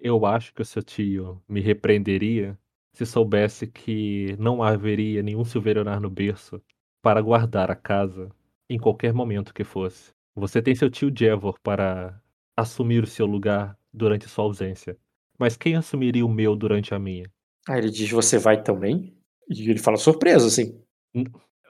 Eu 0.00 0.24
acho 0.24 0.54
que 0.54 0.62
o 0.62 0.64
seu 0.64 0.82
tio 0.82 1.42
me 1.48 1.60
repreenderia 1.60 2.58
se 2.92 3.06
soubesse 3.06 3.66
que 3.66 4.36
não 4.38 4.62
haveria 4.62 5.22
nenhum 5.22 5.44
Silverionar 5.44 6.00
no 6.00 6.10
berço 6.10 6.60
para 7.02 7.20
guardar 7.20 7.70
a 7.70 7.76
casa 7.76 8.28
em 8.68 8.78
qualquer 8.78 9.12
momento 9.12 9.54
que 9.54 9.64
fosse. 9.64 10.12
Você 10.34 10.62
tem 10.62 10.74
seu 10.74 10.90
tio 10.90 11.12
Jevor 11.14 11.58
para 11.62 12.20
assumir 12.56 13.02
o 13.02 13.06
seu 13.06 13.26
lugar 13.26 13.76
durante 13.92 14.28
sua 14.28 14.44
ausência. 14.44 14.96
Mas 15.38 15.56
quem 15.56 15.76
assumiria 15.76 16.24
o 16.24 16.28
meu 16.28 16.54
durante 16.54 16.94
a 16.94 16.98
minha? 16.98 17.26
Aí 17.68 17.78
ele 17.78 17.90
diz: 17.90 18.10
Você 18.10 18.38
vai 18.38 18.62
também? 18.62 19.16
E 19.48 19.68
ele 19.68 19.78
fala 19.78 19.96
surpreso, 19.96 20.46
assim. 20.46 20.80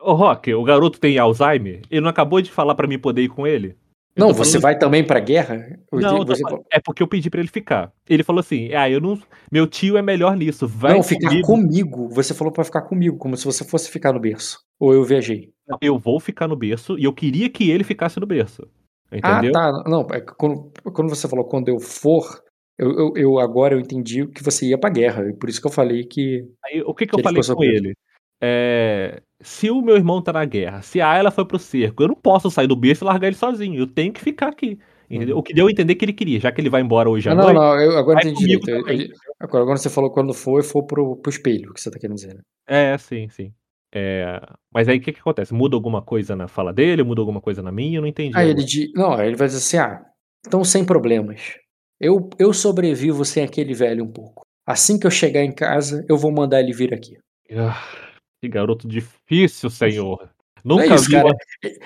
Ô, 0.02 0.14
Rock, 0.14 0.52
o 0.52 0.64
garoto 0.64 0.98
tem 0.98 1.18
Alzheimer? 1.18 1.82
Ele 1.90 2.00
não 2.00 2.08
acabou 2.10 2.40
de 2.40 2.50
falar 2.50 2.74
para 2.74 2.88
mim 2.88 2.98
poder 2.98 3.22
ir 3.22 3.28
com 3.28 3.46
ele? 3.46 3.76
Eu 4.14 4.26
Não, 4.26 4.34
você 4.34 4.52
falando- 4.52 4.62
vai 4.62 4.78
também 4.78 5.04
pra 5.06 5.20
guerra? 5.20 5.78
Eu 5.90 6.00
Não, 6.00 6.24
você 6.24 6.42
é 6.70 6.78
porque 6.80 7.02
eu 7.02 7.06
pedi 7.08 7.30
pra 7.30 7.40
ele 7.40 7.48
ficar. 7.48 7.90
Ele 8.06 8.22
falou 8.22 8.40
assim: 8.40 8.72
"Ah, 8.74 8.90
eu 8.90 9.00
não, 9.00 9.18
meu 9.50 9.66
tio 9.66 9.96
é 9.96 10.02
melhor 10.02 10.36
nisso. 10.36 10.68
Vai 10.68 10.92
não, 10.94 11.02
ficar 11.02 11.28
comigo. 11.28 11.46
comigo. 11.46 12.08
Você 12.10 12.34
falou 12.34 12.52
pra 12.52 12.62
ficar 12.64 12.82
comigo, 12.82 13.16
como 13.16 13.36
se 13.36 13.44
você 13.46 13.64
fosse 13.64 13.90
ficar 13.90 14.12
no 14.12 14.20
berço. 14.20 14.60
Ou 14.78 14.92
eu 14.92 15.02
viajei. 15.02 15.50
Eu 15.80 15.98
vou 15.98 16.20
ficar 16.20 16.46
no 16.46 16.56
berço 16.56 16.98
e 16.98 17.04
eu 17.04 17.12
queria 17.12 17.48
que 17.48 17.70
ele 17.70 17.84
ficasse 17.84 18.20
no 18.20 18.26
berço. 18.26 18.68
Entendeu? 19.10 19.52
Ah, 19.54 19.72
tá. 19.72 19.84
Não, 19.88 20.06
é 20.10 20.20
quando, 20.20 20.70
quando 20.92 21.08
você 21.08 21.26
falou 21.26 21.46
quando 21.46 21.68
eu 21.68 21.78
for, 21.78 22.42
eu, 22.78 22.90
eu, 22.90 23.12
eu 23.16 23.38
agora 23.38 23.74
eu 23.74 23.80
entendi 23.80 24.26
que 24.26 24.42
você 24.42 24.66
ia 24.66 24.76
pra 24.78 24.90
guerra. 24.90 25.30
E 25.30 25.32
por 25.32 25.48
isso 25.48 25.60
que 25.60 25.66
eu 25.66 25.72
falei 25.72 26.04
que. 26.04 26.46
Aí, 26.66 26.82
o 26.82 26.92
que, 26.94 27.06
que 27.06 27.12
que 27.14 27.18
eu 27.20 27.22
falei 27.22 27.42
com 27.42 27.64
ele? 27.64 27.94
É, 28.42 29.22
se 29.42 29.70
o 29.70 29.82
meu 29.82 29.96
irmão 29.96 30.22
tá 30.22 30.32
na 30.32 30.44
guerra, 30.44 30.82
se 30.82 31.00
a 31.00 31.10
Ayla 31.10 31.30
foi 31.30 31.44
pro 31.44 31.58
cerco, 31.58 32.02
eu 32.02 32.08
não 32.08 32.14
posso 32.14 32.50
sair 32.50 32.66
do 32.66 32.76
berço 32.76 33.04
e 33.04 33.06
largar 33.06 33.26
ele 33.26 33.36
sozinho. 33.36 33.78
Eu 33.80 33.86
tenho 33.86 34.12
que 34.12 34.20
ficar 34.20 34.48
aqui. 34.48 34.78
Entendeu? 35.10 35.36
O 35.36 35.42
que 35.42 35.52
deu 35.52 35.66
a 35.66 35.70
entender 35.70 35.94
que 35.94 36.04
ele 36.06 36.12
queria, 36.14 36.40
já 36.40 36.50
que 36.50 36.58
ele 36.60 36.70
vai 36.70 36.80
embora 36.80 37.10
hoje 37.10 37.28
à 37.28 37.32
Ah, 37.32 37.34
não, 37.34 37.42
noite. 37.44 37.58
não, 37.58 37.80
eu 37.80 37.98
agora 37.98 38.20
entendi. 38.20 38.54
Eu- 38.54 38.60
eu- 38.86 39.08
agora, 39.38 39.62
agora 39.64 39.76
você 39.76 39.90
falou 39.90 40.10
quando 40.10 40.32
for, 40.32 40.58
eu 40.60 40.64
for 40.64 40.84
pro, 40.84 41.16
pro 41.16 41.28
espelho, 41.30 41.74
que 41.74 41.80
você 41.82 41.90
tá 41.90 41.98
querendo 41.98 42.16
dizer, 42.16 42.34
né? 42.34 42.40
É, 42.66 42.96
sim, 42.96 43.28
sim. 43.28 43.52
É, 43.94 44.40
mas 44.72 44.88
aí 44.88 44.96
o 44.96 45.00
que, 45.02 45.12
que 45.12 45.20
acontece? 45.20 45.52
Muda 45.52 45.76
alguma 45.76 46.00
coisa 46.00 46.34
na 46.34 46.48
fala 46.48 46.72
dele? 46.72 47.02
Muda 47.02 47.20
alguma 47.20 47.42
coisa 47.42 47.60
na 47.60 47.70
minha? 47.70 47.98
Eu 47.98 48.00
não 48.00 48.08
entendi. 48.08 48.34
Aí 48.34 48.44
agora. 48.44 48.58
ele 48.58 48.66
diz. 48.66 48.90
Não, 48.94 49.22
ele 49.22 49.36
vai 49.36 49.48
dizer 49.48 49.58
assim: 49.58 49.76
ah, 49.76 50.02
então 50.46 50.64
sem 50.64 50.82
problemas. 50.82 51.56
Eu, 52.00 52.30
eu 52.38 52.54
sobrevivo 52.54 53.22
sem 53.24 53.44
aquele 53.44 53.74
velho 53.74 54.02
um 54.02 54.10
pouco. 54.10 54.42
Assim 54.66 54.98
que 54.98 55.06
eu 55.06 55.10
chegar 55.10 55.42
em 55.44 55.52
casa, 55.52 56.06
eu 56.08 56.16
vou 56.16 56.32
mandar 56.32 56.60
ele 56.60 56.72
vir 56.72 56.94
aqui. 56.94 57.18
Ah, 57.54 57.82
que 58.42 58.48
garoto 58.48 58.88
difícil, 58.88 59.70
senhor. 59.70 60.28
Não 60.64 60.76
Nunca 60.76 60.92
é 60.92 60.94
isso, 60.96 61.06
vi 61.06 61.12
cara. 61.12 61.28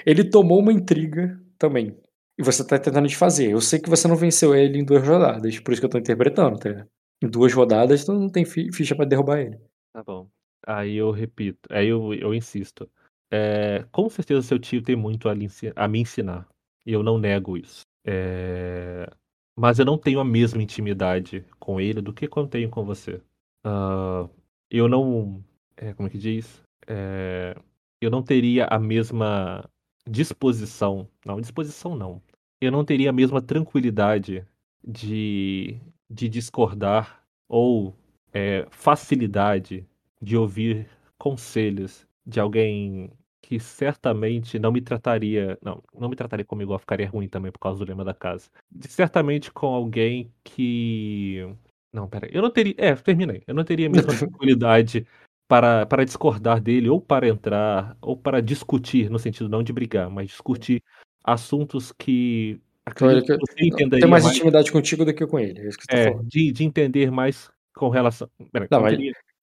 Ele 0.06 0.24
tomou 0.24 0.58
uma 0.60 0.72
intriga 0.72 1.38
também. 1.58 1.94
E 2.38 2.42
você 2.42 2.66
tá 2.66 2.78
tentando 2.78 3.06
desfazer. 3.06 3.50
Eu 3.50 3.60
sei 3.60 3.78
que 3.78 3.90
você 3.90 4.08
não 4.08 4.16
venceu 4.16 4.54
ele 4.54 4.78
em 4.78 4.84
duas 4.84 5.06
rodadas. 5.06 5.58
Por 5.60 5.72
isso 5.72 5.82
que 5.82 5.86
eu 5.86 5.90
tô 5.90 5.98
interpretando, 5.98 6.58
tá 6.58 6.70
ligado? 6.70 6.88
Em 7.22 7.28
duas 7.28 7.52
rodadas, 7.52 8.06
tu 8.06 8.12
não 8.14 8.30
tem 8.30 8.46
fi- 8.46 8.72
ficha 8.72 8.94
pra 8.96 9.04
derrubar 9.04 9.40
ele. 9.40 9.58
Tá 9.92 10.02
bom. 10.02 10.28
Aí 10.66 10.96
eu 10.96 11.10
repito, 11.10 11.68
aí 11.70 11.88
eu, 11.88 12.12
eu 12.14 12.34
insisto. 12.34 12.88
É, 13.30 13.84
com 13.92 14.08
certeza 14.08 14.42
seu 14.42 14.58
tio 14.58 14.82
tem 14.82 14.96
muito 14.96 15.28
a, 15.28 15.34
a 15.76 15.88
me 15.88 16.00
ensinar. 16.00 16.48
E 16.86 16.92
eu 16.92 17.02
não 17.02 17.18
nego 17.18 17.56
isso. 17.56 17.82
É, 18.06 19.10
mas 19.58 19.78
eu 19.78 19.84
não 19.84 19.98
tenho 19.98 20.20
a 20.20 20.24
mesma 20.24 20.62
intimidade 20.62 21.44
com 21.58 21.80
ele 21.80 22.00
do 22.00 22.12
que 22.12 22.26
quando 22.26 22.48
tenho 22.50 22.70
com 22.70 22.84
você. 22.84 23.20
Ah, 23.64 24.28
eu 24.70 24.88
não. 24.88 25.42
É, 25.76 25.92
como 25.94 26.08
é 26.08 26.10
que 26.10 26.18
diz? 26.18 26.62
É, 26.86 27.56
eu 28.00 28.10
não 28.10 28.22
teria 28.22 28.66
a 28.66 28.78
mesma 28.78 29.68
disposição. 30.08 31.08
Não, 31.24 31.40
disposição 31.40 31.96
não. 31.96 32.22
Eu 32.60 32.70
não 32.72 32.84
teria 32.84 33.10
a 33.10 33.12
mesma 33.12 33.42
tranquilidade 33.42 34.46
de, 34.86 35.78
de 36.08 36.28
discordar 36.28 37.22
ou 37.48 37.94
é, 38.32 38.66
facilidade 38.70 39.86
de 40.20 40.36
ouvir 40.36 40.88
conselhos 41.18 42.06
de 42.24 42.40
alguém 42.40 43.10
que 43.42 43.60
certamente 43.60 44.58
não 44.58 44.72
me 44.72 44.80
trataria. 44.80 45.58
Não, 45.62 45.82
não 45.94 46.08
me 46.08 46.16
trataria 46.16 46.44
como 46.44 46.62
igual, 46.62 46.78
ficaria 46.78 47.08
ruim 47.08 47.28
também 47.28 47.52
por 47.52 47.60
causa 47.60 47.78
do 47.78 47.88
lema 47.88 48.04
da 48.04 48.14
casa. 48.14 48.50
De, 48.70 48.88
certamente 48.88 49.52
com 49.52 49.66
alguém 49.66 50.32
que. 50.42 51.46
Não, 51.92 52.08
peraí. 52.08 52.30
Eu 52.32 52.42
não 52.42 52.50
teria. 52.50 52.74
É, 52.76 52.94
terminei. 52.96 53.42
Eu 53.46 53.54
não 53.54 53.64
teria 53.64 53.86
a 53.86 53.90
mesma 53.90 54.12
tranquilidade 54.16 55.06
para, 55.48 55.86
para 55.86 56.04
discordar 56.04 56.60
dele, 56.60 56.88
ou 56.88 57.00
para 57.00 57.28
entrar, 57.28 57.96
ou 58.00 58.16
para 58.16 58.40
discutir, 58.40 59.08
no 59.10 59.18
sentido 59.18 59.48
não 59.48 59.62
de 59.62 59.72
brigar, 59.72 60.10
mas 60.10 60.28
discutir 60.28 60.82
assuntos 61.24 61.92
que. 61.92 62.60
Então, 62.88 63.08
Acredito 63.08 63.38
que 63.38 63.46
você 63.52 63.66
entenderia 63.66 64.00
tem 64.02 64.10
mais 64.10 64.24
mais. 64.24 64.36
intimidade 64.36 64.70
contigo 64.70 65.04
do 65.04 65.12
que 65.12 65.26
com 65.26 65.38
ele. 65.40 65.60
É 65.60 65.68
isso 65.68 65.76
que 65.76 65.84
você 65.84 65.90
tá 65.90 65.98
É, 65.98 66.04
falando. 66.12 66.28
de, 66.28 66.52
de 66.52 66.64
entender 66.64 67.10
mais 67.10 67.50
com 67.74 67.88
relação. 67.88 68.28
Peraí, 68.52 68.68
Não, 68.70 68.80
mas- 68.80 68.98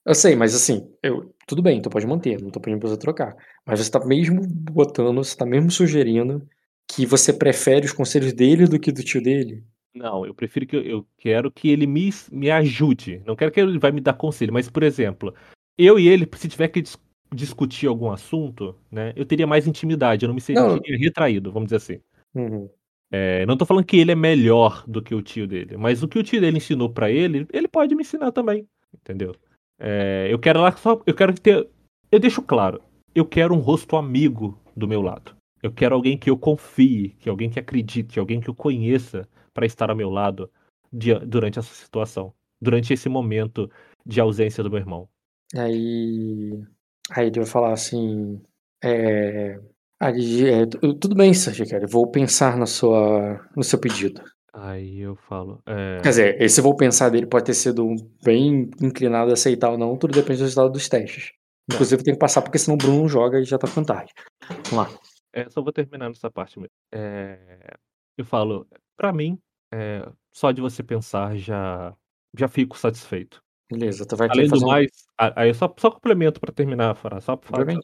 Eu 0.06 0.16
sei, 0.16 0.36
mas 0.36 0.56
assim, 0.56 0.90
eu, 1.02 1.34
tudo 1.46 1.62
bem, 1.62 1.82
tu 1.82 1.90
pode 1.90 2.06
manter, 2.08 2.42
não 2.42 2.50
tô 2.50 2.60
pedindo 2.60 2.80
pra 2.80 2.90
você 2.90 2.98
trocar. 2.98 3.36
Mas 3.66 3.80
você 3.80 3.92
tá 3.92 4.06
mesmo 4.06 4.42
botando, 4.48 5.16
você 5.24 5.36
tá 5.36 5.46
mesmo 5.46 5.72
sugerindo 5.72 6.42
que 6.88 7.06
você 7.06 7.32
prefere 7.34 7.86
os 7.86 7.92
conselhos 7.94 8.34
dele 8.34 8.66
do 8.66 8.80
que 8.80 8.92
do 8.92 9.04
tio 9.04 9.22
dele? 9.22 9.64
Não, 9.94 10.26
eu 10.26 10.34
prefiro 10.34 10.66
que 10.66 10.76
eu, 10.76 10.82
eu 10.82 11.08
quero 11.18 11.52
que 11.52 11.70
ele 11.70 11.86
me, 11.86 12.10
me 12.32 12.50
ajude. 12.50 13.22
Não 13.26 13.36
quero 13.36 13.52
que 13.52 13.60
ele 13.60 13.78
vai 13.78 13.92
me 13.92 14.02
dar 14.02 14.14
conselho, 14.14 14.52
mas, 14.54 14.70
por 14.70 14.84
exemplo, 14.84 15.34
eu 15.78 16.00
e 16.00 16.08
ele, 16.08 16.28
se 16.36 16.48
tiver 16.48 16.68
que 16.68 16.82
dis- 16.82 16.98
discutir 17.34 17.88
algum 17.88 18.12
assunto, 18.12 18.76
né, 18.92 19.14
eu 19.16 19.26
teria 19.26 19.48
mais 19.48 19.68
intimidade, 19.68 20.24
eu 20.24 20.28
não 20.28 20.36
me 20.36 20.42
Não. 20.54 20.76
sentiria 20.76 20.98
retraído, 20.98 21.52
vamos 21.52 21.68
dizer 21.68 21.78
assim. 21.78 22.00
Uhum. 22.36 22.70
É, 23.12 23.46
não 23.46 23.58
tô 23.58 23.66
falando 23.66 23.86
que 23.86 23.98
ele 23.98 24.12
é 24.12 24.16
melhor 24.16 24.84
do 24.88 25.02
que 25.02 25.14
o 25.14 25.22
tio 25.22 25.48
dele, 25.48 25.78
mas 25.78 26.02
o 26.02 26.08
que 26.08 26.18
o 26.18 26.24
tio 26.24 26.42
dele 26.42 26.58
ensinou 26.58 26.90
pra 26.90 27.12
ele, 27.12 27.48
ele 27.54 27.68
pode 27.68 27.96
me 27.96 28.02
ensinar 28.02 28.32
também, 28.32 28.68
entendeu? 28.94 29.36
É, 29.80 30.28
eu 30.30 30.40
quero 30.40 30.62
lá 30.62 30.72
só, 30.76 31.02
eu 31.06 31.14
quero 31.14 31.34
ter, 31.34 31.68
eu 32.12 32.20
deixo 32.20 32.42
claro, 32.42 32.82
eu 33.14 33.26
quero 33.26 33.54
um 33.54 33.60
rosto 33.60 33.96
amigo 33.96 34.60
do 34.76 34.88
meu 34.88 35.02
lado. 35.02 35.36
Eu 35.62 35.72
quero 35.72 35.96
alguém 35.96 36.18
que 36.18 36.30
eu 36.30 36.38
confie, 36.38 37.16
que 37.20 37.30
alguém 37.30 37.50
que 37.50 37.60
acredite, 37.60 38.20
alguém 38.20 38.42
que 38.42 38.50
eu 38.50 38.56
conheça 38.56 39.28
pra 39.54 39.66
estar 39.66 39.90
ao 39.90 39.96
meu 39.96 40.10
lado 40.10 40.50
durante 41.26 41.58
essa 41.58 41.74
situação, 41.74 42.34
durante 42.62 42.92
esse 42.92 43.08
momento 43.08 43.72
de 44.06 44.20
ausência 44.20 44.62
do 44.64 44.70
meu 44.70 44.80
irmão. 44.80 45.08
Aí, 45.56 46.52
aí 47.12 47.28
ele 47.28 47.40
vai 47.40 47.46
falar 47.46 47.74
assim, 47.74 48.42
é, 48.84 49.60
aí, 50.00 50.46
é, 50.50 50.66
tu- 50.66 50.94
tudo 50.96 51.16
bem, 51.16 51.34
Sérgio, 51.34 51.70
cara, 51.70 51.86
vou 51.88 52.10
pensar 52.10 52.58
na 52.58 52.66
sua, 52.66 53.40
no 53.56 53.64
seu 53.64 53.80
pedido. 53.80 54.22
Aí 54.54 55.00
eu 55.00 55.16
falo, 55.16 55.62
é, 55.66 56.00
Quer 56.02 56.10
dizer, 56.10 56.42
esse 56.42 56.62
vou 56.62 56.76
pensar 56.76 57.10
dele 57.10 57.26
pode 57.26 57.46
ter 57.46 57.54
sido 57.56 57.88
bem 58.24 58.70
inclinado 58.82 59.32
a 59.32 59.34
aceitar 59.34 59.70
ou 59.72 59.78
não, 59.78 59.98
tudo 59.98 60.14
depende 60.14 60.40
do 60.40 60.44
resultado 60.44 60.72
dos 60.72 60.88
testes. 60.88 61.32
Inclusive 61.72 62.04
tem 62.04 62.14
que 62.14 62.20
passar 62.20 62.42
porque 62.42 62.60
senão 62.60 62.76
o 62.76 62.78
Bruno 62.78 63.00
não 63.00 63.10
joga 63.10 63.40
e 63.40 63.46
já 63.46 63.58
tá 63.58 63.68
ficando 63.68 63.88
tarde. 63.88 64.12
Vamos 64.70 64.72
lá. 64.94 65.00
É, 65.34 65.50
só 65.50 65.62
vou 65.62 65.72
terminar 65.74 66.10
nessa 66.10 66.30
parte 66.30 66.60
mesmo. 66.60 66.70
É, 66.94 67.74
eu 68.18 68.26
falo, 68.26 68.68
pra 68.96 69.12
mim, 69.12 69.40
é, 69.74 70.08
só 70.32 70.52
de 70.52 70.62
você 70.62 70.84
pensar 70.84 71.36
já 71.36 71.94
já 72.38 72.48
fico 72.48 72.78
satisfeito. 72.78 73.43
Beleza, 73.78 74.06
tu 74.06 74.16
vai 74.16 74.30
Além 74.30 74.48
do 74.48 74.64
um... 74.64 74.68
mais, 74.68 74.90
a- 75.18 75.42
aí 75.42 75.50
eu 75.50 75.54
só, 75.54 75.74
só 75.78 75.92
complemento 75.92 76.40
pra 76.40 76.52
terminar 76.54 76.92
a 76.92 76.96
frase, 76.96 77.26
só 77.26 77.36
pra 77.36 77.50
falar. 77.50 77.80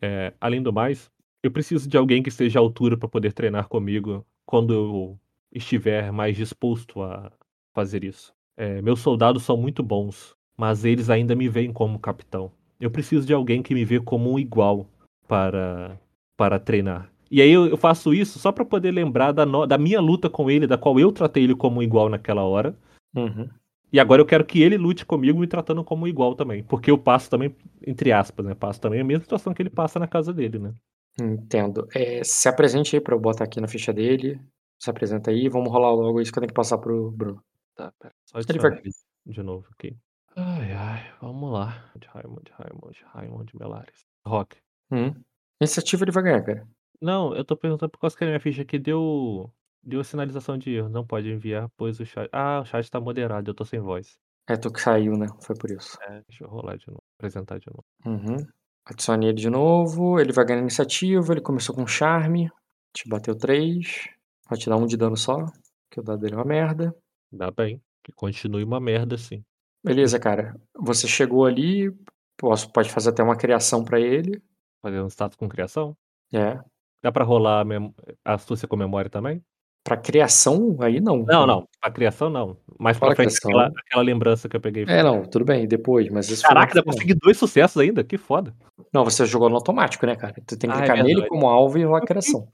É, 0.00 0.32
além 0.40 0.62
do 0.62 0.72
mais, 0.72 1.10
eu 1.42 1.50
preciso 1.50 1.88
de 1.88 1.96
alguém 1.96 2.22
que 2.22 2.28
esteja 2.28 2.58
à 2.58 2.62
altura 2.62 2.96
pra 2.96 3.08
poder 3.08 3.32
treinar 3.32 3.68
comigo 3.68 4.24
quando 4.44 4.72
eu 4.74 5.18
estiver 5.52 6.12
mais 6.12 6.36
disposto 6.36 7.02
a 7.02 7.30
fazer 7.74 8.04
isso. 8.04 8.32
É, 8.56 8.80
meus 8.82 9.00
soldados 9.00 9.42
são 9.42 9.56
muito 9.56 9.82
bons, 9.82 10.34
mas 10.56 10.84
eles 10.84 11.10
ainda 11.10 11.34
me 11.34 11.48
veem 11.48 11.72
como 11.72 11.98
capitão. 11.98 12.50
Eu 12.80 12.90
preciso 12.90 13.26
de 13.26 13.32
alguém 13.34 13.62
que 13.62 13.74
me 13.74 13.84
vê 13.84 14.00
como 14.00 14.32
um 14.32 14.38
igual 14.38 14.86
para 15.26 15.98
para 16.36 16.58
treinar. 16.58 17.10
E 17.30 17.40
aí 17.40 17.50
eu, 17.50 17.66
eu 17.66 17.76
faço 17.78 18.12
isso 18.12 18.38
só 18.38 18.52
pra 18.52 18.64
poder 18.64 18.90
lembrar 18.92 19.32
da, 19.32 19.46
no- 19.46 19.66
da 19.66 19.78
minha 19.78 20.00
luta 20.00 20.28
com 20.28 20.50
ele, 20.50 20.66
da 20.66 20.76
qual 20.76 21.00
eu 21.00 21.10
tratei 21.10 21.44
ele 21.44 21.54
como 21.56 21.80
um 21.80 21.82
igual 21.82 22.08
naquela 22.10 22.42
hora. 22.42 22.76
Uhum. 23.14 23.48
E 23.92 24.00
agora 24.00 24.20
eu 24.20 24.26
quero 24.26 24.44
que 24.44 24.60
ele 24.62 24.76
lute 24.76 25.06
comigo 25.06 25.38
me 25.38 25.46
tratando 25.46 25.82
como 25.84 26.08
igual 26.08 26.34
também. 26.34 26.62
Porque 26.64 26.90
eu 26.90 26.98
passo 26.98 27.30
também, 27.30 27.54
entre 27.86 28.12
aspas, 28.12 28.44
né? 28.44 28.54
Passo 28.54 28.80
também 28.80 29.00
a 29.00 29.04
mesma 29.04 29.22
situação 29.22 29.54
que 29.54 29.62
ele 29.62 29.70
passa 29.70 29.98
na 29.98 30.06
casa 30.08 30.32
dele, 30.32 30.58
né? 30.58 30.74
Entendo. 31.20 31.86
É, 31.94 32.22
se 32.24 32.48
apresente 32.48 32.94
aí 32.96 33.00
pra 33.00 33.14
eu 33.14 33.20
botar 33.20 33.44
aqui 33.44 33.60
na 33.60 33.68
ficha 33.68 33.92
dele. 33.92 34.40
Se 34.78 34.90
apresenta 34.90 35.30
aí, 35.30 35.48
vamos 35.48 35.70
rolar 35.70 35.90
logo 35.94 36.20
isso 36.20 36.30
que 36.32 36.38
eu 36.38 36.42
tenho 36.42 36.48
que 36.48 36.54
passar 36.54 36.78
pro 36.78 37.10
Bruno. 37.10 37.42
Tá, 37.74 37.92
pera. 37.98 38.12
Só 38.26 38.38
Ele 38.38 38.44
adicionar 38.50 38.70
vai- 38.74 38.80
ele 38.84 38.92
de 39.34 39.42
novo 39.42 39.66
aqui. 39.72 39.96
Ai, 40.36 40.72
ai, 40.72 41.10
vamos 41.22 41.50
lá. 41.50 41.90
De 41.96 42.06
Raimond, 42.08 42.50
Raimond, 42.52 43.04
Raimond 43.14 43.52
Melares. 43.58 44.04
Rock. 44.26 44.56
Hum. 44.90 45.14
Iniciativa 45.60 46.04
ele 46.04 46.12
vai 46.12 46.22
ganhar, 46.24 46.42
cara. 46.42 46.68
Não, 47.00 47.34
eu 47.34 47.44
tô 47.44 47.56
perguntando 47.56 47.90
por 47.90 47.98
causa 48.00 48.14
que 48.16 48.24
a 48.24 48.26
minha 48.26 48.40
ficha 48.40 48.60
aqui 48.62 48.78
deu, 48.78 49.50
deu 49.86 50.02
sinalização 50.02 50.58
de 50.58 50.74
erro. 50.74 50.88
Não 50.88 51.06
pode 51.06 51.30
enviar, 51.30 51.70
pois 51.76 52.00
o 52.00 52.04
chat. 52.04 52.28
Ah, 52.32 52.60
o 52.60 52.64
chat 52.64 52.90
tá 52.90 53.00
moderado, 53.00 53.48
eu 53.48 53.54
tô 53.54 53.64
sem 53.64 53.78
voz. 53.78 54.18
É 54.48 54.56
tu 54.56 54.72
que 54.72 54.80
saiu, 54.80 55.16
né? 55.16 55.26
Foi 55.40 55.56
por 55.56 55.70
isso. 55.70 55.96
É, 56.02 56.22
deixa 56.28 56.44
eu 56.44 56.48
rolar 56.48 56.76
de 56.76 56.86
novo. 56.88 57.02
Apresentar 57.18 57.58
de 57.58 57.66
novo. 57.68 57.84
Uhum. 58.04 58.46
Adicione 58.84 59.26
ele 59.26 59.36
de 59.36 59.50
novo. 59.50 60.20
Ele 60.20 60.32
vai 60.32 60.44
ganhar 60.44 60.60
iniciativa. 60.60 61.32
Ele 61.32 61.40
começou 61.40 61.74
com 61.74 61.86
charme. 61.86 62.48
Te 62.92 63.08
bateu 63.08 63.36
3. 63.36 64.08
Vai 64.48 64.58
te 64.58 64.68
dar 64.68 64.76
um 64.76 64.86
de 64.86 64.96
dano 64.96 65.16
só. 65.16 65.46
Que 65.90 65.98
o 65.98 66.02
dado 66.02 66.20
dele 66.20 66.34
é 66.34 66.36
uma 66.36 66.44
merda. 66.44 66.94
Dá 67.32 67.50
bem. 67.50 67.82
Que 68.04 68.12
continue 68.12 68.62
uma 68.62 68.78
merda 68.78 69.16
assim. 69.16 69.44
Beleza, 69.82 70.18
cara. 70.20 70.54
Você 70.78 71.08
chegou 71.08 71.44
ali. 71.44 71.92
Posso, 72.36 72.70
pode 72.70 72.90
fazer 72.90 73.10
até 73.10 73.24
uma 73.24 73.36
criação 73.36 73.82
pra 73.82 73.98
ele. 73.98 74.40
Fazer 74.80 75.00
um 75.00 75.08
status 75.08 75.36
com 75.36 75.48
criação. 75.48 75.96
É. 76.32 76.60
Dá 77.02 77.10
pra 77.10 77.24
rolar 77.24 77.62
a, 77.62 77.64
mem... 77.64 77.92
a 78.24 78.34
astúcia 78.34 78.68
com 78.68 78.76
memória 78.76 79.10
também? 79.10 79.42
Pra 79.86 79.96
criação, 79.96 80.76
aí 80.80 80.98
não. 81.00 81.18
Não, 81.18 81.46
não. 81.46 81.68
A 81.80 81.88
criação 81.92 82.28
não. 82.28 82.56
Mais 82.76 82.98
pra 82.98 83.06
Fala 83.06 83.14
frente, 83.14 83.28
criação. 83.38 83.50
aquela, 83.52 83.72
aquela 83.86 84.02
lembrança 84.02 84.48
que 84.48 84.56
eu 84.56 84.60
peguei. 84.60 84.84
É, 84.88 85.00
não, 85.00 85.22
tudo 85.24 85.44
bem, 85.44 85.64
depois, 85.68 86.08
mas 86.10 86.28
isso 86.28 86.42
Caraca, 86.42 86.74
dá 86.74 86.82
pra 86.82 86.82
final. 86.82 86.94
conseguir 86.96 87.14
dois 87.22 87.36
sucessos 87.36 87.80
ainda? 87.80 88.02
Que 88.02 88.18
foda. 88.18 88.52
Não, 88.92 89.04
você 89.04 89.24
jogou 89.24 89.48
no 89.48 89.54
automático, 89.54 90.04
né, 90.04 90.16
cara? 90.16 90.34
Tu 90.44 90.58
tem 90.58 90.68
que 90.68 90.76
Ah, 90.76 90.80
é 90.80 90.86
clicar 90.86 91.04
nele 91.04 91.28
como 91.28 91.46
alvo 91.46 91.78
e 91.78 91.84
rolar 91.84 91.98
a 91.98 92.04
criação. 92.04 92.48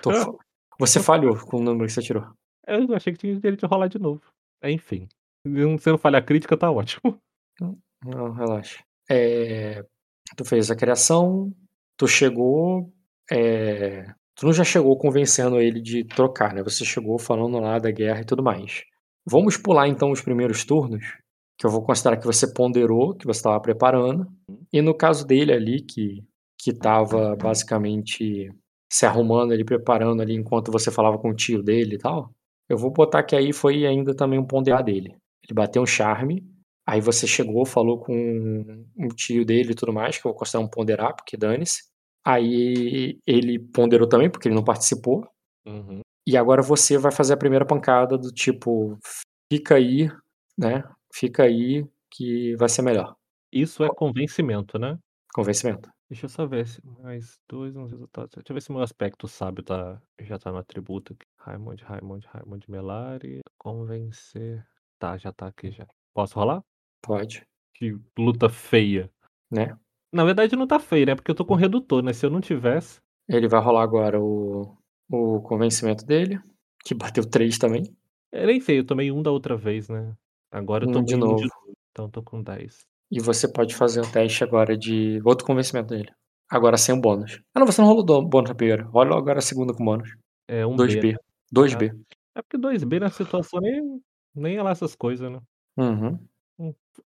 Tô 0.00 0.10
Você 0.78 1.00
falhou 1.02 1.36
com 1.36 1.56
o 1.56 1.60
número 1.60 1.86
que 1.86 1.92
você 1.92 2.00
tirou. 2.00 2.24
Eu 2.64 2.94
achei 2.94 3.12
que 3.12 3.18
tinha 3.18 3.34
direito 3.34 3.58
de 3.58 3.66
rolar 3.66 3.88
de 3.88 3.98
novo. 3.98 4.20
Enfim. 4.62 5.08
Não 5.44 5.76
sendo 5.78 5.98
falha 5.98 6.22
crítica, 6.22 6.56
tá 6.56 6.70
ótimo. 6.70 7.18
Não, 8.04 8.30
relaxa. 8.34 8.78
É, 9.10 9.84
Tu 10.36 10.44
fez 10.44 10.70
a 10.70 10.76
criação, 10.76 11.52
tu 11.96 12.06
chegou. 12.06 12.92
é, 13.32 14.06
Tu 14.38 14.46
não 14.46 14.52
já 14.52 14.62
chegou 14.62 14.96
convencendo 14.96 15.60
ele 15.60 15.80
de 15.80 16.04
trocar, 16.04 16.54
né? 16.54 16.62
Você 16.62 16.84
chegou 16.84 17.18
falando 17.18 17.58
lá 17.58 17.78
da 17.80 17.90
guerra 17.90 18.20
e 18.20 18.24
tudo 18.24 18.42
mais. 18.42 18.84
Vamos 19.26 19.56
pular 19.56 19.88
então 19.88 20.12
os 20.12 20.20
primeiros 20.20 20.64
turnos, 20.64 21.04
que 21.58 21.66
eu 21.66 21.70
vou 21.70 21.82
considerar 21.82 22.16
que 22.16 22.24
você 22.24 22.46
ponderou, 22.52 23.14
que 23.14 23.26
você 23.26 23.40
estava 23.40 23.60
preparando. 23.60 24.28
E 24.72 24.80
no 24.80 24.94
caso 24.94 25.26
dele 25.26 25.52
ali, 25.52 25.82
que 25.82 26.24
que 26.60 26.70
estava 26.70 27.36
basicamente 27.36 28.52
se 28.92 29.06
arrumando 29.06 29.52
ali, 29.52 29.64
preparando 29.64 30.20
ali 30.22 30.34
enquanto 30.34 30.72
você 30.72 30.90
falava 30.90 31.18
com 31.18 31.30
o 31.30 31.34
tio 31.34 31.62
dele 31.62 31.94
e 31.94 31.98
tal, 31.98 32.34
eu 32.68 32.76
vou 32.76 32.90
botar 32.90 33.22
que 33.22 33.36
aí 33.36 33.52
foi 33.52 33.86
ainda 33.86 34.14
também 34.14 34.38
um 34.38 34.46
ponderar 34.46 34.82
dele. 34.82 35.16
Ele 35.44 35.54
bateu 35.54 35.82
um 35.82 35.86
charme, 35.86 36.44
aí 36.86 37.00
você 37.00 37.26
chegou, 37.26 37.64
falou 37.64 38.00
com 38.00 38.84
o 38.96 39.08
tio 39.14 39.44
dele 39.44 39.72
e 39.72 39.74
tudo 39.74 39.92
mais, 39.92 40.18
que 40.18 40.26
eu 40.26 40.32
vou 40.32 40.38
considerar 40.38 40.64
um 40.64 40.68
ponderar, 40.68 41.14
porque 41.14 41.36
dane-se. 41.36 41.87
Aí 42.28 43.18
ele 43.26 43.58
ponderou 43.58 44.06
também, 44.06 44.28
porque 44.30 44.48
ele 44.48 44.54
não 44.54 44.62
participou. 44.62 45.26
Uhum. 45.66 46.02
E 46.26 46.36
agora 46.36 46.60
você 46.60 46.98
vai 46.98 47.10
fazer 47.10 47.32
a 47.32 47.38
primeira 47.38 47.64
pancada 47.64 48.18
do 48.18 48.30
tipo, 48.30 48.98
fica 49.50 49.76
aí, 49.76 50.10
né? 50.58 50.84
Fica 51.10 51.44
aí 51.44 51.86
que 52.10 52.54
vai 52.56 52.68
ser 52.68 52.82
melhor. 52.82 53.16
Isso 53.50 53.82
é 53.82 53.88
convencimento, 53.88 54.78
né? 54.78 54.98
Convencimento. 55.32 55.90
Deixa 56.10 56.26
eu 56.26 56.28
só 56.28 56.46
ver 56.46 56.66
se 56.66 56.84
mais 57.02 57.38
dois 57.48 57.74
nos 57.74 57.90
resultados. 57.90 58.30
Deixa 58.34 58.50
eu 58.50 58.54
ver 58.54 58.60
se 58.60 58.72
meu 58.72 58.82
aspecto 58.82 59.26
sábio 59.26 59.64
tá, 59.64 59.98
já 60.20 60.38
tá 60.38 60.52
no 60.52 60.58
atributo 60.58 61.14
aqui. 61.14 61.26
Raimond, 61.38 61.82
Raimond, 61.82 62.26
Raimond 62.26 62.70
Melari. 62.70 63.40
Convencer. 63.56 64.66
Tá, 64.98 65.16
já 65.16 65.32
tá 65.32 65.46
aqui 65.46 65.70
já. 65.70 65.86
Posso 66.12 66.34
rolar? 66.34 66.62
Pode. 67.00 67.46
Que 67.74 67.96
luta 68.18 68.50
feia. 68.50 69.10
né? 69.50 69.74
Na 70.12 70.24
verdade 70.24 70.56
não 70.56 70.66
tá 70.66 70.78
feio, 70.78 71.06
né? 71.06 71.14
Porque 71.14 71.30
eu 71.30 71.34
tô 71.34 71.44
com 71.44 71.54
redutor, 71.54 72.02
né? 72.02 72.12
Se 72.12 72.24
eu 72.24 72.30
não 72.30 72.40
tivesse. 72.40 73.00
Ele 73.28 73.48
vai 73.48 73.60
rolar 73.60 73.82
agora 73.82 74.20
o, 74.20 74.76
o 75.10 75.40
convencimento 75.42 76.04
dele, 76.04 76.40
que 76.84 76.94
bateu 76.94 77.28
3 77.28 77.58
também. 77.58 77.82
Eu 78.32 78.46
nem 78.46 78.60
sei, 78.60 78.78
eu 78.78 78.86
tomei 78.86 79.10
um 79.10 79.22
da 79.22 79.30
outra 79.30 79.56
vez, 79.56 79.88
né? 79.88 80.14
Agora 80.50 80.84
eu 80.84 80.88
Um 80.88 80.92
tomei 80.92 81.06
de 81.06 81.16
um 81.16 81.18
novo. 81.18 81.48
Então 81.90 82.06
eu 82.06 82.10
tô 82.10 82.22
com 82.22 82.42
10. 82.42 82.86
E 83.10 83.20
você 83.20 83.50
pode 83.50 83.74
fazer 83.74 84.00
o 84.00 84.10
teste 84.10 84.44
agora 84.44 84.76
de 84.76 85.20
outro 85.24 85.46
convencimento 85.46 85.88
dele. 85.88 86.10
Agora 86.50 86.76
sem 86.78 86.94
o 86.94 87.00
bônus. 87.00 87.42
Ah, 87.54 87.60
não, 87.60 87.66
você 87.66 87.80
não 87.80 87.88
rolou 87.88 88.04
bônus 88.26 88.50
na 88.50 88.54
primeira. 88.54 88.84
Rola 88.84 89.16
agora 89.16 89.38
a 89.38 89.42
segunda 89.42 89.74
com 89.74 89.84
bônus. 89.84 90.10
É 90.46 90.66
um 90.66 90.76
B. 90.76 90.86
2B. 90.86 91.12
né? 91.12 91.18
2B. 91.52 91.90
É 92.34 92.42
porque 92.42 92.56
2B 92.56 93.00
na 93.00 93.10
situação 93.10 93.60
nem, 93.60 94.00
nem 94.34 94.56
é 94.56 94.62
lá 94.62 94.70
essas 94.70 94.94
coisas, 94.94 95.30
né? 95.30 95.40
Uhum. 95.76 96.18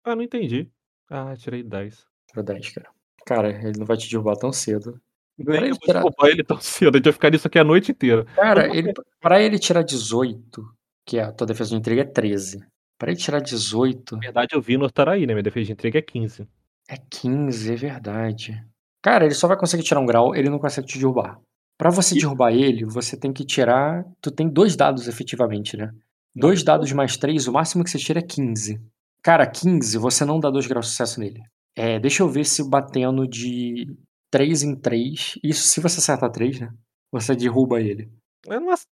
Ah, 0.04 0.16
não 0.16 0.24
entendi. 0.24 0.70
Ah, 1.10 1.36
tirei 1.36 1.64
10. 1.64 2.06
Tirou 2.36 2.44
10, 2.44 2.70
cara. 2.72 2.90
Cara, 3.26 3.50
ele 3.50 3.80
não 3.80 3.86
vai 3.86 3.96
te 3.98 4.10
derrubar 4.10 4.36
tão 4.36 4.52
cedo. 4.52 5.00
Nem 5.38 5.58
ele 5.58 5.78
tirar- 5.78 6.02
derrubar 6.04 6.28
ele 6.30 6.44
tão 6.44 6.60
cedo, 6.60 6.96
a 6.96 6.98
gente 6.98 7.06
vai 7.06 7.14
ficar 7.14 7.30
nisso 7.32 7.48
aqui 7.48 7.60
a 7.60 7.64
noite 7.64 7.92
inteira. 7.92 8.26
Cara, 8.36 8.76
ele, 8.76 8.94
pra 9.22 9.42
ele 9.42 9.58
tirar 9.60 9.84
18, 9.84 10.66
que 11.06 11.18
é 11.18 11.24
a 11.24 11.32
tua 11.32 11.48
defesa 11.48 11.72
de 11.72 11.76
intriga 11.78 12.02
é 12.02 12.06
13. 12.06 12.64
Pra 12.98 13.12
ele 13.12 13.20
tirar 13.20 13.40
18, 13.42 14.16
Na 14.16 14.22
verdade, 14.22 14.56
eu 14.56 14.62
vi 14.62 14.78
no 14.78 14.90
Taraí, 14.90 15.26
né? 15.26 15.34
Minha 15.34 15.44
defesa 15.44 15.66
de 15.68 15.72
entrega 15.74 16.00
é 16.00 16.02
15. 16.02 16.48
é 16.88 16.98
15, 17.10 17.74
é 17.74 17.76
verdade. 17.76 18.64
Cara, 19.02 19.26
ele 19.26 19.34
só 19.34 19.48
vai 19.48 19.58
conseguir 19.58 19.84
tirar 19.84 20.00
um 20.00 20.06
grau, 20.06 20.36
ele 20.36 20.50
não 20.50 20.60
consegue 20.60 20.88
te 20.88 20.98
derrubar. 21.00 21.40
Pra 21.78 21.90
você 21.90 22.16
E- 22.16 22.20
derrubar 22.20 22.52
ele, 22.54 22.86
você 22.86 23.18
tem 23.18 23.34
que 23.34 23.44
tirar. 23.44 24.06
Tu 24.22 24.32
tem 24.32 24.48
dois 24.48 24.76
dados 24.76 25.08
efetivamente, 25.08 25.76
né? 25.76 25.92
Dois 26.34 26.64
dados 26.64 26.92
mais 26.92 27.18
três, 27.18 27.48
o 27.48 27.52
máximo 27.52 27.84
que 27.84 27.90
você 27.90 27.98
tira 27.98 28.20
é 28.20 28.24
15. 28.24 28.80
Cara, 29.22 29.46
15, 29.48 29.98
você 29.98 30.24
não 30.24 30.40
dá 30.40 30.50
dois 30.50 30.68
graus 30.68 30.86
de 30.86 30.92
sucesso 30.92 31.20
nele. 31.20 31.42
É, 31.76 32.00
deixa 32.00 32.24
eu 32.24 32.30
ver 32.30 32.46
se 32.46 32.68
batendo 32.68 33.28
de 33.28 33.96
3 34.32 34.64
em 34.64 34.76
3. 34.76 35.34
Isso 35.44 35.64
se 35.68 35.82
você 35.82 36.00
acertar 36.00 36.32
3, 36.32 36.60
né? 36.60 36.74
Você 37.12 37.36
derruba 37.36 37.82
ele. 37.82 38.10
É 38.48 38.58
umas... 38.58 38.86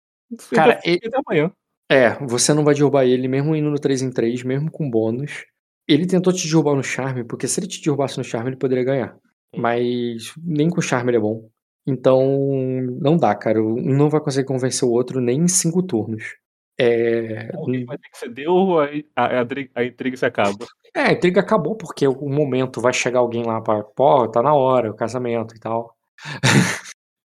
Cara, 0.51 0.81
eu 0.85 0.95
já- 0.95 1.09
até 1.09 1.19
amanhã. 1.27 1.53
É, 1.91 2.11
você 2.27 2.55
não 2.55 2.65
vai 2.65 2.75
derrubar 2.75 3.05
ele 3.05 3.29
mesmo 3.29 3.55
indo 3.55 3.71
no 3.71 3.79
3 3.79 4.03
em 4.03 4.11
3, 4.11 4.43
mesmo 4.43 4.71
com 4.71 4.91
bônus. 4.91 5.45
Ele 5.87 6.07
tentou 6.07 6.33
te 6.33 6.49
derrubar 6.49 6.75
no 6.75 6.83
charme, 6.83 7.25
porque 7.25 7.47
se 7.47 7.61
ele 7.61 7.67
te 7.69 7.83
derrubasse 7.83 8.17
no 8.17 8.25
charme, 8.25 8.51
ele 8.51 8.57
poderia 8.57 8.85
ganhar. 8.85 9.19
Mas 9.57 10.33
nem 10.39 10.71
com 10.71 10.81
charme 10.81 11.11
ele 11.11 11.19
é 11.19 11.21
bom. 11.21 11.49
Então, 11.87 12.23
não 13.01 13.17
dá, 13.17 13.35
cara. 13.35 13.63
Um 13.63 13.75
não 13.97 14.09
vai 14.09 14.21
conseguir 14.21 14.47
convencer 14.47 14.89
o 14.89 14.93
outro 14.93 15.21
nem 15.21 15.41
em 15.43 15.49
5 15.49 15.83
turnos. 15.83 16.37
É, 16.83 17.55
Alguém 17.55 17.85
vai 17.85 17.97
ter 17.97 18.09
que 18.09 18.19
ceder 18.19 18.49
ou 18.49 18.81
a, 18.81 18.89
a, 19.15 19.41
a, 19.75 19.85
intriga 19.85 20.17
se 20.17 20.27
acaba. 20.27 20.67
é, 20.95 21.01
a 21.03 21.13
intriga 21.13 21.41
acabou 21.41 21.77
porque 21.77 22.07
o 22.09 22.29
momento 22.29 22.81
vai 22.81 22.93
chegar 22.93 23.21
alguém 23.21 23.45
lá 23.45 23.61
pra. 23.61 23.83
Pô, 23.85 24.27
tá 24.29 24.43
na 24.43 24.53
hora, 24.55 24.91
o 24.91 24.95
casamento 24.95 25.55
e 25.55 25.61
tal. 25.61 25.97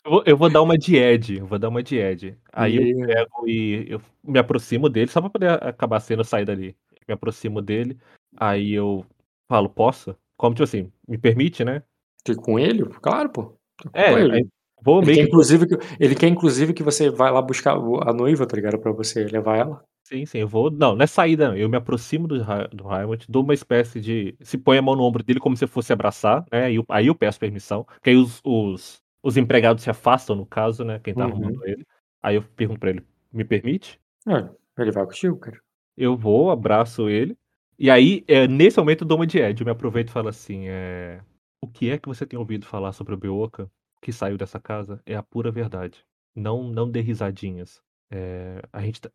Eu 0.03 0.11
vou, 0.11 0.24
eu 0.26 0.38
vou 0.38 0.50
dar 0.50 0.61
uma 0.61 0.77
de 0.77 0.95
Ed. 0.95 1.38
Eu 1.38 1.45
vou 1.45 1.58
dar 1.59 1.69
uma 1.69 1.82
de 1.84 1.98
Ed. 1.98 2.38
Aí 2.51 2.76
eu 2.77 2.82
E- 2.84 3.08
pego 3.08 3.48
e 3.48 3.85
eu 3.90 4.01
me 4.24 4.40
aproximo 4.40 4.90
dele, 4.90 5.09
só 5.11 5.22
pra 5.22 5.30
poder 5.30 5.51
acabar 5.64 6.00
sendo 6.00 6.24
sair 6.24 6.45
dali. 6.45 6.76
Me 7.08 7.14
aproximo 7.14 7.61
dele, 7.61 7.98
aí 8.35 8.74
eu 8.74 9.06
falo, 9.48 9.69
posso? 9.69 10.14
Como, 10.35 10.53
tipo 10.53 10.64
assim, 10.66 10.92
me 11.08 11.17
permite, 11.17 11.64
né? 11.64 11.84
que 12.24 12.35
com 12.35 12.59
ele? 12.59 12.84
Claro, 13.01 13.30
pô. 13.30 13.53
É, 13.93 14.11
Com 14.11 14.17
ele. 14.17 14.50
Vou 14.81 15.01
Ele 15.01 15.14
quer, 15.14 15.23
que. 15.25 15.27
inclusive, 15.27 15.67
que, 15.67 15.75
ele 15.99 16.15
quer, 16.15 16.27
inclusive, 16.27 16.73
que 16.73 16.83
você 16.83 17.09
vá 17.09 17.30
lá 17.30 17.41
buscar 17.41 17.73
a 17.75 18.14
noiva, 18.14 18.45
tá 18.47 18.56
ligado? 18.56 18.80
Pra 18.80 18.91
você 18.91 19.23
levar 19.25 19.57
ela. 19.57 19.83
Sim, 20.03 20.25
sim, 20.25 20.38
eu 20.39 20.47
vou. 20.47 20.72
Não, 20.72 20.95
não 20.95 21.03
é 21.03 21.07
saída, 21.07 21.49
não. 21.49 21.57
Eu 21.57 21.67
me 21.67 21.75
aproximo 21.75 22.27
do, 22.27 22.38
do 22.72 22.83
Raimond, 22.85 23.25
dou 23.27 23.43
uma 23.43 23.53
espécie 23.53 23.99
de. 23.99 24.35
Se 24.41 24.57
põe 24.57 24.77
a 24.77 24.81
mão 24.81 24.95
no 24.95 25.03
ombro 25.03 25.22
dele 25.23 25.39
como 25.39 25.57
se 25.57 25.67
fosse 25.67 25.91
abraçar, 25.91 26.45
né? 26.51 26.65
Aí 26.65 26.75
eu, 26.75 26.85
aí 26.89 27.07
eu 27.07 27.15
peço 27.15 27.39
permissão. 27.39 27.85
Que 28.01 28.11
aí 28.11 28.15
os, 28.15 28.39
os, 28.43 29.01
os 29.22 29.35
empregados 29.35 29.83
se 29.83 29.89
afastam, 29.89 30.35
no 30.35 30.45
caso, 30.45 30.85
né? 30.85 30.99
Quem 31.03 31.14
tá 31.14 31.25
Uhum. 31.25 31.31
arrumando 31.31 31.65
ele. 31.65 31.85
Aí 32.23 32.35
eu 32.35 32.43
pergunto 32.43 32.80
pra 32.80 32.89
ele: 32.91 33.03
me 33.33 33.43
permite? 33.43 33.99
É, 34.27 34.49
ele 34.81 34.91
vai 34.91 35.06
contigo, 35.06 35.38
cara. 35.38 35.59
Eu 35.97 36.15
vou, 36.15 36.51
abraço 36.51 37.09
ele. 37.09 37.35
E 37.77 37.91
aí, 37.91 38.23
é, 38.27 38.47
nesse 38.47 38.77
momento, 38.80 39.01
eu 39.03 39.07
dou 39.07 39.17
uma 39.17 39.27
de 39.27 39.39
Ed. 39.39 39.59
Eu 39.61 39.65
me 39.65 39.72
aproveito 39.72 40.07
e 40.07 40.11
falo 40.11 40.30
assim: 40.30 40.67
é, 40.67 41.19
O 41.61 41.67
que 41.67 41.89
é 41.89 41.97
que 41.97 42.07
você 42.07 42.25
tem 42.25 42.39
ouvido 42.39 42.65
falar 42.65 42.93
sobre 42.93 43.14
o 43.14 43.17
Beoka 43.17 43.69
que 44.01 44.11
saiu 44.11 44.38
dessa 44.38 44.59
casa 44.59 45.01
é 45.06 45.16
a 45.16 45.24
pura 45.24 45.51
verdade. 45.51 46.06
Não, 46.35 46.64
não 46.64 46.90
dê 46.90 47.01
risadinhas. 47.01 47.82
É, 48.11 48.61
a 48.72 48.82
gente 48.82 49.01
tá- 49.01 49.09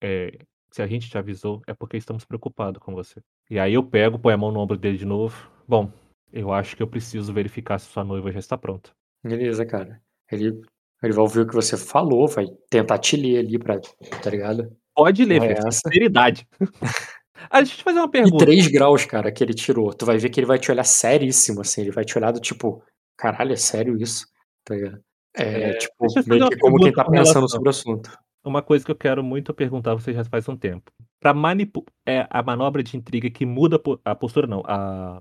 é, 0.00 0.38
se 0.70 0.82
a 0.82 0.86
gente 0.86 1.08
te 1.08 1.16
avisou, 1.16 1.62
é 1.66 1.72
porque 1.72 1.96
estamos 1.96 2.24
preocupados 2.24 2.82
com 2.82 2.94
você. 2.94 3.20
E 3.48 3.58
aí 3.58 3.74
eu 3.74 3.82
pego, 3.82 4.18
põe 4.18 4.34
a 4.34 4.36
mão 4.36 4.50
no 4.52 4.60
ombro 4.60 4.76
dele 4.76 4.98
de 4.98 5.04
novo. 5.06 5.50
Bom, 5.66 5.90
eu 6.32 6.52
acho 6.52 6.76
que 6.76 6.82
eu 6.82 6.88
preciso 6.88 7.32
verificar 7.32 7.78
se 7.78 7.86
sua 7.86 8.04
noiva 8.04 8.30
já 8.32 8.38
está 8.38 8.58
pronta. 8.58 8.90
Beleza, 9.24 9.64
cara. 9.64 10.00
Ele, 10.30 10.60
ele 11.02 11.12
vai 11.12 11.22
ouvir 11.22 11.40
o 11.40 11.46
que 11.46 11.54
você 11.54 11.76
falou, 11.76 12.26
vai 12.28 12.46
tentar 12.68 12.98
te 12.98 13.16
ler 13.16 13.38
ali 13.38 13.58
pra. 13.58 13.78
Tá 14.22 14.30
ligado? 14.30 14.76
Pode 14.94 15.24
ler, 15.24 15.38
Não 15.38 15.46
é 15.46 15.52
essa? 15.52 15.70
sinceridade. 15.70 16.46
ah, 17.50 17.58
deixa 17.60 17.74
eu 17.74 17.78
te 17.78 17.84
fazer 17.84 17.98
uma 18.00 18.08
E 18.08 18.10
pergunta. 18.10 18.44
3 18.44 18.66
graus, 18.68 19.04
cara, 19.04 19.30
que 19.30 19.42
ele 19.42 19.54
tirou. 19.54 19.92
Tu 19.94 20.04
vai 20.04 20.18
ver 20.18 20.30
que 20.30 20.40
ele 20.40 20.46
vai 20.46 20.58
te 20.58 20.70
olhar 20.70 20.84
seríssimo, 20.84 21.60
assim. 21.60 21.82
Ele 21.82 21.90
vai 21.92 22.04
te 22.04 22.16
olhar 22.18 22.32
do 22.32 22.40
tipo, 22.40 22.82
caralho, 23.16 23.52
é 23.52 23.56
sério 23.56 23.96
isso? 24.00 24.26
Tá? 24.64 24.74
É, 24.74 25.70
É, 25.70 25.72
tipo, 25.74 26.12
fazer 26.12 26.28
meio 26.28 26.48
que 26.48 26.56
como 26.58 26.78
quem 26.78 26.92
tá 26.92 27.04
pensando 27.04 27.48
sobre 27.48 27.68
o 27.68 27.70
assunto. 27.70 28.10
Uma 28.44 28.62
coisa 28.62 28.84
que 28.84 28.90
eu 28.90 28.96
quero 28.96 29.24
muito 29.24 29.52
perguntar 29.52 29.92
a 29.92 29.94
você 29.94 30.12
já 30.12 30.24
faz 30.24 30.48
um 30.48 30.56
tempo. 30.56 30.90
Pra 31.20 31.34
manipu 31.34 31.84
é 32.06 32.26
a 32.30 32.42
manobra 32.42 32.82
de 32.82 32.96
intriga 32.96 33.28
que 33.28 33.44
muda 33.44 33.80
a 34.04 34.14
postura, 34.14 34.46
não. 34.46 34.62
A 34.66 35.20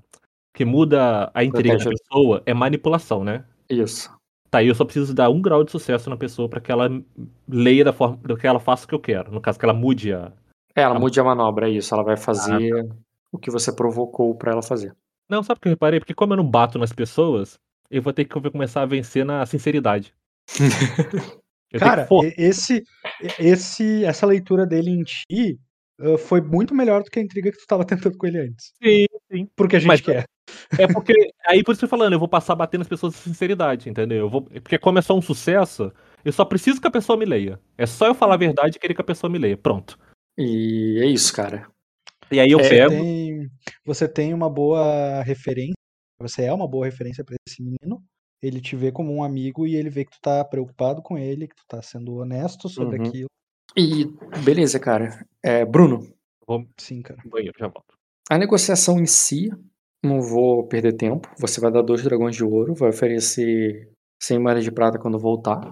que 0.53 0.63
muda 0.63 1.29
a 1.33 1.43
intriga 1.43 1.77
da 1.77 1.89
pessoa 1.89 2.41
é 2.45 2.53
manipulação, 2.53 3.23
né? 3.23 3.43
Isso. 3.69 4.09
Tá, 4.49 4.63
e 4.63 4.67
eu 4.67 4.75
só 4.75 4.85
preciso 4.85 5.13
dar 5.13 5.29
um 5.29 5.41
grau 5.41 5.63
de 5.65 5.71
sucesso 5.71 6.09
na 6.09 6.15
pessoa 6.15 6.47
pra 6.47 6.61
que 6.61 6.71
ela 6.71 6.87
leia 7.49 7.83
da 7.83 7.91
forma 7.91 8.17
que 8.37 8.47
ela 8.47 8.59
faça 8.59 8.85
o 8.85 8.87
que 8.87 8.95
eu 8.95 8.99
quero. 8.99 9.31
No 9.31 9.41
caso, 9.41 9.59
que 9.59 9.65
ela 9.65 9.73
mude 9.73 10.13
a. 10.13 10.31
É, 10.73 10.81
ela 10.83 10.95
A- 10.95 10.99
mude 10.99 11.19
a 11.19 11.23
manobra, 11.23 11.67
é 11.67 11.71
isso. 11.71 11.93
Ela 11.93 12.03
vai 12.03 12.13
Ah, 12.13 12.17
fazer 12.17 12.87
o 13.31 13.37
que 13.37 13.51
você 13.51 13.73
provocou 13.75 14.33
pra 14.35 14.51
ela 14.53 14.61
fazer. 14.61 14.95
Não, 15.27 15.43
sabe 15.43 15.57
o 15.57 15.61
que 15.61 15.67
eu 15.67 15.71
reparei? 15.71 15.99
Porque 15.99 16.13
como 16.13 16.31
eu 16.33 16.37
não 16.37 16.47
bato 16.49 16.77
nas 16.77 16.93
pessoas, 16.93 17.59
eu 17.89 18.01
vou 18.01 18.13
ter 18.13 18.25
que 18.25 18.39
começar 18.51 18.81
a 18.81 18.85
vencer 18.85 19.25
na 19.25 19.45
sinceridade. 19.45 20.13
Cara, 21.79 22.07
esse, 22.37 22.83
esse, 23.39 24.05
essa 24.05 24.25
leitura 24.25 24.65
dele 24.65 24.91
em 24.91 25.03
ti 25.03 25.59
uh, 25.99 26.17
foi 26.17 26.39
muito 26.39 26.73
melhor 26.73 27.03
do 27.03 27.09
que 27.09 27.19
a 27.19 27.21
intriga 27.21 27.51
que 27.51 27.57
tu 27.57 27.65
tava 27.67 27.83
tentando 27.85 28.17
com 28.17 28.25
ele 28.27 28.39
antes. 28.39 28.71
Sim, 28.81 29.05
sim. 29.31 29.47
Porque 29.55 29.75
a 29.75 29.79
gente 29.79 29.87
Mas- 29.89 30.01
quer. 30.01 30.25
É 30.77 30.87
porque. 30.87 31.11
Aí 31.47 31.63
por 31.63 31.71
isso 31.71 31.79
que 31.79 31.85
eu 31.85 31.89
tô 31.89 31.97
falando, 31.97 32.13
eu 32.13 32.19
vou 32.19 32.27
passar 32.27 32.53
a 32.53 32.55
bater 32.55 32.77
nas 32.77 32.87
pessoas 32.87 33.15
com 33.15 33.21
sinceridade, 33.23 33.89
entendeu? 33.89 34.19
Eu 34.19 34.29
vou, 34.29 34.43
porque 34.43 34.77
como 34.77 34.99
é 34.99 35.01
só 35.01 35.17
um 35.17 35.21
sucesso, 35.21 35.91
eu 36.23 36.31
só 36.31 36.45
preciso 36.45 36.79
que 36.79 36.87
a 36.87 36.91
pessoa 36.91 37.17
me 37.17 37.25
leia. 37.25 37.59
É 37.77 37.85
só 37.87 38.05
eu 38.07 38.13
falar 38.15 38.35
a 38.35 38.37
verdade 38.37 38.77
e 38.77 38.79
querer 38.79 38.93
que 38.93 39.01
a 39.01 39.05
pessoa 39.05 39.29
me 39.29 39.39
leia. 39.39 39.57
Pronto. 39.57 39.97
E 40.37 40.99
é 41.01 41.07
isso, 41.07 41.33
cara. 41.33 41.67
E 42.31 42.39
aí 42.39 42.51
eu 42.51 42.59
Você 42.59 42.69
pego. 42.69 42.91
tem, 42.91 43.49
você 43.83 44.07
tem 44.07 44.33
uma 44.33 44.49
boa 44.49 45.23
referência. 45.23 45.73
Você 46.19 46.43
é 46.45 46.53
uma 46.53 46.67
boa 46.67 46.85
referência 46.85 47.23
pra 47.23 47.35
esse 47.47 47.61
menino. 47.61 48.03
Ele 48.41 48.61
te 48.61 48.75
vê 48.75 48.91
como 48.91 49.13
um 49.13 49.23
amigo 49.23 49.65
e 49.65 49.75
ele 49.75 49.89
vê 49.89 50.05
que 50.05 50.11
tu 50.11 50.19
tá 50.21 50.43
preocupado 50.45 51.01
com 51.01 51.17
ele, 51.17 51.47
que 51.47 51.55
tu 51.55 51.63
tá 51.67 51.81
sendo 51.81 52.15
honesto 52.15 52.69
sobre 52.69 52.97
Uhum. 52.99 53.07
aquilo. 53.07 53.27
E 53.77 54.05
beleza, 54.43 54.79
cara. 54.79 55.25
É, 55.43 55.65
Bruno, 55.65 56.13
Vou 56.47 56.63
Sim, 56.77 57.01
cara. 57.01 57.19
banheiro, 57.25 57.55
já 57.59 57.67
volto. 57.67 57.95
a 58.29 58.37
negociação 58.37 58.99
em 58.99 59.05
si, 59.07 59.49
não 60.03 60.21
vou 60.21 60.67
perder 60.67 60.93
tempo. 60.93 61.27
Você 61.39 61.59
vai 61.59 61.71
dar 61.71 61.81
dois 61.81 62.03
dragões 62.03 62.35
de 62.35 62.43
ouro, 62.43 62.75
vai 62.75 62.89
oferecer 62.89 63.91
100 64.21 64.39
moedas 64.39 64.63
de 64.63 64.71
prata 64.71 64.99
quando 64.99 65.17
voltar. 65.19 65.71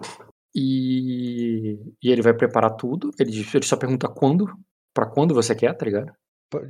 E, 0.56 1.80
e 2.02 2.10
ele 2.12 2.22
vai 2.22 2.34
preparar 2.34 2.76
tudo. 2.76 3.12
Ele, 3.20 3.32
ele 3.54 3.66
só 3.66 3.78
pergunta 3.78 4.08
quando, 4.08 4.46
pra 4.94 5.06
quando 5.10 5.34
você 5.34 5.56
quer, 5.56 5.76
tá 5.76 5.86
ligado? 5.86 6.12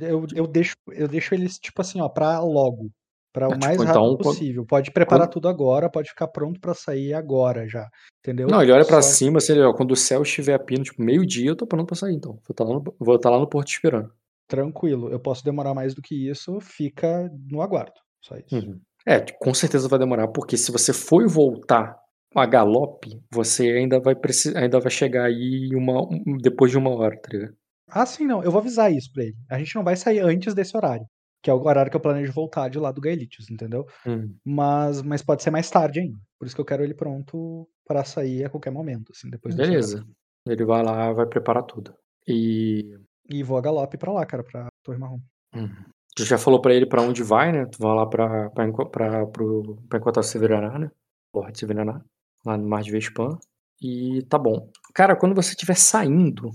Eu, 0.00 0.26
eu, 0.34 0.46
deixo, 0.46 0.74
eu 0.92 1.06
deixo 1.08 1.34
eles, 1.34 1.58
tipo 1.58 1.80
assim, 1.80 2.00
ó, 2.00 2.08
pra 2.08 2.40
logo. 2.40 2.90
Pra 3.34 3.46
É, 3.46 3.48
o 3.48 3.52
tipo, 3.52 3.64
mais 3.64 3.76
rápido 3.78 3.90
então, 3.90 4.02
quando- 4.16 4.22
possível. 4.22 4.64
Pode 4.64 4.90
preparar 4.92 5.26
quando- 5.26 5.32
tudo 5.32 5.48
agora, 5.48 5.90
pode 5.90 6.08
ficar 6.08 6.28
pronto 6.28 6.60
pra 6.60 6.72
sair 6.72 7.12
agora 7.12 7.68
já. 7.68 7.88
Entendeu? 8.20 8.46
Não, 8.46 8.62
ele 8.62 8.70
olha 8.70 8.84
Só- 8.84 9.02
cima, 9.02 9.38
assim, 9.38 9.52
ele, 9.54 9.62
ó, 9.62 9.72
quando 9.74 9.90
o 9.90 9.96
céu 9.96 10.22
estiver 10.22 10.54
a 10.54 10.58
pino, 10.58 10.84
tipo, 10.84 11.02
meio-dia, 11.02 11.50
eu 11.50 11.56
tô 11.56 11.66
pronto 11.66 11.84
pra 11.88 11.96
sair, 11.96 12.14
então. 12.14 12.32
Vou 12.34 12.40
estar 12.52 12.62
lá, 12.64 12.74
no- 12.74 13.18
tá 13.18 13.30
lá 13.30 13.38
no 13.40 13.48
porto 13.48 13.68
esperando. 13.68 14.08
Tranquilo. 14.48 15.10
Eu 15.10 15.18
posso 15.18 15.44
demorar 15.44 15.74
mais 15.74 15.94
do 15.94 16.00
que 16.00 16.28
isso, 16.30 16.60
fica 16.60 17.28
no 17.50 17.60
aguardo. 17.60 17.92
Só 18.22 18.36
isso. 18.36 18.54
Uhum. 18.54 18.78
É, 19.06 19.20
com 19.20 19.52
certeza 19.52 19.88
vai 19.88 19.98
demorar, 19.98 20.28
porque 20.28 20.56
se 20.56 20.70
você 20.70 20.92
for 20.92 21.26
voltar 21.28 21.96
a 22.36 22.46
galope, 22.46 23.20
você 23.32 23.68
ainda 23.70 23.98
vai 24.00 24.14
precisar, 24.14 24.60
ainda 24.60 24.78
vai 24.80 24.90
chegar 24.90 25.24
aí 25.24 25.70
uma, 25.74 26.02
um- 26.02 26.36
depois 26.40 26.70
de 26.70 26.78
uma 26.78 26.90
hora, 26.90 27.18
tá 27.20 27.28
ligado? 27.32 27.52
Ah, 27.90 28.06
sim, 28.06 28.26
não. 28.26 28.42
Eu 28.42 28.50
vou 28.50 28.60
avisar 28.60 28.92
isso 28.92 29.10
pra 29.12 29.24
ele. 29.24 29.34
A 29.50 29.58
gente 29.58 29.74
não 29.74 29.84
vai 29.84 29.96
sair 29.96 30.20
antes 30.20 30.54
desse 30.54 30.76
horário. 30.76 31.04
Que 31.44 31.50
é 31.50 31.52
o 31.52 31.62
horário 31.62 31.90
que 31.90 31.96
eu 31.96 32.00
planejo 32.00 32.32
voltar 32.32 32.70
de 32.70 32.78
lá 32.78 32.90
do 32.90 33.02
Gaelitius, 33.02 33.50
entendeu? 33.50 33.86
Uhum. 34.06 34.34
Mas, 34.42 35.02
mas 35.02 35.20
pode 35.20 35.42
ser 35.42 35.50
mais 35.50 35.68
tarde 35.68 36.00
ainda. 36.00 36.18
Por 36.38 36.46
isso 36.46 36.54
que 36.54 36.60
eu 36.62 36.64
quero 36.64 36.82
ele 36.82 36.94
pronto 36.94 37.68
pra 37.86 38.02
sair 38.02 38.46
a 38.46 38.48
qualquer 38.48 38.70
momento, 38.70 39.12
assim, 39.14 39.28
depois. 39.28 39.54
Beleza. 39.54 40.06
Ele 40.48 40.64
vai 40.64 40.82
lá, 40.82 41.12
vai 41.12 41.26
preparar 41.26 41.62
tudo. 41.64 41.94
E, 42.26 42.98
E 43.28 43.42
vou 43.42 43.58
a 43.58 43.60
galope 43.60 43.98
pra 43.98 44.10
lá, 44.10 44.24
cara, 44.24 44.42
pra 44.42 44.68
Torre 44.82 44.96
Marrom. 44.96 45.20
Uhum. 45.54 45.68
Tu 46.16 46.24
já 46.24 46.38
falou 46.38 46.62
pra 46.62 46.72
ele 46.72 46.86
pra 46.86 47.02
onde 47.02 47.22
vai, 47.22 47.52
né? 47.52 47.66
Tu 47.66 47.76
vai 47.78 47.94
lá 47.94 48.06
pra, 48.06 48.48
pra, 48.48 48.72
pra, 48.86 49.26
pro, 49.26 49.76
pra 49.86 49.98
encontrar 49.98 50.20
o 50.20 50.24
Severaná, 50.24 50.78
né? 50.78 50.90
Lord 51.34 51.58
Severaná, 51.58 52.02
lá 52.46 52.56
no 52.56 52.66
Mar 52.66 52.82
de 52.82 52.90
Vespan. 52.90 53.38
E 53.82 54.22
tá 54.30 54.38
bom. 54.38 54.70
Cara, 54.94 55.14
quando 55.14 55.34
você 55.34 55.50
estiver 55.50 55.76
saindo, 55.76 56.50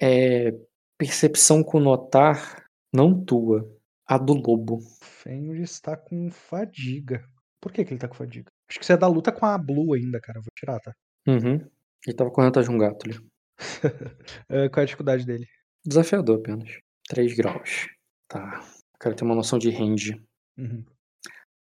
é 0.00 0.54
percepção 0.96 1.62
com 1.62 1.78
notar, 1.78 2.64
não 2.94 3.22
tua, 3.22 3.68
a 4.14 4.18
do 4.18 4.34
lobo. 4.34 4.78
Fenrir 5.00 5.62
está 5.62 5.96
com 5.96 6.30
fadiga. 6.30 7.24
Por 7.60 7.72
que, 7.72 7.84
que 7.84 7.92
ele 7.92 8.00
tá 8.00 8.08
com 8.08 8.14
fadiga? 8.14 8.50
Acho 8.68 8.78
que 8.78 8.86
você 8.86 8.92
é 8.94 8.96
da 8.96 9.06
luta 9.06 9.30
com 9.32 9.46
a 9.46 9.56
Blue 9.56 9.94
ainda, 9.94 10.20
cara. 10.20 10.40
Vou 10.40 10.50
tirar, 10.56 10.78
tá? 10.80 10.92
Uhum. 11.26 11.64
Ele 12.06 12.16
tava 12.16 12.30
correndo 12.30 12.50
atrás 12.50 12.68
de 12.68 12.74
um 12.74 12.78
gato 12.78 13.06
ali. 13.08 13.18
É, 14.48 14.68
qual 14.68 14.80
é 14.80 14.82
a 14.82 14.86
dificuldade 14.86 15.24
dele? 15.24 15.46
Desafiador 15.84 16.38
apenas. 16.38 16.70
3 17.08 17.34
graus. 17.36 17.88
Tá. 18.28 18.60
Quero 19.00 19.14
ter 19.14 19.24
uma 19.24 19.34
noção 19.34 19.58
de 19.58 19.70
range. 19.70 20.20
Uhum. 20.58 20.84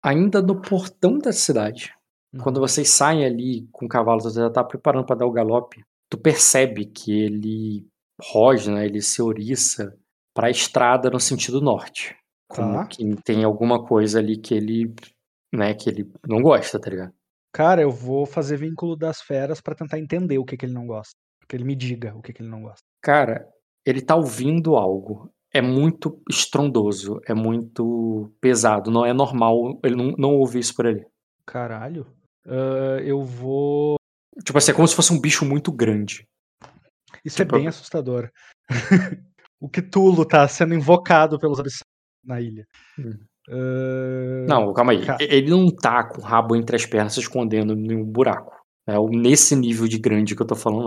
Ainda 0.03 0.43
no 0.43 0.61
portão 0.61 1.19
da 1.19 1.33
cidade, 1.33 1.93
Uhum. 2.33 2.41
quando 2.41 2.61
vocês 2.61 2.89
saem 2.91 3.25
ali 3.25 3.69
com 3.71 3.87
o 3.87 3.89
cavalo, 3.89 4.21
você 4.21 4.41
já 4.41 4.51
tá 4.51 4.65
preparando 4.65 5.07
pra 5.07 5.15
dar 5.15 5.27
o 5.27 5.31
galope, 5.33 5.85
tu 6.11 6.19
percebe 6.19 6.85
que 6.87 7.13
ele 7.13 7.87
rosna, 8.21 8.85
ele 8.85 9.01
se 9.01 9.23
ouriça 9.23 9.97
pra 10.35 10.51
estrada 10.51 11.09
no 11.11 11.21
sentido 11.21 11.61
norte. 11.61 12.17
Como 12.49 12.75
Tá. 12.75 12.87
que 12.87 13.17
tem 13.25 13.45
alguma 13.45 13.85
coisa 13.85 14.19
ali 14.19 14.37
que 14.37 14.55
ele, 14.55 14.95
né, 15.53 15.75
que 15.75 15.89
ele 15.89 16.11
não 16.27 16.43
gosta, 16.43 16.79
tá 16.81 16.91
ligado? 16.91 17.13
Cara, 17.53 17.83
eu 17.83 17.91
vou 17.91 18.27
fazer 18.27 18.57
vínculo 18.57 18.97
das 18.97 19.21
feras 19.21 19.61
pra 19.61 19.75
tentar 19.75 19.99
entender 19.99 20.39
o 20.39 20.45
que, 20.45 20.57
que 20.57 20.67
ele 20.67 20.75
não 20.75 20.87
gosta. 20.87 21.15
Que 21.49 21.57
ele 21.57 21.65
me 21.65 21.77
diga 21.77 22.15
o 22.17 22.21
que, 22.23 22.33
que 22.33 22.43
ele 22.43 22.49
não 22.51 22.63
gosta. 22.63 22.83
Cara, 23.03 23.49
ele 23.87 24.01
tá 24.01 24.17
ouvindo 24.17 24.77
algo. 24.77 25.31
É 25.53 25.61
muito 25.63 26.21
estrondoso, 26.29 27.21
é 27.29 27.33
muito 27.35 28.33
pesado, 28.41 28.91
não 28.91 29.07
é 29.07 29.13
normal, 29.13 29.79
ele 29.85 29.95
não, 29.95 30.13
não 30.19 30.31
ouve 30.35 30.59
isso 30.59 30.75
por 30.75 30.87
ali. 30.87 31.07
Caralho. 31.47 32.07
Ah, 32.47 32.99
eu 33.05 33.23
vou. 33.23 33.95
Tipo 34.45 34.59
assim, 34.59 34.73
é 34.73 34.75
como 34.75 34.89
se 34.89 34.97
fosse 34.97 35.13
um 35.13 35.21
bicho 35.21 35.45
muito 35.45 35.71
grande. 35.71 36.27
Isso 37.25 37.41
é 37.41 37.45
Tipo, 37.45 37.57
bem 37.57 37.69
assustador. 37.69 38.31
o 39.61 39.69
Cthulhu 39.69 40.27
tá 40.27 40.47
sendo 40.49 40.75
invocado 40.75 41.39
pelos 41.39 41.61
abissais 41.61 41.85
na 42.25 42.41
ilha. 42.41 42.67
Hum. 42.99 43.13
Ah, 43.51 44.47
Não, 44.49 44.73
calma 44.73 44.93
aí. 44.93 45.05
Ca- 45.05 45.19
Ele 45.21 45.51
não 45.51 45.69
tá 45.75 46.05
com 46.05 46.21
o 46.21 46.25
rabo 46.25 46.57
entre 46.57 46.77
as 46.77 46.87
pernas 46.87 47.13
se 47.15 47.21
escondendo 47.21 47.73
em 47.75 47.95
um 47.97 48.05
buraco. 48.05 48.53
É 48.87 48.95
nesse 49.11 49.55
nível 49.57 49.89
de 49.89 49.99
grande 49.99 50.35
que 50.37 50.43
eu 50.43 50.47
tô 50.47 50.55
falando, 50.55 50.83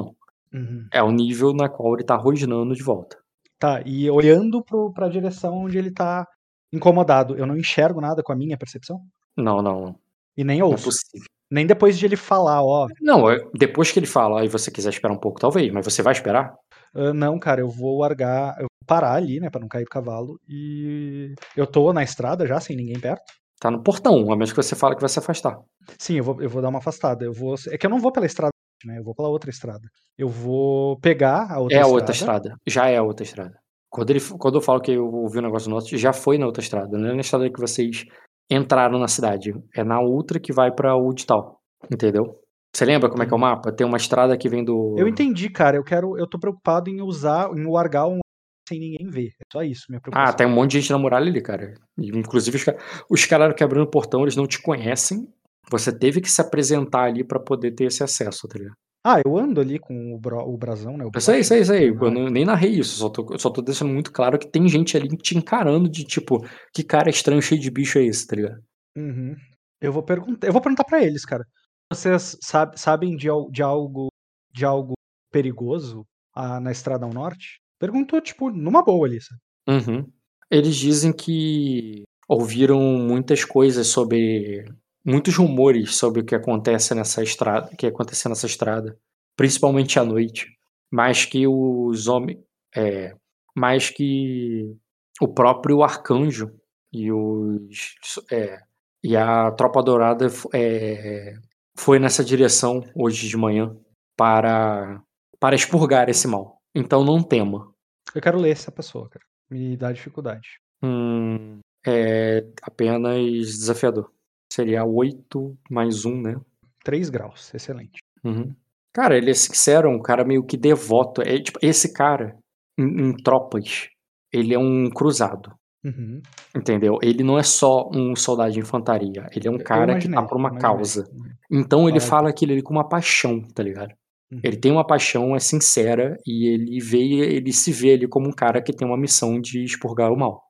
não. 0.54 0.60
uhum. 0.62 0.88
É 0.92 1.02
o 1.02 1.12
nível 1.12 1.54
na 1.54 1.68
qual 1.68 1.94
ele 1.96 2.04
tá 2.04 2.16
rosnando 2.16 2.76
de 2.76 2.84
volta. 2.84 3.18
Tá, 3.60 3.82
e 3.86 4.08
olhando 4.10 4.64
pro, 4.64 4.92
pra 4.94 5.10
direção 5.10 5.56
onde 5.64 5.78
ele 5.80 5.90
tá 5.92 6.28
incomodado, 6.72 7.36
eu 7.36 7.46
não 7.48 7.58
enxergo 7.58 8.00
nada 8.00 8.22
com 8.22 8.32
a 8.32 8.36
minha 8.36 8.58
percepção? 8.58 9.02
Não, 9.36 9.62
não, 9.64 9.82
não. 9.82 9.96
E 10.38 10.44
nem 10.44 10.60
Não 10.60 10.68
é 10.68 10.70
ouço. 10.72 10.84
possível. 10.86 11.28
nem 11.50 11.66
depois 11.66 11.98
de 11.98 12.06
ele 12.06 12.16
falar, 12.16 12.62
ó. 12.64 12.88
Não, 13.02 13.30
é- 13.32 13.40
depois 13.56 13.92
que 13.92 13.98
ele 14.00 14.06
fala 14.06 14.46
e 14.46 14.50
você 14.50 14.70
quiser 14.70 14.90
esperar 14.90 15.14
um 15.14 15.18
pouco, 15.20 15.40
talvez, 15.40 15.72
mas 15.74 15.84
você 15.86 16.02
vai 16.04 16.14
esperar? 16.14 16.54
"Ah, 16.94 17.14
não, 17.14 17.40
cara, 17.40 17.62
eu 17.62 17.70
vou 17.70 18.00
largar, 18.02 18.56
parar 18.88 19.14
ali, 19.14 19.40
né, 19.40 19.50
pra 19.50 19.62
não 19.62 19.68
cair 19.68 19.84
do 19.84 19.90
cavalo. 19.90 20.40
E 20.48 21.36
eu 21.56 21.68
tô 21.68 21.94
na 21.94 22.04
estrada 22.04 22.48
já, 22.48 22.60
sem 22.60 22.76
ninguém 22.76 23.00
perto. 23.00 23.24
Tá 23.60 23.72
no 23.72 23.82
portão, 23.82 24.32
a 24.32 24.36
menos 24.36 24.52
que 24.52 24.62
você 24.62 24.76
fale 24.76 24.96
que 24.96 25.02
vai 25.02 25.10
se 25.10 25.20
afastar. 25.20 25.58
Sim, 25.98 26.18
eu 26.18 26.24
vou, 26.24 26.42
eu 26.42 26.50
vou 26.50 26.62
dar 26.62 26.70
uma 26.70 26.80
afastada. 26.80 27.26
Eu 27.26 27.34
vou, 27.34 27.56
é 27.70 27.78
que 27.78 27.86
eu 27.86 27.90
não 27.90 28.00
vou 28.00 28.12
pela 28.12 28.26
estrada, 28.26 28.52
né? 28.86 29.00
Eu 29.00 29.04
vou 29.04 29.16
pela 29.16 29.30
outra 29.30 29.50
estrada. 29.50 29.88
Eu 30.18 30.30
vou 30.30 31.00
pegar 31.00 31.52
a 31.52 31.60
outra 31.60 31.78
é 31.78 31.80
a 31.80 31.82
estrada. 31.82 31.94
outra 31.94 32.12
estrada. 32.14 32.56
Já 32.68 32.88
é 32.88 32.98
a 32.98 33.04
outra 33.04 33.24
estrada. 33.24 33.60
Quando, 33.90 34.10
ele, 34.12 34.20
quando 34.38 34.56
eu 34.56 34.62
falo 34.62 34.82
que 34.82 34.92
eu 34.92 35.06
ouvi 35.06 35.40
um 35.40 35.44
negócio 35.44 35.70
nosso, 35.70 35.98
já 35.98 36.14
foi 36.14 36.38
na 36.38 36.46
outra 36.46 36.62
estrada. 36.62 36.98
Não 36.98 37.10
é 37.10 37.14
na 37.14 37.22
estrada 37.22 37.50
que 37.50 37.60
vocês 37.60 38.06
entraram 38.50 39.00
na 39.00 39.08
cidade. 39.08 39.54
É 39.76 39.84
na 39.84 40.00
outra 40.00 40.40
que 40.40 40.54
vai 40.54 40.72
pra 40.72 40.96
Woodtown. 40.96 41.56
Entendeu? 41.92 42.40
Você 42.76 42.86
lembra 42.86 43.10
como 43.10 43.24
é 43.24 43.26
que 43.26 43.34
é 43.34 43.36
o 43.36 43.40
mapa? 43.40 43.72
Tem 43.72 43.88
uma 43.88 43.98
estrada 43.98 44.38
que 44.38 44.50
vem 44.50 44.64
do. 44.64 44.96
Eu 44.98 45.08
entendi, 45.08 45.50
cara. 45.50 45.78
Eu 45.78 45.84
quero, 45.84 46.18
eu 46.18 46.28
tô 46.28 46.38
preocupado 46.38 46.90
em 46.90 47.02
usar, 47.02 47.50
em 47.56 47.66
largar 47.68 48.08
um 48.08 48.20
sem 48.68 48.80
ninguém 48.80 49.08
ver. 49.10 49.30
É 49.40 49.44
só 49.52 49.64
isso, 49.64 49.86
minha 49.90 50.00
preocupação. 50.02 50.30
Ah, 50.30 50.34
tem 50.36 50.46
um 50.48 50.52
monte 50.54 50.72
de 50.72 50.82
gente 50.82 50.92
na 50.92 50.98
muralha 50.98 51.28
ali, 51.30 51.42
cara. 51.42 51.74
Inclusive, 51.98 52.58
os, 52.58 52.66
os 53.10 53.26
caras 53.26 53.54
quebrando 53.56 53.84
o 53.86 53.90
portão, 53.90 54.22
eles 54.24 54.36
não 54.36 54.46
te 54.48 54.62
conhecem. 54.62 55.28
Você 55.70 55.92
teve 55.98 56.22
que 56.22 56.30
se 56.32 56.40
apresentar 56.42 57.04
ali 57.04 57.24
pra 57.24 57.40
poder 57.40 57.72
ter 57.72 57.86
esse 57.86 58.04
acesso, 58.04 58.48
tá 58.48 58.58
ligado? 58.58 58.76
Ah, 59.06 59.22
eu 59.26 59.38
ando 59.38 59.62
ali 59.62 59.80
com 59.80 60.14
o, 60.14 60.20
bro, 60.20 60.40
o 60.40 60.58
brasão, 60.58 60.98
né? 60.98 61.06
O 61.06 61.12
Eu 61.14 61.22
sei, 61.22 61.36
broche. 61.36 61.48
sei, 61.48 61.66
sei. 61.66 61.90
Eu 61.90 62.06
Ah, 62.06 62.12
não- 62.12 62.30
nem 62.30 62.44
narrei 62.46 62.72
isso. 62.72 62.98
Só 62.98 63.10
tô, 63.10 63.38
só 63.40 63.50
tô 63.50 63.62
deixando 63.62 63.94
muito 63.94 64.12
claro 64.12 64.38
que 64.38 64.50
tem 64.52 64.68
gente 64.68 64.98
ali 64.98 65.08
te 65.18 65.38
encarando 65.38 65.88
de 65.90 66.04
tipo, 66.04 66.46
que 66.74 66.84
cara 66.84 67.10
estranho 67.10 67.42
cheio 67.42 67.60
de 67.62 67.72
bicho 67.72 67.98
é 68.00 68.04
esse, 68.06 68.26
tá 68.28 68.36
ligado? 68.36 68.60
Uhum. 68.98 69.36
Eu 69.80 69.94
vou 69.94 70.04
perguntar, 70.04 70.48
eu 70.48 70.52
vou 70.54 70.62
perguntar 70.62 70.84
para 70.84 71.04
eles, 71.04 71.24
cara. 71.24 71.46
Vocês 71.94 72.36
sab- 72.42 72.76
sabem 72.78 73.16
de, 73.16 73.28
de 73.52 73.62
algo 73.62 74.08
de 74.54 74.66
algo 74.66 74.94
perigoso 75.32 76.04
ah, 76.36 76.60
na 76.60 76.72
estrada 76.72 77.06
ao 77.06 77.14
norte? 77.14 77.60
Perguntou 77.80 78.22
tipo 78.22 78.50
numa 78.50 78.84
boa 78.84 79.08
ali, 79.08 79.20
sabe? 79.22 79.42
Uhum. 79.68 80.12
Eles 80.50 80.76
dizem 80.76 81.12
que 81.12 82.04
ouviram 82.28 82.80
muitas 82.82 83.44
coisas 83.44 83.88
sobre. 83.88 84.66
muitos 85.06 85.36
rumores 85.36 85.96
sobre 85.96 86.22
o 86.22 86.26
que 86.26 86.36
acontece 86.36 86.94
nessa 86.96 87.22
estrada, 87.24 87.70
que 87.78 87.88
acontece 87.88 88.28
nessa 88.28 88.46
estrada, 88.46 88.98
principalmente 89.36 90.00
à 90.00 90.04
noite. 90.04 90.48
Mas 90.92 91.26
que 91.26 91.48
os 91.48 92.08
homens. 92.08 92.40
É, 92.76 93.16
mais 93.56 93.90
que 93.90 94.76
o 95.22 95.28
próprio 95.28 95.84
arcanjo 95.84 96.52
e 96.94 97.12
os. 97.12 97.96
é, 98.32 98.60
e 99.04 99.16
a 99.16 99.52
tropa 99.52 99.82
dourada 99.84 100.28
é, 100.54 101.36
foi 101.78 102.00
nessa 102.00 102.24
direção 102.24 102.82
hoje 102.96 103.28
de 103.28 103.38
manhã 103.38 103.76
para, 104.18 105.02
para 105.40 105.56
expurgar 105.56 106.10
esse 106.10 106.28
mal. 106.28 106.57
Então 106.80 107.04
não 107.04 107.24
tema. 107.24 107.72
Eu 108.14 108.22
quero 108.22 108.38
ler 108.40 108.52
essa 108.52 108.72
pessoa, 108.72 109.10
cara. 109.10 109.26
Me 109.50 109.76
dá 109.76 109.92
dificuldade. 109.92 110.60
Hum, 110.84 111.60
é 111.86 112.46
apenas 112.62 113.18
desafiador. 113.58 114.12
Seria 114.52 114.84
8 114.86 115.58
mais 115.70 116.06
1, 116.06 116.22
né? 116.22 116.36
3 116.84 117.10
graus, 117.10 117.54
excelente. 117.54 118.00
Uhum. 118.24 118.54
Cara, 118.94 119.18
ele 119.18 119.32
é 119.32 119.34
sincero, 119.34 119.90
um 119.90 120.02
cara 120.02 120.24
meio 120.24 120.44
que 120.44 120.58
devoto. 120.58 121.22
É, 121.22 121.40
tipo, 121.40 121.60
esse 121.62 121.94
cara, 121.94 122.38
em, 122.78 123.10
em 123.10 123.16
tropas, 123.18 123.90
ele 124.32 124.54
é 124.54 124.60
um 124.60 124.90
cruzado. 124.90 125.52
Uhum. 125.84 126.22
Entendeu? 126.56 126.98
Ele 127.02 127.24
não 127.24 127.38
é 127.38 127.44
só 127.44 127.90
um 127.94 128.16
soldado 128.16 128.52
de 128.52 128.60
infantaria. 128.60 129.28
Ele 129.34 129.48
é 129.48 129.52
um 129.52 129.58
cara 129.58 129.86
que 129.98 130.08
imaginei, 130.08 130.20
tá 130.20 130.26
por 130.26 130.38
uma 130.38 130.58
causa. 130.58 131.06
Então 131.52 131.88
ele 131.88 132.00
Claro. 132.00 132.10
fala 132.10 132.30
aquilo 132.30 132.52
ali 132.54 132.62
com 132.62 132.74
uma 132.74 132.88
paixão, 132.88 133.42
tá 133.54 133.64
ligado? 133.64 133.94
Uhum. 134.32 134.42
Ele 134.44 134.58
tem 134.58 134.72
uma 134.72 134.86
paixão, 134.86 135.36
é 135.36 135.40
sincera, 135.40 136.18
e 136.26 136.48
ele 136.48 136.80
vê, 136.82 137.00
ele 137.02 137.54
se 137.54 137.72
vê 137.72 137.94
ali 137.94 138.08
como 138.08 138.28
um 138.28 138.34
cara 138.34 138.62
que 138.62 138.74
tem 138.74 138.86
uma 138.88 138.98
missão 138.98 139.40
de 139.40 139.64
expurgar 139.64 140.12
o 140.12 140.18
mal. 140.18 140.44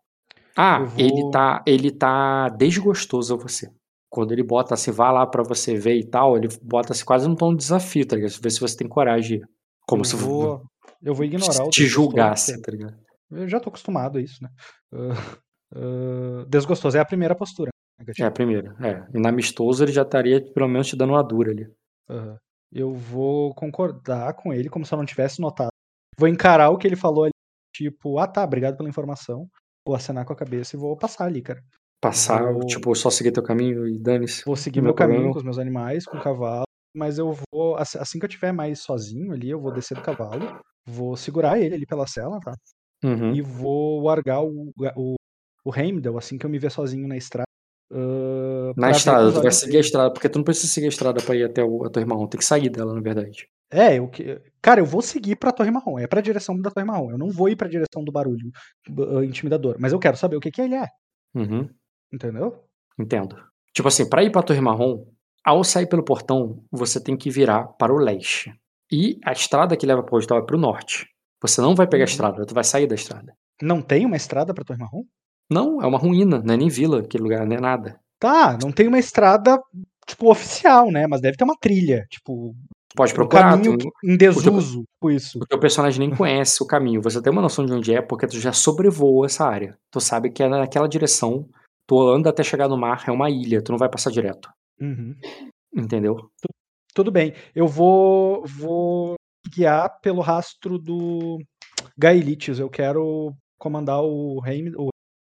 Ah, 0.56 0.80
vou- 0.84 1.00
ele 1.00 1.30
tá, 1.32 1.64
ele 1.68 1.92
tá 1.92 2.50
desgostoso 2.50 3.36
a 3.36 3.38
você. 3.38 3.70
Quando 4.10 4.32
ele 4.32 4.42
bota 4.42 4.74
assim, 4.74 4.90
vá 4.90 5.12
lá 5.12 5.28
pra 5.28 5.44
você 5.44 5.76
ver 5.76 5.96
e 5.98 6.04
tal, 6.04 6.36
ele 6.36 6.48
bota 6.64 6.94
assim 6.94 7.06
quase 7.06 7.28
num 7.28 7.36
tom 7.36 7.52
de 7.52 7.58
desafio, 7.58 8.08
tá 8.08 8.16
ligado? 8.16 8.32
Ver 8.42 8.50
se 8.50 8.60
você 8.60 8.76
tem 8.76 8.88
coragem. 8.88 9.42
Como 9.88 10.02
eu 10.02 10.06
se 10.06 10.16
vou, 10.16 10.64
eu 11.04 11.14
vou 11.14 11.26
ignorar 11.26 11.66
o 11.66 11.70
te 11.70 11.86
julgasse, 11.86 12.60
tá 12.62 12.72
ligado? 12.72 12.96
Eu 13.30 13.48
já 13.48 13.60
tô 13.60 13.70
acostumado 13.70 14.18
a 14.18 14.22
isso, 14.22 14.42
né? 14.42 14.50
Ah, 14.94 15.38
ah, 15.76 16.46
desgostoso 16.50 16.98
é 16.98 17.00
a 17.02 17.06
primeira 17.06 17.36
postura. 17.36 17.70
É 18.00 18.02
negativa. 18.02 18.28
a 18.28 18.32
primeira. 18.32 18.76
É. 18.82 19.06
E 19.16 19.20
na 19.20 19.30
amistoso 19.30 19.84
ele 19.84 19.92
já 19.92 20.02
estaria 20.04 20.42
pelo 20.54 20.68
menos 20.68 20.88
te 20.88 20.96
dando 20.96 21.12
uma 21.14 21.24
dura 21.24 21.52
ali. 21.52 21.68
Aham. 22.10 22.38
Eu 22.72 22.94
vou 22.94 23.54
concordar 23.56 24.34
com 24.34 24.54
ele 24.54 24.70
como 24.70 24.86
se 24.86 24.94
eu 24.94 24.98
não 24.98 25.06
tivesse 25.06 25.40
notado. 25.42 25.70
Vou 26.20 26.28
encarar 26.28 26.70
o 26.70 26.78
que 26.78 26.88
ele 26.88 26.96
falou 26.96 27.24
ali, 27.26 27.32
tipo, 27.74 28.18
ah 28.20 28.28
tá, 28.28 28.44
obrigado 28.44 28.76
pela 28.78 28.90
informação. 28.90 29.48
Vou 29.86 29.96
acenar 29.96 30.26
com 30.26 30.34
a 30.34 30.36
cabeça 30.36 30.76
e 30.76 30.80
vou 30.80 30.98
passar 30.98 31.26
ali, 31.26 31.42
cara. 31.42 31.64
Passar, 32.02 32.52
Vou- 32.54 32.66
tipo, 32.66 32.94
só 32.96 33.10
seguir 33.10 33.32
teu 33.32 33.42
caminho 33.44 33.88
e 33.88 33.98
dane-se. 33.98 34.44
Vou 34.46 34.56
seguir 34.56 34.82
meu 34.82 34.94
problema. 34.94 35.20
caminho 35.20 35.34
com 35.34 35.40
os 35.40 35.44
meus 35.46 35.58
animais, 35.58 36.06
com 36.06 36.18
o 36.18 36.22
cavalo, 36.22 36.66
mas 36.96 37.18
eu 37.18 37.36
vou, 37.52 37.76
ass- 37.78 37.96
assim 37.96 38.20
que 38.20 38.26
eu 38.26 38.30
tiver 38.30 38.52
mais 38.52 38.80
sozinho 38.80 39.32
ali, 39.32 39.50
eu 39.50 39.60
vou 39.60 39.72
descer 39.72 39.96
do 39.96 40.04
cavalo, 40.04 40.42
vou 40.86 41.16
segurar 41.16 41.60
ele 41.60 41.74
ali 41.74 41.86
pela 41.86 42.06
cela, 42.06 42.40
tá? 42.40 42.54
Uhum. 43.04 43.34
E 43.34 43.42
vou 43.42 44.02
largar 44.04 44.42
o, 44.44 44.72
o, 44.96 45.16
o 45.66 45.76
Heimdall 45.76 46.18
assim 46.18 46.38
que 46.38 46.46
eu 46.46 46.50
me 46.50 46.60
ver 46.60 46.72
sozinho 46.72 47.08
na 47.08 47.18
estrada. 47.18 47.48
pra 47.90 47.98
Na 48.76 48.92
estrada, 48.92 49.32
tu 49.32 49.42
vai 49.42 49.52
seguir 49.52 49.78
a 49.78 49.82
estrada, 49.82 50.12
porque 50.12 50.28
tu 50.30 50.38
não 50.40 50.44
precisa 50.44 50.68
seguir 50.72 50.88
a 50.88 50.90
estrada 50.90 51.22
pra 51.22 51.36
ir 51.36 51.44
até 51.44 51.64
o, 51.64 51.86
a 51.86 51.90
tua 51.90 52.02
irmão, 52.02 52.28
tem 52.28 52.40
que 52.40 52.46
sair 52.46 52.70
dela, 52.70 52.94
na 52.94 53.02
verdade. 53.02 53.48
É, 53.72 53.98
eu 54.00 54.08
que. 54.08 54.42
Cara, 54.62 54.80
eu 54.80 54.86
vou 54.86 55.02
seguir 55.02 55.36
pra 55.36 55.52
Torre 55.52 55.72
Marrom. 55.72 56.00
É 56.00 56.08
pra 56.08 56.22
direção 56.22 56.60
da 56.60 56.72
Torre 56.72 56.86
Marrom. 56.86 57.12
Eu 57.12 57.18
não 57.18 57.30
vou 57.30 57.50
ir 57.50 57.56
pra 57.56 57.68
direção 57.68 58.04
do 58.04 58.12
barulho 58.12 58.50
uh, 58.90 59.24
intimidador. 59.24 59.76
Mas 59.80 59.92
eu 59.94 60.00
quero 60.00 60.16
saber 60.18 60.38
o 60.38 60.40
que, 60.40 60.52
que 60.52 60.62
ele 60.62 60.76
é. 60.76 60.88
Uhum. 61.36 61.70
Entendeu? 62.14 62.64
Entendo. 62.98 63.36
Tipo 63.74 63.90
assim, 63.90 64.10
pra 64.10 64.24
ir 64.24 64.32
pra 64.32 64.42
Torre 64.42 64.62
Marrom, 64.62 65.06
ao 65.46 65.64
sair 65.64 65.86
pelo 65.86 66.04
portão, 66.04 66.64
você 66.72 67.02
tem 67.02 67.16
que 67.18 67.30
virar 67.30 67.66
para 67.78 67.94
o 67.94 67.98
leste. 67.98 68.54
E 68.92 69.20
a 69.26 69.34
estrada 69.34 69.76
que 69.76 69.86
leva 69.86 70.02
pro 70.02 70.16
hospital 70.18 70.40
é 70.40 70.46
pro 70.46 70.58
norte. 70.58 71.06
Você 71.42 71.62
não 71.62 71.76
vai 71.76 71.86
pegar 71.88 72.04
a 72.04 72.08
Uhum. 72.08 72.12
estrada, 72.12 72.46
tu 72.46 72.54
vai 72.56 72.64
sair 72.64 72.88
da 72.88 72.96
estrada. 72.96 73.34
Não 73.62 73.82
tem 73.82 74.06
uma 74.06 74.16
estrada 74.16 74.54
pra 74.54 74.64
Torre 74.64 74.80
Marrom? 74.80 75.04
Não, 75.52 75.82
é 75.82 75.86
uma 75.88 75.98
ruína, 75.98 76.42
não 76.44 76.54
é 76.54 76.58
nem 76.58 76.70
vila 76.70 77.00
aquele 77.02 77.24
lugar, 77.24 77.46
não 77.46 77.56
é 77.56 77.60
nada. 77.60 78.00
Tá, 78.20 78.58
não 78.62 78.72
tem 78.72 78.88
uma 78.88 79.00
estrada, 79.00 79.60
tipo, 80.08 80.30
oficial, 80.32 80.92
né? 80.92 81.06
Mas 81.08 81.22
deve 81.22 81.38
ter 81.38 81.44
uma 81.44 81.56
trilha, 81.60 82.06
tipo, 82.10 82.56
Pode 82.96 83.12
um 83.12 83.16
procurar, 83.16 83.52
caminho 83.52 83.78
tu- 83.78 83.92
em 84.04 84.18
desuso, 84.18 84.82
tipo 84.82 85.12
isso. 85.12 85.38
o 85.40 85.46
teu 85.46 85.60
personagem 85.60 86.00
nem 86.00 86.10
conhece 86.18 86.64
o 86.64 86.66
caminho. 86.68 87.02
Você 87.02 87.22
tem 87.22 87.32
uma 87.32 87.42
noção 87.42 87.66
de 87.66 87.74
onde 87.74 87.94
é 87.94 88.02
porque 88.02 88.26
tu 88.28 88.40
já 88.40 88.52
sobrevoou 88.52 89.24
essa 89.26 89.46
área. 89.46 89.78
Tu 89.92 90.00
sabe 90.00 90.32
que 90.32 90.42
é 90.42 90.50
naquela 90.50 90.88
direção, 90.90 91.48
tu 91.86 92.00
anda 92.10 92.30
até 92.32 92.44
chegar 92.44 92.68
no 92.68 92.78
mar, 92.78 93.04
é 93.08 93.12
uma 93.12 93.30
ilha, 93.30 93.62
tu 93.62 93.72
não 93.72 93.78
vai 93.78 93.90
passar 93.90 94.10
direto. 94.12 94.50
Uhum. 94.82 95.16
Entendeu? 95.76 96.18
Tudo 96.94 97.12
bem. 97.12 97.34
Eu 97.54 97.68
vou, 97.68 98.44
vou 98.48 99.14
guiar 99.54 100.00
pelo 100.02 100.22
rastro 100.22 100.80
do 100.80 101.38
Gaelitius. 101.98 102.60
Eu 102.60 102.70
quero 102.70 103.32
comandar 103.60 104.02
o 104.02 104.40
Reim. 104.40 104.72
O... 104.76 104.90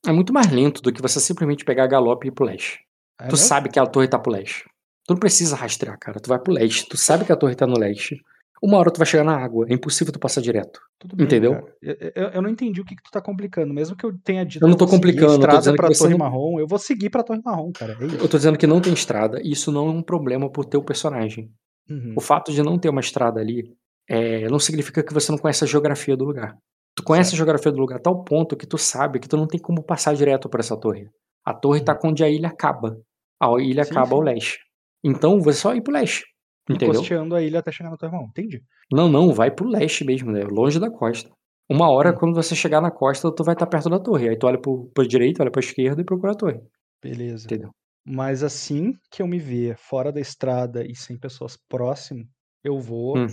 É 0.05 0.11
muito 0.11 0.33
mais 0.33 0.51
lento 0.51 0.81
do 0.81 0.91
que 0.91 1.01
você 1.01 1.19
simplesmente 1.19 1.63
pegar 1.65 1.83
a 1.83 1.87
galope 1.87 2.27
e 2.27 2.29
ir 2.29 2.31
pro 2.31 2.45
leste. 2.45 2.79
É 3.19 3.25
tu 3.27 3.33
mesmo? 3.33 3.37
sabe 3.47 3.69
que 3.69 3.79
a 3.79 3.85
torre 3.85 4.07
tá 4.07 4.17
pro 4.17 4.31
leste. 4.31 4.63
Tu 5.07 5.13
não 5.13 5.19
precisa 5.19 5.55
rastrear, 5.55 5.97
cara. 5.99 6.19
Tu 6.19 6.27
vai 6.27 6.39
pro 6.39 6.53
leste. 6.53 6.87
Tu 6.87 6.97
sabe 6.97 7.25
que 7.25 7.31
a 7.31 7.35
torre 7.35 7.55
tá 7.55 7.67
no 7.67 7.77
leste. 7.77 8.17
Uma 8.63 8.77
hora 8.77 8.91
tu 8.91 8.97
vai 8.99 9.07
chegar 9.07 9.23
na 9.23 9.35
água. 9.35 9.65
É 9.69 9.73
impossível 9.73 10.13
tu 10.13 10.19
passar 10.19 10.39
direto. 10.41 10.79
Tudo 10.99 11.15
bem, 11.15 11.25
Entendeu? 11.25 11.67
Eu, 11.81 11.95
eu- 12.15 12.27
eu 12.29 12.41
não 12.43 12.49
entendi 12.49 12.79
o 12.79 12.85
que, 12.85 12.95
que 12.95 13.01
tu 13.01 13.09
tá 13.11 13.19
complicando. 13.21 13.73
Mesmo 13.73 13.95
que 13.95 14.05
eu 14.05 14.13
tenha 14.23 14.45
dito 14.45 14.63
Eu 14.63 14.67
não 14.67 14.75
que 14.75 14.79
tô 14.79 14.87
complicando, 14.87 15.23
eu 15.33 15.39
tô 15.39 15.39
estrada 15.39 15.57
dizendo 15.59 15.73
que 15.73 15.77
pra 15.81 15.87
você 15.89 15.99
Torre 15.99 16.11
não- 16.11 16.17
Marrom, 16.19 16.59
eu 16.59 16.67
vou 16.67 16.77
seguir 16.79 17.09
pra 17.09 17.23
Torre 17.23 17.41
Marrom, 17.43 17.71
cara. 17.71 17.93
É. 17.99 18.03
Eu 18.23 18.29
tô 18.29 18.37
dizendo 18.37 18.57
que 18.59 18.67
não 18.67 18.79
tem 18.79 18.93
estrada. 18.93 19.39
E 19.43 19.51
isso 19.51 19.71
não 19.71 19.87
é 19.87 19.91
um 19.91 20.03
problema 20.03 20.49
pro 20.49 20.63
teu 20.63 20.83
personagem. 20.83 21.51
Uhum. 21.89 22.13
O 22.15 22.21
fato 22.21 22.51
de 22.51 22.61
não 22.61 22.77
ter 22.77 22.89
uma 22.89 23.01
estrada 23.01 23.39
ali 23.39 23.71
é, 24.07 24.47
não 24.47 24.59
significa 24.59 25.01
que 25.03 25.13
você 25.13 25.31
não 25.31 25.39
conhece 25.39 25.63
a 25.63 25.67
geografia 25.67 26.15
do 26.15 26.23
lugar. 26.25 26.55
Tu 26.95 27.03
conhece 27.03 27.33
a 27.33 27.37
geografia 27.37 27.71
do 27.71 27.79
lugar 27.79 27.97
a 27.97 28.01
tal 28.01 28.23
ponto 28.23 28.55
que 28.57 28.67
tu 28.67 28.77
sabe 28.77 29.19
que 29.19 29.27
tu 29.27 29.37
não 29.37 29.47
tem 29.47 29.59
como 29.59 29.83
passar 29.83 30.13
direto 30.13 30.49
por 30.49 30.59
essa 30.59 30.77
torre. 30.77 31.09
A 31.45 31.53
torre 31.53 31.81
tá 31.83 31.97
onde 32.03 32.23
a 32.23 32.29
ilha 32.29 32.49
acaba. 32.49 32.97
A 33.41 33.47
ilha. 33.59 33.83
Sim, 33.83 33.91
acaba 33.91 34.07
sim. 34.09 34.13
ao 34.13 34.21
leste. 34.21 34.59
Então 35.03 35.39
você 35.39 35.59
só 35.59 35.73
ir 35.73 35.81
pro 35.81 35.93
leste. 35.93 36.25
Entendeu? 36.69 36.99
costeando 36.99 37.35
a 37.35 37.41
ilha 37.41 37.59
até 37.59 37.71
chegar 37.71 37.89
na 37.89 37.97
Torre 37.97 38.11
Marrom. 38.11 38.27
Entendi. 38.27 38.61
Não, 38.91 39.09
não, 39.09 39.33
vai 39.33 39.49
pro 39.49 39.67
leste 39.67 40.05
mesmo, 40.05 40.31
né? 40.31 40.43
Longe 40.43 40.79
da 40.79 40.91
costa. 40.91 41.29
Uma 41.69 41.89
hora, 41.89 42.11
Hum. 42.11 42.15
quando 42.19 42.35
você 42.35 42.55
chegar 42.55 42.81
na 42.81 42.91
costa, 42.91 43.33
tu 43.33 43.43
vai 43.43 43.55
estar 43.55 43.65
perto 43.65 43.89
da 43.89 43.99
torre. 43.99 44.29
Aí 44.29 44.37
tu 44.37 44.45
olha 44.45 44.59
pro, 44.59 44.89
pra 44.93 45.05
direita, 45.05 45.41
olha 45.41 45.51
pra 45.51 45.59
esquerda 45.59 46.01
e 46.01 46.05
procura 46.05 46.33
a 46.33 46.35
torre. 46.35 46.61
Beleza. 47.01 47.45
Entendeu? 47.45 47.71
Mas 48.05 48.43
assim 48.43 48.93
que 49.11 49.21
eu 49.21 49.27
me 49.27 49.39
ver 49.39 49.75
fora 49.77 50.11
da 50.11 50.19
estrada 50.19 50.85
e 50.85 50.95
sem 50.95 51.17
pessoas 51.17 51.57
próximo, 51.67 52.23
eu 52.63 52.79
vou. 52.79 53.17
Hum. 53.17 53.27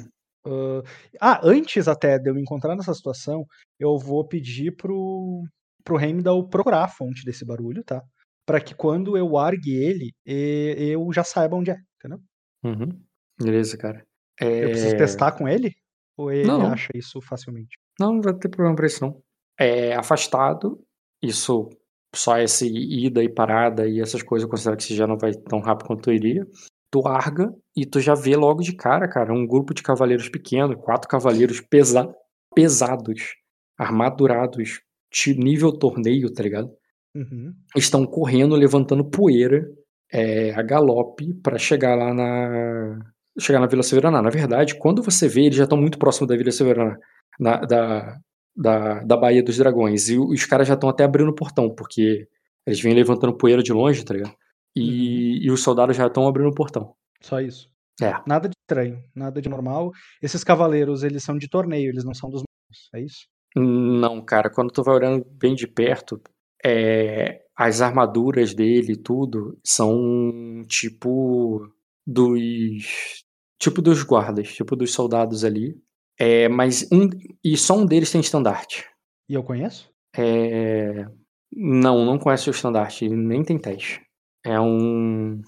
Ah, 0.46 0.82
ah, 1.20 1.40
antes 1.44 1.88
até 1.88 2.18
de 2.18 2.30
eu 2.30 2.34
me 2.34 2.40
encontrar 2.40 2.76
nessa 2.76 2.94
situação, 2.94 3.44
eu 3.78 3.98
vou 3.98 4.26
pedir 4.26 4.74
pro, 4.76 5.42
pro 5.84 5.98
Heimdall 6.00 6.48
procurar 6.48 6.84
a 6.84 6.88
fonte 6.88 7.24
desse 7.24 7.44
barulho, 7.44 7.82
tá? 7.84 8.02
Pra 8.46 8.60
que 8.60 8.74
quando 8.74 9.16
eu 9.16 9.36
argue 9.36 9.74
ele, 9.74 10.12
eu 10.24 11.12
já 11.12 11.22
saiba 11.22 11.56
onde 11.56 11.70
é, 11.70 11.76
entendeu? 11.96 12.18
Uhum. 12.64 13.00
Beleza, 13.40 13.76
cara. 13.76 14.06
Eu 14.40 14.70
preciso 14.70 14.94
É, 14.94 14.98
testar 14.98 15.32
com 15.32 15.48
ele? 15.48 15.74
Ou 16.16 16.32
ele 16.32 16.48
Não, 16.48 16.72
acha 16.72 16.88
isso 16.94 17.20
facilmente? 17.20 17.76
Não, 18.00 18.14
não 18.14 18.22
vai 18.22 18.34
ter 18.34 18.48
problema 18.48 18.74
pra 18.74 18.86
isso, 18.86 19.04
não. 19.04 19.22
É 19.58 19.94
afastado, 19.94 20.80
isso 21.22 21.68
só 22.14 22.36
essa 22.38 22.64
ida 22.64 23.22
e 23.22 23.28
parada 23.28 23.86
e 23.86 24.00
essas 24.00 24.22
coisas 24.22 24.44
eu 24.44 24.50
considero 24.50 24.76
que 24.76 24.84
você 24.84 24.94
já 24.94 25.06
não 25.06 25.18
vai 25.18 25.32
tão 25.32 25.60
rápido 25.60 25.86
quanto 25.86 26.02
tu 26.02 26.12
iria. 26.12 26.46
Tu 26.90 27.00
larga 27.00 27.52
e 27.76 27.84
tu 27.84 28.00
já 28.00 28.14
vê 28.14 28.34
logo 28.36 28.62
de 28.62 28.72
cara, 28.74 29.06
cara, 29.06 29.32
um 29.32 29.46
grupo 29.46 29.74
de 29.74 29.82
cavaleiros 29.82 30.28
pequeno, 30.28 30.76
quatro 30.76 31.08
cavaleiros 31.08 31.60
pesa 31.60 32.08
pesados, 32.54 33.34
armadurados, 33.78 34.80
de 35.12 35.34
nível 35.34 35.72
torneio, 35.72 36.32
tá 36.32 36.42
ligado? 36.42 36.70
Uhum. 37.14 37.54
Estão 37.76 38.04
correndo, 38.06 38.54
levantando 38.54 39.04
poeira 39.04 39.66
é, 40.12 40.52
a 40.54 40.62
galope 40.62 41.34
pra 41.42 41.58
chegar 41.58 41.94
lá 41.94 42.12
na. 42.12 42.98
chegar 43.38 43.60
na 43.60 43.66
Vila 43.66 43.82
Severaná. 43.82 44.20
Na 44.22 44.30
verdade, 44.30 44.74
quando 44.76 45.02
você 45.02 45.28
vê, 45.28 45.42
eles 45.42 45.56
já 45.56 45.64
estão 45.64 45.78
muito 45.78 45.98
próximos 45.98 46.28
da 46.28 46.36
Vila 46.36 46.50
Severaná, 46.52 46.96
na- 47.38 47.60
da, 47.60 48.18
da, 48.56 49.04
da 49.04 49.16
Baía 49.16 49.42
dos 49.42 49.56
Dragões. 49.56 50.08
E 50.08 50.18
os 50.18 50.44
caras 50.44 50.68
já 50.68 50.74
estão 50.74 50.88
até 50.88 51.04
abrindo 51.04 51.30
o 51.30 51.34
portão, 51.34 51.74
porque 51.74 52.26
eles 52.66 52.80
vêm 52.80 52.94
levantando 52.94 53.36
poeira 53.36 53.62
de 53.62 53.72
longe, 53.72 54.04
tá 54.04 54.14
ligado? 54.14 54.34
E, 54.78 55.46
e 55.46 55.50
os 55.50 55.62
soldados 55.62 55.96
já 55.96 56.06
estão 56.06 56.26
abrindo 56.26 56.48
o 56.48 56.54
portão. 56.54 56.94
Só 57.20 57.40
isso. 57.40 57.68
É. 58.00 58.12
Nada 58.26 58.48
de 58.48 58.54
estranho, 58.62 59.02
nada 59.14 59.40
de 59.40 59.48
normal. 59.48 59.90
Esses 60.22 60.44
cavaleiros, 60.44 61.02
eles 61.02 61.22
são 61.22 61.36
de 61.36 61.48
torneio, 61.48 61.90
eles 61.90 62.04
não 62.04 62.14
são 62.14 62.30
dos 62.30 62.42
magos, 62.42 62.88
é 62.94 63.00
isso? 63.00 63.26
Não, 63.56 64.24
cara, 64.24 64.50
quando 64.50 64.70
tu 64.70 64.82
vai 64.82 64.94
olhando 64.94 65.24
bem 65.32 65.54
de 65.54 65.66
perto, 65.66 66.20
é, 66.64 67.40
as 67.56 67.80
armaduras 67.80 68.54
dele 68.54 68.92
e 68.92 68.96
tudo 68.96 69.58
são 69.64 70.62
tipo 70.68 71.68
dos 72.06 73.24
tipo 73.60 73.82
dos 73.82 74.02
guardas, 74.04 74.54
tipo 74.54 74.76
dos 74.76 74.92
soldados 74.92 75.44
ali. 75.44 75.74
É, 76.18 76.48
mas 76.48 76.88
um 76.92 77.08
e 77.42 77.56
só 77.56 77.76
um 77.76 77.86
deles 77.86 78.10
tem 78.10 78.20
estandarte. 78.20 78.84
E 79.28 79.34
eu 79.34 79.42
conheço? 79.42 79.90
É, 80.16 81.06
não, 81.52 82.04
não 82.04 82.18
conhece 82.18 82.48
o 82.48 82.52
estandarte, 82.52 83.08
nem 83.08 83.42
tem 83.42 83.58
teste. 83.58 84.00
É 84.44 84.60
um 84.60 85.42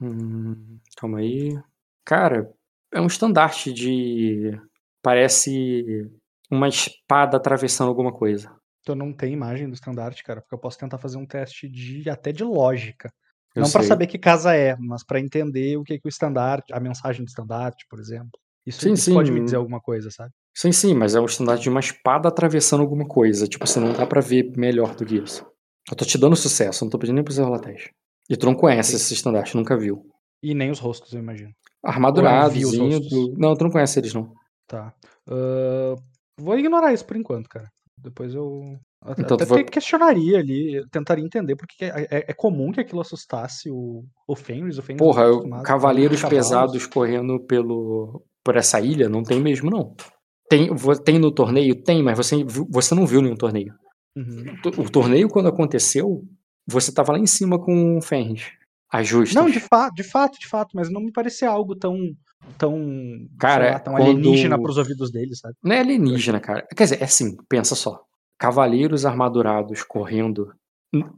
Hum, 0.00 0.78
calma 0.96 1.18
aí. 1.18 1.58
Cara, 2.04 2.52
é 2.92 3.00
um 3.00 3.06
estandarte 3.06 3.72
de 3.72 4.52
parece 5.02 6.10
uma 6.50 6.68
espada 6.68 7.36
atravessando 7.36 7.88
alguma 7.88 8.12
coisa. 8.12 8.54
Tu 8.84 8.94
não 8.94 9.12
tem 9.12 9.32
imagem 9.32 9.66
do 9.66 9.74
estandarte, 9.74 10.22
cara, 10.22 10.42
porque 10.42 10.54
eu 10.54 10.58
posso 10.58 10.78
tentar 10.78 10.98
fazer 10.98 11.16
um 11.16 11.26
teste 11.26 11.68
de 11.68 12.08
até 12.10 12.32
de 12.32 12.44
lógica. 12.44 13.10
Eu 13.54 13.62
não 13.62 13.70
pra 13.70 13.80
sei. 13.80 13.88
saber 13.88 14.06
que 14.06 14.18
casa 14.18 14.54
é, 14.54 14.76
mas 14.78 15.04
pra 15.04 15.20
entender 15.20 15.76
o 15.76 15.84
que 15.84 15.98
que 15.98 16.06
o 16.06 16.10
estandarte, 16.10 16.72
a 16.72 16.80
mensagem 16.80 17.24
do 17.24 17.28
estandarte, 17.28 17.86
por 17.88 17.98
exemplo. 17.98 18.38
Isso, 18.66 18.80
Sim, 18.80 18.92
isso 18.94 19.12
pode 19.12 19.28
sim. 19.28 19.34
me 19.34 19.44
dizer 19.44 19.56
alguma 19.56 19.80
coisa, 19.80 20.10
sabe? 20.10 20.32
Sim, 20.54 20.72
sim, 20.72 20.94
mas 20.94 21.14
é 21.14 21.20
um 21.20 21.24
estandarte 21.24 21.62
de 21.62 21.68
uma 21.68 21.80
espada 21.80 22.28
atravessando 22.28 22.80
alguma 22.80 23.06
coisa. 23.06 23.46
Tipo, 23.46 23.66
você 23.66 23.78
não 23.78 23.92
dá 23.92 24.06
pra 24.06 24.20
ver 24.20 24.52
melhor 24.56 24.94
do 24.94 25.04
que 25.04 25.16
isso. 25.16 25.46
Eu 25.90 25.96
tô 25.96 26.04
te 26.04 26.16
dando 26.18 26.34
sucesso, 26.36 26.84
não 26.84 26.90
tô 26.90 26.98
pedindo 26.98 27.16
nem 27.16 27.24
pra 27.24 27.32
você 27.34 27.42
rolar 27.42 27.58
teste. 27.60 27.90
E 28.28 28.36
tu 28.36 28.46
não 28.46 28.54
conhece 28.54 28.96
esse 28.96 29.12
estandarte, 29.14 29.56
nunca 29.56 29.76
viu. 29.76 30.06
E 30.42 30.54
nem 30.54 30.70
os 30.70 30.78
rostos, 30.78 31.12
eu 31.12 31.20
imagino. 31.20 31.50
Armadurados, 31.84 32.56
indo. 32.74 33.34
Não, 33.36 33.54
tu 33.54 33.64
não 33.64 33.70
conhece 33.70 33.98
eles, 33.98 34.14
não. 34.14 34.32
Tá. 34.66 34.94
Ahn, 35.28 35.96
vou 36.38 36.58
ignorar 36.58 36.92
isso 36.92 37.04
por 37.04 37.16
enquanto, 37.16 37.48
cara. 37.48 37.68
Depois 37.98 38.34
eu. 38.34 38.62
a- 39.02 39.12
Então 39.18 39.36
até 39.36 39.44
vai- 39.44 39.64
questionaria 39.64 40.38
ali, 40.38 40.82
tentaria 40.90 41.24
entender 41.24 41.54
porque 41.56 41.76
que 41.78 41.84
é, 41.84 42.06
é- 42.10 42.24
é 42.28 42.32
comum 42.32 42.72
que 42.72 42.80
aquilo 42.80 43.00
assustasse 43.00 43.70
o, 43.70 44.04
o 44.26 44.34
Fenris. 44.36 44.78
O 44.78 44.82
Fenris 44.82 44.98
Porra, 44.98 45.24
tá 45.50 45.62
cavaleiros 45.62 46.22
pesados 46.24 46.86
correndo 46.86 47.40
pelo 47.46 48.22
por 48.42 48.56
essa 48.56 48.80
ilha, 48.80 49.08
não 49.08 49.22
tem 49.22 49.40
mesmo, 49.40 49.70
não. 49.70 49.94
Tem, 50.48 50.68
tem 51.04 51.18
no 51.18 51.30
torneio? 51.32 51.74
Tem, 51.82 52.02
mas 52.02 52.16
você, 52.18 52.44
você 52.70 52.94
não 52.94 53.06
viu 53.06 53.22
nenhum 53.22 53.36
torneio. 53.36 53.72
Uhum. 54.16 54.44
O 54.78 54.90
torneio, 54.90 55.28
quando 55.28 55.48
aconteceu, 55.48 56.24
você 56.66 56.92
tava 56.92 57.12
lá 57.12 57.18
em 57.18 57.26
cima 57.26 57.58
com 57.58 57.98
o 57.98 58.02
Fenris. 58.02 58.44
As 58.92 59.08
justas. 59.08 59.34
Não, 59.34 59.50
de 59.50 59.58
fato, 59.60 59.94
de 59.94 60.04
fato, 60.04 60.38
de 60.38 60.46
fato, 60.46 60.70
mas 60.74 60.88
não 60.90 61.00
me 61.00 61.10
parecia 61.12 61.48
algo 61.50 61.74
tão. 61.74 61.98
tão. 62.56 62.78
Cara, 63.38 63.72
lá, 63.72 63.78
tão 63.80 63.94
quando- 63.94 64.08
alienígena 64.08 64.60
pros 64.60 64.76
ouvidos 64.78 65.10
deles, 65.10 65.38
sabe? 65.40 65.54
Não 65.62 65.74
é 65.74 65.80
alienígena, 65.80 66.38
cara. 66.38 66.64
Quer 66.76 66.84
dizer, 66.84 67.00
é 67.02 67.04
assim, 67.04 67.36
pensa 67.48 67.74
só. 67.74 68.00
Cavaleiros 68.38 69.04
armadurados 69.06 69.82
correndo 69.82 70.52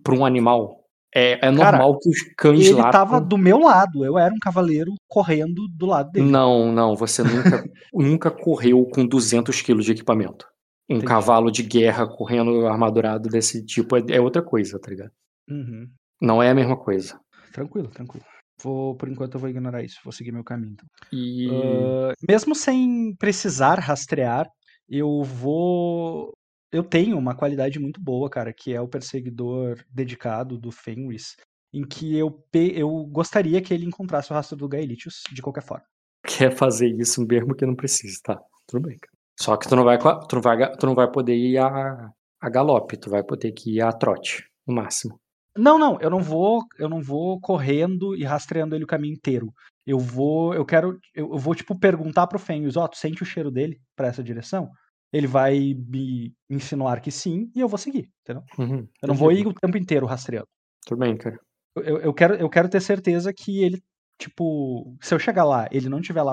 pra 0.03 0.15
um 0.15 0.25
animal. 0.25 0.85
É, 1.15 1.33
é 1.33 1.39
Cara, 1.39 1.53
normal 1.79 1.99
que 1.99 2.09
os 2.11 2.19
cães 2.37 2.67
Ele 2.67 2.75
lá. 2.75 2.91
tava 2.91 3.21
do 3.21 3.39
meu 3.39 3.59
lado, 3.59 4.05
eu 4.05 4.19
era 4.19 4.35
um 4.35 4.39
cavaleiro 4.39 4.93
correndo 5.09 5.67
do 5.69 5.87
lado 5.87 6.11
dele. 6.13 6.27
Não, 6.29 6.71
não, 6.73 6.95
você 6.95 7.23
nunca, 7.23 7.65
nunca 7.93 8.31
correu 8.31 8.85
com 8.87 9.07
200 9.07 9.61
quilos 9.63 9.85
de 9.87 9.93
equipamento. 9.93 10.47
Um 10.89 10.95
Entendi. 10.97 11.07
cavalo 11.09 11.51
de 11.51 11.63
guerra 11.63 12.07
correndo 12.07 12.67
armadurado 12.67 13.29
desse 13.29 13.65
tipo 13.65 13.97
é, 13.97 14.05
é 14.11 14.21
outra 14.21 14.43
coisa, 14.43 14.79
tá 14.79 14.89
ligado? 14.89 15.11
Uhum. 15.49 15.91
Não 16.21 16.43
é 16.43 16.51
a 16.51 16.55
mesma 16.55 16.77
coisa. 16.77 17.19
Tranquilo, 17.53 17.89
tranquilo. 17.89 18.25
Vou, 18.63 18.95
por 18.97 19.09
enquanto 19.09 19.35
eu 19.35 19.41
vou 19.41 19.51
ignorar 19.51 19.83
isso, 19.83 20.01
vou 20.03 20.13
seguir 20.13 20.33
meu 20.33 20.45
caminho. 20.45 20.73
Então. 20.73 20.87
E. 21.13 21.49
Ah, 21.51 22.13
mesmo 22.29 22.55
sem 22.55 23.15
precisar 23.19 23.79
rastrear, 23.79 24.49
eu 24.89 25.23
vou. 25.23 26.33
Eu 26.73 26.83
tenho 26.83 27.19
uma 27.19 27.35
qualidade 27.35 27.79
muito 27.79 28.01
boa, 28.01 28.29
cara, 28.31 28.53
que 28.53 28.73
é 28.73 28.81
o 28.81 28.89
perseguidor 28.89 29.83
dedicado 29.91 30.59
do 30.59 30.71
Fenris, 30.73 31.37
em 31.73 31.87
que 31.87 32.17
eu, 32.17 32.31
pe- 32.31 32.73
eu 32.77 32.89
gostaria 33.05 33.61
que 33.63 33.73
ele 33.75 33.87
encontrasse 33.87 34.31
o 34.31 34.35
rastro 34.35 34.57
do 34.57 34.69
Gaelitius 34.69 35.23
de 35.33 35.43
qualquer 35.43 35.63
forma. 35.63 35.85
quer 36.27 36.51
fazer 36.55 36.89
isso 36.89 37.25
mesmo 37.27 37.55
que 37.55 37.65
não 37.67 37.75
precisa, 37.75 38.19
tá? 38.23 38.41
Tudo 38.67 38.89
bem, 38.89 38.99
cara. 38.99 39.16
Só 39.39 39.57
que 39.57 39.69
tu 39.69 39.77
não 39.77 39.85
vai, 39.85 39.99
tu 39.99 40.35
não 40.37 40.43
vai, 40.43 40.77
tu 40.77 40.87
não 40.87 40.95
vai 40.95 41.11
poder 41.11 41.35
ir 41.37 41.59
a, 41.59 42.11
a 42.41 42.51
galope, 42.51 42.97
tu 42.97 43.11
vai 43.11 43.23
poder 43.23 43.53
que 43.53 43.77
ir 43.77 43.81
a 43.83 43.93
trote, 43.93 44.45
no 44.67 44.75
máximo. 44.75 45.19
Não, 45.57 45.79
não, 45.79 45.99
eu 46.01 46.11
não 46.11 46.21
vou, 46.21 46.63
eu 46.79 46.89
não 46.89 47.01
vou 47.01 47.41
correndo 47.41 48.15
e 48.15 48.25
rastreando 48.25 48.75
ele 48.75 48.85
o 48.85 48.89
caminho 48.89 49.15
inteiro. 49.15 49.53
Eu 49.87 49.99
vou, 49.99 50.53
eu 50.55 50.65
quero, 50.67 50.99
eu 51.15 51.31
eu 51.33 51.39
vou 51.39 51.55
tipo 51.55 51.79
perguntar 51.79 52.27
pro 52.27 52.39
Fenris, 52.39 52.77
ó, 52.77 52.87
tu 52.89 52.97
sente 52.99 53.23
o 53.23 53.27
cheiro 53.27 53.51
dele 53.51 53.81
pra 53.97 54.09
essa 54.09 54.23
direção? 54.23 54.69
ele 55.13 55.29
vai 55.29 55.55
me 55.89 56.35
insinuar 56.51 57.01
que 57.01 57.13
sim 57.13 57.49
e 57.55 57.61
eu 57.61 57.69
vou 57.69 57.79
seguir, 57.79 58.11
entendeu? 58.23 58.43
Uhum, 58.59 58.87
Eu 59.01 59.09
não 59.09 59.15
vou 59.15 59.31
ir 59.33 59.47
o 59.47 59.55
tempo 59.55 59.79
inteiro 59.79 60.05
rastreando. 60.05 60.49
Tudo 60.85 60.99
bem, 60.99 61.17
cara. 61.17 61.39
Eu- 61.77 61.83
Eu, 61.85 61.99
eu, 62.01 62.13
quero, 62.13 62.35
eu 62.35 62.51
quero 62.51 62.69
ter 62.69 62.81
certeza 62.83 63.33
que 63.33 63.63
ele, 63.63 63.81
tipo, 64.21 64.95
se 65.01 65.15
eu 65.15 65.19
chegar 65.19 65.45
lá, 65.45 65.69
ele 65.71 65.89
não 65.89 66.01
tiver 66.03 66.23
lá 66.23 66.33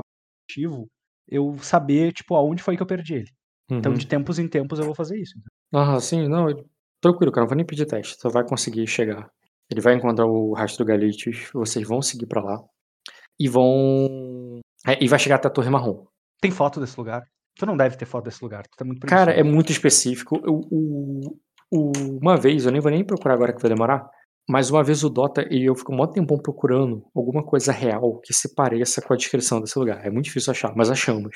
ativo, 0.50 0.88
eu 1.28 1.58
saber, 1.60 2.12
tipo, 2.14 2.36
aonde 2.36 2.62
foi 2.64 2.76
que 2.76 2.82
eu 2.84 2.88
perdi 2.88 3.16
ele. 3.16 3.32
Então, 3.72 3.92
Uhum. 3.94 3.98
de 3.98 4.06
tempos 4.08 4.40
em 4.40 4.48
tempos, 4.48 4.80
eu 4.80 4.86
vou 4.86 4.94
fazer 4.96 5.18
isso. 5.20 5.34
Ah, 5.74 6.00
sim, 6.00 6.28
não, 6.28 6.48
tranquilo, 7.02 7.32
cara, 7.32 7.44
não 7.44 7.50
vou 7.50 7.56
nem 7.58 7.66
pedir 7.66 7.86
teste, 7.86 8.16
você 8.20 8.30
vai 8.30 8.44
conseguir 8.46 8.86
chegar. 8.88 9.30
Ele 9.72 9.82
vai 9.82 9.96
encontrar 9.96 10.26
o 10.26 10.54
rastro 10.54 10.86
Galites, 10.86 11.50
vocês 11.54 11.88
vão 11.88 12.02
seguir 12.02 12.26
pra 12.28 12.44
lá 12.44 12.62
e 13.40 13.48
vão. 13.50 14.60
é, 14.86 15.04
E 15.04 15.08
vai 15.08 15.18
chegar 15.18 15.36
até 15.38 15.48
a 15.48 15.52
Torre 15.52 15.70
Marrom. 15.70 16.06
Tem 16.42 16.52
foto 16.52 16.80
desse 16.80 16.98
lugar? 17.00 17.24
Tu 17.58 17.66
não 17.66 17.78
deve 17.78 17.96
ter 17.98 18.06
foto 18.06 18.26
desse 18.26 18.44
lugar, 18.44 18.64
tu 18.68 18.76
tá 18.78 18.84
muito 18.86 19.06
Cara, 19.08 19.32
é 19.32 19.44
muito 19.44 19.72
específico. 19.72 20.40
O- 20.46 21.38
uma 22.22 22.38
vez, 22.38 22.66
eu 22.66 22.72
nem 22.72 22.82
vou 22.82 22.92
nem 22.92 23.04
procurar 23.04 23.34
agora 23.34 23.54
que 23.54 23.62
vai 23.62 23.70
demorar, 23.70 24.08
mas 24.50 24.70
uma 24.70 24.84
vez 24.84 25.04
o 25.04 25.10
Dota 25.10 25.48
e 25.50 25.66
eu 25.68 25.76
fico 25.76 25.94
um 25.94 26.08
tempão 26.08 26.38
procurando 26.38 27.06
alguma 27.16 27.44
coisa 27.46 27.72
real 27.72 28.20
que 28.22 28.34
se 28.34 28.54
pareça 28.54 29.02
com 29.02 29.14
a 29.14 29.18
descrição 29.18 29.62
desse 29.62 29.78
lugar. 29.80 30.06
É 30.06 30.10
muito 30.10 30.26
difícil 30.26 30.52
achar, 30.52 30.74
mas 30.76 30.90
achamos. 30.90 31.36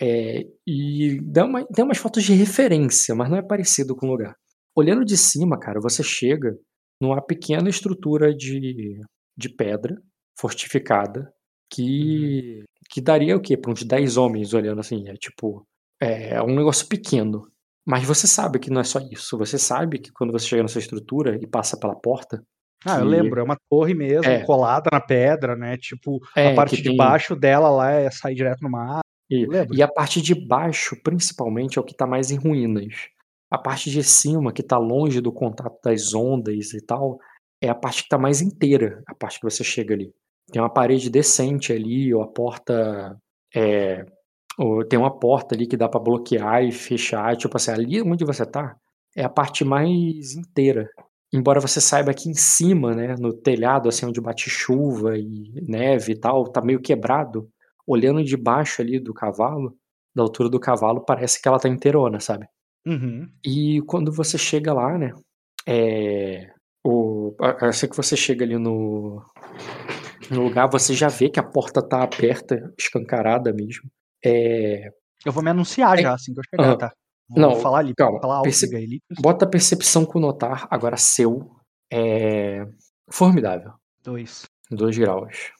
É, 0.00 0.44
e 0.66 1.20
dá 1.22 1.44
uma, 1.44 1.64
tem 1.66 1.84
umas 1.84 1.98
fotos 1.98 2.24
de 2.24 2.32
referência, 2.34 3.14
mas 3.14 3.30
não 3.30 3.36
é 3.36 3.42
parecido 3.42 3.94
com 3.96 4.06
o 4.06 4.10
lugar. 4.10 4.34
Olhando 4.76 5.04
de 5.04 5.16
cima, 5.16 5.58
cara, 5.58 5.80
você 5.80 6.02
chega 6.02 6.56
numa 7.00 7.20
pequena 7.20 7.68
estrutura 7.68 8.34
de, 8.34 9.00
de 9.36 9.48
pedra 9.48 9.96
fortificada 10.36 11.32
que, 11.72 12.64
que 12.90 13.00
daria 13.00 13.36
o 13.36 13.40
quê? 13.40 13.56
Para 13.56 13.72
uns 13.72 13.82
10 13.82 14.16
homens 14.16 14.54
olhando 14.54 14.80
assim. 14.80 15.08
É 15.08 15.14
tipo. 15.14 15.66
É 16.00 16.42
um 16.42 16.54
negócio 16.54 16.86
pequeno. 16.88 17.42
Mas 17.86 18.04
você 18.04 18.26
sabe 18.26 18.58
que 18.58 18.70
não 18.70 18.80
é 18.80 18.84
só 18.84 18.98
isso. 19.10 19.36
Você 19.38 19.58
sabe 19.58 19.98
que 19.98 20.10
quando 20.12 20.32
você 20.32 20.46
chega 20.46 20.62
nessa 20.62 20.78
estrutura 20.78 21.36
e 21.40 21.46
passa 21.46 21.78
pela 21.78 21.94
porta. 21.94 22.42
Ah, 22.86 22.96
eu 22.98 23.02
que- 23.02 23.08
lembro, 23.08 23.40
é 23.40 23.42
uma 23.42 23.56
torre 23.70 23.94
mesmo, 23.94 24.30
É. 24.30 24.40
colada 24.44 24.88
na 24.92 25.00
pedra, 25.00 25.54
né? 25.56 25.76
Tipo, 25.76 26.18
É, 26.36 26.52
a 26.52 26.54
parte 26.54 26.76
de 26.76 26.82
tem- 26.90 26.96
baixo 26.96 27.34
dela 27.36 27.70
lá 27.70 27.90
é 27.92 28.10
sair 28.10 28.34
direto 28.34 28.60
no 28.62 28.70
mar. 28.70 29.00
E, 29.30 29.46
e 29.72 29.82
a 29.82 29.88
parte 29.88 30.20
de 30.20 30.34
baixo, 30.34 30.94
principalmente, 31.02 31.78
é 31.78 31.80
o 31.80 31.84
que 31.84 31.96
tá 31.96 32.06
mais 32.06 32.30
em 32.30 32.36
ruínas. 32.36 32.94
A 33.50 33.56
parte 33.58 33.90
de 33.90 34.02
cima, 34.02 34.52
que 34.52 34.62
tá 34.62 34.76
longe 34.78 35.20
do 35.20 35.32
contato 35.32 35.78
das 35.82 36.12
ondas 36.14 36.74
e 36.74 36.84
tal, 36.84 37.18
é 37.62 37.68
a 37.70 37.74
parte 37.74 38.02
que 38.02 38.08
tá 38.08 38.18
mais 38.18 38.42
inteira, 38.42 39.02
a 39.06 39.14
parte 39.14 39.38
que 39.40 39.44
você 39.48 39.64
chega 39.64 39.94
ali. 39.94 40.12
Tem 40.52 40.60
uma 40.60 40.72
parede 40.72 41.08
decente 41.08 41.72
ali, 41.72 42.12
ou 42.12 42.22
a 42.22 42.26
porta. 42.28 43.16
É, 43.54 44.04
ou 44.58 44.84
tem 44.84 44.98
uma 44.98 45.10
porta 45.10 45.54
ali 45.54 45.66
que 45.66 45.76
dá 45.76 45.88
pra 45.88 46.00
bloquear 46.00 46.64
e 46.64 46.72
fechar. 46.72 47.36
Tipo 47.36 47.56
assim, 47.56 47.70
ali 47.70 48.02
onde 48.02 48.24
você 48.24 48.44
tá 48.46 48.76
é 49.16 49.24
a 49.24 49.28
parte 49.28 49.64
mais 49.64 50.34
inteira. 50.34 50.88
Embora 51.32 51.60
você 51.60 51.80
saiba 51.80 52.14
que 52.14 52.28
em 52.28 52.34
cima, 52.34 52.94
né, 52.94 53.16
no 53.18 53.32
telhado, 53.32 53.88
assim, 53.88 54.06
onde 54.06 54.20
bate 54.20 54.48
chuva 54.48 55.18
e 55.18 55.52
neve 55.66 56.12
e 56.12 56.18
tal, 56.18 56.44
tá 56.44 56.60
meio 56.60 56.80
quebrado 56.80 57.48
olhando 57.86 58.22
de 58.24 58.36
baixo 58.36 58.80
ali 58.80 58.98
do 58.98 59.12
cavalo, 59.12 59.76
da 60.14 60.22
altura 60.22 60.48
do 60.48 60.60
cavalo, 60.60 61.04
parece 61.04 61.40
que 61.40 61.48
ela 61.48 61.58
tá 61.58 61.68
inteirona, 61.68 62.20
sabe? 62.20 62.46
Uhum. 62.86 63.28
E 63.44 63.82
quando 63.86 64.12
você 64.12 64.38
chega 64.38 64.72
lá, 64.72 64.96
né? 64.96 65.12
É, 65.66 66.50
o, 66.84 67.34
assim 67.60 67.88
que 67.88 67.96
você 67.96 68.16
chega 68.16 68.44
ali 68.44 68.58
no, 68.58 69.22
no 70.30 70.42
lugar, 70.42 70.68
você 70.68 70.94
já 70.94 71.08
vê 71.08 71.28
que 71.28 71.40
a 71.40 71.42
porta 71.42 71.82
tá 71.82 72.02
aberta, 72.02 72.72
escancarada 72.78 73.52
mesmo. 73.52 73.90
É, 74.24 74.88
Eu 75.24 75.32
vou 75.32 75.42
me 75.42 75.50
anunciar 75.50 75.98
É- 75.98 76.02
já, 76.02 76.14
assim 76.14 76.32
que 76.34 76.40
eu 76.40 76.44
chegar, 76.50 76.64
Aham. 76.70 76.78
tá? 76.78 76.92
Vou 77.28 77.40
Não, 77.40 77.56
falar 77.56 77.78
ali, 77.78 77.94
calma, 77.94 78.20
falar 78.20 78.42
perce- 78.42 78.66
Litos. 78.66 79.16
bota 79.20 79.44
a 79.46 79.48
percepção 79.48 80.04
com 80.04 80.20
notar, 80.20 80.66
agora 80.70 80.96
seu. 80.96 81.50
É 81.92 82.66
formidável. 83.10 83.72
Dois. 84.02 84.44
2 84.70 84.98
graus. 84.98 85.52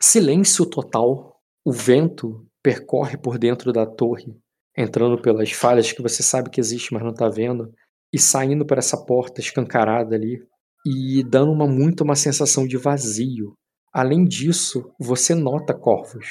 Silêncio 0.00 0.66
total. 0.66 1.36
O 1.64 1.72
vento 1.72 2.46
percorre 2.62 3.16
por 3.16 3.38
dentro 3.38 3.72
da 3.72 3.84
torre, 3.86 4.36
entrando 4.76 5.20
pelas 5.20 5.52
falhas 5.52 5.92
que 5.92 6.02
você 6.02 6.22
sabe 6.22 6.50
que 6.50 6.60
existe, 6.60 6.92
mas 6.94 7.02
não 7.02 7.12
tá 7.12 7.28
vendo, 7.28 7.72
e 8.12 8.18
saindo 8.18 8.64
por 8.66 8.78
essa 8.78 8.96
porta 9.04 9.40
escancarada 9.40 10.14
ali, 10.16 10.42
e 10.86 11.22
dando 11.24 11.52
uma 11.52 11.66
muito 11.66 12.02
uma 12.02 12.16
sensação 12.16 12.66
de 12.66 12.76
vazio. 12.76 13.54
Além 13.92 14.24
disso, 14.24 14.90
você 14.98 15.34
nota 15.34 15.74
corvos. 15.74 16.26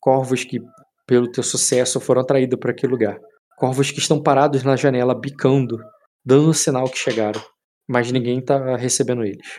Corvos 0.00 0.44
que, 0.44 0.60
pelo 1.06 1.30
teu 1.30 1.42
sucesso, 1.42 2.00
foram 2.00 2.22
atraídos 2.22 2.58
para 2.58 2.72
aquele 2.72 2.92
lugar. 2.92 3.18
Corvos 3.56 3.90
que 3.90 3.98
estão 3.98 4.22
parados 4.22 4.62
na 4.62 4.76
janela, 4.76 5.14
bicando, 5.14 5.78
dando 6.24 6.52
sinal 6.52 6.88
que 6.90 6.98
chegaram. 6.98 7.40
Mas 7.88 8.10
ninguém 8.10 8.44
tá 8.44 8.76
recebendo 8.76 9.24
eles. 9.24 9.58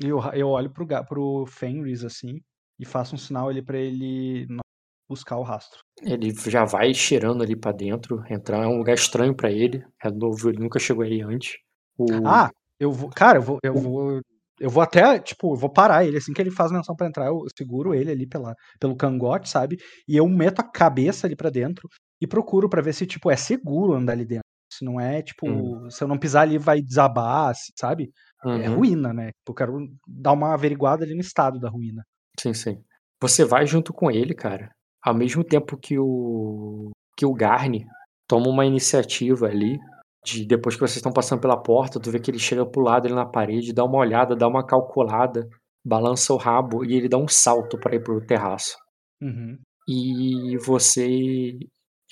Eu, 0.00 0.20
eu 0.34 0.48
olho 0.48 0.70
pro, 0.70 0.86
pro 1.06 1.46
Fenris, 1.46 2.04
assim, 2.04 2.40
e 2.78 2.84
faço 2.84 3.14
um 3.14 3.18
sinal 3.18 3.48
ali 3.48 3.62
pra 3.62 3.78
ele 3.78 4.46
não 4.48 4.60
buscar 5.08 5.36
o 5.36 5.42
rastro. 5.42 5.80
Ele 6.02 6.32
já 6.48 6.64
vai 6.64 6.94
cheirando 6.94 7.42
ali 7.42 7.56
pra 7.56 7.72
dentro, 7.72 8.22
entrar 8.30 8.64
é 8.64 8.66
um 8.66 8.78
lugar 8.78 8.94
estranho 8.94 9.34
pra 9.34 9.50
ele, 9.50 9.84
é 10.02 10.10
novo, 10.10 10.48
ele 10.48 10.58
nunca 10.58 10.78
chegou 10.78 11.04
aí 11.04 11.20
antes. 11.22 11.58
O... 11.98 12.06
Ah, 12.26 12.50
eu 12.80 12.90
vou. 12.90 13.10
Cara, 13.10 13.38
eu 13.38 13.42
vou. 13.42 13.58
Eu 13.62 13.74
vou. 13.74 14.20
Eu 14.60 14.70
vou 14.70 14.82
até, 14.82 15.18
tipo, 15.18 15.54
eu 15.54 15.56
vou 15.58 15.70
parar 15.72 16.04
ele, 16.04 16.18
assim 16.18 16.32
que 16.32 16.40
ele 16.40 16.50
faz 16.50 16.70
menção 16.70 16.94
pra 16.94 17.06
entrar, 17.06 17.26
eu 17.26 17.44
seguro 17.56 17.94
ele 17.94 18.10
ali 18.10 18.26
pela, 18.28 18.54
pelo 18.80 18.96
cangote, 18.96 19.48
sabe? 19.48 19.78
E 20.06 20.16
eu 20.16 20.28
meto 20.28 20.60
a 20.60 20.70
cabeça 20.70 21.26
ali 21.26 21.34
pra 21.36 21.50
dentro 21.50 21.88
e 22.20 22.26
procuro 22.26 22.68
pra 22.68 22.82
ver 22.82 22.92
se, 22.94 23.06
tipo, 23.06 23.30
é 23.30 23.36
seguro 23.36 23.94
andar 23.94 24.12
ali 24.12 24.24
dentro. 24.24 24.42
Se 24.72 24.84
não 24.84 25.00
é, 25.00 25.22
tipo, 25.22 25.46
Hum. 25.48 25.90
se 25.90 26.02
eu 26.04 26.08
não 26.08 26.18
pisar 26.18 26.42
ali 26.42 26.58
vai 26.58 26.80
desabar, 26.82 27.50
assim, 27.50 27.72
sabe? 27.78 28.10
É 28.54 28.66
Uhum, 28.66 28.74
ruína, 28.76 29.12
né? 29.12 29.30
Eu 29.46 29.54
quero 29.54 29.88
dar 30.06 30.32
uma 30.32 30.54
averiguada 30.54 31.04
ali 31.04 31.14
no 31.14 31.20
estado 31.20 31.58
da 31.58 31.68
ruína. 31.68 32.04
Sim, 32.38 32.54
sim. 32.54 32.84
Você 33.20 33.44
vai 33.44 33.66
junto 33.66 33.92
com 33.92 34.10
ele, 34.10 34.34
cara, 34.34 34.70
ao 35.02 35.14
mesmo 35.14 35.44
tempo 35.44 35.76
que 35.76 35.98
o 35.98 36.90
que 37.16 37.26
o 37.26 37.34
Garni 37.34 37.86
toma 38.26 38.48
uma 38.48 38.64
iniciativa 38.66 39.46
ali 39.46 39.78
de 40.24 40.44
depois 40.46 40.74
que 40.74 40.80
vocês 40.80 40.96
estão 40.96 41.12
passando 41.12 41.40
pela 41.40 41.56
porta, 41.60 41.98
tu 41.98 42.10
vê 42.10 42.20
que 42.20 42.30
ele 42.30 42.38
chega 42.38 42.64
pro 42.64 42.82
lado 42.82 43.06
ali 43.06 43.14
na 43.14 43.26
parede, 43.26 43.72
dá 43.72 43.84
uma 43.84 43.98
olhada, 43.98 44.36
dá 44.36 44.46
uma 44.46 44.64
calculada, 44.64 45.48
balança 45.84 46.32
o 46.32 46.36
rabo 46.36 46.84
e 46.84 46.94
ele 46.94 47.08
dá 47.08 47.18
um 47.18 47.28
salto 47.28 47.78
pra 47.78 47.94
ir 47.94 48.02
pro 48.02 48.24
terraço. 48.24 48.76
Uhum. 49.20 49.58
E 49.88 50.56
você. 50.58 51.58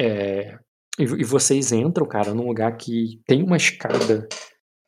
é, 0.00 0.58
e, 0.98 1.02
e 1.02 1.24
vocês 1.24 1.72
entram, 1.72 2.06
cara, 2.06 2.34
num 2.34 2.48
lugar 2.48 2.76
que 2.76 3.20
tem 3.26 3.42
uma 3.42 3.56
escada 3.56 4.28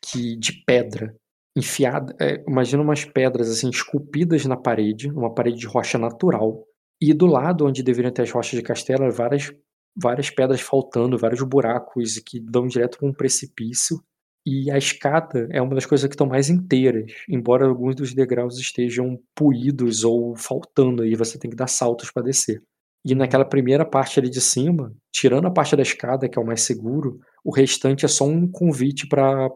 que 0.04 0.36
de 0.36 0.64
pedra 0.66 1.14
enfiada. 1.56 2.14
é, 2.20 2.42
imagina 2.48 2.82
umas 2.82 3.04
pedras 3.04 3.48
assim 3.50 3.70
esculpidas 3.70 4.44
na 4.46 4.56
parede, 4.56 5.10
uma 5.10 5.32
parede 5.32 5.58
de 5.58 5.66
rocha 5.66 5.98
natural. 5.98 6.64
E 7.00 7.12
do 7.12 7.26
lado 7.26 7.66
onde 7.66 7.82
deveriam 7.82 8.12
ter 8.12 8.22
as 8.22 8.30
rochas 8.30 8.58
de 8.58 8.62
castelo, 8.62 9.10
várias, 9.12 9.52
várias 9.96 10.30
pedras 10.30 10.60
faltando, 10.60 11.18
vários 11.18 11.42
buracos 11.42 12.18
que 12.18 12.40
dão 12.40 12.66
direto 12.66 12.98
para 12.98 13.08
um 13.08 13.12
precipício. 13.12 14.02
E 14.44 14.70
a 14.72 14.76
escada 14.76 15.46
é 15.52 15.62
uma 15.62 15.74
das 15.74 15.86
coisas 15.86 16.08
que 16.08 16.14
estão 16.14 16.26
mais 16.26 16.50
inteiras, 16.50 17.12
embora 17.28 17.64
alguns 17.64 17.94
dos 17.94 18.12
degraus 18.12 18.58
estejam 18.58 19.16
puídos 19.36 20.02
ou 20.02 20.34
faltando 20.34 21.02
aí, 21.02 21.14
você 21.14 21.38
tem 21.38 21.48
que 21.48 21.56
dar 21.56 21.68
saltos 21.68 22.10
para 22.10 22.24
descer. 22.24 22.60
E 23.04 23.14
naquela 23.14 23.44
primeira 23.44 23.84
parte 23.84 24.18
ali 24.18 24.28
de 24.28 24.40
cima, 24.40 24.92
tirando 25.12 25.46
a 25.46 25.50
parte 25.50 25.76
da 25.76 25.82
escada, 25.82 26.28
que 26.28 26.38
é 26.38 26.42
o 26.42 26.46
mais 26.46 26.62
seguro, 26.62 27.20
o 27.44 27.52
restante 27.52 28.04
é 28.04 28.08
só 28.08 28.24
um 28.24 28.48
convite 28.48 29.06
pra 29.08 29.48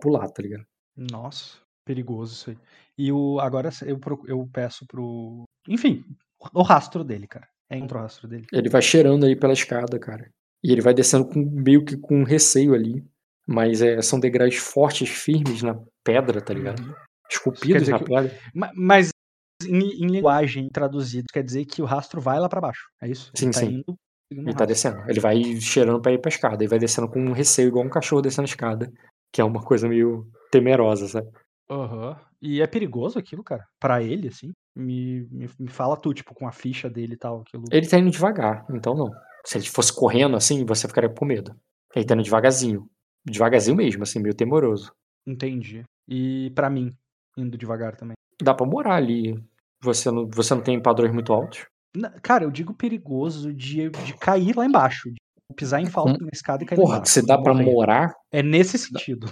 pular, 0.00 0.28
tá 0.28 0.42
ligado? 0.42 0.64
Nossa, 0.96 1.58
perigoso 1.84 2.34
isso 2.34 2.50
aí. 2.50 2.58
E 2.96 3.12
o, 3.12 3.40
agora 3.40 3.70
eu, 3.84 3.98
eu 4.26 4.48
peço 4.52 4.86
pro. 4.86 5.44
Enfim, 5.68 6.04
o 6.52 6.62
rastro 6.62 7.02
dele, 7.02 7.26
cara. 7.26 7.48
É 7.72 7.78
encontra 7.78 7.98
o 7.98 8.00
rastro 8.02 8.28
dele. 8.28 8.46
Ele 8.52 8.68
vai 8.68 8.82
cheirando 8.82 9.24
aí 9.24 9.34
pela 9.34 9.52
escada, 9.52 9.98
cara. 9.98 10.30
E 10.62 10.70
ele 10.70 10.80
vai 10.80 10.94
descendo 10.94 11.26
com, 11.26 11.40
meio 11.40 11.84
que 11.84 11.96
com 11.96 12.22
receio 12.22 12.74
ali. 12.74 13.04
Mas 13.46 13.82
é, 13.82 14.00
são 14.02 14.20
degraus 14.20 14.56
fortes, 14.56 15.08
firmes 15.08 15.62
na 15.62 15.76
pedra, 16.04 16.40
tá 16.40 16.54
ligado? 16.54 16.80
Uhum. 16.82 16.94
Esculpidos 17.30 17.88
na 17.88 17.98
que- 17.98 18.04
pedra. 18.04 18.38
Ma- 18.54 18.70
Mas 18.74 19.08
em, 19.64 20.04
em 20.04 20.06
linguagem 20.06 20.68
traduzido, 20.68 21.26
quer 21.32 21.42
dizer 21.42 21.64
que 21.64 21.82
o 21.82 21.84
rastro 21.84 22.20
vai 22.20 22.38
lá 22.38 22.48
pra 22.48 22.60
baixo. 22.60 22.88
É 23.00 23.08
isso? 23.08 23.30
Sim, 23.34 23.46
ele 23.46 23.52
tá 23.54 23.60
sim. 23.60 23.66
indo 23.66 23.96
Ele 24.30 24.42
tá 24.44 24.50
rastro. 24.50 24.66
descendo. 24.66 25.10
Ele 25.10 25.20
vai 25.20 25.42
cheirando 25.60 26.00
pra 26.00 26.12
ir 26.12 26.18
pra 26.20 26.28
escada. 26.28 26.62
E 26.62 26.68
vai 26.68 26.78
descendo 26.78 27.08
com 27.08 27.20
um 27.20 27.32
receio, 27.32 27.68
igual 27.68 27.84
um 27.84 27.90
cachorro 27.90 28.22
descendo 28.22 28.44
a 28.46 28.50
escada. 28.50 28.92
Que 29.32 29.40
é 29.40 29.44
uma 29.44 29.62
coisa 29.64 29.88
meio 29.88 30.28
temerosa, 30.50 31.08
sabe? 31.08 31.28
Aham. 31.70 32.20
E 32.40 32.60
é 32.60 32.66
perigoso 32.66 33.18
aquilo, 33.18 33.42
cara? 33.42 33.64
Pra 33.80 34.02
ele, 34.02 34.28
assim? 34.28 34.52
Me, 34.74 35.22
me, 35.30 35.48
me 35.58 35.68
fala 35.68 35.96
tu, 35.96 36.14
tipo, 36.14 36.34
com 36.34 36.46
a 36.48 36.52
ficha 36.52 36.88
dele 36.88 37.14
e 37.14 37.16
tal. 37.16 37.42
Aquilo. 37.42 37.64
Ele 37.70 37.86
tá 37.86 37.98
indo 37.98 38.10
devagar, 38.10 38.64
então 38.70 38.94
não. 38.94 39.10
Se 39.44 39.58
ele 39.58 39.66
fosse 39.66 39.94
correndo 39.94 40.36
assim, 40.36 40.64
você 40.64 40.86
ficaria 40.88 41.10
com 41.10 41.24
medo. 41.24 41.54
Ele 41.94 42.04
tá 42.04 42.14
indo 42.14 42.22
devagarzinho. 42.22 42.88
Devagarzinho 43.24 43.76
mesmo, 43.76 44.02
assim, 44.02 44.18
meio 44.20 44.34
temoroso. 44.34 44.92
Entendi. 45.26 45.84
E 46.08 46.50
pra 46.54 46.70
mim, 46.70 46.90
indo 47.36 47.56
devagar 47.58 47.96
também. 47.96 48.14
Dá 48.42 48.54
pra 48.54 48.66
morar 48.66 48.94
ali. 48.94 49.34
Você 49.82 50.10
não, 50.10 50.26
você 50.28 50.54
não 50.54 50.62
tem 50.62 50.80
padrões 50.80 51.12
muito 51.12 51.32
altos. 51.32 51.66
Na- 51.94 52.10
Cara, 52.20 52.44
eu 52.44 52.50
digo 52.50 52.72
perigoso 52.72 53.52
de, 53.52 53.90
de 53.90 54.14
cair 54.18 54.56
lá 54.56 54.64
embaixo. 54.64 55.10
de 55.10 55.20
pisar 55.54 55.80
em 55.82 55.86
falso 55.86 56.14
Hum, 56.14 56.18
na 56.26 56.30
escada 56.32 56.62
e 56.62 56.66
cair 56.66 56.78
no 56.78 56.82
Porra, 56.84 56.94
buraco, 56.94 57.08
se 57.10 57.26
dá 57.26 57.36
pra 57.40 57.52
morrer. 57.52 57.64
morar, 57.70 58.14
É 58.32 58.42
nesse 58.42 58.78
sentido. 58.78 59.26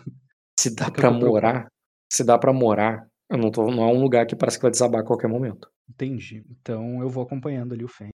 se 0.58 0.74
dá 0.74 0.90
preocupado. 0.90 1.26
morar, 1.26 1.66
se 2.12 2.22
dá 2.24 2.36
pra 2.38 2.52
morar, 2.52 3.08
eu 3.30 3.38
não 3.38 3.50
tô, 3.50 3.70
não 3.70 3.84
é 3.84 3.92
um 3.92 4.00
lugar 4.02 4.26
que 4.26 4.34
parece 4.36 4.58
que 4.58 4.62
vai 4.62 4.70
desabar 4.70 5.00
a 5.02 5.04
qualquer 5.04 5.28
momento. 5.28 5.70
Entendi. 5.88 6.44
Então 6.50 7.00
eu 7.00 7.08
vou 7.08 7.22
acompanhando 7.22 7.72
ali 7.74 7.84
o 7.84 7.88
Fen. 7.88 8.10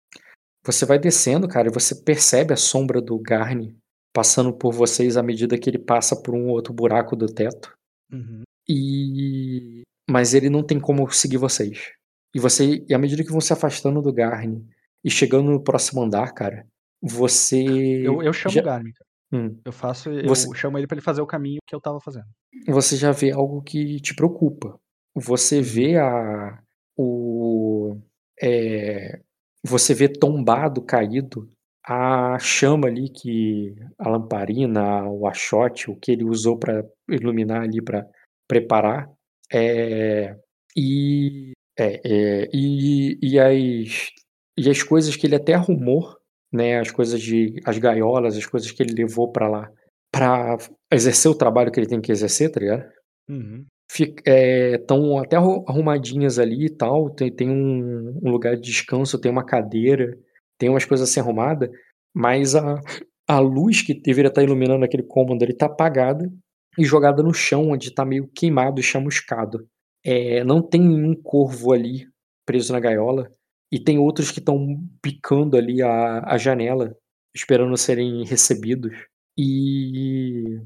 Você 0.65 0.85
vai 0.87 0.99
descendo, 0.99 1.49
cara, 1.49 1.69
e 1.69 1.73
você 1.73 1.95
percebe 2.03 2.53
a 2.53 2.57
sombra 2.57 3.01
do 3.01 3.19
Garni 3.19 3.77
passando 4.13 4.53
por 4.53 4.73
vocês 4.73 5.17
à 5.17 5.23
medida 5.23 5.59
que 5.59 5.71
ele 5.71 5.79
passa 5.79 6.21
por 6.21 6.35
um 6.35 6.49
outro 6.49 6.73
buraco 6.75 7.17
do 7.17 7.27
teto. 7.27 7.73
Uhum. 8.13 8.43
E 8.69 9.83
mas 10.09 10.35
ele 10.35 10.51
não 10.51 10.63
tem 10.65 10.79
como 10.81 11.09
seguir 11.11 11.37
vocês. 11.37 11.93
E 12.35 12.41
você, 12.41 12.85
e 12.89 12.95
à 12.95 12.99
medida 12.99 13.23
que 13.25 13.31
vão 13.31 13.41
se 13.41 13.53
afastando 13.53 14.03
do 14.03 14.13
Garni 14.13 14.67
e 15.05 15.11
chegando 15.11 15.51
no 15.51 15.63
próximo 15.63 16.03
andar, 16.03 16.33
cara, 16.33 16.67
você 17.03 17.63
Eu, 18.05 18.23
eu 18.23 18.33
chamo 18.33 18.53
já, 18.55 18.61
o 18.61 18.65
Garmin, 18.65 18.93
cara. 18.93 19.07
Hum. 19.33 19.61
Eu 19.65 19.73
faço, 19.73 20.11
eu 20.11 20.29
Você- 20.29 20.53
chamo 20.57 20.77
ele 20.79 20.87
pra 20.89 20.97
ele 20.97 21.05
fazer 21.05 21.23
o 21.23 21.27
caminho 21.27 21.59
que 21.67 21.75
eu 21.75 21.81
tava 21.81 22.01
fazendo. 22.01 22.27
você 22.67 22.97
já 22.97 23.13
vê 23.13 23.31
algo 23.31 23.63
que 23.63 24.01
te 24.01 24.15
preocupa. 24.15 24.79
Você 25.15 25.61
vê 25.61 25.97
a 25.97 26.59
o 26.97 27.97
é, 28.41 29.21
você 29.65 29.95
vê 29.95 30.09
tombado, 30.09 30.83
caído 30.83 31.49
a 31.85 32.39
chama 32.39 32.89
ali 32.89 33.09
que 33.09 33.75
a 33.99 34.09
lamparina, 34.09 35.05
o 35.09 35.27
achote, 35.27 35.91
o 35.91 35.97
que 35.97 36.13
ele 36.13 36.25
usou 36.25 36.59
para 36.59 36.85
iluminar 37.09 37.63
ali 37.63 37.83
para 37.83 38.07
preparar, 38.47 39.11
é, 39.53 40.37
e 40.77 41.53
é, 41.79 42.01
é, 42.05 42.51
e, 42.53 43.19
e 43.23 43.39
as 43.39 44.11
e 44.57 44.69
as 44.69 44.83
coisas 44.83 45.17
que 45.17 45.27
ele 45.27 45.37
até 45.37 45.55
arrumou, 45.55 46.15
né, 46.53 46.79
as 46.79 46.91
coisas 46.91 47.21
de 47.21 47.55
as 47.65 47.79
gaiolas, 47.79 48.37
as 48.37 48.47
coisas 48.47 48.71
que 48.71 48.83
ele 48.83 48.95
levou 48.95 49.33
para 49.33 49.49
lá 49.49 49.71
para 50.13 50.59
exercer 50.93 51.31
o 51.31 51.35
trabalho 51.35 51.71
que 51.71 51.81
ele 51.81 51.87
tem 51.89 52.01
que 52.01 52.13
exercer, 52.13 52.51
tá 52.51 52.61
ligado? 52.61 52.85
Uhum. 53.29 53.65
Estão 53.93 55.19
até 55.19 55.37
arru- 55.37 55.65
arrumadinhas 55.69 56.39
ali 56.39 56.67
e 56.67 56.71
tal. 56.71 57.11
Tem, 57.11 57.31
tem 57.31 57.51
um, 57.51 58.19
um 58.23 58.31
lugar 58.31 58.57
de 58.57 58.63
descanso, 58.63 59.21
tem 59.21 59.31
uma 59.31 59.45
cadeira, 59.45 60.17
tem 60.59 60.69
umas 60.69 60.85
coisas 60.85 61.09
assim 61.09 61.21
arrumadas, 61.21 61.71
mas 62.15 62.55
a, 62.55 62.81
a 63.29 63.39
luz 63.41 63.83
que 63.83 63.95
deveria 63.95 64.29
estar 64.29 64.43
iluminando 64.43 64.85
aquele 64.85 65.03
cômodo 65.03 65.45
ali 65.45 65.55
tá 65.57 65.67
apagada 65.67 66.31
e 66.79 66.85
jogada 66.85 67.23
no 67.23 67.35
chão, 67.35 67.71
onde 67.71 67.93
tá 67.93 68.05
meio 68.05 68.29
queimado 68.29 68.81
e 68.81 68.83
chamuscado. 68.83 69.67
É, 70.05 70.45
não 70.45 70.63
tem 70.63 70.81
nenhum 70.81 71.15
corvo 71.15 71.73
ali 71.73 72.07
preso 72.47 72.73
na 72.73 72.81
gaiola, 72.81 73.31
e 73.73 73.79
tem 73.79 73.99
outros 73.99 74.31
que 74.33 74.41
estão 74.41 74.81
picando 75.01 75.57
ali 75.57 75.83
a, 75.83 76.21
a 76.27 76.39
janela, 76.39 76.97
esperando 77.35 77.77
serem 77.77 78.25
recebidos. 78.25 78.93
E 79.39 80.61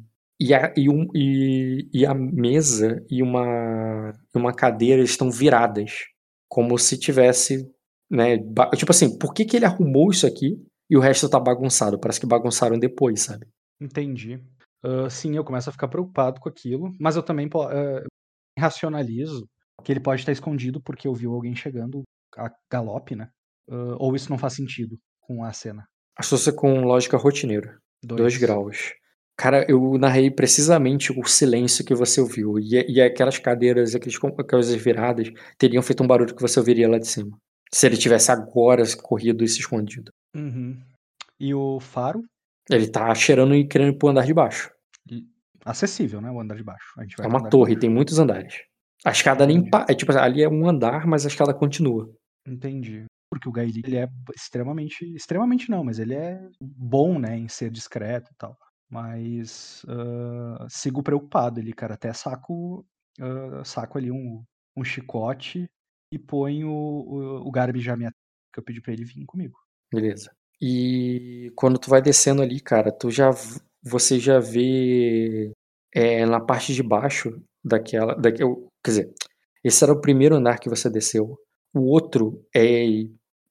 e 0.45 0.53
a, 0.53 0.75
e, 0.77 0.91
um, 0.91 1.07
e, 1.15 1.89
e 1.93 2.05
a 2.05 2.15
mesa 2.15 3.03
e 3.11 3.23
uma, 3.23 4.13
uma 4.35 4.55
cadeira 4.55 5.03
estão 5.03 5.31
viradas. 5.31 6.05
Como 6.49 6.79
se 6.79 6.99
tivesse. 6.99 7.67
Né, 8.11 8.37
tipo 8.77 8.93
assim, 8.93 9.19
por 9.19 9.33
que, 9.33 9.45
que 9.45 9.57
ele 9.57 9.65
arrumou 9.65 10.11
isso 10.11 10.27
aqui 10.27 10.55
e 10.89 10.97
o 10.97 11.01
resto 11.01 11.29
tá 11.29 11.41
bagunçado? 11.41 11.99
Parece 11.99 12.21
que 12.21 12.27
bagunçaram 12.27 12.79
depois, 12.79 13.23
sabe? 13.23 13.47
Entendi. 13.81 14.39
Ah, 14.85 15.09
sim, 15.09 15.35
eu 15.35 15.43
começo 15.43 15.71
a 15.71 15.73
ficar 15.73 15.89
preocupado 15.89 16.39
com 16.39 16.49
aquilo, 16.49 16.93
mas 17.01 17.17
eu 17.17 17.23
também 17.23 17.49
ah, 17.55 18.05
racionalizo 18.59 19.49
que 19.83 19.91
ele 19.91 20.01
pode 20.01 20.21
estar 20.21 20.33
escondido 20.33 20.81
porque 20.83 21.09
ouviu 21.09 21.33
alguém 21.33 21.57
chegando 21.57 22.03
a 22.37 22.51
galope, 22.71 23.17
né? 23.17 23.31
Ah, 23.71 23.97
ou 23.99 24.15
isso 24.15 24.29
não 24.29 24.39
faz 24.39 24.53
sentido 24.53 24.99
com 25.23 25.43
a 25.43 25.53
cena. 25.55 25.87
Associa 26.17 26.53
com 26.53 26.83
lógica 26.83 27.17
rotineira. 27.17 27.79
Dois. 28.05 28.21
Dois 28.21 28.37
graus. 28.37 28.93
Cara, 29.37 29.67
eu 29.69 29.99
narrei 29.99 30.31
precisamente 30.31 31.13
o 31.13 31.25
silêncio 31.25 31.85
que 31.85 31.95
você 31.95 32.21
ouviu. 32.21 32.59
E, 32.59 32.85
e 32.89 33.01
aquelas 33.01 33.39
cadeiras, 33.39 33.95
aqueles, 33.95 34.17
aquelas 34.39 34.73
viradas, 34.75 35.29
teriam 35.59 35.83
feito 35.83 36.03
um 36.03 36.07
barulho 36.07 36.35
que 36.35 36.43
você 36.43 36.59
ouviria 36.59 36.89
lá 36.89 36.99
de 36.99 37.09
cima. 37.09 37.37
Se 37.73 37.87
ele 37.87 37.97
tivesse 37.97 38.31
agora 38.31 38.83
corrido 39.03 39.43
e 39.43 39.49
se 39.49 39.59
escondido. 39.59 40.13
Uhum. 40.37 40.81
E 41.41 41.53
o 41.53 41.81
faro, 41.81 42.23
Ele 42.71 42.89
tá 42.89 43.15
cheirando 43.15 43.55
e 43.55 43.67
querendo 43.67 43.95
ir 43.95 43.99
pro 43.99 44.09
andar 44.09 44.25
de 44.25 44.33
baixo. 44.33 44.71
acessível, 45.65 46.21
né? 46.21 46.31
O 46.31 46.41
andar 46.41 46.57
de 46.57 46.63
baixo. 46.63 46.95
É 47.21 47.27
uma 47.27 47.49
torre, 47.49 47.77
tem 47.77 47.91
muitos 47.91 48.19
andares. 48.19 48.63
A 49.05 49.11
escada 49.11 49.47
nem 49.47 49.69
é 49.89 49.95
tipo 49.95 50.17
ali 50.17 50.43
é 50.43 50.49
um 50.49 50.67
andar, 50.67 51.07
mas 51.07 51.25
a 51.25 51.29
escada 51.29 51.53
continua. 51.53 52.09
Entendi. 52.47 53.05
Porque 53.31 53.49
o 53.49 53.53
Gaili, 53.53 53.83
ele 53.85 53.97
é 53.97 54.09
extremamente. 54.35 55.05
Extremamente 55.15 55.71
não, 55.71 55.85
mas 55.85 55.99
ele 55.99 56.15
é 56.15 56.41
bom, 56.61 57.19
né? 57.19 57.37
Em 57.37 57.49
ser 57.49 57.71
discreto 57.71 58.31
e 58.33 58.35
tal. 58.37 58.57
Mas 58.91 59.85
ah, 59.89 60.67
sigo 60.69 61.03
preocupado 61.03 61.61
ali, 61.61 61.73
cara. 61.73 61.95
Até 61.95 62.13
saco, 62.13 62.87
ah, 63.21 63.65
saco 63.65 63.99
ali 63.99 64.11
um, 64.11 64.45
um 64.77 64.85
chicote 64.85 65.69
e 66.13 66.19
ponho 66.19 66.69
o, 66.71 67.47
o 67.49 67.51
Garbi 67.51 67.81
já 67.81 67.97
me 67.97 68.07
que 68.53 68.61
eu 68.61 68.63
pedi 68.65 68.81
pra 68.81 68.93
ele 68.93 69.05
vir 69.05 69.25
comigo. 69.27 69.59
Beleza. 69.93 70.31
E 70.61 71.53
quando 71.57 71.79
tu 71.79 71.91
vai 71.91 72.01
descendo 72.03 72.43
ali, 72.43 72.61
cara, 72.61 72.93
tu 72.93 73.11
já 73.11 73.31
você 73.83 74.19
já 74.19 74.39
vê 74.39 75.53
é, 75.95 76.25
na 76.27 76.41
parte 76.41 76.73
de 76.75 76.83
baixo 76.83 77.43
daquela, 77.65 78.15
daquele, 78.15 78.55
quer 78.83 78.91
dizer, 78.91 79.15
esse 79.65 79.85
era 79.85 79.93
o 79.93 80.01
primeiro 80.01 80.37
andar 80.37 80.59
que 80.59 80.69
você 80.71 80.89
desceu. 80.91 81.39
O 81.75 81.81
outro 81.91 82.45
é 82.55 82.85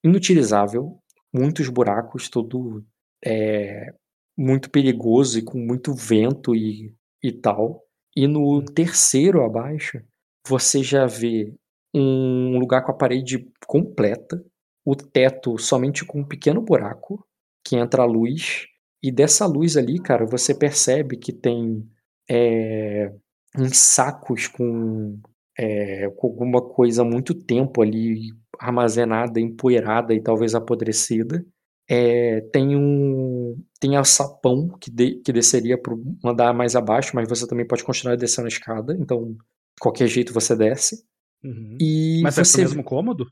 inutilizável, 0.03 0.98
muitos 1.34 1.70
buracos, 1.70 2.30
todo 2.30 2.84
é, 3.26 3.94
muito 4.38 4.70
perigoso 4.70 5.40
e 5.40 5.44
com 5.44 5.58
muito 5.58 5.94
vento 5.94 6.56
e, 6.56 6.94
e 7.24 7.32
tal. 7.32 7.84
E 8.16 8.28
no 8.28 8.64
terceiro 8.64 9.44
abaixo, 9.44 10.02
você 10.48 10.84
já 10.84 11.06
vê 11.06 11.53
um 11.94 12.58
lugar 12.58 12.84
com 12.84 12.92
a 12.92 12.98
parede 12.98 13.48
completa, 13.68 14.44
o 14.86 14.95
teto 14.95 15.58
somente 15.58 16.03
com 16.06 16.20
um 16.22 16.28
pequeno 16.28 16.62
buraco 16.62 17.26
que 17.66 17.76
entra 17.76 18.03
a 18.03 18.06
luz. 18.06 18.66
E 19.02 19.12
dessa 19.12 19.45
luz 19.45 19.78
ali, 19.78 20.00
cara, 20.00 20.26
você 20.26 20.53
percebe 20.53 21.18
que 21.18 21.32
tem 21.32 21.88
é, 22.30 23.14
uns 23.58 23.78
sacos 23.78 24.48
com, 24.48 25.20
é, 25.58 26.10
com 26.10 26.28
alguma 26.28 26.62
coisa 26.62 27.02
há 27.02 27.06
muito 27.06 27.34
tempo 27.34 27.82
ali 27.82 28.32
armazenada, 28.60 29.40
empoeirada 29.40 30.14
e 30.14 30.22
talvez 30.22 30.56
apodrecida. 30.56 31.45
É, 31.90 32.42
tem 32.53 32.76
um 32.78 33.62
tem 33.80 33.95
alçapão 33.98 34.70
que, 34.80 34.90
de, 34.90 35.16
que 35.16 35.34
desceria 35.34 35.78
para 35.78 35.94
um 35.94 36.18
andar 36.24 36.53
mais 36.53 36.76
abaixo, 36.76 37.12
mas 37.16 37.28
você 37.28 37.45
também 37.45 37.68
pode 37.68 37.84
continuar 37.84 38.16
descendo 38.16 38.45
a 38.45 38.50
escada, 38.50 38.95
então 38.98 39.34
de 39.34 39.38
qualquer 39.82 40.08
jeito 40.08 40.34
você 40.34 40.56
desce. 40.56 41.03
Uhum. 41.44 41.78
E 41.82 42.22
Mas 42.24 42.38
é 42.38 42.44
você 42.45 42.53
pro 42.53 42.62
mesmo 42.62 42.84
cômodo? 42.84 43.26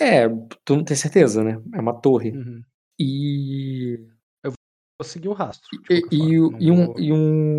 é, 0.00 0.26
tu 0.64 0.76
não 0.76 0.84
tem 0.84 0.96
certeza, 0.96 1.42
né? 1.44 1.60
É 1.74 1.80
uma 1.80 1.92
torre. 2.00 2.30
Uhum. 2.30 2.62
E 2.98 3.98
Vou 4.44 5.08
seguir 5.08 5.28
o 5.28 5.32
rastro. 5.32 5.68
e, 5.90 6.02
e, 6.12 6.40
o- 6.40 6.56
e 6.60 6.70
um, 6.70 6.86
vou- 6.86 7.00
e 7.00 7.12
um 7.12 7.58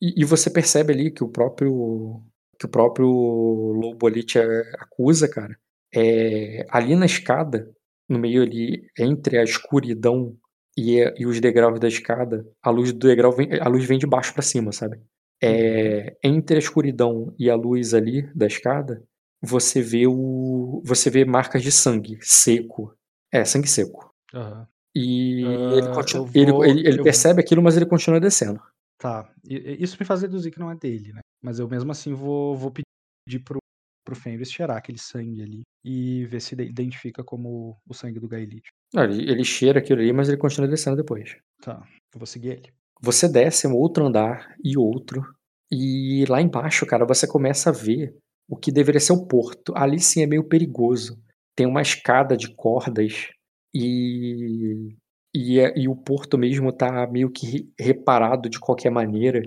e, 0.00 0.22
e 0.22 0.24
você 0.24 0.48
percebe 0.48 0.92
ali 0.92 1.10
que 1.10 1.24
o 1.24 1.28
próprio 1.28 2.22
que 2.58 2.66
o 2.66 2.68
próprio 2.68 3.08
lobo 3.08 4.06
ali 4.06 4.22
te 4.22 4.38
acusa, 4.78 5.28
cara. 5.28 5.58
É, 5.92 6.64
ali 6.70 6.94
na 6.94 7.06
escada, 7.06 7.68
no 8.08 8.18
meio 8.18 8.42
ali 8.42 8.88
entre 8.98 9.38
a 9.38 9.42
escuridão 9.44 10.36
e, 10.76 10.98
e 11.18 11.26
os 11.26 11.40
degraus 11.40 11.78
da 11.80 11.88
escada, 11.88 12.46
a 12.62 12.70
luz 12.70 12.92
do 12.92 13.06
degrau 13.06 13.32
vem, 13.32 13.48
a 13.60 13.68
luz 13.68 13.84
vem 13.84 13.98
de 13.98 14.06
baixo 14.06 14.32
pra 14.34 14.42
cima, 14.42 14.72
sabe? 14.72 15.00
É, 15.42 16.16
entre 16.22 16.56
a 16.56 16.58
escuridão 16.58 17.34
e 17.38 17.50
a 17.50 17.54
luz 17.54 17.92
ali 17.94 18.22
da 18.34 18.46
escada, 18.46 19.02
você 19.42 19.82
vê 19.82 20.06
o 20.06 20.80
você 20.84 21.10
vê 21.10 21.24
marcas 21.24 21.62
de 21.62 21.70
sangue 21.70 22.18
seco. 22.22 22.94
É, 23.32 23.44
sangue 23.44 23.68
seco. 23.68 24.10
Aham. 24.32 24.66
E 24.96 25.42
Ah, 25.44 25.72
ele, 25.76 25.94
continua, 25.94 26.28
ele, 26.34 26.52
vou- 26.52 26.64
ele, 26.64 26.86
ele 26.88 27.00
eu- 27.00 27.04
percebe 27.04 27.40
aquilo, 27.40 27.60
mas 27.62 27.76
ele 27.76 27.84
continua 27.86 28.20
descendo. 28.20 28.60
Tá. 28.98 29.28
Isso 29.44 29.96
me 29.98 30.06
faz 30.06 30.20
deduzir 30.22 30.52
que 30.52 30.58
não 30.60 30.70
é 30.70 30.76
dele, 30.76 31.12
né? 31.12 31.20
Mas 31.42 31.58
eu 31.58 31.68
mesmo 31.68 31.90
assim 31.92 32.14
vou, 32.14 32.56
vou 32.56 32.70
pedir 32.70 33.40
pro, 33.44 33.58
pro 34.04 34.14
Fenris 34.14 34.50
cheirar 34.52 34.76
aquele 34.76 34.98
sangue 34.98 35.42
ali 35.42 35.62
e 35.84 36.24
ver 36.26 36.40
se 36.40 36.54
ide- 36.54 36.64
identifica 36.68 37.24
como 37.24 37.78
o 37.88 37.94
sangue 37.94 38.20
do 38.20 38.28
Gaelite. 38.28 38.70
Ele, 38.94 39.30
ele 39.30 39.44
cheira 39.44 39.78
aquilo 39.78 40.00
ali, 40.00 40.12
mas 40.12 40.28
ele 40.28 40.36
continua 40.38 40.68
descendo 40.68 40.96
depois. 40.96 41.36
Tá. 41.60 41.82
Eu 42.12 42.18
vou 42.18 42.26
seguir 42.26 42.48
ele. 42.50 42.72
Você 43.00 43.28
desce 43.28 43.66
um 43.66 43.74
outro 43.74 44.04
andar 44.06 44.54
e 44.62 44.76
outro. 44.78 45.22
E 45.72 46.24
lá 46.28 46.40
embaixo, 46.40 46.86
cara, 46.86 47.04
você 47.04 47.26
começa 47.26 47.70
a 47.70 47.72
ver 47.72 48.16
o 48.48 48.56
que 48.56 48.70
deveria 48.70 49.00
ser 49.00 49.12
o 49.12 49.26
porto. 49.26 49.72
Ali 49.76 49.98
sim 49.98 50.22
é 50.22 50.26
meio 50.26 50.44
perigoso. 50.44 51.18
Tem 51.56 51.66
uma 51.66 51.82
escada 51.82 52.36
de 52.36 52.54
cordas 52.54 53.28
e. 53.74 54.94
E, 55.36 55.58
é- 55.58 55.76
e 55.76 55.88
o 55.88 55.96
porto 55.96 56.38
mesmo 56.38 56.72
tá 56.72 57.06
meio 57.10 57.28
que 57.30 57.46
re- 57.46 57.68
reparado 57.78 58.48
de 58.48 58.60
qualquer 58.60 58.90
maneira. 58.90 59.42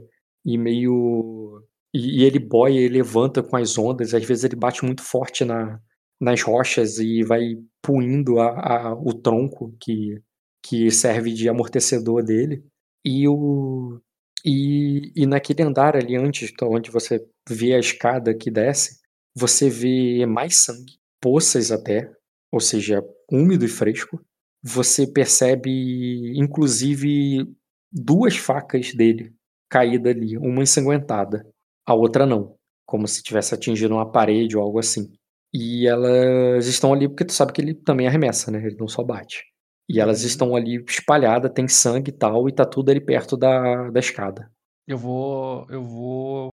E 0.45 0.57
meio. 0.57 1.63
E, 1.97 2.21
e 2.21 2.23
ele 2.23 2.39
boia 2.39 2.79
e 2.81 2.89
levanta 2.89 3.43
com 3.43 3.55
as 3.57 3.77
ondas. 3.77 4.13
Às 4.13 4.23
vezes 4.25 4.43
ele 4.43 4.55
bate 4.55 4.83
muito 4.85 5.03
forte 5.03 5.45
na, 5.45 5.79
nas 6.19 6.41
rochas 6.41 6.99
e 6.99 7.23
vai 7.23 7.55
puindo 7.81 8.39
a, 8.39 8.89
a- 8.91 8.93
o 8.95 9.13
tronco 9.13 9.75
que, 9.81 10.21
que 10.63 10.91
serve 10.91 11.33
de 11.33 11.49
amortecedor 11.49 12.23
dele. 12.23 12.63
E 13.05 13.27
o 13.27 13.99
e, 14.45 15.11
e 15.15 15.25
naquele 15.25 15.63
andar 15.63 15.95
ali 15.95 16.15
antes, 16.15 16.49
então, 16.51 16.69
onde 16.71 16.91
você 16.91 17.25
vê 17.49 17.73
a 17.73 17.79
escada 17.79 18.33
que 18.35 18.49
desce, 18.51 18.99
você 19.35 19.69
vê 19.69 20.25
mais 20.25 20.57
sangue, 20.57 20.93
poças 21.21 21.71
até, 21.71 22.11
ou 22.51 22.59
seja, 22.59 23.03
úmido 23.31 23.65
e 23.65 23.67
fresco. 23.67 24.21
Você 24.63 25.05
percebe, 25.07 26.37
inclusive, 26.37 27.45
duas 27.91 28.37
facas 28.37 28.93
dele 28.93 29.33
caídas 29.69 30.15
ali, 30.15 30.37
uma 30.37 30.63
ensanguentada, 30.63 31.45
a 31.87 31.93
outra 31.93 32.25
não, 32.25 32.55
como 32.85 33.07
se 33.07 33.23
tivesse 33.23 33.53
atingido 33.55 33.95
uma 33.95 34.11
parede 34.11 34.57
ou 34.57 34.63
algo 34.63 34.79
assim. 34.79 35.11
E 35.53 35.87
elas 35.87 36.67
estão 36.67 36.93
ali 36.93 37.07
porque 37.07 37.25
tu 37.25 37.33
sabe 37.33 37.53
que 37.53 37.61
ele 37.61 37.73
também 37.73 38.07
arremessa, 38.07 38.51
né? 38.51 38.59
Ele 38.65 38.75
não 38.77 38.87
só 38.87 39.03
bate. 39.03 39.43
E 39.89 39.99
elas 39.99 40.21
Uhum. 40.21 40.27
estão 40.27 40.55
ali 40.55 40.83
espalhadas, 40.87 41.51
tem 41.53 41.67
sangue 41.67 42.09
e 42.11 42.13
tal, 42.13 42.49
e 42.49 42.51
tá 42.51 42.65
tudo 42.65 42.89
ali 42.91 42.99
perto 42.99 43.37
da, 43.37 43.89
da 43.89 43.99
escada. 43.99 44.51
Eu 44.85 44.97
vou. 44.97 45.65
Eu 45.69 45.81
vou 45.83 46.49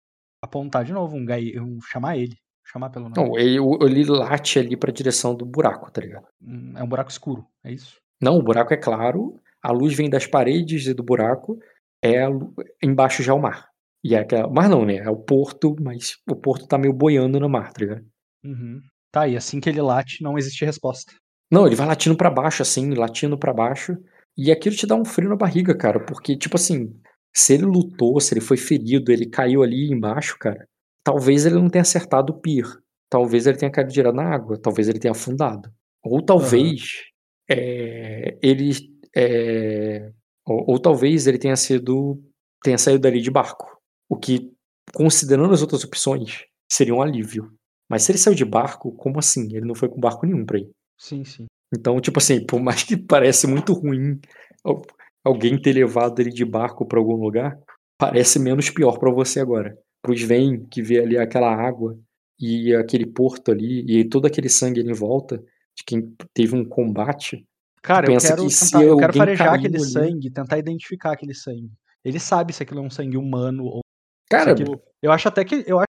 apontar 0.45 0.85
de 0.85 0.93
novo 0.93 1.17
um 1.17 1.25
gai. 1.25 1.51
Eu 1.55 1.67
chamar 1.91 2.17
ele. 2.19 2.37
Chamar 2.65 2.91
pelo 2.91 3.09
nome. 3.09 3.15
Não, 3.17 3.39
ele, 3.39 3.59
ele 3.83 4.05
late 4.05 4.59
ali 4.59 4.77
pra 4.77 4.93
direção 4.93 5.35
do 5.35 5.45
buraco, 5.45 5.91
tá 5.91 6.01
ligado? 6.01 6.27
Hum, 6.41 6.75
É 6.77 6.83
um 6.83 6.89
buraco 6.89 7.11
escuro, 7.11 7.45
é 7.65 7.73
isso? 7.73 7.97
Não, 8.21 8.37
o 8.39 8.43
buraco 8.43 8.73
é 8.73 8.77
claro, 8.77 9.41
a 9.63 9.73
luz 9.73 9.95
vem 9.95 10.09
das 10.09 10.27
paredes 10.27 10.87
e 10.87 10.95
do 10.95 11.03
buraco, 11.03 11.59
é 12.05 12.23
embaixo 12.83 13.23
já 13.23 13.33
é 13.33 13.35
o 13.35 13.41
mar. 13.41 13.69
E 14.05 14.15
é 14.15 14.19
aquela, 14.19 14.49
mar 14.49 14.69
não, 14.69 14.85
né? 14.85 14.97
É 14.97 15.11
o 15.11 15.17
porto, 15.17 15.77
mas 15.81 16.17
o 16.29 16.35
porto 16.35 16.67
tá 16.67 16.77
meio 16.77 16.93
boiando 16.93 17.39
no 17.39 17.49
mar, 17.49 17.73
tá 17.73 17.81
ligado? 17.81 18.05
Uhum. 18.45 18.81
Tá, 19.13 19.29
e 19.29 19.37
assim 19.37 19.61
que 19.61 19.69
ele 19.69 19.81
late, 19.81 20.23
não 20.23 20.37
existe 20.37 20.65
resposta. 20.65 21.13
Não, 21.51 21.67
ele 21.67 21.77
vai 21.77 21.87
latindo 21.87 22.17
pra 22.17 22.31
baixo, 22.31 22.63
assim, 22.63 22.95
latindo 22.95 23.39
pra 23.39 23.53
baixo. 23.53 23.97
E 24.37 24.51
aquilo 24.51 24.75
te 24.75 24.87
dá 24.87 24.97
um 24.97 25.05
frio 25.05 25.29
na 25.29 25.37
barriga, 25.37 25.77
cara. 25.77 26.01
Porque, 26.01 26.35
tipo 26.37 26.57
assim, 26.57 26.99
se 27.35 27.55
ele 27.55 27.65
lutou, 27.65 28.19
se 28.21 28.33
ele 28.33 28.41
foi 28.41 28.57
ferido, 28.57 29.13
ele 29.13 29.27
caiu 29.27 29.63
ali 29.63 29.93
embaixo, 29.93 30.39
cara. 30.39 30.67
Talvez 31.05 31.45
ele 31.45 31.57
não 31.57 31.69
tenha 31.69 31.83
acertado 31.83 32.33
o 32.33 32.41
pier. 32.41 32.67
Talvez 33.11 33.47
ele 33.47 33.59
tenha 33.59 33.71
caído 33.71 33.93
direto 33.93 34.15
na 34.15 34.35
água. 34.35 34.59
Talvez 34.59 34.89
ele 34.89 34.99
tenha 34.99 35.13
afundado. 35.13 35.71
Ou 36.03 36.23
talvez 36.23 37.03
é, 37.51 38.39
ele. 38.43 38.73
é, 39.15 40.11
ou, 40.47 40.65
ou 40.69 40.79
talvez 40.79 41.27
ele 41.27 41.39
tenha 41.39 41.57
sido. 41.57 42.19
tenha 42.63 42.79
saído 42.79 43.01
dali 43.01 43.21
de 43.21 43.31
barco. 43.31 43.72
O 44.13 44.17
que, 44.17 44.53
considerando 44.93 45.55
as 45.55 45.63
outras 45.63 45.83
opções, 45.85 46.45
seria 46.71 46.95
um 46.95 47.01
alívio. 47.01 47.51
Mas 47.89 48.03
se 48.03 48.13
ele 48.13 48.19
saiu 48.19 48.35
de 48.37 48.45
barco, 48.45 48.93
como 48.93 49.19
assim? 49.19 49.47
Ele 49.57 49.65
não 49.67 49.75
foi 49.75 49.89
com 49.89 49.99
barco 49.99 50.27
nenhum 50.27 50.45
pra 50.45 50.59
ir. 50.59 50.69
Sim, 50.99 51.25
sim. 51.25 51.47
Então, 51.75 51.99
tipo 51.99 52.19
assim, 52.19 52.45
por 52.45 52.61
mais 52.61 52.83
que 52.83 52.95
parece 52.97 53.47
muito 53.47 53.73
ruim 53.73 54.21
al- 54.63 54.83
alguém 55.25 55.61
ter 55.61 55.73
levado 55.73 56.21
ele 56.21 56.29
de 56.31 56.45
barco 56.45 56.85
pra 56.87 56.99
algum 56.99 57.15
lugar, 57.17 57.59
parece 57.99 58.39
menos 58.39 58.69
pior 58.69 58.99
pra 58.99 59.11
você 59.11 59.41
agora. 59.41 59.75
Pro 60.03 60.13
Sven, 60.13 60.67
que 60.71 60.83
vê 60.83 61.01
ali 61.01 61.17
aquela 61.17 61.51
água 61.55 61.99
e 62.39 62.75
aquele 62.75 63.07
porto 63.07 63.51
ali 63.51 63.83
e 63.89 64.05
todo 64.07 64.27
aquele 64.27 64.51
sangue 64.51 64.81
ali 64.81 64.91
em 64.91 64.95
volta 64.95 65.39
de 65.75 65.85
quem 65.87 66.15
teve 66.35 66.55
um 66.55 66.67
combate. 66.69 67.47
Cara, 67.83 68.13
eu 68.13 68.19
quero, 68.19 68.45
que 68.45 68.51
se 68.51 68.71
tentar, 68.71 68.85
eu 68.85 68.97
quero 68.99 69.13
farejar 69.15 69.55
aquele 69.55 69.77
ali- 69.77 69.87
sangue, 69.91 70.31
tentar 70.31 70.59
identificar 70.59 71.13
aquele 71.13 71.33
sangue. 71.35 71.71
Ele 72.05 72.19
sabe 72.19 72.53
se 72.53 72.63
aquilo 72.63 72.81
é 72.81 72.83
um 72.83 72.91
sangue 72.91 73.17
humano 73.17 73.65
ou 73.65 73.81
Cara, 74.33 74.53
aquilo. 74.53 74.81
Eu 75.03 75.13
acho 75.13 75.29
até 75.29 75.45
que. 75.45 75.63
Eu, 75.67 75.79
acho, 75.79 75.87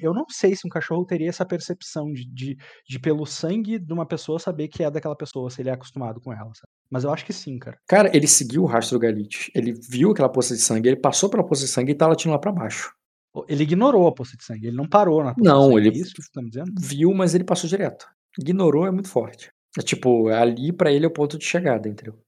eu 0.00 0.14
não 0.14 0.24
sei 0.30 0.54
se 0.56 0.66
um 0.66 0.70
cachorro 0.70 1.04
teria 1.04 1.28
essa 1.28 1.44
percepção 1.44 2.10
de, 2.12 2.24
de, 2.32 2.56
de, 2.88 2.98
pelo 2.98 3.26
sangue 3.26 3.78
de 3.78 3.92
uma 3.92 4.06
pessoa, 4.06 4.38
saber 4.38 4.68
que 4.68 4.82
é 4.82 4.90
daquela 4.90 5.16
pessoa, 5.16 5.50
se 5.50 5.60
ele 5.60 5.68
é 5.68 5.72
acostumado 5.72 6.20
com 6.20 6.32
ela. 6.32 6.46
Sabe? 6.54 6.68
Mas 6.90 7.04
eu 7.04 7.12
acho 7.12 7.24
que 7.26 7.32
sim, 7.32 7.58
cara. 7.58 7.76
cara, 7.88 8.10
ele 8.16 8.26
seguiu 8.26 8.62
o 8.62 8.66
rastro 8.66 8.98
do 8.98 9.02
Galit. 9.02 9.50
Ele 9.54 9.72
viu 9.88 10.10
aquela 10.12 10.28
poça 10.28 10.54
de 10.54 10.60
sangue, 10.60 10.88
ele 10.88 11.00
passou 11.00 11.28
pela 11.28 11.44
poça 11.46 11.62
de 11.64 11.68
sangue 11.70 11.92
e 11.92 11.94
tá 11.94 12.06
latindo 12.06 12.32
lá 12.32 12.38
pra 12.38 12.52
baixo. 12.52 12.92
Ele 13.48 13.62
ignorou 13.62 14.06
a 14.06 14.12
poça 14.12 14.36
de 14.36 14.44
sangue, 14.44 14.66
ele 14.66 14.76
não 14.76 14.86
parou 14.86 15.24
na 15.24 15.34
poça 15.34 15.48
Não, 15.48 15.68
de 15.70 15.74
sangue. 15.74 15.88
ele- 15.88 15.98
É 15.98 16.02
isso 16.02 16.14
que 16.14 16.22
você 16.22 16.28
tá 16.32 16.42
me 16.42 16.48
dizendo? 16.50 16.70
Viu, 16.78 17.12
mas 17.14 17.34
ele 17.34 17.44
passou 17.44 17.68
direto. 17.68 18.06
Ignorou 18.38 18.86
é 18.86 18.90
muito 18.90 19.08
forte. 19.08 19.50
É 19.78 19.80
tipo, 19.80 20.28
ali 20.28 20.70
pra 20.70 20.92
ele 20.92 21.06
é 21.06 21.08
o 21.08 21.12
ponto 21.12 21.38
de 21.38 21.44
chegada, 21.46 21.88
entendeu? 21.88 22.18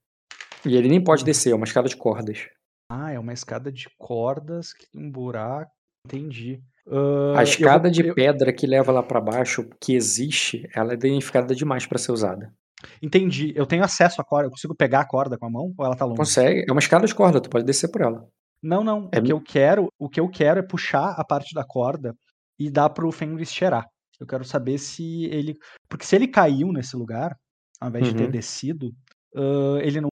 E 0.66 0.74
ele 0.76 0.88
nem 0.88 1.02
pode 1.04 1.20
Uhum. 1.20 1.26
descer, 1.26 1.50
é 1.52 1.54
uma 1.54 1.66
escada 1.66 1.88
de 1.88 1.96
cordas. 1.96 2.46
Ah, 2.90 3.10
é 3.12 3.18
uma 3.18 3.32
escada 3.32 3.72
de 3.72 3.86
cordas 3.98 4.72
que 4.72 4.86
tem 4.90 5.02
um 5.02 5.10
buraco. 5.10 5.70
Entendi. 6.06 6.62
Ah, 6.86 7.38
A 7.38 7.40
eu 7.40 7.44
escada 7.44 7.84
vou- 7.84 7.90
de 7.90 8.06
eu- 8.08 8.14
pedra 8.14 8.52
que 8.52 8.66
leva 8.66 8.92
lá 8.92 9.02
pra 9.02 9.20
baixo, 9.20 9.68
que 9.80 9.94
existe, 9.94 10.68
ela 10.74 10.92
é 10.92 10.96
danificada 10.96 11.54
demais 11.54 11.86
pra 11.86 11.98
ser 11.98 12.12
usada. 12.12 12.52
Entendi. 13.00 13.52
Eu 13.56 13.64
tenho 13.66 13.82
acesso 13.82 14.20
à 14.20 14.24
corda. 14.24 14.46
Eu 14.46 14.50
consigo 14.50 14.74
pegar 14.74 15.00
a 15.00 15.06
corda 15.08 15.38
com 15.38 15.46
a 15.46 15.50
mão 15.50 15.72
ou 15.76 15.84
ela 15.86 15.96
tá 15.96 16.04
longe? 16.04 16.18
Consegue? 16.18 16.66
É 16.68 16.72
uma 16.72 16.80
escada 16.80 17.06
de 17.06 17.14
corda, 17.14 17.40
tu 17.40 17.48
pode 17.48 17.64
descer 17.64 17.88
por 17.88 18.02
ela. 18.02 18.28
Não, 18.62 18.84
não. 18.84 19.08
É 19.12 19.18
O 19.18 19.22
que 19.22 19.32
eu 19.32 19.40
quero, 19.40 19.88
o 19.98 20.08
que 20.08 20.20
eu 20.20 20.28
quero 20.28 20.60
é 20.60 20.62
puxar 20.62 21.12
a 21.18 21.24
parte 21.24 21.54
da 21.54 21.64
corda 21.64 22.14
e 22.58 22.70
dar 22.70 22.90
pro 22.90 23.10
Fenris 23.10 23.50
cheirar. 23.52 23.86
Eu 24.20 24.26
quero 24.26 24.44
saber 24.44 24.78
se 24.78 25.24
ele, 25.26 25.54
porque 25.88 26.04
se 26.04 26.14
ele 26.14 26.28
caiu 26.28 26.72
nesse 26.72 26.94
lugar, 26.96 27.34
ao 27.80 27.88
invés 27.88 28.06
de 28.06 28.14
ter 28.14 28.24
Uhum. 28.24 28.30
descido, 28.30 28.90
ah, 29.34 29.78
ele 29.82 30.00
não 30.02 30.08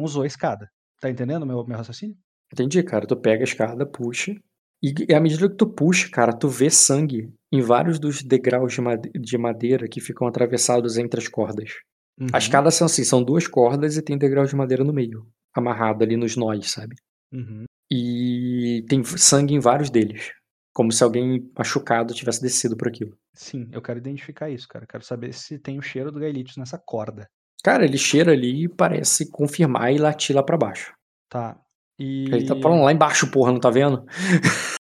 usou 0.00 0.22
a 0.22 0.26
escada. 0.26 0.68
Tá 1.04 1.10
entendendo 1.10 1.44
meu 1.44 1.62
meu 1.66 1.76
raciocínio? 1.76 2.16
Entendi, 2.50 2.82
cara. 2.82 3.06
Tu 3.06 3.14
pega 3.14 3.42
a 3.42 3.44
escada, 3.44 3.84
puxa. 3.84 4.34
E, 4.82 4.94
e 5.06 5.14
à 5.14 5.20
medida 5.20 5.50
que 5.50 5.54
tu 5.54 5.66
puxa, 5.66 6.08
cara, 6.10 6.32
tu 6.32 6.48
vê 6.48 6.70
sangue 6.70 7.30
em 7.52 7.60
vários 7.60 7.98
dos 7.98 8.22
degraus 8.22 8.72
de 8.72 8.80
made- 8.80 9.10
de 9.12 9.36
madeira 9.36 9.86
que 9.86 10.00
ficam 10.00 10.26
atravessados 10.26 10.96
entre 10.96 11.20
as 11.20 11.28
cordas. 11.28 11.72
Uhum. 12.18 12.28
As 12.32 12.44
escadas 12.44 12.74
são 12.74 12.86
assim, 12.86 13.04
são 13.04 13.22
duas 13.22 13.46
cordas 13.46 13.98
e 13.98 14.02
tem 14.02 14.16
degrau 14.16 14.46
de 14.46 14.56
madeira 14.56 14.82
no 14.82 14.94
meio, 14.94 15.26
amarrado 15.54 16.02
ali 16.02 16.16
nos 16.16 16.36
nós, 16.38 16.70
sabe? 16.70 16.96
Uhum. 17.30 17.64
E 17.92 18.82
tem 18.88 19.04
sangue 19.04 19.52
em 19.52 19.60
vários 19.60 19.90
deles. 19.90 20.32
Como 20.72 20.90
se 20.90 21.04
alguém 21.04 21.50
machucado 21.54 22.14
tivesse 22.14 22.40
descido 22.40 22.78
por 22.78 22.88
aquilo. 22.88 23.14
Sim, 23.34 23.68
eu 23.72 23.82
quero 23.82 23.98
identificar 23.98 24.48
isso, 24.48 24.66
cara. 24.66 24.86
Quero 24.86 25.04
saber 25.04 25.34
se 25.34 25.58
tem 25.58 25.78
o 25.78 25.82
cheiro 25.82 26.10
do 26.10 26.18
Gaelitos 26.18 26.56
nessa 26.56 26.78
corda. 26.78 27.28
Cara, 27.64 27.84
ele 27.86 27.96
cheira 27.96 28.32
ali 28.32 28.64
e 28.64 28.68
parece 28.68 29.30
confirmar 29.30 29.90
e 29.90 29.96
latir 29.96 30.36
lá 30.36 30.42
pra 30.42 30.58
baixo. 30.58 30.92
Tá. 31.30 31.58
E... 31.98 32.24
Ele 32.24 32.46
tá 32.46 32.54
falando 32.60 32.82
lá 32.84 32.92
embaixo, 32.92 33.30
porra, 33.30 33.52
não 33.52 33.58
tá 33.58 33.70
vendo? 33.70 34.04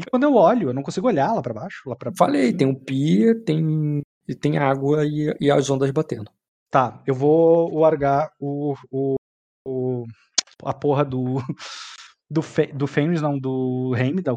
e 0.00 0.04
quando 0.10 0.22
eu 0.22 0.34
olho, 0.34 0.70
eu 0.70 0.74
não 0.74 0.82
consigo 0.82 1.06
olhar 1.06 1.34
lá 1.34 1.42
pra 1.42 1.52
baixo, 1.52 1.86
lá 1.86 1.94
pra 1.94 2.10
Falei, 2.16 2.52
tem 2.54 2.66
um 2.66 2.74
pia, 2.74 3.38
tem, 3.44 4.00
e 4.26 4.34
tem 4.34 4.56
água 4.56 5.04
e, 5.04 5.36
e 5.38 5.50
as 5.50 5.68
ondas 5.68 5.90
batendo. 5.90 6.30
Tá, 6.70 7.02
eu 7.06 7.14
vou 7.14 7.78
largar 7.78 8.32
o, 8.40 8.74
o, 8.90 9.14
o- 9.68 10.04
a 10.64 10.72
porra 10.72 11.04
do 11.04 11.36
do, 12.30 12.40
Fe, 12.40 12.72
do 12.72 12.86
Fenris, 12.86 13.20
não, 13.20 13.38
do 13.38 13.94
Heimdall, 13.94 14.36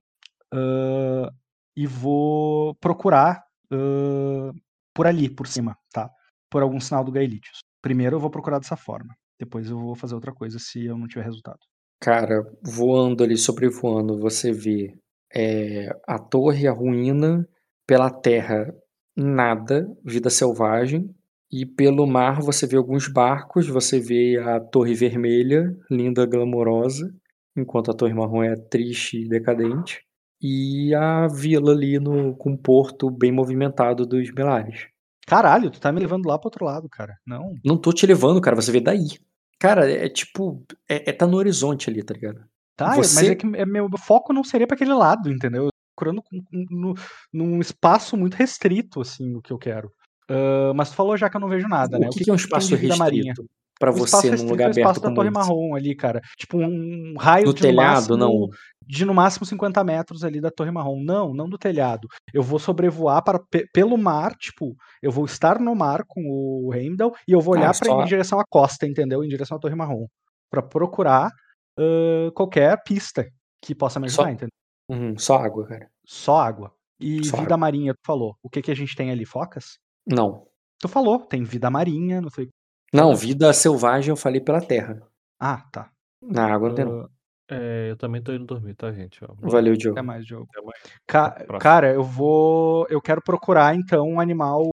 ah, 0.53 1.31
e 1.75 1.87
vou 1.87 2.75
procurar 2.75 3.45
ah, 3.71 4.51
por 4.93 5.07
ali, 5.07 5.29
por 5.29 5.47
cima, 5.47 5.77
tá? 5.93 6.11
Por 6.49 6.61
algum 6.61 6.79
sinal 6.79 7.03
do 7.03 7.11
Gaelitius. 7.11 7.59
Primeiro 7.81 8.15
eu 8.15 8.19
vou 8.19 8.29
procurar 8.29 8.59
dessa 8.59 8.75
forma, 8.75 9.15
depois 9.39 9.69
eu 9.69 9.77
vou 9.77 9.95
fazer 9.95 10.15
outra 10.15 10.33
coisa 10.33 10.59
se 10.59 10.85
eu 10.85 10.97
não 10.97 11.07
tiver 11.07 11.23
resultado. 11.23 11.59
Cara, 12.01 12.43
voando 12.63 13.23
ali, 13.23 13.37
sobrevoando, 13.37 14.17
você 14.17 14.51
vê 14.51 14.97
é, 15.33 15.89
a 16.07 16.17
torre, 16.17 16.67
a 16.67 16.71
ruína, 16.71 17.47
pela 17.85 18.09
terra, 18.09 18.73
nada, 19.15 19.87
vida 20.03 20.29
selvagem, 20.29 21.13
e 21.51 21.65
pelo 21.65 22.05
mar 22.05 22.41
você 22.41 22.67
vê 22.67 22.77
alguns 22.77 23.07
barcos, 23.07 23.67
você 23.67 23.99
vê 23.99 24.37
a 24.37 24.59
torre 24.59 24.93
vermelha, 24.93 25.75
linda, 25.89 26.25
glamourosa, 26.25 27.11
enquanto 27.57 27.91
a 27.91 27.93
torre 27.93 28.13
marrom 28.13 28.43
é 28.43 28.55
triste 28.55 29.17
e 29.17 29.27
decadente, 29.27 30.01
e 30.41 30.93
a 30.93 31.27
vila 31.27 31.71
ali 31.73 31.99
no, 31.99 32.35
com 32.35 32.53
o 32.53 32.57
porto 32.57 33.09
bem 33.09 33.31
movimentado 33.31 34.05
dos 34.05 34.31
Melares. 34.31 34.87
Caralho, 35.29 35.69
tu 35.69 35.79
tá 35.79 35.91
me 35.91 35.99
levando 35.99 36.25
lá 36.25 36.37
pro 36.39 36.47
outro 36.47 36.65
lado, 36.65 36.89
cara. 36.89 37.15
Não. 37.25 37.53
Não 37.63 37.77
tô 37.77 37.93
te 37.93 38.05
levando, 38.07 38.41
cara, 38.41 38.55
você 38.55 38.71
vê 38.71 38.79
daí. 38.81 39.07
Cara, 39.59 39.89
é 39.91 40.09
tipo, 40.09 40.63
é, 40.89 41.09
é 41.09 41.13
tá 41.13 41.27
no 41.27 41.37
horizonte 41.37 41.89
ali, 41.89 42.01
tá 42.03 42.13
ligado? 42.13 42.41
Tá, 42.75 42.95
mas 42.97 43.09
Você- 43.11 43.31
é 43.31 43.35
que 43.35 43.45
é- 43.55 43.65
meu 43.65 43.87
foco 43.97 44.33
não 44.33 44.43
seria 44.43 44.65
pra 44.65 44.75
aquele 44.75 44.93
lado, 44.93 45.29
entendeu? 45.29 45.65
Eu 45.65 45.69
tô 45.69 45.77
procurando 45.95 46.23
no, 46.71 46.95
num 47.31 47.59
espaço 47.59 48.17
muito 48.17 48.33
restrito, 48.35 49.01
assim, 49.01 49.35
o 49.35 49.41
que 49.41 49.51
eu 49.53 49.57
quero. 49.57 49.91
Ah, 50.29 50.71
mas 50.75 50.89
tu 50.89 50.95
falou 50.95 51.17
já 51.17 51.29
que 51.29 51.35
eu 51.37 51.41
não 51.41 51.49
vejo 51.49 51.67
nada, 51.67 51.97
o 51.97 51.99
né? 51.99 52.07
que, 52.11 52.23
que 52.23 52.29
é 52.29 52.33
um 52.33 52.35
espaço 52.35 52.75
restrito 52.75 53.45
pra 53.79 53.91
o 53.91 53.95
espaço 53.95 54.21
você 54.21 54.27
num 54.27 54.31
restrito 54.31 54.51
lugar 54.51 54.65
é 54.65 54.67
o 54.67 54.71
espaço 54.71 54.99
aberto 54.99 55.09
da 55.09 55.15
Torre 55.15 55.27
esse? 55.29 55.33
Marrom 55.37 55.75
ali, 55.75 55.95
cara. 55.95 56.21
Tipo 56.37 56.57
um 56.57 57.15
raio 57.17 57.45
No 57.47 57.53
de 57.53 57.61
telhado, 57.61 57.95
máximo, 57.95 58.17
não. 58.17 58.49
De 58.89 59.05
no 59.05 59.13
máximo 59.13 59.45
50 59.45 59.83
metros 59.83 60.23
ali 60.23 60.41
da 60.41 60.49
Torre 60.49 60.71
Marrom. 60.71 60.99
Não, 61.03 61.31
não 61.33 61.47
do 61.47 61.59
telhado. 61.59 62.07
Eu 62.33 62.41
vou 62.41 62.57
sobrevoar 62.57 63.23
para, 63.23 63.37
pe- 63.39 63.67
pelo 63.71 63.95
mar, 63.97 64.33
tipo, 64.35 64.75
eu 65.01 65.11
vou 65.11 65.25
estar 65.25 65.59
no 65.59 65.75
mar 65.75 66.03
com 66.07 66.21
o 66.27 66.73
Heimdall 66.73 67.13
e 67.27 67.31
eu 67.31 67.39
vou 67.39 67.53
Ah, 67.53 67.59
olhar 67.59 67.77
pra 67.77 67.87
só- 67.91 68.01
em 68.01 68.05
direção 68.05 68.39
à 68.39 68.43
costa, 68.49 68.87
entendeu? 68.87 69.23
Em 69.23 69.27
direção 69.29 69.57
à 69.57 69.59
Torre 69.59 69.75
Marrom. 69.75 70.07
Pra 70.49 70.63
procurar 70.63 71.29
ah, 71.77 72.31
qualquer 72.33 72.81
pista 72.83 73.27
que 73.63 73.75
possa 73.75 73.99
me 73.99 74.09
Só- 74.09 74.23
ajudar, 74.23 74.33
entendeu? 74.33 74.49
Uhum, 74.89 75.15
só 75.19 75.35
água, 75.37 75.67
cara. 75.67 75.87
Só 76.03 76.37
água. 76.39 76.73
E 76.99 77.23
Só 77.25 77.37
vida 77.37 77.49
água. 77.49 77.57
marinha, 77.57 77.93
tu 77.93 77.99
falou. 78.03 78.35
O 78.41 78.49
que 78.49 78.61
que 78.61 78.71
a 78.71 78.75
gente 78.75 78.95
tem 78.95 79.11
ali? 79.11 79.23
Focas? 79.23 79.77
Não. 80.07 80.47
Tu 80.81 80.87
falou, 80.87 81.19
tem 81.19 81.43
vida 81.43 81.69
marinha, 81.69 82.19
não 82.19 82.29
sei. 82.31 82.49
Não, 82.91 83.15
vida 83.15 83.53
selvagem 83.53 84.09
eu 84.09 84.15
falei 84.17 84.41
pela 84.41 84.59
terra. 84.61 84.99
Ah, 85.39 85.61
tá. 85.71 85.91
Na 86.21 86.51
água 86.51 86.69
não 86.69 86.75
tem 86.75 86.85
não. 86.85 87.07
É, 87.49 87.89
eu 87.89 87.97
também 87.97 88.21
tô 88.21 88.31
indo 88.31 88.45
dormir, 88.45 88.75
tá, 88.75 88.91
gente? 88.91 89.23
Ó, 89.23 89.33
Valeu. 89.39 89.75
Diogo. 89.75 89.97
Até 89.97 90.05
mais, 90.05 90.25
Diogo. 90.25 90.47
Até 90.51 90.65
mais. 90.65 90.79
Ca- 91.07 91.45
cara, 91.59 91.91
eu 91.91 92.03
vou. 92.03 92.85
Eu 92.89 93.01
quero 93.01 93.21
procurar 93.21 93.75
então 93.75 94.07
um 94.07 94.19
animal 94.19 94.69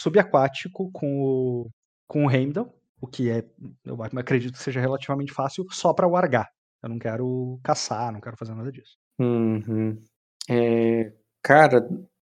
subaquático 0.00 0.90
com 0.92 1.20
o, 1.20 1.70
com 2.06 2.26
o 2.26 2.30
Heimdall, 2.30 2.72
o 3.00 3.06
que 3.06 3.30
é, 3.30 3.44
eu 3.84 4.00
acredito 4.02 4.52
que 4.52 4.62
seja 4.62 4.80
relativamente 4.80 5.32
fácil, 5.32 5.64
só 5.70 5.92
pra 5.92 6.06
wargar. 6.06 6.48
Eu 6.82 6.88
não 6.88 6.98
quero 6.98 7.58
caçar, 7.64 8.12
não 8.12 8.20
quero 8.20 8.36
fazer 8.36 8.54
nada 8.54 8.70
disso. 8.70 8.96
Uhum. 9.18 10.00
É, 10.48 11.12
cara, 11.42 11.88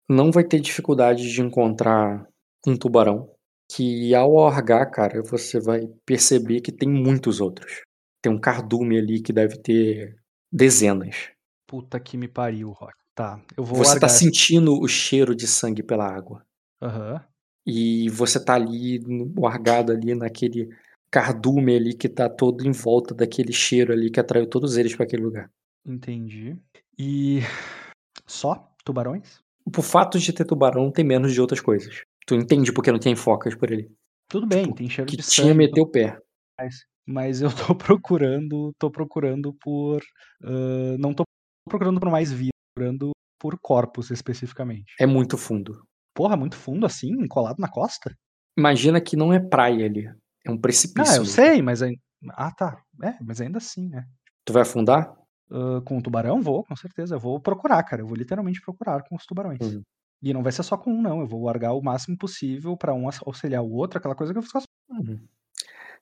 não 0.09 0.31
vai 0.31 0.43
ter 0.43 0.59
dificuldade 0.59 1.31
de 1.31 1.41
encontrar 1.41 2.27
um 2.67 2.75
tubarão. 2.75 3.29
Que 3.71 4.13
ao 4.13 4.33
orgar, 4.33 4.91
cara, 4.91 5.23
você 5.23 5.59
vai 5.59 5.87
perceber 6.05 6.61
que 6.61 6.71
tem 6.71 6.87
muitos 6.89 7.39
outros. 7.39 7.81
Tem 8.23 8.31
um 8.31 8.39
cardume 8.39 8.97
ali 8.97 9.21
que 9.21 9.33
deve 9.33 9.57
ter 9.57 10.15
dezenas. 10.51 11.29
Puta 11.67 11.99
que 11.99 12.15
me 12.17 12.27
pariu, 12.27 12.71
Rock. 12.71 12.93
Tá, 13.13 13.39
eu 13.55 13.63
vou 13.63 13.77
Você 13.77 13.89
tá 13.89 14.07
largar 14.07 14.09
sentindo 14.09 14.73
o 14.79 14.87
cheiro 14.87 15.35
de 15.35 15.45
sangue 15.45 15.83
pela 15.83 16.07
água. 16.07 16.43
Aham. 16.81 17.23
E 17.67 18.09
você 18.09 18.43
tá 18.43 18.55
ali, 18.55 18.99
largado 19.37 19.91
ali 19.91 20.15
naquele 20.15 20.69
cardume 21.11 21.75
ali 21.75 21.93
que 21.93 22.09
tá 22.09 22.27
todo 22.27 22.65
em 22.67 22.71
volta 22.71 23.13
daquele 23.13 23.53
cheiro 23.53 23.93
ali 23.93 24.09
que 24.09 24.19
atraiu 24.19 24.49
todos 24.49 24.77
eles 24.77 24.95
pra 24.95 25.05
aquele 25.05 25.21
lugar. 25.23 25.51
Entendi. 25.85 26.57
E. 26.97 27.41
Só? 28.25 28.71
Tubarões? 28.83 29.41
Por 29.71 29.83
fato 29.83 30.17
de 30.17 30.33
ter 30.33 30.45
tubarão, 30.45 30.91
tem 30.91 31.05
menos 31.05 31.33
de 31.33 31.39
outras 31.41 31.61
coisas. 31.61 32.03
Tu 32.25 32.35
entende 32.35 32.71
porque 32.73 32.91
não 32.91 32.99
tem 32.99 33.15
focas 33.15 33.53
por 33.55 33.71
ali. 33.71 33.89
Tudo 34.29 34.47
bem, 34.47 34.63
Tipo, 34.63 34.75
tem 34.75 34.89
cheiro 34.89 35.09
Que 35.09 35.17
de 35.17 35.23
tinha 35.23 35.47
sangue. 35.47 35.57
meter 35.57 35.81
o 35.81 35.87
pé. 35.87 36.17
Mas, 36.59 36.85
mas 37.07 37.41
eu 37.41 37.49
tô 37.49 37.75
procurando, 37.77 38.71
tô 38.79 38.89
procurando 38.91 39.53
por. 39.61 40.01
ah, 40.43 40.95
não 40.99 41.13
tô 41.13 41.23
procurando 41.69 41.99
por 41.99 42.09
mais 42.09 42.31
vida, 42.31 42.51
tô 42.75 42.81
procurando 42.81 43.11
por 43.39 43.57
corpos 43.61 44.09
especificamente. 44.11 44.93
É 44.99 45.05
muito 45.05 45.37
fundo. 45.37 45.83
Porra, 46.15 46.37
muito 46.37 46.55
fundo 46.55 46.85
assim, 46.85 47.11
colado 47.27 47.59
na 47.59 47.67
costa? 47.69 48.13
Imagina 48.57 49.01
que 49.01 49.15
não 49.15 49.33
é 49.33 49.39
praia 49.39 49.85
ali. 49.85 50.05
É 50.45 50.51
um 50.51 50.55
Ah, 50.55 50.59
precipício. 50.59 51.15
eu 51.15 51.21
mesmo. 51.21 51.33
sei, 51.33 51.61
mas 51.61 51.81
ainda. 51.81 51.99
Ah, 52.31 52.51
tá. 52.51 52.81
É, 53.03 53.15
mas 53.21 53.41
ainda 53.41 53.57
assim, 53.57 53.89
né? 53.89 54.05
Tu 54.45 54.53
vai 54.53 54.61
afundar? 54.61 55.13
Ah, 55.51 55.81
com 55.85 55.97
o 55.97 56.01
tubarão, 56.01 56.41
vou, 56.41 56.63
com 56.63 56.75
certeza. 56.75 57.15
Eu 57.15 57.19
vou 57.19 57.39
procurar, 57.39 57.81
cara. 57.83 58.01
Eu 58.01 58.07
vou 58.07 58.15
literalmente 58.15 58.61
procurar 58.61 59.03
com 59.03 59.15
os 59.15 59.25
tubarões. 59.25 59.59
Uhum. 59.61 59.81
E 60.21 60.33
não 60.33 60.41
vai 60.43 60.51
ser 60.51 60.63
só 60.63 60.77
com 60.77 60.91
um, 60.93 61.01
não. 61.01 61.19
Eu 61.19 61.27
vou 61.27 61.43
largar 61.45 61.73
o 61.73 61.81
máximo 61.81 62.17
possível 62.17 62.77
pra 62.77 62.93
um 62.93 63.07
auxiliar 63.25 63.61
o 63.63 63.71
outro, 63.71 63.97
aquela 63.97 64.15
coisa 64.15 64.31
que 64.33 64.39
eu 64.39 64.43
as. 64.43 64.63
Uhum. 64.89 65.19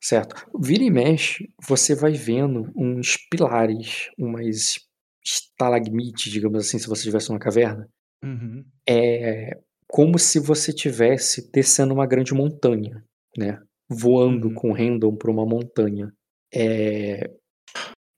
Certo. 0.04 0.36
Vira 0.60 0.84
e 0.84 0.90
mexe, 0.90 1.54
você 1.62 1.94
vai 1.94 2.14
vendo 2.14 2.72
uns 2.76 3.18
pilares, 3.30 4.10
umas 4.18 4.80
estalagmites, 5.24 6.32
digamos 6.32 6.66
assim, 6.66 6.80
se 6.80 6.88
você 6.88 7.02
estivesse 7.02 7.30
numa 7.30 7.40
caverna. 7.40 7.88
Uhum. 8.24 8.66
É 8.88 9.60
como 9.88 10.18
se 10.18 10.40
você 10.40 10.72
tivesse 10.72 11.52
descendo 11.52 11.94
uma 11.94 12.08
grande 12.08 12.34
montanha, 12.34 13.04
né? 13.38 13.62
Voando 13.90 14.48
Uhum. 14.48 14.54
com 14.54 14.72
random 14.72 15.16
por 15.18 15.30
uma 15.30 15.46
montanha. 15.46 16.14
É... 16.54 17.30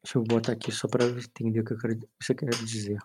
Deixa 0.04 0.18
eu 0.18 0.24
botar 0.24 0.52
aqui 0.52 0.72
só 0.72 0.88
para 0.88 1.06
entender 1.06 1.62
o 1.62 1.66
que 1.66 1.74
eu 1.74 1.78
quero, 1.80 2.00
você 2.22 2.36
quer 2.36 2.50
dizer. 2.50 3.00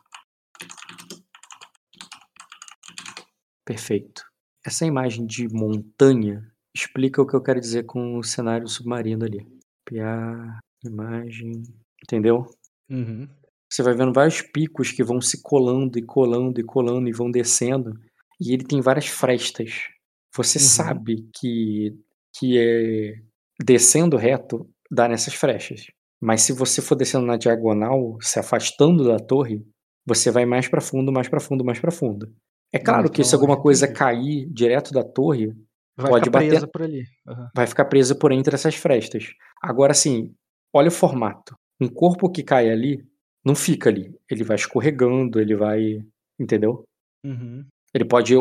Perfeito. 3.65 4.23
Essa 4.65 4.85
imagem 4.85 5.25
de 5.27 5.49
montanha 5.49 6.53
explica 6.79 7.21
o 7.21 7.27
que 7.27 7.35
eu 7.35 7.43
quero 7.43 7.61
dizer 7.61 7.85
com 7.85 8.19
o 8.19 8.23
cenário 8.23 8.69
submarino 8.69 9.25
ali. 9.25 9.47
Copiar, 9.87 10.59
imagem, 10.85 11.63
entendeu? 12.03 12.47
Uhum. 12.91 13.29
Você 13.71 13.83
vai 13.83 13.95
vendo 13.95 14.13
vários 14.13 14.41
picos 14.41 14.91
que 14.93 15.03
vão 15.05 15.21
se 15.21 15.43
colando 15.43 15.99
e 15.99 16.03
colando 16.03 16.61
e 16.61 16.65
colando 16.65 17.09
e 17.09 17.13
vão 17.13 17.31
descendo. 17.31 17.93
E 18.41 18.53
ele 18.55 18.65
tem 18.65 18.81
várias 18.81 19.07
frestas. 19.09 19.89
Você 20.35 20.59
Uhum. 20.59 20.65
sabe 20.65 21.29
que, 21.35 21.95
que 22.39 22.59
é 22.59 23.15
descendo 23.63 24.17
reto 24.17 24.69
dá 24.91 25.09
nessas 25.09 25.35
frestas. 25.35 25.87
Mas 26.21 26.43
se 26.43 26.53
você 26.53 26.81
for 26.81 26.95
descendo 26.95 27.27
na 27.27 27.37
diagonal, 27.37 28.17
se 28.21 28.39
afastando 28.39 29.05
da 29.05 29.19
torre, 29.19 29.65
você 30.07 30.31
vai 30.31 30.47
mais 30.47 30.67
pra 30.69 30.81
fundo, 30.81 31.13
mais 31.13 31.29
pra 31.29 31.41
fundo, 31.41 31.65
mais 31.65 31.79
pra 31.79 31.91
fundo. 31.91 32.33
É 32.73 32.79
claro 32.79 33.11
que 33.11 33.23
se 33.23 33.31
então, 33.31 33.41
alguma 33.41 33.61
coisa 33.61 33.87
cair 33.87 34.47
direto 34.51 34.93
da 34.93 35.03
torre, 35.05 35.55
Vai 35.99 36.11
Pode 36.11 36.25
ficar 36.27 36.39
bater- 36.39 36.49
presa 36.51 36.69
por 36.69 36.83
ali. 36.83 37.03
Aham. 37.27 37.51
vai 37.55 37.67
ficar 37.67 37.85
presa 37.87 38.15
por 38.15 38.31
entre 38.33 38.55
essas 38.55 38.75
frestas. 38.77 39.33
Agora, 39.61 39.91
assim, 39.93 40.33
olha 40.73 40.89
o 40.89 40.93
formato. 40.93 41.55
Um 41.81 41.89
corpo 41.89 42.31
que 42.31 42.43
cai 42.43 42.71
ali 42.71 43.05
não 43.45 43.55
fica 43.55 43.91
ali. 43.91 44.15
Ele 44.31 44.45
vai 44.45 44.57
escorregando, 44.57 45.41
ele 45.41 45.57
vai. 45.57 46.01
Entendeu? 46.39 46.85
Uhum. 47.25 47.65
Ele 47.93 48.05
pode. 48.05 48.35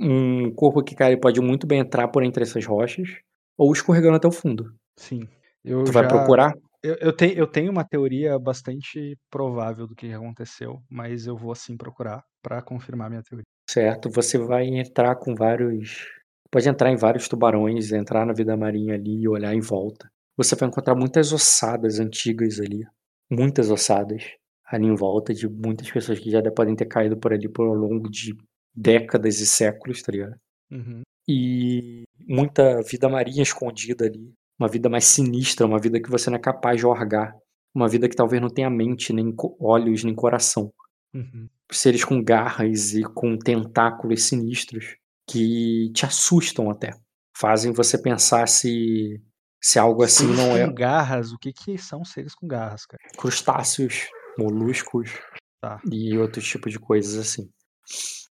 Um 0.00 0.52
corpo 0.54 0.82
que 0.82 0.94
cai 0.94 1.12
ele 1.12 1.20
pode 1.20 1.40
muito 1.40 1.66
bem 1.66 1.80
entrar 1.80 2.08
por 2.08 2.22
entre 2.22 2.42
essas 2.42 2.64
rochas 2.64 3.08
ou 3.56 3.72
escorregando 3.72 4.16
até 4.16 4.28
o 4.28 4.32
fundo. 4.32 4.72
Sim. 4.96 5.26
Eu 5.64 5.84
Tu 5.84 5.92
vai 5.92 6.02
já- 6.04 6.08
procurar? 6.08 6.54
Eu, 6.82 6.94
eu, 7.00 7.12
tenho, 7.12 7.32
eu 7.36 7.46
tenho 7.48 7.72
uma 7.72 7.84
teoria 7.84 8.38
bastante 8.38 9.16
provável 9.28 9.86
do 9.88 9.96
que 9.96 10.12
aconteceu, 10.12 10.80
mas 10.88 11.26
eu 11.26 11.36
vou 11.36 11.52
sim 11.56 11.76
procurar 11.76 12.22
pra 12.40 12.62
confirmar 12.62 13.10
minha 13.10 13.22
teoria. 13.22 13.44
Certo? 13.68 14.08
Você 14.10 14.38
vai 14.38 14.66
entrar 14.66 15.16
com 15.16 15.34
vários. 15.34 16.06
Pode 16.50 16.68
entrar 16.68 16.90
em 16.90 16.96
vários 16.96 17.28
tubarões, 17.28 17.92
entrar 17.92 18.24
na 18.24 18.32
vida 18.32 18.56
marinha 18.56 18.94
ali 18.94 19.22
e 19.22 19.28
olhar 19.28 19.54
em 19.54 19.60
volta. 19.60 20.10
Você 20.36 20.54
vai 20.54 20.68
encontrar 20.68 20.94
muitas 20.94 21.32
ossadas 21.32 21.98
antigas 21.98 22.60
ali. 22.60 22.86
Muitas 23.30 23.70
ossadas 23.70 24.22
ali 24.64 24.86
em 24.86 24.94
volta 24.94 25.34
de 25.34 25.48
muitas 25.48 25.90
pessoas 25.90 26.18
que 26.18 26.30
já 26.30 26.42
podem 26.50 26.76
ter 26.76 26.86
caído 26.86 27.16
por 27.16 27.32
ali 27.32 27.48
por 27.48 27.66
ao 27.66 27.74
longo 27.74 28.08
de 28.10 28.36
décadas 28.74 29.40
e 29.40 29.46
séculos, 29.46 30.02
tá 30.02 30.12
ligado? 30.12 30.36
Uhum. 30.70 31.02
E 31.26 32.04
muita 32.26 32.80
vida 32.82 33.08
marinha 33.08 33.42
escondida 33.42 34.06
ali. 34.06 34.32
Uma 34.58 34.68
vida 34.68 34.88
mais 34.88 35.04
sinistra, 35.04 35.66
uma 35.66 35.78
vida 35.78 36.00
que 36.00 36.10
você 36.10 36.30
não 36.30 36.36
é 36.36 36.40
capaz 36.40 36.78
de 36.78 36.86
orgar. 36.86 37.34
Uma 37.74 37.88
vida 37.88 38.08
que 38.08 38.16
talvez 38.16 38.40
não 38.40 38.48
tenha 38.48 38.70
mente, 38.70 39.12
nem 39.12 39.34
olhos, 39.60 40.04
nem 40.04 40.14
coração. 40.14 40.72
Uhum. 41.14 41.48
Seres 41.70 42.04
com 42.04 42.22
garras 42.22 42.94
e 42.94 43.02
com 43.02 43.36
tentáculos 43.36 44.24
sinistros 44.24 44.96
que 45.28 45.90
te 45.92 46.06
assustam 46.06 46.70
até. 46.70 46.90
Fazem 47.36 47.72
você 47.72 47.96
pensar 48.00 48.48
se, 48.48 49.22
se 49.62 49.78
algo 49.78 50.02
assim 50.02 50.24
Seres 50.26 50.38
não 50.38 50.56
é 50.56 50.66
com 50.66 50.74
garras, 50.74 51.30
o 51.32 51.38
que 51.38 51.52
que 51.52 51.78
são 51.78 52.04
seres 52.04 52.34
com 52.34 52.46
garras, 52.48 52.84
cara? 52.86 53.02
crustáceos, 53.16 54.08
moluscos 54.38 55.10
Tá. 55.60 55.80
e 55.90 56.16
outros 56.16 56.46
tipos 56.48 56.72
de 56.72 56.78
coisas 56.78 57.16
assim. 57.16 57.48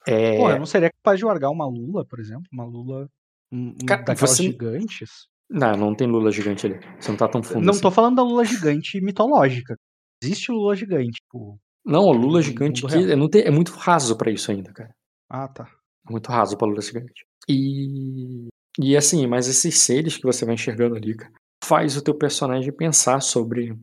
É, 0.08 0.38
Pô, 0.38 0.50
eu 0.50 0.58
não 0.60 0.66
seria 0.66 0.90
capaz 0.92 1.20
de 1.20 1.26
largar 1.26 1.50
uma 1.50 1.66
lula, 1.68 2.06
por 2.06 2.20
exemplo? 2.20 2.44
Uma 2.52 2.66
lula 2.66 3.08
um, 3.52 3.70
um 3.70 3.86
Cara, 3.86 4.04
daquelas 4.04 4.32
você- 4.32 4.44
gigantes? 4.44 5.28
Não, 5.50 5.72
não 5.76 5.96
tem 5.96 6.08
lula 6.08 6.32
gigante 6.32 6.68
ali. 6.68 6.80
Você 7.00 7.10
não 7.10 7.18
tá 7.18 7.28
tão 7.28 7.42
fundo 7.42 7.66
Não 7.66 7.72
assim. 7.72 7.82
tô 7.82 7.90
falando 7.90 8.16
da 8.18 8.24
lula 8.24 8.46
gigante 8.46 9.02
mitológica. 9.02 9.76
Existe 10.24 10.52
lula 10.52 10.76
gigante, 10.76 11.20
tipo. 11.24 11.60
Não, 11.84 12.10
a 12.10 12.14
lula 12.14 12.42
gigante 12.42 12.86
que 12.86 12.94
é, 12.96 13.16
não 13.16 13.28
tem- 13.30 13.42
é 13.44 13.50
muito 13.52 13.72
raso 13.72 14.16
pra 14.16 14.30
isso 14.32 14.52
ainda, 14.52 14.72
cara. 14.72 14.94
Ah, 15.30 15.48
tá. 15.48 15.68
Muito 16.10 16.32
raso 16.32 16.58
pra 16.58 16.68
lula 16.68 16.82
gigante. 16.82 17.26
E 17.48 18.48
e 18.82 18.96
assim, 18.96 19.28
mas 19.28 19.48
esses 19.48 19.80
seres 19.80 20.16
que 20.16 20.24
você 20.24 20.46
vai 20.46 20.54
enxergando 20.54 20.96
ali, 20.96 21.14
cara, 21.14 21.34
faz 21.64 21.98
o 21.98 22.02
teu 22.02 22.16
personagem 22.16 22.72
pensar 22.72 23.22
sobre 23.22 23.78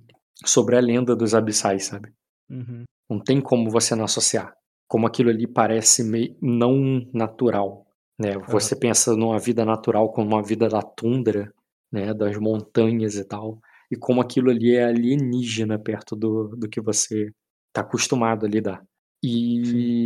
sobre 0.45 0.77
a 0.77 0.81
lenda 0.81 1.15
dos 1.15 1.35
abissais, 1.35 1.87
sabe? 1.87 2.13
Uhum. 2.51 2.85
Não 3.09 3.19
tem 3.19 3.41
como 3.41 3.71
você 3.71 3.95
não 3.95 4.05
associar. 4.05 4.55
Como 4.89 5.07
aquilo 5.07 5.31
ali 5.31 5.47
parece 5.47 6.05
meio 6.05 6.37
não 6.41 7.07
natural, 7.13 7.87
né? 8.19 8.39
Você 8.49 8.77
pensa 8.77 9.15
numa 9.17 9.39
vida 9.39 9.65
natural 9.65 10.13
como 10.13 10.29
uma 10.29 10.43
vida 10.43 10.69
da 10.69 10.81
tundra, 10.81 11.53
né, 11.93 12.15
das 12.15 12.37
montanhas 12.39 13.17
e 13.17 13.25
tal, 13.25 13.61
e 13.91 13.97
como 13.97 14.21
aquilo 14.21 14.51
ali 14.51 14.75
é 14.75 14.85
alienígena 14.85 15.79
perto 15.79 16.17
do, 16.17 16.49
do 16.57 16.69
que 16.69 16.81
você 16.81 17.31
tá 17.73 17.83
acostumado 17.83 18.47
a 18.47 18.49
lidar. 18.49 18.83
E 19.23 20.05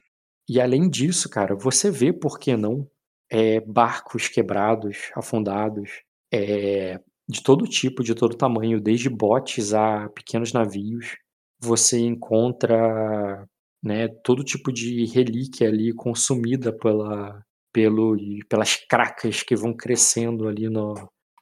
e 0.52 0.60
além 0.60 0.90
disso, 0.90 1.30
cara, 1.30 1.54
você 1.54 1.92
vê 1.92 2.12
por 2.12 2.36
que 2.36 2.56
não 2.56 2.84
é, 3.30 3.60
barcos 3.60 4.26
quebrados, 4.26 5.12
afundados, 5.14 6.02
é, 6.32 6.98
de 7.28 7.40
todo 7.40 7.68
tipo, 7.68 8.02
de 8.02 8.16
todo 8.16 8.36
tamanho, 8.36 8.80
desde 8.80 9.08
botes 9.08 9.72
a 9.72 10.08
pequenos 10.08 10.52
navios. 10.52 11.16
Você 11.60 12.00
encontra 12.00 13.46
né, 13.80 14.08
todo 14.24 14.42
tipo 14.42 14.72
de 14.72 15.04
relíquia 15.06 15.68
ali 15.68 15.94
consumida 15.94 16.72
pela, 16.76 17.40
pelo, 17.72 18.16
pelas 18.48 18.74
cracas 18.74 19.44
que 19.44 19.54
vão 19.54 19.72
crescendo 19.72 20.48
ali 20.48 20.68
no, 20.68 20.94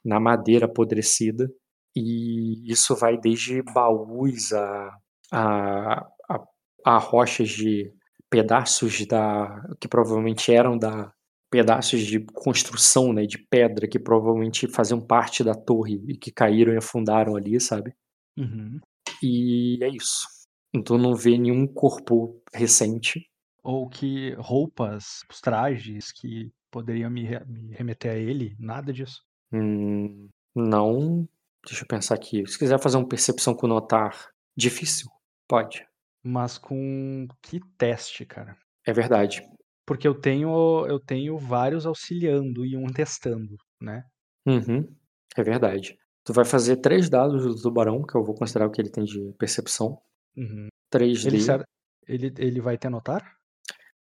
na 0.05 0.19
madeira 0.19 0.67
apodrecida. 0.67 1.49
E 1.95 2.71
isso 2.71 2.95
vai 2.95 3.17
desde 3.17 3.63
baús 3.63 4.53
a, 4.53 4.97
a, 5.31 6.07
a, 6.29 6.45
a 6.85 6.97
rochas 6.99 7.49
de 7.49 7.91
pedaços 8.29 9.05
da 9.05 9.61
que 9.79 9.87
provavelmente 9.87 10.53
eram 10.53 10.77
da, 10.77 11.11
pedaços 11.49 12.01
de 12.01 12.19
construção, 12.19 13.11
né, 13.11 13.25
de 13.25 13.37
pedra 13.37 13.87
que 13.87 13.99
provavelmente 13.99 14.67
faziam 14.67 15.01
parte 15.01 15.43
da 15.43 15.55
torre 15.55 16.01
e 16.07 16.15
que 16.15 16.31
caíram 16.31 16.73
e 16.73 16.77
afundaram 16.77 17.35
ali, 17.35 17.59
sabe? 17.59 17.93
Uhum. 18.37 18.79
E 19.21 19.79
é 19.81 19.89
isso. 19.89 20.27
Então 20.73 20.97
não 20.97 21.15
vê 21.15 21.37
nenhum 21.37 21.65
corpo 21.67 22.41
recente. 22.53 23.27
Ou 23.63 23.89
que 23.89 24.33
roupas, 24.35 25.21
os 25.29 25.41
trajes 25.41 26.11
que 26.11 26.51
poderiam 26.71 27.09
me, 27.09 27.23
me 27.47 27.73
remeter 27.73 28.11
a 28.11 28.15
ele, 28.15 28.55
nada 28.59 28.93
disso. 28.93 29.21
Hum, 29.51 30.29
não. 30.55 31.27
Deixa 31.65 31.83
eu 31.83 31.87
pensar 31.87 32.15
aqui. 32.15 32.45
Se 32.47 32.57
quiser 32.57 32.79
fazer 32.79 32.97
uma 32.97 33.07
percepção 33.07 33.53
com 33.53 33.67
notar 33.67 34.29
difícil, 34.55 35.09
pode. 35.47 35.85
Mas 36.23 36.57
com 36.57 37.27
que 37.41 37.59
teste, 37.77 38.25
cara? 38.25 38.57
É 38.85 38.93
verdade. 38.93 39.41
Porque 39.85 40.07
eu 40.07 40.13
tenho 40.13 40.85
eu 40.87 40.99
tenho 40.99 41.37
vários 41.37 41.85
auxiliando 41.85 42.65
e 42.65 42.77
um 42.77 42.87
testando, 42.87 43.55
né? 43.81 44.03
Uhum, 44.45 44.87
é 45.35 45.43
verdade. 45.43 45.97
Tu 46.23 46.33
vai 46.33 46.45
fazer 46.45 46.77
três 46.77 47.09
dados 47.09 47.43
do 47.43 47.61
tubarão, 47.61 48.03
que 48.03 48.15
eu 48.15 48.23
vou 48.23 48.35
considerar 48.35 48.67
o 48.67 48.71
que 48.71 48.81
ele 48.81 48.91
tem 48.91 49.03
de 49.03 49.33
percepção. 49.39 49.99
Uhum. 50.37 50.67
3D. 50.93 51.65
Ele, 52.07 52.27
ele, 52.27 52.33
ele 52.37 52.61
vai 52.61 52.77
ter 52.77 52.89
notar? 52.89 53.35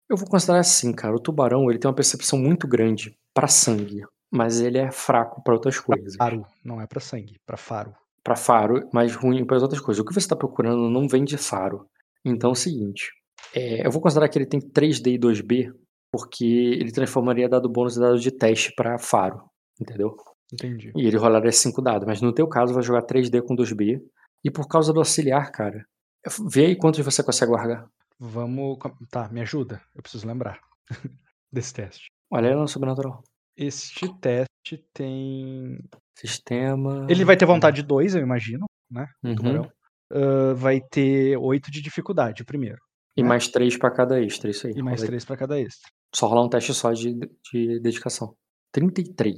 Eu 0.09 0.17
vou 0.17 0.27
considerar 0.27 0.59
assim, 0.59 0.91
cara. 0.91 1.15
O 1.15 1.19
tubarão 1.19 1.69
ele 1.69 1.79
tem 1.79 1.87
uma 1.87 1.95
percepção 1.95 2.39
muito 2.39 2.67
grande 2.67 3.15
pra 3.33 3.47
sangue, 3.47 4.03
mas 4.31 4.59
ele 4.59 4.77
é 4.77 4.91
fraco 4.91 5.43
pra 5.43 5.53
outras 5.53 5.79
coisas. 5.79 6.15
Faro, 6.15 6.45
não 6.63 6.81
é 6.81 6.87
pra 6.87 6.99
sangue, 6.99 7.37
pra 7.45 7.57
faro. 7.57 7.95
Pra 8.23 8.35
faro, 8.35 8.89
mas 8.91 9.15
ruim 9.15 9.45
para 9.45 9.57
as 9.57 9.63
outras 9.63 9.81
coisas. 9.81 10.01
O 10.01 10.05
que 10.05 10.13
você 10.13 10.27
tá 10.27 10.35
procurando 10.35 10.89
não 10.89 11.07
vem 11.07 11.23
de 11.23 11.37
faro. 11.37 11.87
Então 12.25 12.51
é 12.51 12.53
o 12.53 12.55
seguinte: 12.55 13.09
é, 13.55 13.85
eu 13.85 13.91
vou 13.91 14.01
considerar 14.01 14.29
que 14.29 14.37
ele 14.37 14.45
tem 14.45 14.59
3D 14.59 15.13
e 15.13 15.19
2B, 15.19 15.73
porque 16.11 16.45
ele 16.45 16.91
transformaria 16.91 17.49
dado 17.49 17.69
bônus 17.69 17.97
em 17.97 18.01
dado 18.01 18.19
de 18.19 18.31
teste 18.31 18.73
pra 18.75 18.97
faro, 18.97 19.43
entendeu? 19.79 20.15
Entendi. 20.51 20.91
E 20.95 21.05
ele 21.05 21.17
rolaria 21.17 21.51
5 21.51 21.81
dados, 21.81 22.07
mas 22.07 22.21
no 22.21 22.33
teu 22.33 22.47
caso 22.47 22.73
vai 22.73 22.83
jogar 22.83 23.03
3D 23.03 23.41
com 23.41 23.55
2B. 23.55 24.01
E 24.43 24.49
por 24.49 24.67
causa 24.67 24.93
do 24.93 24.99
auxiliar, 24.99 25.51
cara, 25.51 25.85
vê 26.49 26.67
aí 26.67 26.75
quantos 26.75 26.99
você 27.03 27.21
consegue 27.21 27.51
largar. 27.51 27.87
Vamos. 28.17 28.77
Tá, 29.09 29.29
me 29.29 29.41
ajuda. 29.41 29.81
Eu 29.95 30.01
preciso 30.01 30.27
lembrar 30.27 30.59
desse 31.51 31.73
teste. 31.73 32.07
Olha 32.31 32.49
aí 32.49 32.55
no 32.55 32.67
sobrenatural. 32.67 33.23
Este 33.55 34.07
teste 34.19 34.77
tem. 34.93 35.79
Sistema. 36.17 37.07
Ele 37.09 37.23
vai 37.23 37.37
ter 37.37 37.45
vontade 37.45 37.81
2, 37.81 38.15
eu 38.15 38.21
imagino, 38.21 38.65
né? 38.91 39.07
Uhum. 39.23 39.35
tubarão. 39.35 39.71
Ah, 40.11 40.53
vai 40.53 40.81
ter 40.81 41.37
8 41.37 41.69
de 41.71 41.81
dificuldade, 41.81 42.41
o 42.41 42.45
primeiro. 42.45 42.79
E 43.17 43.21
né? 43.21 43.27
mais 43.29 43.47
3 43.47 43.77
pra 43.77 43.91
cada 43.91 44.21
extra, 44.21 44.49
isso 44.49 44.67
aí. 44.67 44.73
E 44.75 44.81
mais 44.81 44.99
Rola 44.99 45.05
aí. 45.05 45.07
3 45.09 45.25
pra 45.25 45.37
cada 45.37 45.59
extra. 45.59 45.89
Só 46.15 46.27
rolar 46.27 46.45
um 46.45 46.49
teste 46.49 46.73
só 46.73 46.91
de, 46.91 47.13
de 47.51 47.79
dedicação. 47.81 48.33
33. 48.71 49.35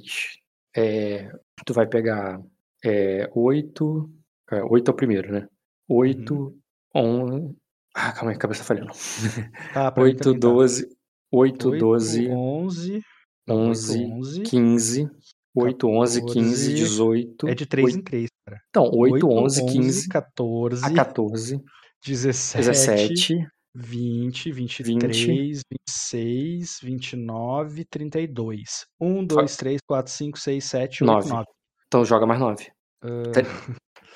É, 0.75 1.29
tu 1.65 1.73
vai 1.73 1.87
pegar 1.87 2.39
é, 2.85 3.29
8. 3.33 4.09
É, 4.51 4.63
8 4.63 4.89
é 4.89 4.93
o 4.93 4.95
primeiro, 4.95 5.31
né? 5.31 5.47
8, 5.89 6.55
11. 6.95 7.55
Ah, 7.93 8.13
calma 8.13 8.31
aí, 8.31 8.37
cabeça 8.37 8.63
falhando. 8.63 8.91
Tá, 9.73 9.91
pra 9.91 10.03
mim 10.03 10.09
8, 10.11 10.23
também 10.23 10.39
tá. 10.39 10.47
12. 10.47 10.87
8, 11.33 11.69
8, 11.69 11.79
12, 11.79 12.29
11. 12.29 13.01
não, 13.47 13.55
11, 13.69 13.99
8, 13.99 14.11
11. 14.13 14.41
15. 14.43 15.09
8, 15.55 15.87
11, 15.87 16.21
15, 16.21 16.33
14, 16.33 16.73
18. 16.73 17.47
É 17.47 17.55
de 17.55 17.65
3 17.65 17.85
oito- 17.85 17.97
em 17.99 18.03
3, 18.03 18.29
cara. 18.29 18.30
Então, 18.69 18.89
8, 18.93 19.27
11, 19.27 19.65
15 19.65 20.07
14, 20.09 20.85
a 20.85 20.93
14, 20.93 21.61
17, 22.03 22.67
17, 22.67 23.47
20, 23.73 24.51
23, 24.51 25.61
26, 25.71 26.79
29, 26.81 27.85
32. 27.85 28.85
1, 28.99 29.25
2, 29.25 29.55
3, 29.57 29.79
4, 29.87 30.11
5, 30.11 30.39
6, 30.39 30.63
7, 30.63 31.03
8, 31.03 31.05
Nove. 31.13 31.29
9. 31.29 31.45
Então 31.87 32.05
joga 32.05 32.25
mais 32.25 32.39
9. 32.39 32.67
Ah, 33.03 33.07
Tre- 33.31 33.45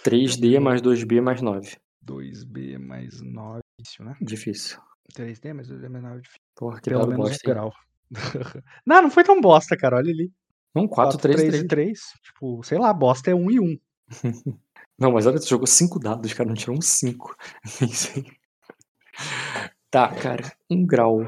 3D 0.03 0.59
mais 0.59 0.81
2B 0.81 1.21
mais 1.21 1.41
9. 1.41 1.75
2B 2.05 2.77
mais 2.77 3.21
9, 3.21 3.59
difícil, 3.79 4.05
né? 4.05 4.15
Difícil. 4.21 4.77
3D 5.13 5.53
mais 5.53 5.67
2B 5.69 5.89
mais 5.89 6.03
9, 6.03 6.21
difícil. 6.21 6.41
Porra, 6.55 6.79
que 6.81 6.89
Pelo 6.89 7.07
menos 7.07 7.29
bosta, 7.29 7.49
grau. 7.49 7.71
não, 8.85 9.01
não 9.03 9.09
foi 9.11 9.23
tão 9.23 9.41
bosta, 9.41 9.75
cara. 9.75 9.97
Olha 9.97 10.11
ali. 10.11 10.31
Não, 10.73 10.87
4, 10.87 11.17
3, 11.17 11.37
3. 11.41 11.55
e 11.55 11.67
3. 11.67 11.99
Tipo, 12.23 12.61
sei 12.63 12.77
lá, 12.77 12.93
bosta 12.93 13.31
é 13.31 13.35
1 13.35 13.51
e 13.51 13.59
1. 13.59 13.77
Não, 14.97 15.11
mas 15.11 15.27
olha, 15.27 15.39
tu 15.39 15.47
jogou 15.47 15.67
5 15.67 15.99
dados, 15.99 16.33
cara, 16.33 16.47
não 16.47 16.55
tirou 16.55 16.77
um 16.77 16.81
5. 16.81 17.35
Nem 17.81 17.91
sei. 17.91 18.25
Tá, 19.89 20.13
cara, 20.13 20.51
um 20.69 20.85
grau. 20.85 21.21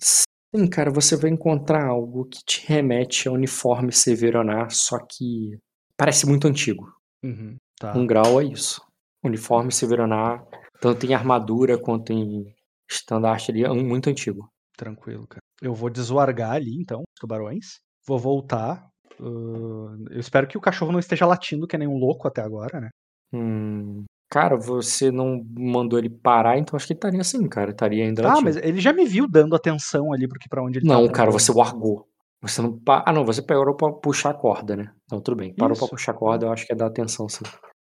Sim, 0.00 0.66
cara, 0.70 0.90
você 0.90 1.16
vai 1.16 1.30
encontrar 1.30 1.86
algo 1.86 2.24
que 2.26 2.44
te 2.44 2.66
remete 2.66 3.28
ao 3.28 3.34
uniforme 3.34 3.92
Severonar, 3.92 4.70
só 4.70 4.98
que 4.98 5.58
parece 5.96 6.26
muito 6.26 6.46
antigo. 6.46 6.92
Uhum, 7.22 7.56
tá. 7.78 7.96
Um 7.96 8.06
grau 8.06 8.40
é 8.40 8.44
isso. 8.44 8.82
Uniforme 9.24 9.72
Severonar, 9.72 10.44
tanto 10.80 11.06
em 11.06 11.14
armadura 11.14 11.78
quanto 11.78 12.12
em 12.12 12.54
estandarte 12.90 13.50
ali, 13.50 13.64
é 13.64 13.70
um 13.70 13.84
muito 13.86 14.10
antigo. 14.10 14.50
Tranquilo, 14.76 15.26
cara. 15.26 15.42
Eu 15.60 15.74
vou 15.74 15.88
deswargar 15.88 16.52
ali, 16.52 16.80
então, 16.80 17.00
os 17.00 17.20
tubarões. 17.20 17.80
Vou 18.06 18.18
voltar. 18.18 18.91
Ah, 19.22 19.96
eu 20.10 20.20
espero 20.20 20.46
que 20.46 20.58
o 20.58 20.60
cachorro 20.60 20.92
não 20.92 20.98
esteja 20.98 21.26
latindo 21.26 21.66
que 21.66 21.78
nem 21.78 21.88
um 21.88 21.96
louco 21.98 22.26
até 22.26 22.42
agora, 22.42 22.80
né? 22.80 22.90
Hum, 23.32 24.04
cara, 24.30 24.56
você 24.56 25.10
não 25.10 25.42
mandou 25.56 25.98
ele 25.98 26.10
parar, 26.10 26.58
então 26.58 26.76
acho 26.76 26.86
que 26.86 26.92
ele 26.92 26.98
estaria 26.98 27.20
assim, 27.20 27.48
cara. 27.48 27.70
Estaria 27.70 28.04
ainda 28.04 28.22
Ah, 28.22 28.28
latindo. 28.28 28.44
mas 28.44 28.56
ele 28.56 28.80
já 28.80 28.92
me 28.92 29.06
viu 29.06 29.26
dando 29.28 29.54
atenção 29.56 30.12
ali 30.12 30.28
porque 30.28 30.48
para 30.48 30.62
onde 30.62 30.78
ele 30.78 30.86
Não, 30.86 31.02
tava 31.02 31.12
cara, 31.12 31.30
você 31.30 31.52
largou. 31.52 32.06
Você 32.42 32.60
não. 32.60 32.76
pa- 32.78 33.04
Ah, 33.06 33.12
não, 33.12 33.24
você 33.24 33.40
parou 33.40 33.74
pra 33.76 33.92
puxar 33.92 34.30
a 34.30 34.34
corda, 34.34 34.74
né? 34.76 34.92
Então 35.04 35.20
tudo 35.20 35.36
bem. 35.36 35.54
Parou 35.54 35.76
pra 35.76 35.84
Isso. 35.86 35.94
puxar 35.94 36.12
a 36.12 36.14
corda, 36.14 36.46
eu 36.46 36.52
acho 36.52 36.66
que 36.66 36.72
é 36.72 36.76
dar 36.76 36.86
atenção, 36.86 37.28
sim. 37.28 37.44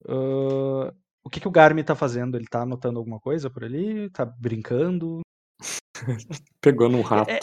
Ah, 0.09 0.93
o 1.25 1.29
que, 1.31 1.41
que 1.41 1.49
o 1.49 1.51
Garmin 1.51 1.83
tá 1.83 1.95
fazendo? 1.95 2.37
Ele 2.37 2.47
tá 2.47 2.63
anotando 2.63 2.99
alguma 2.99 3.19
coisa 3.19 3.51
por 3.51 3.65
ali? 3.65 4.09
Tá 4.11 4.25
brincando? 4.25 5.21
Pegando 6.61 6.97
um 6.97 7.03
rato. 7.03 7.31
É, 7.31 7.41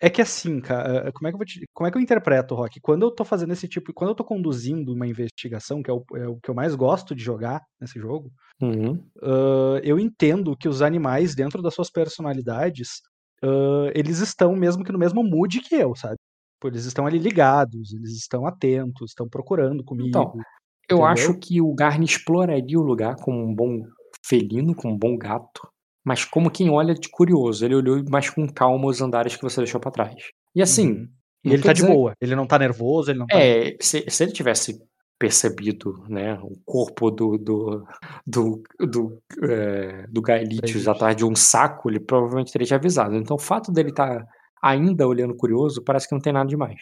é 0.00 0.10
que 0.10 0.20
assim, 0.22 0.60
cara, 0.60 1.10
como 1.12 1.28
é 1.28 1.32
que 1.32 1.36
eu 1.42 1.46
te- 1.46 1.66
como 1.72 1.86
é 1.88 1.90
que 1.90 1.96
eu 1.98 2.02
interpreto, 2.02 2.54
Rock? 2.54 2.80
Quando 2.80 3.02
eu 3.06 3.10
tô 3.10 3.24
fazendo 3.24 3.52
esse 3.52 3.68
tipo, 3.68 3.92
quando 3.94 4.10
eu 4.10 4.14
tô 4.14 4.24
conduzindo 4.24 4.92
uma 4.92 5.06
investigação, 5.06 5.82
que 5.82 5.90
é 5.90 5.94
o, 5.94 6.04
é 6.16 6.28
o 6.28 6.38
que 6.40 6.50
eu 6.50 6.54
mais 6.54 6.74
gosto 6.74 7.14
de 7.14 7.22
jogar 7.22 7.62
nesse 7.80 7.98
jogo, 7.98 8.30
Uhum. 8.62 9.04
ah, 9.22 9.80
eu 9.82 9.98
entendo 9.98 10.56
que 10.56 10.68
os 10.68 10.82
animais, 10.82 11.34
dentro 11.34 11.62
das 11.62 11.74
suas 11.74 11.90
personalidades, 11.90 13.00
ah, 13.42 13.90
eles 13.94 14.18
estão 14.20 14.54
mesmo 14.56 14.84
que 14.84 14.92
no 14.92 14.98
mesmo 14.98 15.22
mood 15.24 15.60
que 15.60 15.74
eu, 15.74 15.94
sabe? 15.94 16.16
Tipo, 16.54 16.68
Eles 16.68 16.84
estão 16.84 17.06
ali 17.06 17.18
ligados, 17.18 17.92
eles 17.92 18.12
estão 18.12 18.46
atentos, 18.46 19.10
estão 19.10 19.28
procurando 19.28 19.84
comigo. 19.84 20.08
Então, 20.08 20.32
Eu 20.88 20.96
entendeu? 20.96 21.06
acho 21.06 21.38
que 21.38 21.60
o 21.60 21.74
Garni 21.74 22.04
exploraria 22.06 22.78
o 22.78 22.82
lugar 22.82 23.16
como 23.16 23.38
um 23.42 23.54
bom 23.54 23.82
felino, 24.26 24.74
como 24.74 24.94
um 24.94 24.98
bom 24.98 25.16
gato. 25.16 25.68
Mas 26.04 26.24
como 26.24 26.50
quem 26.50 26.68
olha 26.70 26.94
de 26.94 27.08
curioso. 27.08 27.64
Ele 27.64 27.74
olhou 27.76 28.02
mais 28.10 28.28
com 28.30 28.46
calma 28.46 28.86
os 28.86 29.00
andares 29.00 29.36
que 29.36 29.42
você 29.42 29.60
deixou 29.60 29.80
pra 29.80 29.90
trás. 29.90 30.14
E 30.54 30.60
assim. 30.62 30.90
Uhum. 30.92 31.08
Ele 31.44 31.56
quer 31.58 31.68
tá 31.68 31.72
de 31.74 31.80
dizer- 31.82 31.92
boa, 31.92 32.14
ele 32.20 32.34
não 32.34 32.46
tá 32.46 32.58
nervoso, 32.58 33.10
ele 33.10 33.18
não 33.18 33.26
tá. 33.26 33.38
É, 33.38 33.76
se, 33.80 34.04
se 34.08 34.22
ele 34.22 34.32
tivesse 34.32 34.80
percebido, 35.18 36.02
né, 36.08 36.34
o 36.42 36.56
corpo 36.64 37.10
do 37.10 37.36
do 37.38 37.84
do, 38.26 38.62
do, 38.80 39.22
é, 39.42 40.06
do 40.08 40.22
Gaelitius 40.22 40.88
atrás 40.88 41.14
de 41.14 41.24
um 41.24 41.34
saco, 41.36 41.90
ele 41.90 42.00
provavelmente 42.00 42.50
teria 42.52 42.66
te 42.66 42.74
avisado. 42.74 43.14
Então 43.14 43.36
o 43.36 43.40
fato 43.40 43.70
dele 43.70 43.90
estar 43.90 44.24
ainda 44.62 45.06
olhando 45.06 45.36
curioso 45.36 45.82
parece 45.84 46.08
que 46.08 46.14
não 46.14 46.20
tem 46.20 46.32
nada 46.32 46.48
demais. 46.48 46.80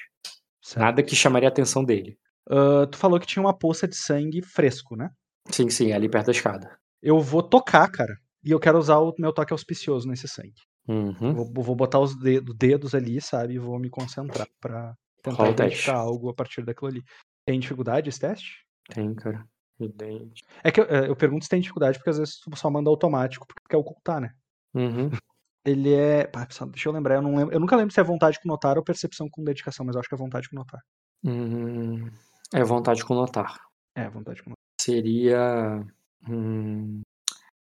Certo. 0.62 0.84
Nada 0.84 1.02
que 1.02 1.17
chamaria 1.17 1.49
a 1.49 1.51
atenção 1.52 1.84
dele. 1.84 2.17
Ah, 2.49 2.86
tu 2.91 2.97
falou 2.97 3.18
que 3.18 3.26
tinha 3.26 3.42
uma 3.42 3.57
poça 3.57 3.86
de 3.89 3.97
sangue 3.97 4.42
fresco, 4.42 4.97
né? 4.97 5.10
Sim, 5.51 5.68
sim, 5.68 5.92
ali 5.92 6.09
perto 6.09 6.26
da 6.26 6.33
escada. 6.33 6.78
Eu 7.02 7.18
vou 7.20 7.42
tocar, 7.42 7.91
cara. 7.91 8.15
E 8.45 8.51
eu 8.51 8.61
quero 8.61 8.79
usar 8.79 8.99
o 8.99 9.15
meu 9.19 9.33
toque 9.33 9.53
auspicioso 9.53 10.09
nesse 10.09 10.27
sangue. 10.29 10.61
Uhum. 10.89 11.33
Vou, 11.35 11.65
vou 11.65 11.77
botar 11.77 12.01
os 12.01 12.17
dedos, 12.19 12.55
dedos 12.57 12.95
ali, 12.95 13.21
sabe? 13.21 13.55
E 13.55 13.59
vou 13.59 13.79
me 13.79 13.89
concentrar 13.89 14.49
pra 14.61 14.95
tentar 15.23 15.37
Rola 15.39 15.51
o 15.51 15.55
teste. 15.55 15.73
identificar 15.73 15.99
algo 15.99 16.29
a 16.29 16.35
partir 16.35 16.65
daquilo 16.65 16.89
ali. 16.89 17.03
Tem 17.47 17.59
dificuldade 17.61 18.09
esse 18.09 18.19
teste? 18.19 18.67
Tem, 18.89 19.15
cara. 19.15 19.47
Evidente. 19.79 20.43
É 20.62 20.71
que 20.71 20.81
eu, 20.81 20.85
é, 20.85 21.09
eu 21.09 21.17
pergunto 21.17 21.45
se 21.45 21.51
tem 21.51 21.61
dificuldade, 21.61 21.99
porque 21.99 22.11
às 22.11 22.19
vezes 22.19 22.39
tu 22.41 22.57
só 22.57 22.71
manda 22.71 22.91
automático, 22.91 23.47
porque 23.47 23.62
quer 23.69 23.77
ocultar, 23.77 24.21
né? 24.21 24.33
Uhum. 24.75 25.11
Ele 25.65 25.95
é. 25.95 26.27
Pá, 26.27 26.47
deixa 26.71 26.89
eu 26.89 26.93
lembrar, 26.93 27.17
eu 27.17 27.23
não 27.23 27.37
lembro. 27.37 27.55
Eu 27.55 27.61
nunca 27.61 27.77
lembro 27.77 27.95
se 27.95 28.01
é 28.01 28.05
vontade 28.05 28.41
com 28.41 28.49
notar 28.49 28.77
ou 28.77 28.83
percepção 28.83 29.29
com 29.31 29.45
dedicação, 29.45 29.87
mas 29.87 29.95
eu 29.95 30.01
acho 30.01 30.09
que 30.09 30.15
é 30.15 30.19
vontade 30.19 30.49
com 30.49 30.57
notar. 30.57 30.81
Hum, 31.25 32.11
é 32.53 32.65
vontade 32.65 33.05
com 33.05 33.15
notar. 33.15 33.57
É, 33.95 34.09
vontade 34.11 34.43
com 34.43 34.51
notar. 34.51 34.62
Seria. 34.81 35.85
hum, 36.29 37.01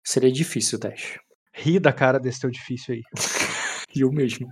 seria 0.05 0.33
difícil 0.33 0.79
o 0.79 0.81
teste. 0.81 1.21
Ri 1.55 1.79
da 1.79 1.93
cara 1.93 2.19
desse 2.19 2.41
teu 2.41 2.51
difícil 2.51 2.95
aí. 2.95 3.03
E 3.95 4.01
eu 4.03 4.11
mesmo. 4.11 4.49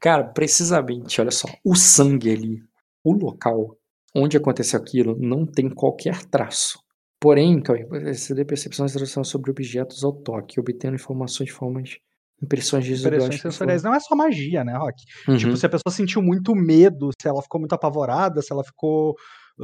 Cara, 0.00 0.24
precisamente, 0.24 1.20
olha 1.20 1.30
só. 1.30 1.48
O 1.64 1.74
sangue 1.74 2.30
ali, 2.30 2.62
o 3.02 3.12
local 3.12 3.76
onde 4.14 4.36
aconteceu 4.36 4.78
aquilo, 4.78 5.16
não 5.18 5.44
tem 5.44 5.68
qualquer 5.68 6.24
traço. 6.26 6.78
Porém, 7.20 7.62
você 8.02 8.34
dê 8.34 8.44
percepção 8.44 8.84
e 8.84 8.88
instrução 8.88 9.24
sobre 9.24 9.50
objetos 9.50 10.04
ao 10.04 10.12
toque, 10.12 10.60
obtendo 10.60 10.94
informações 10.94 11.46
de 11.46 11.52
formas 11.52 11.98
Impressões 12.42 12.86
que 12.86 13.38
sensoriais 13.38 13.82
não 13.82 13.94
é 13.94 14.00
só 14.00 14.14
magia, 14.14 14.64
né, 14.64 14.76
Rock? 14.76 15.02
Uhum. 15.28 15.36
Tipo, 15.36 15.56
se 15.56 15.66
a 15.66 15.68
pessoa 15.68 15.92
sentiu 15.92 16.20
muito 16.20 16.54
medo, 16.54 17.10
se 17.20 17.28
ela 17.28 17.40
ficou 17.40 17.60
muito 17.60 17.74
apavorada, 17.74 18.42
se 18.42 18.52
ela 18.52 18.64
ficou. 18.64 19.14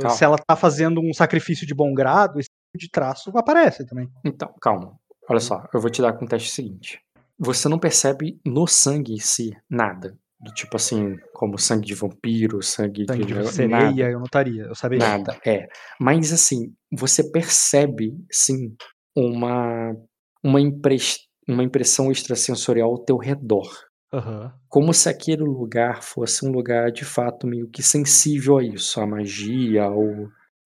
Calma. 0.01 0.17
Se 0.17 0.25
ela 0.25 0.37
tá 0.39 0.55
fazendo 0.55 1.01
um 1.01 1.13
sacrifício 1.13 1.67
de 1.67 1.75
bom 1.75 1.93
grado, 1.93 2.39
esse 2.39 2.49
tipo 2.49 2.79
de 2.79 2.91
traço 2.91 3.31
aparece 3.37 3.85
também. 3.85 4.09
Então, 4.25 4.55
calma. 4.61 4.97
Olha 5.31 5.41
só, 5.41 5.65
eu 5.73 5.81
vou 5.81 5.89
te 5.91 6.03
dar 6.03 6.13
com 6.15 6.25
o 6.25 6.29
teste 6.29 6.51
seguinte. 6.51 7.01
Você 7.39 7.69
não 7.69 7.79
percebe 7.79 8.41
no 8.45 8.67
sangue 8.67 9.15
em 9.15 9.19
si 9.21 9.51
nada. 9.71 10.19
Do 10.43 10.51
tipo 10.53 10.75
assim, 10.77 11.17
como 11.35 11.59
sangue 11.59 11.87
de 11.87 11.95
vampiro, 11.95 12.63
sangue, 12.63 13.05
Sangue 13.07 13.25
de. 13.25 13.27
de 13.27 13.35
nada. 13.35 13.51
sereia, 13.51 14.11
eu 14.11 14.19
notaria, 14.19 14.63
eu 14.65 14.75
saberia. 14.75 15.07
Nada, 15.07 15.39
é. 15.47 15.69
Mas 16.01 16.33
assim, 16.33 16.75
você 16.91 17.31
percebe, 17.31 18.17
sim, 18.31 18.75
uma, 19.15 19.95
uma, 20.43 20.61
impres- 20.61 21.27
uma 21.47 21.63
impressão 21.63 22.11
extrasensorial 22.11 22.91
ao 22.91 23.05
teu 23.05 23.19
redor. 23.19 23.71
Aham. 24.13 24.53
Como 24.69 24.93
se 24.95 25.09
aquele 25.09 25.43
lugar 25.45 26.03
fosse 26.03 26.45
um 26.47 26.51
lugar 26.51 26.91
de 26.91 27.05
fato 27.05 27.47
meio 27.47 27.69
que 27.69 27.83
sensível 27.83 28.57
a 28.59 28.65
isso, 28.65 28.99
à 29.01 29.07
magia, 29.07 29.85
ao, 29.85 30.05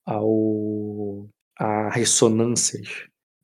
ao 0.07 1.29
a 1.59 1.91
ressonâncias. 1.91 2.89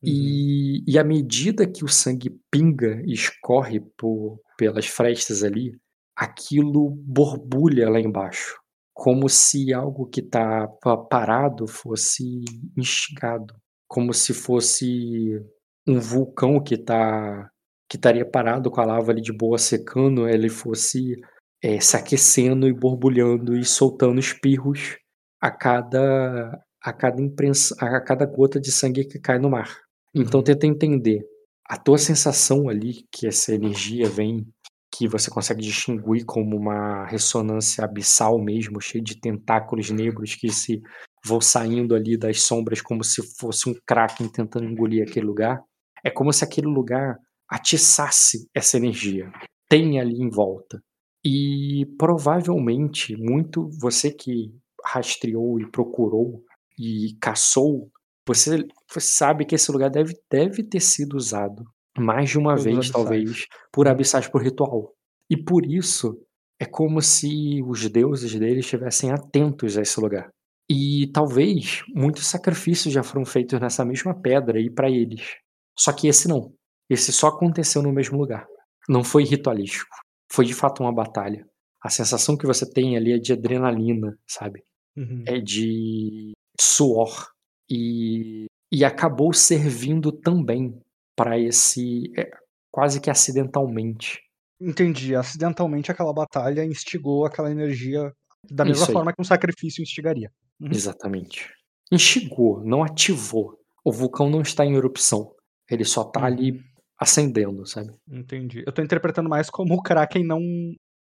Uhum. 0.02 0.10
E, 0.10 0.84
e 0.86 0.98
à 0.98 1.04
medida 1.04 1.66
que 1.66 1.84
o 1.84 1.88
sangue 1.88 2.30
pinga 2.50 3.02
e 3.04 3.12
escorre 3.12 3.80
por, 3.98 4.40
pelas 4.56 4.86
frestas 4.86 5.42
ali, 5.42 5.78
aquilo 6.16 6.90
borbulha 6.90 7.88
lá 7.88 8.00
embaixo. 8.00 8.58
Como 8.92 9.28
se 9.28 9.72
algo 9.72 10.06
que 10.06 10.20
está 10.20 10.66
parado 11.10 11.66
fosse 11.66 12.44
instigado. 12.76 13.54
Como 13.88 14.12
se 14.12 14.34
fosse 14.34 15.40
um 15.86 15.98
vulcão 15.98 16.62
que 16.62 16.76
tá 16.76 17.50
que 17.88 17.96
estaria 17.96 18.24
parado 18.24 18.70
com 18.70 18.80
a 18.80 18.84
lava 18.84 19.10
ali 19.10 19.20
de 19.20 19.32
boa 19.32 19.58
secando, 19.58 20.28
ele 20.28 20.48
fosse 20.48 21.16
eh, 21.60 21.80
se 21.80 21.96
aquecendo 21.96 22.68
e 22.68 22.72
borbulhando 22.72 23.56
e 23.56 23.64
soltando 23.64 24.20
espirros 24.20 24.96
a 25.40 25.50
cada 25.50 26.62
a 26.82 26.92
cada 26.92 27.20
imprensa, 27.20 27.74
a 27.78 28.00
cada 28.00 28.26
gota 28.26 28.60
de 28.60 28.70
sangue 28.72 29.04
que 29.04 29.18
cai 29.18 29.38
no 29.38 29.50
mar. 29.50 29.89
Então 30.14 30.42
tenta 30.42 30.66
entender 30.66 31.20
a 31.66 31.76
tua 31.76 31.98
sensação 31.98 32.68
ali 32.68 33.04
que 33.12 33.26
essa 33.26 33.54
energia 33.54 34.08
vem 34.08 34.46
que 34.92 35.06
você 35.06 35.30
consegue 35.30 35.62
distinguir 35.62 36.24
como 36.24 36.56
uma 36.56 37.06
ressonância 37.06 37.84
abissal 37.84 38.38
mesmo, 38.40 38.80
cheia 38.80 39.02
de 39.02 39.20
tentáculos 39.20 39.88
negros 39.90 40.34
que 40.34 40.50
se 40.50 40.82
vão 41.24 41.40
saindo 41.40 41.94
ali 41.94 42.16
das 42.16 42.42
sombras 42.42 42.82
como 42.82 43.04
se 43.04 43.22
fosse 43.38 43.70
um 43.70 43.74
kraken 43.86 44.28
tentando 44.28 44.66
engolir 44.66 45.06
aquele 45.06 45.26
lugar. 45.26 45.62
É 46.02 46.10
como 46.10 46.32
se 46.32 46.42
aquele 46.42 46.66
lugar 46.66 47.16
atiçasse 47.48 48.48
essa 48.54 48.76
energia, 48.76 49.30
tem 49.68 50.00
ali 50.00 50.20
em 50.20 50.28
volta. 50.28 50.82
E 51.24 51.86
provavelmente, 51.98 53.16
muito 53.16 53.68
você 53.80 54.10
que 54.10 54.52
rastreou 54.84 55.60
e 55.60 55.70
procurou 55.70 56.42
e 56.78 57.16
caçou, 57.20 57.90
você, 58.34 58.64
você 58.88 59.00
sabe 59.00 59.44
que 59.44 59.54
esse 59.54 59.72
lugar 59.72 59.90
deve, 59.90 60.14
deve 60.30 60.62
ter 60.62 60.80
sido 60.80 61.16
usado 61.16 61.64
mais 61.98 62.30
de 62.30 62.38
uma 62.38 62.54
Pelos 62.54 62.64
vez, 62.64 62.90
talvez, 62.90 63.46
por 63.72 63.88
abissais 63.88 64.28
por 64.28 64.42
ritual. 64.42 64.94
E 65.28 65.36
por 65.36 65.66
isso 65.66 66.16
é 66.58 66.64
como 66.64 67.02
se 67.02 67.60
os 67.66 67.88
deuses 67.88 68.32
deles 68.38 68.64
estivessem 68.64 69.10
atentos 69.10 69.76
a 69.76 69.82
esse 69.82 69.98
lugar. 70.00 70.30
E 70.68 71.10
talvez 71.12 71.82
muitos 71.92 72.26
sacrifícios 72.26 72.94
já 72.94 73.02
foram 73.02 73.24
feitos 73.24 73.60
nessa 73.60 73.84
mesma 73.84 74.14
pedra 74.14 74.58
aí 74.58 74.70
para 74.70 74.88
eles. 74.88 75.36
Só 75.76 75.92
que 75.92 76.06
esse 76.06 76.28
não. 76.28 76.52
Esse 76.88 77.12
só 77.12 77.28
aconteceu 77.28 77.82
no 77.82 77.92
mesmo 77.92 78.16
lugar. 78.16 78.46
Não 78.88 79.02
foi 79.02 79.24
ritualístico. 79.24 79.94
Foi 80.30 80.44
de 80.44 80.54
fato 80.54 80.82
uma 80.82 80.94
batalha. 80.94 81.44
A 81.82 81.90
sensação 81.90 82.36
que 82.36 82.46
você 82.46 82.68
tem 82.70 82.96
ali 82.96 83.12
é 83.12 83.18
de 83.18 83.32
adrenalina, 83.32 84.16
sabe? 84.28 84.62
Uhum. 84.96 85.24
É 85.26 85.38
de 85.40 86.32
suor. 86.60 87.30
E, 87.70 88.46
e 88.72 88.84
acabou 88.84 89.32
servindo 89.32 90.10
também 90.12 90.74
para 91.16 91.38
esse. 91.38 92.12
é, 92.18 92.30
quase 92.70 93.00
que 93.00 93.10
acidentalmente. 93.10 94.18
Entendi. 94.60 95.14
Acidentalmente 95.14 95.90
aquela 95.90 96.12
batalha 96.12 96.64
instigou 96.64 97.24
aquela 97.24 97.50
energia 97.50 98.12
da 98.50 98.64
mesma 98.64 98.86
forma 98.86 99.12
que 99.12 99.20
um 99.20 99.24
sacrifício 99.24 99.82
instigaria. 99.82 100.30
Uhum. 100.60 100.68
Exatamente. 100.72 101.48
Instigou, 101.90 102.62
não 102.64 102.82
ativou. 102.82 103.58
O 103.84 103.90
vulcão 103.92 104.28
não 104.30 104.42
está 104.42 104.64
em 104.64 104.74
erupção. 104.76 105.32
Ele 105.70 105.84
só 105.84 106.04
tá 106.04 106.20
Uhum. 106.20 106.26
ali 106.26 106.60
acendendo, 106.98 107.66
sabe? 107.66 107.94
Entendi. 108.10 108.62
Eu 108.66 108.72
tô 108.72 108.82
interpretando 108.82 109.28
mais 109.28 109.48
como 109.48 109.74
o 109.74 109.82
Kraken 109.82 110.24
não. 110.24 110.40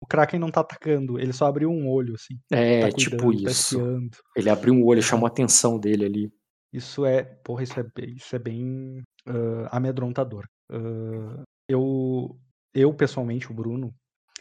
O 0.01 0.05
Kraken 0.05 0.39
não 0.39 0.51
tá 0.51 0.59
atacando, 0.59 1.17
ele 1.19 1.31
só 1.31 1.45
abriu 1.45 1.69
um 1.69 1.89
olho, 1.89 2.13
assim. 2.15 2.35
É, 2.51 2.81
tá 2.81 2.89
tipo 2.91 3.17
cuidando, 3.17 3.43
tá 3.45 3.51
isso. 3.51 3.75
espiando. 3.77 4.17
Ele 4.35 4.49
abriu 4.49 4.73
um 4.73 4.83
olho, 4.85 5.01
chamou 5.01 5.25
a 5.25 5.29
atenção 5.29 5.79
dele 5.79 6.05
ali. 6.05 6.31
Isso 6.75 7.05
é. 7.05 7.23
Porra, 7.23 7.63
isso 7.63 7.79
é 7.79 7.83
bem, 7.83 8.15
isso 8.15 8.35
é 8.35 8.39
bem 8.39 9.01
ah, 9.27 9.77
amedrontador. 9.77 10.45
Ah, 10.71 11.43
eu, 11.69 12.37
eu, 12.73 12.93
pessoalmente, 12.93 13.51
o 13.51 13.53
Bruno, 13.55 13.93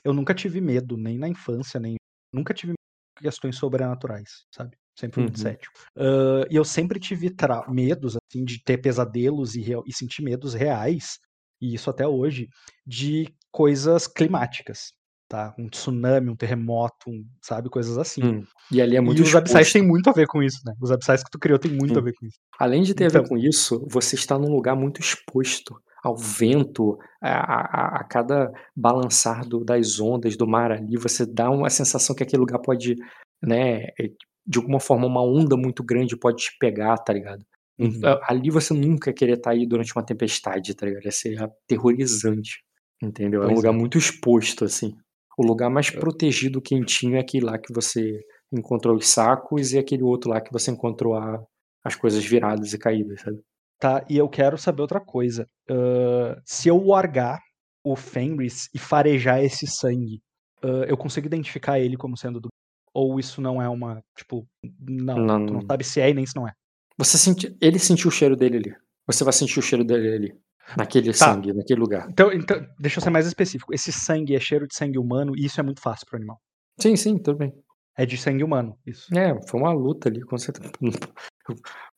eu 0.04 0.12
nunca 0.12 0.34
tive 0.34 0.60
medo, 0.60 0.96
nem 0.96 1.18
na 1.18 1.28
infância, 1.28 1.78
nem. 1.80 1.96
Nunca 2.32 2.52
tive 2.54 2.74
questões 3.20 3.56
sobrenaturais, 3.56 4.44
sabe? 4.54 4.76
Sempre 4.98 5.20
muito 5.20 5.38
Uhum. 5.38 5.42
cético. 5.42 5.72
Ah, 5.96 6.44
e 6.50 6.56
eu 6.56 6.64
sempre 6.64 6.98
tive 7.00 7.30
tra- 7.30 7.66
medos, 7.68 8.16
assim, 8.16 8.44
de 8.44 8.62
ter 8.62 8.78
pesadelos 8.78 9.54
e, 9.54 9.62
e 9.86 9.92
sentir 9.92 10.22
medos 10.22 10.54
reais, 10.54 11.18
e 11.60 11.74
isso 11.74 11.88
até 11.90 12.06
hoje, 12.06 12.48
de 12.86 13.32
coisas 13.52 14.06
climáticas, 14.08 14.92
tá? 15.34 15.52
Um 15.58 15.68
tsunami, 15.68 16.30
um 16.30 16.36
terremoto, 16.36 17.10
um- 17.10 17.24
sabe? 17.42 17.68
Coisas 17.68 17.98
assim. 17.98 18.22
Hum, 18.22 18.44
E 18.70 18.80
ali 18.80 18.96
é 18.96 19.00
muito 19.00 19.18
e 19.18 19.22
os 19.22 19.28
exposto. 19.34 19.72
têm 19.72 19.82
muito 19.82 20.08
a 20.08 20.12
ver 20.12 20.28
com 20.28 20.40
isso, 20.40 20.60
né? 20.64 20.72
Os 20.80 20.92
abissais 20.92 21.24
que 21.24 21.30
tu 21.30 21.38
criou 21.40 21.58
têm 21.58 21.72
muito 21.72 21.94
Sim. 21.94 21.98
a 21.98 22.02
ver 22.02 22.12
com 22.14 22.24
isso. 22.26 22.38
Além 22.58 22.82
de 22.84 22.94
ter 22.94 23.06
a 23.06 23.08
ver 23.08 23.18
Então. 23.18 23.28
com 23.30 23.36
isso, 23.36 23.84
você 23.90 24.14
está 24.14 24.38
num 24.38 24.52
lugar 24.52 24.76
muito 24.76 25.00
exposto 25.00 25.74
ao 26.04 26.16
vento, 26.16 26.96
a, 27.20 27.30
a- 27.30 27.96
a 28.00 28.04
cada 28.04 28.52
balançar 28.76 29.44
do- 29.44 29.64
das 29.64 29.98
ondas 29.98 30.36
do 30.36 30.46
mar 30.46 30.70
ali. 30.70 30.96
Você 30.98 31.26
dá 31.26 31.50
uma 31.50 31.68
sensação 31.70 32.14
que 32.14 32.22
aquele 32.22 32.40
lugar 32.40 32.60
pode, 32.60 32.94
né, 33.42 33.86
é, 33.98 34.08
de 34.46 34.58
alguma 34.58 34.78
forma, 34.78 35.06
uma 35.06 35.22
onda 35.22 35.56
muito 35.56 35.82
grande 35.82 36.16
pode 36.16 36.44
te 36.44 36.56
pegar, 36.60 36.96
tá 36.98 37.12
ligado? 37.12 37.44
Um- 37.76 37.86
Uhum. 37.86 38.00
Ali 38.28 38.50
você 38.50 38.72
nunca 38.72 39.12
querer 39.12 39.38
estar 39.38 39.50
aí 39.50 39.66
durante 39.66 39.92
uma 39.96 40.04
tempestade, 40.04 40.74
tá 40.76 40.86
ligado? 40.86 41.04
Ia 41.06 41.10
ser 41.10 41.42
aterrorizante, 41.42 42.58
entendeu? 43.02 43.40
É 43.42 43.44
um 43.44 43.48
Pois 43.48 43.56
lugar 43.58 43.72
é. 43.74 43.76
muito 43.76 43.98
exposto, 43.98 44.64
assim. 44.64 44.94
O 45.36 45.44
lugar 45.44 45.68
mais 45.70 45.92
Eu- 45.92 46.00
protegido, 46.00 46.60
quentinho, 46.62 47.16
é 47.16 47.20
aquele 47.20 47.44
lá 47.46 47.58
que 47.58 47.72
você 47.72 48.20
encontrou 48.52 48.96
os 48.96 49.08
sacos 49.08 49.72
e 49.72 49.78
aquele 49.78 50.02
outro 50.02 50.30
lá 50.30 50.40
que 50.40 50.52
você 50.52 50.70
encontrou 50.70 51.14
a- 51.14 51.42
as 51.82 51.94
coisas 51.96 52.24
viradas 52.24 52.72
e 52.72 52.78
caídas, 52.78 53.20
sabe? 53.20 53.40
Tá, 53.80 54.04
e 54.08 54.16
eu 54.16 54.28
quero 54.28 54.56
saber 54.56 54.82
outra 54.82 55.00
coisa. 55.00 55.46
Ah, 55.68 56.40
se 56.44 56.68
eu 56.68 56.78
largar 56.84 57.40
o 57.84 57.96
Fenris 57.96 58.68
e 58.72 58.78
farejar 58.78 59.42
esse 59.44 59.66
sangue, 59.66 60.20
ah, 60.62 60.86
eu 60.88 60.96
consigo 60.96 61.26
identificar 61.26 61.78
ele 61.80 61.96
como 61.96 62.16
sendo 62.16 62.40
do. 62.40 62.48
Ou 62.94 63.18
isso 63.18 63.40
não 63.42 63.60
é 63.60 63.68
uma. 63.68 64.00
Tipo, 64.16 64.46
não. 64.80 65.18
Não. 65.18 65.46
Tu 65.46 65.52
não 65.52 65.60
sabe 65.66 65.82
se 65.84 66.00
é 66.00 66.08
e 66.10 66.14
nem 66.14 66.24
se 66.24 66.36
não 66.36 66.46
é. 66.46 66.52
Você 66.96 67.18
senti... 67.18 67.56
Ele 67.60 67.78
sentiu 67.80 68.08
o 68.08 68.12
cheiro 68.12 68.36
dele 68.36 68.56
ali. 68.58 68.76
Você 69.08 69.24
vai 69.24 69.32
sentir 69.32 69.58
o 69.58 69.62
cheiro 69.62 69.84
dele 69.84 70.14
ali. 70.14 70.38
Naquele 70.76 71.12
Tá. 71.12 71.33
sangue, 71.33 71.52
naquele 71.52 71.81
lugar. 71.81 72.09
Então, 72.10 72.33
então, 72.33 72.67
deixa 72.78 72.99
eu 72.99 73.02
ser 73.02 73.10
mais 73.10 73.26
específico. 73.26 73.73
Esse 73.75 73.93
sangue 73.93 74.34
é 74.34 74.41
cheiro 74.41 74.67
de 74.67 74.75
sangue 74.75 74.99
humano 74.99 75.36
e 75.36 75.44
isso 75.44 75.60
é 75.60 75.62
muito 75.62 75.81
fácil 75.81 76.07
pro 76.07 76.17
animal. 76.17 76.41
Sim, 76.81 76.97
sim, 76.97 77.18
tudo 77.18 77.39
bem. 77.39 77.52
É 77.97 78.05
de 78.05 78.17
sangue 78.17 78.43
humano, 78.43 78.76
isso. 78.84 79.07
É, 79.17 79.34
foi 79.49 79.60
uma 79.60 79.73
luta 79.73 80.09
ali, 80.09 80.20
com 80.23 80.36
certeza. 80.36 80.73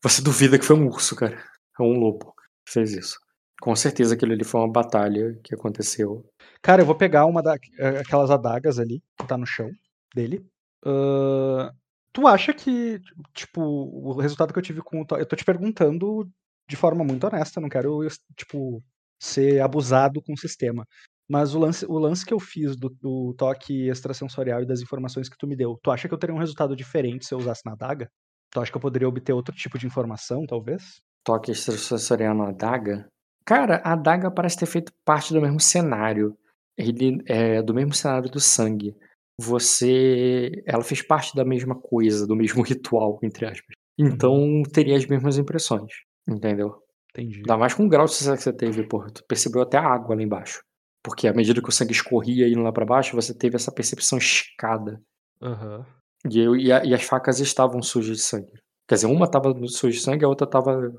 Você 0.03 0.20
duvida 0.23 0.59
que 0.59 0.65
foi 0.65 0.77
um 0.77 0.86
urso, 0.86 1.17
cara. 1.17 1.36
É 1.78 1.83
um 1.83 1.99
lobo 1.99 2.35
que 2.67 2.73
fez 2.73 2.93
isso. 2.93 3.19
Com 3.61 3.75
certeza 3.75 4.15
aquilo 4.15 4.33
ali 4.33 4.45
foi 4.45 4.61
uma 4.61 4.70
batalha 4.70 5.39
que 5.43 5.55
aconteceu. 5.55 6.28
Cara, 6.61 6.83
eu 6.83 6.86
vou 6.86 6.95
pegar 6.95 7.25
uma 7.25 7.43
da, 7.43 7.55
eh, 7.78 8.03
adagas 8.31 8.78
ali, 8.78 9.03
que 9.19 9.27
tá 9.27 9.39
no 9.39 9.47
chão 9.47 9.70
dele. 10.15 10.45
Ahn, 10.85 11.70
tu 12.12 12.27
acha 12.27 12.53
que, 12.53 13.01
tipo, 13.33 13.62
o 13.62 14.12
resultado 14.20 14.53
que 14.53 14.59
eu 14.59 14.62
tive 14.62 14.83
com 14.83 15.01
o 15.01 15.07
Eu 15.17 15.25
tô 15.27 15.36
te 15.36 15.45
perguntando 15.45 16.28
de 16.69 16.77
forma 16.77 17.05
muito 17.05 17.27
honesta, 17.27 17.61
não 17.61 17.69
quero, 17.69 18.01
tipo, 18.36 18.83
ser 19.20 19.61
abusado 19.61 20.23
com 20.23 20.33
o 20.33 20.39
sistema. 20.39 20.86
Mas 21.28 21.55
o 21.55 21.59
lance, 21.59 21.85
o 21.86 21.99
lance 21.99 22.25
que 22.25 22.33
eu 22.33 22.39
fiz 22.39 22.77
do, 22.77 22.89
do 23.01 23.35
toque 23.36 23.89
extrasensorial 23.89 24.62
e 24.62 24.67
das 24.67 24.81
informações 24.81 25.28
que 25.28 25.36
tu 25.36 25.47
me 25.47 25.57
deu, 25.57 25.78
tu 25.83 25.91
acha 25.91 26.07
que 26.07 26.15
eu 26.15 26.19
teria 26.19 26.35
um 26.35 26.39
resultado 26.39 26.77
diferente 26.77 27.27
se 27.27 27.35
eu 27.35 27.39
usasse 27.39 27.62
na 27.65 27.73
adaga? 27.73 28.09
Tu 28.53 28.61
acha 28.61 28.70
que 28.70 28.77
eu 28.77 28.81
poderia 28.81 29.09
obter 29.09 29.33
outro 29.33 29.55
tipo 29.55 29.78
de 29.78 29.86
informação, 29.86 30.47
talvez? 30.47 31.01
Toque 31.25 31.51
extrasensorial 31.51 32.35
na 32.35 32.49
adaga. 32.51 33.09
Cara, 33.45 33.83
a 33.85 33.93
adaga 33.93 34.31
parece 34.31 34.59
ter 34.59 34.67
feito 34.67 34.93
parte 35.05 35.33
do 35.33 35.41
mesmo 35.41 35.61
cenário. 35.61 36.36
Ele 36.78 37.23
é 37.27 37.61
do 37.61 37.75
mesmo 37.75 37.93
cenário 37.93 38.31
do 38.31 38.41
sangue. 38.41 38.95
Você. 39.41 40.62
Ela 40.65 40.83
fez 40.85 41.03
parte 41.03 41.35
da 41.35 41.45
mesma 41.45 41.75
coisa, 41.75 42.27
do 42.27 42.36
mesmo 42.36 42.62
ritual, 42.65 43.19
entre 43.23 43.47
aspas. 43.47 43.75
Então 43.99 44.62
teria 44.73 44.97
as 44.97 45.07
mesmas 45.07 45.39
impressões. 45.39 45.93
Entendeu? 46.29 46.83
Entendi. 47.11 47.39
Ainda 47.39 47.57
mais 47.57 47.73
com 47.75 47.85
o 47.85 47.89
grau 47.89 48.05
de 48.07 48.13
sucesso 48.13 48.37
que 48.37 48.43
você 48.43 48.53
teve, 48.53 48.87
porra. 48.87 49.11
Tu 49.11 49.25
percebeu 49.27 49.63
até 49.63 49.79
a 49.79 49.85
água 49.87 50.15
lá 50.15 50.23
embaixo. 50.23 50.61
Porque 51.03 51.29
à 51.29 51.33
medida 51.33 51.63
que 51.63 51.69
o 51.69 51.73
sangue 51.73 51.93
escorria 51.93 52.49
indo 52.49 52.63
lá 52.63 52.73
pra 52.73 52.85
baixo, 52.85 53.15
você 53.15 53.33
teve 53.33 53.57
essa 53.57 53.73
percepção 53.73 54.19
escada. 54.19 55.01
Aham. 55.41 55.87
E, 56.29 56.39
eu, 56.41 56.57
e, 56.57 56.73
a- 56.73 56.85
e 56.85 56.93
as 56.93 57.03
facas 57.05 57.39
estavam 57.39 57.81
sujas 57.81 58.17
de 58.17 58.23
sangue. 58.23 58.53
Quer 58.89 58.97
dizer, 58.97 59.07
uma 59.07 59.31
tava 59.31 59.55
suja 59.69 59.97
de 59.97 60.01
sangue, 60.03 60.25
a 60.25 60.29
outra 60.29 60.47
tava 60.47 60.93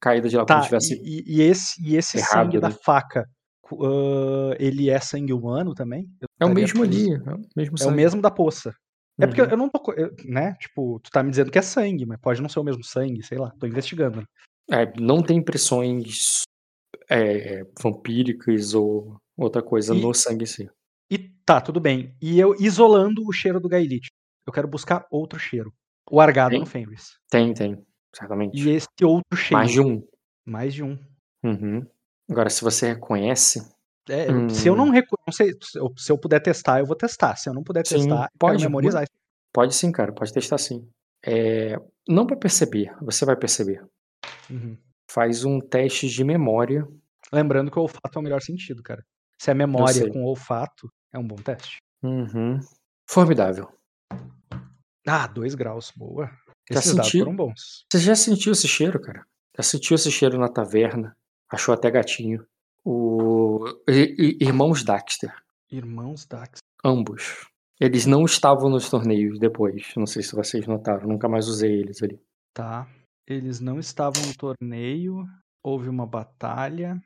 caída 0.00 0.28
de 0.28 0.36
lá 0.36 0.44
como 0.44 0.58
Tá, 0.58 0.60
se 0.62 0.68
tivesse. 0.68 1.02
e, 1.04 1.24
e- 1.26 1.42
esse, 1.42 1.82
e 1.82 1.96
esse 1.96 2.18
errado, 2.18 2.30
sangue 2.32 2.60
da 2.60 2.68
né? 2.68 2.76
faca, 2.84 3.24
cu- 3.62 3.78
ah, 3.84 4.54
ele 4.58 4.90
é 4.90 5.00
sangue 5.00 5.32
humano 5.32 5.74
também? 5.74 6.06
É 6.38 6.44
o 6.44 6.52
mesmo 6.52 6.82
ali, 6.82 7.12
é 7.12 7.16
o 7.34 7.40
mesmo 7.56 7.72
É 7.72 7.74
o 7.74 7.78
sangue. 7.78 7.96
mesmo 7.96 8.20
da 8.22 8.30
poça. 8.30 8.74
É 9.18 9.26
porque 9.26 9.40
Uhum. 9.40 9.48
eu 9.48 9.56
não 9.56 9.70
tô. 9.70 9.92
eu- 9.94 10.14
né? 10.26 10.52
Tipo, 10.60 11.00
tu 11.02 11.10
tá 11.10 11.22
me 11.22 11.30
dizendo 11.30 11.50
que 11.50 11.58
é 11.58 11.62
sangue, 11.62 12.04
mas 12.04 12.20
pode 12.20 12.42
não 12.42 12.48
ser 12.50 12.60
o 12.60 12.64
mesmo 12.64 12.84
sangue, 12.84 13.22
sei 13.22 13.38
lá, 13.38 13.50
tô 13.58 13.66
investigando. 13.66 14.22
É, 14.70 14.92
não 15.00 15.22
tem 15.22 15.38
impressões 15.38 16.42
é, 17.08 17.62
vampíricas 17.80 18.74
ou 18.74 19.16
outra 19.36 19.62
coisa 19.62 19.94
E- 19.94 20.00
no 20.00 20.12
sangue 20.14 20.44
em 20.44 20.46
si. 20.46 20.70
E 21.10 21.18
tá, 21.44 21.60
tudo 21.60 21.80
bem. 21.80 22.14
E 22.20 22.38
eu 22.40 22.54
isolando 22.58 23.22
o 23.26 23.32
cheiro 23.32 23.60
do 23.60 23.68
Gaelite. 23.68 24.08
Eu 24.46 24.52
quero 24.52 24.66
buscar 24.68 25.06
outro 25.10 25.38
cheiro. 25.38 25.72
O 26.10 26.20
argado 26.20 26.50
Tem? 26.50 26.60
no 26.60 26.66
Fenris. 26.66 27.16
Tem, 27.30 27.52
tem, 27.54 27.84
certamente. 28.14 28.56
E 28.60 28.70
esse 28.70 28.86
outro 29.02 29.36
cheiro. 29.36 29.54
Mais 29.56 29.70
de 29.70 29.80
um. 29.80 30.02
Mais 30.44 30.74
de 30.74 30.82
um. 30.82 30.98
Uhum. 31.44 31.84
Agora, 32.28 32.50
se 32.50 32.62
você 32.62 32.92
reconhece, 32.94 33.60
É, 34.08 34.30
eu- 34.30 34.48
Se 34.50 34.68
eu 34.68 34.74
Hum. 34.74 34.76
não 34.76 34.92
se 35.32 35.52
eu, 35.80 35.92
se 35.96 36.12
eu 36.12 36.16
puder 36.16 36.38
testar, 36.40 36.78
eu 36.78 36.86
vou 36.86 36.94
testar. 36.94 37.34
Se 37.34 37.48
eu 37.48 37.52
não 37.54 37.64
puder 37.64 37.84
Sim, 37.84 37.96
testar, 37.96 38.30
pode, 38.38 38.62
memorizar. 38.62 39.04
pode 39.52 39.74
sim, 39.74 39.90
cara, 39.90 40.12
pode 40.12 40.32
testar 40.32 40.58
sim. 40.58 40.88
É, 41.24 41.76
não 42.08 42.24
para 42.24 42.36
perceber, 42.36 42.94
você 43.02 43.24
vai 43.24 43.34
perceber. 43.34 43.84
Uhum. 44.50 44.76
Faz 45.10 45.44
um 45.44 45.60
teste 45.60 46.08
de 46.08 46.24
memória. 46.24 46.86
Lembrando 47.32 47.70
que 47.70 47.78
o 47.78 47.82
olfato 47.82 48.18
é 48.18 48.20
o 48.20 48.22
melhor 48.22 48.40
sentido, 48.40 48.82
cara. 48.82 49.04
Se 49.38 49.50
é 49.50 49.54
memória 49.54 50.10
com 50.10 50.24
olfato, 50.24 50.90
é 51.12 51.18
um 51.18 51.26
bom 51.26 51.36
teste. 51.36 51.78
Uhum. 52.02 52.58
Formidável. 53.08 53.68
Ah, 55.06 55.26
dois 55.26 55.54
graus, 55.54 55.92
boa. 55.96 56.30
Já 56.70 56.80
Esses 56.80 56.94
dados 56.94 57.10
senti- 57.10 57.18
foram 57.24 57.36
bons. 57.36 57.84
Você 57.92 57.98
já 58.00 58.14
sentiu 58.16 58.52
esse 58.52 58.66
cheiro, 58.66 59.00
cara? 59.00 59.24
Já 59.56 59.62
sentiu 59.62 59.94
esse 59.94 60.10
cheiro 60.10 60.38
na 60.38 60.48
taverna? 60.48 61.16
Achou 61.50 61.72
até 61.72 61.90
gatinho. 61.90 62.44
O 62.84 63.64
I- 63.88 64.14
I- 64.18 64.38
Irmãos 64.44 64.82
Daxter, 64.84 65.32
Irmãos 65.70 66.24
Dax. 66.26 66.58
ambos. 66.84 67.46
Eles 67.80 68.06
não 68.06 68.24
estavam 68.24 68.70
nos 68.70 68.88
torneios 68.88 69.38
depois. 69.38 69.92
Não 69.96 70.06
sei 70.06 70.22
se 70.22 70.34
vocês 70.34 70.66
notaram. 70.66 71.06
Nunca 71.08 71.28
mais 71.28 71.46
usei 71.46 71.80
eles 71.80 72.02
ali. 72.02 72.18
Tá. 72.54 72.88
Eles 73.26 73.60
não 73.60 73.78
estavam 73.78 74.22
no 74.24 74.34
torneio. 74.36 75.26
Houve 75.62 75.88
uma 75.88 76.06
batalha. 76.06 77.00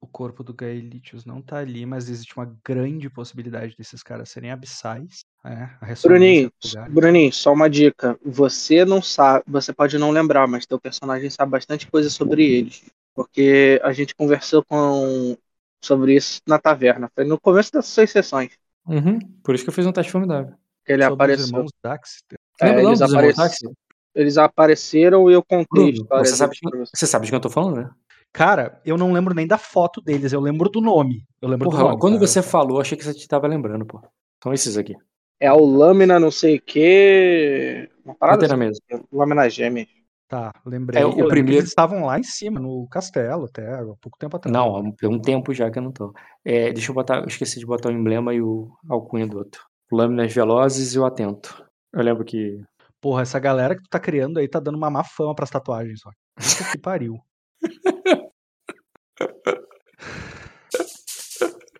O 0.00 0.06
corpo 0.06 0.42
do 0.42 0.52
Gaelitius 0.52 1.24
não 1.24 1.40
tá 1.40 1.58
ali, 1.58 1.86
mas 1.86 2.10
existe 2.10 2.36
uma 2.36 2.54
grande 2.64 3.08
possibilidade 3.08 3.74
desses 3.78 4.02
caras 4.02 4.28
serem 4.28 4.50
abissais. 4.50 5.24
É, 5.44 5.68
Bruninho. 6.02 6.52
Bruninho, 6.90 7.32
só 7.32 7.52
uma 7.52 7.70
dica. 7.70 8.18
Você 8.24 8.84
não 8.84 9.00
sabe, 9.00 9.44
você 9.46 9.72
pode 9.72 9.96
não 9.96 10.10
lembrar, 10.10 10.46
mas 10.46 10.66
teu 10.66 10.78
personagem 10.78 11.30
sabe 11.30 11.52
bastante 11.52 11.86
coisa 11.90 12.10
sobre 12.10 12.44
eles. 12.44 12.84
Porque 13.14 13.80
a 13.82 13.92
gente 13.92 14.14
conversou 14.14 14.64
com 14.64 15.36
sobre 15.82 16.14
isso 16.16 16.40
na 16.46 16.58
taverna. 16.58 17.10
Foi 17.14 17.24
no 17.24 17.40
começo 17.40 17.72
das 17.72 17.86
suas 17.86 18.10
sessões 18.10 18.52
Uhum. 18.84 19.20
Por 19.44 19.54
isso 19.54 19.62
que 19.62 19.70
eu 19.70 19.74
fiz 19.74 19.86
um 19.86 19.92
teste 19.92 20.10
formidável. 20.10 20.54
que 20.84 20.92
ele 20.92 21.04
Sobre 21.04 21.12
os 21.14 21.14
apareceu. 21.14 21.46
irmãos 21.46 21.70
Dax. 21.84 22.24
É, 22.60 22.66
Lembra 22.66 22.82
eles, 22.82 22.98
dos 22.98 23.08
irmãos 23.12 23.12
aparec- 23.14 23.36
Daxter? 23.36 23.70
Eles 24.14 24.36
apareceram 24.38 25.30
e 25.30 25.34
eu 25.34 25.42
contei 25.42 25.92
Bruno, 25.92 26.06
você 26.10 26.36
sabe, 26.36 26.54
de- 26.54 26.78
você. 26.78 27.06
sabe 27.06 27.24
de 27.26 27.30
quem 27.32 27.36
eu 27.36 27.40
tô 27.42 27.50
falando, 27.50 27.76
né? 27.76 27.90
Cara, 28.32 28.80
eu 28.84 28.96
não 28.96 29.12
lembro 29.12 29.34
nem 29.34 29.46
da 29.46 29.58
foto 29.58 30.00
deles, 30.00 30.32
eu 30.32 30.40
lembro 30.40 30.70
do 30.70 30.80
nome. 30.80 31.22
Eu 31.40 31.48
lembro 31.48 31.68
do 31.68 31.70
Porra, 31.70 31.84
nome. 31.90 31.98
quando 32.00 32.18
tá? 32.18 32.26
você 32.26 32.40
falou, 32.42 32.80
achei 32.80 32.96
que 32.96 33.04
você 33.04 33.26
tava 33.28 33.46
lembrando, 33.46 33.84
pô. 33.84 34.00
São 34.42 34.52
esses 34.54 34.78
aqui. 34.78 34.94
É 35.38 35.52
o 35.52 35.64
Lâmina 35.64 36.18
não 36.18 36.30
sei 36.30 36.56
o 36.56 36.62
que. 36.62 37.88
Uma 38.04 38.14
parada 38.14 38.46
assim, 38.46 38.56
mesa. 38.56 38.80
Lâmina 39.12 39.48
gêmea. 39.50 39.86
Tá, 40.28 40.50
lembrei. 40.64 41.02
É, 41.02 41.04
o 41.04 41.08
Eu 41.08 41.10
lembro 41.10 41.24
que 41.26 41.30
primeiro- 41.30 41.58
Eles 41.60 41.68
estavam 41.68 42.06
lá 42.06 42.18
em 42.18 42.22
cima, 42.22 42.58
no 42.58 42.86
castelo, 42.88 43.44
até 43.44 43.70
há 43.74 43.82
pouco 44.00 44.16
tempo 44.18 44.36
atrás. 44.36 44.50
Não, 44.52 44.74
há 44.76 44.80
um- 44.80 44.92
tem 44.92 45.08
um 45.10 45.18
tempo 45.20 45.52
já 45.52 45.70
que 45.70 45.78
eu 45.78 45.82
não 45.82 45.92
tô. 45.92 46.14
É, 46.44 46.72
deixa 46.72 46.90
eu 46.90 46.94
botar. 46.94 47.18
Eu 47.18 47.26
esqueci 47.26 47.58
de 47.58 47.66
botar 47.66 47.90
o 47.90 47.92
emblema 47.92 48.32
e 48.32 48.40
o 48.40 48.70
alcunha 48.88 49.26
do 49.26 49.36
outro. 49.38 49.60
Lâminas 49.92 50.32
velozes 50.32 50.94
e 50.94 50.98
o 50.98 51.04
atento. 51.04 51.62
Eu 51.92 52.02
lembro 52.02 52.24
que. 52.24 52.62
Porra, 53.02 53.22
essa 53.22 53.38
galera 53.40 53.74
que 53.74 53.82
tu 53.82 53.88
tá 53.90 53.98
criando 53.98 54.38
aí 54.38 54.48
tá 54.48 54.60
dando 54.60 54.76
uma 54.76 54.88
má 54.88 55.02
fama 55.02 55.34
pras 55.34 55.50
tatuagens, 55.50 55.98
ó. 56.06 56.10
Puta 56.36 56.70
que 56.70 56.78
pariu. 56.78 57.14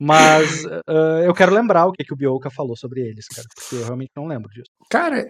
Mas 0.00 0.64
ah, 0.88 1.22
eu 1.24 1.32
quero 1.32 1.54
lembrar 1.54 1.86
o 1.86 1.92
que, 1.92 2.02
que 2.04 2.12
o 2.12 2.16
Bioka 2.16 2.50
falou 2.50 2.76
sobre 2.76 3.02
eles, 3.02 3.26
cara. 3.28 3.46
Porque 3.54 3.76
eu 3.76 3.84
realmente 3.84 4.10
não 4.16 4.26
lembro 4.26 4.50
disso. 4.50 4.68
Cara, 4.90 5.24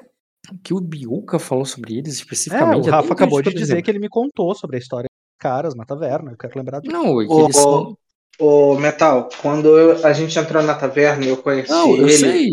o 0.51 0.59
que 0.59 0.73
o 0.73 0.81
Biuca 0.81 1.39
falou 1.39 1.65
sobre 1.67 1.93
eles 1.99 2.15
É, 2.15 2.17
especificamente. 2.23 2.89
o 2.89 2.91
Rafa 2.91 3.13
acabou 3.13 3.43
de 3.43 3.53
dizer 3.53 3.83
que 3.83 3.91
ele 3.91 3.99
me 3.99 4.09
contou 4.09 4.55
sobre 4.55 4.77
a 4.77 4.79
história 4.79 5.09
dos 5.11 5.37
caras 5.39 5.75
na 5.75 5.85
taverna. 5.85 6.33
Eu 6.33 6.37
quero 6.39 6.55
lembrar 6.57 6.81
disso. 6.81 6.91
Não, 6.93 7.21
é 7.21 7.27
que 7.27 7.33
Ô, 7.33 7.45
eles 7.45 7.57
são. 7.57 7.97
ô, 8.41 8.79
Metal, 8.79 9.29
quando 9.43 9.77
eu- 9.79 10.07
a 10.07 10.13
gente 10.15 10.39
entrou 10.39 10.63
na 10.63 10.75
taverna, 10.75 11.27
eu 11.27 11.37
conheci 11.37 11.71
Não, 11.71 11.95
eu 11.95 12.09
ele. 12.09 12.13
sei. 12.19 12.51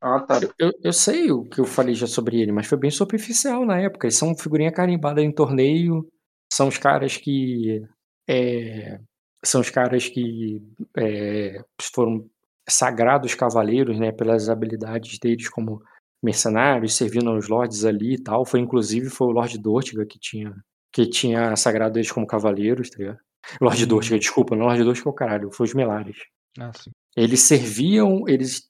Ah, 0.00 0.20
tá. 0.20 0.40
Eu, 0.58 0.72
eu 0.82 0.92
sei 0.92 1.30
o 1.32 1.44
que 1.44 1.60
eu 1.60 1.64
falei 1.64 1.94
já 1.94 2.06
sobre 2.06 2.40
ele, 2.40 2.52
mas 2.52 2.66
foi 2.66 2.78
bem 2.78 2.90
superficial 2.90 3.64
na 3.64 3.78
época. 3.80 4.06
Eles 4.06 4.16
são 4.16 4.36
figurinha 4.36 4.72
carimbada 4.72 5.22
em 5.22 5.32
torneio. 5.32 6.06
São 6.52 6.68
os 6.68 6.78
caras 6.78 7.16
que. 7.16 7.82
é, 8.28 8.98
são 9.44 9.60
os 9.60 9.70
caras 9.70 10.08
que 10.08 10.62
é, 10.96 11.62
foram 11.94 12.28
sagrados 12.68 13.34
cavaleiros, 13.34 13.98
né? 13.98 14.12
Pelas 14.12 14.48
habilidades 14.48 15.18
deles 15.18 15.48
como 15.48 15.82
mercenários, 16.22 16.94
servindo 16.94 17.30
aos 17.30 17.48
lords 17.48 17.84
ali 17.84 18.14
e 18.14 18.22
tal. 18.22 18.44
Foi 18.44 18.60
inclusive 18.60 19.10
foi 19.10 19.28
o 19.28 19.32
Lord 19.32 19.58
Dortiga 19.58 20.06
que 20.06 20.18
tinha 20.18 20.54
que 20.92 21.06
tinha 21.06 21.56
sagrado 21.56 21.98
eles 21.98 22.12
como 22.12 22.26
cavaleiros, 22.26 22.88
tá 22.88 22.98
ligado? 22.98 23.18
Lord 23.60 23.84
Hum. 23.84 23.88
Dortiga, 23.88 24.18
desculpa, 24.18 24.56
não 24.56 24.66
Lord 24.66 24.84
Dortiga 24.84 25.08
é 25.08 25.10
o 25.10 25.14
caralho, 25.14 25.50
foi 25.50 25.66
os 25.66 25.74
Melares. 25.74 26.16
Ah. 26.58 26.70
Eles 27.16 27.40
serviam, 27.40 28.28
eles 28.28 28.68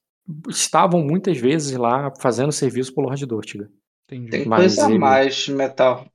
estavam 0.49 1.03
muitas 1.03 1.39
vezes 1.39 1.77
lá 1.77 2.13
fazendo 2.21 2.53
serviço 2.53 2.95
pro 2.95 3.05
Lord 3.05 3.25
Dortiga. 3.27 3.69
Entendi. 4.09 4.31
Tem 4.31 4.47
Mas 4.47 4.61
coisa 4.77 4.87
a 4.87 4.91
ele- 4.91 4.99
mais, 4.99 5.49
Metal. 5.49 6.07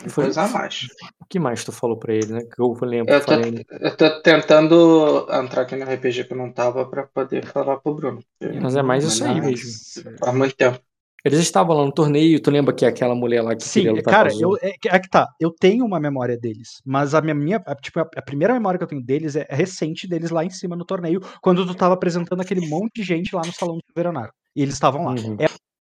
Tem 0.00 0.08
Foi- 0.10 0.24
coisa 0.24 0.42
a 0.42 0.48
mais. 0.48 0.86
O 1.20 1.24
que 1.26 1.38
mais 1.38 1.64
tu 1.64 1.72
falou 1.72 1.96
pra 1.98 2.12
ele, 2.12 2.26
né? 2.32 2.40
Que 2.44 2.60
eu 2.60 2.74
lembro, 2.82 3.12
Eu 3.12 3.20
tô, 3.20 3.26
falei. 3.26 3.64
eu 3.80 3.96
tô 3.96 4.20
tentando 4.20 5.26
entrar 5.32 5.62
aqui 5.62 5.76
no 5.76 5.84
RPG 5.84 6.24
que 6.24 6.32
eu 6.34 6.36
não 6.36 6.52
tava 6.52 6.84
pra 6.86 7.04
poder 7.06 7.46
falar 7.46 7.78
pro 7.78 7.94
Bruno. 7.94 8.20
Mas 8.60 8.76
é 8.76 8.82
mais 8.82 9.04
isso 9.04 9.24
aí 9.24 9.40
mesmo. 9.40 9.70
Faz 10.18 10.34
muito 10.36 10.54
tempo. 10.54 10.78
Eles 11.24 11.38
estavam 11.40 11.74
lá 11.76 11.84
no 11.84 11.92
torneio, 11.92 12.38
tu 12.40 12.50
lembra 12.50 12.74
que 12.74 12.84
aquela 12.84 13.14
mulher 13.14 13.40
lá 13.42 13.56
que 13.56 13.62
Sim, 13.64 13.88
é, 13.88 14.02
cara, 14.02 14.28
eu, 14.38 14.56
é, 14.60 14.72
que- 14.78 14.88
é 14.90 14.98
que 14.98 15.08
tá. 15.08 15.26
Eu 15.40 15.50
tenho 15.50 15.84
uma 15.86 15.98
memória 15.98 16.36
deles, 16.36 16.82
mas 16.84 17.14
a 17.14 17.22
minha, 17.22 17.34
minha 17.34 17.62
a, 17.66 17.74
tipo, 17.74 17.98
a, 17.98 18.02
a 18.16 18.22
primeira 18.22 18.52
memória 18.52 18.76
que 18.76 18.84
eu 18.84 18.88
tenho 18.88 19.02
deles 19.02 19.34
é, 19.34 19.46
é 19.48 19.54
recente 19.54 20.06
deles 20.06 20.30
lá 20.30 20.44
em 20.44 20.50
cima 20.50 20.76
no 20.76 20.84
torneio, 20.84 21.20
quando 21.40 21.66
tu 21.66 21.74
tava 21.74 21.94
apresentando 21.94 22.40
aquele 22.42 22.68
monte 22.68 22.96
de 22.96 23.02
gente 23.04 23.34
lá 23.34 23.40
no 23.44 23.52
salão 23.54 23.76
do 23.76 23.82
Veronário. 23.96 24.32
E 24.54 24.60
eles 24.62 24.74
estavam 24.74 25.04
lá. 25.06 25.12
Uhum. 25.12 25.36
É, 25.40 25.46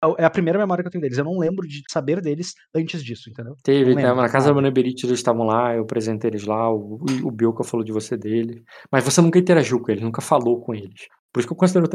a- 0.02 0.14
é 0.16 0.24
a 0.24 0.30
primeira 0.30 0.58
memória 0.58 0.82
que 0.82 0.88
eu 0.88 0.92
tenho 0.92 1.02
deles. 1.02 1.18
Eu 1.18 1.24
não 1.24 1.36
lembro 1.38 1.68
de 1.68 1.82
saber 1.90 2.22
deles 2.22 2.54
antes 2.74 3.04
disso, 3.04 3.28
entendeu? 3.28 3.54
Teve, 3.62 3.92
lembro 3.94 4.16
na 4.16 4.30
casa 4.30 4.48
da. 4.48 4.54
Manaberite, 4.54 5.04
eles 5.04 5.18
estavam 5.18 5.44
lá, 5.44 5.74
eu 5.74 5.82
apresentei 5.82 6.30
eles 6.30 6.44
lá, 6.44 6.72
o, 6.72 7.04
o 7.22 7.30
Bilka 7.30 7.62
falou 7.64 7.84
de 7.84 7.92
você 7.92 8.16
dele. 8.16 8.62
Mas 8.90 9.04
você 9.04 9.20
nunca 9.20 9.38
interagiu 9.38 9.78
com 9.78 9.90
eles, 9.90 10.02
nunca 10.02 10.22
falou 10.22 10.58
com 10.60 10.74
eles. 10.74 11.06
Por 11.30 11.40
isso 11.40 11.48
que 11.48 11.52
eu 11.52 11.56
considero 11.58 11.86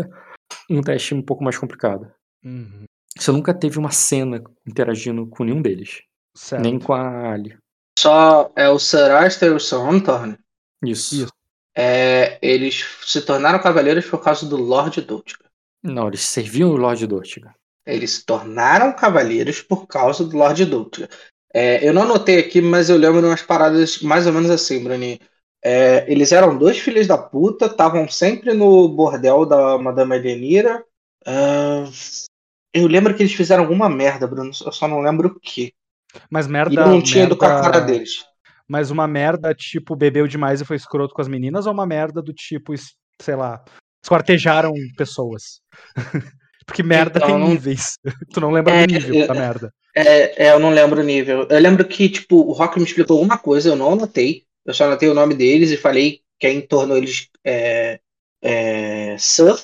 um 0.70 0.82
teste 0.82 1.16
um 1.16 1.22
pouco 1.24 1.44
mais 1.44 1.58
complicado. 1.58 2.08
Uhum. 2.46 2.84
Você 3.18 3.32
nunca 3.32 3.54
teve 3.54 3.78
uma 3.78 3.92
cena 3.92 4.44
interagindo 4.66 5.28
com 5.28 5.44
nenhum 5.44 5.62
deles. 5.62 6.02
Certo. 6.36 6.62
Nem 6.62 6.80
com 6.80 6.94
a 6.94 7.32
Ali. 7.32 7.56
Só 7.98 8.52
é 8.56 8.68
o 8.70 8.80
Sir 8.80 9.12
e 9.42 9.50
o 9.50 9.60
Sir 9.60 9.78
Anthony. 9.78 10.38
Isso. 10.84 11.16
Isso. 11.16 11.34
É, 11.76 12.38
eles 12.42 12.86
se 13.06 13.22
tornaram 13.22 13.60
cavaleiros 13.60 14.06
por 14.06 14.20
causa 14.22 14.46
do 14.46 14.58
Lord 14.58 15.02
Dortiga. 15.02 15.46
Não, 15.82 16.08
eles 16.08 16.22
serviam 16.22 16.70
o 16.70 16.78
Lord 16.78 17.06
Dortiga. 17.08 17.54
Eles 17.86 18.12
se 18.12 18.26
tornaram 18.26 18.94
cavaleiros 18.94 19.62
por 19.62 19.88
causa 19.88 20.24
do 20.24 20.38
Lord 20.38 20.66
Dortiga. 20.66 21.10
É, 21.54 21.88
eu 21.88 21.94
não 21.94 22.04
anotei 22.04 22.40
aqui, 22.40 22.62
mas 22.62 22.90
eu 22.90 22.98
lembro 22.98 23.22
de 23.22 23.28
umas 23.28 23.42
paradas 23.42 24.02
mais 24.02 24.26
ou 24.26 24.34
menos 24.34 24.50
assim, 24.50 24.84
Bruninho. 24.84 25.20
É, 25.64 26.12
eles 26.12 26.32
eram 26.32 26.58
dois 26.58 26.80
filhos 26.80 27.08
da 27.08 27.18
puta, 27.18 27.68
estavam 27.68 28.08
sempre 28.10 28.54
no 28.54 28.90
bordel 28.90 29.46
da 29.46 29.78
Madame 29.78 30.16
Elenira. 30.16 30.84
Ah, 31.26 31.86
eu 32.74 32.88
lembro 32.88 33.14
que 33.14 33.22
eles 33.24 33.34
fizeram 33.34 33.64
alguma 33.64 33.90
merda, 33.90 34.28
Bruno. 34.28 34.52
Eu 34.66 34.72
só 34.72 34.88
não 34.88 35.00
lembro 35.02 35.30
o 35.30 35.40
que. 35.40 35.74
Mas 36.30 36.46
E 36.46 36.50
merda. 36.50 36.86
não 36.86 37.02
tinha 37.02 37.24
ido 37.26 37.36
com 37.38 37.46
a 37.46 37.50
merda- 37.50 37.64
cara 37.72 37.80
deles. 37.82 38.26
Mas 38.68 38.90
uma 38.92 39.08
merda 39.08 39.54
tipo 39.54 39.96
bebeu 39.96 40.28
demais 40.28 40.62
e 40.62 40.66
foi 40.66 40.76
escroto 40.78 41.14
com 41.14 41.22
as 41.22 41.28
meninas, 41.28 41.66
ou 41.66 41.74
uma 41.74 41.86
merda 41.86 42.22
do 42.22 42.34
tipo, 42.34 42.74
sei 43.22 43.36
lá, 43.36 43.64
esquartejaram 44.04 44.74
pessoas? 44.98 45.62
Porque 46.66 46.82
merda 46.82 47.18
Então, 47.20 47.28
tem 47.30 47.40
não- 47.40 47.48
níveis. 47.50 47.98
tu 48.34 48.40
não 48.40 48.52
lembra 48.52 48.74
É, 48.74 48.88
do 48.88 48.94
nível 48.94 49.22
é, 49.24 49.28
da 49.28 49.34
merda. 49.34 49.74
É, 49.96 50.46
é, 50.48 50.52
eu 50.54 50.60
não 50.60 50.70
lembro 50.70 51.02
o 51.02 51.04
nível. 51.04 51.46
Eu 51.50 51.60
lembro 51.60 51.86
que, 51.86 52.08
tipo, 52.10 52.38
o 52.38 52.54
Rock 52.54 52.80
me 52.80 52.86
explicou 52.86 53.18
alguma 53.18 53.38
coisa, 53.38 53.70
eu 53.70 53.76
não 53.76 53.92
anotei. 53.92 54.44
Eu 54.66 54.74
só 54.74 54.86
anotei 54.86 55.10
o 55.10 55.14
nome 55.14 55.36
deles 55.36 55.72
e 55.72 55.78
falei 55.78 56.22
quem 56.40 56.62
tornou 56.62 56.96
eles 56.98 57.28
é, 57.44 58.00
é, 58.42 59.16
Sir 59.20 59.56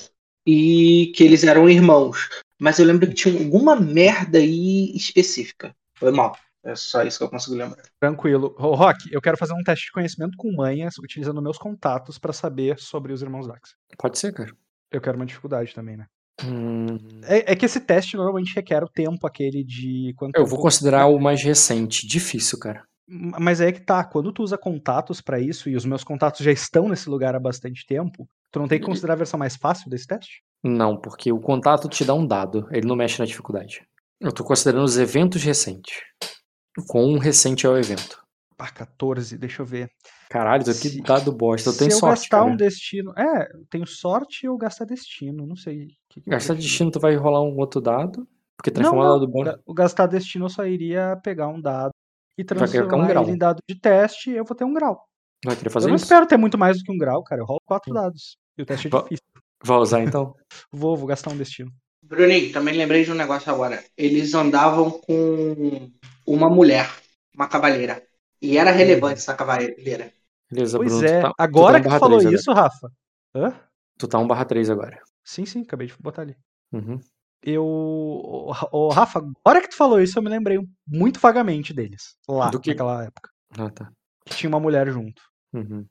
e 0.46 1.10
que 1.16 1.24
eles 1.24 1.42
eram 1.42 1.68
irmãos. 1.70 2.28
Mas 2.60 2.78
eu 2.78 2.84
lembro 2.86 3.08
que 3.08 3.14
tinha 3.14 3.42
alguma 3.42 3.74
merda 3.74 4.38
aí 4.38 4.92
específica. 4.94 5.74
Foi 5.94 6.12
mal. 6.12 6.36
É 6.62 6.74
só 6.76 7.02
isso 7.02 7.16
que 7.18 7.24
eu 7.24 7.30
consigo 7.30 7.56
lembrar. 7.56 7.82
Tranquilo. 7.98 8.54
Ô, 8.58 8.74
Rock, 8.74 9.08
eu 9.10 9.20
quero 9.22 9.38
fazer 9.38 9.54
um 9.54 9.62
teste 9.64 9.86
de 9.86 9.92
conhecimento 9.92 10.36
com 10.36 10.52
manhas, 10.54 10.98
utilizando 10.98 11.40
meus 11.40 11.56
contatos 11.56 12.18
pra 12.18 12.34
saber 12.34 12.78
sobre 12.78 13.14
os 13.14 13.22
irmãos 13.22 13.46
Dax. 13.48 13.74
Pode 13.98 14.18
ser, 14.18 14.32
cara. 14.34 14.52
Eu 14.92 15.00
quero 15.00 15.16
uma 15.16 15.24
dificuldade 15.24 15.74
também, 15.74 15.96
né? 15.96 16.06
Hum, 16.44 16.98
É, 17.24 17.52
é 17.52 17.56
que 17.56 17.64
esse 17.64 17.80
teste 17.80 18.16
normalmente 18.16 18.54
requer 18.54 18.82
o 18.84 18.88
tempo 18.88 19.26
aquele 19.26 19.64
de 19.64 20.12
quanto 20.16 20.36
eu 20.36 20.44
vou 20.44 20.50
tempo- 20.58 20.62
considerar 20.62 21.06
o 21.06 21.18
mais 21.18 21.42
recente. 21.42 22.06
Difícil, 22.06 22.58
cara. 22.58 22.84
Mas 23.08 23.60
é 23.60 23.72
que 23.72 23.80
tá, 23.80 24.04
quando 24.04 24.32
tu 24.32 24.42
usa 24.42 24.56
contatos 24.58 25.20
pra 25.20 25.40
isso 25.40 25.68
e 25.68 25.76
os 25.76 25.84
meus 25.84 26.04
contatos 26.04 26.44
já 26.44 26.52
estão 26.52 26.88
nesse 26.88 27.08
lugar 27.10 27.34
há 27.34 27.40
bastante 27.40 27.84
tempo, 27.86 28.28
tu 28.50 28.58
não 28.58 28.68
tem 28.68 28.78
que 28.80 28.86
considerar 28.86 29.14
a 29.14 29.16
versão 29.16 29.38
mais 29.38 29.56
fácil 29.56 29.88
desse 29.90 30.06
teste? 30.06 30.42
Não, 30.62 30.96
porque 31.00 31.32
o 31.32 31.40
contato 31.40 31.88
te 31.88 32.04
dá 32.04 32.14
um 32.14 32.26
dado. 32.26 32.66
Ele 32.70 32.86
não 32.86 32.96
mexe 32.96 33.18
na 33.18 33.24
dificuldade. 33.24 33.82
Eu 34.20 34.32
tô 34.32 34.44
considerando 34.44 34.84
os 34.84 34.98
eventos 34.98 35.42
recentes. 35.42 35.94
Quão 36.88 37.18
recente 37.18 37.66
é 37.66 37.68
o 37.68 37.76
evento? 37.78 38.22
Pá, 38.56 38.70
14, 38.70 39.38
deixa 39.38 39.62
eu 39.62 39.66
ver. 39.66 39.90
Caralho, 40.28 40.62
isso 40.62 40.70
aqui 40.70 40.90
Se- 40.90 41.00
dado 41.02 41.32
bosta. 41.32 41.70
Eu 41.70 41.72
Se 41.72 41.78
tenho 41.78 41.90
eu 41.92 41.96
sorte, 41.98 42.20
gastar 42.20 42.38
cara. 42.40 42.50
um 42.52 42.56
destino. 42.56 43.12
É, 43.16 43.50
eu 43.54 43.64
tenho 43.70 43.86
sorte 43.86 44.46
ou 44.46 44.56
gastar 44.58 44.84
destino, 44.84 45.46
não 45.46 45.56
sei. 45.56 45.84
O 45.84 45.88
que 46.10 46.20
que 46.20 46.28
eu 46.28 46.32
Gastar 46.32 46.54
destino, 46.54 46.90
tu 46.90 47.00
vai 47.00 47.16
rolar 47.16 47.42
um 47.42 47.56
outro 47.56 47.80
dado. 47.80 48.28
Porque 48.56 48.70
Não, 48.70 48.74
transformar 48.74 49.04
não. 49.04 49.18
dado 49.18 49.26
bom. 49.32 49.44
O 49.64 49.72
gastar 49.72 50.06
destino 50.06 50.44
eu 50.44 50.50
só 50.50 50.66
iria 50.66 51.18
pegar 51.24 51.48
um 51.48 51.58
dado 51.60 51.90
e 52.36 52.42
um 52.42 52.44
transformar 52.44 53.08
grau. 53.08 53.24
ele 53.24 53.32
em 53.32 53.38
dado 53.38 53.58
de 53.66 53.80
teste 53.80 54.30
e 54.30 54.36
eu 54.36 54.44
vou 54.44 54.54
ter 54.54 54.64
um 54.64 54.74
grau. 54.74 55.08
Vai 55.44 55.56
querer 55.56 55.68
Eu 55.68 55.72
fazer 55.72 55.88
não 55.88 55.94
isso? 55.96 56.04
espero 56.04 56.26
ter 56.26 56.36
muito 56.36 56.58
mais 56.58 56.78
do 56.78 56.84
que 56.84 56.92
um 56.92 56.98
grau, 56.98 57.22
cara. 57.22 57.40
Eu 57.40 57.46
rolo 57.46 57.60
quatro 57.64 57.92
dados. 57.92 58.36
E 58.58 58.62
o 58.62 58.66
teste 58.66 58.88
é 58.88 58.90
difícil. 58.90 59.24
Vai 59.64 59.76
usar 59.78 60.02
então? 60.02 60.34
Vou, 60.72 60.96
vou 60.96 61.06
gastar 61.06 61.30
um 61.30 61.36
destino. 61.36 61.70
Bruninho, 62.02 62.52
também 62.52 62.76
lembrei 62.76 63.04
de 63.04 63.12
um 63.12 63.14
negócio 63.14 63.52
agora. 63.52 63.82
Eles 63.96 64.32
andavam 64.34 64.90
com 64.90 65.90
uma 66.26 66.48
mulher, 66.50 66.90
uma 67.34 67.46
cavaleira. 67.48 68.02
E 68.42 68.56
era 68.56 68.70
relevante 68.70 69.18
essa 69.20 69.34
cavaleira. 69.34 69.74
Beleza, 70.50 70.78
Pois 70.78 70.92
Bruno. 70.92 71.06
é, 71.06 71.20
tu 71.20 71.22
tá, 71.28 71.32
agora 71.38 71.78
tu 71.78 71.82
que 71.82 71.88
tá 71.88 71.94
tu 71.94 71.96
um 71.96 72.00
falou 72.00 72.18
barra 72.18 72.28
3 72.30 72.40
isso, 72.40 72.52
Rafa. 72.52 72.88
Hã? 73.34 73.46
agora. 73.46 73.70
Tu 73.98 74.08
tá 74.08 74.18
um 74.18 74.26
barra 74.26 74.44
3 74.46 74.70
agora. 74.70 74.98
Sim, 75.24 75.44
sim, 75.46 75.60
acabei 75.62 75.86
de 75.86 75.94
botar 76.00 76.22
ali. 76.22 76.34
Uhum. 76.72 76.98
Eu. 77.42 77.64
Ô, 77.64 78.88
Rafa, 78.90 79.20
agora 79.44 79.60
que 79.60 79.68
tu 79.68 79.76
falou 79.76 80.00
isso, 80.00 80.18
eu 80.18 80.22
me 80.22 80.28
lembrei 80.30 80.58
muito 80.86 81.20
vagamente 81.20 81.72
deles. 81.72 82.14
Lá, 82.28 82.50
Do 82.50 82.58
que? 82.60 82.70
naquela 82.70 83.04
época. 83.04 83.30
Ah, 83.58 83.70
tá. 83.70 83.90
Que 84.26 84.34
tinha 84.36 84.48
uma 84.48 84.60
mulher 84.60 84.88
junto. 84.90 85.22
Uhum. 85.52 85.84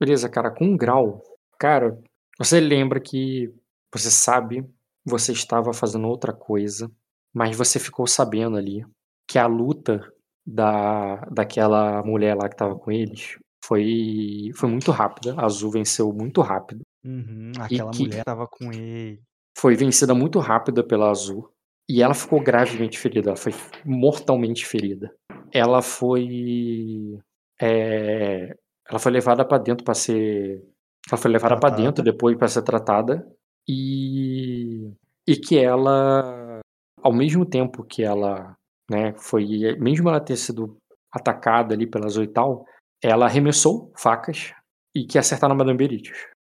Beleza, 0.00 0.28
cara, 0.28 0.50
com 0.50 0.64
um 0.64 0.76
grau, 0.76 1.22
cara, 1.58 1.98
você 2.38 2.58
lembra 2.60 3.00
que 3.00 3.52
você 3.92 4.10
sabe, 4.10 4.64
você 5.04 5.32
estava 5.32 5.72
fazendo 5.72 6.08
outra 6.08 6.32
coisa, 6.32 6.90
mas 7.32 7.56
você 7.56 7.78
ficou 7.78 8.06
sabendo 8.06 8.56
ali 8.56 8.84
que 9.28 9.38
a 9.38 9.46
luta 9.46 10.12
da, 10.46 11.16
daquela 11.26 12.02
mulher 12.02 12.34
lá 12.36 12.48
que 12.48 12.56
tava 12.56 12.76
com 12.76 12.90
eles 12.90 13.38
foi, 13.64 14.50
foi 14.56 14.68
muito 14.68 14.90
rápida. 14.90 15.34
A 15.36 15.44
Azul 15.46 15.70
venceu 15.70 16.12
muito 16.12 16.40
rápido. 16.40 16.80
Uhum, 17.04 17.52
aquela 17.60 17.90
que- 17.92 18.02
mulher 18.02 18.24
tava 18.24 18.46
com 18.48 18.72
ele. 18.72 19.20
Foi 19.56 19.76
vencida 19.76 20.14
muito 20.14 20.38
rápida 20.40 20.82
pela 20.82 21.10
Azul. 21.10 21.48
E 21.88 22.02
ela 22.02 22.14
ficou 22.14 22.40
gravemente 22.42 22.98
ferida. 22.98 23.30
Ela 23.30 23.36
foi 23.36 23.52
mortalmente 23.84 24.66
ferida. 24.66 25.14
Ela 25.52 25.82
foi. 25.82 27.18
É, 27.62 28.54
ela 28.88 28.98
foi 28.98 29.12
levada 29.12 29.44
pra 29.44 29.58
dentro 29.58 29.84
pra 29.84 29.94
ser. 29.94 30.62
Ela 31.10 31.20
foi 31.20 31.30
levada 31.30 31.56
Tratada. 31.56 31.82
dentro 31.82 32.02
depois 32.04 32.36
pra 32.36 32.48
ser 32.48 32.62
tratada. 32.62 33.26
E. 33.68 34.92
E 35.26 35.36
que 35.36 35.58
ela. 35.58 36.60
Ao 37.02 37.12
mesmo 37.12 37.44
tempo 37.46 37.84
que 37.84 38.02
ela. 38.02 38.54
Né, 38.90 39.14
foi. 39.16 39.46
Mesmo 39.78 40.08
ela 40.08 40.20
ter 40.20 40.36
sido 40.36 40.76
atacada 41.12 41.74
ali 41.74 41.86
pela 41.86 42.06
Azul 42.06 42.24
e 42.24 42.28
tal, 42.28 42.64
ela 43.02 43.26
arremessou 43.26 43.92
facas 43.96 44.52
e 44.94 45.04
que 45.04 45.18
acertaram 45.18 45.54
a 45.54 45.58
Madame 45.58 45.78
Beritius. 45.78 46.18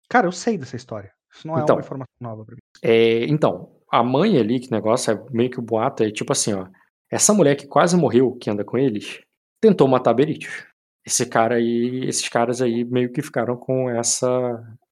Cara, 0.10 0.28
eu 0.28 0.32
sei 0.32 0.58
dessa 0.58 0.76
história. 0.76 1.12
Isso 1.34 1.48
não 1.48 1.58
é 1.58 1.62
Então. 1.64 1.76
uma 1.76 1.82
informação 1.82 2.14
nova 2.22 2.46
pra 2.46 2.54
mim. 2.56 2.60
É, 2.84 3.26
então, 3.26 3.72
a 3.92 4.04
mãe 4.04 4.38
ali, 4.38 4.60
que 4.60 4.72
negócio 4.72 5.12
é 5.12 5.26
meio 5.32 5.50
que 5.50 5.60
o 5.60 5.64
boato, 5.64 6.04
é 6.04 6.12
tipo 6.12 6.32
assim, 6.32 6.54
ó. 6.54 6.68
Essa 7.12 7.34
mulher 7.34 7.56
que 7.56 7.68
quase 7.68 7.96
morreu, 7.98 8.36
que 8.36 8.50
anda 8.50 8.64
com 8.64 8.78
eles, 8.78 9.20
tentou 9.62 9.88
matar 9.88 10.14
Beritius. 10.14 10.66
Esse 11.06 11.26
cara 11.26 11.56
aí, 11.56 12.06
esses 12.06 12.28
caras 12.30 12.62
aí 12.62 12.84
meio 12.86 13.12
que 13.12 13.22
ficaram 13.22 13.56
com 13.58 13.90
essa 13.90 14.30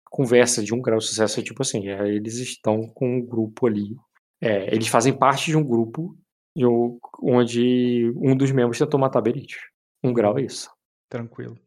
conversa 0.09 0.61
de 0.63 0.73
um 0.73 0.81
grau 0.81 0.99
de 0.99 1.05
sucesso, 1.05 1.39
é 1.39 1.43
tipo 1.43 1.61
assim, 1.61 1.87
é, 1.87 2.07
eles 2.09 2.35
estão 2.35 2.81
com 2.87 3.17
um 3.17 3.25
grupo 3.25 3.67
ali. 3.67 3.95
é, 4.43 4.73
eles 4.73 4.87
fazem 4.87 5.13
parte 5.13 5.51
de 5.51 5.55
um 5.57 5.63
grupo 5.63 6.17
o- 6.57 6.97
onde 7.21 8.11
um 8.17 8.35
dos 8.35 8.51
membros 8.51 8.77
tentou 8.79 8.99
matar 8.99 9.21
Beritius. 9.21 9.61
Um 10.03 10.11
grau 10.11 10.37
é 10.39 10.41
isso. 10.41 10.69
Tranquilo. 11.07 11.57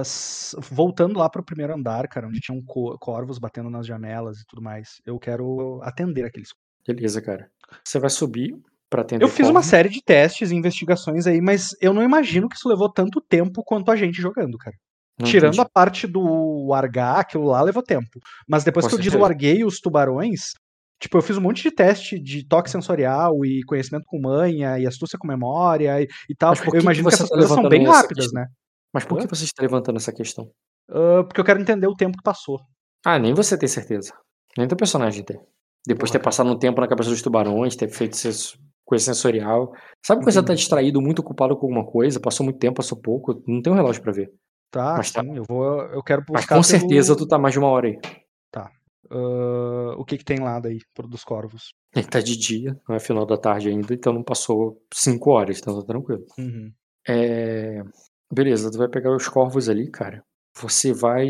S- 0.00 0.56
voltando 0.70 1.18
lá 1.18 1.28
pro 1.30 1.44
primeiro 1.44 1.74
andar, 1.74 2.08
cara, 2.08 2.26
onde 2.26 2.40
tinham 2.40 2.60
co- 2.62 2.98
corvos 2.98 3.38
batendo 3.38 3.70
nas 3.70 3.86
janelas 3.86 4.40
e 4.40 4.46
tudo 4.46 4.60
mais. 4.62 5.00
Eu 5.06 5.18
quero 5.18 5.80
atender 5.82 6.24
aqueles. 6.24 6.48
Beleza, 6.86 7.22
cara. 7.22 7.48
Você 7.84 7.98
vai 7.98 8.10
subir 8.10 8.56
pra 8.94 9.02
atender 9.02 9.24
Eu 9.24 9.28
fiz 9.28 9.46
uma 9.48 9.54
corvo. 9.54 9.68
série 9.68 9.88
de 9.88 10.00
testes 10.02 10.50
e 10.52 10.54
investigações 10.54 11.26
aí, 11.26 11.40
mas 11.40 11.70
eu 11.80 11.92
não 11.92 12.02
imagino 12.02 12.48
que 12.48 12.54
isso 12.56 12.68
levou 12.68 12.88
tanto 12.88 13.20
tempo 13.20 13.62
quanto 13.64 13.90
a 13.90 13.96
gente 13.96 14.22
jogando, 14.22 14.56
cara. 14.56 14.76
Não 15.18 15.26
Tirando 15.26 15.52
a 15.54 15.62
entendi. 15.62 15.70
parte 15.72 16.06
do 16.06 16.66
largar, 16.68 17.18
aquilo 17.20 17.44
lá 17.46 17.60
levou 17.62 17.82
tempo. 17.82 18.20
Mas 18.48 18.62
depois 18.64 18.84
Com 18.84 18.90
que 18.90 18.94
eu 18.96 19.00
deslarguei 19.00 19.64
os 19.64 19.80
tubarões, 19.80 20.52
tipo, 21.00 21.18
eu 21.18 21.22
fiz 21.22 21.36
um 21.36 21.40
monte 21.40 21.62
de 21.62 21.70
teste 21.72 22.18
de 22.18 22.46
toque 22.46 22.70
sensorial 22.70 23.44
e 23.44 23.62
conhecimento 23.64 24.04
com 24.06 24.20
manha 24.20 24.78
e 24.78 24.86
astúcia 24.86 25.18
com 25.18 25.26
memória 25.26 26.00
e, 26.00 26.08
e 26.28 26.34
tal. 26.36 26.54
Que 26.54 26.66
Eu 26.68 26.72
que 26.72 26.78
imagino 26.78 27.08
que, 27.08 27.16
você 27.16 27.22
essas 27.22 27.28
tá 27.30 27.34
coisas 27.36 27.52
são 27.52 27.68
bem 27.68 27.84
rápidas, 27.86 28.24
questão? 28.26 28.42
né? 28.42 28.48
Mas 28.92 29.04
por 29.04 29.18
que 29.18 29.26
você 29.26 29.44
está 29.44 29.62
levantando 29.62 29.96
essa 29.96 30.12
questão? 30.12 30.48
Ah, 30.90 31.24
porque 31.24 31.40
eu 31.40 31.44
quero 31.44 31.60
entender 31.60 31.86
o 31.88 31.94
tempo 31.96 32.16
que 32.16 32.22
passou. 32.22 32.60
Ah, 33.04 33.18
nem 33.18 33.34
você 33.34 33.56
tem 33.58 33.68
certeza. 33.68 34.12
Nem 34.56 34.68
teu 34.68 34.76
personagem 34.76 35.24
tem. 35.24 35.38
Depois 35.86 36.10
de 36.10 36.18
ter 36.18 36.24
passado 36.24 36.48
um 36.50 36.58
tempo 36.58 36.80
na 36.80 36.88
cabeça 36.88 37.10
dos 37.10 37.20
tubarões, 37.20 37.76
ter 37.76 37.88
feito 37.88 38.16
sens- 38.16 38.56
coisa 38.84 39.04
sensorial. 39.04 39.72
Sabe 40.04 40.20
quando 40.22 40.32
você 40.32 40.38
tá 40.40 40.44
Entendi. 40.44 40.58
distraído, 40.60 41.00
muito 41.00 41.20
ocupado 41.20 41.56
com 41.56 41.66
alguma 41.66 41.84
coisa, 41.84 42.20
passou 42.20 42.44
muito 42.44 42.58
tempo, 42.58 42.76
passou 42.76 43.00
pouco, 43.00 43.42
não 43.46 43.60
tem 43.62 43.72
um 43.72 43.76
relógio 43.76 44.02
pra 44.02 44.12
ver. 44.12 44.32
Tá, 44.70 44.94
Mas 44.96 45.10
tá- 45.12 45.22
sim, 45.22 45.36
eu 45.36 45.44
vou. 45.48 45.64
Eu 45.82 46.02
quero 46.02 46.20
buscar. 46.22 46.34
Mas 46.34 46.46
com 46.46 46.62
certeza 46.62 47.14
pelo- 47.14 47.26
tu 47.26 47.28
tá 47.28 47.38
mais 47.38 47.52
de 47.52 47.58
uma 47.58 47.68
hora 47.68 47.88
aí. 47.88 47.98
Ah, 49.10 49.94
o 49.98 50.04
que 50.04 50.16
que 50.18 50.24
tem 50.24 50.38
lá 50.40 50.58
daí 50.58 50.78
pro 50.94 51.06
dos 51.06 51.22
corvos? 51.24 51.74
Ele 51.94 52.06
tá 52.06 52.20
de 52.20 52.36
dia, 52.36 52.80
não 52.88 52.96
é 52.96 52.98
final 53.00 53.24
da 53.26 53.36
tarde 53.36 53.68
ainda, 53.68 53.92
então 53.94 54.12
não 54.12 54.22
passou 54.22 54.80
cinco 54.92 55.30
horas, 55.30 55.58
então 55.58 55.78
tá 55.80 55.86
tranquilo. 55.86 56.24
Uhum. 56.38 56.72
É... 57.06 57.82
Beleza, 58.32 58.70
tu 58.70 58.78
vai 58.78 58.88
pegar 58.88 59.14
os 59.14 59.28
corvos 59.28 59.68
ali, 59.68 59.90
cara. 59.90 60.24
Você 60.56 60.92
vai. 60.92 61.26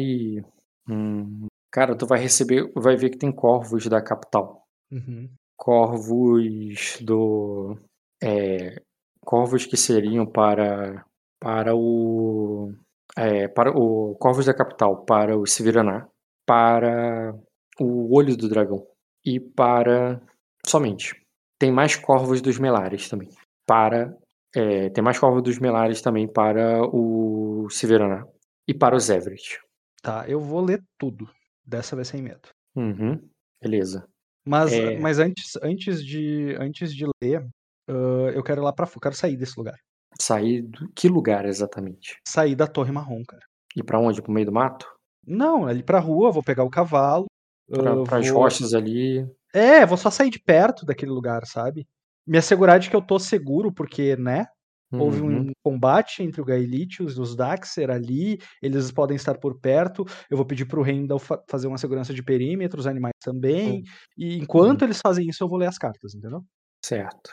Hum, 0.88 1.46
Cara, 1.70 1.96
tu 1.96 2.06
vai 2.06 2.20
receber. 2.20 2.70
Vai 2.76 2.96
ver 2.96 3.10
que 3.10 3.18
tem 3.18 3.32
corvos 3.32 3.86
da 3.88 4.00
capital. 4.00 4.64
Uhum. 4.92 5.28
Corvos 5.56 6.98
do 7.00 7.76
é, 8.22 8.82
corvos 9.24 9.66
que 9.66 9.76
seriam 9.76 10.26
para 10.26 11.04
para 11.40 11.74
o 11.74 12.72
é, 13.16 13.48
para 13.48 13.70
o 13.70 14.14
corvos 14.16 14.46
da 14.46 14.54
capital 14.54 15.04
para 15.04 15.36
o 15.36 15.46
Severaná 15.46 16.08
para 16.46 17.34
o 17.80 18.16
olho 18.16 18.36
do 18.36 18.48
dragão 18.48 18.86
e 19.24 19.40
para 19.40 20.20
somente 20.66 21.20
tem 21.58 21.72
mais 21.72 21.96
corvos 21.96 22.40
dos 22.40 22.58
melares 22.58 23.08
também 23.08 23.28
para 23.66 24.16
é, 24.54 24.90
tem 24.90 25.02
mais 25.02 25.18
corvos 25.18 25.42
dos 25.42 25.58
melares 25.58 26.00
também 26.00 26.26
para 26.26 26.82
o 26.84 27.68
Severaná 27.70 28.26
e 28.68 28.74
para 28.74 28.96
os 28.96 29.08
Everett 29.08 29.58
Tá, 30.04 30.28
eu 30.28 30.38
vou 30.38 30.60
ler 30.60 30.84
tudo. 30.98 31.26
Dessa 31.66 31.96
vez 31.96 32.08
sem 32.08 32.20
medo. 32.20 32.50
Uhum, 32.76 33.18
beleza 33.58 34.06
Mas, 34.46 34.72
É. 34.72 34.98
mas 34.98 35.18
antes, 35.18 35.56
antes, 35.62 36.04
de, 36.04 36.54
antes 36.60 36.94
de 36.94 37.06
ler, 37.22 37.46
ah, 37.88 37.92
eu 38.34 38.42
quero 38.42 38.60
ir 38.60 38.64
lá 38.64 38.72
pra 38.72 38.86
fora. 38.86 39.00
Quero 39.04 39.14
sair 39.14 39.36
desse 39.36 39.56
lugar. 39.58 39.76
sair 40.20 40.62
do 40.62 40.88
que 40.94 41.08
lugar 41.08 41.44
exatamente 41.44 42.18
Sair 42.28 42.54
da 42.54 42.68
Torre 42.68 42.92
Marrom, 42.92 43.24
cara. 43.24 43.42
e 43.76 43.82
para 43.82 43.98
onde 43.98 44.22
pro 44.22 44.30
meio 44.32 44.46
do 44.46 44.52
mato 44.52 44.86
Não, 45.26 45.66
ali 45.66 45.82
pra 45.82 45.98
rua, 45.98 46.30
vou 46.30 46.42
pegar 46.42 46.62
o 46.64 46.70
cavalo. 46.70 47.26
para 48.06 48.18
as 48.18 48.28
vou- 48.28 48.38
rochas 48.42 48.74
ali. 48.74 49.26
É, 49.52 49.84
vou 49.86 49.96
só 49.96 50.10
sair 50.10 50.30
de 50.30 50.38
perto 50.38 50.84
daquele 50.86 51.10
lugar, 51.10 51.44
sabe? 51.46 51.86
Me 52.26 52.38
assegurar 52.38 52.78
de 52.78 52.88
que 52.90 52.94
eu 52.96 53.02
tô 53.02 53.18
seguro, 53.18 53.72
porque, 53.72 54.14
né? 54.16 54.46
Houve 54.96 55.20
Uhum. 55.22 55.50
um 55.50 55.52
combate 55.64 56.22
entre 56.22 56.40
o 56.40 56.44
Gaelitius 56.44 57.16
e 57.16 57.20
os 57.20 57.34
Daxer 57.36 57.90
ali, 57.90 58.38
eles 58.62 58.90
podem 58.92 59.16
estar 59.16 59.38
por 59.38 59.58
perto. 59.60 60.04
Eu 60.30 60.36
vou 60.36 60.46
pedir 60.46 60.66
pro 60.66 60.82
Rendal 60.82 61.18
fa- 61.18 61.42
fazer 61.50 61.66
uma 61.66 61.78
segurança 61.78 62.14
de 62.14 62.22
perímetro, 62.22 62.78
os 62.80 62.86
animais 62.86 63.14
também. 63.22 63.82
E 64.16 64.36
enquanto 64.38 64.82
Uhum. 64.82 64.88
eles 64.88 65.00
fazem 65.04 65.26
isso, 65.28 65.42
eu 65.44 65.48
vou 65.48 65.58
ler 65.58 65.66
as 65.68 65.78
cartas, 65.78 66.14
entendeu? 66.14 66.42
Certo. 66.84 67.32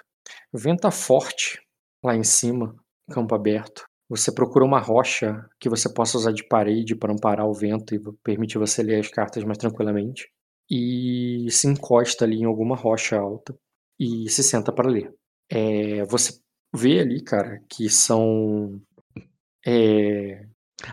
Venta 0.53 0.91
forte 0.91 1.61
lá 2.03 2.15
em 2.15 2.23
cima, 2.23 2.75
campo 3.11 3.35
aberto. 3.35 3.85
você 4.09 4.29
procura 4.33 4.65
uma 4.65 4.79
rocha 4.79 5.47
que 5.59 5.69
você 5.69 5.87
possa 5.93 6.17
usar 6.17 6.33
de 6.33 6.45
parede 6.45 6.95
para 6.97 7.13
amparar 7.13 7.47
o 7.47 7.53
vento 7.53 7.95
e 7.95 7.99
permitir 8.23 8.57
você 8.57 8.83
ler 8.83 8.99
as 8.99 9.07
cartas 9.09 9.43
mais 9.45 9.57
tranquilamente. 9.57 10.29
E 10.69 11.47
se 11.49 11.67
encosta 11.67 12.25
ali 12.25 12.37
em 12.37 12.45
alguma 12.45 12.75
rocha 12.75 13.17
alta 13.17 13.55
e 13.99 14.29
se 14.29 14.43
senta 14.43 14.71
para 14.73 14.89
ler. 14.89 15.13
É, 15.49 16.03
você 16.05 16.33
vê 16.73 16.99
ali, 16.99 17.21
cara, 17.21 17.61
que 17.69 17.89
são. 17.89 18.81
É, 19.65 20.45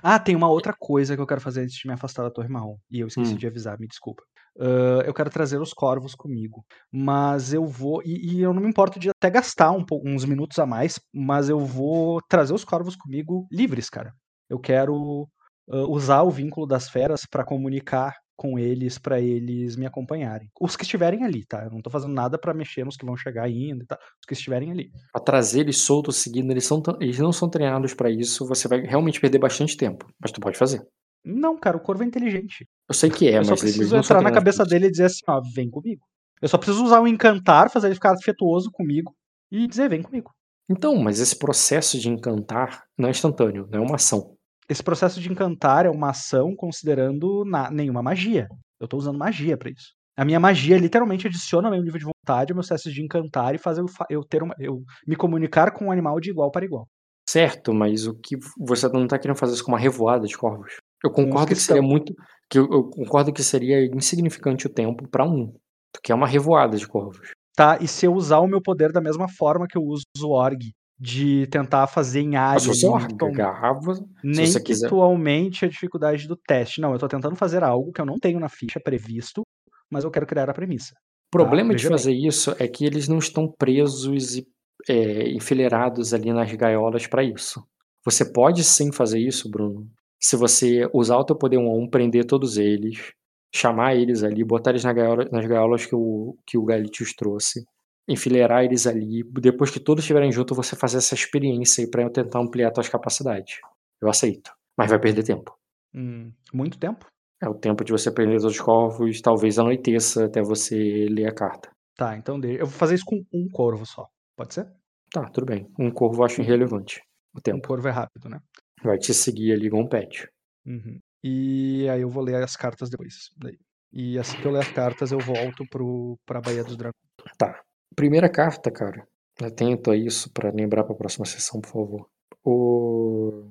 Ah, 0.03 0.19
tem 0.19 0.37
uma 0.37 0.49
outra 0.51 0.75
coisa 0.79 1.15
que 1.17 1.23
eu 1.23 1.27
quero 1.27 1.41
fazer 1.41 1.63
antes 1.63 1.77
de 1.77 1.87
me 1.89 1.95
afastar 1.95 2.23
da 2.23 2.31
Torre 2.31 2.49
Marrom. 2.49 2.77
E 2.91 3.01
eu 3.01 3.07
esqueci 3.09 3.33
Hum. 3.35 3.37
de 3.37 3.47
avisar, 3.47 3.79
me 3.79 3.87
desculpa. 3.87 4.23
Ah, 4.61 5.03
eu 5.07 5.15
quero 5.15 5.31
trazer 5.31 5.61
os 5.61 5.73
corvos 5.73 6.15
comigo. 6.15 6.65
Mas 6.93 7.53
eu 7.55 7.65
vou. 7.67 8.03
E, 8.05 8.35
e 8.37 8.41
eu 8.43 8.53
não 8.53 8.63
me 8.63 8.69
importo 8.69 8.99
de 8.99 9.09
até 9.11 9.31
gastar 9.31 9.73
um 9.73 9.85
uns 10.05 10.25
minutos 10.25 10.59
a 10.59 10.67
mais, 10.67 11.01
mas 11.13 11.49
eu 11.49 11.59
vou 11.61 12.21
trazer 12.29 12.53
os 12.53 12.65
corvos 12.65 12.97
comigo 12.97 13.47
livres, 13.51 13.89
cara. 13.89 14.13
Eu 14.49 14.59
quero 14.59 15.29
ah, 15.71 15.87
usar 15.89 16.23
o 16.23 16.31
vínculo 16.31 16.67
das 16.67 16.89
feras 16.91 17.25
pra 17.31 17.45
comunicar 17.45 18.15
com 18.39 18.57
eles, 18.57 18.99
pra 18.99 19.21
eles 19.21 19.75
me 19.75 19.85
acompanharem. 19.85 20.49
Os 20.61 20.77
que 20.77 20.85
estiverem 20.85 21.25
ali, 21.25 21.45
tá? 21.45 21.65
Eu 21.65 21.73
não 21.73 21.83
tô 21.83 21.91
fazendo 21.91 22.15
nada 22.15 22.39
pra 22.39 22.55
mexer 22.55 22.85
nos 22.85 22.97
que 22.97 23.05
vão 23.05 23.17
chegar 23.17 23.43
ainda, 23.43 23.85
tá? 23.85 23.97
Os 23.97 24.27
que 24.27 24.33
estiverem 24.33 24.71
ali. 24.71 24.93
Pra 25.13 25.21
trazer 25.21 25.61
eles 25.61 25.79
soltos 25.79 26.19
seguindo, 26.19 26.49
eles, 26.53 26.65
são, 26.65 26.81
eles 27.01 27.19
não 27.19 27.33
são 27.33 27.51
treinados 27.51 27.95
pra 27.95 28.09
isso, 28.09 28.47
você 28.47 28.69
vai 28.69 28.81
realmente 28.83 29.21
perder 29.21 29.41
bastante 29.41 29.77
tempo. 29.77 30.07
Mas 30.21 30.31
tu 30.31 30.41
pode 30.41 30.57
fazer. 30.57 30.81
Não, 31.25 31.59
cara, 31.59 31.77
o 31.77 31.81
corvo 31.81 32.05
é 32.05 32.07
inteligente. 32.07 32.65
Eu 32.89 32.95
sei 32.95 33.11
que 33.11 33.29
é, 33.29 33.39
eu 33.39 33.45
só 33.45 33.51
mas 33.51 33.63
eles 33.63 33.77
preciso 33.77 33.97
entrar 33.97 34.23
na 34.23 34.31
cabeça 34.31 34.65
dele 34.65 34.87
e 34.87 34.91
dizer 34.91 35.07
assim, 35.07 35.23
ó, 35.27 35.43
vem 35.53 35.69
comigo. 35.69 36.07
Eu 36.41 36.49
só 36.49 36.57
preciso 36.57 36.85
usar 36.85 37.01
o 37.01 37.09
encantar, 37.09 37.69
fazer 37.69 37.89
ele 37.89 37.97
ficar 37.97 38.13
afetuoso 38.13 38.71
comigo 38.71 39.13
e 39.51 39.67
dizer, 39.67 39.91
vem 39.91 40.01
comigo. 40.01 40.31
Então, 40.71 40.95
mas 40.95 41.19
esse 41.19 41.37
processo 41.37 41.99
de 41.99 42.09
encantar 42.09 42.85
não 42.97 43.09
é 43.09 43.11
instantâneo, 43.11 43.67
não 43.69 43.81
é 43.81 43.83
uma 43.83 43.97
ação. 43.97 44.38
Esse 44.69 44.83
processo 44.83 45.21
de 45.21 45.31
encantar 45.31 45.87
é 45.87 45.91
uma 45.91 46.11
ação 46.11 46.55
considerando 46.55 47.45
na- 47.45 47.71
nenhuma 47.71 48.03
magia. 48.03 48.47
Eu 48.81 48.87
tô 48.87 48.97
usando 48.97 49.19
magia 49.19 49.57
pra 49.57 49.71
isso. 49.71 49.93
A 50.17 50.25
minha 50.25 50.39
magia 50.41 50.77
literalmente 50.77 51.27
adiciona 51.27 51.71
meu 51.71 51.83
nível 51.83 51.99
de 51.99 52.05
vontade, 52.05 52.53
ao 52.53 52.57
meu 52.57 52.63
processo 52.63 52.93
de 52.93 53.03
encantar 53.03 53.55
e 53.55 53.59
fazer 53.59 53.81
eu, 53.81 53.87
eu 54.11 54.25
ter 54.25 54.43
uma, 54.43 54.55
eu 54.59 54.83
me 55.07 55.17
comunicar 55.17 55.71
com 55.73 55.87
um 55.87 55.93
animal 55.93 56.21
de 56.21 56.31
igual 56.31 56.51
para 56.51 56.65
igual. 56.65 56.87
Certo, 57.29 57.73
mas 57.73 58.07
o 58.07 58.15
que 58.15 58.37
você 58.59 58.89
não 58.89 59.07
tá 59.07 59.19
querendo 59.19 59.37
fazer 59.37 59.55
isso 59.55 59.65
com 59.65 59.73
uma 59.73 59.79
revoada 59.79 60.27
de 60.27 60.37
corvos? 60.37 60.77
Eu 61.05 61.11
concordo 61.11 61.49
que 61.49 61.55
que, 61.55 61.61
seria 61.61 61.83
muito. 61.83 62.13
que 62.51 62.59
eu, 62.59 62.69
eu 62.71 62.85
concordo 62.91 63.33
que 63.33 63.43
seria 63.43 63.85
insignificante 63.87 64.67
o 64.67 64.73
tempo 64.73 65.07
pra 65.09 65.25
um. 65.25 65.53
Tu 65.93 66.01
quer 66.03 66.15
uma 66.15 66.27
revoada 66.27 66.77
de 66.77 66.87
corvos. 66.87 67.31
Tá? 67.55 67.79
E 67.81 67.87
se 67.89 68.07
eu 68.07 68.15
usar 68.15 68.39
o 68.41 68.47
meu 68.47 68.61
poder 68.63 68.93
da 68.93 69.01
mesma 69.01 69.29
forma 69.29 69.67
que 69.69 69.77
eu 69.79 69.83
uso 69.83 70.05
o 70.23 70.31
org, 70.31 70.73
de 70.99 71.47
tentar 71.47 71.87
fazer 71.87 72.21
em 72.21 72.31
Mas 72.37 72.41
área, 72.41 72.61
se 72.61 72.67
você 72.69 72.89
nem 72.89 73.07
que 73.07 73.17
tu- 73.17 73.27
agarrava, 73.27 73.95
nem 74.25 74.47
você 74.47 74.59
que 74.59 74.67
quiser- 74.67 74.89
tu 74.89 75.01
aumente 75.01 75.65
a 75.65 75.69
dificuldade 75.69 76.27
do 76.27 76.37
teste. 76.37 76.81
Não, 76.81 76.93
eu 76.93 76.99
tô 76.99 77.07
tentando 77.07 77.37
fazer 77.37 77.63
algo 77.63 77.93
que 77.93 78.01
eu 78.01 78.07
não 78.07 78.19
tenho 78.19 78.41
na 78.41 78.49
ficha 78.49 78.81
previsto, 78.81 79.43
mas 79.91 80.03
eu 80.05 80.11
quero 80.11 80.27
criar 80.27 80.51
a 80.51 80.55
premissa. 80.55 80.95
O 81.29 81.31
problema 81.31 81.69
de 81.71 81.77
veja 81.77 81.89
bem. 81.91 81.99
fazer 81.99 82.13
isso 82.15 82.55
é 82.59 82.67
que 82.67 82.85
eles 82.85 83.07
não 83.07 83.19
estão 83.19 83.47
presos 83.59 84.37
e 84.37 84.47
é, 84.89 85.29
enfileirados 85.31 86.15
ali 86.15 86.33
nas 86.33 86.53
gaiolas 86.53 87.07
pra 87.07 87.23
isso. 87.23 87.63
Você 88.05 88.25
pode 88.25 88.63
sim 88.65 88.91
fazer 88.93 89.19
isso, 89.19 89.51
Bruno. 89.51 89.87
Se 90.21 90.37
você 90.37 90.89
usar 90.95 91.17
o 91.19 91.25
teu 91.25 91.37
poder 91.37 91.59
um 91.59 91.69
a 91.69 91.75
um, 91.77 91.89
prender 91.89 92.25
todos 92.25 92.57
eles, 92.57 93.13
chamar 93.55 93.95
eles 93.97 94.23
ali, 94.23 94.43
botar 94.45 94.71
eles 94.71 94.85
na 94.85 94.93
gaiola- 94.93 95.29
nas 95.31 95.45
gaiolas 95.47 95.85
que 95.87 95.95
o, 95.95 96.37
que 96.47 96.57
o 96.57 96.65
Galitius 96.65 97.13
trouxe, 97.15 97.65
enfileirar 98.09 98.65
eles 98.65 98.87
ali, 98.87 99.23
depois 99.41 99.71
que 99.71 99.79
todos 99.81 100.03
estiverem 100.03 100.33
juntos, 100.33 100.57
você 100.57 100.75
fazer 100.75 100.99
essa 100.99 101.15
experiência 101.15 101.85
aí 101.85 101.91
pra 101.91 102.03
eu 102.03 102.11
tentar 102.11 102.41
ampliar 102.41 102.71
tuas 102.71 102.89
capacidades. 102.89 103.57
Eu 104.01 104.09
aceito. 104.09 104.51
Mas 104.77 104.89
vai 104.91 104.99
perder 104.99 105.25
tempo. 105.25 105.57
Hum, 105.95 106.33
muito 106.53 106.79
tempo? 106.79 107.07
É 107.43 107.49
o 107.49 107.55
tempo 107.55 107.85
de 107.85 107.93
você 107.93 108.11
prender 108.11 108.39
os 108.45 108.61
corvos, 108.61 109.21
talvez 109.21 109.59
anoiteça 109.59 110.25
até 110.25 110.43
você 110.43 111.07
ler 111.11 111.27
a 111.29 111.35
carta. 111.35 111.71
Tá, 111.97 112.17
então 112.17 112.41
eu 112.45 112.67
vou 112.67 112.79
fazer 112.79 112.95
isso 112.95 113.05
com 113.05 113.25
um 113.33 113.49
corvo 113.49 113.85
só. 113.85 114.07
Pode 114.37 114.55
ser? 114.55 114.67
Tá, 115.13 115.29
tudo 115.31 115.47
bem. 115.47 115.69
Um 115.79 115.91
corvo 115.91 116.21
eu 116.21 116.25
acho 116.27 116.41
irrelevante. 116.41 117.01
O 117.35 117.39
Um 117.39 117.41
tempo. 117.41 117.67
corvo 117.69 117.89
é 117.89 117.91
rápido, 117.91 118.29
né? 118.29 118.41
Vai 118.83 118.99
te 118.99 119.13
seguir 119.13 119.53
ali 119.53 119.67
igual 119.67 119.83
um 119.83 119.89
pet. 119.89 120.29
Uhum. 120.67 120.99
E 121.25 121.89
aí 121.89 122.01
eu 122.03 122.09
vou 122.09 122.23
ler 122.23 122.37
as 122.43 122.55
cartas 122.57 122.89
depois. 122.89 123.31
daí. 123.37 123.59
E 123.93 124.19
assim 124.19 124.37
que 124.41 124.47
eu 124.47 124.53
ler 124.53 124.61
as 124.61 124.71
cartas, 124.71 125.11
eu 125.11 125.19
volto 125.19 125.65
pro, 125.69 126.17
pra 126.27 126.41
Baía 126.41 126.63
dos 126.63 126.77
Dragões. 126.77 126.95
Tá. 127.37 127.61
Primeira 127.99 128.29
carta, 128.29 128.71
cara. 128.71 129.07
Atento 129.43 129.91
a 129.91 129.97
isso 129.97 130.33
pra 130.33 130.51
lembrar 130.51 130.85
pra 130.85 130.95
próxima 130.95 131.25
sessão, 131.27 131.61
por 131.61 131.71
favor. 131.71 132.07
O. 132.45 133.51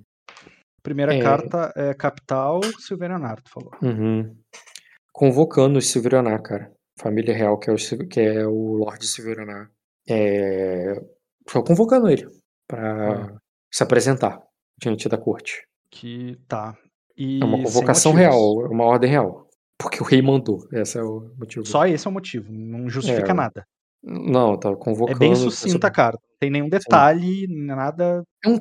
Primeira 0.82 1.14
É. 1.16 1.22
carta 1.22 1.72
é 1.76 1.94
Capital 1.94 2.62
Silveira 2.80 3.18
Nardo, 3.20 3.44
falou. 3.50 3.72
Uhum. 3.82 4.36
Convocando 5.14 5.78
os 5.80 5.88
Silveraná, 5.90 6.38
cara. 6.40 6.72
Família 7.00 7.34
real, 7.36 7.58
que 7.60 7.70
é 7.70 7.74
o, 7.74 7.78
que 8.10 8.20
é 8.20 8.46
o 8.48 8.74
Lorde 8.78 9.06
Silveraná. 9.08 9.70
É. 10.10 10.94
Só 11.50 11.62
convocando 11.62 12.10
ele 12.10 12.28
pra 12.68 13.38
se 13.72 13.84
apresentar 13.84 14.42
diante 14.80 15.08
da 15.10 15.18
corte. 15.18 15.66
Que 15.92 16.38
tá. 16.48 16.78
E 17.18 17.42
É 17.42 17.46
uma 17.46 17.62
convocação 17.64 18.14
real, 18.14 18.66
é 18.66 18.68
uma 18.70 18.86
ordem 18.86 19.10
real. 19.10 19.48
Porque 19.80 20.02
o 20.02 20.06
rei 20.06 20.22
mandou. 20.22 20.68
Esse 20.72 20.98
é 20.98 21.04
o 21.04 21.32
motivo. 21.38 21.66
Só 21.66 21.86
esse 21.86 22.08
é 22.08 22.10
o 22.10 22.14
motivo. 22.14 22.52
Não 22.52 22.90
justifica 22.90 23.32
É, 23.32 23.34
nada. 23.34 23.66
Não, 24.04 24.58
tá 24.58 24.70
É 24.70 24.76
convocando. 24.76 25.20
bem 25.20 25.36
sucinta 25.36 25.88
a 25.88 25.92
carta. 25.92 26.20
Não 26.22 26.38
tem 26.40 26.50
nenhum 26.50 26.70
detalhe, 26.70 27.48
nada. 27.50 28.24
É 28.46 28.50
um, 28.50 28.58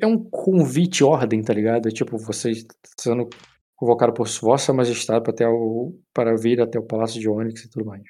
é 0.00 0.06
um 0.06 0.18
convite 0.30 1.02
ordem, 1.04 1.42
tá 1.42 1.52
ligado? 1.54 1.88
É 1.88 1.90
tipo, 1.90 2.18
vocês 2.18 2.64
sendo 2.98 3.28
convocados 3.76 4.14
por 4.14 4.46
Vossa 4.46 4.72
Majestade 4.72 5.22
para, 5.22 5.32
até 5.32 5.48
o, 5.48 5.94
para 6.12 6.36
vir 6.36 6.60
até 6.60 6.78
o 6.78 6.86
Palácio 6.86 7.18
de 7.18 7.28
Onyx 7.28 7.64
e 7.64 7.70
tudo 7.70 7.86
mais. 7.86 8.02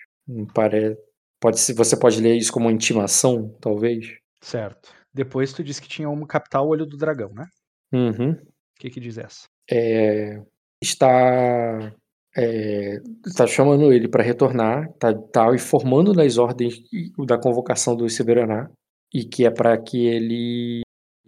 Pare... 0.53 0.97
pode 1.41 1.61
ser, 1.61 1.75
você 1.75 1.97
pode 1.97 2.21
ler 2.21 2.37
isso 2.37 2.53
como 2.53 2.67
uma 2.67 2.73
intimação, 2.73 3.57
talvez? 3.61 4.07
Certo. 4.41 4.93
Depois 5.15 5.53
tu 5.53 5.63
disse 5.63 5.81
que 5.81 5.89
tinha 5.89 6.09
uma 6.09 6.27
capital 6.27 6.67
Olho 6.69 6.87
do 6.87 6.97
Dragão, 6.97 7.31
né? 7.33 7.47
Uhum. 7.93 8.33
O 8.33 8.81
que 8.81 8.91
que 8.91 9.01
diz 9.01 9.19
essa? 9.19 9.47
É, 9.71 10.41
está, 10.83 11.93
é, 12.37 12.99
está 13.27 13.47
chamando 13.47 13.93
ele 13.93 14.09
para 14.09 14.23
retornar, 14.23 14.89
tá, 14.99 15.13
tá 15.15 15.55
informando 15.55 16.13
das 16.13 16.39
ordens 16.39 16.81
da 17.27 17.39
convocação 17.39 17.97
do 17.97 18.09
Severaná 18.09 18.71
e 19.13 19.25
que 19.25 19.45
é 19.45 19.51
para 19.51 19.77
que 19.79 20.07
ele 20.07 20.83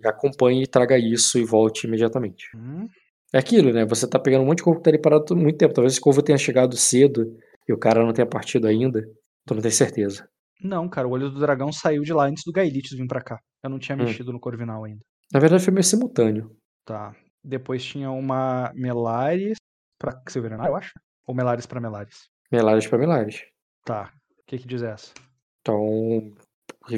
acompanhe 0.05 0.63
e 0.63 0.67
traga 0.67 0.99
isso 0.99 1.39
e 1.39 1.45
volte 1.45 1.87
imediatamente. 1.87 2.47
Hum, 2.57 2.87
É 3.33 3.39
aquilo, 3.39 3.73
né? 3.73 3.85
Você 3.87 4.07
tá 4.09 4.19
pegando 4.19 4.43
um 4.43 4.47
monte 4.47 4.59
de 4.59 4.65
corvo 4.65 4.79
que 4.81 4.85
tá 4.85 4.91
ali 4.91 5.01
parado 5.01 5.35
muito 5.37 5.57
tempo. 5.59 5.73
Talvez 5.75 5.95
esse 5.95 6.01
corvo 6.01 6.23
tenha 6.23 6.37
chegado 6.39 6.77
cedo 6.77 7.35
e 7.69 7.73
o 7.73 7.79
cara 7.79 8.05
não 8.05 8.13
tenha 8.13 8.27
partido 8.27 8.67
ainda. 8.67 9.01
Tu 9.47 9.55
não 9.55 9.63
tem 9.63 9.71
certeza. 9.71 10.29
Não, 10.63 10.89
cara, 10.89 11.09
o 11.09 11.13
Olho 11.13 11.31
do 11.31 11.41
Dragão 11.41 11.73
saiu 11.73 12.03
de 12.03 12.13
lá 12.13 12.27
antes 12.27 12.45
do 12.45 12.53
Gaelites 12.53 12.97
vir 12.97 13.07
pra 13.09 13.21
cá. 13.23 13.39
Eu 13.65 13.71
não 13.71 13.79
tinha 13.79 13.97
Hum. 13.97 14.05
mexido 14.05 14.33
no 14.33 14.39
Corvinal 14.41 14.85
ainda. 14.85 15.01
Na 15.33 15.41
verdade, 15.41 15.65
foi 15.65 15.73
meio 15.73 15.83
simultâneo. 15.85 16.51
Tá. 16.85 17.15
Depois 17.43 17.83
tinha 17.85 18.11
uma 18.11 18.71
Melares 18.75 19.57
pra 20.03 20.21
Silveira, 20.29 20.57
eu 20.57 20.77
acho. 20.77 20.93
Ou 21.27 21.35
Melares 21.35 21.65
pra 21.65 21.81
Melares. 21.81 22.29
Melares 22.51 22.87
pra 22.87 22.99
Melares. 22.99 23.45
Tá. 23.85 24.13
O 24.41 24.45
que 24.47 24.59
que 24.59 24.67
diz 24.67 24.83
essa? 24.83 25.13
Então. 25.61 26.35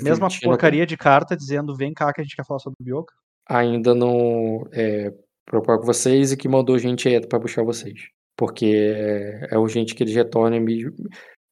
Mesma 0.02 0.28
porcaria 0.42 0.86
de 0.86 0.97
carta 0.97 1.36
dizendo 1.36 1.76
vem 1.76 1.92
cá 1.92 2.12
que 2.12 2.20
a 2.20 2.24
gente 2.24 2.34
quer 2.34 2.44
falar 2.44 2.58
sobre 2.58 2.76
o 2.81 2.84
Bioka. 2.84 3.15
Ainda 3.47 3.94
não 3.94 4.66
é, 4.73 5.12
preocupar 5.44 5.78
com 5.78 5.84
vocês 5.84 6.33
e 6.33 6.36
que 6.36 6.49
mandou 6.49 6.78
gente 6.78 7.07
aí 7.07 7.20
pra 7.26 7.39
buscar 7.39 7.62
vocês. 7.62 8.08
Porque 8.34 8.66
é, 8.74 9.49
é 9.52 9.58
urgente 9.58 9.94
que 9.94 10.02
eles 10.02 10.15
retornem, 10.15 10.60
mesmo, 10.60 10.92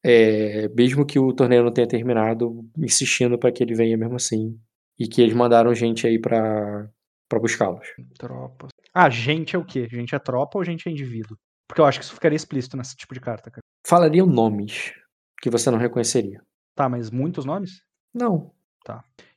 é, 0.03 0.67
mesmo 0.69 1.05
que 1.05 1.19
o 1.19 1.31
torneio 1.31 1.63
não 1.63 1.71
tenha 1.71 1.87
terminado, 1.87 2.65
insistindo 2.77 3.37
pra 3.37 3.51
que 3.51 3.63
ele 3.63 3.75
venha 3.75 3.95
mesmo 3.95 4.15
assim. 4.15 4.59
E 4.99 5.07
que 5.07 5.21
eles 5.21 5.35
mandaram 5.35 5.73
gente 5.73 6.07
aí 6.07 6.19
pra, 6.19 6.89
pra 7.29 7.39
buscá-los. 7.39 7.87
Tropas. 8.17 8.71
Ah, 8.93 9.09
gente 9.09 9.55
é 9.55 9.59
o 9.59 9.65
quê? 9.65 9.87
Gente 9.89 10.13
é 10.15 10.19
tropa 10.19 10.57
ou 10.57 10.63
gente 10.63 10.87
é 10.87 10.91
indivíduo? 10.91 11.37
Porque 11.67 11.81
eu 11.81 11.85
acho 11.85 11.99
que 11.99 12.05
isso 12.05 12.13
ficaria 12.13 12.35
explícito 12.35 12.77
nesse 12.77 12.95
tipo 12.95 13.13
de 13.13 13.19
carta, 13.19 13.49
cara. 13.49 13.61
Falariam 13.87 14.25
nomes 14.27 14.93
que 15.41 15.49
você 15.49 15.71
não 15.71 15.77
reconheceria. 15.79 16.41
Tá, 16.75 16.87
mas 16.87 17.09
muitos 17.09 17.45
nomes? 17.45 17.81
Não. 18.13 18.53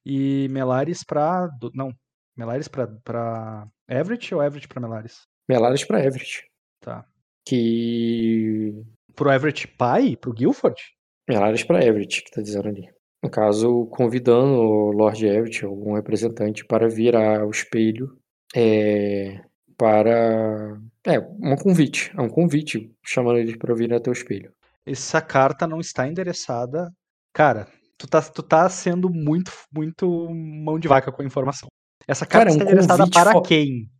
E 0.04 0.48
Melares 0.50 1.02
pra. 1.04 1.46
do- 1.46 1.70
Não. 1.74 1.92
Melares 2.36 2.68
pra, 2.68 2.86
pra 3.02 3.66
Everett 3.88 4.34
ou 4.34 4.42
Everett 4.42 4.68
pra 4.68 4.80
Melares? 4.80 5.22
Melares 5.48 5.84
pra 5.84 6.04
Everett. 6.04 6.44
Tá. 6.80 7.04
Que. 7.46 8.72
Pro 9.14 9.30
Everett 9.32 9.66
pai? 9.68 10.16
Pro 10.16 10.32
Guilford? 10.32 10.76
Melares 11.28 11.64
pra 11.64 11.82
Everett, 11.84 12.22
que 12.22 12.30
tá 12.30 12.42
dizendo 12.42 12.68
ali. 12.68 12.88
No 13.24 13.30
caso, 13.30 13.86
convidando 13.86 14.52
o 14.60 14.92
Lord 14.92 15.26
Everett, 15.26 15.64
algum 15.64 15.94
representante, 15.94 16.64
para 16.64 16.88
vir 16.88 17.16
ao 17.16 17.50
espelho 17.50 18.16
é, 18.54 19.40
para. 19.76 20.78
É, 21.04 21.18
um 21.18 21.56
convite. 21.56 22.12
É 22.16 22.20
um 22.20 22.28
convite 22.28 22.90
chamando 23.04 23.38
eles 23.38 23.56
para 23.56 23.74
vir 23.74 23.92
até 23.92 24.10
o 24.10 24.12
espelho. 24.12 24.52
Essa 24.84 25.20
carta 25.20 25.66
não 25.66 25.80
está 25.80 26.06
endereçada. 26.06 26.92
Cara, 27.32 27.68
tu 27.98 28.06
tá, 28.06 28.22
tu 28.22 28.42
tá 28.42 28.68
sendo 28.68 29.10
muito, 29.10 29.52
muito 29.72 30.28
mão 30.30 30.78
de 30.78 30.88
vaca 30.88 31.12
com 31.12 31.22
a 31.22 31.26
informação. 31.26 31.68
Essa 32.06 32.24
carta 32.24 32.46
Cara, 32.46 32.50
é 32.50 32.52
um 32.52 32.56
está 32.56 32.64
endereçada 32.72 32.98
convite 32.98 33.14
para 33.14 33.42
quem? 33.42 33.90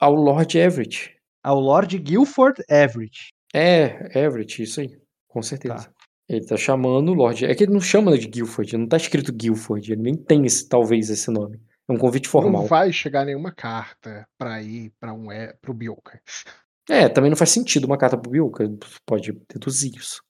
Ao 0.00 0.14
Lord 0.14 0.58
Everett. 0.58 1.16
Ao 1.42 1.58
Lord 1.58 1.98
Guilford 1.98 2.62
Everett. 2.68 3.28
É, 3.54 4.18
Everett, 4.18 4.62
isso 4.62 4.80
aí. 4.80 4.98
Com 5.28 5.42
certeza. 5.42 5.74
Tá. 5.74 5.90
Ele 6.28 6.44
tá 6.44 6.56
chamando 6.56 7.10
o 7.10 7.14
Lord. 7.14 7.44
É 7.44 7.54
que 7.54 7.64
ele 7.64 7.72
não 7.72 7.80
chama 7.80 8.18
de 8.18 8.26
Guilford, 8.26 8.76
não 8.76 8.88
tá 8.88 8.96
escrito 8.96 9.32
Guilford, 9.32 9.92
ele 9.92 10.02
nem 10.02 10.14
tem 10.14 10.44
esse, 10.44 10.68
talvez 10.68 11.08
esse 11.08 11.30
nome. 11.30 11.60
É 11.88 11.92
um 11.92 11.98
convite 11.98 12.28
formal. 12.28 12.62
Não 12.62 12.68
vai 12.68 12.92
chegar 12.92 13.24
nenhuma 13.24 13.52
carta 13.52 14.26
pra 14.38 14.60
ir 14.62 14.92
pra 14.98 15.12
um 15.12 15.30
é, 15.30 15.52
pro 15.60 15.72
Bioka. 15.74 16.20
É, 16.88 17.08
também 17.08 17.30
não 17.30 17.36
faz 17.36 17.50
sentido 17.50 17.84
uma 17.84 17.98
carta 17.98 18.16
pro 18.18 18.30
Bilka. 18.30 18.64
Pode 19.04 19.32
deduzir 19.52 19.94
isso. 19.96 20.20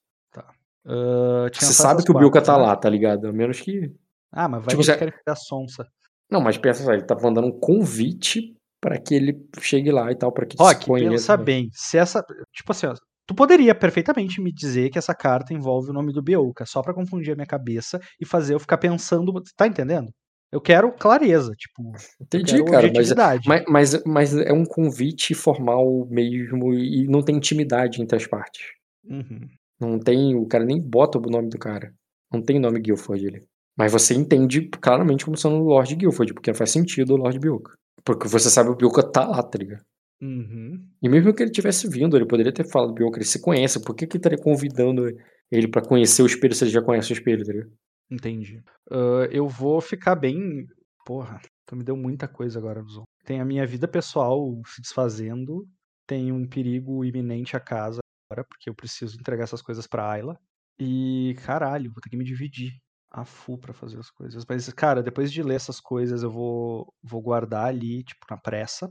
Ah, 0.89 1.49
tinha 1.51 1.67
Você 1.67 1.73
sabe 1.73 2.03
que 2.03 2.11
o 2.11 2.17
Bilka 2.17 2.41
tá 2.41 2.57
né? 2.57 2.63
lá, 2.63 2.75
tá 2.75 2.89
ligado? 2.89 3.27
A 3.27 3.33
menos 3.33 3.59
que. 3.59 3.93
Ah, 4.31 4.47
mas 4.47 4.61
vai 4.61 4.69
Tipo, 4.69 4.81
que 4.81 4.85
você- 4.85 4.97
fazer 4.97 5.13
a 5.27 5.35
sonsa. 5.35 5.85
Não, 6.29 6.41
mas 6.41 6.57
pensa 6.57 6.83
só, 6.83 6.93
ele 6.93 7.03
tá 7.03 7.15
mandando 7.15 7.47
um 7.47 7.59
convite 7.59 8.55
pra 8.81 8.97
que 8.99 9.13
ele 9.15 9.45
chegue 9.59 9.91
lá 9.91 10.11
e 10.11 10.15
tal, 10.15 10.31
pra 10.31 10.45
que 10.45 10.55
Rock, 10.57 10.81
se 10.81 10.85
conheça. 10.85 11.09
pensa 11.11 11.37
bem. 11.37 11.69
Se 11.73 11.97
essa. 11.97 12.23
Tipo 12.53 12.71
assim, 12.71 12.87
ó, 12.87 12.93
tu 13.25 13.33
poderia 13.35 13.73
perfeitamente 13.75 14.39
me 14.41 14.51
dizer 14.51 14.89
que 14.89 14.97
essa 14.97 15.13
carta 15.15 15.53
envolve 15.53 15.89
o 15.89 15.93
nome 15.93 16.13
do 16.13 16.21
Biouka, 16.21 16.65
só 16.65 16.81
pra 16.81 16.93
confundir 16.93 17.33
a 17.33 17.35
minha 17.35 17.45
cabeça 17.47 17.99
e 18.19 18.25
fazer 18.25 18.53
eu 18.53 18.59
ficar 18.59 18.77
pensando. 18.77 19.33
Tá 19.55 19.67
entendendo? 19.67 20.11
Eu 20.51 20.61
quero 20.61 20.91
clareza, 20.93 21.53
tipo. 21.57 21.91
Entendi, 22.21 22.63
cara, 22.63 22.87
mas, 22.87 22.89
objetividade. 22.89 23.47
mas, 23.67 24.03
mas, 24.05 24.37
é 24.37 24.53
um 24.53 24.65
convite 24.65 25.33
formal 25.33 26.07
mesmo 26.09 26.73
e 26.73 27.05
não 27.07 27.21
tem 27.21 27.35
intimidade 27.35 28.01
entre 28.01 28.15
as 28.15 28.25
partes. 28.25 28.63
Uhum. 29.03 29.47
Não 29.79 29.99
tem, 29.99 30.35
o 30.35 30.45
cara 30.45 30.63
nem 30.63 30.81
bota 30.81 31.17
o 31.17 31.21
nome 31.21 31.49
do 31.49 31.57
cara. 31.57 31.93
Não 32.31 32.41
tem 32.41 32.59
nome 32.59 32.79
Guilford 32.79 33.27
ali. 33.27 33.43
Mas 33.77 33.91
você 33.91 34.13
entende 34.13 34.69
claramente 34.81 35.23
como 35.23 35.37
sendo 35.37 35.55
o 35.55 35.67
Lord 35.67 35.95
Guilford, 35.95 36.33
porque 36.33 36.53
faz 36.53 36.71
sentido 36.71 37.13
o 37.13 37.17
Lord 37.17 37.37
Bilka. 37.39 37.73
Porque 38.03 38.27
você 38.27 38.49
sabe 38.49 38.69
o 38.69 38.75
Bilka 38.75 39.03
tá 39.03 39.27
lá, 39.27 39.43
tá 39.43 39.57
ligado? 39.57 39.83
Uhum. 40.21 40.83
E 41.01 41.07
mesmo 41.07 41.33
que 41.33 41.43
ele 41.43 41.51
tivesse 41.51 41.87
vindo, 41.87 42.17
ele 42.17 42.25
poderia 42.25 42.51
ter 42.51 42.67
falado, 42.67 42.93
Bilka, 42.93 43.19
ele 43.19 43.25
se 43.25 43.39
conhece, 43.39 43.83
por 43.83 43.95
que 43.95 44.07
que 44.07 44.17
ele 44.17 44.19
estaria 44.19 44.41
convidando 44.41 45.05
ele 45.51 45.67
pra 45.67 45.81
conhecer 45.81 46.23
o 46.23 46.25
espelho 46.25 46.55
se 46.55 46.63
ele 46.63 46.71
já 46.71 46.81
conhece 46.81 47.11
o 47.11 47.13
espelho, 47.13 47.45
tá 47.45 47.51
ligado? 47.51 47.71
Entendi. 48.09 48.63
Ah, 48.89 49.27
eu 49.31 49.47
vou 49.47 49.81
ficar 49.81 50.15
bem. 50.15 50.65
Porra, 51.05 51.41
tu 51.65 51.75
me 51.75 51.83
deu 51.83 51.95
muita 51.95 52.27
coisa 52.27 52.59
agora, 52.59 52.83
Zon. 52.83 53.03
Tem 53.23 53.41
a 53.41 53.45
minha 53.45 53.65
vida 53.65 53.87
pessoal 53.87 54.41
se 54.65 54.81
desfazendo, 54.81 55.67
tem 56.05 56.31
um 56.31 56.47
perigo 56.47 57.03
iminente 57.03 57.55
à 57.55 57.59
casa 57.59 57.99
agora, 58.29 58.45
porque 58.47 58.69
eu 58.69 58.75
preciso 58.75 59.17
entregar 59.19 59.43
essas 59.43 59.61
coisas 59.61 59.87
pra 59.87 60.09
Ayla. 60.09 60.39
E, 60.79 61.35
caralho, 61.45 61.91
vou 61.91 62.01
ter 62.01 62.09
que 62.09 62.17
me 62.17 62.23
dividir 62.23 62.71
a 63.11 63.25
full 63.25 63.57
pra 63.57 63.73
fazer 63.73 63.97
as 63.97 64.09
coisas. 64.11 64.45
Mas, 64.47 64.71
cara, 64.73 65.01
depois 65.01 65.31
de 65.31 65.41
ler 65.41 65.55
essas 65.55 65.79
coisas, 65.79 66.23
eu 66.23 66.29
vou, 66.29 66.93
vou 67.01 67.21
guardar 67.21 67.65
ali, 67.65 68.03
tipo, 68.03 68.25
na 68.29 68.37
pressa. 68.37 68.89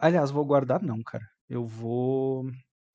Aliás, 0.00 0.30
vou 0.30 0.44
guardar 0.44 0.82
não, 0.82 1.02
cara. 1.02 1.24
Eu 1.48 1.66
vou. 1.66 2.44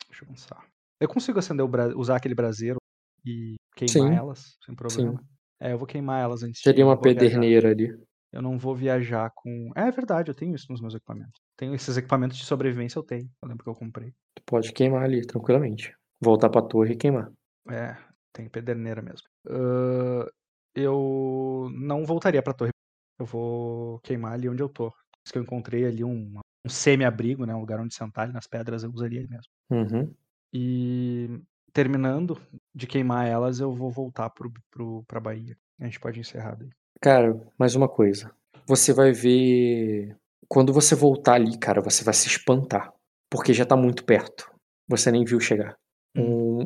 Deixa 0.07 0.23
eu 0.23 0.27
pensar. 0.27 0.65
Eu 0.99 1.07
consigo 1.07 1.39
acender 1.39 1.65
o 1.65 1.67
bra... 1.67 1.95
usar 1.95 2.15
aquele 2.15 2.35
braseiro 2.35 2.77
e 3.25 3.55
queimar 3.75 4.09
Sim, 4.09 4.15
elas, 4.15 4.57
sem 4.65 4.75
problema. 4.75 5.23
É, 5.59 5.73
eu 5.73 5.77
vou 5.77 5.87
queimar 5.87 6.23
elas 6.23 6.43
antes 6.43 6.61
Seria 6.61 6.85
uma 6.85 6.95
vou 6.95 7.03
viajar. 7.03 7.19
pederneira 7.19 7.69
ali. 7.71 7.97
Eu 8.31 8.41
não 8.41 8.57
vou 8.57 8.75
viajar 8.75 9.31
com. 9.33 9.71
É 9.75 9.89
verdade, 9.89 10.29
eu 10.29 10.35
tenho 10.35 10.53
isso 10.53 10.71
nos 10.71 10.81
meus 10.81 10.93
equipamentos. 10.93 11.41
Tenho 11.55 11.73
esses 11.73 11.97
equipamentos 11.97 12.37
de 12.37 12.45
sobrevivência, 12.45 12.99
eu 12.99 13.03
tenho. 13.03 13.29
Eu 13.41 13.49
lembro 13.49 13.63
que 13.63 13.69
eu 13.69 13.75
comprei. 13.75 14.13
Tu 14.35 14.43
pode 14.45 14.71
queimar 14.73 15.03
ali, 15.03 15.25
tranquilamente. 15.25 15.95
Voltar 16.21 16.49
pra 16.49 16.61
torre 16.61 16.93
e 16.93 16.97
queimar. 16.97 17.31
É, 17.69 17.97
tem 18.33 18.49
pederneira 18.49 19.01
mesmo. 19.01 19.27
Ahn, 19.49 20.27
eu 20.75 21.69
não 21.73 22.05
voltaria 22.05 22.43
pra 22.43 22.53
torre. 22.53 22.71
Eu 23.19 23.25
vou 23.25 23.99
queimar 24.01 24.33
ali 24.33 24.47
onde 24.47 24.61
eu 24.61 24.69
tô. 24.69 24.93
Diz 25.23 25.31
que 25.31 25.37
eu 25.37 25.43
encontrei 25.43 25.85
ali 25.85 26.03
um, 26.03 26.39
um 26.65 26.69
semi-abrigo, 26.69 27.45
né? 27.45 27.55
Um 27.55 27.61
lugar 27.61 27.79
onde 27.79 27.95
sentar 27.95 28.25
ali 28.25 28.33
nas 28.33 28.45
pedras, 28.45 28.83
eu 28.83 28.91
usaria 28.91 29.25
mesmo. 29.27 29.51
Uhum. 29.71 30.13
E 30.53 31.41
terminando 31.73 32.39
de 32.77 32.87
queimar 32.87 33.27
elas, 33.27 33.59
eu 33.59 33.73
vou 33.73 33.89
voltar 33.89 34.29
pro, 34.29 34.51
pro, 34.71 35.03
pra 35.07 35.19
Bahia. 35.19 35.57
A 35.79 35.85
gente 35.85 35.99
pode 35.99 36.19
encerrar 36.19 36.55
daí. 36.55 36.69
Cara, 37.01 37.39
mais 37.57 37.75
uma 37.75 37.87
coisa. 37.89 38.31
Você 38.67 38.93
vai 38.93 39.11
ver. 39.11 40.15
Quando 40.47 40.71
você 40.71 40.95
voltar 40.95 41.33
ali, 41.33 41.57
cara, 41.57 41.81
você 41.81 42.03
vai 42.03 42.13
se 42.13 42.27
espantar. 42.27 42.93
Porque 43.29 43.53
já 43.53 43.65
tá 43.65 43.75
muito 43.75 44.05
perto. 44.05 44.49
Você 44.87 45.11
nem 45.11 45.25
viu 45.25 45.39
chegar. 45.39 45.75
Um, 46.15 46.61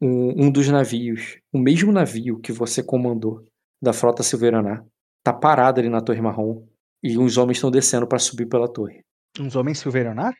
um, 0.00 0.44
um 0.46 0.50
dos 0.50 0.68
navios, 0.68 1.38
o 1.52 1.58
mesmo 1.58 1.90
navio 1.92 2.38
que 2.38 2.52
você 2.52 2.82
comandou 2.82 3.44
da 3.82 3.92
frota 3.92 4.22
Silveraná, 4.22 4.84
tá 5.22 5.32
parado 5.32 5.80
ali 5.80 5.88
na 5.88 6.00
Torre 6.00 6.20
Marrom. 6.20 6.66
E 7.02 7.18
uns 7.18 7.36
homens 7.36 7.58
estão 7.58 7.70
descendo 7.70 8.06
pra 8.06 8.18
subir 8.18 8.46
pela 8.46 8.66
torre. 8.72 9.00
Uns 9.38 9.56
homens 9.56 9.78
silverionar? 9.78 10.32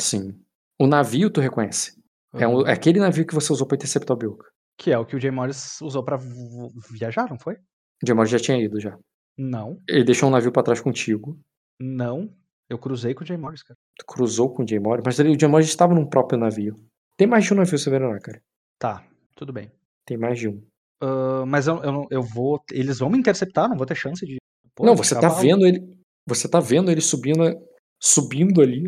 Sim. 0.00 0.38
O 0.78 0.86
navio 0.86 1.30
tu 1.30 1.40
reconhece. 1.40 2.00
É, 2.34 2.46
um- 2.46 2.66
é 2.66 2.72
aquele 2.72 3.00
navio 3.00 3.26
que 3.26 3.34
você 3.34 3.52
usou 3.52 3.66
pra 3.66 3.76
interceptar 3.76 4.14
o 4.14 4.18
Bilka. 4.18 4.46
Que 4.78 4.90
é 4.92 4.98
o 4.98 5.04
que 5.06 5.14
o 5.16 5.20
Jay 5.20 5.30
Morris 5.30 5.80
usou 5.80 6.04
pra 6.04 6.16
vo- 6.16 6.72
viajar, 6.90 7.28
não 7.30 7.38
foi? 7.38 7.54
O 7.54 8.04
Diamond 8.06 8.30
já 8.30 8.38
tinha 8.38 8.58
ido 8.58 8.80
já. 8.80 8.96
Não, 9.38 9.78
Ele 9.88 10.04
deixou 10.04 10.28
um 10.28 10.32
navio 10.32 10.52
pra 10.52 10.62
trás 10.62 10.80
contigo. 10.80 11.38
não. 11.80 12.32
Eu 12.70 12.78
cruzei 12.78 13.12
com 13.12 13.22
o 13.22 13.26
Jay 13.26 13.36
Morris, 13.36 13.62
cara. 13.62 13.76
Tu 13.98 14.06
cruzou 14.06 14.48
com 14.54 14.62
o 14.62 14.66
Jay 14.66 14.78
Morris, 14.80 15.02
mas 15.04 15.18
ele, 15.18 15.36
o 15.36 15.38
Jay 15.38 15.46
Morris 15.48 15.66
estava 15.68 15.94
num 15.94 16.06
próprio 16.08 16.38
navio. 16.40 16.74
Tem 17.18 17.26
mais 17.26 17.44
de 17.44 17.52
um 17.52 17.56
navio 17.58 17.78
Silveraná, 17.78 18.18
cara. 18.18 18.40
Tá, 18.78 19.06
tudo 19.36 19.52
bem. 19.52 19.70
Tem 20.06 20.16
mais 20.16 20.38
de 20.38 20.48
um. 20.48 20.62
Ah, 21.02 21.44
mas 21.46 21.66
eu, 21.66 21.82
eu, 21.82 22.06
eu 22.10 22.22
vou. 22.22 22.62
Eles 22.70 22.98
vão 23.00 23.10
me 23.10 23.18
interceptar, 23.18 23.68
não 23.68 23.76
vou 23.76 23.84
ter 23.84 23.94
chance 23.94 24.24
de. 24.24 24.38
pô, 24.74 24.86
não, 24.86 24.96
você 24.96 25.14
tá 25.14 25.20
cavalo. 25.22 25.42
vendo 25.42 25.66
ele. 25.66 25.98
Você 26.26 26.48
tá 26.48 26.60
vendo 26.60 26.90
ele 26.90 27.02
subindo, 27.02 27.42
subindo 28.00 28.62
ali 28.62 28.84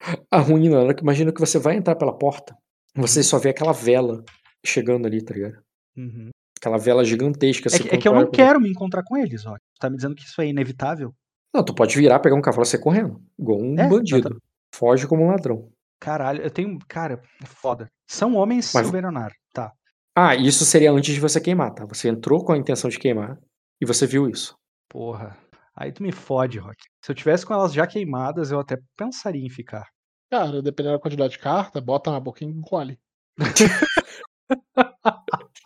a 0.32 0.38
ruína. 0.40 0.78
Imagina 1.00 1.32
que 1.32 1.38
você 1.40 1.60
vai 1.60 1.76
entrar 1.76 1.94
pela 1.94 2.16
porta. 2.18 2.56
Você 2.96 3.22
só 3.22 3.38
vê 3.38 3.50
aquela 3.50 3.72
vela 3.72 4.24
chegando 4.64 5.06
ali, 5.06 5.22
tá 5.24 5.34
ligado? 5.34 5.58
Uhum. 5.96 6.30
Aquela 6.60 6.78
vela 6.78 7.04
gigantesca. 7.04 7.68
É, 7.68 7.70
se 7.70 7.82
que, 7.84 7.94
é 7.94 7.98
que 7.98 8.08
eu 8.08 8.14
não 8.14 8.24
com- 8.26 8.32
quero 8.32 8.60
me 8.60 8.68
encontrar 8.70 9.02
com 9.04 9.16
eles, 9.16 9.46
ó. 9.46 9.54
Tu 9.54 9.78
tá 9.80 9.88
me 9.90 9.96
dizendo 9.96 10.14
que 10.14 10.24
isso 10.24 10.40
é 10.40 10.46
inevitável? 10.46 11.14
Não, 11.54 11.64
tu 11.64 11.74
pode 11.74 11.96
virar, 11.96 12.18
pegar 12.20 12.34
um 12.36 12.42
cavalo 12.42 12.64
e 12.64 12.66
sair 12.66 12.80
correndo. 12.80 13.22
Igual 13.38 13.60
um 13.60 13.78
É, 13.78 13.88
bandido. 13.88 14.40
Foge 14.74 15.06
como 15.06 15.24
um 15.24 15.28
ladrão. 15.28 15.70
Caralho, 16.00 16.42
eu 16.42 16.50
tenho. 16.50 16.78
Cara, 16.88 17.20
é 17.42 17.46
foda. 17.46 17.88
São 18.06 18.34
homens 18.36 18.72
Mas- 18.74 18.84
silverionar, 18.86 19.32
tá. 19.52 19.72
Ah, 20.16 20.34
isso 20.36 20.64
seria 20.64 20.90
antes 20.92 21.14
de 21.14 21.20
você 21.20 21.40
queimar, 21.40 21.72
tá? 21.72 21.84
Você 21.86 22.08
entrou 22.08 22.44
com 22.44 22.52
a 22.52 22.58
intenção 22.58 22.90
de 22.90 22.98
queimar 22.98 23.38
e 23.80 23.86
você 23.86 24.06
viu 24.06 24.28
isso. 24.28 24.56
Porra. 24.88 25.36
Aí 25.76 25.92
tu 25.92 26.02
me 26.02 26.10
fode, 26.10 26.58
Rock. 26.58 26.76
Se 27.04 27.10
eu 27.12 27.14
tivesse 27.14 27.46
com 27.46 27.54
elas 27.54 27.72
já 27.72 27.86
queimadas, 27.86 28.50
eu 28.50 28.58
até 28.58 28.76
pensaria 28.96 29.44
em 29.44 29.48
ficar. 29.50 29.86
Cara, 30.30 30.60
dependendo 30.60 30.96
da 30.96 31.00
quantidade 31.00 31.34
de 31.34 31.38
carta, 31.38 31.80
bota 31.80 32.10
na 32.10 32.18
boquinha 32.18 32.50
e 32.50 32.54
engole. 32.54 32.98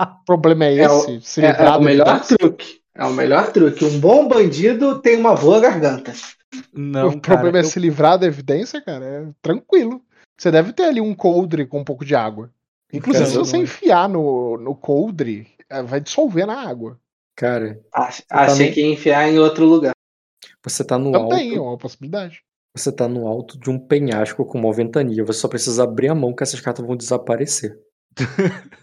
o 0.02 0.24
problema 0.26 0.64
é 0.66 0.78
É 0.78 0.88
o- 0.90 0.98
esse? 1.04 1.20
se 1.22 1.44
É, 1.44 1.50
é 1.50 1.70
o 1.70 1.80
melhor 1.82 2.20
truque. 2.20 2.80
É 2.94 3.04
o 3.04 3.12
melhor 3.12 3.50
truque. 3.52 3.84
Um 3.84 3.98
bom 4.00 4.28
bandido 4.28 4.98
tem 5.00 5.16
uma 5.16 5.34
boa 5.34 5.58
garganta. 5.60 6.12
Não, 6.72 7.08
o 7.08 7.20
problema 7.20 7.52
cara, 7.52 7.58
é 7.58 7.60
eu- 7.62 7.70
se 7.70 7.80
livrar 7.80 8.18
da 8.18 8.26
evidência, 8.26 8.80
cara. 8.82 9.04
É 9.04 9.26
tranquilo. 9.40 10.02
Você 10.38 10.50
deve 10.50 10.72
ter 10.72 10.84
ali 10.84 11.00
um 11.00 11.14
coldre 11.14 11.66
com 11.66 11.80
um 11.80 11.84
pouco 11.84 12.04
de 12.04 12.14
água. 12.14 12.50
Inclusive, 12.92 13.26
se 13.26 13.36
você 13.38 13.56
não- 13.56 13.62
enfiar 13.64 14.08
no, 14.08 14.58
no 14.58 14.74
coldre, 14.74 15.46
é, 15.70 15.82
vai 15.82 16.00
dissolver 16.00 16.46
na 16.46 16.60
água. 16.68 16.98
Cara, 17.34 17.80
Ach- 17.94 18.20
tá 18.28 18.42
Achei 18.42 18.68
no- 18.68 18.74
que 18.74 18.80
ia 18.82 18.92
enfiar 18.92 19.26
em 19.30 19.38
outro 19.38 19.64
lugar. 19.64 19.94
você 20.62 20.84
tá 20.84 20.98
no 20.98 21.10
Também 21.12 21.54
é 21.54 21.56
alto. 21.56 21.62
uma 21.68 21.78
possibilidade. 21.78 22.42
Você 22.76 22.92
tá 22.92 23.08
no 23.08 23.26
alto 23.26 23.58
de 23.58 23.70
um 23.70 23.78
penhasco 23.78 24.44
com 24.44 24.58
uma 24.58 24.72
ventania. 24.72 25.24
Você 25.24 25.40
só 25.40 25.48
precisa 25.48 25.84
abrir 25.84 26.08
a 26.08 26.14
mão 26.14 26.34
que 26.34 26.42
essas 26.42 26.60
cartas 26.60 26.84
vão 26.86 26.96
desaparecer. 26.96 27.78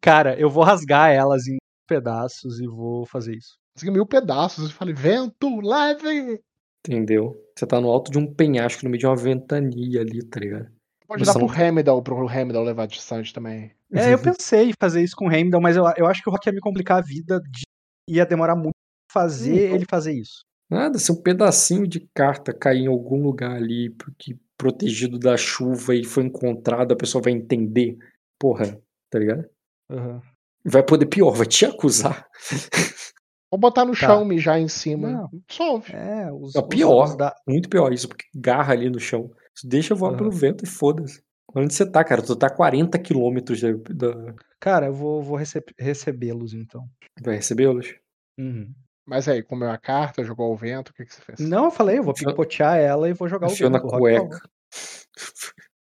Cara, 0.00 0.38
eu 0.38 0.50
vou 0.50 0.64
rasgar 0.64 1.10
elas 1.10 1.46
em 1.46 1.56
pedaços 1.88 2.60
e 2.60 2.66
vou 2.66 3.06
fazer 3.06 3.36
isso. 3.36 3.56
Mil 3.84 4.06
pedaços. 4.06 4.70
Eu 4.70 4.76
falei, 4.76 4.94
vento, 4.94 5.60
leve! 5.60 6.40
Entendeu? 6.86 7.34
Você 7.56 7.66
tá 7.66 7.80
no 7.80 7.88
alto 7.88 8.10
de 8.10 8.18
um 8.18 8.32
penhasco 8.32 8.84
no 8.84 8.90
meio 8.90 8.98
de 8.98 9.06
uma 9.06 9.16
ventania 9.16 10.00
ali, 10.00 10.24
tá 10.26 10.40
ligado? 10.40 10.70
Pode 11.06 11.24
Você 11.24 11.32
dar 11.32 11.38
pro 11.38 11.62
Hemidal, 11.62 12.02
pro 12.02 12.30
Hemidal 12.30 12.64
levar 12.64 12.86
distante 12.86 13.32
também. 13.32 13.72
É, 13.92 14.12
eu 14.12 14.18
pensei 14.18 14.70
em 14.70 14.72
fazer 14.80 15.02
isso 15.02 15.14
com 15.14 15.28
o 15.28 15.32
Heimdall, 15.32 15.60
mas 15.60 15.76
eu, 15.76 15.84
eu 15.96 16.06
acho 16.06 16.22
que 16.22 16.28
o 16.28 16.32
Rock 16.32 16.48
ia 16.48 16.52
me 16.52 16.60
complicar 16.60 16.98
a 16.98 17.02
vida. 17.02 17.40
De, 17.40 17.62
ia 18.08 18.26
demorar 18.26 18.56
muito 18.56 18.72
pra 19.12 19.22
fazer 19.22 19.66
Então. 19.66 19.76
ele 19.76 19.84
fazer 19.88 20.12
isso. 20.12 20.42
Nada, 20.70 20.98
se 20.98 21.12
um 21.12 21.22
pedacinho 21.22 21.86
de 21.86 22.08
carta 22.14 22.52
cair 22.52 22.80
em 22.80 22.86
algum 22.86 23.22
lugar 23.22 23.56
ali, 23.56 23.90
porque 23.90 24.36
protegido 24.56 25.18
da 25.18 25.36
chuva 25.36 25.94
e 25.94 26.04
foi 26.04 26.24
encontrado, 26.24 26.92
a 26.92 26.96
pessoa 26.96 27.22
vai 27.22 27.32
entender. 27.32 27.98
Porra, 28.40 28.80
tá 29.12 29.18
ligado? 29.18 29.44
Aham. 29.90 30.22
Vai 30.64 30.82
poder 30.82 31.06
pior, 31.06 31.32
vai 31.32 31.46
te 31.46 31.66
acusar. 31.66 32.26
Ou 33.50 33.58
botar 33.58 33.84
no 33.84 33.92
Tá. 33.92 33.98
chão, 34.06 34.24
mijar 34.24 34.58
em 34.58 34.68
cima. 34.68 35.10
Não. 35.10 35.30
Dissolve. 35.46 35.92
É, 35.94 36.32
os, 36.32 36.54
os- 36.54 36.68
pior. 36.68 37.04
os 37.04 37.16
da- 37.16 37.34
Muito 37.46 37.68
pior 37.68 37.92
isso, 37.92 38.08
porque 38.08 38.24
garra 38.34 38.72
ali 38.72 38.88
no 38.88 38.98
chão. 38.98 39.30
Isso 39.54 39.68
deixa 39.68 39.94
voar 39.94 40.10
Aham. 40.10 40.16
pelo 40.18 40.30
vento 40.30 40.64
e 40.64 40.66
foda-se. 40.66 41.22
Onde 41.54 41.74
você 41.74 41.84
tá, 41.84 42.02
cara? 42.02 42.22
Tu 42.22 42.34
tá 42.34 42.46
a 42.46 42.50
40 42.54 42.98
quilômetros 42.98 43.60
da, 43.60 44.34
Cara, 44.58 44.86
eu 44.86 44.94
vou, 44.94 45.22
vou 45.22 45.36
receb- 45.36 45.74
recebê-los 45.78 46.54
então. 46.54 46.88
Vai 47.22 47.34
recebê-los? 47.36 47.94
Uhum. 48.38 48.72
Mas 49.04 49.28
aí, 49.28 49.42
comeu 49.42 49.68
a 49.68 49.76
carta, 49.76 50.24
jogou 50.24 50.46
ao 50.46 50.56
vento, 50.56 50.88
o 50.90 50.94
que, 50.94 51.04
que 51.04 51.12
você 51.14 51.20
fez? 51.20 51.40
Não, 51.40 51.64
eu 51.66 51.70
falei, 51.70 51.98
eu 51.98 52.02
vou 52.04 52.14
picotear 52.14 52.78
ela 52.78 53.06
e 53.08 53.12
vou 53.12 53.28
jogar 53.28 53.48
o 53.48 53.52
Enfiou 53.52 53.68
na 53.68 53.78
vento. 53.78 53.88
o 53.88 53.90
falou. 53.90 54.00
cueca. 54.02 54.40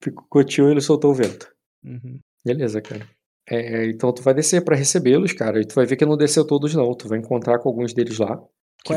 Picoteou 0.00 0.68
e 0.68 0.72
ele 0.72 0.80
soltou 0.80 1.10
o 1.10 1.14
vento. 1.14 1.52
Uhum. 1.84 2.20
Beleza, 2.44 2.80
cara. 2.80 3.08
É, 3.50 3.86
então 3.86 4.12
tu 4.12 4.22
vai 4.22 4.34
descer 4.34 4.62
pra 4.62 4.76
recebê-los, 4.76 5.32
cara, 5.32 5.60
e 5.60 5.66
tu 5.66 5.74
vai 5.74 5.86
ver 5.86 5.96
que 5.96 6.04
não 6.04 6.16
desceu 6.16 6.46
todos 6.46 6.74
não. 6.74 6.94
Tu 6.94 7.08
vai 7.08 7.18
encontrar 7.18 7.58
com 7.58 7.68
alguns 7.68 7.94
deles 7.94 8.18
lá. 8.18 8.38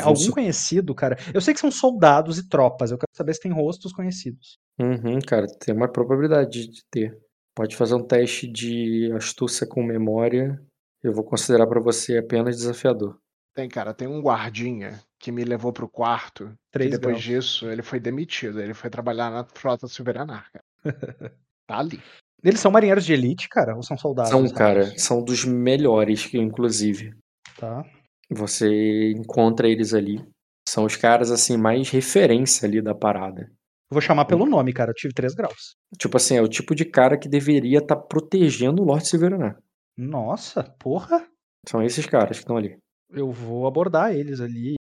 Algum 0.04 0.16
su- 0.16 0.32
conhecido, 0.34 0.94
cara? 0.94 1.18
Eu 1.34 1.42
sei 1.42 1.54
que 1.54 1.60
são 1.60 1.72
soldados 1.72 2.38
e 2.38 2.48
tropas, 2.48 2.92
eu 2.92 2.98
quero 2.98 3.10
saber 3.16 3.34
se 3.34 3.40
tem 3.42 3.52
rostos 3.52 3.92
conhecidos. 3.94 4.60
Uhum, 4.80 5.20
cara, 5.26 5.48
tem 5.48 5.74
uma 5.76 5.88
probabilidade 5.92 6.68
de 6.68 6.84
ter. 6.92 7.18
Pode 7.56 7.76
fazer 7.76 7.96
um 7.96 8.04
teste 8.06 8.48
de 8.48 9.12
astúcia 9.14 9.66
com 9.68 9.82
memória. 9.84 10.62
Eu 11.04 11.14
vou 11.14 11.24
considerar 11.24 11.66
pra 11.68 11.80
você 11.82 12.18
apenas 12.18 12.56
desafiador. 12.58 13.18
Tem, 13.56 13.68
cara, 13.68 13.94
tem 13.94 14.08
um 14.08 14.22
guardinha 14.22 15.02
que 15.20 15.32
me 15.32 15.44
levou 15.44 15.74
pro 15.74 15.90
quarto. 15.90 16.54
Três 16.72 16.92
depois 16.92 17.16
graus. 17.16 17.24
disso, 17.24 17.70
ele 17.70 17.82
foi 17.82 18.00
demitido. 18.00 18.62
Ele 18.62 18.74
foi 18.74 18.90
trabalhar 18.90 19.30
na 19.32 19.44
frota 19.44 19.88
silveranar, 19.88 20.50
cara. 20.52 20.66
tá 21.68 21.80
ali. 21.80 22.00
Eles 22.44 22.60
são 22.60 22.72
marinheiros 22.72 23.06
de 23.06 23.14
elite, 23.14 23.48
cara? 23.50 23.76
Ou 23.76 23.84
são 23.84 23.98
soldados? 23.98 24.32
São, 24.32 24.48
cara, 24.50 24.98
são 24.98 25.24
dos 25.24 25.46
melhores, 25.46 26.26
que 26.26 26.38
inclusive. 26.38 27.14
Tá. 27.58 27.84
Você 28.30 29.12
encontra 29.12 29.68
eles 29.68 29.94
ali. 29.94 30.24
São 30.68 30.86
os 30.86 30.96
caras, 30.96 31.32
assim, 31.32 31.58
mais 31.58 31.90
referência 31.90 32.68
ali 32.68 32.82
da 32.82 32.96
parada. 32.96 33.42
Eu 33.44 33.96
vou 33.96 34.02
chamar 34.02 34.26
pelo 34.26 34.46
nome, 34.46 34.72
cara. 34.72 34.92
Eu 34.92 34.96
tive 34.96 35.14
3 35.14 35.34
graus. 35.36 35.76
Tipo 36.00 36.16
assim, 36.18 36.38
é 36.38 36.42
o 36.42 36.48
tipo 36.48 36.74
de 36.74 36.86
cara 36.86 37.18
que 37.18 37.28
deveria 37.28 37.80
estar 37.80 37.98
protegendo 37.98 38.82
o 38.82 38.86
Lorde 38.86 39.08
Silveranar. 39.08 39.58
Nossa, 39.98 40.64
porra. 40.80 41.28
São 41.68 41.84
esses 41.84 42.06
caras 42.06 42.38
que 42.38 42.44
estão 42.44 42.56
ali. 42.58 42.78
Eu 43.12 43.30
vou 43.32 43.68
abordar 43.68 44.14
eles 44.16 44.40
ali 44.40 44.76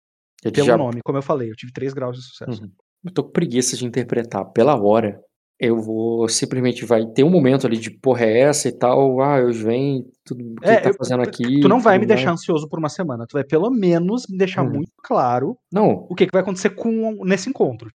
Eles 0.44 0.54
pelo 0.54 0.66
já- 0.66 0.76
nome. 0.76 1.00
Como 1.04 1.18
eu 1.18 1.22
falei, 1.22 1.50
eu 1.50 1.56
tive 1.56 1.72
3 1.72 1.92
graus 1.92 2.16
de 2.16 2.22
sucesso. 2.22 2.62
Uhum. 2.62 2.70
Eu 3.04 3.12
tô 3.12 3.24
com 3.24 3.32
preguiça 3.32 3.76
de 3.76 3.84
interpretar. 3.84 4.44
Pela 4.52 4.80
hora, 4.80 5.20
eu 5.60 5.76
vou 5.80 6.26
simplesmente 6.28 6.84
vai 6.86 7.04
ter 7.06 7.22
um 7.22 7.28
momento 7.30 7.66
ali 7.66 7.76
de 7.76 7.90
porra 7.90 8.24
é 8.24 8.40
essa 8.40 8.68
e 8.68 8.72
tal. 8.72 9.20
Ah, 9.20 9.38
eu 9.38 9.52
venho, 9.52 10.04
tudo 10.24 10.42
o 10.52 10.54
que 10.56 10.66
É, 10.68 10.80
tá 10.80 10.88
eu- 10.88 10.94
fazendo 10.94 11.22
aqui. 11.22 11.60
Tu 11.60 11.68
não 11.68 11.80
vai 11.80 11.98
me 11.98 12.06
deixar 12.06 12.32
ansioso 12.32 12.66
por 12.68 12.78
uma 12.78 12.88
semana. 12.88 13.26
Tu 13.28 13.34
vai 13.34 13.44
pelo 13.44 13.70
menos 13.70 14.26
me 14.28 14.38
deixar 14.38 14.62
Uhum. 14.62 14.70
muito 14.72 14.92
claro 15.02 15.56
Não, 15.72 16.06
o 16.08 16.14
que, 16.14 16.24
que 16.26 16.32
vai 16.32 16.40
acontecer 16.42 16.70
com 16.70 17.22
nesse 17.24 17.50
encontro. 17.50 17.90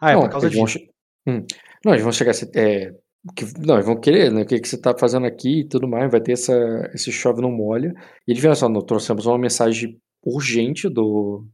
Ah, 0.00 0.10
é 0.10 0.14
não, 0.14 0.22
por 0.22 0.30
causa 0.30 0.50
disso. 0.50 0.66
che- 0.66 0.90
Hum. 1.26 1.44
Não, 1.84 1.92
eles 1.92 2.02
vão 2.02 2.12
chegar 2.12 2.30
assim, 2.32 2.46
é, 2.54 2.92
que, 3.36 3.44
não, 3.58 3.74
eles 3.74 3.86
vão 3.86 3.98
querer, 4.00 4.30
né? 4.32 4.42
O 4.42 4.46
que, 4.46 4.58
que 4.60 4.68
você 4.68 4.80
tá 4.80 4.94
fazendo 4.98 5.26
aqui 5.26 5.60
e 5.60 5.64
tudo 5.68 5.86
mais, 5.88 6.10
vai 6.10 6.20
ter 6.20 6.32
essa, 6.32 6.90
esse 6.94 7.10
chove 7.12 7.40
não 7.40 7.50
molha. 7.50 7.92
E 8.26 8.32
eles 8.32 8.40
viram 8.42 8.54
só, 8.54 8.68
nós 8.68 8.84
trouxemos 8.84 9.26
uma 9.26 9.38
mensagem 9.38 9.98
urgente 10.24 10.88
do, 10.88 11.46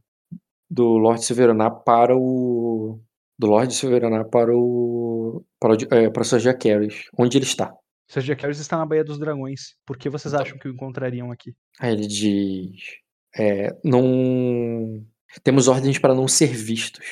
do 0.69 0.97
Lorde 0.97 1.23
Silveranar 1.25 1.83
para 1.83 2.15
o. 2.17 2.99
Do 3.37 3.47
Lorde 3.47 3.73
Silveranar 3.73 4.29
para 4.29 4.55
o. 4.55 5.43
Para 5.59 5.73
o, 5.73 5.77
é, 5.91 6.09
para 6.09 6.23
onde 7.17 7.37
ele 7.37 7.45
está. 7.45 7.73
Jack 8.21 8.41
Harris 8.43 8.59
está 8.59 8.77
na 8.77 8.85
Baía 8.85 9.03
dos 9.03 9.17
Dragões. 9.19 9.75
Por 9.85 9.97
que 9.97 10.09
vocês 10.09 10.33
Então. 10.33 10.45
acham 10.45 10.57
que 10.59 10.67
o 10.67 10.71
encontrariam 10.71 11.31
aqui? 11.31 11.53
Aí 11.79 11.91
ele 11.93 12.07
diz. 12.07 12.81
É, 13.37 13.75
não. 13.83 15.03
Temos 15.43 15.67
ordens 15.67 15.99
para 15.99 16.13
não 16.13 16.27
ser 16.27 16.47
vistos. 16.47 17.05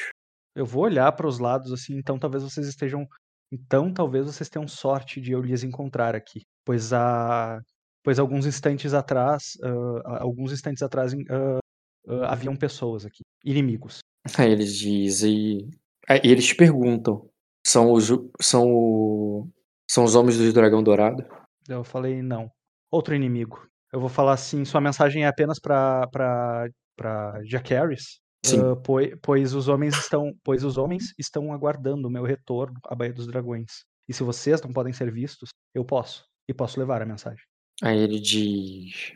Eu 0.55 0.65
vou 0.65 0.83
olhar 0.83 1.11
para 1.13 1.27
os 1.27 1.39
lados 1.39 1.71
assim, 1.73 1.97
então 1.97 2.17
talvez 2.19 2.43
vocês 2.43 2.67
estejam. 2.67 3.07
Então 3.51 3.91
talvez 3.91 4.25
vocês 4.25 4.49
tenham 4.49 4.67
sorte 4.67 5.19
de 5.19 5.31
eu 5.31 5.41
lhes 5.41 5.63
encontrar 5.63 6.15
aqui. 6.15 6.41
Pois 6.63 6.93
há. 6.93 7.59
Pois 8.03 8.19
alguns 8.19 8.45
instantes 8.45 8.93
atrás. 8.93 9.57
ah, 9.63 10.21
alguns 10.21 10.51
instantes 10.51 10.83
atrás 10.83 11.13
ah, 11.29 11.59
ah, 12.07 12.33
haviam 12.33 12.55
pessoas 12.55 13.05
aqui. 13.05 13.23
Inimigos. 13.43 13.99
Aí 14.37 14.51
eles 14.51 14.77
dizem. 14.77 15.69
Aí 16.07 16.19
eles 16.23 16.45
te 16.47 16.55
perguntam: 16.55 17.29
são 17.65 17.91
os, 17.91 18.09
são, 18.41 18.67
o- 18.73 19.47
são 19.89 20.03
os 20.03 20.15
homens 20.15 20.37
do 20.37 20.53
dragão 20.53 20.83
dourado? 20.83 21.25
Eu 21.67 21.83
falei, 21.83 22.21
não. 22.21 22.49
Outro 22.91 23.15
inimigo. 23.15 23.65
Eu 23.91 23.99
vou 23.99 24.09
falar 24.09 24.33
assim, 24.33 24.65
sua 24.65 24.81
mensagem 24.81 25.23
é 25.23 25.27
apenas 25.27 25.59
para 25.59 26.07
para 26.07 26.67
para 26.95 27.41
Jack 27.43 27.73
Harris? 27.73 28.19
Sim. 28.45 28.59
Ah, 28.61 28.75
poi- 28.75 29.15
pois 29.21 29.53
os 29.55 29.67
homens 29.67 29.95
estão, 29.97 30.31
pois 30.43 30.63
os 30.63 30.77
homens 30.77 31.13
estão 31.17 31.51
aguardando 31.53 32.07
o 32.07 32.11
meu 32.11 32.23
retorno 32.23 32.77
à 32.85 32.93
Baía 32.93 33.13
dos 33.13 33.25
Dragões. 33.27 33.83
E 34.07 34.13
se 34.13 34.21
vocês 34.23 34.61
não 34.61 34.71
podem 34.73 34.91
ser 34.93 35.11
vistos, 35.11 35.49
eu 35.73 35.83
posso 35.85 36.25
e 36.49 36.53
posso 36.53 36.79
levar 36.79 37.01
a 37.01 37.05
mensagem. 37.05 37.43
Aí 37.81 37.97
ele 37.97 38.19
diz: 38.19 39.13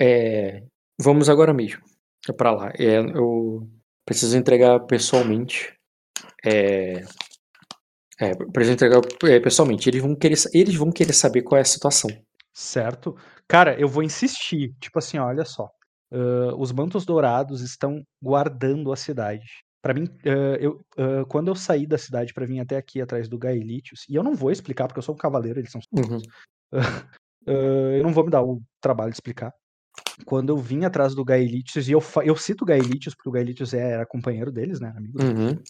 é, 0.00 0.62
Vamos 1.00 1.28
agora 1.28 1.52
mesmo. 1.52 1.82
É 2.28 2.32
pra 2.32 2.52
lá. 2.52 2.70
É, 2.78 2.98
eu 2.98 3.68
preciso 4.06 4.36
entregar 4.36 4.80
pessoalmente. 4.86 5.74
É, 6.44 7.04
é, 8.18 8.34
preciso 8.34 8.74
entregar 8.74 9.00
é, 9.24 9.40
pessoalmente. 9.40 9.88
Eles 9.88 10.02
vão, 10.02 10.14
querer, 10.14 10.36
eles 10.52 10.74
vão 10.74 10.90
querer 10.90 11.12
saber 11.12 11.42
qual 11.42 11.58
é 11.58 11.62
a 11.62 11.64
situação. 11.64 12.10
Certo? 12.52 13.16
Cara, 13.48 13.78
eu 13.80 13.88
vou 13.88 14.02
insistir. 14.02 14.74
Tipo 14.80 14.98
assim, 14.98 15.18
olha 15.18 15.44
só. 15.44 15.68
Ah, 16.12 16.54
os 16.56 16.70
mantos 16.72 17.04
dourados 17.04 17.62
estão 17.62 18.04
guardando 18.22 18.92
a 18.92 18.96
cidade. 18.96 19.46
Pra 19.80 19.94
mim, 19.94 20.06
ah, 20.26 20.56
eu, 20.60 20.80
ah, 20.98 21.24
quando 21.28 21.48
eu 21.48 21.54
saí 21.54 21.86
da 21.86 21.98
cidade 21.98 22.34
pra 22.34 22.46
vir 22.46 22.60
até 22.60 22.76
aqui 22.76 23.00
atrás 23.00 23.28
do 23.28 23.38
Gaelitius, 23.38 24.04
e 24.08 24.14
eu 24.14 24.22
não 24.22 24.34
vou 24.34 24.50
explicar 24.50 24.86
porque 24.86 24.98
eu 24.98 25.02
sou 25.02 25.14
um 25.14 25.18
cavaleiro, 25.18 25.58
eles 25.58 25.70
são 25.70 25.80
Uhum. 25.92 26.18
Eu 27.44 28.04
não 28.04 28.12
vou 28.12 28.24
me 28.24 28.30
dar 28.30 28.40
o 28.40 28.62
trabalho 28.80 29.10
de 29.10 29.16
explicar. 29.16 29.52
Quando 30.24 30.50
eu 30.50 30.56
vim 30.56 30.84
atrás 30.84 31.12
do 31.12 31.24
Gaelitius, 31.24 31.88
e 31.88 31.92
eu, 31.92 32.00
eu 32.24 32.36
cito 32.36 32.62
o 32.62 32.66
Gaelitius 32.66 33.16
porque 33.16 33.28
o 33.28 33.32
Gaelitius 33.32 33.74
é- 33.74 33.90
era 33.94 34.06
companheiro 34.06 34.52
deles, 34.52 34.78
né? 34.78 34.94
Amigo 34.96 35.18
deles. 35.18 35.38
Uhum. 35.38 35.62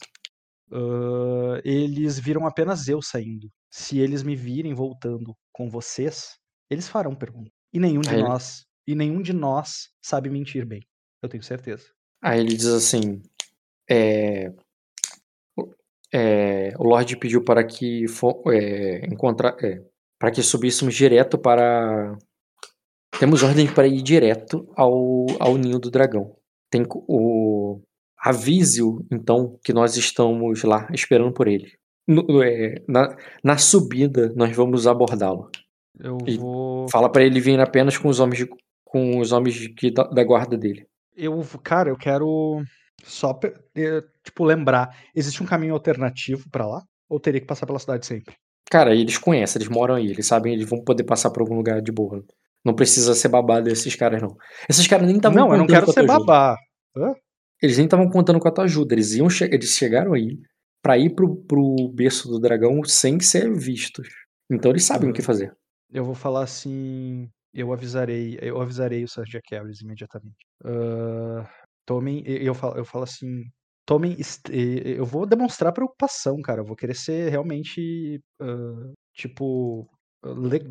Ah, 0.70 1.60
eles 1.64 2.18
viram 2.18 2.46
apenas 2.46 2.88
eu 2.88 3.00
saindo. 3.02 3.50
Se 3.70 3.98
eles 3.98 4.22
me 4.22 4.36
virem 4.36 4.74
voltando 4.74 5.34
com 5.52 5.68
vocês, 5.70 6.36
eles 6.70 6.88
farão 6.88 7.14
pergunta. 7.14 7.50
E 7.72 7.78
nenhum 7.78 8.00
de 8.00 8.10
Aí 8.10 8.16
ele- 8.16 8.22
nós, 8.28 8.66
e 8.86 8.94
nenhum 8.94 9.22
de 9.22 9.32
nós 9.32 9.88
sabe 10.02 10.28
mentir 10.28 10.66
bem. 10.66 10.80
Eu 11.22 11.28
tenho 11.28 11.42
certeza. 11.42 11.84
Aí 12.22 12.40
ele 12.40 12.54
diz 12.54 12.66
assim: 12.66 13.22
é, 13.90 14.52
o- 15.56 15.72
é, 16.12 16.74
o 16.78 16.84
Lorde 16.84 17.16
pediu 17.16 17.42
para 17.44 17.64
que 17.64 18.04
é, 18.52 19.06
encontrar, 19.06 19.56
é, 19.64 19.82
para 20.18 20.30
que 20.30 20.42
subíssemos 20.42 20.94
direto 20.94 21.38
para. 21.38 22.16
Temos 23.18 23.42
ordem 23.42 23.72
para 23.72 23.86
ir 23.86 24.02
direto 24.02 24.66
ao, 24.74 25.26
ao 25.38 25.56
ninho 25.56 25.78
do 25.78 25.90
dragão. 25.90 26.36
Tem 26.70 26.82
o 26.90 27.80
avise-o 28.22 29.04
então 29.10 29.58
que 29.64 29.72
nós 29.72 29.96
estamos 29.96 30.62
lá 30.62 30.86
esperando 30.92 31.32
por 31.32 31.48
ele. 31.48 31.72
No- 32.06 32.42
é, 32.42 32.76
na, 32.88 33.16
na 33.42 33.58
subida 33.58 34.32
nós 34.36 34.54
vamos 34.56 34.86
abordá-lo. 34.86 35.50
Eu 35.98 36.18
E 36.26 36.36
vou. 36.36 36.88
Fala 36.88 37.10
para 37.10 37.22
ele 37.24 37.40
vir 37.40 37.58
apenas 37.60 37.98
com 37.98 38.08
os 38.08 38.18
homens 38.20 38.38
de- 38.44 38.50
com 38.84 39.18
os 39.18 39.32
homens 39.32 39.54
de- 39.54 39.90
da, 39.90 40.04
da 40.04 40.24
guarda 40.24 40.56
dele. 40.56 40.86
Eu, 41.16 41.42
cara, 41.62 41.90
eu 41.90 41.96
quero 41.96 42.62
só, 43.04 43.38
eh, 43.76 44.02
tipo, 44.24 44.44
lembrar. 44.44 44.96
Existe 45.14 45.42
um 45.42 45.46
caminho 45.46 45.74
alternativo 45.74 46.48
pra 46.50 46.66
lá? 46.66 46.82
Ou 47.08 47.20
teria 47.20 47.40
que 47.40 47.46
passar 47.46 47.66
pela 47.66 47.78
cidade 47.78 48.06
sempre? 48.06 48.34
Cara, 48.70 48.94
eles 48.94 49.18
conhecem, 49.18 49.60
eles 49.60 49.68
moram 49.68 49.96
aí, 49.96 50.06
eles 50.10 50.26
sabem, 50.26 50.54
eles 50.54 50.68
vão 50.68 50.82
poder 50.82 51.04
passar 51.04 51.30
por 51.30 51.40
algum 51.42 51.56
lugar 51.56 51.82
de 51.82 51.92
boa. 51.92 52.24
Não 52.64 52.74
precisa 52.74 53.14
ser 53.14 53.28
babado 53.28 53.64
desses 53.64 53.94
caras, 53.94 54.22
não. 54.22 54.34
Esses 54.68 54.86
caras 54.86 55.06
nem 55.06 55.16
estavam 55.16 55.38
Não, 55.38 55.52
eu 55.52 55.58
não 55.58 55.66
quero 55.66 55.92
ser 55.92 56.06
babá. 56.06 56.56
Hã? 56.96 57.12
Eles 57.62 57.76
nem 57.76 57.86
estavam 57.86 58.10
contando 58.10 58.40
com 58.40 58.48
a 58.48 58.52
tua 58.52 58.64
ajuda. 58.64 58.94
Eles 58.94 59.12
iam 59.14 59.30
che- 59.30 59.44
eles 59.52 59.70
chegaram 59.70 60.12
aí 60.14 60.38
pra 60.82 60.98
ir 60.98 61.14
pro, 61.14 61.36
pro 61.44 61.88
berço 61.94 62.28
do 62.28 62.40
dragão 62.40 62.82
sem 62.84 63.20
ser 63.20 63.52
vistos. 63.54 64.08
Então 64.50 64.70
eles 64.72 64.84
sabem 64.84 65.10
o 65.10 65.12
que 65.12 65.20
Uhum. 65.20 65.26
fazer. 65.26 65.54
Eu 65.90 66.04
vou 66.04 66.14
falar 66.14 66.42
assim. 66.44 67.28
Eu 67.54 67.72
avisarei, 67.72 68.38
eu 68.40 68.60
avisarei 68.60 69.04
o 69.04 69.24
Jack 69.26 69.54
Harris 69.54 69.80
imediatamente. 69.82 70.36
Ah, 70.64 71.48
tomem, 71.86 72.22
eu 72.26 72.54
falo, 72.54 72.78
eu 72.78 72.84
falo 72.84 73.04
assim, 73.04 73.44
tomem, 73.86 74.16
eu 74.96 75.04
vou 75.04 75.26
demonstrar 75.26 75.70
preocupação, 75.72 76.40
cara. 76.40 76.62
Eu 76.62 76.64
vou 76.64 76.74
querer 76.76 76.94
ser 76.94 77.28
realmente, 77.30 78.20
ah, 78.40 78.92
tipo, 79.14 79.86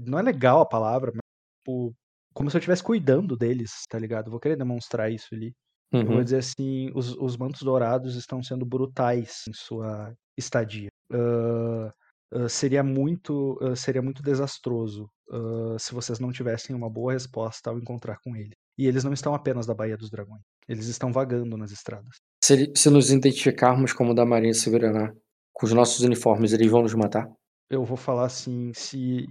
não 0.08 0.18
é 0.20 0.24
legal 0.24 0.60
a 0.62 0.66
palavra, 0.66 1.12
mas 1.14 1.22
tipo, 1.60 1.94
como 2.34 2.50
se 2.50 2.58
eu 2.58 2.60
estivesse 2.60 2.84
cuidando 2.84 3.38
deles, 3.38 3.72
tá 3.90 4.00
ligado? 4.00 4.26
Eu 4.28 4.32
vou 4.32 4.40
querer 4.40 4.56
demonstrar 4.58 5.12
isso 5.12 5.28
ali. 5.34 5.54
Eu 5.92 6.06
vou 6.06 6.18
Uhum. 6.18 6.24
dizer 6.24 6.38
assim, 6.38 6.90
os, 6.96 7.16
os 7.18 7.36
mantos 7.36 7.64
dourados 7.64 8.16
estão 8.16 8.42
sendo 8.42 8.66
brutais 8.66 9.44
em 9.48 9.54
sua 9.54 10.14
estadia. 10.38 10.88
Ah, 11.12 11.92
ah, 12.34 12.50
seria 12.50 12.82
muito, 12.82 13.60
ah, 13.62 13.76
seria 13.76 14.02
muito 14.02 14.24
desastroso 14.24 15.10
ah, 15.30 15.76
se 15.78 15.94
vocês 15.94 16.20
não 16.20 16.32
tivessem 16.32 16.76
uma 16.76 16.90
boa 16.90 17.14
resposta 17.14 17.70
ao 17.70 17.78
encontrar 17.78 18.18
com 18.24 18.36
ele. 18.36 18.54
E 18.78 18.88
eles 18.88 19.04
não 19.04 19.12
estão 19.12 19.36
apenas 19.36 19.66
da 19.66 19.74
Baía 19.74 19.98
dos 19.98 20.10
Dragões. 20.10 20.42
Eles 20.68 20.88
estão 20.88 21.12
vagando 21.12 21.58
nas 21.58 21.72
estradas. 21.72 22.16
Se, 22.44 22.72
se 22.76 22.90
nos 22.90 23.12
identificarmos 23.12 23.92
como 23.92 24.16
da 24.16 24.26
Marinha 24.26 24.54
Silveranar 24.54 25.14
com 25.54 25.66
os 25.66 25.74
nossos 25.74 26.00
uniformes, 26.00 26.54
eles 26.54 26.72
vão 26.72 26.82
nos 26.82 26.94
matar? 26.96 27.30
Eu 27.70 27.84
vou 27.84 27.98
falar 27.98 28.26
assim, 28.26 28.72
se 28.74 29.28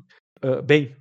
bem, 0.64 0.94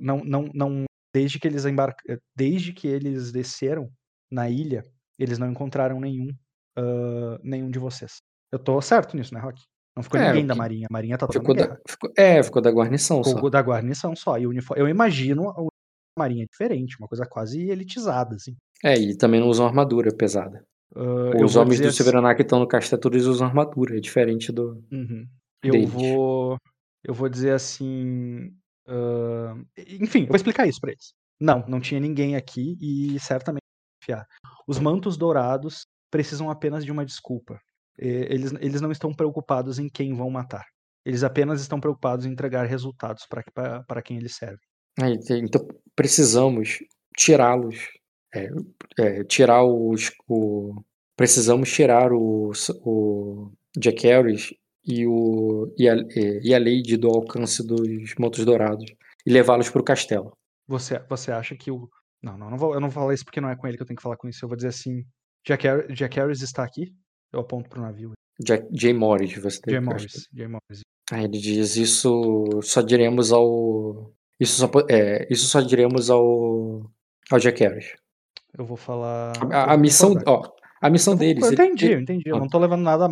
não, 0.00 0.24
não, 0.24 0.48
não, 0.54 0.84
desde 1.12 1.38
que 1.38 1.46
eles 1.46 1.66
embarc... 1.66 1.98
desde 2.34 2.72
que 2.72 2.88
eles 2.88 3.30
desceram 3.30 3.90
na 4.34 4.48
ilha, 4.50 4.82
eles 5.18 5.38
não 5.38 5.50
encontraram 5.50 6.00
nenhum 6.00 6.28
uh, 6.78 7.38
nenhum 7.42 7.70
de 7.70 7.78
vocês. 7.78 8.16
Eu 8.52 8.58
tô 8.58 8.80
certo 8.80 9.16
nisso, 9.16 9.32
né, 9.34 9.40
Rock? 9.40 9.62
Não 9.96 10.02
ficou 10.02 10.18
É, 10.20 10.28
ninguém 10.28 10.46
da 10.46 10.54
que- 10.54 10.58
Marinha. 10.58 10.86
A 10.90 10.92
Marinha 10.92 11.16
tá 11.18 11.26
toda 11.26 11.38
Ficou 11.38 11.54
da, 11.54 11.78
ficou- 11.88 12.12
é, 12.16 12.42
ficou 12.42 12.60
da 12.62 12.70
guarnição 12.70 13.22
só. 13.22 13.34
Ficou 13.34 13.48
da 13.50 13.60
guarnição 13.60 14.14
só. 14.16 14.36
E 14.38 14.46
o 14.46 14.50
uniforme... 14.50 14.82
Eu 14.82 14.88
imagino 14.88 15.50
a 15.50 15.54
Marinha 16.18 16.46
diferente, 16.50 16.96
uma 16.98 17.06
coisa 17.08 17.24
quase 17.26 17.60
elitizada, 17.70 18.34
assim. 18.34 18.56
É, 18.82 18.94
e 18.98 19.16
também 19.16 19.40
não 19.40 19.48
usam 19.48 19.66
armadura 19.66 20.12
pesada. 20.14 20.64
Uh, 20.94 21.44
Os 21.44 21.56
homens 21.56 21.80
do 21.80 21.86
assim- 21.88 21.96
Silveraná 21.96 22.34
que 22.34 22.42
estão 22.42 22.58
no 22.60 22.68
castelo, 22.68 23.00
todos 23.00 23.26
usam 23.26 23.46
armadura, 23.48 23.96
é 23.96 24.00
diferente 24.00 24.52
do. 24.52 24.84
Uhum. 24.92 25.26
Eu 25.62 25.72
deles. 25.72 25.90
vou. 25.90 26.56
Eu 27.04 27.14
vou 27.14 27.28
dizer 27.28 27.50
assim. 27.52 28.52
ah, 28.86 29.56
enfim, 30.00 30.22
eu 30.22 30.26
vou 30.28 30.36
explicar 30.36 30.66
isso 30.68 30.80
pra 30.80 30.90
eles. 30.92 31.12
Não, 31.40 31.64
não 31.66 31.80
tinha 31.80 31.98
ninguém 32.00 32.36
aqui 32.36 32.76
e 32.80 33.18
certamente 33.18 33.63
Os 34.66 34.78
mantos 34.78 35.16
dourados 35.16 35.86
precisam 36.10 36.50
apenas 36.50 36.84
de 36.84 36.92
uma 36.92 37.04
desculpa. 37.04 37.58
Eles, 37.96 38.52
eles 38.60 38.80
não 38.80 38.90
estão 38.90 39.12
preocupados 39.14 39.78
em 39.78 39.88
quem 39.88 40.14
vão 40.14 40.28
matar. 40.30 40.64
Eles 41.04 41.22
apenas 41.22 41.60
estão 41.60 41.78
preocupados 41.80 42.24
em 42.26 42.30
entregar 42.32 42.64
resultados 42.66 43.26
para 43.26 44.02
quem 44.02 44.16
eles 44.16 44.34
servem. 44.36 44.58
É, 45.00 45.10
ent- 45.10 45.30
então 45.30 45.66
precisamos 45.94 46.78
tirá-los. 47.16 47.76
É, 48.34 48.48
é, 48.98 49.24
tirar 49.24 49.62
os. 49.64 50.10
O, 50.28 50.82
precisamos 51.16 51.70
tirar 51.72 52.12
o, 52.12 52.50
o 52.84 53.52
Jack 53.78 54.06
Harris 54.06 54.52
e, 54.84 55.06
o, 55.06 55.72
e, 55.78 55.88
a, 55.88 55.94
e 56.42 56.52
a 56.54 56.58
Lady 56.58 56.96
do 56.96 57.08
alcance 57.08 57.64
dos 57.64 58.14
Montes 58.18 58.44
Dourados 58.44 58.86
e 59.24 59.30
levá-los 59.32 59.70
para 59.70 59.80
o 59.80 59.84
castelo. 59.84 60.36
Você, 60.66 60.98
você 61.08 61.30
acha 61.30 61.54
que 61.54 61.70
o. 61.70 61.88
Não, 62.24 62.38
não, 62.38 62.50
não 62.50 62.56
vou, 62.58 62.74
eu 62.74 62.80
não 62.80 62.88
vou 62.88 63.02
falar 63.02 63.14
isso 63.14 63.24
porque 63.24 63.40
não 63.40 63.50
é 63.50 63.56
com 63.56 63.66
ele 63.66 63.76
que 63.76 63.82
eu 63.82 63.86
tenho 63.86 63.96
que 63.96 64.02
falar 64.02 64.16
com 64.16 64.28
isso. 64.28 64.44
Eu 64.44 64.48
vou 64.48 64.56
dizer 64.56 64.68
assim: 64.68 65.04
Jack, 65.46 65.66
Har- 65.68 65.86
Jack 65.92 66.16
Harris 66.18 66.40
está 66.42 66.64
aqui? 66.64 66.92
Eu 67.32 67.40
aponto 67.40 67.68
pro 67.68 67.80
navio. 67.82 68.12
Jack, 68.42 68.66
Jay 68.72 68.92
Morris, 68.92 69.34
você 69.36 69.60
tem 69.60 69.74
Jay 69.74 69.80
que- 69.80 69.86
Morris. 69.86 70.28
Jay 70.32 70.48
Morris. 70.48 70.80
Aí 71.12 71.24
ele 71.24 71.38
diz: 71.38 71.76
Isso 71.76 72.48
só 72.62 72.80
diremos 72.80 73.32
ao. 73.32 74.10
Isso 74.40 74.58
só, 74.58 74.70
é, 74.90 75.26
isso 75.30 75.46
só 75.46 75.60
diremos 75.60 76.10
ao. 76.10 76.90
Ao 77.30 77.38
Jack 77.38 77.62
Harris. 77.62 77.92
Eu 78.56 78.64
vou 78.64 78.76
falar. 78.76 79.32
A, 79.52 79.74
a 79.74 79.76
missão, 79.76 80.14
ó, 80.26 80.42
a 80.80 80.90
missão 80.90 81.14
Eu 81.14 81.18
vou- 81.18 81.26
deles. 81.26 81.44
Eu 81.44 81.52
entendi, 81.52 81.84
ele- 81.86 81.94
eu 81.94 82.00
entendi. 82.00 82.22
Eu 82.28 82.36
Ah. 82.36 82.40
não 82.40 82.48
tô 82.48 82.58
levando 82.58 82.82
nada 82.82 83.06
a 83.06 83.10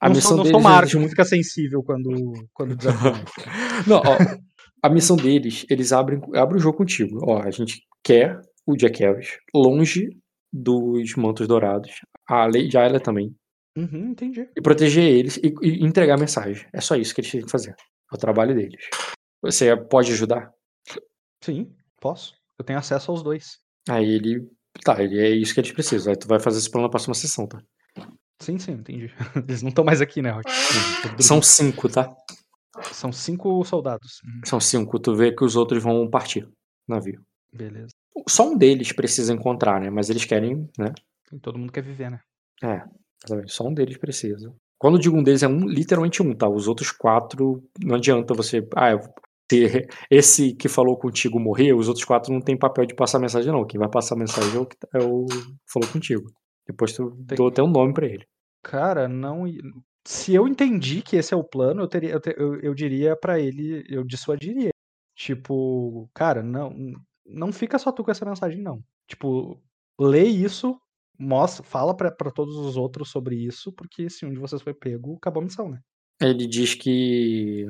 a 0.00 0.08
não 0.08 0.14
missão 0.16 0.28
sou, 0.30 0.36
não 0.38 0.44
deles. 0.44 0.52
sou 0.62 0.70
Marco, 0.70 0.98
não 0.98 1.08
fica 1.08 1.24
sensível 1.24 1.82
quando, 1.82 2.10
quando. 2.52 2.76
Não, 3.88 3.98
ó, 3.98 4.38
a 4.82 4.88
missão 4.90 5.16
deles, 5.16 5.64
eles 5.70 5.92
abrem, 5.92 6.20
abrem 6.34 6.58
o 6.58 6.62
jogo 6.62 6.78
contigo. 6.78 7.18
Ó, 7.26 7.40
a 7.42 7.50
gente 7.50 7.80
quer 8.02 8.38
o 8.66 8.76
Jack 8.76 9.00
Harris 9.02 9.38
longe 9.54 10.08
dos 10.52 11.14
mantos 11.16 11.46
dourados. 11.48 11.90
A 12.28 12.46
Lady 12.46 12.76
Ayla 12.76 13.00
também. 13.00 13.34
uhum, 13.76 14.10
entendi. 14.10 14.48
E 14.56 14.62
proteger 14.62 15.04
eles 15.04 15.36
e, 15.38 15.52
e 15.62 15.84
entregar 15.84 16.14
a 16.14 16.20
mensagem. 16.20 16.66
É 16.72 16.80
só 16.80 16.94
isso 16.96 17.14
que 17.14 17.20
eles 17.20 17.30
têm 17.30 17.42
que 17.44 17.50
fazer. 17.50 17.70
É 18.12 18.14
o 18.14 18.18
trabalho 18.18 18.54
deles. 18.54 18.88
Você 19.42 19.76
pode 19.76 20.12
ajudar? 20.12 20.50
Sim, 21.42 21.74
posso. 22.00 22.34
Eu 22.58 22.64
tenho 22.64 22.78
acesso 22.78 23.10
aos 23.10 23.22
dois. 23.22 23.58
Aí 23.88 24.08
ele. 24.14 24.48
Tá, 24.82 25.02
ele 25.02 25.18
é 25.20 25.30
isso 25.30 25.52
que 25.54 25.60
eles 25.60 25.72
precisam. 25.72 26.12
Aí 26.12 26.18
tu 26.18 26.26
vai 26.26 26.40
fazer 26.40 26.58
esse 26.58 26.70
plano 26.70 26.86
na 26.86 26.90
próxima 26.90 27.14
sessão, 27.14 27.46
tá? 27.46 27.60
Sim, 28.40 28.58
sim, 28.58 28.72
entendi. 28.72 29.12
Eles 29.48 29.62
não 29.62 29.68
estão 29.68 29.84
mais 29.84 30.00
aqui, 30.00 30.20
né, 30.20 30.30
Rock? 30.30 30.50
São 31.22 31.40
cinco, 31.40 31.88
tá? 31.88 32.12
São 32.92 33.12
cinco 33.12 33.64
soldados. 33.64 34.20
Uhum, 34.24 34.40
São 34.44 34.58
cinco. 34.60 34.98
Tu 34.98 35.14
vê 35.14 35.32
que 35.32 35.44
os 35.44 35.54
outros 35.54 35.80
vão 35.82 36.10
partir. 36.10 36.48
Navio. 36.88 37.24
Beleza. 37.52 37.92
Só 38.28 38.48
um 38.50 38.56
deles 38.56 38.92
precisa 38.92 39.32
encontrar, 39.32 39.80
né? 39.80 39.90
Mas 39.90 40.08
eles 40.10 40.24
querem, 40.24 40.68
né? 40.78 40.92
Todo 41.42 41.58
mundo 41.58 41.72
quer 41.72 41.82
viver, 41.82 42.10
né? 42.10 42.20
É. 42.62 42.82
Só 43.46 43.66
um 43.66 43.74
deles 43.74 43.96
precisa. 43.96 44.54
Quando 44.78 44.96
eu 44.96 45.00
digo 45.00 45.16
um 45.16 45.22
deles, 45.22 45.42
é 45.42 45.48
um, 45.48 45.66
literalmente 45.66 46.22
um, 46.22 46.34
tá? 46.34 46.48
Os 46.48 46.68
outros 46.68 46.90
quatro, 46.92 47.62
não 47.82 47.96
adianta 47.96 48.34
você. 48.34 48.66
Ah, 48.76 48.90
se 49.50 49.62
esse 50.10 50.54
que 50.54 50.68
falou 50.68 50.96
contigo 50.96 51.40
morrer, 51.40 51.72
os 51.72 51.88
outros 51.88 52.04
quatro 52.04 52.32
não 52.32 52.40
tem 52.40 52.56
papel 52.56 52.86
de 52.86 52.94
passar 52.94 53.18
mensagem, 53.18 53.50
não. 53.52 53.66
Quem 53.66 53.78
vai 53.80 53.88
passar 53.88 54.14
mensagem 54.16 54.56
é 54.56 54.60
o 54.60 54.66
que 54.66 54.76
tá- 54.76 54.88
é 54.94 54.98
o 55.02 55.26
falou 55.66 55.88
contigo. 55.90 56.30
Depois 56.66 56.92
tu 56.92 57.10
Tem- 57.26 57.36
dou 57.36 57.48
até 57.48 57.62
um 57.62 57.70
nome 57.70 57.92
pra 57.94 58.06
ele. 58.06 58.24
Cara, 58.62 59.08
não. 59.08 59.44
Se 60.06 60.34
eu 60.34 60.46
entendi 60.46 61.02
que 61.02 61.16
esse 61.16 61.32
é 61.32 61.36
o 61.36 61.42
plano, 61.44 61.82
eu, 61.82 61.88
teria, 61.88 62.10
eu, 62.12 62.20
eu, 62.36 62.60
eu 62.60 62.74
diria 62.74 63.16
pra 63.16 63.38
ele, 63.40 63.84
eu 63.88 64.04
dissuadiria. 64.04 64.70
Tipo, 65.16 66.08
cara, 66.14 66.42
não, 66.42 66.74
não 67.26 67.52
fica 67.52 67.78
só 67.78 67.90
tu 67.92 68.04
com 68.04 68.10
essa 68.10 68.24
mensagem, 68.24 68.60
não. 68.60 68.82
Tipo, 69.08 69.60
lê 69.98 70.24
isso, 70.24 70.78
mostra, 71.18 71.64
fala 71.64 71.96
pra, 71.96 72.10
pra 72.10 72.30
todos 72.30 72.56
os 72.56 72.76
outros 72.76 73.10
sobre 73.10 73.36
isso, 73.36 73.72
porque 73.72 74.10
se 74.10 74.24
um 74.26 74.32
de 74.32 74.38
vocês 74.38 74.62
foi 74.62 74.74
pego, 74.74 75.16
acabou 75.16 75.40
a 75.40 75.44
missão, 75.44 75.68
né? 75.68 75.80
Ele 76.20 76.46
diz 76.46 76.74
que 76.74 77.66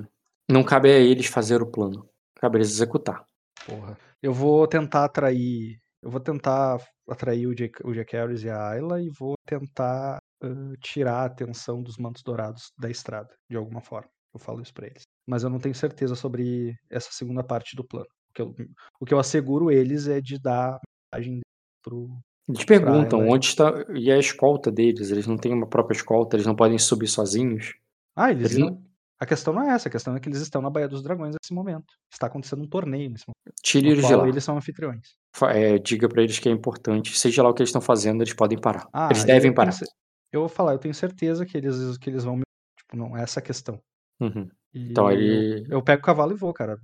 não 0.49 0.62
cabe 0.62 0.91
a 0.91 0.99
eles 0.99 1.26
fazer 1.26 1.62
o 1.62 1.70
plano. 1.70 2.08
Cabe 2.36 2.57
a 2.57 2.58
eles 2.58 2.70
executar. 2.70 3.24
Porra. 3.66 3.97
Eu 4.23 4.33
vou 4.33 4.66
tentar 4.66 5.05
atrair. 5.05 5.81
Eu 6.02 6.10
vou 6.10 6.20
tentar 6.20 6.78
atrair 7.08 7.47
o 7.47 7.55
Jack, 7.55 7.81
o 7.84 7.94
Jack 7.94 8.15
Harris 8.15 8.42
e 8.42 8.50
a 8.50 8.68
Ayla 8.68 9.00
e 9.02 9.08
vou 9.08 9.34
tentar 9.47 10.18
ah, 10.42 10.47
tirar 10.81 11.23
a 11.23 11.24
atenção 11.24 11.83
dos 11.83 11.97
mantos 11.97 12.23
dourados 12.23 12.70
da 12.78 12.91
estrada, 12.91 13.34
de 13.49 13.57
alguma 13.57 13.81
forma. 13.81 14.08
Eu 14.34 14.41
falo 14.41 14.60
isso 14.60 14.74
pra 14.74 14.86
eles. 14.86 15.02
Mas 15.26 15.42
eu 15.42 15.50
não 15.50 15.58
tenho 15.58 15.74
certeza 15.74 16.15
sobre 16.15 16.74
essa 16.91 17.10
segunda 17.12 17.42
parte 17.42 17.74
do 17.74 17.84
plano. 17.84 18.08
O 18.35 18.35
que 18.35 18.43
eu, 18.43 18.55
o 19.01 19.07
que 19.07 19.15
eu 19.15 19.19
asseguro 19.19 19.71
eles 19.71 20.09
é 20.09 20.21
de 20.21 20.39
dar 20.39 20.81
a 21.13 21.19
mensagem 21.19 21.41
pro. 21.83 22.09
Eles 22.49 22.65
perguntam 22.65 23.21
Ayla. 23.21 23.33
onde 23.35 23.47
está. 23.47 23.73
E 23.95 24.11
a 24.11 24.19
escolta 24.19 24.71
deles? 24.71 25.11
Eles 25.11 25.27
não 25.27 25.37
têm 25.39 25.53
uma 25.55 25.67
própria 25.69 25.97
escolta, 25.97 26.37
eles 26.37 26.47
não 26.47 26.55
podem 26.57 26.79
subir 26.79 27.07
sozinhos. 27.07 27.73
Ah, 28.17 28.31
eles 28.31 28.53
Eles 28.53 28.59
não-. 28.59 28.83
A 29.21 29.27
questão 29.27 29.55
não 29.55 29.63
é 29.63 29.75
essa, 29.75 29.89
a 29.89 29.91
questão 29.91 30.15
é 30.15 30.21
que 30.21 30.29
eles 30.29 30.41
estão 30.41 30.61
na 30.61 30.69
Baía 30.69 30.89
dos 30.89 31.03
Dragões 31.03 31.35
nesse 31.41 31.55
momento. 31.55 31.95
Está 32.13 32.27
acontecendo 32.27 32.63
um 32.63 32.69
torneio 32.69 33.09
nesse 33.09 33.25
momento. 33.27 33.55
Tire 33.63 33.89
eles 33.91 34.07
de 34.07 34.15
lá. 34.15 34.29
eles 34.29 34.45
são 34.45 34.57
anfitriões. 34.59 35.15
É, 35.45 35.79
diga 35.79 36.09
pra 36.09 36.23
eles 36.23 36.39
que 36.39 36.49
é 36.49 36.53
importante. 36.53 37.17
Seja 37.19 37.43
lá 37.43 37.49
o 37.49 37.55
que 37.55 37.63
eles 37.63 37.69
estão 37.71 37.81
fazendo, 37.81 38.21
eles 38.23 38.35
podem 38.35 38.61
parar. 38.61 38.87
Ah, 38.93 39.07
eles 39.07 39.21
eu 39.21 39.27
devem 39.27 39.43
tenho 39.43 39.55
parar. 39.55 39.73
cer- 39.73 39.89
Eu 40.33 40.41
vou 40.41 40.49
falar, 40.49 40.73
eu 40.73 40.79
tenho 40.79 40.93
certeza 40.93 41.47
que 41.47 41.57
eles, 41.57 41.97
que 41.97 42.11
eles 42.11 42.25
vão 42.25 42.37
me. 42.37 42.43
Tipo, 42.77 42.97
não 42.97 43.17
é 43.17 43.23
essa 43.23 43.39
a 43.39 43.43
questão. 43.43 43.81
Uhum. 44.20 44.49
E 44.75 44.91
Então 44.91 45.10
eu, 45.10 45.18
ele. 45.18 45.67
eu 45.70 45.83
pego 45.83 46.02
o 46.02 46.05
cavalo 46.05 46.33
e 46.33 46.36
vou, 46.36 46.52
cara. 46.52 46.76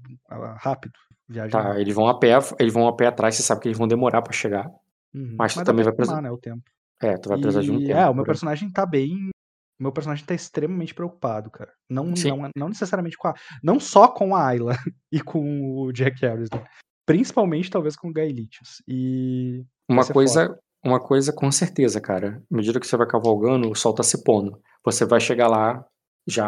Rápido. 0.59 0.93
Viagem 1.29 1.51
Tá, 1.53 1.79
eles 1.81 1.95
vão 1.95 2.07
a 2.09 2.19
pé, 2.19 2.39
eles 2.59 2.73
vão 2.75 2.89
a 2.89 2.95
pé 2.97 3.07
atrás, 3.07 3.37
você 3.37 3.43
sabe 3.43 3.61
que 3.61 3.69
eles 3.69 3.79
vão 3.79 3.87
demorar 3.89 4.23
pra 4.23 4.33
chegar. 4.33 4.67
Uhum. 5.13 5.35
mas 5.37 5.55
tu 5.55 5.65
também 5.65 5.85
vai 5.85 5.93
precisar- 5.93 6.23
né, 6.23 6.31
o 6.31 6.39
tempo. 6.39 6.63
É, 7.03 7.17
tu 7.17 7.29
vai 7.31 7.39
precisar 7.41 7.63
de 7.63 7.71
um 7.73 7.81
E, 7.81 7.87
tempo. 7.87 7.99
É, 7.99 8.09
o 8.09 8.15
meu 8.15 8.25
personagem 8.25 8.71
tá 8.71 8.87
bem. 8.87 9.31
O 9.81 9.83
meu 9.83 9.91
personagem 9.93 10.25
tá 10.25 10.35
extremamente 10.35 10.95
preocupado, 10.95 11.51
cara. 11.51 11.73
Não, 11.89 12.15
Sim. 12.15 12.29
não, 12.31 12.51
não 12.57 12.69
necessariamente 12.69 13.17
com 13.17 13.27
a. 13.29 13.35
Não 13.63 13.81
só 13.81 14.07
com 14.07 14.37
a 14.37 14.47
Ayla 14.47 14.73
e 15.11 15.21
com 15.21 15.81
o 15.83 15.93
Jack 15.93 16.21
Harris, 16.21 16.49
né? 16.55 16.63
Principalmente, 17.07 17.71
talvez, 17.71 17.97
com 17.97 18.09
o 18.09 18.13
Gaelitius. 18.13 18.83
E. 18.87 19.65
Uma 19.89 20.07
coisa, 20.07 20.57
uma 20.85 21.01
coisa 21.01 21.33
com 21.33 21.51
certeza, 21.51 22.01
cara. 22.01 22.41
À 22.53 22.55
medida 22.57 22.79
que 22.79 22.87
você 22.87 22.97
vai 22.97 23.07
cavalgando, 23.07 23.69
o 23.71 23.75
sol 23.75 23.95
tá 23.95 24.03
se 24.05 24.23
pondo. 24.23 24.61
Você 24.85 25.05
vai 25.05 25.19
chegar 25.19 25.49
lá 25.49 25.85
já 26.27 26.47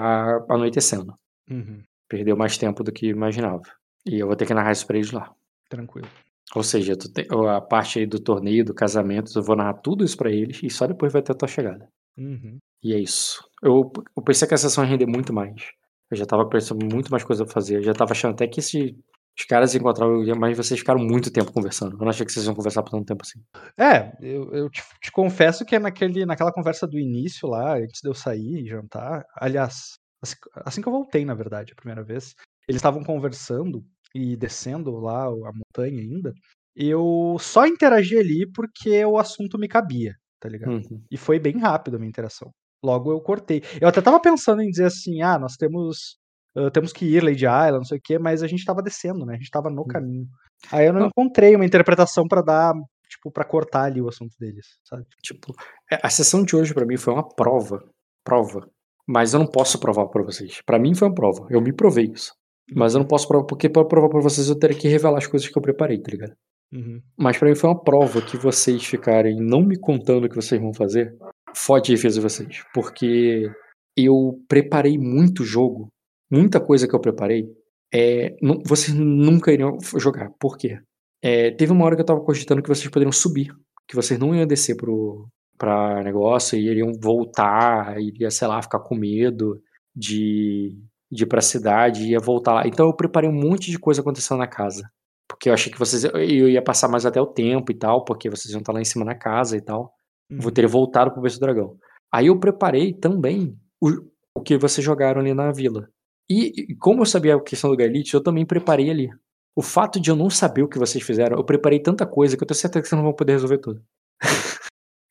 anoitecendo. 0.48 1.14
Uhum, 1.50 1.82
Perdeu 2.08 2.36
mais 2.36 2.56
tempo 2.58 2.82
do 2.84 2.92
que 2.92 3.06
imaginava. 3.08 3.62
E 4.06 4.18
eu 4.18 4.26
vou 4.26 4.36
ter 4.36 4.46
que 4.46 4.54
narrar 4.54 4.72
isso 4.72 4.86
pra 4.86 4.96
eles 4.96 5.10
lá. 5.12 5.32
tranquilo. 5.68 6.08
Ou 6.54 6.62
seja, 6.62 6.94
tu 6.96 7.10
tem, 7.10 7.26
a 7.48 7.60
parte 7.62 7.98
aí 7.98 8.06
do 8.06 8.20
torneio, 8.20 8.64
do 8.64 8.74
casamento, 8.74 9.32
eu 9.34 9.42
vou 9.42 9.56
narrar 9.56 9.74
tudo 9.74 10.04
isso 10.04 10.16
pra 10.18 10.30
eles 10.30 10.60
e 10.62 10.68
só 10.68 10.86
depois 10.86 11.10
vai 11.12 11.22
ter 11.22 11.32
a 11.32 11.34
tua 11.34 11.48
chegada. 11.48 11.88
Uhum. 12.18 12.58
E 12.82 12.92
é 12.92 12.98
isso. 12.98 13.42
Eu, 13.62 13.90
eu 14.16 14.22
pensei 14.22 14.46
que 14.46 14.52
a 14.52 14.58
sessão 14.58 14.84
ia 14.84 14.90
render 14.90 15.06
muito 15.06 15.32
mais. 15.32 15.70
Eu 16.10 16.16
já 16.16 16.26
tava 16.26 16.46
pensando 16.46 16.84
muito 16.84 17.10
mais 17.10 17.24
coisa 17.24 17.44
pra 17.44 17.54
fazer. 17.54 17.76
Eu 17.78 17.82
já 17.82 17.94
tava 17.94 18.12
achando 18.12 18.32
até 18.34 18.46
que 18.46 18.60
esse, 18.60 18.94
os 19.38 19.44
caras 19.44 19.74
encontraram, 19.74 20.22
mas 20.38 20.56
vocês 20.56 20.78
ficaram 20.78 21.00
muito 21.00 21.30
tempo 21.30 21.52
conversando. 21.52 21.94
Eu 21.94 22.00
não 22.00 22.10
achei 22.10 22.24
que 22.26 22.32
vocês 22.32 22.44
iam 22.44 22.54
conversar 22.54 22.82
por 22.82 22.90
tanto 22.90 23.06
tempo 23.06 23.22
assim. 23.22 23.40
É, 23.78 24.12
eu, 24.20 24.52
eu 24.52 24.70
te, 24.70 24.82
te 25.00 25.10
confesso 25.10 25.64
que 25.64 25.74
é 25.74 25.78
naquele, 25.78 26.26
naquela 26.26 26.52
conversa 26.52 26.86
do 26.86 26.98
início 26.98 27.48
lá, 27.48 27.76
antes 27.78 28.00
de 28.02 28.08
eu 28.08 28.14
sair 28.14 28.62
e 28.62 28.68
jantar. 28.68 29.24
Aliás, 29.34 29.96
assim, 30.22 30.36
assim 30.56 30.82
que 30.82 30.88
eu 30.88 30.92
voltei, 30.92 31.24
na 31.24 31.34
verdade, 31.34 31.72
a 31.72 31.76
primeira 31.76 32.04
vez, 32.04 32.34
eles 32.68 32.78
estavam 32.78 33.02
conversando 33.02 33.82
e 34.14 34.36
descendo 34.36 34.92
lá 34.92 35.24
a 35.24 35.52
montanha 35.54 36.00
ainda. 36.00 36.34
Eu 36.76 37.36
só 37.40 37.66
interagi 37.66 38.18
ali 38.18 38.46
porque 38.52 39.04
o 39.04 39.18
assunto 39.18 39.58
me 39.58 39.68
cabia, 39.68 40.14
tá 40.40 40.48
ligado? 40.48 40.72
Uhum. 40.72 41.02
E 41.10 41.16
foi 41.16 41.38
bem 41.38 41.58
rápido 41.58 41.96
a 41.96 41.98
minha 41.98 42.08
interação. 42.08 42.50
Logo 42.84 43.10
eu 43.12 43.20
cortei. 43.20 43.62
Eu 43.80 43.88
até 43.88 44.00
tava 44.02 44.20
pensando 44.20 44.60
em 44.60 44.68
dizer 44.68 44.86
assim, 44.86 45.22
ah, 45.22 45.38
nós 45.38 45.56
temos 45.56 46.18
ah, 46.56 46.70
temos 46.70 46.92
que 46.92 47.04
ir 47.04 47.22
Lady 47.22 47.44
Island, 47.44 47.78
não 47.78 47.84
sei 47.84 47.98
o 47.98 48.02
quê, 48.02 48.18
mas 48.18 48.42
a 48.42 48.46
gente 48.46 48.64
tava 48.64 48.82
descendo, 48.82 49.24
né? 49.24 49.34
A 49.34 49.36
gente 49.38 49.50
tava 49.50 49.70
no 49.70 49.86
caminho. 49.86 50.26
Aí 50.70 50.86
eu 50.86 50.92
não 50.92 51.06
encontrei 51.06 51.56
uma 51.56 51.64
interpretação 51.64 52.26
pra 52.28 52.42
dar, 52.42 52.74
tipo, 53.08 53.30
pra 53.30 53.44
cortar 53.44 53.84
ali 53.84 54.00
o 54.00 54.08
assunto 54.08 54.34
deles, 54.38 54.66
sabe? 54.84 55.04
Tipo, 55.22 55.54
é, 55.90 55.98
a 56.02 56.10
sessão 56.10 56.44
de 56.44 56.54
hoje 56.54 56.74
pra 56.74 56.86
mim 56.86 56.96
foi 56.96 57.12
uma 57.12 57.26
prova. 57.26 57.82
Prova. 58.24 58.68
Mas 59.06 59.34
eu 59.34 59.40
não 59.40 59.46
posso 59.46 59.80
provar 59.80 60.06
pra 60.06 60.22
vocês. 60.22 60.60
Pra 60.64 60.78
mim 60.78 60.94
foi 60.94 61.08
uma 61.08 61.14
prova. 61.14 61.46
Eu 61.50 61.60
me 61.60 61.72
provei 61.72 62.06
isso. 62.06 62.32
Mas 62.74 62.94
eu 62.94 63.00
não 63.00 63.06
posso 63.06 63.26
provar, 63.26 63.46
porque 63.46 63.68
pra 63.68 63.84
provar 63.84 64.08
pra 64.08 64.20
vocês 64.20 64.48
eu 64.48 64.58
teria 64.58 64.78
que 64.78 64.88
revelar 64.88 65.18
as 65.18 65.26
coisas 65.26 65.48
que 65.48 65.56
eu 65.56 65.62
preparei, 65.62 66.00
tá 66.00 66.10
ligado? 66.10 66.34
Uhum. 66.72 67.02
Mas 67.18 67.36
pra 67.36 67.48
mim 67.48 67.54
foi 67.54 67.68
uma 67.68 67.82
prova 67.82 68.22
que 68.22 68.36
vocês 68.36 68.84
ficarem 68.84 69.36
não 69.36 69.60
me 69.62 69.78
contando 69.78 70.24
o 70.24 70.28
que 70.28 70.36
vocês 70.36 70.60
vão 70.60 70.72
fazer, 70.72 71.14
fode 71.54 71.92
a 71.92 71.94
defesa 71.94 72.14
de 72.14 72.20
vocês. 72.20 72.64
Porque 72.72 73.50
eu 73.96 74.40
preparei 74.48 74.96
muito 74.96 75.44
jogo, 75.44 75.88
muita 76.32 76.58
coisa 76.60 76.88
que 76.88 76.94
eu 76.94 77.00
preparei, 77.00 77.46
é, 77.94 78.34
nu- 78.40 78.62
vocês 78.64 78.96
nunca 78.96 79.52
iriam 79.52 79.76
jogar. 79.98 80.30
Por 80.40 80.56
quê? 80.56 80.78
É, 81.22 81.50
teve 81.52 81.70
uma 81.72 81.84
hora 81.84 81.94
que 81.94 82.02
eu 82.02 82.06
tava 82.06 82.20
cogitando 82.22 82.62
que 82.62 82.68
vocês 82.68 82.88
poderiam 82.88 83.12
subir, 83.12 83.54
que 83.86 83.94
vocês 83.94 84.18
não 84.18 84.34
iam 84.34 84.46
descer 84.46 84.76
pro, 84.76 85.28
pra 85.58 86.02
negócio 86.02 86.58
e 86.58 86.66
iriam 86.66 86.92
voltar, 87.00 88.00
iria, 88.00 88.30
sei 88.30 88.48
lá, 88.48 88.60
ficar 88.62 88.80
com 88.80 88.94
medo 88.96 89.60
de, 89.94 90.76
de 91.10 91.24
ir 91.24 91.26
pra 91.26 91.40
cidade, 91.40 92.08
ia 92.08 92.18
voltar 92.18 92.54
lá. 92.54 92.66
Então 92.66 92.86
eu 92.86 92.96
preparei 92.96 93.28
um 93.30 93.32
monte 93.32 93.70
de 93.70 93.78
coisa 93.78 94.00
acontecendo 94.00 94.38
na 94.38 94.46
casa. 94.48 94.90
Porque 95.28 95.48
eu 95.48 95.54
achei 95.54 95.72
que 95.72 95.78
vocês. 95.78 96.04
Eu 96.04 96.48
ia 96.48 96.62
passar 96.62 96.88
mais 96.88 97.06
até 97.06 97.20
o 97.20 97.26
tempo 97.26 97.70
e 97.72 97.74
tal, 97.74 98.04
porque 98.04 98.28
vocês 98.28 98.52
iam 98.52 98.60
estar 98.60 98.72
lá 98.72 98.80
em 98.80 98.84
cima 98.84 99.04
na 99.04 99.14
casa 99.14 99.56
e 99.56 99.60
tal. 99.60 99.92
Vou 100.30 100.50
ter 100.50 100.66
voltado 100.66 101.10
pro 101.12 101.22
berço 101.22 101.38
do 101.38 101.42
dragão. 101.42 101.76
Aí 102.12 102.26
eu 102.26 102.38
preparei 102.38 102.92
também 102.92 103.56
o, 103.80 103.88
o 104.34 104.42
que 104.42 104.58
vocês 104.58 104.84
jogaram 104.84 105.20
ali 105.20 105.32
na 105.32 105.50
vila. 105.52 105.88
E, 106.30 106.74
como 106.76 107.02
eu 107.02 107.06
sabia 107.06 107.36
a 107.36 107.40
questão 107.40 107.70
do 107.70 107.76
Gaelite, 107.76 108.14
eu 108.14 108.22
também 108.22 108.46
preparei 108.46 108.90
ali. 108.90 109.10
O 109.54 109.62
fato 109.62 110.00
de 110.00 110.10
eu 110.10 110.16
não 110.16 110.30
saber 110.30 110.62
o 110.62 110.68
que 110.68 110.78
vocês 110.78 111.04
fizeram, 111.04 111.36
eu 111.36 111.44
preparei 111.44 111.78
tanta 111.78 112.06
coisa 112.06 112.36
que 112.36 112.42
eu 112.42 112.46
tenho 112.46 112.58
certeza 112.58 112.82
que 112.82 112.88
vocês 112.88 112.96
não 112.96 113.04
vão 113.04 113.14
poder 113.14 113.32
resolver 113.32 113.58
tudo. 113.58 113.82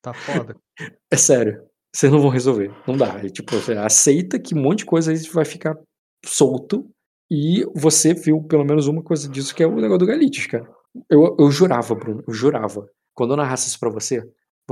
Tá 0.02 0.14
foda. 0.14 0.56
É 1.12 1.18
sério. 1.18 1.62
Vocês 1.94 2.12
não 2.12 2.22
vão 2.22 2.30
resolver. 2.30 2.72
Não 2.88 2.98
dá. 2.98 3.20
É, 3.20 3.30
tipo, 3.30 3.54
você 3.54 3.74
aceita 3.74 4.40
que 4.40 4.56
um 4.56 4.62
monte 4.62 4.80
de 4.80 4.86
coisa 4.86 5.12
aí 5.12 5.18
vai 5.32 5.46
ficar 5.46 5.78
solto. 6.26 6.90
E 7.30 7.66
você 7.76 8.14
viu 8.14 8.42
pelo 8.44 8.66
menos 8.66 8.88
uma 8.88 9.04
coisa 9.04 9.30
disso, 9.30 9.54
que 9.54 9.62
é 9.62 9.68
o 9.68 9.76
negócio 9.76 10.00
do 10.00 10.06
Galites, 10.06 10.48
cara. 10.48 10.68
Eu, 11.10 11.36
eu 11.40 11.52
jurava, 11.52 11.94
Bruno, 11.94 12.24
eu 12.28 12.34
jurava. 12.34 12.90
Quando 13.14 13.32
eu 13.32 13.38
narrasse 13.38 13.68
isso 13.68 13.80
pra 13.80 13.90
você, 13.90 14.24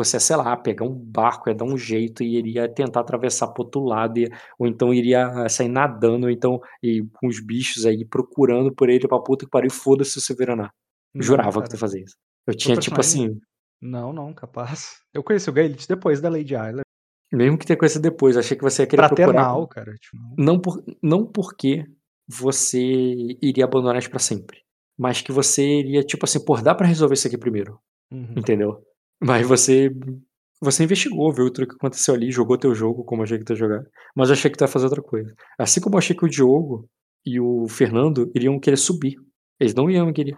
você 0.03 0.19
sei 0.19 0.35
lá, 0.35 0.55
pegar 0.57 0.85
um 0.85 0.93
barco, 0.95 1.49
ia 1.49 1.55
dar 1.55 1.65
um 1.65 1.77
jeito 1.77 2.23
e 2.23 2.37
iria 2.37 2.67
tentar 2.67 3.01
atravessar 3.01 3.47
pro 3.49 3.63
outro 3.63 3.81
lado, 3.83 4.19
ou 4.57 4.67
então 4.67 4.93
iria 4.93 5.47
sair 5.49 5.69
nadando, 5.69 6.25
ou 6.25 6.31
então 6.31 6.59
e, 6.81 7.03
com 7.13 7.27
os 7.27 7.39
bichos 7.39 7.85
aí 7.85 8.05
procurando 8.05 8.73
por 8.73 8.89
ele 8.89 9.07
pra 9.07 9.19
puta 9.19 9.45
que 9.45 9.51
pariu, 9.51 9.71
foda-se 9.71 10.17
o 10.17 10.21
Severaná. 10.21 10.71
Não, 11.13 11.21
jurava 11.23 11.51
que 11.61 11.67
cara. 11.67 11.69
tu 11.69 11.77
fazia 11.77 12.03
isso. 12.03 12.15
Eu 12.47 12.55
tinha, 12.55 12.75
tipo 12.77 12.95
personagem- 12.95 13.31
assim, 13.31 13.41
Não, 13.81 14.11
não, 14.13 14.33
capaz. 14.33 14.97
Eu 15.13 15.23
conheci 15.23 15.49
o 15.49 15.53
Gaelite 15.53 15.87
depois 15.87 16.19
da 16.21 16.29
Lady 16.29 16.53
Isla. 16.53 16.81
mesmo 17.31 17.57
que 17.57 17.65
tenha 17.65 17.77
coisa 17.77 17.99
depois, 17.99 18.35
achei 18.37 18.57
que 18.57 18.63
você 18.63 18.83
ia 18.83 18.87
querer 18.87 19.07
procurar. 19.07 19.25
Fraternal, 19.31 19.67
cara. 19.67 19.93
Tipo, 19.95 20.17
Não, 20.37 20.59
por, 20.59 20.83
não 21.01 21.25
porque 21.25 21.85
você 22.27 22.79
iria 23.41 23.65
abandonar 23.65 23.97
isso 23.97 24.09
pra 24.09 24.19
sempre. 24.19 24.59
Mas 24.97 25.21
que 25.21 25.31
você 25.31 25.63
iria, 25.79 26.03
tipo 26.03 26.25
assim, 26.25 26.43
pô, 26.43 26.57
dá 26.61 26.75
pra 26.75 26.85
resolver 26.87 27.13
isso 27.13 27.27
aqui 27.27 27.37
primeiro. 27.37 27.79
uhum. 28.11 28.33
Entendeu? 28.37 28.83
Mas 29.21 29.47
você. 29.47 29.91
Você 30.61 30.83
investigou, 30.83 31.31
viu 31.31 31.49
tudo 31.49 31.67
que 31.69 31.75
aconteceu 31.75 32.13
ali, 32.13 32.31
jogou 32.31 32.57
teu 32.57 32.75
jogo 32.75 33.05
como 33.05 33.21
eu 33.21 33.23
achei 33.23 33.37
que 33.37 33.45
tu 33.45 33.53
ia 33.53 33.55
jogar. 33.55 33.81
Mas 34.13 34.27
eu 34.27 34.33
achei 34.33 34.51
que 34.51 34.57
tu 34.57 34.63
ia 34.63 34.67
fazer 34.67 34.85
outra 34.87 35.01
coisa. 35.01 35.33
Assim 35.57 35.79
como 35.79 35.95
eu 35.95 35.99
achei 35.99 36.13
que 36.15 36.25
o 36.25 36.29
Diogo 36.29 36.85
e 37.25 37.39
o 37.39 37.65
Fernando 37.69 38.29
iriam 38.35 38.59
querer 38.59 38.75
subir. 38.75 39.15
Eles 39.57 39.73
não 39.73 39.89
iam 39.89 40.11
querer. 40.11 40.35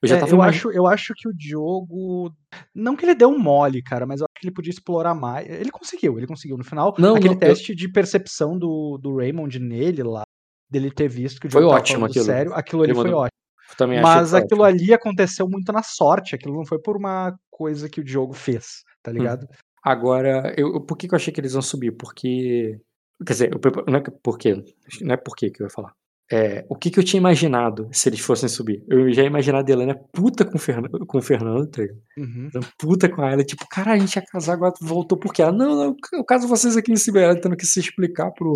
Eu 0.00 0.08
já 0.08 0.16
É, 0.16 0.20
tava 0.20 0.30
eu, 0.32 0.42
acho, 0.42 0.70
eu 0.70 0.86
acho 0.86 1.12
que 1.16 1.28
o 1.28 1.32
Diogo. 1.32 2.32
Não 2.72 2.94
que 2.94 3.04
ele 3.04 3.16
deu 3.16 3.28
um 3.30 3.38
mole, 3.38 3.82
cara, 3.82 4.06
mas 4.06 4.20
eu 4.20 4.26
acho 4.26 4.40
que 4.40 4.46
ele 4.46 4.54
podia 4.54 4.70
explorar 4.70 5.12
mais. 5.14 5.48
Ele 5.48 5.70
conseguiu, 5.72 6.18
ele 6.18 6.26
conseguiu. 6.28 6.56
No 6.56 6.64
final, 6.64 6.94
Não, 6.96 7.16
aquele 7.16 7.34
não, 7.34 7.34
eu- 7.34 7.38
teste 7.40 7.74
de 7.74 7.88
percepção 7.90 8.56
do, 8.56 8.96
do 9.02 9.16
Raymond 9.16 9.58
nele 9.58 10.04
lá, 10.04 10.22
dele 10.70 10.90
ter 10.90 11.08
visto 11.08 11.40
que 11.40 11.48
o 11.48 11.50
Foi 11.50 11.62
Diogo 11.62 11.70
tava 11.72 11.82
ótimo 11.82 12.04
aquilo. 12.06 12.24
sério, 12.24 12.52
aquilo 12.54 12.82
ali 12.82 12.94
foi 12.94 13.10
ótimo. 13.12 13.38
Também 13.76 14.00
Mas 14.02 14.34
aquilo 14.34 14.62
ótimo. 14.62 14.82
ali 14.82 14.92
aconteceu 14.94 15.48
muito 15.48 15.72
na 15.72 15.82
sorte, 15.82 16.34
aquilo 16.34 16.54
não 16.54 16.64
foi 16.66 16.78
por 16.80 16.96
uma 16.96 17.34
coisa 17.50 17.88
que 17.88 18.00
o 18.00 18.04
Diogo 18.04 18.32
fez, 18.32 18.82
tá 19.02 19.10
Hum. 19.10 19.14
ligado? 19.14 19.46
Agora, 19.82 20.54
eu, 20.56 20.80
por 20.80 20.96
que, 20.96 21.06
que 21.08 21.14
eu 21.14 21.16
achei 21.16 21.32
que 21.32 21.40
eles 21.40 21.52
iam 21.52 21.62
subir? 21.62 21.92
Porque. 21.92 22.78
Quer 23.24 23.32
dizer, 23.32 23.50
eu, 23.52 23.84
não 23.86 23.98
é 23.98 24.02
que- 24.02 24.10
por 24.10 24.38
quê? 24.38 24.64
Não 25.02 25.14
é 25.14 25.16
por 25.16 25.36
quê 25.36 25.50
que 25.50 25.62
eu 25.62 25.66
ia 25.66 25.70
falar. 25.70 25.92
É, 26.32 26.64
o 26.70 26.74
que, 26.74 26.90
que 26.90 26.98
eu 26.98 27.04
tinha 27.04 27.20
imaginado 27.20 27.86
se 27.92 28.08
eles 28.08 28.18
fossem 28.20 28.48
subir? 28.48 28.82
Eu 28.88 29.12
já 29.12 29.20
ia 29.22 29.28
imaginar 29.28 29.58
a 29.58 29.62
Delania 29.62 29.94
puta 30.10 30.42
com 30.44 30.56
o, 30.56 30.58
Fernan- 30.58 30.88
com 31.06 31.18
o 31.18 31.22
Fernando, 31.22 31.66
tá 31.70 31.82
ligado? 31.82 32.00
Uhum. 32.16 32.50
Puta 32.78 33.08
com 33.10 33.22
ela, 33.22 33.44
tipo, 33.44 33.68
cara, 33.68 33.92
a 33.92 33.98
gente 33.98 34.16
ia 34.16 34.22
casar, 34.24 34.54
agora 34.54 34.72
voltou 34.80 35.18
por 35.18 35.34
quê? 35.34 35.42
Ela, 35.42 35.52
não, 35.52 35.76
não, 35.76 35.96
eu 36.14 36.24
caso 36.24 36.48
vocês 36.48 36.78
aqui 36.78 36.90
em 36.92 37.18
ela 37.18 37.38
tendo 37.38 37.54
que 37.56 37.66
se 37.66 37.78
explicar 37.78 38.30
pro, 38.32 38.54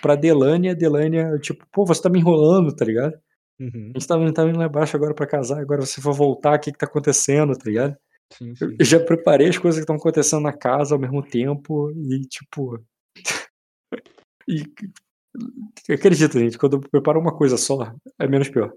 pra 0.00 0.14
Delania, 0.14 0.70
a 0.70 0.74
Delania, 0.74 1.36
tipo, 1.40 1.66
pô, 1.72 1.84
você 1.84 2.00
tá 2.00 2.08
me 2.08 2.20
enrolando, 2.20 2.72
tá 2.74 2.84
ligado? 2.84 3.14
Uhum. 3.60 3.92
A 3.94 3.98
gente 3.98 4.06
tava, 4.06 4.32
tava 4.32 4.48
indo 4.50 4.58
lá 4.58 4.66
embaixo 4.66 4.96
agora 4.96 5.14
pra 5.14 5.26
casar, 5.26 5.60
agora 5.60 5.84
você 5.84 6.00
vai 6.00 6.14
voltar, 6.14 6.56
o 6.56 6.60
que 6.60 6.72
que 6.72 6.78
tá 6.78 6.86
acontecendo, 6.86 7.56
tá 7.56 7.64
ligado? 7.64 7.96
Sim, 8.32 8.50
Eu 8.50 8.56
sim. 8.56 8.76
eu 8.78 8.84
já 8.84 9.00
preparei 9.00 9.48
as 9.48 9.58
coisas 9.58 9.78
que 9.78 9.82
estão 9.82 9.96
acontecendo 9.96 10.42
na 10.42 10.52
casa 10.52 10.94
ao 10.94 11.00
mesmo 11.00 11.22
tempo 11.22 11.90
e, 11.92 12.20
tipo. 12.28 12.78
e. 14.48 14.62
Acredita, 15.90 16.38
gente, 16.38 16.58
quando 16.58 16.74
eu 16.76 16.80
preparo 16.80 17.20
uma 17.20 17.34
coisa 17.36 17.56
só, 17.56 17.92
é 18.18 18.26
menos 18.28 18.48
pior. 18.48 18.72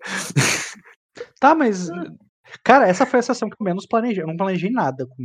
Tá, 1.40 1.54
mas. 1.56 1.90
Cara, 2.64 2.88
essa 2.88 3.06
foi 3.06 3.20
a 3.20 3.24
sessão 3.24 3.50
que 3.50 3.56
eu 3.60 3.64
menos 3.64 3.86
planejei. 3.88 4.24
Eu 4.24 4.28
não 4.28 4.36
planejei 4.36 4.70
nada 4.70 5.08
com 5.08 5.24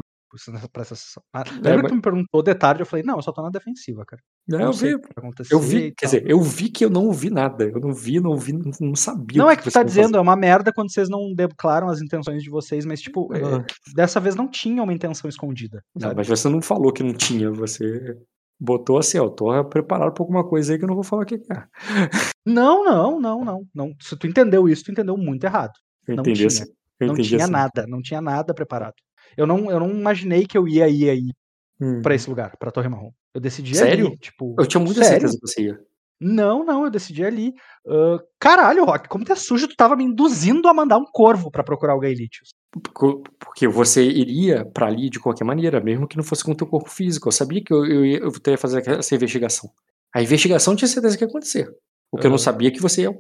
pra 0.73 0.83
essa 0.83 0.95
sessão. 0.95 1.23
Ah, 1.33 1.45
Lembra 1.47 1.71
É, 1.71 1.75
mas- 1.77 1.83
que 1.83 1.89
tu 1.89 1.95
me 1.97 2.03
perguntou 2.03 2.43
de 2.43 2.55
tarde? 2.55 2.83
Eu 2.83 2.87
falei, 2.87 3.05
não, 3.05 3.17
eu 3.17 3.23
só 3.23 3.33
tô 3.33 3.43
na 3.43 3.51
defensiva, 3.51 4.05
cara. 4.07 4.23
Não, 4.49 4.61
eu 4.61 4.73
sei 4.73 4.95
vi, 4.97 5.01
que 5.03 5.55
eu 5.55 5.61
vi, 5.61 5.93
quer 5.97 6.07
dizer, 6.07 6.25
eu 6.31 6.41
vi 6.43 6.69
que 6.69 6.85
eu 6.85 6.91
não 6.91 7.07
ouvi 7.07 7.31
nada. 7.31 7.65
Eu 7.65 7.81
não 7.81 7.93
vi, 7.93 8.21
não 8.21 8.31
ouvi, 8.31 8.53
não, 8.53 8.71
não 8.81 8.95
sabia. 8.95 9.39
Não 9.39 9.47
o 9.47 9.51
é 9.51 9.57
que 9.57 9.63
tu 9.63 9.65
vocês 9.65 9.75
tá 9.75 9.83
dizendo, 9.83 10.07
fazer. 10.09 10.19
é 10.19 10.21
uma 10.21 10.37
merda 10.37 10.73
quando 10.73 10.93
vocês 10.93 11.09
não 11.09 11.33
declaram 11.35 11.89
as 11.89 12.01
intenções 12.01 12.43
de 12.43 12.51
vocês, 12.51 12.85
mas, 12.85 13.01
tipo, 13.01 13.29
é, 13.35 13.41
dessa 13.95 14.21
vez 14.21 14.35
não 14.37 14.49
tinha 14.49 14.83
uma 14.83 14.93
intenção 14.93 15.29
escondida. 15.29 15.83
Não, 15.95 16.13
mas 16.15 16.27
você 16.29 16.49
não 16.49 16.61
falou 16.63 16.93
que 16.93 17.03
não 17.03 17.13
tinha, 17.15 17.51
você 17.51 18.17
botou 18.59 18.99
assim, 18.99 19.19
ó, 19.19 19.25
eu 19.25 19.31
tô 19.31 19.65
preparado 19.67 20.13
pra 20.13 20.23
alguma 20.23 20.43
coisa 20.47 20.73
aí 20.73 20.79
que 20.79 20.85
eu 20.85 20.89
não 20.89 20.95
vou 20.95 21.05
falar 21.05 21.23
o 21.23 21.27
que 21.27 21.39
que 21.39 21.53
é. 21.53 21.63
Não, 22.45 22.85
não, 22.85 23.21
não, 23.21 23.45
não, 23.45 23.63
não. 23.75 23.93
Se 24.01 24.17
tu 24.17 24.27
entendeu 24.27 24.69
isso, 24.69 24.85
tu 24.85 24.91
entendeu 24.93 25.17
muito 25.17 25.45
errado. 25.45 25.73
Eu 26.07 26.17
Não 26.17 26.23
entendi 26.23 26.47
tinha. 26.47 26.63
assim. 26.63 26.73
Eu 26.99 27.09
não 27.09 27.15
tinha 27.17 27.43
assim. 27.43 27.53
nada, 27.53 27.87
não 27.87 28.01
tinha 28.01 28.21
nada 28.23 28.55
preparado. 28.55 28.95
Eu 29.37 29.47
não, 29.47 29.71
eu 29.71 29.79
não 29.81 29.91
imaginei 29.91 30.47
que 30.47 30.57
eu 30.59 30.67
ia 30.69 30.89
ir 30.89 31.09
aí 31.11 31.33
Hum. 31.81 32.01
pra 32.03 32.15
esse 32.15 32.29
lugar, 32.31 32.57
pra 32.59 32.71
Torre 32.71 32.89
Marrom. 32.89 33.11
Eu 33.35 33.41
decidi 33.41 33.77
Sério? 33.77 34.07
ali, 34.09 34.17
tipo. 34.19 34.55
Eu 34.59 34.67
tinha 34.67 34.83
muita 34.83 35.03
sério? 35.05 35.21
certeza 35.21 35.39
que 35.39 35.47
você 35.47 35.63
ia. 35.65 35.79
Não, 36.19 36.65
não, 36.65 36.85
eu 36.85 36.91
decidi 36.91 37.23
ali. 37.23 37.53
Ah, 37.87 38.17
caralho, 38.41 38.87
Rock, 38.87 39.07
como 39.11 39.25
tu 39.27 39.33
é 39.33 39.37
sujo, 39.37 39.69
tu 39.69 39.77
tava 39.77 39.95
me 39.95 40.03
induzindo 40.05 40.67
a 40.69 40.73
mandar 40.73 40.97
um 40.97 41.05
corvo 41.05 41.51
pra 41.51 41.63
procurar 41.63 41.95
o 41.95 42.01
Gaelitius. 42.01 42.55
Por- 42.95 43.23
Porque 43.39 43.69
você 43.69 44.03
iria 44.03 44.65
pra 44.65 44.87
ali 44.87 45.11
de 45.11 45.21
qualquer 45.21 45.45
maneira, 45.45 45.79
mesmo 45.79 46.09
que 46.09 46.17
não 46.17 46.25
fosse 46.25 46.43
com 46.43 46.53
o 46.53 46.57
teu 46.57 46.67
corpo 46.67 46.89
físico. 46.89 47.29
Eu 47.29 47.33
sabia 47.33 47.63
que 47.63 47.71
eu, 47.73 47.85
eu, 47.85 48.07
ia, 48.07 48.19
eu 48.21 48.33
ia 48.47 48.57
fazer 48.57 48.89
essa 48.89 49.15
investigação. 49.15 49.69
A 50.15 50.23
investigação 50.23 50.75
tinha 50.75 50.89
certeza 50.89 51.19
que 51.19 51.25
ia 51.25 51.29
acontecer. 51.29 51.69
O 52.11 52.17
que 52.17 52.27
eu 52.27 52.31
não 52.31 52.39
sabia 52.39 52.69
é 52.69 52.71
que 52.71 52.81
você 52.81 53.03
ia 53.03 53.11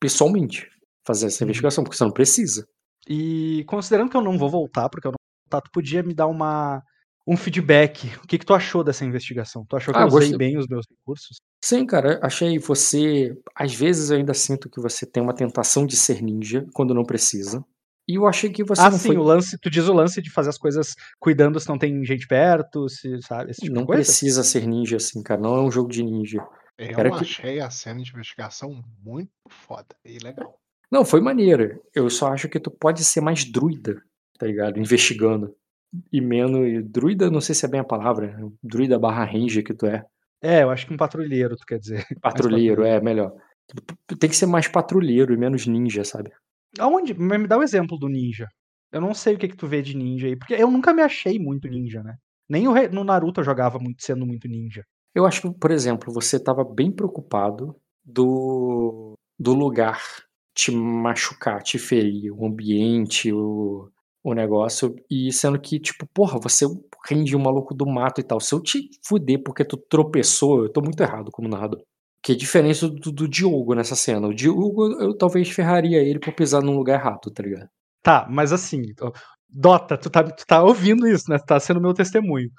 pessoalmente 0.00 0.66
fazer 1.06 1.26
essa 1.26 1.44
Uhum. 1.44 1.48
investigação, 1.48 1.84
porque 1.84 1.96
você 1.98 2.04
não 2.04 2.10
precisa. 2.12 2.66
E 3.08 3.62
considerando 3.68 4.10
que 4.10 4.16
eu 4.16 4.22
não 4.22 4.38
vou 4.38 4.48
voltar, 4.48 4.88
porque 4.88 5.06
eu 5.06 5.12
voltar, 5.46 5.60
tu 5.62 5.70
podia 5.70 6.02
me 6.02 6.12
dar 6.14 6.26
uma, 6.26 6.82
um 7.26 7.36
feedback. 7.36 8.10
O 8.22 8.26
que, 8.26 8.38
que 8.38 8.46
tu 8.46 8.54
achou 8.54 8.82
dessa 8.84 9.04
investigação? 9.04 9.64
Tu 9.68 9.76
achou 9.76 9.94
que 9.94 9.98
Ah, 10.00 10.02
eu 10.02 10.08
usei 10.08 10.20
gostei. 10.30 10.38
bem 10.38 10.58
os 10.58 10.66
meus 10.66 10.84
recursos? 10.88 11.38
Sim, 11.64 11.86
cara, 11.86 12.20
achei 12.22 12.58
você. 12.58 13.36
Às 13.54 13.74
vezes 13.74 14.10
eu 14.10 14.16
ainda 14.18 14.34
sinto 14.34 14.68
que 14.68 14.80
você 14.80 15.06
tem 15.06 15.22
uma 15.22 15.34
tentação 15.34 15.86
de 15.86 15.96
ser 15.96 16.22
ninja 16.22 16.66
quando 16.74 16.94
não 16.94 17.04
precisa. 17.04 17.64
E 18.08 18.14
eu 18.16 18.26
achei 18.26 18.50
que 18.50 18.62
você 18.62 18.82
ah, 18.82 18.90
não 18.90 18.98
sim, 18.98 19.08
foi. 19.08 19.16
o 19.16 19.22
lance, 19.22 19.58
tu 19.60 19.68
diz 19.68 19.88
o 19.88 19.92
lance 19.92 20.22
de 20.22 20.30
fazer 20.30 20.50
as 20.50 20.58
coisas 20.58 20.94
cuidando 21.18 21.58
se 21.58 21.68
não 21.68 21.76
tem 21.76 22.04
gente 22.04 22.24
perto, 22.28 22.88
se, 22.88 23.20
sabe? 23.22 23.50
Esse 23.50 23.62
tipo 23.62 23.74
Não 23.74 23.82
de 23.82 23.86
coisa? 23.88 24.02
precisa 24.02 24.44
ser 24.44 24.64
ninja 24.66 24.96
assim, 24.96 25.22
cara. 25.24 25.40
Não 25.40 25.56
é 25.56 25.60
um 25.62 25.70
jogo 25.72 25.90
de 25.90 26.04
ninja. 26.04 26.38
Eu 26.78 27.00
Era 27.00 27.10
que- 27.10 27.16
achei 27.24 27.58
a 27.58 27.68
cena 27.68 28.00
de 28.00 28.10
investigação 28.12 28.80
muito 29.02 29.30
foda 29.48 29.96
e 30.04 30.18
legal. 30.18 30.56
Não, 30.88 31.04
foi 31.04 31.20
maneiro. 31.20 31.82
Eu 31.92 32.08
só 32.08 32.28
acho 32.32 32.48
que 32.48 32.60
tu 32.60 32.70
pode 32.70 33.04
ser 33.04 33.20
mais 33.20 33.44
druida, 33.44 34.00
tá 34.38 34.46
ligado? 34.46 34.78
Investigando. 34.78 35.54
E 36.12 36.20
menos. 36.20 36.84
Druida, 36.90 37.30
não 37.30 37.40
sei 37.40 37.54
se 37.54 37.64
é 37.64 37.68
bem 37.68 37.80
a 37.80 37.84
palavra. 37.84 38.36
Druida 38.62 38.98
barra 38.98 39.24
ranger 39.24 39.64
que 39.64 39.74
tu 39.74 39.86
é. 39.86 40.04
É, 40.42 40.62
eu 40.62 40.70
acho 40.70 40.86
que 40.86 40.92
um 40.92 40.96
patrulheiro, 40.96 41.56
tu 41.56 41.64
quer 41.66 41.78
dizer. 41.78 42.04
Patrulheiro, 42.20 42.84
é 42.84 43.00
melhor. 43.00 43.32
Tem 44.18 44.28
que 44.30 44.36
ser 44.36 44.46
mais 44.46 44.68
patrulheiro 44.68 45.32
e 45.32 45.36
menos 45.36 45.66
ninja, 45.66 46.04
sabe? 46.04 46.30
Aonde? 46.78 47.14
Me 47.14 47.46
dá 47.48 47.56
o 47.58 47.62
exemplo 47.62 47.98
do 47.98 48.08
ninja. 48.08 48.46
Eu 48.92 49.00
não 49.00 49.14
sei 49.14 49.34
o 49.34 49.38
que 49.38 49.48
que 49.48 49.56
tu 49.56 49.66
vê 49.66 49.82
de 49.82 49.96
ninja 49.96 50.26
aí, 50.26 50.36
porque 50.36 50.54
eu 50.54 50.70
nunca 50.70 50.92
me 50.92 51.02
achei 51.02 51.38
muito 51.38 51.66
ninja, 51.68 52.02
né? 52.02 52.16
Nem 52.48 52.70
re- 52.72 52.88
no 52.88 53.02
Naruto 53.02 53.40
eu 53.40 53.44
jogava 53.44 53.78
muito 53.78 54.02
sendo 54.04 54.24
muito 54.26 54.46
ninja. 54.46 54.84
Eu 55.14 55.26
acho 55.26 55.40
que, 55.42 55.58
por 55.58 55.70
exemplo, 55.70 56.12
você 56.12 56.38
tava 56.38 56.62
bem 56.62 56.92
preocupado 56.92 57.74
do, 58.04 59.14
do 59.38 59.54
lugar 59.54 60.00
te 60.54 60.70
machucar, 60.70 61.62
te 61.62 61.78
ferir, 61.78 62.30
o 62.30 62.46
ambiente, 62.46 63.32
o, 63.32 63.90
o 64.30 64.34
negócio, 64.34 64.94
e 65.10 65.32
sendo 65.32 65.60
que, 65.60 65.78
tipo, 65.78 66.06
porra, 66.12 66.38
você 66.38 66.66
rende 67.08 67.36
um 67.36 67.40
maluco 67.40 67.74
do 67.74 67.86
mato 67.86 68.20
e 68.20 68.24
tal. 68.24 68.40
Se 68.40 68.54
eu 68.54 68.60
te 68.60 68.88
fuder 69.06 69.42
porque 69.42 69.64
tu 69.64 69.76
tropeçou, 69.76 70.64
eu 70.64 70.72
tô 70.72 70.80
muito 70.80 71.00
errado 71.00 71.30
como 71.30 71.48
narrador. 71.48 71.82
Que 72.22 72.32
é 72.32 72.34
diferente 72.34 72.88
do, 72.88 73.12
do 73.12 73.28
Diogo 73.28 73.74
nessa 73.74 73.94
cena. 73.94 74.26
O 74.26 74.34
Diogo, 74.34 75.00
eu 75.00 75.16
talvez 75.16 75.48
ferraria 75.50 76.02
ele 76.02 76.18
por 76.18 76.32
pisar 76.34 76.62
num 76.62 76.76
lugar 76.76 77.00
errado, 77.00 77.30
tá 77.32 77.42
ligado? 77.42 77.68
Tá, 78.02 78.26
mas 78.30 78.52
assim, 78.52 78.82
Dota, 79.48 79.96
tu 79.96 80.10
tá, 80.10 80.22
tu 80.24 80.44
tá 80.46 80.62
ouvindo 80.62 81.06
isso, 81.06 81.30
né? 81.30 81.38
Tu 81.38 81.46
tá 81.46 81.58
sendo 81.60 81.80
meu 81.80 81.94
testemunho. 81.94 82.50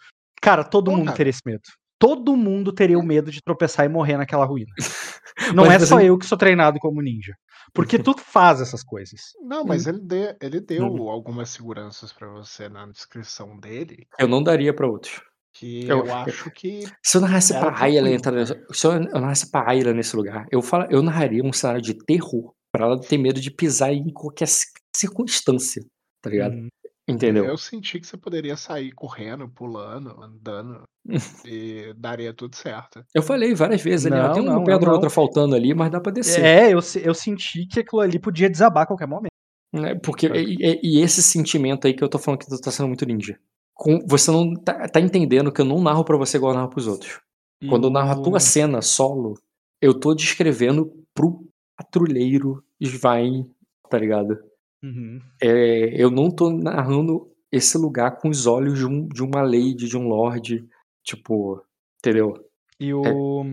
Cara, 0.42 0.64
todo 0.64 0.86
Porra. 0.86 0.98
mundo 0.98 1.14
teria 1.14 1.32
esse 1.32 1.42
medo. 1.46 1.62
Todo 2.00 2.36
mundo 2.38 2.72
teria 2.74 2.98
o 3.00 3.04
medo 3.04 3.32
de 3.32 3.42
tropeçar 3.42 3.86
e 3.86 3.90
morrer 3.90 4.18
naquela 4.18 4.46
ruína. 4.46 4.72
Não 5.56 5.66
Mas 5.66 5.84
é 5.84 5.86
só 5.86 6.00
eu 6.02 6.18
que 6.18 6.26
sou 6.26 6.38
treinado 6.38 6.80
como 6.80 7.02
ninja. 7.02 7.34
Porque 7.74 7.98
tu 8.00 8.16
faz 8.18 8.60
essas 8.62 8.84
coisas. 8.84 9.22
Não, 9.42 9.64
mas 9.64 9.86
Hum. 9.86 9.90
ele, 9.90 10.00
deu, 10.02 10.36
ele 10.42 10.60
deu 10.62 10.86
algumas 11.10 11.50
seguranças 11.50 12.12
pra 12.14 12.28
você 12.30 12.68
na 12.70 12.86
descrição 12.88 13.58
dele, 13.60 14.08
Eu 14.20 14.28
não 14.28 14.42
daria 14.44 14.74
pra 14.74 14.88
outros. 14.88 15.22
que 15.54 15.86
Eu- 15.88 16.06
eu, 16.06 16.14
acho 16.16 16.50
que. 16.52 16.86
Se 17.04 17.18
eu 17.18 17.22
narrasse 17.22 17.54
pra 17.54 17.76
Ayla 17.82 18.10
entrar 18.10 18.32
nesse, 18.32 18.54
Se 18.72 18.88
eu 18.88 19.00
narrasse 19.00 19.50
pra 19.52 19.70
Ayla 19.70 19.94
nesse 19.94 20.16
lugar, 20.16 20.46
eu, 20.52 20.62
fala, 20.62 20.88
eu 20.90 21.02
narraria 21.04 21.44
um 21.44 21.54
cenário 21.54 21.82
de 21.82 21.94
terror. 21.94 22.54
Pra 22.72 22.86
ela 22.86 23.00
ter 23.00 23.18
medo 23.18 23.40
de 23.40 23.50
pisar 23.50 23.92
em 23.94 24.12
qualquer 24.12 24.48
ci- 24.48 24.68
circunstância. 24.96 25.84
Tá 26.22 26.30
ligado? 26.30 26.54
Uhum. 26.54 26.68
Entendeu? 27.08 27.46
Eu 27.46 27.58
senti 27.58 28.00
que 28.00 28.08
você 28.08 28.18
poderia 28.18 28.58
sair 28.58 28.92
correndo, 28.92 29.48
pulando, 29.48 30.22
andando, 30.22 30.82
e 31.46 31.94
daria 31.96 32.34
tudo 32.34 32.56
certo. 32.56 33.04
Eu 33.14 33.22
falei 33.24 33.54
várias 33.56 33.82
vezes 33.82 34.06
ali, 34.08 34.16
Não, 34.16 34.34
tem 34.34 34.44
uma 34.44 34.64
pedra 34.64 34.90
ou 34.90 34.96
outra 34.96 35.10
faltando 35.10 35.56
ali, 35.56 35.74
mas 35.74 35.90
dá 35.90 36.02
pra 36.02 36.12
descer. 36.12 36.44
É, 36.44 36.68
eu, 36.74 36.80
eu 37.04 37.14
senti 37.14 37.66
que 37.66 37.80
aquilo 37.80 38.02
ali 38.02 38.20
podia 38.20 38.50
desabar 38.50 38.84
a 38.84 38.86
qualquer 38.88 39.08
momento. 39.08 39.32
né? 39.74 39.96
Porque, 39.96 40.28
e, 40.28 40.80
e- 40.84 41.02
esse 41.02 41.24
sentimento 41.24 41.88
aí 41.88 41.94
que 41.94 42.04
eu 42.04 42.10
tô 42.10 42.20
falando 42.20 42.40
que 42.42 42.48
tu 42.48 42.60
tá 42.60 42.72
sendo 42.72 42.88
muito 42.88 43.06
ninja. 43.06 43.40
Com, 43.74 44.00
você 44.08 44.32
não 44.32 44.54
tá, 44.56 44.88
tá 44.90 45.00
entendendo 45.00 45.52
que 45.52 45.62
eu 45.62 45.66
não 45.66 45.82
narro 45.82 46.04
pra 46.04 46.18
você 46.18 46.36
igual 46.38 46.52
eu 46.52 46.58
narro 46.58 46.70
pros 46.70 46.88
outros. 46.88 47.22
Quando 47.70 47.88
eu 47.88 47.92
narro 47.92 48.12
a 48.12 48.22
tua 48.24 48.40
cena 48.40 48.82
solo, 48.82 49.36
eu 49.82 49.94
tô 50.00 50.14
descrevendo 50.14 50.92
pro 51.14 51.48
patrulheiro 51.78 52.64
Svein, 52.82 53.50
tá 53.90 53.98
ligado? 53.98 54.38
Uhum. 54.84 55.20
É, 55.42 56.02
eu 56.02 56.10
não 56.12 56.30
tô 56.30 56.50
narrando 56.52 57.32
esse 57.52 57.78
lugar 57.78 58.18
com 58.18 58.30
os 58.30 58.46
olhos 58.46 58.78
de, 58.78 58.86
um, 58.86 59.08
de 59.08 59.24
uma 59.24 59.42
lady, 59.42 59.88
de 59.88 59.98
um 59.98 60.08
lord, 60.08 60.68
tipo, 61.04 61.64
entendeu? 62.00 62.34
E 62.80 62.94
o. 62.94 63.44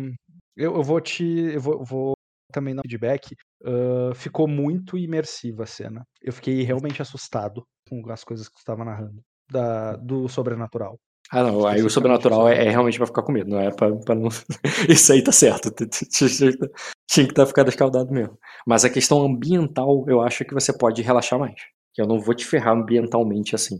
Eu, 0.56 0.76
eu 0.76 0.82
vou 0.82 1.00
te. 1.00 1.24
Eu 1.24 1.60
vou, 1.60 1.84
vou 1.84 2.14
também 2.52 2.74
dar 2.74 2.80
um 2.80 2.88
feedback. 2.88 3.34
ah, 3.64 4.14
ficou 4.14 4.46
muito 4.46 4.96
imersiva 4.96 5.64
a 5.64 5.66
cena. 5.66 6.06
Eu 6.22 6.32
fiquei 6.32 6.62
realmente 6.62 7.02
assustado 7.02 7.64
com 7.88 8.02
as 8.10 8.22
coisas 8.22 8.48
que 8.48 8.54
tu 8.54 8.58
estava 8.58 8.84
narrando. 8.84 9.20
Da, 9.50 9.96
do 9.96 10.28
sobrenatural. 10.28 10.98
Ah, 11.30 11.42
não, 11.42 11.66
aí 11.66 11.82
o 11.82 11.86
Especificamente 11.86 11.92
sobrenatural 11.92 12.48
é, 12.48 12.66
é 12.66 12.70
realmente 12.70 12.98
pra 12.98 13.06
ficar 13.06 13.22
com 13.22 13.32
medo, 13.32 13.50
não 13.50 13.58
é 13.60 13.70
pra, 13.70 13.90
pra 13.96 14.14
não. 14.14 14.28
Isso 14.88 15.12
aí 15.12 15.22
tá 15.22 15.32
certo. 15.32 15.72
Tinha 15.74 17.26
que 17.26 17.34
tá- 17.34 17.42
estar 17.42 17.46
ficado 17.46 17.68
escaldado 17.68 18.12
mesmo. 18.12 18.38
Mas 18.66 18.84
a 18.84 18.90
questão 18.90 19.22
ambiental, 19.24 20.04
eu 20.08 20.20
acho 20.20 20.44
que 20.44 20.54
você 20.54 20.76
pode 20.76 21.02
relaxar 21.02 21.38
mais. 21.38 21.54
Eu 21.96 22.06
não 22.06 22.20
vou 22.20 22.34
te 22.34 22.44
ferrar 22.44 22.74
ambientalmente 22.76 23.54
assim. 23.54 23.76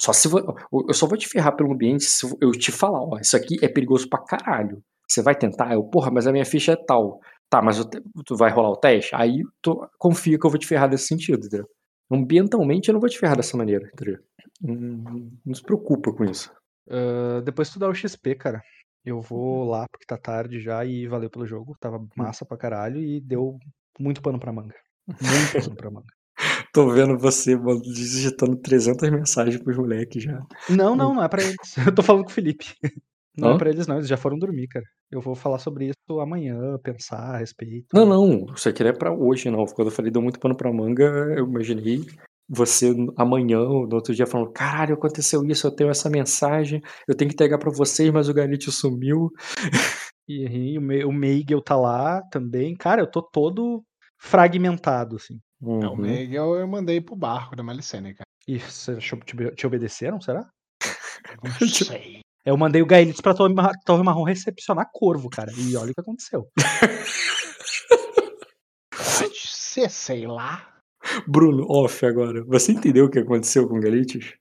Só 0.00 0.12
se 0.12 0.28
eu 0.28 0.94
só 0.94 1.06
vou 1.06 1.16
te 1.18 1.28
ferrar 1.28 1.56
pelo 1.56 1.72
ambiente 1.72 2.04
se 2.04 2.26
eu 2.40 2.50
te 2.52 2.70
falar, 2.70 3.00
ó, 3.02 3.18
isso 3.20 3.36
aqui 3.36 3.56
é 3.62 3.68
perigoso 3.68 4.08
pra 4.08 4.22
caralho. 4.24 4.80
Você 5.08 5.22
vai 5.22 5.34
tentar? 5.34 5.72
Eu, 5.72 5.82
porra, 5.84 6.10
mas 6.10 6.26
a 6.26 6.32
minha 6.32 6.44
ficha 6.44 6.72
é 6.72 6.76
tal. 6.76 7.20
Tá, 7.50 7.62
mas 7.62 7.82
te- 7.84 8.00
tu 8.26 8.36
vai 8.36 8.50
rolar 8.50 8.70
o 8.70 8.76
teste? 8.76 9.14
Aí 9.14 9.42
tu 9.62 9.80
confia 9.98 10.38
que 10.38 10.46
eu 10.46 10.50
vou 10.50 10.58
te 10.58 10.66
ferrar 10.66 10.88
desse 10.88 11.06
sentido, 11.06 11.46
entendeu? 11.46 11.66
Ambientalmente 12.12 12.88
eu 12.88 12.92
não 12.94 13.00
vou 13.00 13.08
te 13.08 13.18
ferrar 13.18 13.36
dessa 13.36 13.56
maneira, 13.56 13.88
entendeu? 13.92 14.18
Não, 14.62 15.30
não 15.44 15.54
se 15.54 15.62
preocupa 15.62 16.12
com 16.12 16.24
isso. 16.24 16.50
Ah, 16.90 17.40
depois 17.42 17.70
tu 17.70 17.78
dá 17.78 17.88
o 17.88 17.94
XP, 17.94 18.34
cara. 18.34 18.62
Eu 19.04 19.20
vou 19.20 19.64
lá 19.64 19.86
porque 19.90 20.04
tá 20.06 20.16
tarde 20.16 20.60
já 20.60 20.84
e 20.84 21.06
valeu 21.06 21.30
pelo 21.30 21.46
jogo. 21.46 21.76
Tava 21.80 22.04
massa 22.16 22.44
pra 22.44 22.56
caralho 22.56 23.00
e 23.00 23.20
deu 23.20 23.58
muito 23.98 24.20
pano 24.20 24.38
pra 24.38 24.52
manga. 24.52 24.74
Muito 25.06 25.64
pano 25.64 25.76
pra 25.76 25.90
manga. 25.90 26.06
Tô 26.72 26.90
vendo 26.90 27.18
você, 27.18 27.56
mano, 27.56 27.80
digitando 27.80 28.56
300 28.56 29.10
mensagens 29.10 29.60
pros 29.62 29.76
moleques 29.76 30.22
já. 30.22 30.40
Não, 30.68 30.94
não, 30.94 31.14
não 31.14 31.22
é 31.22 31.28
pra 31.28 31.42
eles. 31.42 31.56
Eu 31.86 31.94
tô 31.94 32.02
falando 32.02 32.24
com 32.24 32.30
o 32.30 32.34
Felipe. 32.34 32.66
Não 33.36 33.50
Hã? 33.50 33.54
é 33.54 33.58
pra 33.58 33.70
eles, 33.70 33.86
não. 33.86 33.96
Eles 33.96 34.08
já 34.08 34.16
foram 34.16 34.38
dormir, 34.38 34.68
cara. 34.68 34.84
Eu 35.10 35.20
vou 35.20 35.34
falar 35.34 35.58
sobre 35.58 35.86
isso 35.86 36.20
amanhã, 36.20 36.78
pensar 36.82 37.34
a 37.34 37.38
respeito. 37.38 37.86
Não, 37.94 38.04
não, 38.04 38.46
isso 38.54 38.68
aqui 38.68 38.82
não 38.82 38.90
é 38.90 38.92
pra 38.92 39.12
hoje, 39.12 39.50
não. 39.50 39.64
Quando 39.64 39.88
eu 39.88 39.94
falei 39.94 40.10
deu 40.10 40.20
muito 40.20 40.38
pano 40.38 40.56
pra 40.56 40.72
manga, 40.72 41.04
eu 41.36 41.46
imaginei 41.46 42.04
você 42.48 42.94
amanhã 43.16 43.60
ou 43.60 43.86
no 43.86 43.94
outro 43.96 44.14
dia 44.14 44.26
falando: 44.26 44.50
caralho, 44.52 44.94
aconteceu 44.94 45.44
isso, 45.44 45.66
eu 45.66 45.70
tenho 45.70 45.90
essa 45.90 46.08
mensagem, 46.08 46.80
eu 47.06 47.14
tenho 47.16 47.28
que 47.28 47.34
entregar 47.34 47.58
pra 47.58 47.70
vocês, 47.70 48.10
mas 48.10 48.28
o 48.28 48.34
Galite 48.34 48.70
sumiu. 48.72 49.30
E, 50.28 50.76
o, 50.78 50.82
Me- 50.82 51.04
o 51.04 51.12
Meigel 51.12 51.62
tá 51.62 51.76
lá 51.76 52.20
também. 52.30 52.74
Cara, 52.76 53.00
eu 53.02 53.10
tô 53.10 53.22
todo 53.22 53.82
fragmentado, 54.18 55.16
assim. 55.16 55.38
É, 55.62 55.66
o 55.86 55.90
Uhum. 55.92 55.96
Miguel 55.96 56.54
eu 56.56 56.68
mandei 56.68 57.00
pro 57.00 57.16
barco 57.16 57.56
da 57.56 57.62
Malicênica. 57.62 58.22
E 58.46 58.58
você 58.58 58.92
achou 58.92 59.18
que 59.18 59.26
te, 59.26 59.54
te 59.56 59.66
obedeceram, 59.66 60.20
será? 60.20 60.46
Não 61.60 61.68
sei. 61.68 62.20
Eu 62.44 62.56
mandei 62.56 62.80
o 62.80 62.86
Gaelitz 62.86 63.20
pra 63.20 63.34
Torre, 63.34 63.52
Mar- 63.52 63.74
Torre 63.84 64.02
Marrom 64.02 64.22
recepcionar 64.22 64.88
corvo, 64.92 65.28
cara. 65.28 65.50
E 65.56 65.76
olha 65.76 65.90
o 65.90 65.94
que 65.94 66.00
aconteceu. 66.00 66.46
Pode 68.90 69.36
ser, 69.46 69.90
sei 69.90 70.26
lá. 70.26 70.77
Bruno, 71.26 71.64
off 71.68 72.04
agora. 72.06 72.44
Você 72.46 72.72
entendeu 72.72 73.06
o 73.06 73.10
que 73.10 73.18
aconteceu 73.18 73.68
com 73.68 73.76
o 73.76 73.80
Galites? 73.80 74.34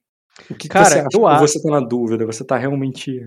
O 0.49 0.53
que, 0.53 0.67
que 0.67 0.69
Cara, 0.69 0.85
você 0.85 0.99
acha? 0.99 1.07
eu 1.13 1.27
acho- 1.27 1.47
você 1.47 1.61
tá 1.61 1.69
na 1.71 1.79
dúvida? 1.79 2.25
Você 2.25 2.45
tá 2.45 2.57
realmente. 2.57 3.19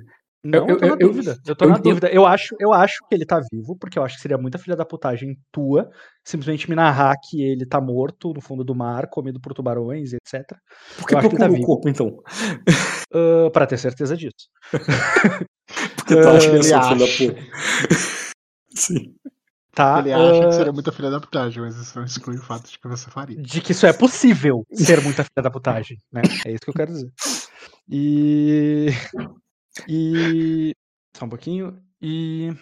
Não, 0.43 0.67
eu, 0.67 0.69
eu- 0.69 0.79
tô 0.79 0.87
na 0.87 0.93
eu- 0.93 0.97
dúvida. 0.99 1.37
Eu 1.47 1.55
tô 1.57 1.65
eu 1.65 1.69
na 1.69 1.75
entendo- 1.75 1.85
dúvida. 1.91 2.09
Eu 2.11 2.25
acho, 2.27 2.57
eu 2.59 2.73
acho 2.73 2.97
que 3.09 3.15
ele 3.15 3.27
tá 3.27 3.41
vivo, 3.53 3.77
porque 3.79 3.99
eu 3.99 4.03
acho 4.03 4.17
que 4.17 4.23
seria 4.23 4.39
muita 4.39 4.59
filha 4.59 4.75
da 4.77 4.87
putagem 4.87 5.37
tua 5.53 5.91
simplesmente 6.25 6.69
me 6.71 6.75
narrar 6.77 7.15
que 7.29 7.43
ele 7.43 7.67
tá 7.67 7.79
morto 7.81 8.33
no 8.33 8.41
fundo 8.41 8.65
do 8.65 8.75
mar, 8.75 9.07
comido 9.11 9.39
por 9.41 9.53
tubarões, 9.53 10.13
etc. 10.15 10.47
Por 10.97 11.07
que 11.07 11.15
que 11.15 11.15
ele 11.15 11.21
procura 11.21 11.45
tá 11.45 11.51
o 11.51 11.53
vivo. 11.55 11.67
corpo, 11.67 11.89
então? 11.91 12.17
Ah, 13.13 13.51
pra 13.53 13.67
ter 13.67 13.77
certeza 13.79 14.17
disso. 14.17 14.49
Porque 15.97 16.15
tu 16.21 16.29
acha 16.29 16.49
que 16.51 16.57
Ele 16.57 16.63
sou 16.65 16.83
filho 16.83 16.99
da 16.99 17.07
puta. 17.35 17.41
Sim. 18.75 19.15
Tá? 19.73 20.01
Ele 20.01 20.13
acha 20.13 20.45
ah, 20.45 20.49
que 20.49 20.55
seria 20.55 20.73
muita 20.73 20.91
filha 20.93 21.11
da 21.11 21.21
putagem, 21.21 21.63
mas 21.63 21.77
isso 21.77 21.97
não 21.97 22.05
exclui 22.05 22.37
o 22.37 22.43
fato 22.43 22.69
de 22.71 22.79
que 22.79 22.89
você 22.89 23.09
faria. 23.11 23.41
de 23.41 23.61
que 23.61 23.73
isso 23.73 23.87
é 23.87 23.93
possível 23.93 24.67
ser 24.75 25.01
muita 25.01 25.23
filha 25.23 25.43
da 25.43 25.51
putagem, 25.51 25.97
né? 26.13 26.23
É 26.45 26.51
isso 26.53 26.61
que 26.65 26.71
eu 26.71 26.75
quero 26.75 26.91
dizer. 26.93 27.11
E. 27.89 28.89
E. 29.89 30.73
Só 31.17 31.25
um 31.25 31.29
pouquinho. 31.29 31.79
E. 32.01 32.53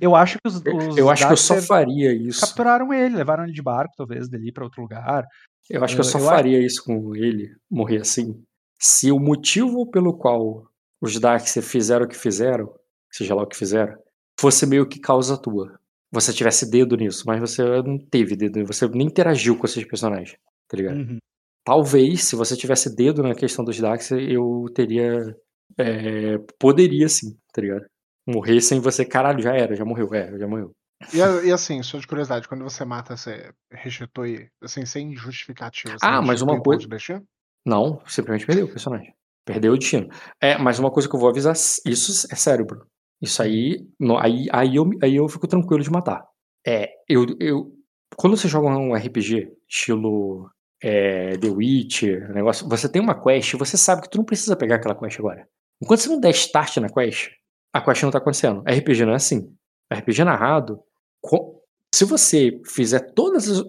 Eu 0.00 0.14
acho 0.14 0.38
que 0.38 0.48
os. 0.48 0.56
os 0.56 0.96
Eu 0.96 1.10
acho 1.10 1.26
que 1.26 1.32
eu 1.32 1.36
só 1.36 1.56
faria 1.62 2.12
isso. 2.14 2.40
capturaram 2.40 2.92
ele, 2.92 3.16
levaram 3.16 3.44
ele 3.44 3.52
de 3.52 3.62
barco, 3.62 3.94
talvez, 3.96 4.28
dali 4.28 4.52
pra 4.52 4.64
outro 4.64 4.82
lugar. 4.82 5.24
Eu 5.68 5.82
acho 5.84 5.94
que 5.94 6.00
eu 6.00 6.04
Eu- 6.04 6.10
só 6.10 6.18
eu 6.18 6.24
acho- 6.24 6.34
faria 6.36 6.64
isso 6.64 6.84
com 6.84 7.14
ele, 7.14 7.48
morrer 7.70 8.00
assim, 8.00 8.42
se 8.78 9.10
o 9.12 9.18
motivo 9.18 9.88
pelo 9.90 10.16
qual 10.16 10.64
os 11.00 11.18
Darkseid 11.18 11.64
fizeram 11.66 12.04
o 12.06 12.08
que 12.08 12.16
fizeram, 12.16 12.72
seja 13.10 13.34
lá 13.34 13.42
o 13.42 13.46
que 13.46 13.56
fizeram, 13.56 13.96
fosse 14.38 14.66
meio 14.66 14.86
que 14.86 14.98
causa 15.00 15.36
tua. 15.40 15.78
Você 16.12 16.32
tivesse 16.32 16.68
dedo 16.68 16.96
nisso, 16.96 17.24
mas 17.26 17.40
você 17.40 17.62
não 17.82 17.98
teve 17.98 18.34
dedo, 18.34 18.64
você 18.66 18.88
nem 18.88 19.06
interagiu 19.06 19.56
com 19.56 19.64
esses 19.66 19.84
personagens, 19.84 20.36
tá 20.68 20.76
ligado? 20.76 20.96
Uhum. 20.96 21.18
Talvez, 21.64 22.24
se 22.24 22.34
você 22.34 22.56
tivesse 22.56 22.94
dedo 22.96 23.22
na 23.22 23.34
questão 23.34 23.64
dos 23.64 23.78
Darkseid, 23.78 24.32
eu 24.32 24.64
teria. 24.74 25.36
é, 25.78 26.38
poderia 26.58 27.08
sim, 27.08 27.36
tá 27.52 27.60
ligado? 27.62 27.84
Morrer 28.26 28.60
sem 28.60 28.80
você, 28.80 29.04
caralho, 29.04 29.40
já 29.40 29.54
era, 29.54 29.74
já 29.76 29.84
morreu, 29.84 30.12
é, 30.14 30.36
já 30.38 30.48
morreu. 30.48 30.72
E, 31.14 31.18
e 31.18 31.52
assim, 31.52 31.82
só 31.82 31.98
de 31.98 32.06
curiosidade, 32.06 32.48
quando 32.48 32.64
você 32.64 32.84
mata, 32.84 33.16
você 33.16 33.50
restitui, 33.72 34.48
assim, 34.62 34.84
sem 34.84 35.14
justificativa. 35.16 35.96
Ah, 36.02 36.20
mas 36.20 36.42
uma 36.42 36.60
coisa- 36.60 36.86
de? 36.86 37.22
Não, 37.64 38.02
simplesmente 38.06 38.46
perdeu 38.46 38.66
o 38.66 38.70
personagem. 38.70 39.12
Perdeu 39.44 39.72
o 39.72 39.78
destino. 39.78 40.08
É, 40.40 40.58
mas 40.58 40.78
uma 40.78 40.90
coisa 40.90 41.08
que 41.08 41.14
eu 41.14 41.20
vou 41.20 41.28
avisar, 41.28 41.54
isso 41.54 42.26
é 42.30 42.36
sério, 42.36 42.64
Bruno. 42.66 42.86
Isso 43.20 43.42
aí, 43.42 43.86
no- 43.98 44.18
aí, 44.18 44.46
aí, 44.52 44.76
eu, 44.76 44.90
aí 45.02 45.16
eu 45.16 45.28
fico 45.28 45.46
tranquilo 45.46 45.82
de 45.82 45.90
matar. 45.90 46.24
É, 46.66 46.90
eu, 47.08 47.26
eu, 47.38 47.72
quando 48.16 48.36
você 48.36 48.48
joga 48.48 48.68
um 48.68 48.94
RPG, 48.94 49.50
estilo 49.68 50.50
é, 50.82 51.36
The 51.38 51.48
Witcher, 51.48 52.32
negócio, 52.32 52.68
você 52.68 52.88
tem 52.88 53.00
uma 53.02 53.20
quest, 53.20 53.54
você 53.54 53.76
sabe 53.76 54.02
que 54.02 54.10
tu 54.10 54.18
não 54.18 54.24
precisa 54.24 54.56
pegar 54.56 54.76
aquela 54.76 54.94
quest 54.94 55.18
agora. 55.18 55.46
Enquanto 55.82 56.00
você 56.00 56.08
não 56.08 56.20
der 56.20 56.30
start 56.30 56.76
na 56.78 56.88
quest, 56.88 57.30
a 57.72 57.80
quest 57.80 58.02
não 58.02 58.10
tá 58.10 58.18
acontecendo. 58.18 58.62
RPG 58.66 59.04
não 59.04 59.12
é 59.12 59.16
assim. 59.16 59.54
RPG 59.92 60.24
narrado, 60.24 60.80
co- 61.20 61.60
se 61.94 62.04
você 62.04 62.60
fizer 62.66 63.00
todas 63.12 63.48
as, 63.48 63.64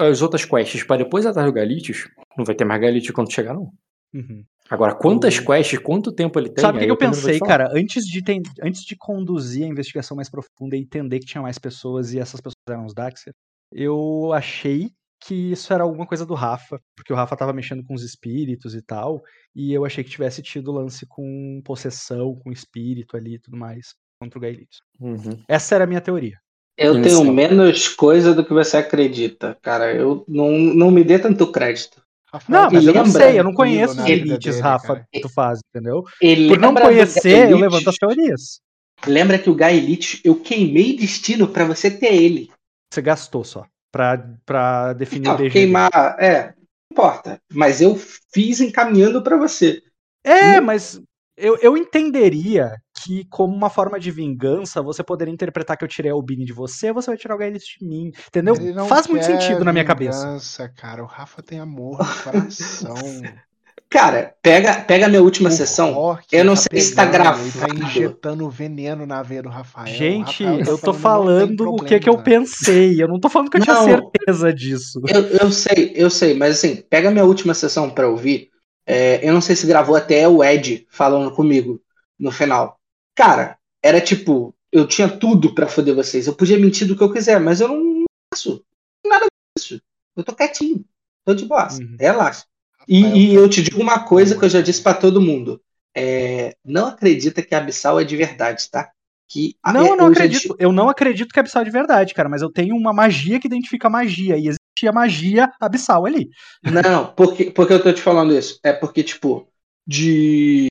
as 0.00 0.22
outras 0.22 0.44
quests 0.44 0.84
para 0.84 1.02
depois 1.02 1.24
atrás 1.26 1.46
do 1.48 1.52
Galitos, 1.52 2.08
não 2.36 2.44
vai 2.44 2.54
ter 2.54 2.64
mais 2.64 2.80
Galitos 2.80 3.10
quando 3.10 3.32
chegar, 3.32 3.54
não. 3.54 3.72
Uhum. 4.14 4.44
Agora, 4.70 4.94
quantas 4.94 5.38
quests, 5.38 5.78
quanto 5.78 6.12
tempo 6.12 6.38
ele 6.38 6.48
tem? 6.48 6.62
Sabe 6.62 6.78
o 6.78 6.80
que, 6.80 6.90
eu 6.90 6.96
te 6.96 7.00
pensei, 7.00 7.38
cara? 7.38 7.68
Antes 7.74 8.04
de, 8.06 8.22
ten- 8.22 8.42
antes 8.62 8.84
de 8.84 8.96
conduzir 8.96 9.64
a 9.64 9.68
investigação 9.68 10.16
mais 10.16 10.30
profunda 10.30 10.76
e 10.76 10.80
entender 10.80 11.18
que 11.18 11.26
tinha 11.26 11.42
mais 11.42 11.58
pessoas 11.58 12.12
e 12.12 12.18
essas 12.18 12.40
pessoas 12.40 12.54
eram 12.68 12.86
os 12.86 12.94
Daxer, 12.94 13.34
eu 13.72 14.32
achei 14.32 14.90
que 15.24 15.52
isso 15.52 15.72
era 15.72 15.84
alguma 15.84 16.06
coisa 16.06 16.26
do 16.26 16.34
Rafa, 16.34 16.80
porque 16.96 17.12
o 17.12 17.16
Rafa 17.16 17.36
tava 17.36 17.52
mexendo 17.52 17.84
com 17.84 17.94
os 17.94 18.02
espíritos 18.02 18.74
e 18.74 18.82
tal, 18.82 19.22
e 19.54 19.72
eu 19.72 19.84
achei 19.84 20.02
que 20.02 20.10
tivesse 20.10 20.42
tido 20.42 20.72
lance 20.72 21.06
com 21.06 21.60
possessão, 21.64 22.34
com 22.42 22.50
espírito 22.50 23.16
ali 23.16 23.34
e 23.34 23.38
tudo 23.38 23.56
mais, 23.56 23.94
contra 24.20 24.38
o 24.38 24.42
Gaelitos. 24.42 24.80
Uhum. 25.00 25.38
Essa 25.46 25.76
era 25.76 25.84
a 25.84 25.86
minha 25.86 26.00
teoria. 26.00 26.38
Eu 26.76 26.94
Inicial. 26.94 27.20
tenho 27.22 27.32
menos 27.32 27.88
coisa 27.88 28.34
do 28.34 28.44
que 28.44 28.52
você 28.52 28.78
acredita, 28.78 29.56
cara. 29.62 29.94
Eu 29.94 30.24
não, 30.26 30.50
não 30.50 30.90
me 30.90 31.04
dê 31.04 31.18
tanto 31.18 31.52
crédito. 31.52 32.01
Não, 32.48 32.70
mas 32.70 32.86
eu 32.86 32.94
não 32.94 33.02
lembra 33.04 33.20
sei, 33.20 33.38
eu 33.38 33.44
não 33.44 33.52
conheço 33.52 33.94
os 33.98 34.04
vida 34.04 34.24
limites, 34.24 34.54
dele, 34.54 34.62
Rafa, 34.62 34.86
cara. 34.88 35.06
que 35.12 35.20
tu 35.20 35.28
faz, 35.28 35.60
entendeu? 35.68 36.02
E 36.20 36.48
Por 36.48 36.58
não 36.58 36.74
conhecer, 36.74 37.30
eu 37.30 37.58
Gaelite? 37.58 37.60
levanto 37.62 37.90
as 37.90 37.96
teorias. 37.96 38.60
Lembra 39.06 39.38
que 39.38 39.50
o 39.50 39.54
Guy 39.54 39.64
Elite, 39.76 40.20
eu 40.24 40.36
queimei 40.36 40.96
destino 40.96 41.48
pra 41.48 41.64
você 41.64 41.90
ter 41.90 42.14
ele. 42.14 42.50
Você 42.92 43.02
gastou 43.02 43.42
só. 43.44 43.66
Pra, 43.90 44.16
pra 44.46 44.92
definir 44.94 45.26
Não, 45.28 45.34
o 45.34 45.36
DG. 45.38 45.50
queimar, 45.50 45.90
é, 46.18 46.46
não 46.46 46.54
importa. 46.92 47.38
Mas 47.52 47.80
eu 47.82 47.96
fiz 48.32 48.60
encaminhando 48.60 49.20
pra 49.22 49.36
você. 49.36 49.82
É, 50.24 50.60
mas 50.60 51.00
eu, 51.36 51.58
eu 51.60 51.76
entenderia 51.76 52.76
que, 53.02 53.24
como 53.26 53.54
uma 53.54 53.70
forma 53.70 53.98
de 53.98 54.10
vingança, 54.10 54.82
você 54.82 55.02
poderia 55.02 55.32
interpretar 55.32 55.76
que 55.76 55.84
eu 55.84 55.88
tirei 55.88 56.10
a 56.10 56.14
Albini 56.14 56.44
de 56.44 56.52
você, 56.52 56.92
você 56.92 57.08
vai 57.10 57.16
tirar 57.16 57.34
o 57.34 57.38
Gaelist 57.38 57.78
de 57.78 57.86
mim. 57.86 58.12
Entendeu? 58.28 58.54
Ele 58.54 58.72
não 58.72 58.88
Faz 58.88 59.06
muito 59.06 59.24
sentido 59.24 59.64
na 59.64 59.72
minha 59.72 59.84
cabeça. 59.84 60.24
vingança, 60.26 60.68
cara. 60.68 61.02
O 61.02 61.06
Rafa 61.06 61.42
tem 61.42 61.58
amor 61.60 61.98
no 61.98 62.22
coração. 62.24 62.94
Cara, 63.88 64.34
pega, 64.42 64.80
pega 64.84 65.04
a 65.04 65.08
minha 65.08 65.22
última 65.22 65.50
O 65.50 65.52
sessão. 65.52 66.16
Eu 66.32 66.46
não 66.46 66.56
sei 66.56 66.80
se 66.80 66.94
tá 66.94 67.04
Tá 67.04 67.10
gravado. 67.10 67.40
injetando 67.84 68.48
veneno 68.48 69.04
na 69.04 69.22
veia 69.22 69.42
do 69.42 69.50
Rafael. 69.50 69.94
Gente, 69.94 70.42
Rafael 70.42 70.64
tá 70.64 70.70
eu 70.70 70.78
tô 70.78 70.94
falando, 70.94 71.40
"Não 71.40 71.46
tem 71.48 71.56
falando 71.56 71.74
o 71.74 71.84
que, 71.84 72.00
que 72.00 72.08
eu 72.08 72.14
problema". 72.14 72.24
pensei. 72.24 73.02
Eu 73.02 73.08
não 73.08 73.20
tô 73.20 73.28
falando 73.28 73.50
que 73.50 73.58
eu 73.58 73.60
tinha 73.60 73.74
Não. 73.74 73.84
certeza 73.84 74.52
disso. 74.54 75.00
Eu, 75.08 75.26
eu 75.26 75.52
sei, 75.52 75.92
eu 75.94 76.08
sei, 76.08 76.34
mas 76.34 76.56
assim, 76.56 76.76
pega 76.88 77.08
a 77.08 77.12
minha 77.12 77.24
última 77.24 77.52
sessão 77.52 77.90
pra 77.90 78.08
ouvir. 78.08 78.48
É, 78.86 79.26
eu 79.28 79.32
não 79.34 79.40
sei 79.40 79.54
se 79.54 79.66
gravou 79.66 79.94
até 79.94 80.26
o 80.26 80.42
Ed 80.42 80.86
falando 80.90 81.30
comigo 81.34 81.80
no 82.18 82.30
final. 82.32 82.78
Cara, 83.14 83.58
era 83.82 84.00
tipo, 84.00 84.54
eu 84.70 84.86
tinha 84.86 85.08
tudo 85.08 85.54
pra 85.54 85.68
foder 85.68 85.94
vocês. 85.94 86.26
Eu 86.26 86.34
podia 86.34 86.58
mentir 86.58 86.86
do 86.86 86.96
que 86.96 87.02
eu 87.02 87.12
quiser, 87.12 87.38
mas 87.40 87.60
eu 87.60 87.68
não 87.68 88.04
faço 88.32 88.64
nada 89.06 89.26
disso. 89.56 89.80
Eu 90.16 90.24
tô 90.24 90.34
quietinho. 90.34 90.84
Tô 91.24 91.34
de 91.34 91.44
boa. 91.44 91.68
Uhum. 91.72 91.96
Relaxa. 91.98 92.44
Rafael 92.78 93.16
E, 93.16 93.30
e 93.30 93.34
eu 93.34 93.48
te 93.48 93.62
digo 93.62 93.80
uma 93.80 94.04
coisa 94.04 94.36
que 94.38 94.44
eu 94.44 94.48
já 94.48 94.60
disse 94.60 94.82
pra 94.82 94.94
todo 94.94 95.20
mundo. 95.20 95.60
É, 95.94 96.56
não 96.64 96.86
acredita 96.86 97.42
que 97.42 97.54
a 97.54 97.58
Abissal 97.58 98.00
é 98.00 98.04
de 98.04 98.16
verdade, 98.16 98.68
tá? 98.70 98.90
Que 99.28 99.56
a- 99.62 99.72
Não, 99.72 99.86
eu 99.88 99.96
não 99.96 100.06
eu 100.08 100.14
já 100.14 100.24
acredito. 100.24 100.56
Eu 100.58 100.72
não 100.72 100.88
acredito 100.88 101.32
que 101.32 101.38
é 101.38 101.40
abissal 101.40 101.64
de 101.64 101.70
verdade, 101.70 102.12
cara. 102.12 102.28
Mas 102.28 102.42
eu 102.42 102.50
tenho 102.50 102.74
uma 102.76 102.92
magia 102.92 103.38
que 103.40 103.46
identifica 103.46 103.88
magia. 103.88 104.36
E 104.36 104.48
existia 104.48 104.92
magia 104.92 105.50
abissal 105.60 106.04
ali. 106.04 106.28
Não, 106.62 107.06
porque, 107.14 107.50
porque 107.50 107.72
eu 107.72 107.82
tô 107.82 107.92
te 107.92 108.02
falando 108.02 108.34
isso? 108.36 108.58
É 108.62 108.72
porque, 108.72 109.02
tipo, 109.02 109.48
de 109.86 110.66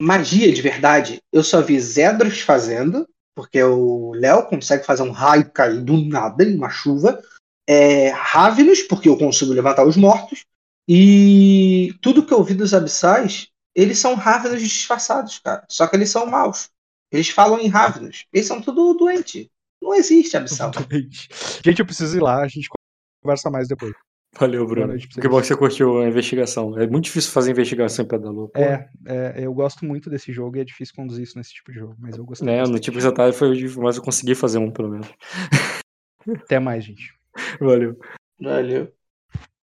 magia 0.00 0.52
de 0.52 0.62
verdade, 0.62 1.20
eu 1.32 1.42
só 1.42 1.60
vi 1.60 1.78
Zedros 1.80 2.40
fazendo, 2.40 3.08
porque 3.34 3.62
o 3.62 4.12
Léo 4.14 4.46
consegue 4.46 4.84
fazer 4.84 5.02
um 5.02 5.10
raio 5.10 5.50
cair 5.50 5.82
do 5.82 5.96
nada 5.96 6.44
em 6.44 6.56
uma 6.56 6.70
chuva. 6.70 7.20
É, 7.68 8.10
Ravenous, 8.10 8.82
porque 8.82 9.08
eu 9.08 9.16
consigo 9.16 9.52
levantar 9.52 9.86
os 9.86 9.96
mortos. 9.96 10.44
E 10.88 11.94
tudo 12.02 12.24
que 12.24 12.32
eu 12.32 12.44
vi 12.44 12.54
dos 12.54 12.74
abissais, 12.74 13.48
eles 13.74 13.98
são 13.98 14.14
Ravenous 14.14 14.62
disfarçados, 14.62 15.38
cara. 15.38 15.64
Só 15.68 15.86
que 15.86 15.96
eles 15.96 16.10
são 16.10 16.26
maus. 16.26 16.68
Eles 17.10 17.28
falam 17.28 17.58
em 17.58 17.68
Ravenous. 17.68 18.26
Eles 18.32 18.46
são 18.46 18.60
tudo 18.60 18.94
doente. 18.94 19.50
Não 19.82 19.94
existe 19.94 20.36
abissal. 20.36 20.70
Gente, 21.64 21.80
eu 21.80 21.86
preciso 21.86 22.16
ir 22.16 22.22
lá. 22.22 22.42
A 22.42 22.48
gente 22.48 22.68
conversa 23.22 23.50
mais 23.50 23.68
depois. 23.68 23.94
Valeu, 24.38 24.64
Boa 24.64 24.68
Bruno. 24.74 24.86
noite 24.88 25.08
pra 25.08 25.22
Que 25.22 25.28
bom 25.28 25.40
que 25.40 25.46
você 25.46 25.56
curtiu 25.56 26.00
a 26.00 26.06
investigação. 26.08 26.76
É 26.78 26.86
muito 26.86 27.04
difícil 27.04 27.30
fazer 27.30 27.52
investigação 27.52 28.04
em 28.04 28.08
Pedalou. 28.08 28.50
É, 28.54 28.88
é, 29.06 29.34
eu 29.44 29.54
gosto 29.54 29.84
muito 29.84 30.10
desse 30.10 30.32
jogo 30.32 30.56
e 30.56 30.60
é 30.60 30.64
difícil 30.64 30.94
conduzir 30.94 31.22
isso 31.22 31.38
nesse 31.38 31.54
tipo 31.54 31.70
de 31.72 31.78
jogo. 31.78 31.94
Mas 31.98 32.16
eu 32.16 32.24
gostei. 32.24 32.46
Né, 32.46 32.62
no 32.64 32.78
tipo 32.78 33.00
você 33.00 33.12
tá 33.12 33.32
foi 33.32 33.50
o 33.50 33.54
difícil, 33.54 33.82
mas 33.82 33.96
eu 33.96 34.02
consegui 34.02 34.34
fazer 34.34 34.58
um, 34.58 34.70
pelo 34.70 34.90
menos. 34.90 35.08
Até 36.44 36.58
mais, 36.58 36.84
gente. 36.84 37.14
Valeu. 37.60 37.98
Valeu. 38.40 38.92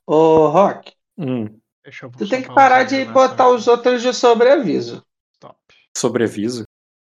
Ô, 0.06 0.48
Rock, 0.48 0.92
Hum, 1.18 1.46
Deixa 1.82 2.06
eu 2.06 2.10
tu 2.10 2.28
tem 2.28 2.42
que 2.42 2.52
parar 2.52 2.84
de 2.84 3.04
botar 3.06 3.48
os 3.48 3.66
outros 3.66 4.02
de 4.02 4.12
sobreaviso. 4.12 5.02
Stop. 5.34 5.56
sobreaviso? 5.96 6.64